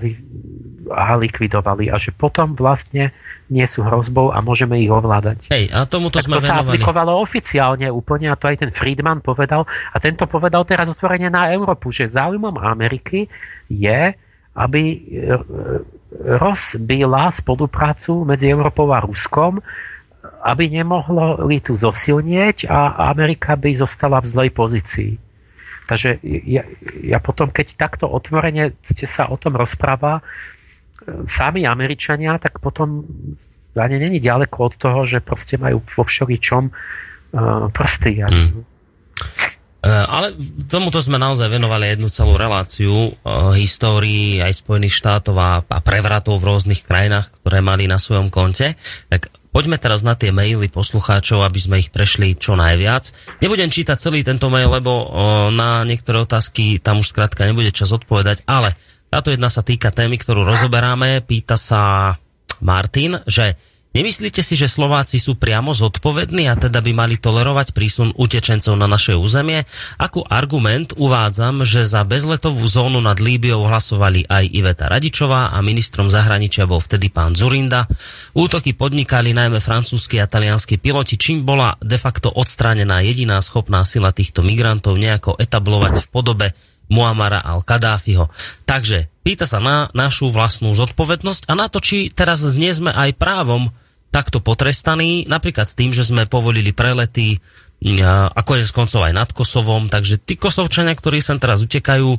a 0.89 1.03
likvidovali 1.17 1.93
a 1.93 1.95
že 2.01 2.13
potom 2.13 2.57
vlastne 2.57 3.13
nie 3.51 3.67
sú 3.67 3.83
hrozbou 3.83 4.31
a 4.31 4.39
môžeme 4.39 4.79
ich 4.79 4.87
ovládať. 4.87 5.51
Hej, 5.51 5.75
a 5.75 5.83
tomuto 5.83 6.23
tak 6.23 6.31
sme 6.31 6.39
to 6.39 6.47
sa 6.47 6.63
aplikovalo 6.63 7.19
oficiálne 7.19 7.91
úplne 7.91 8.31
a 8.31 8.39
to 8.39 8.47
aj 8.47 8.63
ten 8.63 8.71
Friedman 8.71 9.19
povedal 9.19 9.67
a 9.67 9.97
tento 9.99 10.23
povedal 10.25 10.63
teraz 10.63 10.87
otvorene 10.87 11.27
na 11.27 11.51
Európu, 11.51 11.91
že 11.91 12.07
záujmom 12.07 12.55
Ameriky 12.55 13.27
je, 13.67 14.15
aby 14.55 14.83
e, 14.87 14.97
e, 14.97 15.37
rozbila 16.39 17.27
spoluprácu 17.31 18.23
medzi 18.23 18.47
Európou 18.47 18.87
a 18.95 19.03
Ruskom, 19.03 19.59
aby 20.41 20.71
nemohlo 20.71 21.43
tu 21.61 21.77
zosilnieť 21.77 22.71
a 22.71 23.09
Amerika 23.11 23.59
by 23.59 23.75
zostala 23.77 24.23
v 24.23 24.27
zlej 24.31 24.49
pozícii. 24.55 25.11
Takže 25.91 26.23
ja, 26.47 26.63
ja 27.03 27.19
potom, 27.19 27.51
keď 27.51 27.75
takto 27.75 28.07
otvorene 28.07 28.79
ste 28.79 29.03
sa 29.03 29.27
o 29.27 29.35
tom 29.35 29.59
rozpráva, 29.59 30.23
e, 30.23 31.27
sami 31.27 31.67
Američania, 31.67 32.39
tak 32.39 32.63
potom 32.63 33.03
ani 33.75 33.99
není 33.99 34.23
ďaleko 34.23 34.71
od 34.71 34.73
toho, 34.79 35.03
že 35.03 35.19
proste 35.19 35.59
majú 35.59 35.79
vo 35.95 36.03
všeličom 36.03 36.63
uh, 36.67 37.71
prsty. 37.71 38.19
Mm. 38.19 38.67
Ale 39.87 40.35
tomuto 40.67 40.99
sme 40.99 41.15
naozaj 41.15 41.47
venovali 41.47 41.95
jednu 41.95 42.11
celú 42.11 42.35
reláciu 42.35 42.91
uh, 42.91 43.55
histórii 43.55 44.43
aj 44.43 44.59
Spojených 44.59 44.99
štátov 44.99 45.35
a, 45.39 45.63
a 45.63 45.79
prevratov 45.79 46.43
v 46.43 46.51
rôznych 46.51 46.83
krajinách, 46.83 47.31
ktoré 47.39 47.63
mali 47.63 47.87
na 47.87 47.95
svojom 47.95 48.27
konte. 48.27 48.75
Tak 49.07 49.31
Poďme 49.51 49.75
teraz 49.75 50.07
na 50.07 50.15
tie 50.15 50.31
maily 50.31 50.71
poslucháčov, 50.71 51.43
aby 51.43 51.59
sme 51.59 51.75
ich 51.83 51.91
prešli 51.91 52.39
čo 52.39 52.55
najviac. 52.55 53.11
Nebudem 53.43 53.67
čítať 53.67 53.99
celý 53.99 54.23
tento 54.23 54.47
mail, 54.47 54.71
lebo 54.71 55.11
na 55.51 55.83
niektoré 55.83 56.23
otázky 56.23 56.79
tam 56.79 57.03
už 57.03 57.11
skrátka 57.11 57.43
nebude 57.43 57.75
čas 57.75 57.91
odpovedať, 57.91 58.47
ale 58.47 58.79
táto 59.11 59.27
jedna 59.27 59.51
sa 59.51 59.59
týka 59.59 59.91
témy, 59.91 60.15
ktorú 60.15 60.47
rozoberáme. 60.47 61.19
Pýta 61.27 61.59
sa 61.59 62.15
Martin, 62.63 63.19
že 63.27 63.59
Nemyslíte 63.91 64.39
si, 64.39 64.55
že 64.55 64.71
Slováci 64.71 65.19
sú 65.19 65.35
priamo 65.35 65.75
zodpovední 65.75 66.47
a 66.47 66.55
teda 66.55 66.79
by 66.79 66.95
mali 66.95 67.19
tolerovať 67.19 67.75
prísun 67.75 68.15
utečencov 68.15 68.79
na 68.79 68.87
naše 68.87 69.19
územie? 69.19 69.67
Ako 69.99 70.23
argument 70.31 70.95
uvádzam, 70.95 71.67
že 71.67 71.83
za 71.83 72.07
bezletovú 72.07 72.63
zónu 72.71 73.03
nad 73.03 73.19
Líbiou 73.19 73.67
hlasovali 73.67 74.31
aj 74.31 74.47
Iveta 74.47 74.87
Radičová 74.87 75.51
a 75.51 75.59
ministrom 75.59 76.07
zahraničia 76.07 76.71
bol 76.71 76.79
vtedy 76.79 77.11
pán 77.11 77.35
Zurinda. 77.35 77.83
Útoky 78.31 78.71
podnikali 78.79 79.35
najmä 79.35 79.59
francúzski 79.59 80.23
a 80.23 80.25
talianskí 80.31 80.79
piloti, 80.79 81.19
čím 81.19 81.43
bola 81.43 81.75
de 81.83 81.99
facto 81.99 82.31
odstránená 82.31 83.03
jediná 83.03 83.43
schopná 83.43 83.83
sila 83.83 84.15
týchto 84.15 84.39
migrantov 84.39 84.95
nejako 84.95 85.35
etablovať 85.35 86.07
v 86.07 86.07
podobe 86.07 86.47
Muamara 86.87 87.43
al-Kadáfiho. 87.43 88.31
Takže 88.63 89.11
pýta 89.27 89.43
sa 89.43 89.59
na 89.59 89.91
našu 89.91 90.31
vlastnú 90.31 90.71
zodpovednosť 90.71 91.51
a 91.51 91.59
na 91.59 91.67
to, 91.67 91.83
či 91.83 92.07
teraz 92.07 92.39
nie 92.55 92.71
sme 92.71 92.95
aj 92.95 93.19
právom 93.19 93.67
takto 94.11 94.43
potrestaní, 94.43 95.25
napríklad 95.25 95.71
tým, 95.71 95.95
že 95.95 96.03
sme 96.03 96.27
povolili 96.27 96.75
prelety 96.75 97.39
ako 98.37 98.61
je 98.61 98.69
s 98.69 98.77
koncov 98.77 99.01
aj 99.09 99.13
nad 99.17 99.29
Kosovom, 99.33 99.89
takže 99.89 100.21
tí 100.21 100.37
kosovčania, 100.37 100.93
ktorí 100.93 101.17
sem 101.17 101.41
teraz 101.41 101.65
utekajú, 101.65 102.13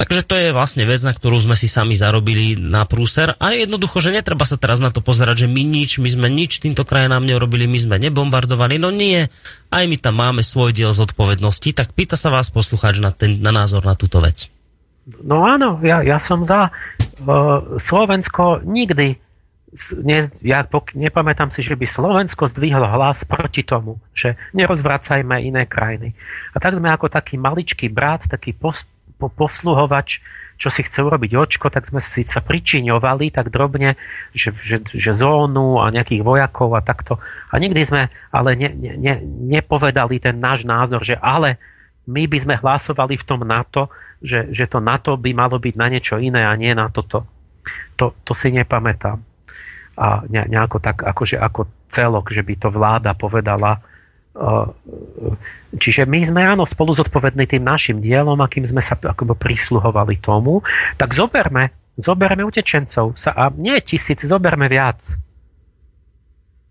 takže 0.00 0.24
to 0.24 0.34
je 0.40 0.56
vlastne 0.56 0.88
vec, 0.88 1.04
na 1.04 1.12
ktorú 1.12 1.36
sme 1.36 1.52
si 1.52 1.68
sami 1.68 1.92
zarobili 1.92 2.56
na 2.56 2.88
prúser 2.88 3.36
a 3.36 3.52
jednoducho, 3.52 4.00
že 4.00 4.16
netreba 4.16 4.48
sa 4.48 4.56
teraz 4.56 4.80
na 4.80 4.88
to 4.88 5.04
pozerať, 5.04 5.44
že 5.44 5.48
my 5.52 5.62
nič, 5.68 6.00
my 6.00 6.08
sme 6.08 6.32
nič 6.32 6.64
týmto 6.64 6.88
krajinám 6.88 7.28
neurobili, 7.28 7.68
my 7.68 7.76
sme 7.76 7.96
nebombardovali, 8.08 8.80
no 8.80 8.88
nie, 8.88 9.28
aj 9.68 9.84
my 9.84 9.96
tam 10.00 10.16
máme 10.16 10.40
svoj 10.40 10.72
diel 10.72 10.96
zodpovednosti, 10.96 11.76
tak 11.76 11.92
pýta 11.92 12.16
sa 12.16 12.32
vás 12.32 12.48
poslucháč 12.48 12.96
na, 13.04 13.12
ten, 13.12 13.44
na 13.44 13.52
názor 13.52 13.84
na 13.84 14.00
túto 14.00 14.24
vec. 14.24 14.48
No 15.20 15.44
áno, 15.44 15.78
ja, 15.86 16.02
ja 16.02 16.18
som 16.18 16.42
za. 16.42 16.72
Slovensko 17.78 18.64
nikdy 18.66 19.25
ne, 20.02 20.18
ja 20.46 20.62
pok- 20.62 20.94
nepamätám 20.94 21.50
si, 21.50 21.60
že 21.60 21.74
by 21.74 21.86
Slovensko 21.86 22.46
zdvihlo 22.46 22.86
hlas 22.86 23.26
proti 23.26 23.66
tomu, 23.66 23.98
že 24.14 24.38
nerozvracajme 24.54 25.42
iné 25.42 25.66
krajiny. 25.66 26.14
A 26.54 26.62
tak 26.62 26.78
sme 26.78 26.88
ako 26.90 27.10
taký 27.10 27.36
maličký 27.36 27.90
brat, 27.90 28.30
taký 28.30 28.54
pos- 28.54 28.86
po- 29.18 29.32
posluhovač, 29.32 30.22
čo 30.56 30.72
si 30.72 30.80
chce 30.86 31.04
urobiť 31.04 31.36
očko, 31.36 31.68
tak 31.68 31.84
sme 31.84 32.00
si 32.00 32.24
sa 32.24 32.40
pričiňovali 32.40 33.28
tak 33.28 33.52
drobne, 33.52 34.00
že, 34.32 34.56
že, 34.56 34.80
že 34.88 35.12
zónu 35.12 35.84
a 35.84 35.92
nejakých 35.92 36.24
vojakov 36.24 36.72
a 36.72 36.80
takto. 36.80 37.20
A 37.52 37.60
nikdy 37.60 37.84
sme 37.84 38.08
ale 38.32 38.56
ne, 38.56 38.72
ne, 38.72 38.92
ne, 38.96 39.14
nepovedali 39.52 40.16
ten 40.16 40.40
náš 40.40 40.64
názor, 40.64 41.04
že 41.04 41.20
ale 41.20 41.60
my 42.08 42.24
by 42.24 42.38
sme 42.40 42.54
hlasovali 42.56 43.20
v 43.20 43.26
tom 43.26 43.44
NATO, 43.44 43.92
že, 44.24 44.48
že 44.48 44.64
to 44.64 44.80
NATO 44.80 45.20
by 45.20 45.36
malo 45.36 45.60
byť 45.60 45.74
na 45.76 45.86
niečo 45.92 46.16
iné 46.16 46.48
a 46.48 46.56
nie 46.56 46.72
na 46.72 46.88
toto. 46.88 47.28
To, 48.00 48.16
to 48.24 48.32
si 48.32 48.48
nepamätám 48.48 49.35
a 49.96 50.28
nejako 50.28 50.78
tak 50.78 51.00
akože 51.02 51.40
ako 51.40 51.88
celok, 51.88 52.28
že 52.28 52.44
by 52.44 52.54
to 52.60 52.68
vláda 52.68 53.16
povedala. 53.16 53.80
Čiže 55.72 56.04
my 56.04 56.20
sme 56.28 56.44
áno 56.44 56.68
spolu 56.68 56.92
zodpovední 56.92 57.48
tým 57.48 57.64
našim 57.64 58.04
dielom, 58.04 58.36
akým 58.44 58.68
sme 58.68 58.84
sa 58.84 59.00
akoby 59.00 59.32
prisluhovali 59.32 60.20
tomu, 60.20 60.60
tak 61.00 61.16
zoberme, 61.16 61.72
zoberme 61.96 62.44
utečencov 62.44 63.16
sa, 63.16 63.32
a 63.32 63.48
nie 63.56 63.80
tisíc, 63.80 64.20
zoberme 64.20 64.68
viac. 64.68 65.16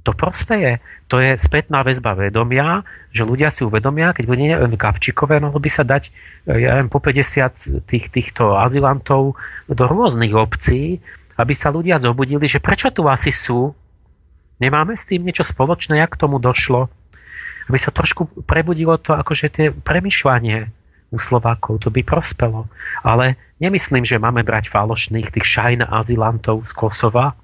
To 0.06 0.14
prospeje. 0.14 0.86
To 1.10 1.18
je 1.18 1.34
spätná 1.42 1.82
väzba 1.82 2.14
vedomia, 2.14 2.86
že 3.10 3.26
ľudia 3.26 3.50
si 3.50 3.66
uvedomia, 3.66 4.14
keď 4.14 4.26
bude 4.30 4.78
kapčikové, 4.78 5.42
mohlo 5.42 5.58
by 5.58 5.70
sa 5.74 5.82
dať 5.82 6.14
ja 6.46 6.78
viem, 6.78 6.94
po 6.94 7.02
50 7.02 7.90
tých, 7.90 8.14
týchto 8.14 8.54
azylantov 8.54 9.34
do 9.66 9.84
rôznych 9.90 10.38
obcí, 10.38 11.02
aby 11.36 11.54
sa 11.56 11.72
ľudia 11.72 12.00
zobudili, 12.00 12.48
že 12.48 12.64
prečo 12.64 12.92
tu 12.92 13.08
asi 13.12 13.32
sú, 13.32 13.76
nemáme 14.60 14.96
s 14.96 15.08
tým 15.08 15.24
niečo 15.24 15.44
spoločné, 15.44 16.00
jak 16.00 16.16
tomu 16.16 16.40
došlo, 16.40 16.88
aby 17.68 17.78
sa 17.80 17.92
trošku 17.92 18.46
prebudilo 18.46 18.96
to 18.96 19.12
akože 19.12 19.48
tie 19.52 19.68
premyšľanie 19.74 20.70
u 21.12 21.18
Slovákov, 21.22 21.86
to 21.86 21.90
by 21.94 22.02
prospelo. 22.02 22.68
Ale 23.06 23.38
nemyslím, 23.62 24.04
že 24.08 24.22
máme 24.22 24.42
brať 24.42 24.72
falošných 24.74 25.32
tých 25.32 25.46
šajn 25.46 25.80
azylantov 25.86 26.66
z 26.66 26.74
Kosova, 26.74 27.38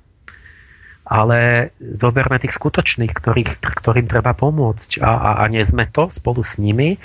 ale 1.12 1.72
zoberme 1.80 2.40
tých 2.40 2.56
skutočných, 2.56 3.12
ktorých, 3.12 3.60
ktorým 3.60 4.08
treba 4.08 4.32
pomôcť. 4.32 5.04
A, 5.04 5.12
a, 5.12 5.30
a 5.42 5.46
nie 5.52 5.62
sme 5.66 5.90
to 5.90 6.08
spolu 6.08 6.40
s 6.46 6.56
nimi. 6.56 6.96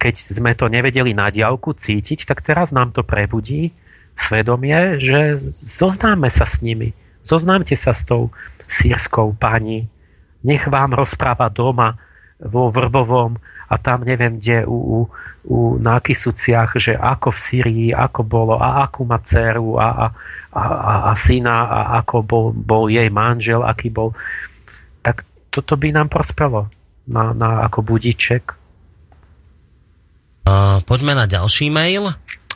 Keď 0.00 0.14
sme 0.40 0.56
to 0.56 0.72
nevedeli 0.72 1.12
na 1.12 1.28
diálku 1.28 1.76
cítiť, 1.76 2.24
tak 2.24 2.42
teraz 2.42 2.72
nám 2.72 2.96
to 2.96 3.04
prebudí 3.04 3.76
svedomie, 4.16 5.00
že 5.00 5.36
zoznáme 5.66 6.28
sa 6.28 6.44
s 6.44 6.60
nimi. 6.60 6.92
Zoznámte 7.22 7.74
sa 7.78 7.94
s 7.94 8.02
tou 8.04 8.34
sírskou 8.66 9.36
pani. 9.36 9.86
Nech 10.42 10.66
vám 10.66 10.96
rozpráva 10.96 11.52
doma 11.52 12.00
vo 12.42 12.74
Vrbovom 12.74 13.38
a 13.70 13.74
tam 13.78 14.02
neviem 14.02 14.42
kde 14.42 14.66
u, 14.66 14.74
u, 14.74 14.98
u 15.46 15.56
na 15.78 16.02
Kisuciach, 16.02 16.76
že 16.76 16.92
ako 16.98 17.32
v 17.32 17.38
Syrii, 17.38 17.88
ako 17.94 18.20
bolo 18.26 18.54
a 18.58 18.84
akú 18.84 19.06
má 19.06 19.22
dceru 19.22 19.78
a, 19.78 19.88
a, 19.88 20.06
a, 20.52 20.62
a, 20.62 20.94
a 21.08 21.12
syna 21.14 21.70
a 21.70 21.80
ako 22.02 22.16
bol, 22.26 22.46
bol 22.52 22.90
jej 22.90 23.08
manžel, 23.08 23.62
aký 23.62 23.88
bol. 23.88 24.12
Tak 25.00 25.24
toto 25.48 25.78
by 25.78 25.94
nám 25.94 26.10
prospelo 26.10 26.68
na, 27.06 27.32
na 27.32 27.64
ako 27.64 27.80
budiček. 27.86 28.58
Uh, 30.42 30.82
poďme 30.84 31.14
na 31.14 31.30
ďalší 31.30 31.70
mail. 31.70 32.10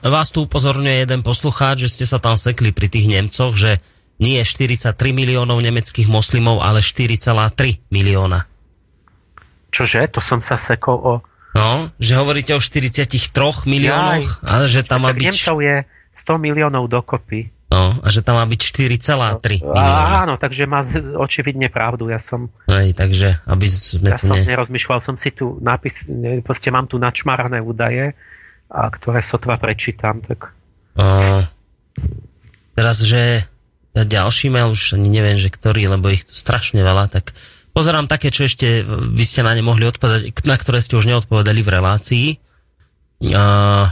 Vás 0.05 0.28
tu 0.28 0.44
upozorňuje 0.44 1.08
jeden 1.08 1.20
poslucháč, 1.25 1.89
že 1.89 1.92
ste 2.00 2.05
sa 2.05 2.20
tam 2.20 2.36
sekli 2.36 2.73
pri 2.73 2.92
tých 2.92 3.08
Nemcoch, 3.08 3.57
že 3.57 3.81
nie 4.20 4.41
43 4.41 4.97
miliónov 5.12 5.60
nemeckých 5.60 6.08
moslimov, 6.08 6.65
ale 6.65 6.81
4,3 6.81 7.92
milióna. 7.92 8.49
Čože? 9.73 10.08
To 10.16 10.20
som 10.25 10.41
sa 10.41 10.57
sekol 10.57 10.97
o... 11.00 11.15
No, 11.57 11.89
že 11.97 12.16
hovoríte 12.16 12.52
o 12.52 12.60
43 12.60 13.08
miliónoch, 13.68 14.44
Jaj. 14.44 14.49
ale 14.49 14.65
že 14.68 14.84
tam 14.84 15.08
má 15.08 15.12
byť... 15.12 15.25
Nemcov 15.33 15.57
je 15.65 15.76
100 16.16 16.36
miliónov 16.41 16.84
dokopy. 16.89 17.52
No, 17.66 17.99
a 17.99 18.08
že 18.08 18.23
tam 18.25 18.41
má 18.41 18.44
byť 18.49 18.60
4,3 18.60 19.65
no, 19.65 19.73
milióna. 19.73 20.05
Áno, 20.25 20.34
takže 20.41 20.65
má 20.68 20.84
očividne 21.16 21.68
pravdu. 21.68 22.08
Ja 22.08 22.20
som... 22.20 22.52
Aj, 22.68 22.89
takže, 22.92 23.41
aby 23.49 23.66
sme 23.68 24.12
ja 24.12 24.20
som 24.20 24.36
ne... 24.36 24.44
nerozmýšľal, 24.44 25.00
som 25.00 25.16
si 25.20 25.33
tu 25.33 25.60
nápis, 25.60 26.08
proste 26.44 26.68
mám 26.73 26.89
tu 26.89 26.97
načmarané 27.00 27.60
údaje 27.60 28.16
a 28.70 28.91
ktoré 28.91 29.23
sotva 29.23 29.57
prečítam, 29.57 30.23
tak... 30.23 30.53
Uh, 30.97 31.45
teraz, 32.75 33.05
že 33.05 33.47
ďalší 33.93 34.53
mail, 34.53 34.75
už 34.75 35.01
ani 35.01 35.09
neviem, 35.09 35.41
že 35.41 35.49
ktorý, 35.49 35.89
lebo 35.89 36.12
ich 36.12 36.28
tu 36.28 36.36
strašne 36.36 36.83
veľa, 36.85 37.09
tak 37.09 37.33
pozerám 37.73 38.11
také, 38.11 38.28
čo 38.28 38.45
ešte 38.45 38.85
vy 38.89 39.25
ste 39.25 39.41
na 39.41 39.57
ne 39.57 39.65
mohli 39.65 39.89
odpovedať, 39.89 40.45
na 40.45 40.57
ktoré 40.57 40.85
ste 40.85 40.99
už 41.01 41.09
neodpovedali 41.09 41.61
v 41.65 41.73
relácii. 41.73 42.27
Uh, 43.25 43.89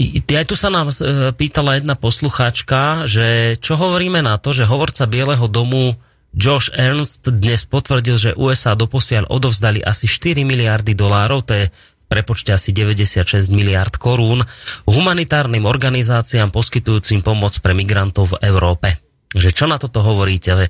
aj 0.00 0.46
tu 0.48 0.56
sa 0.56 0.72
nám 0.72 0.88
e, 0.90 0.94
pýtala 1.36 1.78
jedna 1.78 1.94
poslucháčka, 1.94 3.04
že 3.06 3.58
čo 3.60 3.76
hovoríme 3.76 4.24
na 4.24 4.40
to, 4.40 4.50
že 4.50 4.66
hovorca 4.66 5.06
Bieleho 5.06 5.46
domu 5.46 5.94
Josh 6.32 6.72
Ernst 6.72 7.28
dnes 7.28 7.68
potvrdil, 7.68 8.16
že 8.16 8.38
USA 8.40 8.72
doposiaľ 8.72 9.28
odovzdali 9.28 9.84
asi 9.84 10.08
4 10.08 10.48
miliardy 10.48 10.96
dolárov, 10.96 11.44
to 11.44 11.52
je 11.52 11.64
prepočte 12.12 12.52
asi 12.52 12.76
96 12.76 13.48
miliard 13.48 13.96
korún, 13.96 14.44
humanitárnym 14.84 15.64
organizáciám 15.64 16.52
poskytujúcim 16.52 17.24
pomoc 17.24 17.56
pre 17.64 17.72
migrantov 17.72 18.36
v 18.36 18.44
Európe. 18.44 19.00
Že 19.32 19.50
čo 19.56 19.64
na 19.64 19.80
toto 19.80 20.04
hovoríte? 20.04 20.68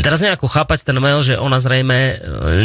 Teraz 0.00 0.24
nejako 0.24 0.48
chápať 0.48 0.88
ten 0.88 0.96
mail, 0.96 1.20
že 1.20 1.36
ona 1.36 1.60
zrejme 1.60 1.98
e, 2.00 2.14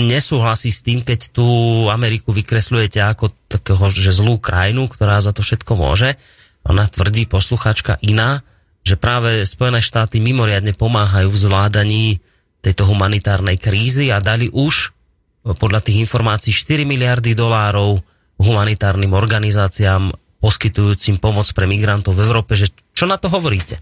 nesúhlasí 0.07 0.71
s 0.71 0.79
tým, 0.79 1.03
keď 1.03 1.35
tú 1.35 1.47
Ameriku 1.91 2.31
vykresľujete 2.31 3.03
ako 3.03 3.35
takého, 3.51 3.91
že 3.91 4.15
zlú 4.15 4.39
krajinu, 4.39 4.87
ktorá 4.87 5.19
za 5.19 5.35
to 5.35 5.43
všetko 5.43 5.75
môže. 5.75 6.15
Ona 6.63 6.87
tvrdí 6.87 7.27
posluchačka 7.27 7.99
iná, 7.99 8.39
že 8.87 8.95
práve 8.95 9.43
Spojené 9.43 9.83
štáty 9.83 10.23
mimoriadne 10.23 10.71
pomáhajú 10.71 11.27
v 11.27 11.41
zvládaní 11.43 12.05
tejto 12.63 12.87
humanitárnej 12.87 13.59
krízy 13.59 14.15
a 14.15 14.23
dali 14.23 14.47
už 14.47 14.95
podľa 15.55 15.79
tých 15.85 16.03
informácií 16.03 16.51
4 16.51 16.83
miliardy 16.83 17.31
dolárov 17.37 18.01
humanitárnym 18.41 19.13
organizáciám 19.15 20.11
poskytujúcim 20.43 21.17
pomoc 21.17 21.47
pre 21.55 21.65
migrantov 21.65 22.17
v 22.17 22.25
Európe. 22.27 22.57
Že 22.57 22.73
čo 22.93 23.05
na 23.07 23.15
to 23.15 23.31
hovoríte? 23.31 23.79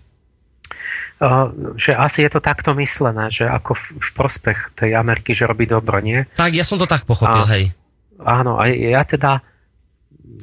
že 1.79 1.95
asi 1.95 2.27
je 2.27 2.29
to 2.35 2.43
takto 2.43 2.75
myslené, 2.75 3.31
že 3.31 3.47
ako 3.47 3.79
v 3.79 4.09
prospech 4.11 4.75
tej 4.75 4.99
Ameriky, 4.99 5.31
že 5.31 5.47
robí 5.47 5.63
dobro, 5.63 6.03
nie? 6.03 6.27
Tak, 6.35 6.51
ja 6.51 6.67
som 6.67 6.75
to 6.75 6.83
tak 6.83 7.07
pochopil, 7.07 7.47
a, 7.47 7.51
hej. 7.55 7.71
Áno, 8.19 8.59
a 8.59 8.67
ja 8.67 8.99
teda, 9.07 9.39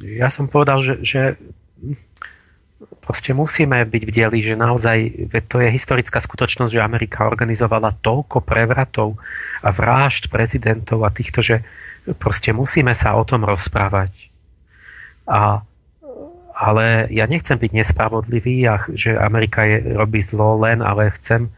ja 0.01 0.33
som 0.33 0.49
povedal, 0.49 0.81
že, 0.81 0.97
že 1.05 1.21
proste 3.05 3.37
musíme 3.37 3.85
byť 3.85 4.03
vdeli, 4.09 4.39
že 4.41 4.57
naozaj, 4.57 5.29
to 5.45 5.61
je 5.61 5.69
historická 5.69 6.17
skutočnosť, 6.17 6.73
že 6.73 6.81
Amerika 6.81 7.29
organizovala 7.29 7.93
toľko 8.01 8.41
prevratov 8.41 9.21
a 9.63 9.69
vražd 9.71 10.27
prezidentov 10.27 11.07
a 11.07 11.09
týchto, 11.09 11.39
že 11.39 11.63
proste 12.19 12.51
musíme 12.51 12.91
sa 12.91 13.15
o 13.15 13.23
tom 13.23 13.47
rozprávať. 13.47 14.11
A 15.23 15.63
ale 16.53 17.09
ja 17.09 17.25
nechcem 17.25 17.57
byť 17.57 17.71
nespravodlivý 17.73 18.69
a 18.69 18.85
že 18.93 19.17
Amerika 19.17 19.65
je, 19.65 19.97
robí 19.97 20.21
zlo 20.21 20.61
len, 20.61 20.85
ale 20.85 21.09
chcem 21.17 21.49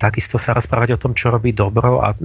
takisto 0.00 0.40
sa 0.40 0.56
rozprávať 0.56 0.96
o 0.96 1.02
tom, 1.02 1.12
čo 1.12 1.28
robí 1.28 1.52
dobro 1.52 2.00
a 2.00 2.16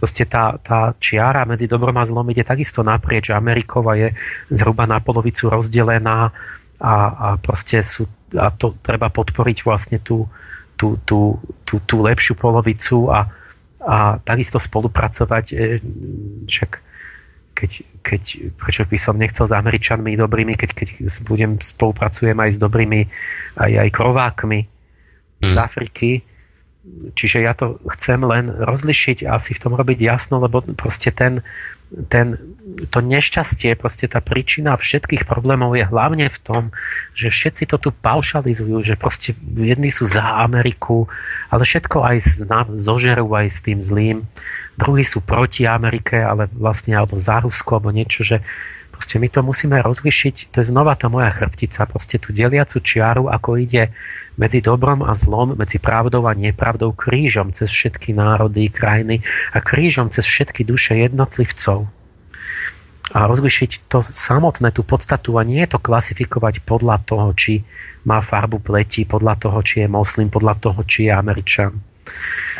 proste 0.00 0.24
tá, 0.24 0.56
tá 0.56 0.96
čiara 0.96 1.44
medzi 1.44 1.68
dobrom 1.68 1.92
a 2.00 2.08
zlom 2.08 2.24
ide 2.32 2.48
takisto 2.48 2.80
naprieč 2.80 3.28
Amerikou 3.28 3.84
a 3.92 3.94
je 3.98 4.08
zhruba 4.48 4.88
na 4.88 5.04
polovicu 5.04 5.52
rozdelená 5.52 6.32
a, 6.80 6.94
a 6.96 7.28
proste 7.36 7.84
sú, 7.84 8.08
a 8.32 8.48
to 8.48 8.80
treba 8.80 9.12
podporiť 9.12 9.58
vlastne 9.68 10.00
tú, 10.00 10.24
tú, 10.80 10.96
tú, 11.04 11.36
tú, 11.68 11.76
tú 11.84 11.96
lepšiu 12.00 12.40
polovicu 12.40 13.12
a, 13.12 13.28
a 13.80 14.20
takisto 14.20 14.60
spolupracovať, 14.60 15.44
e, 15.52 15.80
však 16.44 16.70
keď, 17.60 17.70
keď, 18.00 18.22
prečo 18.56 18.82
by 18.88 18.96
som 18.96 19.20
nechcel 19.20 19.44
s 19.44 19.52
Američanmi 19.52 20.16
dobrými, 20.16 20.56
keď, 20.56 20.70
keď 20.72 20.88
budem 21.28 21.60
spolupracujem 21.60 22.36
aj 22.36 22.56
s 22.56 22.58
dobrými 22.60 23.04
aj, 23.60 23.72
aj 23.84 23.88
krovákmi 23.92 24.60
z 25.44 25.56
Afriky. 25.56 26.24
Čiže 27.12 27.44
ja 27.44 27.52
to 27.52 27.76
chcem 28.00 28.24
len 28.24 28.48
rozlišiť 28.48 29.28
a 29.28 29.36
si 29.36 29.52
v 29.52 29.60
tom 29.60 29.76
robiť 29.76 30.00
jasno, 30.00 30.40
lebo 30.40 30.64
proste 30.72 31.12
ten, 31.12 31.44
ten, 32.08 32.40
to 32.88 32.98
nešťastie, 33.04 33.76
proste 33.76 34.08
tá 34.08 34.24
príčina 34.24 34.78
všetkých 34.78 35.28
problémov 35.28 35.76
je 35.76 35.84
hlavne 35.84 36.32
v 36.32 36.38
tom, 36.40 36.62
že 37.12 37.28
všetci 37.28 37.68
to 37.68 37.76
tu 37.76 37.90
paušalizujú, 37.92 38.80
že 38.80 38.96
proste 38.96 39.36
jedni 39.58 39.92
sú 39.92 40.08
za 40.08 40.40
Ameriku, 40.40 41.10
ale 41.52 41.68
všetko 41.68 41.98
aj 42.00 42.16
zožerú 42.80 43.28
aj 43.36 43.46
s 43.52 43.58
tým 43.60 43.78
zlým 43.84 44.24
druhí 44.80 45.04
sú 45.04 45.20
proti 45.20 45.68
Amerike, 45.68 46.16
ale 46.16 46.48
vlastne 46.48 46.96
alebo 46.96 47.20
za 47.20 47.44
Rusko, 47.44 47.76
alebo 47.76 47.92
niečo, 47.92 48.24
že 48.24 48.40
proste 48.88 49.20
my 49.20 49.28
to 49.28 49.44
musíme 49.44 49.76
rozlišiť, 49.76 50.48
to 50.48 50.64
je 50.64 50.66
znova 50.72 50.96
tá 50.96 51.12
moja 51.12 51.28
chrbtica, 51.36 51.84
proste 51.84 52.16
tú 52.16 52.32
deliacu 52.32 52.80
čiaru, 52.80 53.28
ako 53.28 53.60
ide 53.60 53.92
medzi 54.40 54.64
dobrom 54.64 55.04
a 55.04 55.12
zlom, 55.12 55.52
medzi 55.52 55.76
pravdou 55.76 56.24
a 56.24 56.32
nepravdou, 56.32 56.96
krížom 56.96 57.52
cez 57.52 57.68
všetky 57.68 58.16
národy, 58.16 58.72
krajiny 58.72 59.20
a 59.52 59.60
krížom 59.60 60.08
cez 60.08 60.24
všetky 60.24 60.64
duše 60.64 60.96
jednotlivcov. 60.96 61.99
A 63.10 63.26
rozlišiť 63.26 63.90
to 63.90 64.06
samotné, 64.06 64.70
tú 64.70 64.86
podstatu 64.86 65.34
a 65.34 65.42
nie 65.42 65.66
je 65.66 65.74
to 65.74 65.82
klasifikovať 65.82 66.62
podľa 66.62 67.02
toho, 67.02 67.34
či 67.34 67.66
má 68.06 68.22
farbu 68.22 68.62
pleti, 68.62 69.02
podľa 69.02 69.34
toho, 69.36 69.58
či 69.66 69.82
je 69.84 69.88
moslim, 69.90 70.30
podľa 70.30 70.54
toho, 70.62 70.80
či 70.86 71.10
je 71.10 71.12
američan. 71.12 71.72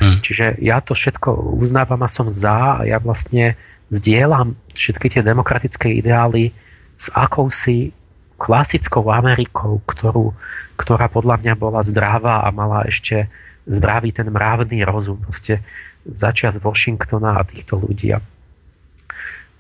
Hmm. 0.01 0.19
Čiže 0.21 0.59
ja 0.59 0.83
to 0.83 0.97
všetko 0.97 1.55
uznávam 1.61 2.03
a 2.03 2.11
som 2.11 2.27
za 2.27 2.83
a 2.83 2.89
ja 2.89 2.99
vlastne 2.99 3.55
zdieľam 3.91 4.59
všetky 4.75 5.07
tie 5.13 5.23
demokratické 5.23 5.93
ideály 5.99 6.55
s 6.99 7.11
akousi 7.15 7.95
klasickou 8.41 9.05
Amerikou, 9.13 9.85
ktorú, 9.85 10.33
ktorá 10.81 11.13
podľa 11.13 11.37
mňa 11.45 11.55
bola 11.61 11.85
zdravá 11.85 12.43
a 12.45 12.49
mala 12.49 12.89
ešte 12.89 13.29
zdravý 13.69 14.17
ten 14.17 14.33
mravný 14.33 14.81
rozum. 14.89 15.21
Proste 15.21 15.61
začias 16.09 16.57
Washingtona 16.57 17.37
a 17.37 17.45
týchto 17.45 17.77
ľudí. 17.77 18.17
A 18.17 18.25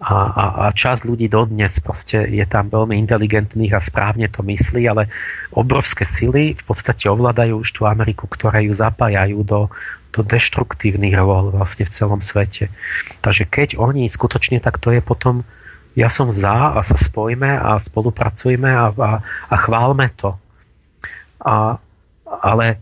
a, 0.00 0.16
a, 0.16 0.44
a 0.64 0.66
časť 0.72 1.04
ľudí 1.04 1.28
dodnes 1.28 1.76
proste 1.84 2.24
je 2.24 2.44
tam 2.48 2.72
veľmi 2.72 2.96
inteligentných 3.04 3.76
a 3.76 3.84
správne 3.84 4.32
to 4.32 4.40
myslí, 4.40 4.88
ale 4.88 5.12
obrovské 5.52 6.08
sily 6.08 6.56
v 6.56 6.62
podstate 6.64 7.12
ovládajú 7.12 7.60
už 7.60 7.68
tú 7.76 7.84
Ameriku, 7.84 8.24
ktoré 8.24 8.64
ju 8.64 8.72
zapájajú 8.72 9.44
do, 9.44 9.68
do 10.16 10.20
deštruktívnych 10.24 11.12
rôl 11.12 11.52
vlastne 11.52 11.84
v 11.84 11.92
celom 11.92 12.24
svete. 12.24 12.72
Takže 13.20 13.44
keď 13.44 13.76
oni 13.76 14.08
skutočne, 14.08 14.64
tak 14.64 14.80
to 14.80 14.88
je 14.88 15.04
potom 15.04 15.44
ja 15.98 16.06
som 16.06 16.30
za 16.30 16.78
a 16.78 16.80
sa 16.80 16.96
spojme 16.96 17.50
a 17.50 17.76
spolupracujme 17.76 18.70
a, 18.70 18.94
a, 18.94 19.10
a 19.52 19.54
chválme 19.58 20.06
to. 20.16 20.32
A, 21.44 21.76
ale 22.24 22.80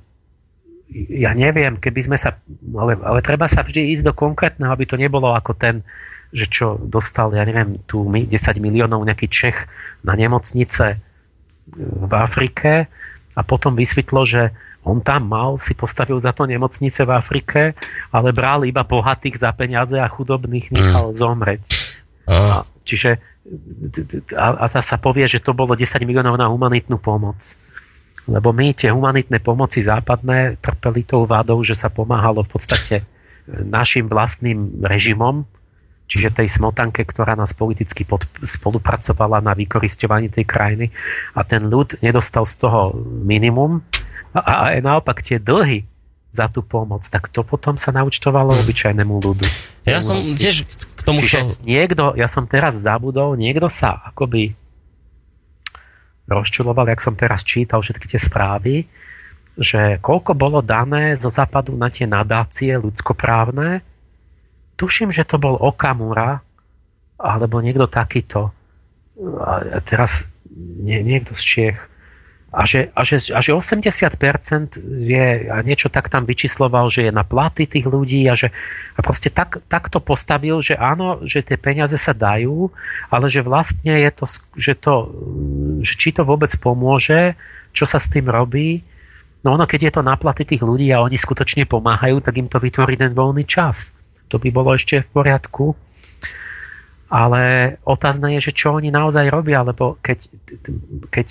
ja 0.93 1.33
neviem, 1.33 1.81
keby 1.81 2.01
sme 2.05 2.17
sa, 2.21 2.37
ale, 2.77 2.95
ale 3.01 3.21
treba 3.25 3.49
sa 3.49 3.65
vždy 3.65 3.97
ísť 3.97 4.05
do 4.07 4.15
konkrétneho, 4.15 4.71
aby 4.71 4.85
to 4.87 5.01
nebolo 5.01 5.33
ako 5.33 5.57
ten 5.57 5.85
že 6.33 6.47
čo 6.49 6.77
dostal, 6.77 7.33
ja 7.33 7.45
neviem, 7.45 7.81
tu 7.89 8.05
10 8.05 8.29
miliónov 8.61 9.01
nejaký 9.05 9.29
Čech 9.33 9.69
na 10.05 10.13
nemocnice 10.13 10.87
e, 10.95 10.97
v 11.81 12.13
Afrike 12.13 12.89
a 13.33 13.41
potom 13.41 13.73
vysvetlo, 13.73 14.29
že 14.29 14.53
on 14.85 15.05
tam 15.05 15.29
mal, 15.29 15.61
si 15.61 15.77
postavil 15.77 16.17
za 16.21 16.33
to 16.33 16.49
nemocnice 16.49 17.05
v 17.05 17.13
Afrike, 17.13 17.61
ale 18.13 18.33
bral 18.33 18.65
iba 18.65 18.85
bohatých 18.89 19.37
za 19.41 19.51
peniaze 19.53 19.97
a 20.01 20.09
chudobných 20.09 20.73
nechal 20.73 21.13
mm. 21.13 21.17
zomreť. 21.19 21.61
A, 22.29 22.65
čiže 22.85 23.21
a, 24.37 24.47
a 24.65 24.67
tá 24.69 24.81
sa 24.85 25.01
povie, 25.01 25.25
že 25.25 25.41
to 25.41 25.57
bolo 25.57 25.73
10 25.73 25.97
miliónov 26.05 26.37
na 26.37 26.49
humanitnú 26.49 27.01
pomoc. 27.01 27.41
Lebo 28.29 28.53
my 28.53 28.77
tie 28.77 28.93
humanitné 28.93 29.41
pomoci 29.41 29.81
západné 29.81 30.61
trpeli 30.61 31.09
tou 31.09 31.25
vádou, 31.25 31.65
že 31.65 31.73
sa 31.73 31.89
pomáhalo 31.89 32.45
v 32.45 32.51
podstate 32.53 32.97
našim 33.49 34.05
vlastným 34.13 34.85
režimom, 34.85 35.49
čiže 36.09 36.33
tej 36.33 36.49
smotanke, 36.49 37.05
ktorá 37.05 37.37
nás 37.37 37.53
politicky 37.53 38.09
pod, 38.09 38.25
spolupracovala 38.41 39.45
na 39.45 39.53
vykoristovaní 39.53 40.33
tej 40.33 40.49
krajiny 40.49 40.87
a 41.37 41.45
ten 41.45 41.69
ľud 41.69 42.01
nedostal 42.01 42.49
z 42.49 42.65
toho 42.65 42.97
minimum 43.05 43.85
a, 44.33 44.41
a 44.41 44.53
aj 44.73 44.79
naopak 44.81 45.21
tie 45.21 45.37
dlhy 45.37 45.85
za 46.33 46.49
tú 46.49 46.65
pomoc, 46.65 47.05
tak 47.09 47.33
to 47.33 47.45
potom 47.45 47.81
sa 47.81 47.93
naučtovalo 47.93 48.53
obyčajnému 48.65 49.15
ľudu. 49.21 49.45
Ja 49.89 50.01
som 50.05 50.37
tiež 50.37 50.69
k 50.69 51.01
tomu 51.01 51.25
Čiže 51.25 51.57
čo... 51.57 51.57
niekto, 51.65 52.13
ja 52.17 52.29
som 52.29 52.45
teraz 52.45 52.77
zabudol, 52.77 53.37
niekto 53.37 53.73
sa 53.73 53.97
akoby 54.13 54.53
rozčuloval, 56.29 56.93
jak 56.93 57.01
som 57.01 57.17
teraz 57.17 57.41
čítal 57.41 57.81
všetky 57.81 58.13
tie 58.13 58.21
správy, 58.21 58.85
že 59.57 59.97
koľko 60.05 60.37
bolo 60.37 60.61
dané 60.61 61.17
zo 61.17 61.33
západu 61.33 61.75
na 61.75 61.89
tie 61.89 62.05
nadácie 62.05 62.77
ľudskoprávne, 62.77 63.81
tuším, 64.79 65.11
že 65.11 65.27
to 65.27 65.43
bol 65.43 65.59
Okamura, 65.59 66.41
alebo 67.19 67.59
niekto 67.59 67.91
takýto. 67.91 68.55
A 69.19 69.83
teraz 69.83 70.23
nie, 70.55 71.03
niekto 71.03 71.35
z 71.35 71.43
Čiech. 71.43 71.79
A 72.49 72.65
že, 72.65 72.89
a, 72.97 73.05
že, 73.05 73.21
a 73.37 73.45
že 73.45 73.53
80% 73.53 74.81
je, 75.05 75.27
a 75.53 75.61
niečo 75.61 75.93
tak 75.93 76.09
tam 76.09 76.25
vyčísloval, 76.25 76.89
že 76.89 77.05
je 77.05 77.13
na 77.13 77.21
platy 77.21 77.69
tých 77.69 77.85
ľudí 77.85 78.25
a 78.25 78.33
že 78.33 78.49
a 78.97 79.05
proste 79.05 79.29
tak, 79.29 79.61
tak 79.69 79.93
to 79.93 80.01
postavil, 80.01 80.65
že 80.65 80.73
áno, 80.73 81.21
že 81.29 81.45
tie 81.45 81.61
peniaze 81.61 82.01
sa 82.01 82.17
dajú, 82.17 82.73
ale 83.13 83.29
že 83.29 83.45
vlastne 83.45 84.01
je 84.01 84.11
to, 84.17 84.25
že, 84.57 84.75
to, 84.81 84.95
že 85.85 85.93
či 86.01 86.09
to 86.17 86.25
vôbec 86.25 86.49
pomôže, 86.57 87.37
čo 87.77 87.85
sa 87.85 88.01
s 88.01 88.09
tým 88.09 88.33
robí, 88.33 88.81
No 89.39 89.55
ono, 89.55 89.71
keď 89.71 89.81
je 89.87 89.93
to 89.95 90.03
na 90.03 90.19
platy 90.19 90.43
tých 90.43 90.67
ľudí 90.67 90.91
a 90.91 90.99
oni 90.99 91.15
skutočne 91.15 91.63
pomáhajú, 91.71 92.19
tak 92.19 92.43
im 92.43 92.51
to 92.51 92.59
vytvorí 92.59 92.99
ten 92.99 93.15
voľný 93.15 93.47
čas. 93.47 93.95
To 94.29 94.37
by 94.37 94.49
bolo 94.53 94.77
ešte 94.77 95.05
v 95.05 95.09
poriadku. 95.13 95.77
Ale 97.09 97.77
otázne 97.89 98.37
je, 98.37 98.53
že 98.53 98.57
čo 98.57 98.77
oni 98.77 98.93
naozaj 98.93 99.33
robia, 99.33 99.65
lebo 99.65 99.97
keď, 100.05 100.29
keď 101.09 101.27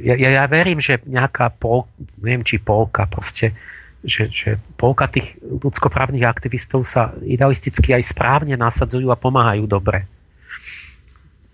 ja, 0.00 0.16
ja 0.16 0.44
verím, 0.48 0.80
že 0.80 1.00
nejaká 1.04 1.52
pol, 1.56 1.88
neviem 2.20 2.44
či 2.44 2.60
polka 2.60 3.08
proste, 3.08 3.56
že, 4.04 4.28
že 4.28 4.60
polka 4.76 5.08
tých 5.08 5.36
ľudskoprávnych 5.40 6.24
aktivistov 6.24 6.84
sa 6.84 7.16
idealisticky 7.24 7.96
aj 7.96 8.12
správne 8.12 8.54
nasadzujú 8.56 9.08
a 9.08 9.18
pomáhajú 9.18 9.64
dobre. 9.64 10.04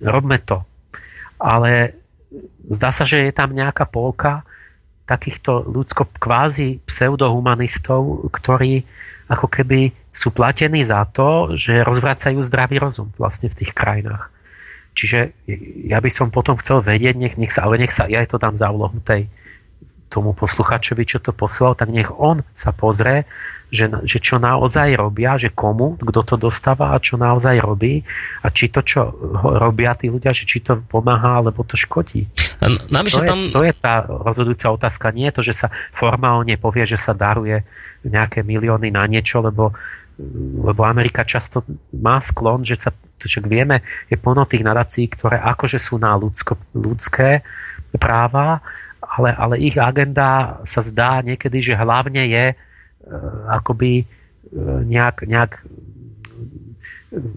Robme 0.02 0.42
to. 0.42 0.62
Ale 1.38 1.94
zdá 2.70 2.90
sa, 2.90 3.06
že 3.06 3.30
je 3.30 3.32
tam 3.34 3.54
nejaká 3.54 3.86
polka 3.86 4.42
takýchto 5.06 5.66
ľudsko 5.66 6.06
kvázi 6.18 6.82
pseudohumanistov, 6.86 8.30
ktorí 8.30 8.86
ako 9.30 9.46
keby 9.50 9.94
sú 10.12 10.28
platení 10.30 10.84
za 10.84 11.08
to, 11.08 11.56
že 11.56 11.82
rozvracajú 11.82 12.38
zdravý 12.44 12.78
rozum 12.78 13.10
vlastne 13.16 13.48
v 13.48 13.64
tých 13.64 13.72
krajinách. 13.72 14.28
Čiže 14.92 15.32
ja 15.88 16.04
by 16.04 16.10
som 16.12 16.28
potom 16.28 16.60
chcel 16.60 16.84
vedieť, 16.84 17.16
nech, 17.16 17.34
nech 17.40 17.52
sa, 17.52 17.64
ale 17.64 17.80
nech 17.80 17.96
sa, 17.96 18.04
ja 18.12 18.20
to 18.28 18.36
dám 18.36 18.60
za 18.60 18.68
úlohu 18.68 19.00
tej, 19.00 19.32
tomu 20.12 20.36
posluchačovi, 20.36 21.08
čo 21.08 21.24
to 21.24 21.32
poslal, 21.32 21.72
tak 21.72 21.88
nech 21.88 22.12
on 22.12 22.44
sa 22.52 22.76
pozrie, 22.76 23.24
že, 23.72 23.88
že 24.04 24.20
čo 24.20 24.36
naozaj 24.36 24.92
robia, 25.00 25.40
že 25.40 25.48
komu, 25.48 25.96
kto 25.96 26.20
to 26.20 26.36
dostáva 26.36 26.92
a 26.92 27.00
čo 27.00 27.16
naozaj 27.16 27.56
robí 27.56 28.04
a 28.44 28.52
či 28.52 28.68
to, 28.68 28.84
čo 28.84 29.08
robia 29.40 29.96
tí 29.96 30.12
ľudia, 30.12 30.36
že 30.36 30.44
či 30.44 30.60
to 30.60 30.84
pomáha, 30.84 31.40
alebo 31.40 31.64
to 31.64 31.72
škodí. 31.72 32.28
Navyše 32.92 33.24
to, 33.24 33.28
tam... 33.32 33.48
je, 33.48 33.56
to 33.56 33.60
je 33.64 33.72
tá 33.72 34.04
rozhodujúca 34.04 34.76
otázka. 34.76 35.16
Nie 35.16 35.32
je 35.32 35.36
to, 35.40 35.42
že 35.48 35.54
sa 35.56 35.68
formálne 35.96 36.52
povie, 36.60 36.84
že 36.84 37.00
sa 37.00 37.16
daruje 37.16 37.64
nejaké 38.04 38.44
milióny 38.44 38.92
na 38.92 39.08
niečo, 39.08 39.40
lebo 39.40 39.72
lebo 40.62 40.84
Amerika 40.84 41.24
často 41.24 41.64
má 41.96 42.20
sklon, 42.20 42.62
že 42.62 42.76
sa, 42.76 42.92
však 43.18 43.48
vieme, 43.48 43.80
je 44.12 44.20
plno 44.20 44.44
tých 44.44 44.62
nadácií, 44.62 45.08
ktoré 45.08 45.40
akože 45.40 45.80
sú 45.80 45.96
na 45.96 46.12
ľudsko, 46.14 46.58
ľudské 46.76 47.40
práva, 47.96 48.60
ale, 49.02 49.30
ale 49.34 49.54
ich 49.60 49.76
agenda 49.76 50.60
sa 50.68 50.80
zdá 50.84 51.20
niekedy, 51.24 51.60
že 51.60 51.74
hlavne 51.74 52.28
je 52.28 52.44
e, 52.52 52.56
akoby 53.50 53.92
e, 54.00 54.04
nejak, 54.86 55.26
nejak 55.26 55.52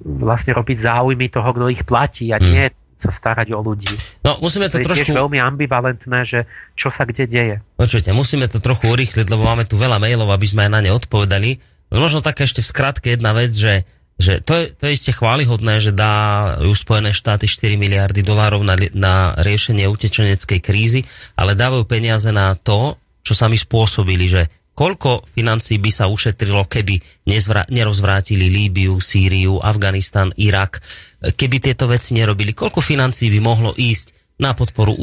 vlastne 0.04 0.56
robiť 0.56 0.78
záujmy 0.80 1.28
toho, 1.28 1.50
kto 1.52 1.66
ich 1.68 1.84
platí 1.84 2.32
a 2.32 2.40
nie 2.40 2.72
hmm. 2.72 2.76
sa 2.96 3.12
starať 3.12 3.52
o 3.52 3.60
ľudí. 3.60 3.92
No, 4.24 4.40
musíme 4.40 4.72
to, 4.72 4.80
to 4.80 4.84
je 4.84 4.88
trošku... 4.88 5.12
tiež 5.12 5.20
veľmi 5.20 5.40
ambivalentné, 5.42 6.20
že 6.24 6.40
čo 6.80 6.88
sa 6.88 7.04
kde 7.04 7.28
deje. 7.28 7.56
Počujte, 7.76 8.16
musíme 8.16 8.48
to 8.48 8.64
trochu 8.64 8.88
urýchliť, 8.88 9.28
lebo 9.28 9.44
máme 9.44 9.68
tu 9.68 9.76
veľa 9.76 10.00
mailov, 10.00 10.32
aby 10.32 10.48
sme 10.48 10.68
aj 10.68 10.72
na 10.72 10.80
ne 10.80 10.92
odpovedali. 10.96 11.75
No 11.94 12.02
možno 12.02 12.26
taká 12.26 12.46
ešte 12.46 12.66
v 12.66 12.72
skratke 12.72 13.08
jedna 13.14 13.36
vec, 13.36 13.54
že 13.54 13.86
že 14.16 14.40
to 14.40 14.56
je, 14.56 14.64
to 14.72 14.88
je 14.88 14.96
isté 14.96 15.12
chválihodné, 15.12 15.84
že 15.84 15.92
dá 15.92 16.56
už 16.64 16.88
Spojené 16.88 17.12
štáty 17.12 17.52
4 17.52 17.76
miliardy 17.76 18.24
dolárov 18.24 18.64
na, 18.64 18.80
na 18.96 19.36
riešenie 19.36 19.92
utečeneckej 19.92 20.64
krízy, 20.64 21.04
ale 21.36 21.52
dávajú 21.52 21.84
peniaze 21.84 22.32
na 22.32 22.56
to, 22.56 22.96
čo 23.20 23.36
sami 23.36 23.60
spôsobili, 23.60 24.26
že 24.32 24.48
koľko 24.72 25.28
financí 25.36 25.76
by 25.84 25.92
sa 25.92 26.08
ušetrilo, 26.08 26.64
keby 26.64 27.28
nezvra, 27.28 27.68
nerozvrátili 27.68 28.48
Líbiu, 28.48 29.04
Sýriu, 29.04 29.60
Afganistan, 29.60 30.32
Irak, 30.40 30.80
keby 31.20 31.60
tieto 31.60 31.92
veci 31.92 32.16
nerobili, 32.16 32.56
koľko 32.56 32.80
financí 32.80 33.28
by 33.28 33.40
mohlo 33.44 33.76
ísť 33.76 34.40
na 34.40 34.56
podporu 34.56 34.96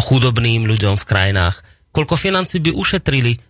chudobným 0.00 0.68
ľuďom 0.68 1.00
v 1.00 1.08
krajinách, 1.08 1.64
koľko 1.92 2.16
financí 2.16 2.60
by 2.60 2.76
ušetrili 2.76 3.40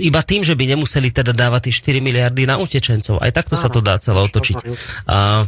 iba 0.00 0.20
tým, 0.24 0.40
že 0.40 0.56
by 0.56 0.64
nemuseli 0.76 1.12
teda 1.12 1.36
dávať 1.36 1.68
tie 1.68 2.00
4 2.00 2.00
miliardy 2.00 2.48
na 2.48 2.56
utečencov. 2.56 3.20
Aj 3.20 3.30
takto 3.30 3.54
Áno, 3.54 3.62
sa 3.62 3.68
to 3.68 3.84
dá 3.84 4.00
celé 4.00 4.24
otočiť. 4.24 4.56
A, 5.04 5.46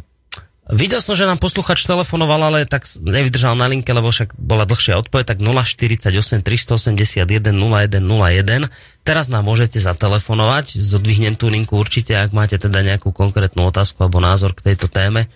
videl 0.68 1.00
som, 1.00 1.16
že 1.16 1.24
nám 1.24 1.40
posluchač 1.40 1.88
telefonoval, 1.88 2.52
ale 2.52 2.68
tak 2.68 2.84
nevydržal 3.00 3.56
na 3.56 3.66
linke, 3.72 3.88
lebo 3.90 4.12
však 4.12 4.36
bola 4.36 4.68
dlhšia 4.68 5.00
odpoveď, 5.00 5.32
tak 5.32 5.38
048 5.40 6.44
381 6.44 7.24
0101. 7.56 8.68
Teraz 9.02 9.26
nám 9.32 9.48
môžete 9.48 9.80
zatelefonovať, 9.80 10.76
zodvihnem 10.76 11.34
tú 11.34 11.48
linku 11.48 11.80
určite, 11.80 12.12
ak 12.12 12.36
máte 12.36 12.60
teda 12.60 12.84
nejakú 12.84 13.16
konkrétnu 13.16 13.64
otázku 13.72 14.04
alebo 14.04 14.20
názor 14.20 14.52
k 14.52 14.72
tejto 14.72 14.92
téme, 14.92 15.26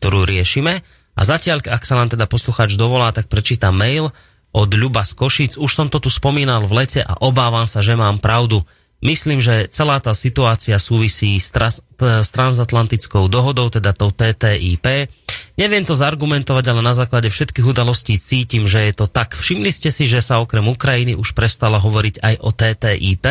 ktorú 0.00 0.24
riešime. 0.24 0.80
A 1.12 1.22
zatiaľ, 1.28 1.60
ak 1.68 1.84
sa 1.84 2.00
nám 2.00 2.08
teda 2.08 2.24
posluchač 2.24 2.80
dovolá, 2.80 3.12
tak 3.12 3.28
prečítam 3.28 3.76
mail 3.76 4.08
od 4.52 4.70
Ľuba 4.72 5.02
z 5.02 5.12
Košic. 5.16 5.52
Už 5.56 5.72
som 5.72 5.88
to 5.88 5.98
tu 5.98 6.12
spomínal 6.12 6.68
v 6.68 6.84
lete 6.84 7.00
a 7.00 7.16
obávam 7.24 7.64
sa, 7.64 7.80
že 7.80 7.96
mám 7.96 8.20
pravdu. 8.20 8.62
Myslím, 9.02 9.42
že 9.42 9.66
celá 9.66 9.98
tá 9.98 10.14
situácia 10.14 10.78
súvisí 10.78 11.34
s, 11.34 11.50
tras, 11.50 11.82
s 11.98 12.30
transatlantickou 12.30 13.26
dohodou, 13.26 13.66
teda 13.66 13.90
tou 13.90 14.14
TTIP. 14.14 15.10
Neviem 15.62 15.86
to 15.86 15.94
zargumentovať, 15.94 16.74
ale 16.74 16.82
na 16.82 16.90
základe 16.90 17.30
všetkých 17.30 17.62
udalostí 17.62 18.18
cítim, 18.18 18.66
že 18.66 18.82
je 18.82 18.98
to 18.98 19.06
tak. 19.06 19.38
Všimli 19.38 19.70
ste 19.70 19.94
si, 19.94 20.10
že 20.10 20.18
sa 20.18 20.42
okrem 20.42 20.66
Ukrajiny 20.66 21.14
už 21.14 21.38
prestala 21.38 21.78
hovoriť 21.78 22.18
aj 22.18 22.34
o 22.42 22.50
TTIP. 22.50 23.26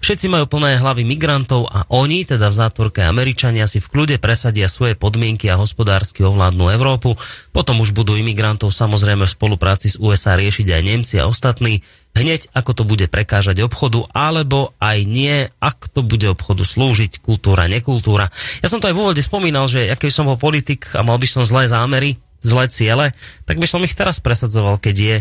Všetci 0.00 0.32
majú 0.32 0.48
plné 0.48 0.80
hlavy 0.80 1.04
migrantov 1.04 1.68
a 1.68 1.84
oni, 1.92 2.24
teda 2.24 2.48
v 2.48 2.58
zátvorke 2.64 3.04
Američania, 3.04 3.68
si 3.68 3.76
v 3.76 3.92
kľude 3.92 4.16
presadia 4.16 4.72
svoje 4.72 4.96
podmienky 4.96 5.52
a 5.52 5.60
hospodársky 5.60 6.24
ovládnu 6.24 6.72
Európu. 6.72 7.20
Potom 7.52 7.84
už 7.84 7.92
budú 7.92 8.16
imigrantov 8.16 8.72
samozrejme 8.72 9.28
v 9.28 9.34
spolupráci 9.36 9.92
s 9.92 10.00
USA 10.00 10.40
riešiť 10.40 10.64
aj 10.64 10.80
Nemci 10.80 11.20
a 11.20 11.28
ostatní 11.28 11.84
hneď 12.14 12.50
ako 12.52 12.72
to 12.74 12.82
bude 12.86 13.06
prekážať 13.06 13.62
obchodu, 13.62 14.04
alebo 14.10 14.74
aj 14.82 14.98
nie, 15.06 15.46
ak 15.62 15.90
to 15.90 16.02
bude 16.02 16.26
obchodu 16.26 16.66
slúžiť, 16.66 17.22
kultúra, 17.22 17.70
nekultúra. 17.70 18.28
Ja 18.60 18.68
som 18.68 18.82
to 18.82 18.90
aj 18.90 18.94
v 18.94 19.02
úvode 19.02 19.22
spomínal, 19.22 19.70
že 19.70 19.88
aký 19.88 20.10
som 20.10 20.26
bol 20.26 20.40
politik 20.40 20.90
a 20.98 21.06
mal 21.06 21.16
by 21.16 21.28
som 21.30 21.46
zlé 21.46 21.70
zámery, 21.70 22.18
zlé 22.42 22.66
ciele, 22.72 23.06
tak 23.46 23.60
by 23.60 23.66
som 23.68 23.84
ich 23.84 23.94
teraz 23.94 24.18
presadzoval, 24.18 24.80
keď 24.80 24.96
je 24.96 25.16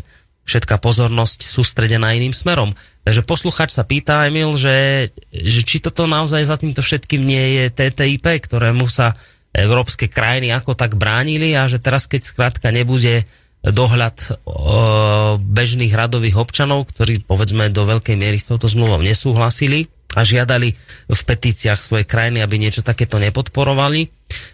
všetká 0.50 0.82
pozornosť 0.82 1.46
sústredená 1.46 2.18
iným 2.18 2.34
smerom. 2.34 2.74
Takže 3.06 3.22
posluchač 3.22 3.70
sa 3.70 3.86
pýta, 3.86 4.26
Emil, 4.26 4.58
že, 4.58 5.10
že 5.30 5.62
či 5.62 5.78
toto 5.78 6.10
naozaj 6.10 6.42
za 6.50 6.58
týmto 6.58 6.82
všetkým 6.82 7.22
nie 7.22 7.62
je 7.62 7.64
TTIP, 7.70 8.50
ktorému 8.50 8.90
sa 8.90 9.14
európske 9.54 10.10
krajiny 10.10 10.50
ako 10.54 10.74
tak 10.74 10.98
bránili 10.98 11.54
a 11.54 11.70
že 11.70 11.78
teraz, 11.78 12.10
keď 12.10 12.22
skrátka 12.26 12.74
nebude 12.74 13.30
dohľad 13.60 14.40
bežných 15.44 15.92
radových 15.92 16.40
občanov, 16.40 16.88
ktorí 16.96 17.28
povedzme 17.28 17.68
do 17.72 17.84
veľkej 17.84 18.16
miery 18.16 18.40
s 18.40 18.48
touto 18.48 18.72
zmluvou 18.72 19.04
nesúhlasili 19.04 19.92
a 20.16 20.26
žiadali 20.26 20.74
v 21.06 21.22
petíciách 21.22 21.78
svojej 21.78 22.08
krajiny, 22.08 22.42
aby 22.42 22.56
niečo 22.58 22.82
takéto 22.82 23.22
nepodporovali. 23.22 24.10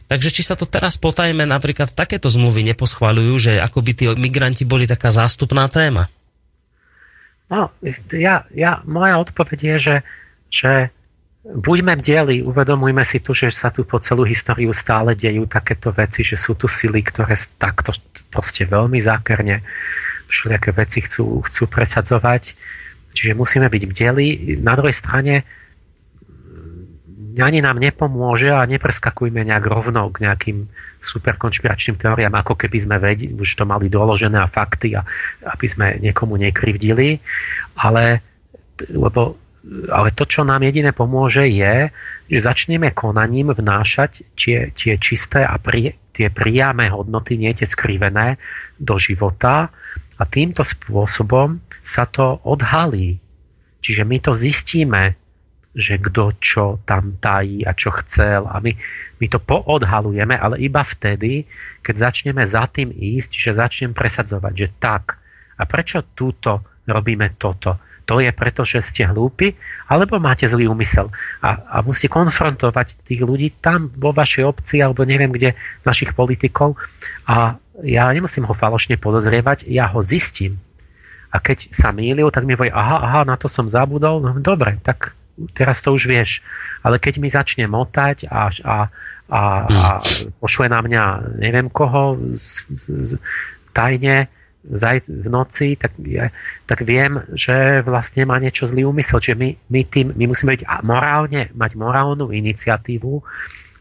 Takže 0.05 0.29
či 0.33 0.41
sa 0.43 0.57
to 0.57 0.67
teraz 0.67 0.97
potajme, 0.97 1.47
napríklad 1.47 1.91
takéto 1.93 2.27
zmluvy 2.27 2.65
neposchvaľujú, 2.73 3.33
že 3.39 3.53
ako 3.61 3.79
by 3.81 3.91
tí 3.93 4.05
migranti 4.17 4.63
boli 4.67 4.89
taká 4.89 5.13
zástupná 5.13 5.69
téma? 5.69 6.11
No, 7.45 7.69
ja, 8.09 8.49
ja, 8.51 8.81
moja 8.89 9.21
odpoveď 9.21 9.59
je, 9.61 9.75
že, 9.77 9.95
že 10.49 10.71
buďme 11.45 12.01
bdeli, 12.01 12.41
uvedomujme 12.41 13.05
si 13.05 13.21
tu, 13.21 13.37
že 13.37 13.53
sa 13.53 13.69
tu 13.69 13.85
po 13.85 14.01
celú 14.01 14.25
históriu 14.25 14.73
stále 14.73 15.13
dejú 15.13 15.45
takéto 15.45 15.93
veci, 15.93 16.25
že 16.25 16.33
sú 16.33 16.57
tu 16.57 16.65
sily, 16.65 17.05
ktoré 17.05 17.37
takto 17.61 17.93
proste 18.33 18.65
veľmi 18.65 18.97
zákerne 18.97 19.61
všelijaké 20.25 20.73
veci 20.73 21.05
chcú, 21.05 21.45
chcú 21.45 21.63
presadzovať. 21.69 22.57
Čiže 23.15 23.37
musíme 23.37 23.69
byť 23.69 23.83
bdeli. 23.85 24.57
Na 24.59 24.73
druhej 24.73 24.97
strane 24.97 25.45
ani 27.35 27.59
nám 27.59 27.77
nepomôže 27.77 28.49
a 28.49 28.63
nepreskakujme 28.65 29.43
nejak 29.43 29.65
rovno 29.67 30.07
k 30.09 30.25
nejakým 30.25 30.57
super 31.03 31.37
konšpiračným 31.37 32.01
teóriám, 32.01 32.33
ako 32.33 32.57
keby 32.57 32.77
sme 32.81 32.97
vedi, 32.97 33.29
už 33.29 33.59
to 33.59 33.63
mali 33.67 33.91
doložené 33.91 34.41
a 34.41 34.49
fakty 34.49 34.97
a 34.97 35.05
aby 35.45 35.67
sme 35.69 35.87
niekomu 36.01 36.39
nekrivdili. 36.41 37.21
Ale, 37.77 38.23
lebo 38.89 39.37
ale 39.89 40.13
to, 40.13 40.29
čo 40.29 40.45
nám 40.45 40.61
jediné 40.61 40.93
pomôže, 40.93 41.49
je, 41.49 41.89
že 42.29 42.39
začneme 42.45 42.93
konaním 42.93 43.49
vnášať 43.49 44.37
tie, 44.37 44.69
tie 44.77 44.93
čisté 45.01 45.41
a 45.41 45.57
pri, 45.57 45.97
tie 46.13 46.29
priame 46.29 46.85
hodnoty, 46.89 47.37
nie 47.37 47.53
tie 47.57 47.65
skrivené, 47.65 48.37
do 48.77 48.99
života 49.01 49.73
a 50.15 50.23
týmto 50.27 50.61
spôsobom 50.61 51.59
sa 51.81 52.05
to 52.05 52.39
odhalí. 52.45 53.17
Čiže 53.81 54.03
my 54.05 54.17
to 54.21 54.31
zistíme, 54.33 55.17
že 55.75 55.99
kto 55.99 56.39
čo 56.39 56.65
tam 56.87 57.19
tají 57.19 57.67
a 57.67 57.75
čo 57.75 57.91
chcel 58.03 58.47
a 58.47 58.63
my, 58.63 58.71
my 59.19 59.27
to 59.27 59.43
poodhalujeme, 59.43 60.33
ale 60.39 60.55
iba 60.63 60.81
vtedy, 60.81 61.43
keď 61.83 62.11
začneme 62.11 62.47
za 62.47 62.63
tým 62.71 62.95
ísť, 62.95 63.31
že 63.35 63.59
začnem 63.59 63.91
presadzovať, 63.91 64.53
že 64.55 64.67
tak. 64.79 65.19
A 65.59 65.63
prečo 65.67 66.15
túto 66.15 66.63
robíme 66.87 67.35
toto? 67.35 67.84
To 68.05 68.21
je 68.21 68.29
preto, 68.29 68.61
že 68.61 68.85
ste 68.85 69.09
hlúpi, 69.09 69.57
alebo 69.89 70.21
máte 70.21 70.45
zlý 70.45 70.69
úmysel. 70.69 71.09
A, 71.41 71.57
a 71.57 71.77
musíte 71.81 72.13
konfrontovať 72.13 73.01
tých 73.05 73.21
ľudí 73.25 73.57
tam 73.61 73.89
vo 73.97 74.13
vašej 74.13 74.45
obci, 74.45 74.81
alebo 74.81 75.01
neviem 75.05 75.33
kde, 75.33 75.57
našich 75.81 76.13
politikov. 76.13 76.77
A 77.25 77.57
ja 77.81 78.07
nemusím 78.13 78.45
ho 78.45 78.53
falošne 78.53 79.01
podozrievať, 79.01 79.65
ja 79.67 79.89
ho 79.89 79.99
zistím. 80.05 80.61
a 81.35 81.43
keď 81.43 81.67
sa 81.75 81.91
mýlil, 81.91 82.31
tak 82.31 82.47
mi 82.47 82.55
povie, 82.55 82.71
aha, 82.71 82.97
aha, 83.03 83.21
na 83.27 83.35
to 83.35 83.51
som 83.51 83.67
zabudol, 83.67 84.23
no 84.23 84.31
dobre, 84.39 84.79
tak 84.79 85.11
teraz 85.51 85.83
to 85.83 85.91
už 85.91 86.07
vieš. 86.07 86.39
Ale 86.79 86.95
keď 86.95 87.19
mi 87.19 87.27
začne 87.27 87.67
motať 87.67 88.31
a, 88.31 88.47
a, 88.47 88.77
a, 89.27 89.41
a 89.67 89.85
pošle 90.39 90.71
na 90.71 90.79
mňa 90.79 91.03
neviem 91.35 91.67
koho 91.67 92.15
z, 92.39 92.63
z, 92.87 93.11
tajne 93.75 94.31
zaj, 94.73 95.05
v 95.05 95.27
noci, 95.29 95.77
tak, 95.77 95.93
je, 96.01 96.33
tak 96.65 96.81
viem, 96.81 97.21
že 97.37 97.85
vlastne 97.85 98.25
má 98.25 98.41
niečo 98.41 98.65
zlý 98.65 98.89
úmysel. 98.89 99.21
Čiže 99.21 99.37
my, 99.37 99.49
my, 99.69 99.81
tým, 99.85 100.07
my 100.17 100.25
musíme 100.25 100.57
byť 100.57 100.63
morálne, 100.81 101.53
mať 101.53 101.71
morálnu 101.77 102.33
iniciatívu 102.33 103.13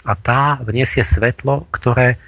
a 0.05 0.13
tá 0.13 0.61
vniesie 0.61 1.01
svetlo, 1.01 1.65
ktoré 1.73 2.21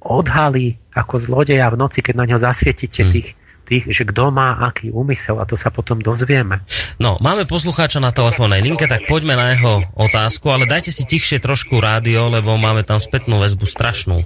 odhalí 0.00 0.80
ako 0.96 1.20
zlodeja 1.20 1.68
v 1.68 1.76
noci, 1.76 2.00
keď 2.00 2.14
na 2.16 2.24
ňo 2.24 2.38
zasvietite 2.40 3.04
hmm. 3.04 3.12
tých, 3.12 3.28
tých, 3.68 3.84
že 3.92 4.02
kto 4.08 4.32
má 4.32 4.56
aký 4.64 4.88
úmysel 4.88 5.38
a 5.38 5.44
to 5.44 5.54
sa 5.54 5.68
potom 5.68 6.00
dozvieme. 6.00 6.64
No, 6.96 7.20
máme 7.20 7.44
poslucháča 7.44 8.00
na 8.00 8.10
telefónnej 8.10 8.64
linke, 8.64 8.88
tak 8.88 9.04
poďme 9.04 9.36
na 9.36 9.52
jeho 9.52 9.84
otázku, 9.94 10.48
ale 10.48 10.64
dajte 10.64 10.90
si 10.90 11.04
tichšie 11.04 11.38
trošku 11.38 11.78
rádio, 11.78 12.32
lebo 12.32 12.56
máme 12.56 12.82
tam 12.82 12.96
spätnú 12.96 13.38
väzbu 13.38 13.68
strašnú. 13.68 14.24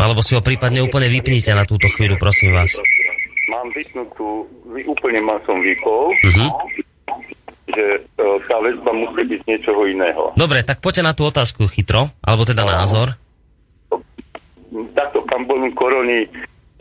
Alebo 0.00 0.24
si 0.24 0.32
ho 0.32 0.40
prípadne 0.40 0.80
úplne 0.80 1.12
vypnite 1.12 1.52
na 1.52 1.68
túto 1.68 1.86
chvíľu, 1.92 2.16
prosím 2.16 2.56
vás. 2.56 2.72
Mám 3.52 3.68
vypnutú, 3.76 4.48
úplne 4.88 5.20
mal 5.20 5.36
som 5.44 5.60
vypol. 5.60 6.16
Uh-huh 6.24 6.50
že 7.70 8.02
e, 8.02 8.24
tá 8.50 8.56
väzba 8.58 8.90
musí 8.90 9.22
byť 9.26 9.40
niečoho 9.46 9.86
iného. 9.86 10.34
Dobre, 10.34 10.66
tak 10.66 10.82
poďte 10.82 11.06
na 11.06 11.14
tú 11.14 11.26
otázku 11.30 11.70
chytro, 11.70 12.10
alebo 12.18 12.42
teda 12.42 12.66
no. 12.66 12.70
názor. 12.70 13.08
Takto, 14.94 15.22
pán 15.26 15.46
Bonú 15.46 15.70
Koroni, 15.74 16.26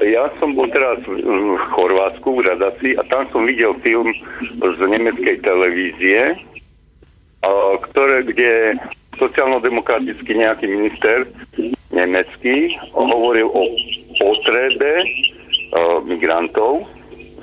ja 0.02 0.32
som 0.40 0.56
bol 0.56 0.70
teraz 0.72 1.02
v 1.04 1.60
Chorvátsku, 1.76 2.30
v 2.38 2.46
Radaci 2.46 2.90
a 2.96 3.04
tam 3.10 3.28
som 3.34 3.44
videl 3.44 3.76
film 3.84 4.08
z 4.62 4.80
nemeckej 4.80 5.44
televízie, 5.44 6.40
ktoré, 7.90 8.24
kde 8.24 8.80
sociálno-demokratický 9.20 10.32
nejaký 10.40 10.66
minister 10.72 11.28
nemecký 11.90 12.78
hovoril 12.94 13.50
o 13.50 13.64
potrebe 14.18 15.04
uh, 15.04 16.00
migrantov. 16.06 16.86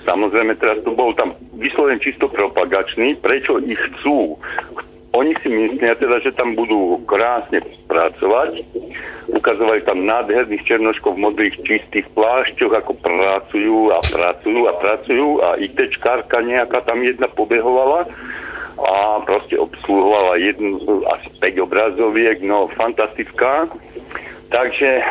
Samozrejme, 0.06 0.54
teraz 0.62 0.78
to 0.86 0.94
bol 0.94 1.10
tam 1.18 1.34
vyslovene 1.58 1.98
čisto 1.98 2.30
propagačný, 2.30 3.18
prečo 3.18 3.58
ich 3.58 3.78
chcú. 3.78 4.38
Oni 5.16 5.32
si 5.40 5.48
myslia 5.48 5.96
teda, 5.96 6.20
že 6.20 6.36
tam 6.36 6.52
budú 6.54 7.00
krásne 7.08 7.64
pracovať. 7.88 8.62
Ukazovali 9.32 9.82
tam 9.82 10.04
nádherných 10.04 10.62
černoškov 10.68 11.16
v 11.16 11.24
modrých 11.24 11.56
čistých 11.64 12.06
plášťoch, 12.14 12.70
ako 12.70 12.92
pracujú 13.00 13.96
a 13.96 13.98
pracujú 14.04 14.60
a 14.68 14.72
pracujú 14.76 15.28
a 15.42 15.48
ITčkárka 15.58 16.44
nejaká 16.44 16.84
tam 16.84 17.02
jedna 17.02 17.26
pobehovala 17.32 18.06
a 18.76 19.24
proste 19.24 19.56
obsluhovala 19.56 20.36
jednu, 20.36 20.76
asi 21.08 21.32
5 21.40 21.64
obrazoviek, 21.64 22.44
no 22.44 22.68
fantastická. 22.76 23.72
Takže 24.50 24.90
e, 25.00 25.04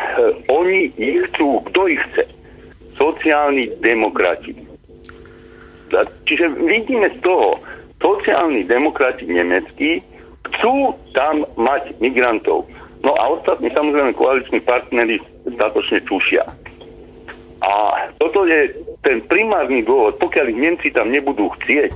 oni 0.48 0.92
ich 0.96 1.28
chcú, 1.32 1.60
kto 1.68 1.80
ich 1.92 2.00
chce? 2.12 2.24
Sociálni 2.96 3.68
demokrati. 3.84 4.56
Čiže 6.26 6.56
vidíme 6.64 7.12
z 7.14 7.18
toho, 7.20 7.60
sociálni 8.00 8.64
demokrati 8.64 9.28
nemeckí 9.28 10.00
chcú 10.56 10.96
tam 11.12 11.44
mať 11.60 12.00
migrantov. 12.00 12.64
No 13.04 13.14
a 13.14 13.38
ostatní 13.38 13.70
samozrejme 13.70 14.16
koaliční 14.16 14.60
partnery 14.64 15.20
statočne 15.44 16.00
čušia. 16.08 16.42
A 17.62 17.72
toto 18.18 18.44
je 18.48 18.72
ten 19.04 19.22
primárny 19.26 19.84
dôvod. 19.86 20.18
Pokiaľ 20.18 20.50
ich 20.50 20.60
Nemci 20.60 20.88
tam 20.90 21.12
nebudú 21.12 21.52
chcieť, 21.60 21.94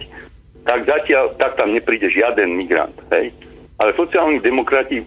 tak 0.69 0.86
zatiaľ 0.86 1.35
tak 1.41 1.57
tam 1.57 1.73
nepríde 1.73 2.10
žiaden 2.12 2.55
migrant. 2.55 2.94
Hej? 3.10 3.33
Ale 3.81 3.97
sociálni 3.97 4.39
demokrati 4.44 5.02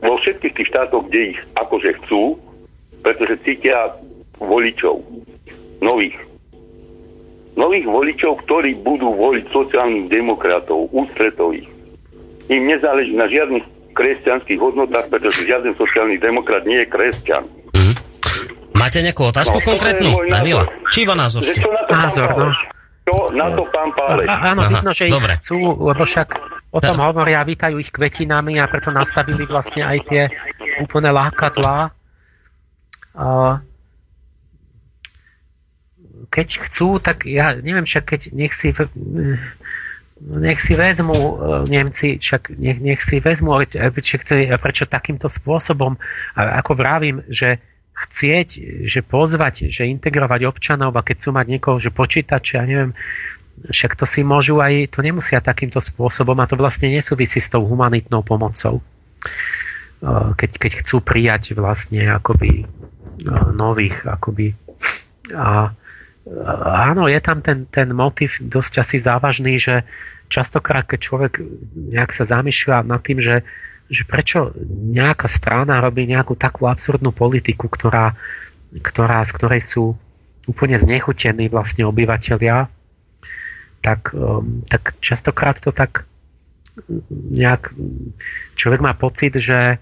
vo 0.00 0.16
všetkých 0.20 0.54
tých 0.56 0.68
štátoch, 0.72 1.08
kde 1.08 1.36
ich 1.36 1.40
akože 1.56 1.90
chcú, 2.04 2.40
pretože 3.04 3.40
cítia 3.44 3.96
voličov, 4.40 5.00
nových. 5.84 6.16
Nových 7.56 7.86
voličov, 7.88 8.40
ktorí 8.46 8.80
budú 8.80 9.12
voliť 9.12 9.44
sociálnych 9.52 10.08
demokratov, 10.08 10.88
ústretových. 10.92 11.68
Im 12.48 12.66
nezáleží 12.66 13.12
na 13.12 13.28
žiadnych 13.28 13.62
kresťanských 13.92 14.58
hodnotách, 14.58 15.12
pretože 15.12 15.44
žiaden 15.44 15.76
sociálny 15.76 16.16
demokrat 16.16 16.64
nie 16.64 16.80
je 16.80 16.88
kresťan. 16.88 17.44
Mm. 17.76 17.94
Máte 18.72 19.04
nejakú 19.04 19.28
otázku 19.28 19.60
no, 19.60 19.66
konkrétnu? 19.66 20.10
Davila? 20.30 20.64
Či 20.88 21.04
iba 21.04 21.14
názor? 21.18 21.44
Názor, 21.90 22.28
no. 22.32 22.48
To, 23.10 23.28
na 23.34 23.50
to 23.52 23.66
pán 23.74 23.90
Páleš. 23.92 24.28
Áno, 24.30 24.60
vidno, 24.70 24.92
že 24.94 25.04
ich 25.10 25.14
chcú, 25.42 25.58
lebo 25.82 26.02
však 26.06 26.28
o 26.70 26.78
tom 26.78 26.96
hovoria, 27.02 27.42
vítajú 27.42 27.82
ich 27.82 27.90
kvetinami 27.90 28.62
a 28.62 28.70
preto 28.70 28.94
nastavili 28.94 29.42
vlastne 29.46 29.82
aj 29.82 29.98
tie 30.06 30.22
úplne 30.82 31.10
lákadlá. 31.10 31.90
Keď 36.30 36.48
chcú, 36.70 37.02
tak 37.02 37.26
ja 37.26 37.58
neviem, 37.58 37.82
však 37.82 38.04
keď 38.06 38.20
nech 38.30 38.54
si 38.54 38.70
nech 40.20 40.60
si 40.60 40.76
vezmu 40.76 41.16
e, 41.16 41.32
Nemci, 41.64 42.20
však 42.20 42.52
nech, 42.60 42.76
nech 42.76 43.00
si 43.00 43.24
vezmu, 43.24 43.56
prečo 44.60 44.84
takýmto 44.84 45.32
spôsobom, 45.32 45.96
ako 46.36 46.72
vravím, 46.76 47.24
že 47.24 47.56
chcieť, 48.00 48.48
že 48.88 49.00
pozvať, 49.04 49.68
že 49.68 49.88
integrovať 49.88 50.40
občanov 50.48 50.96
a 50.96 51.04
keď 51.04 51.16
sú 51.20 51.30
mať 51.36 51.46
niekoho, 51.48 51.76
že 51.76 51.92
počítače, 51.92 52.56
ja 52.56 52.64
neviem, 52.64 52.92
však 53.68 53.92
to 53.98 54.08
si 54.08 54.24
môžu 54.24 54.56
aj, 54.64 54.96
to 54.96 55.04
nemusia 55.04 55.44
takýmto 55.44 55.84
spôsobom 55.84 56.36
a 56.40 56.48
to 56.48 56.56
vlastne 56.56 56.88
nesúvisí 56.88 57.42
s 57.42 57.52
tou 57.52 57.60
humanitnou 57.68 58.24
pomocou. 58.24 58.80
E, 58.80 58.82
keď, 60.36 60.50
keď 60.56 60.72
chcú 60.80 61.04
prijať 61.04 61.52
vlastne 61.52 62.08
akoby 62.08 62.64
e, 62.64 62.66
nových 63.52 64.00
akoby 64.08 64.56
a 65.36 65.76
áno, 66.88 67.04
je 67.08 67.20
tam 67.20 67.44
ten, 67.44 67.68
ten 67.68 67.92
motiv 67.92 68.40
dosť 68.40 68.72
asi 68.80 68.96
závažný, 68.96 69.60
že 69.60 69.84
častokrát, 70.32 70.86
keď 70.86 71.00
človek 71.00 71.32
nejak 71.74 72.14
sa 72.14 72.24
zamýšľa 72.24 72.86
nad 72.86 73.00
tým, 73.02 73.18
že, 73.20 73.42
že 73.90 74.06
prečo 74.06 74.54
nejaká 74.94 75.26
strana 75.26 75.82
robí 75.82 76.06
nejakú 76.06 76.38
takú 76.38 76.70
absurdnú 76.70 77.10
politiku, 77.10 77.66
ktorá, 77.66 78.14
ktorá, 78.80 79.26
z 79.26 79.32
ktorej 79.34 79.62
sú 79.64 79.84
úplne 80.46 80.78
znechutení 80.78 81.50
vlastne 81.50 81.84
obyvateľia, 81.84 82.70
tak, 83.80 84.12
um, 84.12 84.62
tak 84.68 84.96
častokrát 85.00 85.58
to 85.60 85.72
tak 85.72 86.04
nejak 87.10 87.74
človek 88.56 88.80
má 88.80 88.96
pocit, 88.96 89.36
že 89.36 89.76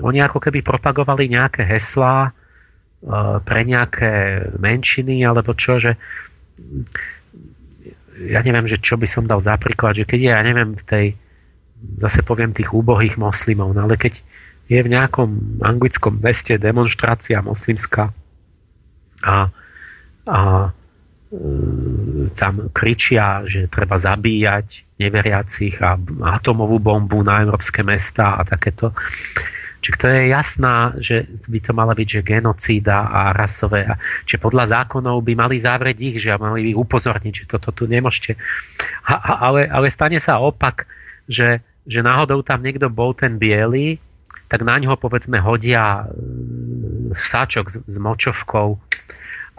oni 0.00 0.22
ako 0.22 0.40
keby 0.40 0.64
propagovali 0.64 1.28
nejaké 1.28 1.66
heslá, 1.66 2.32
E, 3.00 3.40
pre 3.40 3.64
nejaké 3.64 4.44
menšiny 4.60 5.24
alebo 5.24 5.56
čo, 5.56 5.80
že 5.80 5.96
ja 8.28 8.44
neviem, 8.44 8.68
že 8.68 8.76
čo 8.76 9.00
by 9.00 9.08
som 9.08 9.24
dal 9.24 9.40
za 9.40 9.56
príklad, 9.56 9.96
že 9.96 10.04
keď 10.04 10.20
je, 10.20 10.30
ja 10.36 10.42
neviem, 10.44 10.76
v 10.76 10.84
tej, 10.84 11.06
zase 11.96 12.20
poviem 12.20 12.52
tých 12.52 12.68
úbohých 12.76 13.16
moslimov, 13.16 13.72
no 13.72 13.88
ale 13.88 13.96
keď 13.96 14.20
je 14.68 14.80
v 14.84 14.92
nejakom 14.92 15.64
anglickom 15.64 16.20
meste 16.20 16.60
demonstrácia 16.60 17.40
moslimská 17.40 18.12
a, 19.24 19.48
a 20.28 20.40
tam 22.34 22.74
kričia, 22.74 23.46
že 23.46 23.70
treba 23.70 23.94
zabíjať 23.94 24.98
neveriacich 24.98 25.78
a 25.78 25.94
atomovú 26.36 26.82
bombu 26.82 27.22
na 27.22 27.46
európske 27.46 27.86
mesta 27.86 28.34
a 28.34 28.42
takéto. 28.42 28.90
Čiže 29.80 29.96
to 29.96 30.06
je 30.12 30.22
jasná, 30.28 30.92
že 31.00 31.24
by 31.48 31.58
to 31.64 31.72
mala 31.72 31.96
byť 31.96 32.08
že 32.20 32.26
genocída 32.26 33.08
a 33.08 33.32
rasové. 33.32 33.88
A, 33.88 33.96
čiže 34.28 34.42
podľa 34.42 34.76
zákonov 34.76 35.24
by 35.24 35.32
mali 35.32 35.56
zavrieť 35.56 35.98
ich, 36.04 36.16
že 36.20 36.36
mali 36.36 36.70
by 36.70 36.72
upozorniť, 36.76 37.32
že 37.32 37.44
toto 37.48 37.72
tu 37.72 37.88
nemôžete. 37.88 38.36
A, 39.08 39.14
a, 39.16 39.32
ale, 39.48 39.64
ale 39.70 39.88
stane 39.88 40.20
sa 40.20 40.36
opak, 40.36 40.84
že, 41.24 41.64
že 41.88 42.04
náhodou 42.04 42.44
tam 42.44 42.60
niekto 42.60 42.92
bol 42.92 43.16
ten 43.16 43.40
biely, 43.40 43.96
tak 44.50 44.66
na 44.66 44.76
ňo 44.82 44.98
povedzme 44.98 45.38
hodia 45.40 46.04
mm, 46.10 47.16
sáčok 47.16 47.66
s, 47.70 47.76
s 47.86 47.96
močovkou 47.96 48.89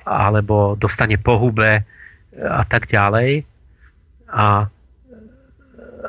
alebo 0.05 0.75
dostane 0.79 1.17
pohube 1.21 1.85
a 2.35 2.63
tak 2.65 2.87
ďalej. 2.89 3.45
A 4.31 4.71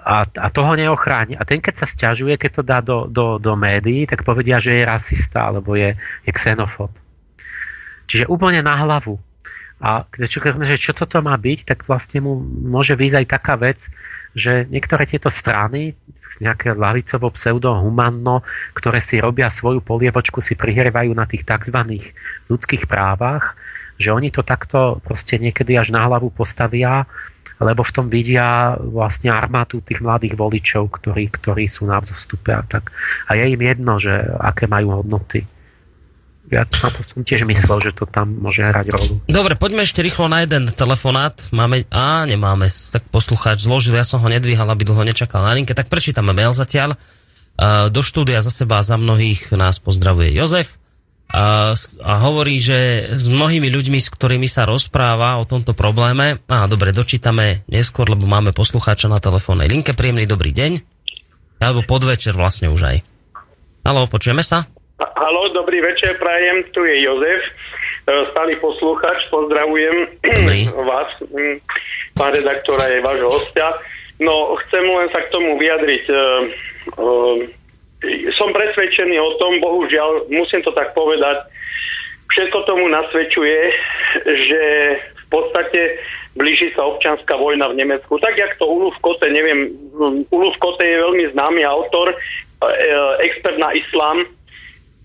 a, 0.03 0.25
a 0.25 0.49
toho 0.49 0.73
neochráni. 0.75 1.37
A 1.37 1.45
ten, 1.45 1.61
keď 1.61 1.85
sa 1.85 1.87
stiažuje, 1.87 2.41
keď 2.41 2.51
to 2.51 2.62
dá 2.65 2.79
do, 2.81 3.07
do, 3.07 3.37
do 3.37 3.53
médií, 3.55 4.09
tak 4.09 4.25
povedia, 4.25 4.59
že 4.59 4.81
je 4.81 4.89
rasista 4.89 5.53
alebo 5.53 5.77
je, 5.77 5.95
je 6.25 6.33
xenofób. 6.33 6.91
Čiže 8.09 8.29
úplne 8.29 8.65
na 8.65 8.75
hlavu. 8.83 9.21
A 9.83 10.07
čo, 10.31 10.39
že 10.62 10.79
čo 10.79 10.95
toto 10.95 11.19
má 11.21 11.35
byť, 11.35 11.67
tak 11.67 11.79
vlastne 11.91 12.23
mu 12.23 12.39
môže 12.45 12.95
výjsť 12.95 13.19
aj 13.19 13.27
taká 13.27 13.55
vec, 13.59 13.91
že 14.33 14.65
niektoré 14.71 15.05
tieto 15.05 15.29
strany, 15.29 15.99
nejaké 16.41 16.73
lavicovo 16.73 17.29
pseudo-humanno, 17.35 18.47
ktoré 18.73 19.03
si 19.03 19.21
robia 19.21 19.53
svoju 19.53 19.85
polievočku, 19.85 20.41
si 20.41 20.57
prihrievajú 20.57 21.12
na 21.12 21.27
tých 21.29 21.45
tzv. 21.45 21.79
ľudských 22.49 22.89
právach, 22.89 23.59
že 24.02 24.10
oni 24.10 24.34
to 24.34 24.42
takto 24.42 24.98
proste 25.06 25.39
niekedy 25.39 25.78
až 25.78 25.94
na 25.94 26.02
hlavu 26.10 26.34
postavia, 26.34 27.06
lebo 27.62 27.86
v 27.86 27.94
tom 27.94 28.10
vidia 28.10 28.74
vlastne 28.74 29.31
armátu 29.31 29.78
tých 29.86 30.02
mladých 30.02 30.34
voličov, 30.34 30.90
ktorí, 30.90 31.31
ktorí 31.31 31.70
sú 31.70 31.86
na 31.86 32.02
vzostupe 32.02 32.50
a 32.50 32.66
tak. 32.66 32.90
A 33.31 33.39
je 33.39 33.55
im 33.55 33.62
jedno, 33.62 34.02
že 34.02 34.10
aké 34.42 34.66
majú 34.66 34.98
hodnoty. 34.98 35.47
Ja 36.50 36.66
na 36.66 36.90
to 36.90 37.06
som 37.06 37.22
tiež 37.22 37.47
myslel, 37.47 37.78
že 37.78 37.94
to 37.94 38.05
tam 38.05 38.34
môže 38.42 38.66
hrať 38.66 38.86
rolu. 38.90 39.14
Dobre, 39.31 39.55
poďme 39.55 39.86
ešte 39.86 40.02
rýchlo 40.02 40.26
na 40.26 40.42
jeden 40.42 40.66
telefonát. 40.74 41.39
Máme, 41.55 41.86
á, 41.89 42.26
nemáme, 42.26 42.66
tak 42.66 43.06
poslucháč 43.14 43.62
zložil, 43.62 43.94
ja 43.94 44.02
som 44.02 44.18
ho 44.18 44.28
nedvíhal, 44.28 44.66
aby 44.66 44.82
dlho 44.82 45.06
nečakal 45.06 45.47
na 45.47 45.55
linke, 45.55 45.70
tak 45.72 45.86
prečítame 45.86 46.34
mail 46.34 46.50
zatiaľ. 46.50 46.98
Do 47.94 48.02
štúdia 48.02 48.42
za 48.42 48.50
seba 48.50 48.82
a 48.82 48.84
za 48.84 48.98
mnohých 48.98 49.55
nás 49.55 49.78
pozdravuje 49.78 50.34
Jozef 50.34 50.82
a, 51.33 51.73
a 52.05 52.12
hovorí, 52.28 52.61
že 52.61 53.09
s 53.17 53.25
mnohými 53.33 53.73
ľuďmi, 53.73 53.97
s 53.97 54.12
ktorými 54.12 54.44
sa 54.44 54.69
rozpráva 54.69 55.41
o 55.41 55.49
tomto 55.49 55.73
probléme, 55.73 56.44
a 56.44 56.69
dobre, 56.69 56.93
dočítame 56.93 57.65
neskôr, 57.73 58.05
lebo 58.05 58.28
máme 58.28 58.52
poslucháča 58.52 59.09
na 59.09 59.17
telefónnej 59.17 59.65
linke, 59.65 59.97
príjemný 59.97 60.28
dobrý 60.28 60.52
deň, 60.52 60.73
alebo 61.57 61.89
podvečer 61.89 62.36
vlastne 62.36 62.69
už 62.69 62.81
aj. 62.85 62.97
Halo, 63.89 64.05
počujeme 64.12 64.44
sa? 64.44 64.69
Halo, 65.01 65.49
dobrý 65.57 65.81
večer, 65.81 66.20
prajem, 66.20 66.69
tu 66.77 66.85
je 66.85 67.01
Jozef, 67.01 67.43
e, 67.49 67.52
stály 68.36 68.61
posluchač, 68.61 69.33
pozdravujem 69.33 70.20
dobrý. 70.20 70.69
vás, 70.93 71.11
pán 72.12 72.36
redaktor 72.36 72.77
aj 72.77 73.01
vášho 73.01 73.28
hostia. 73.33 73.73
No, 74.20 74.52
chcem 74.69 74.85
len 74.85 75.09
sa 75.11 75.25
k 75.25 75.33
tomu 75.33 75.57
vyjadriť. 75.57 76.05
Som 78.34 78.50
presvedčený 78.50 79.14
o 79.22 79.39
tom, 79.39 79.62
bohužiaľ, 79.62 80.26
musím 80.26 80.62
to 80.66 80.74
tak 80.74 80.90
povedať, 80.90 81.47
všetko 82.34 82.58
tomu 82.66 82.90
nasvedčuje, 82.90 83.60
že 84.26 84.62
v 84.98 85.24
podstate 85.31 86.02
blíži 86.34 86.72
sa 86.74 86.89
občianská 86.89 87.36
vojna 87.36 87.70
v 87.70 87.78
Nemecku. 87.84 88.18
Tak, 88.18 88.34
jak 88.34 88.58
to 88.58 88.66
Uluf 88.66 88.97
Kote, 89.00 89.31
neviem, 89.31 89.70
Uluf 90.32 90.56
Kote 90.58 90.82
je 90.82 90.98
veľmi 90.98 91.31
známy 91.31 91.62
autor, 91.62 92.16
expert 93.22 93.58
na 93.58 93.70
islám, 93.74 94.26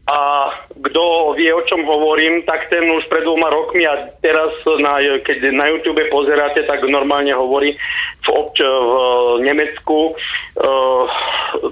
a 0.08 0.56
kto 0.72 1.36
vie, 1.36 1.52
o 1.52 1.68
čom 1.68 1.84
hovorím, 1.84 2.48
tak 2.48 2.72
ten 2.72 2.88
už 2.88 3.11
pred 3.11 3.27
dvoma 3.27 3.52
rokmi 3.52 3.84
a 3.84 4.08
teraz, 4.24 4.56
na, 4.80 5.03
keď 5.19 5.52
na 5.52 5.68
YouTube 5.68 6.00
pozeráte, 6.08 6.64
tak 6.64 6.80
normálne 6.88 7.36
hovorí 7.36 7.76
v, 8.24 8.30
obč- 8.32 8.64
v 8.64 9.44
Nemecku 9.44 10.16
uh, 10.16 11.03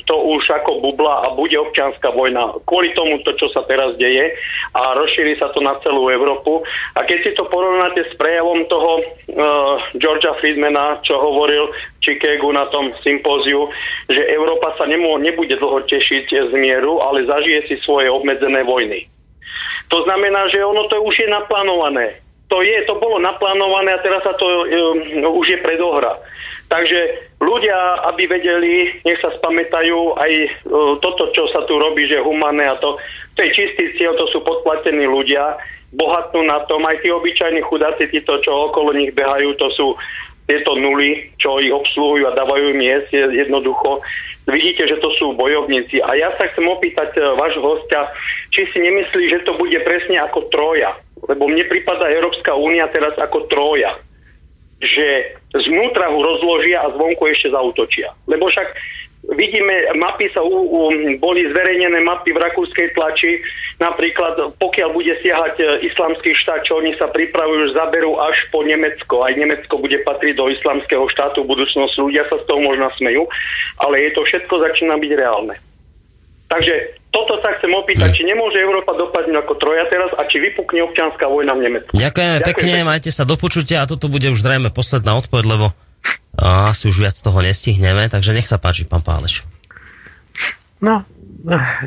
to 0.03 0.15
už 0.35 0.51
ako 0.51 0.83
bubla 0.83 1.23
a 1.23 1.27
bude 1.31 1.55
občianská 1.55 2.11
vojna. 2.11 2.59
Kvôli 2.67 2.91
tomu 2.91 3.23
to, 3.23 3.31
čo 3.39 3.47
sa 3.55 3.64
teraz 3.64 3.95
deje 3.95 4.35
a 4.75 4.99
rozšíri 4.99 5.39
sa 5.39 5.55
to 5.55 5.64
na 5.64 5.80
celú 5.80 6.11
Európu. 6.11 6.59
A 6.99 7.07
keď 7.07 7.17
si 7.23 7.31
to 7.39 7.47
porovnáte 7.47 8.03
s 8.03 8.14
prejavom 8.19 8.67
toho 8.67 8.99
uh, 8.99 9.80
Georgia 9.95 10.35
Friedmana, 10.43 10.99
čo 11.07 11.15
hovoril 11.23 11.72
Chicagu 12.06 12.53
na 12.53 12.69
tom 12.69 12.93
sympóziu, 13.01 13.74
že 14.06 14.22
Európa 14.30 14.77
sa 14.77 14.85
nemô, 14.85 15.17
nebude 15.17 15.58
dlho 15.58 15.82
tešiť 15.90 16.30
z 16.30 16.53
mieru, 16.53 17.01
ale 17.01 17.25
zažije 17.25 17.66
si 17.66 17.75
svoje 17.82 18.14
obmedzené 18.14 18.61
vojny. 18.61 19.09
To 19.90 20.06
znamená, 20.06 20.45
že 20.53 20.61
ono 20.61 20.85
to 20.85 21.01
už 21.01 21.25
je 21.25 21.27
naplánované. 21.30 22.22
To 22.53 22.61
je, 22.61 22.77
to 22.85 23.01
bolo 23.01 23.17
naplánované 23.17 23.98
a 23.98 24.03
teraz 24.06 24.22
sa 24.22 24.38
to 24.38 24.45
um, 24.45 25.34
už 25.34 25.58
je 25.58 25.59
predohra. 25.66 26.14
Takže 26.69 27.30
ľudia, 27.42 28.06
aby 28.14 28.30
vedeli, 28.30 29.01
nech 29.01 29.17
sa 29.17 29.34
spamätajú 29.34 30.17
aj 30.17 30.32
uh, 30.69 30.93
toto, 31.01 31.34
čo 31.34 31.50
sa 31.50 31.66
tu 31.66 31.77
robí, 31.82 32.06
že 32.06 32.22
humané 32.22 32.69
a 32.69 32.77
to, 32.77 33.01
to 33.34 33.45
je 33.45 33.50
čistý 33.50 33.98
cieľ, 33.98 34.14
to 34.14 34.30
sú 34.30 34.45
podplatení 34.45 35.09
ľudia, 35.09 35.58
bohatnú 35.95 36.45
na 36.45 36.61
tom, 36.69 36.85
aj 36.85 37.01
tí 37.01 37.09
obyčajní 37.09 37.66
chudáci, 37.66 38.11
títo, 38.11 38.38
čo 38.43 38.69
okolo 38.69 38.93
nich 38.93 39.16
behajú, 39.16 39.56
to 39.58 39.67
sú 39.74 39.88
tieto 40.45 40.77
nuly, 40.77 41.33
čo 41.41 41.57
ich 41.57 41.74
obsluhujú 41.74 42.30
a 42.30 42.38
dávajú 42.38 42.77
im 42.77 42.82
jesť, 42.82 43.33
jednoducho. 43.33 44.01
Vidíte, 44.45 44.85
že 44.85 45.01
to 45.01 45.09
sú 45.17 45.33
bojovníci. 45.33 46.06
A 46.06 46.14
ja 46.14 46.30
sa 46.38 46.45
chcem 46.53 46.69
opýtať 46.69 47.17
e, 47.17 47.22
vášho 47.33 47.65
hostia, 47.65 48.06
či 48.53 48.69
si 48.69 48.77
nemyslí, 48.77 49.33
že 49.33 49.41
to 49.41 49.57
bude 49.57 49.74
presne 49.82 50.22
ako 50.22 50.53
Troja. 50.53 50.93
Lebo 51.25 51.49
mne 51.49 51.65
prípada 51.65 52.06
Európska 52.14 52.53
únia 52.53 52.85
teraz 52.93 53.17
ako 53.17 53.49
Troja. 53.49 53.98
Že 54.85 55.33
znútra 55.65 56.14
ho 56.14 56.22
rozložia 56.22 56.85
a 56.85 56.93
zvonku 56.93 57.25
ešte 57.25 57.49
zautočia. 57.49 58.14
Lebo 58.30 58.45
však 58.45 58.69
vidíme, 59.33 59.95
mapy 59.97 60.29
sa 60.29 60.45
u, 60.45 60.53
u, 60.53 60.81
boli 61.17 61.49
zverejnené 61.49 61.97
mapy 62.05 62.29
v 62.29 62.41
rakúskej 62.45 62.93
tlači, 62.93 63.41
napríklad 63.81 64.57
pokiaľ 64.61 64.89
bude 64.93 65.13
siahať 65.25 65.55
e, 65.57 65.63
islamský 65.89 66.37
štát, 66.37 66.61
čo 66.67 66.77
oni 66.77 66.93
sa 66.99 67.09
pripravujú, 67.09 67.73
zaberú 67.73 68.21
až 68.21 68.37
po 68.53 68.61
Nemecko. 68.61 69.25
Aj 69.25 69.33
Nemecko 69.33 69.81
bude 69.81 69.97
patriť 70.05 70.33
do 70.37 70.53
islamského 70.53 71.09
štátu 71.09 71.41
v 71.41 71.57
budúcnosti. 71.57 71.97
Ľudia 71.97 72.29
sa 72.29 72.37
z 72.37 72.45
toho 72.45 72.61
možno 72.61 72.91
smejú, 73.01 73.25
ale 73.81 74.05
je 74.05 74.11
to 74.13 74.21
všetko 74.21 74.53
začína 74.61 74.95
byť 75.01 75.11
reálne. 75.17 75.55
Takže 76.45 77.01
toto 77.09 77.41
sa 77.41 77.57
chcem 77.57 77.73
opýtať, 77.73 78.13
či 78.13 78.21
nemôže 78.21 78.61
Európa 78.61 78.93
dopadnúť 78.93 79.41
ako 79.41 79.53
troja 79.57 79.89
teraz 79.89 80.13
a 80.13 80.29
či 80.29 80.37
vypukne 80.37 80.85
občianská 80.85 81.25
vojna 81.25 81.57
v 81.57 81.71
Nemecku. 81.71 81.91
Ďakujeme 81.97 82.37
Ďakujem 82.37 82.53
pekne, 82.53 82.69
pekne, 82.75 82.89
majte 82.91 83.09
sa 83.09 83.25
do 83.25 83.33
počutia 83.33 83.81
a 83.81 83.89
toto 83.89 84.05
bude 84.11 84.29
už 84.29 84.45
zrejme 84.45 84.69
posledná 84.69 85.17
odpoveď, 85.17 85.45
lebo 85.47 85.65
asi 86.39 86.91
už 86.91 87.07
viac 87.07 87.15
toho 87.15 87.39
nestihneme, 87.39 88.11
takže 88.11 88.35
nech 88.35 88.47
sa 88.47 88.59
páči, 88.59 88.83
pán 88.83 89.01
Páleš. 89.01 89.47
No, 90.83 91.07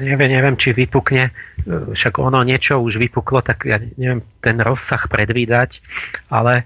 neviem, 0.01 0.33
neviem, 0.33 0.57
či 0.57 0.73
vypukne, 0.73 1.31
však 1.69 2.17
ono 2.17 2.41
niečo 2.43 2.81
už 2.81 2.97
vypuklo, 2.97 3.45
tak 3.45 3.69
ja 3.69 3.77
neviem 3.79 4.25
ten 4.41 4.57
rozsah 4.59 5.05
predvídať, 5.07 5.85
ale 6.33 6.65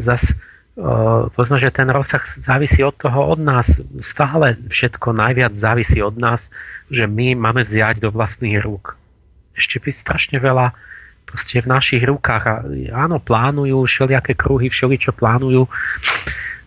zas 0.00 0.38
možno, 1.36 1.60
že 1.60 1.74
ten 1.74 1.90
rozsah 1.92 2.24
závisí 2.24 2.80
od 2.80 2.96
toho, 2.96 3.36
od 3.36 3.40
nás. 3.42 3.82
Stále 4.00 4.56
všetko 4.70 5.12
najviac 5.12 5.52
závisí 5.52 6.00
od 6.00 6.16
nás, 6.16 6.48
že 6.88 7.04
my 7.04 7.36
máme 7.36 7.66
vziať 7.66 8.00
do 8.00 8.08
vlastných 8.08 8.56
rúk. 8.62 8.96
Ešte 9.52 9.82
by 9.82 9.90
strašne 9.92 10.40
veľa 10.40 10.72
proste 11.28 11.60
v 11.60 11.68
našich 11.68 12.02
rukách. 12.06 12.44
A 12.48 12.54
áno, 12.96 13.20
plánujú 13.20 13.84
všelijaké 13.84 14.32
kruhy, 14.38 14.72
všeličo 14.72 15.12
plánujú, 15.12 15.68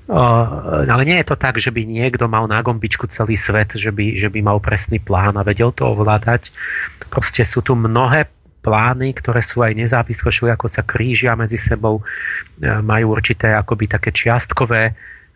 ale 0.09 1.07
nie 1.07 1.15
je 1.23 1.27
to 1.31 1.39
tak, 1.39 1.55
že 1.55 1.71
by 1.71 1.87
niekto 1.87 2.27
mal 2.27 2.43
na 2.43 2.59
gombičku 2.59 3.07
celý 3.07 3.39
svet, 3.39 3.71
že 3.79 3.87
by, 3.87 4.19
že 4.19 4.27
by 4.27 4.43
mal 4.43 4.59
presný 4.59 4.99
plán 4.99 5.39
a 5.39 5.47
vedel 5.47 5.71
to 5.71 5.87
ovládať. 5.87 6.51
Proste 7.07 7.47
sú 7.47 7.63
tu 7.63 7.71
mnohé 7.71 8.27
plány, 8.63 9.15
ktoré 9.15 9.43
sú 9.43 9.63
aj 9.63 9.75
nezávislé, 9.75 10.55
ako 10.55 10.67
sa 10.71 10.87
krížia 10.87 11.35
medzi 11.35 11.59
sebou, 11.59 11.99
e, 11.99 12.03
majú 12.63 13.11
určité 13.15 13.51
akoby 13.51 13.91
také 13.91 14.15
čiastkové, 14.15 14.83
e, 14.87 14.93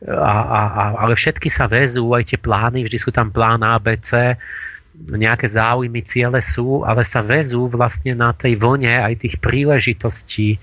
a, 0.07 0.35
a, 0.47 0.61
a, 0.63 0.83
ale 1.03 1.19
všetky 1.19 1.51
sa 1.51 1.67
vezú, 1.67 2.15
aj 2.15 2.31
tie 2.31 2.39
plány, 2.39 2.87
vždy 2.87 2.97
sú 2.97 3.11
tam 3.11 3.27
plán 3.31 3.67
ABC, 3.67 4.39
nejaké 4.97 5.45
záujmy, 5.45 6.01
ciele 6.01 6.41
sú, 6.41 6.81
ale 6.81 7.05
sa 7.05 7.21
vezú 7.21 7.69
vlastne 7.69 8.17
na 8.17 8.33
tej 8.33 8.57
vlne 8.57 8.97
aj 8.97 9.13
tých 9.21 9.35
príležitostí 9.37 10.57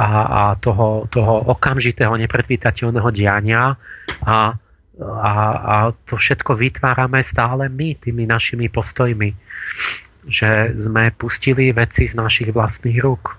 a, 0.00 0.08
a 0.24 0.42
toho, 0.56 1.04
toho 1.12 1.52
okamžitého 1.52 2.16
nepredvídateľného 2.16 3.10
diania 3.12 3.76
a, 4.24 4.56
a, 4.98 5.32
a 5.60 5.76
to 6.08 6.16
všetko 6.16 6.56
vytvárame 6.56 7.20
stále 7.20 7.68
my, 7.68 7.94
tými 8.00 8.24
našimi 8.24 8.72
postojmi. 8.72 9.36
Že 10.24 10.80
sme 10.80 11.12
pustili 11.12 11.68
veci 11.76 12.08
z 12.08 12.16
našich 12.16 12.48
vlastných 12.56 12.98
rúk. 13.04 13.36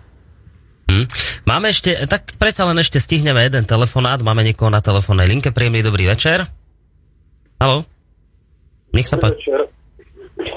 Hmm. 0.86 1.10
Máme 1.50 1.74
ešte, 1.74 1.98
tak 2.06 2.38
predsa 2.38 2.70
len 2.70 2.78
ešte 2.78 3.02
stihneme 3.02 3.42
jeden 3.42 3.66
telefonát, 3.66 4.22
máme 4.22 4.46
niekoho 4.46 4.70
na 4.70 4.86
telefónnej 4.86 5.26
linke, 5.26 5.50
príjemný 5.50 5.82
dobrý 5.82 6.06
večer. 6.06 6.46
Haló? 7.58 7.90
Nech 8.94 9.10
sa 9.10 9.18
páči 9.18 9.75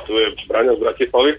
tu 0.07 0.13
je 0.17 0.27
Braňo 0.49 0.77
z 0.77 0.81
Bratislavy. 0.83 1.33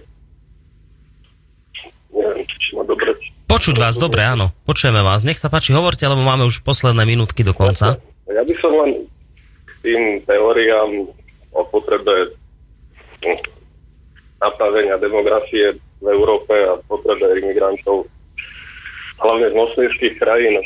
Neviem, 2.10 2.42
či 2.48 2.70
ma 2.74 2.84
dobre... 2.84 3.14
Počuť 3.50 3.76
vás, 3.82 3.98
dobre, 3.98 4.22
áno. 4.22 4.54
Počujeme 4.66 5.02
vás. 5.02 5.26
Nech 5.26 5.42
sa 5.42 5.50
páči, 5.50 5.74
hovorte, 5.74 6.06
lebo 6.06 6.22
máme 6.22 6.46
už 6.46 6.62
posledné 6.62 7.02
minútky 7.06 7.42
do 7.42 7.54
konca. 7.58 7.98
Ja, 8.30 8.42
by 8.46 8.56
som 8.62 8.74
len 8.78 9.10
tým 9.82 10.22
teóriám 10.26 11.10
o 11.54 11.62
potrebe 11.74 12.34
hm, 13.26 13.40
napravenia 14.38 15.02
demografie 15.02 15.76
v 16.00 16.06
Európe 16.08 16.54
a 16.54 16.80
potrebe 16.88 17.26
imigrantov, 17.42 18.08
hlavne 19.20 19.52
z 19.52 19.56
moslimských 19.56 20.16
krajín. 20.22 20.64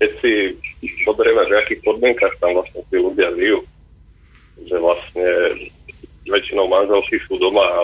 Keď 0.00 0.10
si 0.20 0.32
pozrieme, 1.06 1.46
v 1.46 1.54
akých 1.54 1.80
podmienkach 1.86 2.34
tam 2.42 2.58
vlastne 2.58 2.82
tí 2.90 2.96
ľudia 2.98 3.30
žijú, 3.38 3.62
že 4.62 4.76
vlastne 4.78 5.28
väčšinou 6.24 6.70
manželky 6.70 7.20
sú 7.26 7.36
doma 7.36 7.64
a 7.64 7.80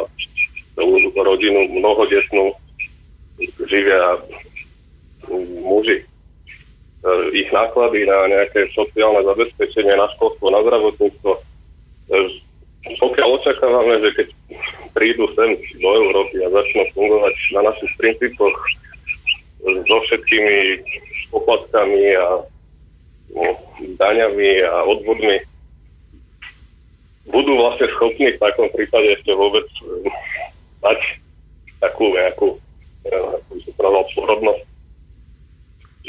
rodinu 1.19 1.61
mnohodetnú 1.69 2.57
živia 3.69 4.21
muži. 5.61 6.01
E, 6.01 6.05
ich 7.37 7.49
náklady 7.53 8.09
na 8.09 8.29
nejaké 8.29 8.69
sociálne 8.73 9.21
zabezpečenie, 9.25 9.93
na 9.97 10.09
školstvo, 10.17 10.49
na 10.49 10.61
zdravotníctvo. 10.65 11.33
E, 11.37 11.41
pokiaľ 12.97 13.29
očakávame, 13.41 13.95
že 14.01 14.11
keď 14.17 14.29
prídu 14.97 15.29
sem 15.37 15.57
do 15.79 15.91
Európy 16.01 16.41
a 16.45 16.49
začnú 16.49 16.83
fungovať 16.97 17.35
na 17.55 17.61
našich 17.69 17.93
princípoch 18.01 18.57
so 19.61 19.97
všetkými 20.09 20.81
poplatkami 21.29 22.17
a 22.17 22.27
no, 23.37 23.49
daňami 24.01 24.65
a 24.65 24.75
odvodmi, 24.89 25.37
budú 27.31 27.53
vlastne 27.57 27.87
schopní 27.97 28.35
v 28.35 28.43
takom 28.43 28.69
prípade 28.75 29.17
ešte 29.19 29.33
vôbec 29.35 29.65
eh, 29.65 30.11
mať 30.83 31.01
takú 31.81 32.13
nejakú, 32.13 32.49
eh, 33.07 33.31
ako 33.41 33.51
by 33.55 33.61
som 33.65 33.73
povedal, 33.79 34.05
porodnosť. 34.15 34.63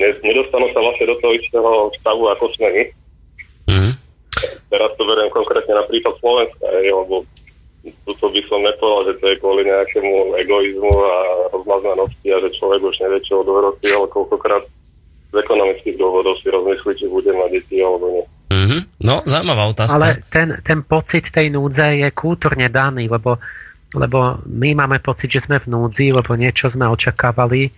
Nedostanú 0.01 0.71
sa 0.71 0.81
vlastne 0.81 1.05
do 1.05 1.15
toho 1.19 1.33
istého 1.35 1.71
stavu, 1.99 2.23
ako 2.31 2.45
sme 2.57 2.67
my. 2.73 2.83
Mm. 3.69 3.93
Teraz 4.71 4.89
to 4.95 5.03
beriem 5.03 5.29
konkrétne 5.29 5.77
na 5.77 5.85
prípad 5.85 6.15
Slovenska, 6.17 6.65
lebo 6.71 7.27
to 8.05 8.27
by 8.29 8.41
som 8.45 8.61
nepovedal, 8.61 9.09
že 9.09 9.13
to 9.19 9.25
je 9.29 9.39
kvôli 9.41 9.61
nejakému 9.65 10.37
egoizmu 10.37 10.93
a 10.93 11.15
rozmaznanosti 11.49 12.27
a 12.29 12.37
že 12.45 12.55
človek 12.55 12.81
už 12.85 12.95
nevie, 13.01 13.19
čo 13.25 13.41
odhroty, 13.41 13.89
ale 13.89 14.05
koľkokrát 14.09 14.63
z 15.31 15.35
ekonomických 15.35 15.97
dôvodov 15.97 16.37
si 16.39 16.53
rozmyslí, 16.53 16.91
či 16.93 17.05
bude 17.09 17.31
mať 17.33 17.49
deti 17.57 17.81
alebo 17.81 18.05
nie. 18.15 18.25
Mm-hmm. 18.51 18.81
No, 19.07 19.23
zaujímavá 19.23 19.63
otázka. 19.71 19.95
Ale 19.95 20.19
ten, 20.27 20.59
ten 20.59 20.83
pocit 20.83 21.31
tej 21.31 21.47
núdze 21.47 22.03
je 22.03 22.09
kultúrne 22.11 22.67
daný, 22.67 23.07
lebo, 23.07 23.39
lebo 23.95 24.43
my 24.43 24.75
máme 24.75 24.99
pocit, 24.99 25.31
že 25.31 25.47
sme 25.47 25.63
v 25.63 25.71
núdzi, 25.71 26.11
lebo 26.11 26.35
niečo 26.35 26.67
sme 26.67 26.91
očakávali 26.91 27.71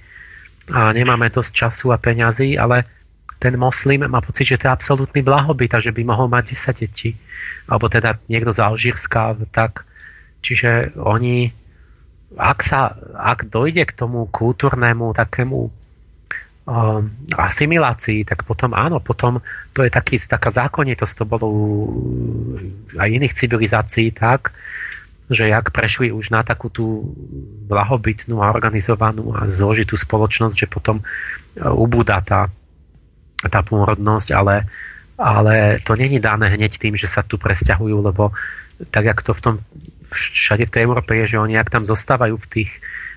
a 0.74 0.90
nemáme 0.90 1.30
dosť 1.30 1.52
času 1.54 1.94
a 1.94 2.02
peňazí, 2.02 2.58
ale 2.58 2.90
ten 3.38 3.54
moslim 3.60 4.02
má 4.10 4.18
pocit, 4.24 4.56
že 4.56 4.58
to 4.58 4.66
je 4.66 4.76
absolútny 4.76 5.22
blahobyt 5.22 5.78
a 5.78 5.84
že 5.84 5.94
by 5.94 6.02
mohol 6.02 6.26
mať 6.32 6.58
10 6.58 6.82
detí. 6.82 7.14
Alebo 7.70 7.92
teda 7.92 8.18
niekto 8.32 8.50
z 8.56 8.60
Alžírska, 8.66 9.38
tak 9.54 9.86
Čiže 10.44 11.00
oni, 11.00 11.48
ak, 12.36 12.60
sa, 12.60 13.00
ak 13.16 13.48
dojde 13.48 13.88
k 13.88 13.96
tomu 13.96 14.28
kultúrnemu 14.28 15.16
takému 15.16 15.72
um, 16.68 17.02
asimilácii, 17.40 18.28
tak 18.28 18.44
potom 18.44 18.76
áno, 18.76 19.00
potom 19.00 19.40
to 19.74 19.82
je 19.84 19.92
taký, 19.92 20.22
taká 20.22 20.54
zákonitosť, 20.54 21.14
to 21.18 21.26
bolo 21.26 21.48
aj 22.94 23.10
iných 23.10 23.34
civilizácií 23.34 24.14
tak, 24.14 24.54
že 25.34 25.50
jak 25.50 25.74
prešli 25.74 26.14
už 26.14 26.30
na 26.30 26.46
takú 26.46 26.70
tú 26.70 27.10
blahobytnú 27.66 28.38
a 28.44 28.54
organizovanú 28.54 29.34
a 29.34 29.50
zložitú 29.50 29.98
spoločnosť, 29.98 30.56
že 30.56 30.68
potom 30.70 31.02
uh, 31.02 31.74
ubúda 31.74 32.22
tá, 32.22 32.54
tá 33.42 33.60
pôrodnosť, 33.66 34.30
ale, 34.36 34.70
ale 35.18 35.82
to 35.82 35.98
není 35.98 36.22
dané 36.22 36.54
hneď 36.54 36.78
tým, 36.78 36.94
že 36.94 37.10
sa 37.10 37.26
tu 37.26 37.42
presťahujú, 37.42 37.98
lebo 38.04 38.30
tak, 38.94 39.10
jak 39.10 39.20
to 39.26 39.34
v 39.34 39.42
tom 39.42 39.56
všade 40.14 40.70
v 40.70 40.74
tej 40.74 40.82
Európe 40.86 41.18
je, 41.24 41.36
že 41.36 41.42
oni 41.42 41.58
ak 41.58 41.74
tam 41.74 41.90
zostávajú 41.90 42.38
v, 42.38 42.48
tých, 42.48 42.72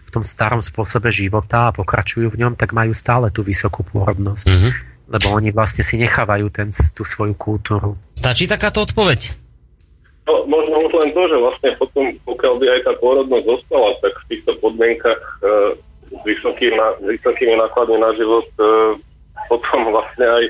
v 0.09 0.10
tom 0.10 0.25
starom 0.25 0.65
spôsobe 0.65 1.12
života 1.12 1.68
a 1.68 1.75
pokračujú 1.76 2.33
v 2.33 2.41
ňom, 2.41 2.57
tak 2.57 2.73
majú 2.73 2.97
stále 2.97 3.28
tú 3.28 3.44
vysokú 3.44 3.85
pôrodnosť. 3.85 4.49
Mm-hmm. 4.49 4.95
Lebo 5.07 5.26
oni 5.39 5.55
vlastne 5.55 5.86
si 5.86 5.94
nechávajú 5.99 6.51
ten, 6.51 6.75
tú 6.94 7.07
svoju 7.07 7.39
kultúru. 7.39 7.94
Stačí 8.18 8.51
takáto 8.51 8.83
odpoveď? 8.83 9.39
No, 10.26 10.43
možno 10.51 10.83
už 10.83 10.93
len 10.99 11.15
to, 11.15 11.23
že 11.31 11.36
vlastne 11.39 11.70
potom, 11.78 12.05
pokiaľ 12.26 12.55
by 12.59 12.67
aj 12.67 12.81
tá 12.83 12.93
pôrodnosť 12.99 13.47
zostala, 13.47 13.91
tak 14.02 14.12
v 14.18 14.28
týchto 14.35 14.52
podmienkach 14.59 15.23
e, 15.23 15.35
s, 16.10 16.23
vysokým 16.26 16.75
s 16.75 17.07
vysokými 17.07 17.55
nákladmi 17.55 17.99
na 18.02 18.10
život 18.18 18.47
e, 18.59 18.99
potom 19.47 19.86
vlastne 19.94 20.26
aj 20.26 20.44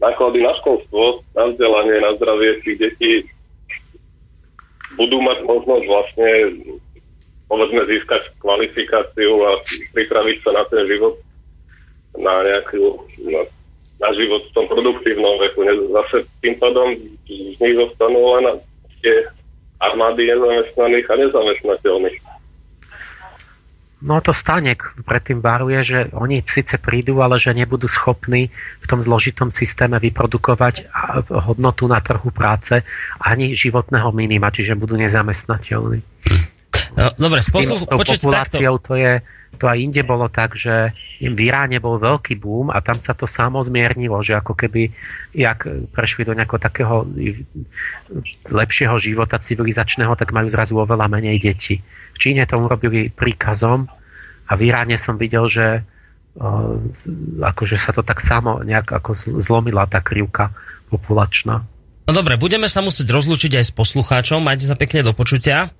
náklady 0.00 0.40
na 0.40 0.56
školstvo, 0.56 1.20
na 1.36 1.52
vzdelanie, 1.52 2.00
na 2.00 2.16
zdravie 2.16 2.64
tých 2.64 2.78
detí 2.80 3.12
budú 4.96 5.20
mať 5.20 5.44
možnosť 5.44 5.84
vlastne 5.86 6.30
povedzme 7.50 7.82
získať 7.84 8.22
kvalifikáciu 8.38 9.32
a 9.44 9.60
pripraviť 9.92 10.38
sa 10.40 10.50
na 10.54 10.64
ten 10.70 10.86
život, 10.86 11.18
na 12.16 12.34
nejakú, 12.46 13.04
na, 13.26 13.42
na 14.00 14.10
život 14.16 14.42
v 14.48 14.54
tom 14.56 14.66
produktívnom 14.66 15.36
veku. 15.44 15.60
Zase 15.92 16.24
tým 16.40 16.54
pádom 16.56 16.88
z 17.28 17.56
nich 17.60 17.74
zostanú 17.76 18.20
len 18.40 18.58
tie 19.04 19.28
armády 19.80 20.28
nezamestnaných 20.28 21.06
a 21.08 21.14
nezamestnateľných. 21.20 22.18
No 24.00 24.16
to 24.24 24.32
Stanek 24.32 24.96
predtým 25.04 25.44
varuje, 25.44 25.76
že 25.84 25.98
oni 26.16 26.40
síce 26.48 26.80
prídu, 26.80 27.20
ale 27.20 27.36
že 27.36 27.52
nebudú 27.52 27.84
schopní 27.84 28.48
v 28.80 28.86
tom 28.88 29.04
zložitom 29.04 29.52
systéme 29.52 30.00
vyprodukovať 30.00 30.88
hodnotu 31.28 31.84
na 31.84 32.00
trhu 32.00 32.32
práce 32.32 32.80
ani 33.20 33.52
životného 33.52 34.08
minima, 34.16 34.48
čiže 34.48 34.72
budú 34.72 34.96
nezamestnateľní. 34.96 36.00
No, 36.96 37.06
dobre, 37.20 37.44
posluch, 37.44 37.84
počuť 37.84 38.24
populáciou 38.24 38.74
takto. 38.80 38.86
to 38.88 38.94
je, 38.96 39.12
to 39.58 39.66
aj 39.66 39.78
inde 39.82 40.02
bolo 40.06 40.30
tak, 40.30 40.54
že 40.54 40.94
v 41.20 41.38
Iráne 41.38 41.82
bol 41.82 42.00
veľký 42.00 42.38
boom 42.38 42.70
a 42.72 42.80
tam 42.80 42.96
sa 42.96 43.12
to 43.12 43.28
samo 43.28 43.60
zmiernilo, 43.60 44.22
že 44.22 44.38
ako 44.38 44.56
keby 44.56 44.94
jak 45.36 45.68
prešli 45.92 46.24
do 46.24 46.32
nejakého 46.32 46.60
takého 46.62 47.04
lepšieho 48.48 48.96
života 48.96 49.36
civilizačného, 49.36 50.16
tak 50.16 50.32
majú 50.32 50.48
zrazu 50.48 50.78
oveľa 50.80 51.10
menej 51.12 51.42
detí. 51.42 51.82
Číne 52.16 52.48
to 52.48 52.56
urobili 52.56 53.12
príkazom 53.12 53.90
a 54.48 54.52
v 54.56 54.60
Iráne 54.70 54.96
som 54.96 55.20
videl, 55.20 55.44
že 55.50 55.84
akože 57.42 57.76
sa 57.76 57.90
to 57.90 58.06
tak 58.06 58.22
samo 58.22 58.62
nejak 58.62 58.86
ako 58.86 59.12
zlomila 59.42 59.84
tá 59.90 59.98
krivka 59.98 60.54
populačná. 60.88 61.66
No 62.06 62.12
dobre, 62.14 62.34
budeme 62.38 62.66
sa 62.66 62.82
musieť 62.82 63.06
rozlúčiť 63.06 63.54
aj 63.54 63.64
s 63.70 63.72
poslucháčom. 63.74 64.42
Majte 64.42 64.66
sa 64.66 64.74
pekne 64.74 65.06
do 65.06 65.14
počutia. 65.14 65.70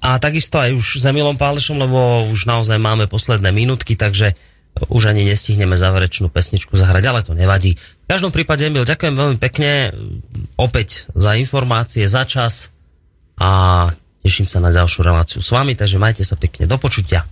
A 0.00 0.16
takisto 0.18 0.56
aj 0.60 0.74
už 0.74 1.02
s 1.02 1.04
Emilom 1.06 1.36
Pálešom, 1.36 1.78
lebo 1.78 2.26
už 2.30 2.46
naozaj 2.46 2.78
máme 2.80 3.06
posledné 3.06 3.50
minútky, 3.54 3.94
takže 3.94 4.34
už 4.86 5.10
ani 5.10 5.26
nestihneme 5.26 5.74
záverečnú 5.74 6.30
pesničku 6.30 6.78
zahrať, 6.78 7.04
ale 7.10 7.20
to 7.26 7.34
nevadí. 7.34 7.74
V 7.74 8.06
každom 8.06 8.30
prípade, 8.30 8.66
Emil, 8.66 8.86
ďakujem 8.86 9.14
veľmi 9.18 9.38
pekne 9.42 9.90
opäť 10.54 11.10
za 11.12 11.34
informácie, 11.34 12.06
za 12.06 12.22
čas 12.22 12.70
a 13.40 13.90
Teším 14.20 14.52
sa 14.52 14.60
na 14.60 14.68
ďalšiu 14.68 15.00
reláciu 15.00 15.40
s 15.40 15.48
vami, 15.48 15.72
takže 15.72 15.96
majte 15.96 16.24
sa 16.28 16.36
pekne 16.36 16.68
do 16.68 16.76
počutia. 16.76 17.24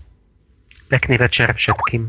Pekný 0.88 1.20
večer 1.20 1.52
všetkým. 1.52 2.08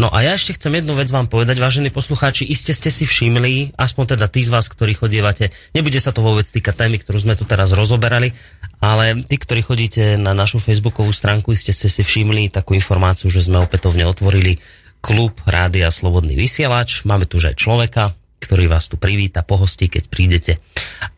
No 0.00 0.08
a 0.08 0.24
ja 0.24 0.32
ešte 0.32 0.56
chcem 0.56 0.80
jednu 0.80 0.96
vec 0.96 1.12
vám 1.12 1.28
povedať, 1.28 1.60
vážení 1.60 1.92
poslucháči, 1.92 2.48
iste 2.48 2.72
ste 2.72 2.88
si 2.88 3.04
všimli, 3.04 3.76
aspoň 3.76 4.16
teda 4.16 4.32
tí 4.32 4.40
z 4.40 4.48
vás, 4.48 4.64
ktorí 4.72 4.96
chodievate, 4.96 5.52
nebude 5.76 6.00
sa 6.00 6.08
to 6.08 6.24
vôbec 6.24 6.48
týkať 6.48 6.72
témy, 6.72 7.04
ktorú 7.04 7.20
sme 7.20 7.36
tu 7.36 7.44
teraz 7.44 7.76
rozoberali, 7.76 8.32
ale 8.80 9.20
tí, 9.28 9.36
ktorí 9.36 9.60
chodíte 9.60 10.16
na 10.16 10.32
našu 10.32 10.56
facebookovú 10.56 11.12
stránku, 11.12 11.52
iste 11.52 11.76
ste 11.76 11.92
si 11.92 12.00
všimli 12.00 12.48
takú 12.48 12.72
informáciu, 12.72 13.28
že 13.28 13.44
sme 13.44 13.60
opätovne 13.60 14.08
otvorili 14.08 14.56
klub 15.04 15.36
Rádia 15.44 15.92
Slobodný 15.92 16.32
vysielač. 16.32 17.04
Máme 17.04 17.28
tu 17.28 17.36
už 17.36 17.52
aj 17.52 17.60
človeka, 17.60 18.16
ktorý 18.40 18.72
vás 18.72 18.88
tu 18.88 18.96
privíta, 18.96 19.44
pohostí, 19.44 19.92
keď 19.92 20.08
prídete. 20.08 20.64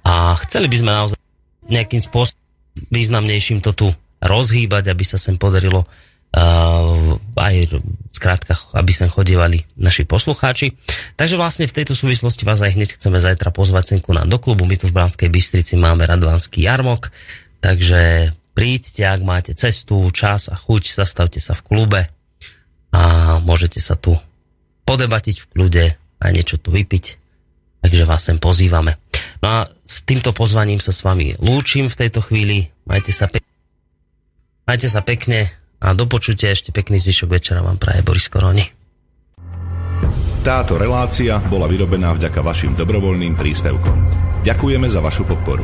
A 0.03 0.35
chceli 0.43 0.67
by 0.67 0.77
sme 0.83 0.91
naozaj 0.91 1.19
nejakým 1.71 2.03
spôsobom 2.03 2.43
významnejším 2.91 3.63
to 3.63 3.79
tu 3.79 3.87
rozhýbať, 4.19 4.91
aby 4.91 5.07
sa 5.07 5.23
sem 5.23 5.39
podarilo 5.39 5.87
aj 6.33 7.55
skrátka, 8.13 8.57
aby 8.73 8.93
sem 8.95 9.11
chodievali 9.11 9.69
naši 9.77 10.09
poslucháči. 10.09 10.79
Takže 11.19 11.37
vlastne 11.37 11.69
v 11.69 11.77
tejto 11.77 11.93
súvislosti 11.93 12.49
vás 12.49 12.65
aj 12.65 12.73
hneď 12.79 12.97
chceme 12.97 13.21
zajtra 13.21 13.53
pozvať 13.53 13.97
senku 13.97 14.17
nám 14.17 14.33
do 14.33 14.41
klubu. 14.41 14.65
My 14.65 14.81
tu 14.81 14.89
v 14.89 14.97
Bránskej 14.97 15.29
Bystrici 15.29 15.77
máme 15.77 16.09
Radvanský 16.09 16.65
jarmok, 16.65 17.13
takže 17.61 18.33
príďte, 18.57 19.03
ak 19.05 19.21
máte 19.27 19.53
cestu, 19.53 20.09
čas 20.15 20.49
a 20.49 20.57
chuť, 20.57 21.03
zastavte 21.05 21.41
sa 21.41 21.53
v 21.53 21.65
klube 21.67 22.01
a 22.93 23.03
môžete 23.41 23.81
sa 23.81 23.97
tu 23.97 24.17
podebatiť 24.89 25.37
v 25.37 25.49
kľude 25.53 25.87
a 25.97 26.25
niečo 26.33 26.61
tu 26.61 26.73
vypiť. 26.73 27.05
Takže 27.83 28.05
vás 28.07 28.23
sem 28.23 28.39
pozývame. 28.39 28.97
No 29.43 29.49
a 29.51 29.59
s 29.83 30.07
týmto 30.07 30.31
pozvaním 30.31 30.79
sa 30.79 30.95
s 30.95 31.03
vami 31.03 31.35
lúčim 31.43 31.91
v 31.91 31.99
tejto 31.99 32.23
chvíli. 32.23 32.71
Majte 32.87 33.11
sa, 33.11 33.27
pe- 33.27 33.43
majte 34.63 34.87
sa 34.87 35.03
pekne 35.03 35.51
a 35.83 35.91
do 35.99 36.07
počutia 36.07 36.55
ešte 36.55 36.71
pekný 36.71 37.03
zvyšok 37.03 37.29
večera 37.35 37.59
vám 37.59 37.83
praje 37.83 38.07
Boris 38.07 38.31
Koroni. 38.31 38.63
Táto 40.43 40.79
relácia 40.79 41.39
bola 41.51 41.67
vyrobená 41.67 42.15
vďaka 42.15 42.43
vašim 42.43 42.75
dobrovoľným 42.79 43.35
príspevkom. 43.35 43.99
Ďakujeme 44.43 44.87
za 44.91 44.99
vašu 45.03 45.27
podporu. 45.27 45.63